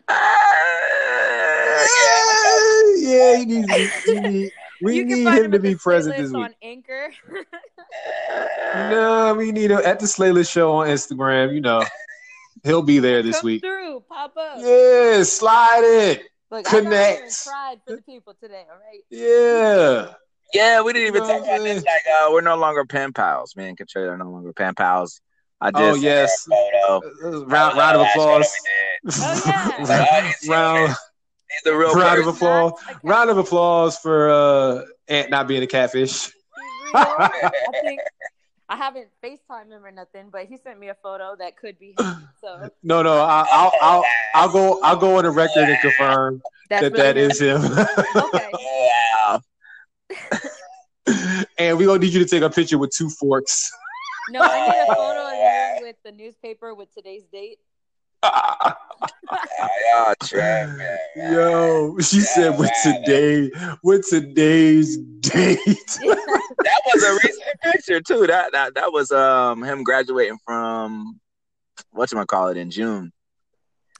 Ah, 0.07 1.85
yeah, 2.97 3.35
he 3.37 3.45
needs, 3.45 4.03
he 4.03 4.19
need- 4.19 4.51
we 4.81 4.97
you 4.97 5.05
need 5.05 5.25
him 5.25 5.45
him 5.45 5.51
to 5.51 5.59
be 5.59 5.73
the 5.73 5.79
present 5.79 6.15
playlist 6.15 6.19
this 6.21 6.31
week. 6.31 6.43
on 6.43 6.55
Anchor. 6.61 7.11
No, 8.75 9.33
we 9.35 9.51
need 9.53 9.71
him 9.71 9.79
at 9.85 9.99
the 10.01 10.05
Slaylist 10.05 10.51
show 10.51 10.73
on 10.73 10.87
Instagram. 10.87 11.53
You 11.55 11.61
know, 11.61 11.81
he'll 12.63 12.81
be 12.81 12.99
there 12.99 13.23
this 13.23 13.37
Come 13.39 13.45
week. 13.45 13.61
through, 13.61 14.03
pop 14.09 14.35
up. 14.35 14.57
Yeah, 14.59 15.23
slide 15.23 15.83
in. 15.85 16.19
Look, 16.51 16.67
I 16.67 16.71
got 16.71 16.71
here 16.71 16.79
and 16.81 16.87
Connect. 17.21 17.43
tried 17.43 17.77
for 17.87 17.95
the 17.95 18.01
people 18.01 18.33
today. 18.41 18.63
All 18.69 18.77
right. 18.77 18.99
Yeah. 19.09 20.13
Yeah, 20.53 20.81
we 20.81 20.91
didn't 20.91 21.07
even 21.07 21.21
No, 21.23 21.27
talk 21.29 21.43
about 21.45 21.61
man. 21.63 21.75
this. 21.75 21.85
Like, 21.85 22.03
uh, 22.21 22.29
we're 22.31 22.41
no 22.41 22.57
longer 22.57 22.83
pen 22.85 23.13
pals. 23.13 23.55
Me 23.55 23.69
and 23.69 23.77
Katrina 23.77 24.09
are 24.09 24.17
no 24.17 24.29
longer 24.29 24.51
pen 24.51 24.75
pals. 24.75 25.21
I 25.65 25.71
just 25.71 25.81
Oh, 25.81 25.95
yes. 25.95 26.43
sent 26.43 27.11
her. 27.23 27.45
Round, 27.45 27.77
round 27.77 27.95
of 27.97 28.01
applause. 28.07 28.51
Oh, 29.21 29.41
yeah. 29.45 29.85
Like, 29.87 30.07
oh, 30.47 30.49
round, 30.49 30.89
He's 30.89 31.61
the 31.63 31.75
real 31.77 31.93
Round 31.93 32.19
of 32.19 32.27
applause. 32.27 32.73
Not 32.87 33.03
round 33.03 33.29
of 33.29 33.37
applause 33.37 33.97
for 33.97 34.29
uh, 34.29 34.81
Ant 35.07 35.29
not 35.29 35.47
being 35.47 35.63
a 35.63 35.67
catfish. 35.67 36.29
I 36.93 37.49
think 37.81 38.01
I 38.69 38.75
haven't 38.75 39.07
FaceTime 39.23 39.69
him 39.69 39.83
or 39.85 39.91
nothing, 39.91 40.29
but 40.31 40.45
he 40.45 40.57
sent 40.57 40.79
me 40.79 40.89
a 40.89 40.95
photo 40.95 41.35
that 41.39 41.55
could 41.57 41.77
be 41.79 41.95
him. 41.97 42.27
So 42.41 42.69
No, 42.83 43.01
no, 43.03 43.13
I, 43.21 43.45
I'll, 43.51 43.71
I'll, 43.81 44.03
I'll 44.33 44.49
go, 44.49 44.81
I'll 44.81 44.95
go 44.97 45.17
on 45.17 45.23
the 45.23 45.31
record 45.31 45.63
and 45.63 45.79
confirm 45.81 46.41
that's 46.69 46.81
that 46.81 46.93
really 46.93 47.29
that 47.29 47.41
him. 47.41 47.61
is. 47.63 48.21
Okay. 48.23 48.51
Wow. 49.27 49.41
and 51.57 51.77
we're 51.77 51.87
gonna 51.87 51.99
need 51.99 52.13
you 52.13 52.19
to 52.19 52.25
take 52.25 52.41
a 52.43 52.49
picture 52.49 52.77
with 52.77 52.91
two 52.91 53.09
forks. 53.09 53.71
No, 54.31 54.39
I 54.41 54.67
need 54.69 54.81
a 54.81 54.95
photo 54.95 54.97
of 54.97 55.05
you 55.05 55.23
with 55.23 55.24
the 56.05 56.11
newspaper 56.11 56.73
with 56.75 56.93
today's 56.93 57.23
date. 57.25 57.57
Trev, 60.23 60.77
man. 60.77 60.97
Yo, 61.15 61.97
she 61.99 62.21
said 62.21 62.57
with 62.59 62.71
today, 62.83 63.51
with 63.83 64.07
today's 64.07 64.97
date. 64.97 65.99
That 66.65 66.81
was 66.85 67.03
a 67.03 67.13
recent 67.13 67.61
picture 67.61 68.01
too. 68.01 68.25
That 68.25 68.51
that 68.53 68.73
that 68.73 68.91
was 68.91 69.11
um 69.11 69.63
him 69.63 69.83
graduating 69.83 70.39
from 70.45 71.19
what 71.91 72.11
you 72.11 72.25
call 72.25 72.47
it 72.47 72.57
in 72.57 72.71
June. 72.71 73.11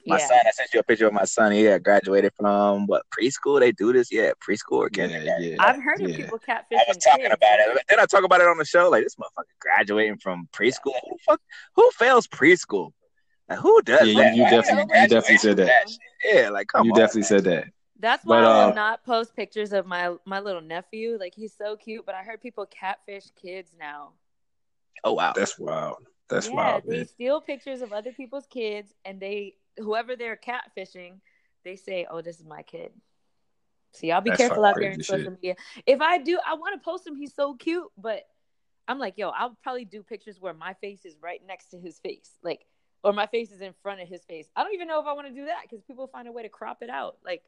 My 0.06 0.18
yeah. 0.18 0.26
son, 0.28 0.38
I 0.46 0.50
sent 0.52 0.72
you 0.72 0.80
a 0.80 0.82
picture 0.84 1.06
of 1.06 1.12
my 1.12 1.24
son. 1.24 1.52
He 1.52 1.64
had 1.64 1.82
graduated 1.82 2.32
from 2.38 2.86
what 2.86 3.02
preschool? 3.10 3.58
They 3.60 3.72
do 3.72 3.92
this, 3.92 4.12
yeah, 4.12 4.30
preschool 4.46 4.78
or 4.78 4.88
kindergarten. 4.88 5.42
yeah. 5.42 5.56
I've 5.58 5.82
heard 5.82 6.00
of 6.00 6.14
people 6.14 6.38
catfishing. 6.38 6.78
I 6.78 6.84
was 6.88 6.96
talking 6.98 7.24
kids. 7.24 7.34
about 7.34 7.58
it. 7.58 7.82
Then 7.88 8.00
I 8.00 8.06
talk 8.06 8.22
about 8.24 8.40
it 8.40 8.46
on 8.46 8.56
the 8.58 8.64
show. 8.64 8.88
Like 8.88 9.02
this 9.04 9.16
motherfucker 9.16 9.44
graduating 9.60 10.18
from 10.18 10.48
preschool. 10.52 10.92
Who 11.08 11.16
fuck? 11.26 11.40
Who 11.74 11.90
fails 11.94 12.26
preschool? 12.28 12.92
Like 13.48 13.58
who 13.58 13.82
does 13.82 14.00
Yeah, 14.00 14.06
you- 14.06 14.16
that? 14.22 14.36
you 14.36 14.42
Why 14.44 14.50
definitely- 14.50 15.00
you 15.00 15.08
definitely 15.08 15.38
said 15.38 15.56
that. 15.58 15.88
shit? 15.90 15.98
Yeah, 16.24 16.48
like 16.50 16.68
come 16.68 16.86
you 16.86 16.92
on. 16.92 16.98
definitely 16.98 17.22
said 17.22 17.44
that. 17.44 17.64
That's 17.98 18.24
why 18.24 18.42
But, 18.42 18.44
I 18.44 18.62
uh, 18.64 18.68
will 18.68 18.74
not 18.74 19.04
post 19.04 19.34
pictures 19.34 19.72
of 19.72 19.86
my 19.86 20.14
my 20.24 20.38
little 20.40 20.60
nephew. 20.60 21.16
Like 21.18 21.34
he's 21.34 21.54
so 21.56 21.76
cute, 21.76 22.04
but 22.06 22.14
I 22.14 22.22
heard 22.22 22.40
people 22.42 22.66
catfish 22.66 23.24
kids 23.40 23.72
now. 23.78 24.12
Oh 25.02 25.14
wow. 25.14 25.32
That's 25.34 25.58
wild. 25.58 25.96
That's 26.28 26.48
yeah, 26.48 26.54
wild, 26.54 26.82
they 26.86 27.04
steal 27.04 27.40
pictures 27.40 27.82
of 27.82 27.92
other 27.92 28.10
people's 28.12 28.46
kids, 28.48 28.92
and 29.04 29.20
they 29.20 29.54
whoever 29.78 30.16
they're 30.16 30.36
catfishing, 30.36 31.20
they 31.64 31.76
say, 31.76 32.06
"Oh, 32.10 32.20
this 32.20 32.38
is 32.38 32.44
my 32.46 32.62
kid." 32.62 32.92
So 33.92 34.06
y'all 34.06 34.20
be 34.20 34.30
That's 34.30 34.38
careful 34.40 34.64
out 34.64 34.76
there 34.78 34.90
in 34.90 35.02
social 35.02 35.24
shit. 35.24 35.32
media. 35.32 35.56
If 35.86 36.00
I 36.00 36.18
do, 36.18 36.38
I 36.46 36.54
want 36.54 36.80
to 36.80 36.84
post 36.84 37.06
him. 37.06 37.16
He's 37.16 37.34
so 37.34 37.54
cute, 37.54 37.86
but 37.96 38.24
I'm 38.88 38.98
like, 38.98 39.14
yo, 39.16 39.30
I'll 39.30 39.56
probably 39.62 39.84
do 39.84 40.02
pictures 40.02 40.36
where 40.38 40.52
my 40.54 40.74
face 40.74 41.04
is 41.04 41.16
right 41.22 41.40
next 41.46 41.70
to 41.70 41.78
his 41.80 41.98
face, 41.98 42.30
like, 42.42 42.66
or 43.02 43.12
my 43.12 43.26
face 43.26 43.50
is 43.50 43.60
in 43.60 43.72
front 43.82 44.00
of 44.00 44.08
his 44.08 44.22
face. 44.24 44.46
I 44.54 44.62
don't 44.62 44.74
even 44.74 44.86
know 44.86 45.00
if 45.00 45.06
I 45.06 45.12
want 45.14 45.28
to 45.28 45.34
do 45.34 45.46
that 45.46 45.62
because 45.62 45.82
people 45.84 46.06
find 46.08 46.28
a 46.28 46.32
way 46.32 46.42
to 46.42 46.48
crop 46.48 46.82
it 46.82 46.90
out. 46.90 47.16
Like, 47.24 47.42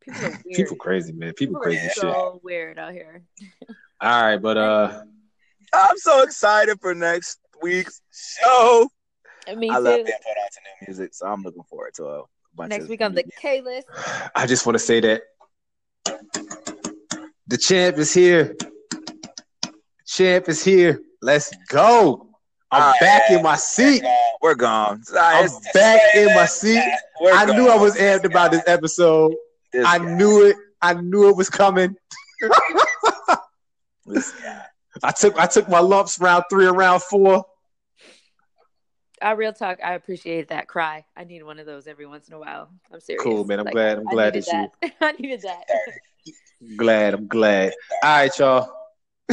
people 0.00 0.24
are 0.24 0.30
weird. 0.44 0.56
People 0.56 0.76
crazy, 0.76 1.12
man. 1.12 1.34
People 1.34 1.60
People 1.60 1.60
crazy 1.60 1.86
are 1.86 1.90
shit. 1.90 2.00
so 2.00 2.40
weird 2.42 2.78
out 2.78 2.92
here. 2.92 3.22
All 4.00 4.22
right, 4.22 4.36
but 4.38 4.56
uh, 4.56 5.02
I'm 5.72 5.98
so 5.98 6.22
excited 6.22 6.80
for 6.80 6.94
next 6.94 7.38
week's 7.62 8.00
show. 8.12 8.88
Me 9.54 9.70
I 9.70 9.78
love 9.78 9.98
too. 9.98 10.04
being 10.04 10.18
put 10.22 10.30
on 10.38 10.50
to 10.50 10.60
new 10.64 10.86
music, 10.88 11.14
so 11.14 11.26
I'm 11.26 11.42
looking 11.42 11.62
forward 11.64 11.94
to 11.94 12.04
a 12.06 12.22
bunch 12.54 12.70
Next 12.70 12.84
of 12.84 12.90
week 12.90 13.00
on 13.02 13.14
the 13.14 13.24
K 13.40 13.60
list. 13.60 13.86
I 14.34 14.46
just 14.46 14.66
want 14.66 14.74
to 14.74 14.78
say 14.80 15.00
that 15.00 15.22
the 17.46 17.56
champ 17.56 17.98
is 17.98 18.12
here. 18.12 18.56
Champ 20.06 20.48
is 20.48 20.64
here. 20.64 21.00
Let's 21.22 21.52
go. 21.68 22.28
I'm 22.72 22.82
All 22.82 22.90
right, 22.90 23.00
back 23.00 23.22
man. 23.30 23.38
in 23.38 23.44
my 23.44 23.56
seat. 23.56 24.02
We're 24.42 24.54
gone. 24.56 25.02
I'm 25.16 25.48
back 25.72 26.00
in 26.16 26.34
my 26.34 26.46
seat. 26.46 26.82
We're 27.20 27.32
I 27.32 27.44
knew 27.46 27.66
I 27.68 27.74
gone. 27.74 27.80
was 27.80 27.96
amped 27.96 28.24
about 28.24 28.50
this 28.50 28.62
episode. 28.66 29.32
This 29.72 29.86
I 29.86 29.98
guy. 29.98 30.14
knew 30.16 30.46
it. 30.46 30.56
I 30.82 30.94
knew 30.94 31.28
it 31.28 31.36
was 31.36 31.48
coming. 31.48 31.94
This 34.06 34.32
guy. 34.42 34.62
I 35.02 35.12
took 35.12 35.38
I 35.38 35.46
took 35.46 35.68
my 35.68 35.80
lumps 35.80 36.18
round 36.18 36.44
three 36.50 36.66
and 36.66 36.76
round 36.76 37.02
four. 37.02 37.44
I 39.22 39.32
real 39.32 39.52
talk. 39.52 39.78
I 39.82 39.94
appreciate 39.94 40.48
that 40.48 40.68
cry. 40.68 41.04
I 41.16 41.24
need 41.24 41.42
one 41.42 41.58
of 41.58 41.66
those 41.66 41.86
every 41.86 42.06
once 42.06 42.28
in 42.28 42.34
a 42.34 42.38
while. 42.38 42.68
I'm 42.92 43.00
serious. 43.00 43.22
Cool, 43.22 43.44
man. 43.44 43.60
I'm 43.60 43.64
like, 43.64 43.72
glad. 43.72 43.98
I'm 43.98 44.04
glad 44.04 44.34
that, 44.34 44.46
you. 44.82 44.90
I 45.00 45.12
needed 45.12 45.42
that. 45.42 45.64
glad. 46.76 47.14
I'm 47.14 47.26
glad. 47.26 47.72
All 48.02 48.10
right, 48.10 48.38
y'all. 48.38 48.72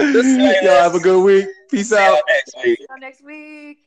y'all 0.00 0.82
have 0.82 0.94
a 0.94 1.00
good 1.00 1.22
week. 1.22 1.46
Peace 1.70 1.90
See 1.90 1.96
out. 1.96 2.18
Next 2.28 2.56
week. 2.64 2.78
See 2.78 2.86
next 3.00 3.22
week. 3.24 3.78